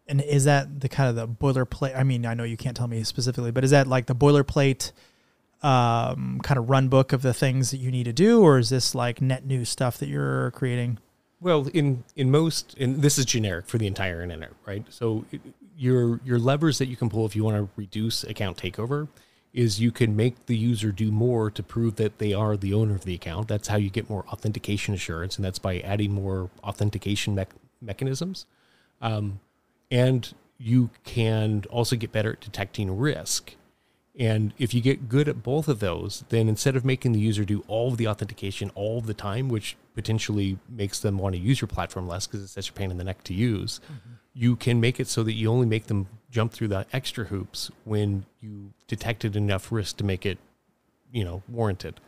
And 0.07 0.21
is 0.21 0.45
that 0.45 0.81
the 0.81 0.89
kind 0.89 1.11
of 1.11 1.17
the 1.17 1.27
boilerplate? 1.27 1.97
I 1.99 2.05
mean, 2.05 2.25
I 2.25 2.35
know 2.35 2.45
you 2.45 2.57
can't 2.57 2.77
tell 2.77 2.87
me 2.87 3.03
specifically, 3.03 3.51
but 3.51 3.65
is 3.65 3.73
that 3.73 3.89
like 3.89 4.07
the 4.07 4.15
boilerplate 4.15 4.93
um, 5.63 6.41
kind 6.45 6.59
of 6.59 6.71
run 6.71 6.87
book 6.87 7.13
of 7.13 7.23
the 7.23 7.35
things 7.35 7.73
that 7.73 7.79
you 7.79 7.91
need 7.91 8.05
to 8.05 8.13
do, 8.13 8.43
or 8.43 8.59
is 8.59 8.69
this 8.69 8.95
like 8.95 9.21
net 9.21 9.45
new 9.45 9.65
stuff 9.65 9.99
that 9.99 10.09
you're 10.09 10.53
creating? 10.53 10.99
Well, 11.41 11.67
in 11.75 12.05
in 12.15 12.31
most, 12.31 12.77
and 12.79 13.03
this 13.03 13.19
is 13.19 13.25
generic 13.25 13.67
for 13.67 13.79
the 13.79 13.89
entire 13.89 14.23
internet, 14.23 14.53
right? 14.65 14.85
So 14.89 15.25
it- 15.33 15.41
your 15.79 16.21
your 16.25 16.39
levers 16.39 16.79
that 16.79 16.87
you 16.87 16.97
can 16.97 17.11
pull 17.11 17.27
if 17.27 17.37
you 17.37 17.45
want 17.45 17.57
to 17.57 17.69
reduce 17.77 18.25
account 18.25 18.57
takeover 18.57 19.09
is 19.57 19.81
you 19.81 19.91
can 19.91 20.15
make 20.15 20.47
the 20.47 20.57
user 20.57 20.93
do 20.93 21.11
more 21.11 21.51
to 21.51 21.63
prove 21.63 21.97
that 21.97 22.19
they 22.19 22.35
are 22.35 22.59
the 22.59 22.75
owner 22.75 22.95
of 22.95 23.07
the 23.07 23.15
account. 23.15 23.49
That's 23.49 23.69
how 23.69 23.79
you 23.79 23.89
get 23.89 24.11
more 24.11 24.27
authentication 24.29 24.93
assurance, 24.93 25.37
and 25.37 25.45
that's 25.45 25.59
by 25.59 25.81
adding 25.81 26.13
more 26.13 26.51
authentication 26.63 27.35
mech- 27.35 27.55
mechanisms. 27.81 28.45
Um, 29.01 29.41
and 29.91 30.33
you 30.59 30.91
can 31.05 31.65
also 31.71 31.97
get 31.97 32.13
better 32.13 32.35
at 32.35 32.41
detecting 32.41 32.99
risk. 32.99 33.55
And 34.19 34.53
if 34.59 34.75
you 34.75 34.83
get 34.83 35.09
good 35.09 35.27
at 35.27 35.43
both 35.43 35.69
of 35.69 35.81
those, 35.81 36.25
then 36.29 36.49
instead 36.49 36.77
of 36.77 36.85
making 36.85 37.13
the 37.13 37.19
user 37.19 37.45
do 37.45 37.65
all 37.67 37.89
of 37.89 37.97
the 37.97 38.09
authentication 38.09 38.71
all 38.75 39.01
the 39.01 39.15
time, 39.15 39.49
which 39.49 39.77
potentially 39.95 40.59
makes 40.69 41.01
them 41.01 41.17
want 41.17 41.35
to 41.35 41.41
use 41.41 41.63
your 41.63 41.69
platform 41.69 42.07
less 42.07 42.27
because 42.27 42.43
it's 42.43 42.53
such 42.53 42.69
a 42.69 42.73
pain 42.75 42.91
in 42.91 42.99
the 42.99 43.05
neck 43.05 43.25
to 43.25 43.35
use, 43.35 43.81
you 44.35 44.55
can 44.55 44.81
make 44.81 45.01
it 45.01 45.09
so 45.09 45.23
that 45.23 45.33
you 45.33 45.51
only 45.51 45.67
make 45.67 45.87
them 45.87 46.09
jump 46.37 46.53
through 46.53 46.69
the 46.69 46.85
extra 46.93 47.25
hoops 47.25 47.71
when 47.85 48.27
you 48.43 48.71
detected 48.89 49.37
enough 49.37 49.73
risk 49.73 49.97
to 49.97 50.05
make 50.05 50.27
it, 50.27 50.37
you 51.11 51.25
know, 51.25 51.43
warranted. 51.49 51.99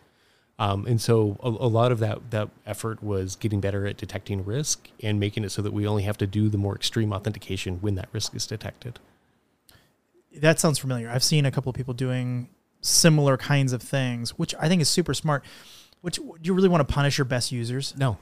Um, 0.59 0.84
and 0.86 1.00
so 1.00 1.38
a, 1.42 1.48
a 1.48 1.70
lot 1.78 1.92
of 1.92 1.98
that 2.00 2.30
that 2.30 2.50
effort 2.66 3.02
was 3.02 3.36
getting 3.36 3.59
better 3.59 3.86
at 3.86 3.96
detecting 3.96 4.44
risk 4.44 4.90
and 5.02 5.18
making 5.18 5.44
it 5.44 5.50
so 5.50 5.62
that 5.62 5.72
we 5.72 5.86
only 5.86 6.02
have 6.02 6.18
to 6.18 6.26
do 6.26 6.50
the 6.50 6.59
more 6.59 6.74
extreme 6.74 7.10
authentication 7.10 7.78
when 7.80 7.94
that 7.94 8.10
risk 8.12 8.34
is 8.34 8.46
detected. 8.46 9.00
That 10.36 10.60
sounds 10.60 10.78
familiar. 10.78 11.09
I've 11.09 11.24
seen 11.24 11.46
a 11.46 11.50
couple 11.50 11.70
of 11.70 11.76
people 11.76 11.94
doing 11.94 12.50
similar 12.82 13.38
kinds 13.38 13.72
of 13.72 13.80
things, 13.80 14.38
which 14.38 14.55
I 14.60 14.68
think 14.68 14.82
is 14.82 14.90
super 14.90 15.14
smart. 15.14 15.42
Which 16.02 16.16
do 16.16 16.36
you 16.42 16.52
really 16.52 16.68
want 16.68 16.86
to 16.86 16.92
punish 16.92 17.16
your 17.16 17.24
best 17.24 17.50
users? 17.50 17.94
No, 17.96 18.18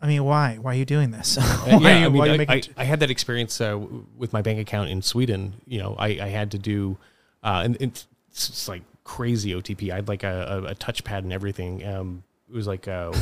I 0.00 0.06
mean, 0.06 0.24
why? 0.24 0.58
Why 0.60 0.72
are 0.72 0.76
you 0.76 0.84
doing 0.84 1.10
this? 1.10 1.38
Uh, 1.68 1.78
why, 1.78 1.90
yeah, 1.90 2.06
I, 2.06 2.08
mean, 2.08 2.14
you 2.14 2.22
I, 2.22 2.36
making 2.36 2.56
I, 2.56 2.60
t- 2.60 2.72
I 2.76 2.84
had 2.84 3.00
that 3.00 3.10
experience 3.10 3.60
uh, 3.60 3.78
with 4.16 4.32
my 4.32 4.40
bank 4.40 4.58
account 4.58 4.88
in 4.88 5.02
Sweden. 5.02 5.54
You 5.66 5.80
know, 5.80 5.96
I, 5.98 6.06
I 6.06 6.28
had 6.28 6.52
to 6.52 6.58
do, 6.58 6.96
uh, 7.42 7.62
and 7.64 7.76
it's, 7.80 8.06
it's 8.30 8.68
like 8.68 8.82
crazy 9.04 9.52
OTP. 9.52 9.90
I 9.90 9.96
had 9.96 10.08
like 10.08 10.22
a, 10.22 10.62
a, 10.64 10.70
a 10.70 10.74
touchpad 10.74 11.18
and 11.18 11.32
everything. 11.32 11.86
Um, 11.86 12.22
it 12.48 12.54
was 12.54 12.66
like 12.66 12.86
a 12.86 13.12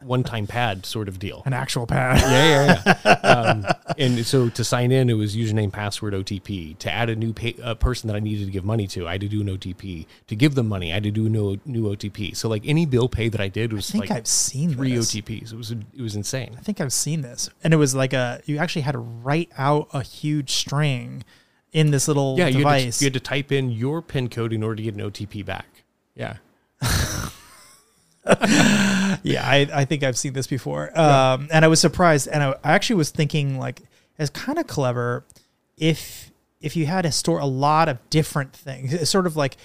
one 0.00 0.22
time 0.22 0.46
pad 0.46 0.86
sort 0.86 1.08
of 1.08 1.18
deal. 1.18 1.42
an 1.46 1.52
actual 1.52 1.86
pad? 1.86 2.20
Yeah, 2.20 2.82
yeah, 2.84 2.98
yeah. 3.04 3.12
um, 3.22 3.66
and 3.98 4.26
so 4.26 4.48
to 4.50 4.64
sign 4.64 4.92
in, 4.92 5.10
it 5.10 5.14
was 5.14 5.36
username, 5.36 5.72
password, 5.72 6.14
OTP. 6.14 6.78
To 6.78 6.90
add 6.90 7.10
a 7.10 7.16
new 7.16 7.32
pay, 7.32 7.54
a 7.62 7.74
person 7.74 8.08
that 8.08 8.16
I 8.16 8.20
needed 8.20 8.46
to 8.46 8.50
give 8.50 8.64
money 8.64 8.86
to, 8.88 9.06
I 9.06 9.12
had 9.12 9.20
to 9.22 9.28
do 9.28 9.40
an 9.40 9.48
OTP. 9.48 10.06
To 10.28 10.36
give 10.36 10.54
them 10.54 10.68
money, 10.68 10.90
I 10.90 10.94
had 10.94 11.02
to 11.04 11.10
do 11.10 11.26
a 11.26 11.28
new, 11.28 11.58
new 11.64 11.84
OTP. 11.94 12.36
So 12.36 12.48
like 12.48 12.62
any 12.66 12.86
bill 12.86 13.08
pay 13.08 13.28
that 13.28 13.40
I 13.40 13.48
did 13.48 13.72
was 13.72 13.90
I 13.90 13.92
think 13.92 14.10
like 14.10 14.18
I've 14.18 14.26
seen 14.26 14.74
three 14.74 14.94
this. 14.94 15.14
OTPs. 15.14 15.52
It 15.52 15.56
was 15.56 15.70
it 15.70 16.00
was 16.00 16.16
insane. 16.16 16.54
I 16.58 16.62
think 16.62 16.80
I've 16.80 16.92
seen 16.92 17.22
this, 17.22 17.48
and 17.62 17.74
it 17.74 17.76
was 17.76 17.94
like 17.94 18.12
a 18.12 18.40
you 18.46 18.58
actually 18.58 18.82
had 18.82 18.92
to 18.92 18.98
write 18.98 19.50
out 19.58 19.88
a 19.92 20.02
huge 20.02 20.50
string 20.52 21.24
in 21.72 21.90
this 21.90 22.06
little 22.08 22.36
Yeah, 22.38 22.48
you 22.48 22.66
had, 22.66 22.78
device. 22.78 22.98
to, 22.98 23.04
you 23.04 23.06
had 23.06 23.14
to 23.14 23.20
type 23.20 23.50
in 23.50 23.70
your 23.70 24.02
PIN 24.02 24.28
code 24.28 24.52
in 24.52 24.62
order 24.62 24.76
to 24.76 24.82
get 24.82 24.94
an 24.94 25.00
OTP 25.00 25.44
back. 25.44 25.66
Yeah. 26.14 26.36
yeah, 29.34 29.46
I, 29.46 29.68
I 29.72 29.84
think 29.84 30.02
I've 30.02 30.18
seen 30.18 30.32
this 30.32 30.46
before. 30.46 30.96
Um, 30.98 31.48
and 31.52 31.64
I 31.64 31.68
was 31.68 31.80
surprised, 31.80 32.28
and 32.28 32.42
I, 32.42 32.54
I 32.64 32.72
actually 32.72 32.96
was 32.96 33.10
thinking 33.10 33.58
like 33.58 33.82
it's 34.18 34.30
kind 34.30 34.58
of 34.58 34.66
clever 34.66 35.24
if 35.76 36.30
if 36.60 36.76
you 36.76 36.86
had 36.86 37.02
to 37.02 37.12
store 37.12 37.40
a 37.40 37.46
lot 37.46 37.88
of 37.88 37.98
different 38.10 38.52
things. 38.52 38.92
It's 38.94 39.10
sort 39.10 39.26
of 39.26 39.36
like 39.36 39.56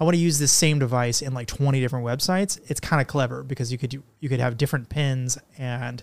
I 0.00 0.04
want 0.04 0.14
to 0.14 0.20
use 0.20 0.38
this 0.38 0.52
same 0.52 0.78
device 0.78 1.22
in 1.22 1.34
like 1.34 1.46
20 1.46 1.80
different 1.80 2.04
websites. 2.04 2.60
It's 2.68 2.80
kind 2.80 3.00
of 3.00 3.06
clever 3.06 3.42
because 3.42 3.72
you 3.72 3.78
could 3.78 3.90
do, 3.90 4.02
you 4.20 4.28
could 4.28 4.40
have 4.40 4.56
different 4.56 4.88
pins 4.88 5.38
and 5.58 6.02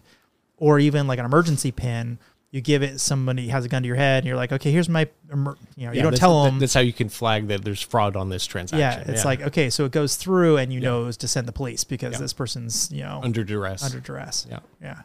or 0.58 0.80
even 0.80 1.08
like 1.08 1.20
an 1.20 1.26
emergency 1.26 1.72
pin. 1.72 2.20
You 2.52 2.60
give 2.60 2.84
it 2.84 3.00
somebody 3.00 3.48
has 3.48 3.64
a 3.64 3.70
gun 3.70 3.82
to 3.84 3.88
your 3.88 3.96
head, 3.96 4.18
and 4.20 4.28
you're 4.28 4.36
like, 4.36 4.52
okay, 4.52 4.72
here's 4.74 4.90
my, 4.90 5.08
you 5.30 5.86
know, 5.88 5.94
you 5.94 6.02
don't 6.02 6.18
tell 6.18 6.44
them. 6.44 6.60
That's 6.60 6.74
how 6.74 6.82
you 6.82 6.92
can 6.92 7.08
flag 7.08 7.48
that 7.48 7.64
there's 7.64 7.82
fraud 7.82 8.18
on 8.18 8.28
this 8.28 8.46
transaction. 8.46 8.80
Yeah, 9.08 9.14
it's 9.14 9.24
like 9.24 9.42
okay, 9.42 9.70
so 9.70 9.86
it 9.86 9.94
goes 9.94 10.18
through, 10.18 10.58
and 10.58 10.72
you 10.74 10.82
Yeah. 10.82 10.90
know 10.90 11.12
to 11.14 11.28
send 11.30 11.48
the 11.48 11.54
police 11.54 11.86
because 11.86 12.14
Yeah. 12.16 12.20
this 12.20 12.34
person's 12.34 12.92
you 12.92 13.04
know 13.04 13.22
under 13.24 13.46
duress. 13.46 13.84
under 13.84 14.02
duress. 14.02 14.46
yeah. 14.50 14.60
Yeah. 14.82 15.02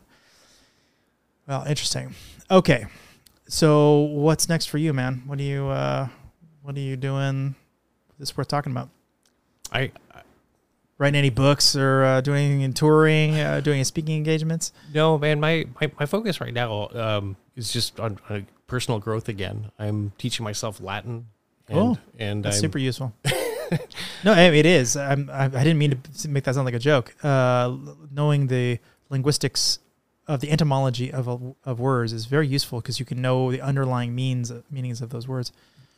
Well, 1.47 1.65
interesting. 1.69 2.15
Okay. 2.51 2.87
So 3.49 3.99
what's 4.01 4.49
next 4.49 4.67
for 4.67 4.79
you, 4.79 4.93
man? 4.93 5.23
What 5.27 5.39
are 5.39 5.43
you 5.45 5.69
uh 5.69 6.09
what 6.63 6.77
are 6.77 6.81
you 6.81 6.97
doing 6.97 7.55
that's 8.19 8.37
worth 8.37 8.49
talking 8.49 8.73
about? 8.73 8.89
I 9.71 9.93
Writing 10.99 11.19
any 11.19 11.31
books 11.31 11.77
or 11.77 12.05
uh, 12.05 12.21
doing 12.23 12.45
anything 12.47 12.61
in 12.63 12.73
touring, 12.73 13.39
uh, 13.39 13.61
doing 13.61 13.77
any 13.77 13.85
speaking 13.85 14.17
engagements? 14.17 14.73
no 14.95 15.19
man. 15.19 15.39
My, 15.41 15.67
my 15.81 15.91
my 16.01 16.07
focus 16.07 16.41
right 16.41 16.55
now 16.55 16.89
um, 16.95 17.37
is 17.55 17.71
just 17.73 18.01
on, 18.01 18.19
on 18.31 18.47
personal 18.67 18.99
growth 18.99 19.29
again. 19.29 19.71
I'm 19.79 20.13
teaching 20.19 20.45
myself 20.45 20.81
Latin. 20.81 21.27
And, 21.69 21.79
Oh, 21.79 21.99
and 22.19 22.45
That's 22.45 22.57
I'm, 22.57 22.61
super 22.63 22.79
useful. 22.79 23.13
no, 24.25 24.33
I- 24.33 24.43
it 24.53 24.65
is. 24.67 24.97
I'm, 24.97 25.29
I, 25.31 25.45
I 25.45 25.49
didn't 25.49 25.79
mean 25.79 26.01
to 26.21 26.29
make 26.29 26.45
that 26.45 26.55
sound 26.55 26.65
like 26.65 26.75
a 26.75 26.79
joke. 26.79 27.15
Uh, 27.25 27.77
knowing 28.11 28.47
the 28.47 28.79
linguistics 29.11 29.81
of 30.29 30.41
the 30.41 30.51
etymology 30.51 31.13
of 31.13 31.29
a, 31.29 31.39
of 31.69 31.79
words 31.79 32.13
is 32.13 32.27
very 32.27 32.49
useful 32.49 32.81
because 32.81 32.99
you 32.99 33.05
can 33.07 33.21
know 33.21 33.51
the 33.53 33.61
underlying 33.61 34.15
means 34.15 34.53
meanings 34.71 35.01
of 35.01 35.11
those 35.11 35.29
words. 35.29 35.53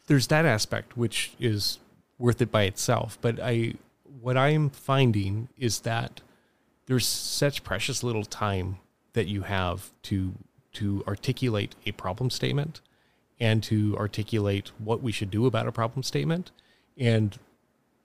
there's 0.07 0.27
that 0.27 0.45
aspect 0.45 0.97
which 0.97 1.33
is 1.39 1.79
worth 2.19 2.43
it 2.43 2.51
by 2.51 2.65
itself 2.65 3.17
but 3.23 3.41
i 3.41 3.73
what 4.21 4.37
i'm 4.37 4.71
finding 4.71 5.49
is 5.57 5.81
that 5.81 6.21
there's 6.87 7.07
such 7.07 7.65
precious 7.65 8.03
little 8.03 8.25
time 8.25 8.79
that 9.13 9.27
you 9.27 9.43
have 9.43 9.91
to 10.03 10.35
to 10.73 11.03
articulate 11.07 11.75
a 11.87 11.93
problem 11.93 12.31
statement 12.31 12.81
and 13.41 13.63
to 13.63 13.97
articulate 13.97 14.73
what 14.79 15.03
we 15.03 15.13
should 15.13 15.31
do 15.31 15.47
about 15.47 15.67
a 15.67 15.73
problem 15.73 16.03
statement 16.03 16.51
and 16.97 17.39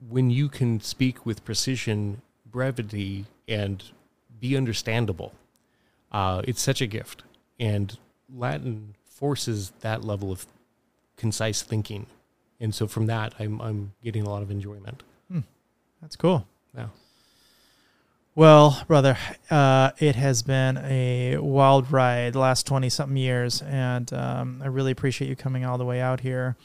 when 0.09 0.29
you 0.29 0.49
can 0.49 0.79
speak 0.79 1.25
with 1.25 1.45
precision 1.45 2.21
brevity 2.49 3.25
and 3.47 3.91
be 4.39 4.55
understandable 4.57 5.33
uh, 6.11 6.41
it's 6.47 6.61
such 6.61 6.81
a 6.81 6.87
gift 6.87 7.23
and 7.59 7.97
latin 8.33 8.95
forces 9.05 9.71
that 9.81 10.03
level 10.03 10.31
of 10.31 10.45
concise 11.15 11.61
thinking. 11.61 12.07
And 12.59 12.73
so 12.73 12.87
from 12.87 13.05
that, 13.07 13.33
I'm, 13.39 13.61
I'm 13.61 13.93
getting 14.03 14.23
a 14.23 14.29
lot 14.29 14.41
of 14.41 14.51
enjoyment. 14.51 15.03
That's 16.03 16.17
cool. 16.17 16.45
Yeah. 16.75 16.87
Well, 18.35 18.83
brother, 18.87 19.17
uh, 19.49 19.91
it 19.99 20.15
has 20.15 20.43
been 20.43 20.77
a 20.77 21.37
wild 21.37 21.91
ride 21.91 22.33
the 22.33 22.39
last 22.39 22.67
20 22.67 22.89
something 22.89 23.15
years, 23.15 23.61
and 23.61 24.11
um, 24.11 24.61
I 24.61 24.67
really 24.67 24.91
appreciate 24.91 25.29
you 25.29 25.35
coming 25.37 25.63
all 25.65 25.77
the 25.77 25.85
way 25.85 26.01
out 26.01 26.19
here. 26.19 26.57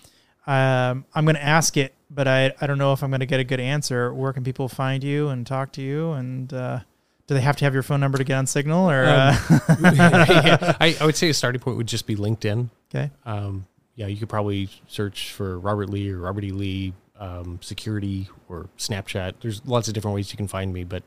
Um, 0.46 1.04
I'm 1.14 1.24
going 1.24 1.36
to 1.36 1.44
ask 1.44 1.76
it, 1.76 1.94
but 2.10 2.26
I, 2.26 2.52
I 2.60 2.66
don't 2.66 2.78
know 2.78 2.92
if 2.94 3.04
I'm 3.04 3.10
going 3.10 3.20
to 3.20 3.26
get 3.26 3.38
a 3.38 3.44
good 3.44 3.60
answer. 3.60 4.12
Where 4.12 4.32
can 4.32 4.42
people 4.42 4.68
find 4.68 5.04
you 5.04 5.28
and 5.28 5.46
talk 5.46 5.72
to 5.72 5.82
you? 5.82 6.12
And 6.12 6.52
uh, 6.52 6.80
do 7.28 7.34
they 7.34 7.42
have 7.42 7.56
to 7.58 7.64
have 7.64 7.74
your 7.74 7.82
phone 7.84 8.00
number 8.00 8.18
to 8.18 8.24
get 8.24 8.38
on 8.38 8.46
Signal? 8.46 8.90
Or 8.90 9.04
uh, 9.04 9.36
Yeah, 9.92 10.74
I, 10.80 10.96
I 11.00 11.06
would 11.06 11.16
say 11.16 11.28
a 11.28 11.34
starting 11.34 11.60
point 11.60 11.76
would 11.76 11.86
just 11.86 12.06
be 12.08 12.16
LinkedIn. 12.16 12.70
okay, 12.92 13.10
Um, 13.24 13.66
yeah, 13.94 14.06
you 14.06 14.16
could 14.16 14.28
probably 14.30 14.70
search 14.86 15.32
for 15.32 15.58
Robert 15.58 15.90
Lee 15.90 16.10
or 16.10 16.18
Robert 16.18 16.44
E. 16.44 16.50
Lee 16.50 16.94
um, 17.18 17.58
security 17.62 18.28
or 18.48 18.68
Snapchat. 18.78 19.34
There's 19.40 19.64
lots 19.66 19.88
of 19.88 19.94
different 19.94 20.14
ways 20.14 20.30
you 20.32 20.36
can 20.36 20.48
find 20.48 20.72
me, 20.72 20.84
but 20.84 21.02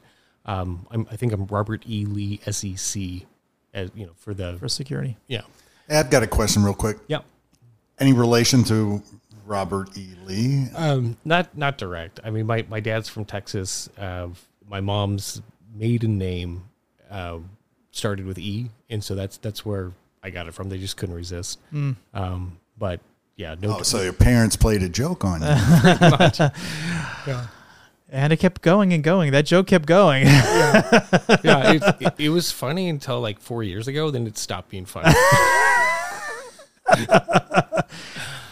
um, 0.45 0.85
I'm, 0.91 1.07
I 1.11 1.15
think 1.15 1.33
I'm 1.33 1.45
Robert 1.47 1.83
E. 1.87 2.05
Lee 2.05 2.39
SEC, 2.49 3.01
as 3.73 3.89
you 3.95 4.05
know, 4.05 4.11
for 4.17 4.33
the 4.33 4.57
for 4.59 4.67
security. 4.67 5.17
yeah, 5.27 5.41
Hey, 5.87 5.97
I've 5.97 6.09
got 6.09 6.23
a 6.23 6.27
question 6.27 6.63
real 6.63 6.73
quick. 6.73 6.97
yeah. 7.07 7.19
Any 7.99 8.13
relation 8.13 8.63
to 8.65 9.03
Robert 9.45 9.95
E. 9.97 10.15
Lee? 10.25 10.67
Um, 10.75 11.17
not 11.23 11.55
not 11.55 11.77
direct. 11.77 12.19
I 12.23 12.31
mean, 12.31 12.47
my, 12.47 12.65
my 12.69 12.79
dad's 12.79 13.07
from 13.07 13.25
Texas. 13.25 13.89
Uh, 13.97 14.29
my 14.67 14.81
mom's 14.81 15.41
maiden 15.75 16.17
name 16.17 16.63
uh, 17.11 17.37
started 17.91 18.25
with 18.25 18.39
E, 18.39 18.69
and 18.89 19.03
so 19.03 19.13
that's 19.13 19.37
that's 19.37 19.63
where 19.65 19.91
I 20.23 20.31
got 20.31 20.47
it 20.47 20.53
from. 20.53 20.69
They 20.69 20.79
just 20.79 20.97
couldn't 20.97 21.15
resist. 21.15 21.59
Mm. 21.71 21.95
Um, 22.13 22.57
but 22.77 23.01
yeah, 23.41 23.55
no. 23.59 23.77
Oh, 23.79 23.81
so 23.81 24.01
your 24.01 24.13
parents 24.13 24.55
played 24.55 24.83
a 24.83 24.89
joke 24.89 25.25
on 25.25 25.41
you. 25.41 25.47
And 28.13 28.33
it 28.33 28.39
kept 28.41 28.61
going 28.61 28.91
and 28.91 29.01
going. 29.05 29.31
That 29.31 29.45
joke 29.45 29.67
kept 29.67 29.85
going. 29.85 30.25
yeah, 30.25 31.71
it, 31.71 31.81
it, 32.01 32.13
it 32.17 32.27
was 32.27 32.51
funny 32.51 32.89
until 32.89 33.21
like 33.21 33.39
four 33.39 33.63
years 33.63 33.87
ago. 33.87 34.11
Then 34.11 34.27
it 34.27 34.37
stopped 34.37 34.67
being 34.67 34.83
funny. 34.83 35.15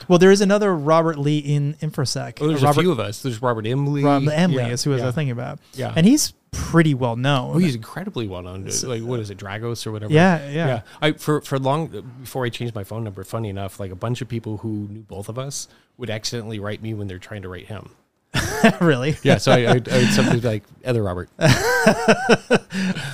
well, 0.07 0.17
there 0.17 0.31
is 0.31 0.39
another 0.39 0.73
Robert 0.73 1.19
Lee 1.19 1.39
in 1.39 1.73
InfoSec. 1.81 2.39
Well, 2.39 2.51
there's 2.51 2.63
Robert, 2.63 2.79
a 2.79 2.83
few 2.83 2.91
of 2.93 3.01
us. 3.01 3.21
There's 3.21 3.41
Robert 3.41 3.67
M. 3.67 3.87
Lee. 3.87 4.01
Rob 4.01 4.29
M. 4.29 4.51
Lee 4.51 4.59
yeah, 4.59 4.69
is 4.69 4.81
who 4.85 4.93
I 4.93 5.05
was 5.05 5.13
thinking 5.13 5.31
about. 5.31 5.59
Yeah. 5.73 5.91
And 5.93 6.05
he's 6.05 6.31
pretty 6.51 6.93
well 6.93 7.15
known. 7.15 7.55
Oh, 7.55 7.57
he's 7.59 7.75
incredibly 7.75 8.27
well 8.27 8.41
known. 8.41 8.65
Like 8.83 9.03
what 9.03 9.19
is 9.19 9.29
it, 9.29 9.37
Dragos 9.37 9.85
or 9.85 9.91
whatever? 9.91 10.13
yeah, 10.13 10.49
yeah, 10.49 10.67
yeah. 10.67 10.81
I 11.01 11.11
for 11.13 11.41
for 11.41 11.59
long 11.59 11.87
before 12.21 12.45
I 12.45 12.49
changed 12.49 12.75
my 12.75 12.83
phone 12.83 13.03
number. 13.03 13.23
Funny 13.23 13.49
enough, 13.49 13.79
like 13.79 13.91
a 13.91 13.95
bunch 13.95 14.21
of 14.21 14.27
people 14.27 14.57
who 14.57 14.87
knew 14.89 15.01
both 15.01 15.29
of 15.29 15.37
us 15.39 15.67
would 15.97 16.09
accidentally 16.09 16.59
write 16.59 16.81
me 16.81 16.93
when 16.93 17.07
they're 17.07 17.19
trying 17.19 17.41
to 17.41 17.49
write 17.49 17.67
him. 17.67 17.91
really. 18.81 19.17
Yeah, 19.23 19.37
so 19.37 19.51
I, 19.51 19.57
I, 19.57 19.69
I 19.69 19.73
would 19.73 20.09
something 20.11 20.41
like 20.41 20.63
other 20.85 21.03
Robert. 21.03 21.29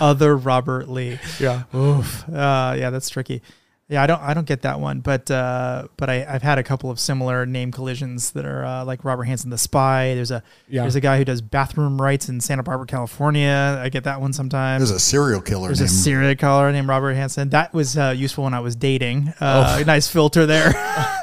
Other 0.02 0.36
Robert 0.36 0.90
Lee. 0.90 1.20
Yeah, 1.40 1.64
Oof. 1.74 2.28
Uh, 2.28 2.76
yeah, 2.78 2.90
that's 2.90 3.10
tricky. 3.10 3.42
Yeah, 3.88 4.02
I 4.02 4.08
don't 4.08 4.20
I 4.20 4.34
don't 4.34 4.48
get 4.48 4.64
that 4.64 4.80
one, 4.80 5.02
but 5.02 5.30
uh, 5.30 5.88
but 5.96 6.10
I, 6.10 6.26
I've 6.28 6.42
had 6.42 6.58
a 6.58 6.64
couple 6.64 6.90
of 6.90 7.00
similar 7.00 7.46
name 7.46 7.72
collisions 7.72 8.32
that 8.32 8.44
are 8.44 8.66
uh, 8.66 8.84
like 8.84 9.06
Robert 9.06 9.26
Hanssen 9.28 9.52
the 9.52 9.60
Spy. 9.60 10.16
There's 10.16 10.32
a 10.32 10.42
Yeah. 10.68 10.82
there's 10.82 10.96
a 10.96 11.02
guy 11.02 11.20
who 11.20 11.24
does 11.26 11.40
bathroom 11.44 12.02
rights 12.02 12.28
in 12.28 12.42
Santa 12.42 12.64
Barbara, 12.64 12.88
California. 12.88 13.80
I 13.80 13.90
get 13.90 14.06
that 14.06 14.20
one 14.22 14.34
sometimes. 14.34 14.82
There's 14.82 14.90
a 14.90 15.00
serial 15.00 15.40
killer 15.40 15.68
There's 15.68 15.82
a 15.82 15.88
serial 15.88 16.34
killer 16.34 16.72
named 16.72 16.88
Robert 16.88 17.14
Hansen. 17.14 17.50
That 17.50 17.76
was 17.76 17.96
uh, 17.96 18.12
useful 18.18 18.46
when 18.46 18.56
I 18.56 18.60
was 18.60 18.76
dating. 18.76 19.32
Uh, 19.40 19.84
Nice 19.86 20.08
filter 20.08 20.48
there. 20.48 20.74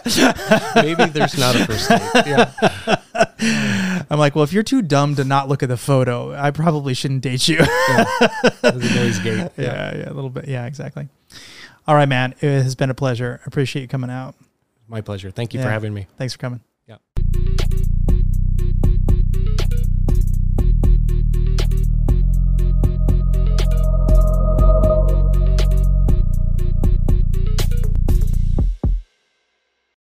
maybe 0.76 1.04
there's 1.06 1.36
not 1.36 1.56
a 1.56 1.64
first 1.66 1.88
date. 1.88 2.02
Yeah, 3.42 4.04
I'm 4.08 4.18
like, 4.20 4.36
well, 4.36 4.44
if 4.44 4.52
you're 4.52 4.62
too 4.62 4.82
dumb 4.82 5.16
to 5.16 5.24
not 5.24 5.48
look 5.48 5.64
at 5.64 5.68
the 5.68 5.76
photo, 5.76 6.32
I 6.32 6.52
probably 6.52 6.94
shouldn't 6.94 7.22
date 7.22 7.48
you. 7.48 7.56
yeah. 7.58 8.04
There's 8.60 8.90
a 8.90 8.94
noise 8.94 9.18
gate. 9.18 9.50
yeah, 9.58 9.96
yeah, 9.96 10.10
a 10.10 10.14
little 10.14 10.30
bit. 10.30 10.46
Yeah, 10.46 10.66
exactly. 10.66 11.08
All 11.86 11.94
right, 11.94 12.08
man. 12.08 12.34
It 12.40 12.62
has 12.62 12.74
been 12.74 12.90
a 12.90 12.94
pleasure. 12.94 13.40
I 13.42 13.44
appreciate 13.46 13.82
you 13.82 13.88
coming 13.88 14.10
out. 14.10 14.34
My 14.88 15.00
pleasure. 15.00 15.30
Thank 15.30 15.54
you 15.54 15.60
Yeah. 15.60 15.66
for 15.66 15.70
having 15.72 15.92
me. 15.94 16.06
Thanks 16.18 16.32
for 16.34 16.38
coming. 16.38 16.60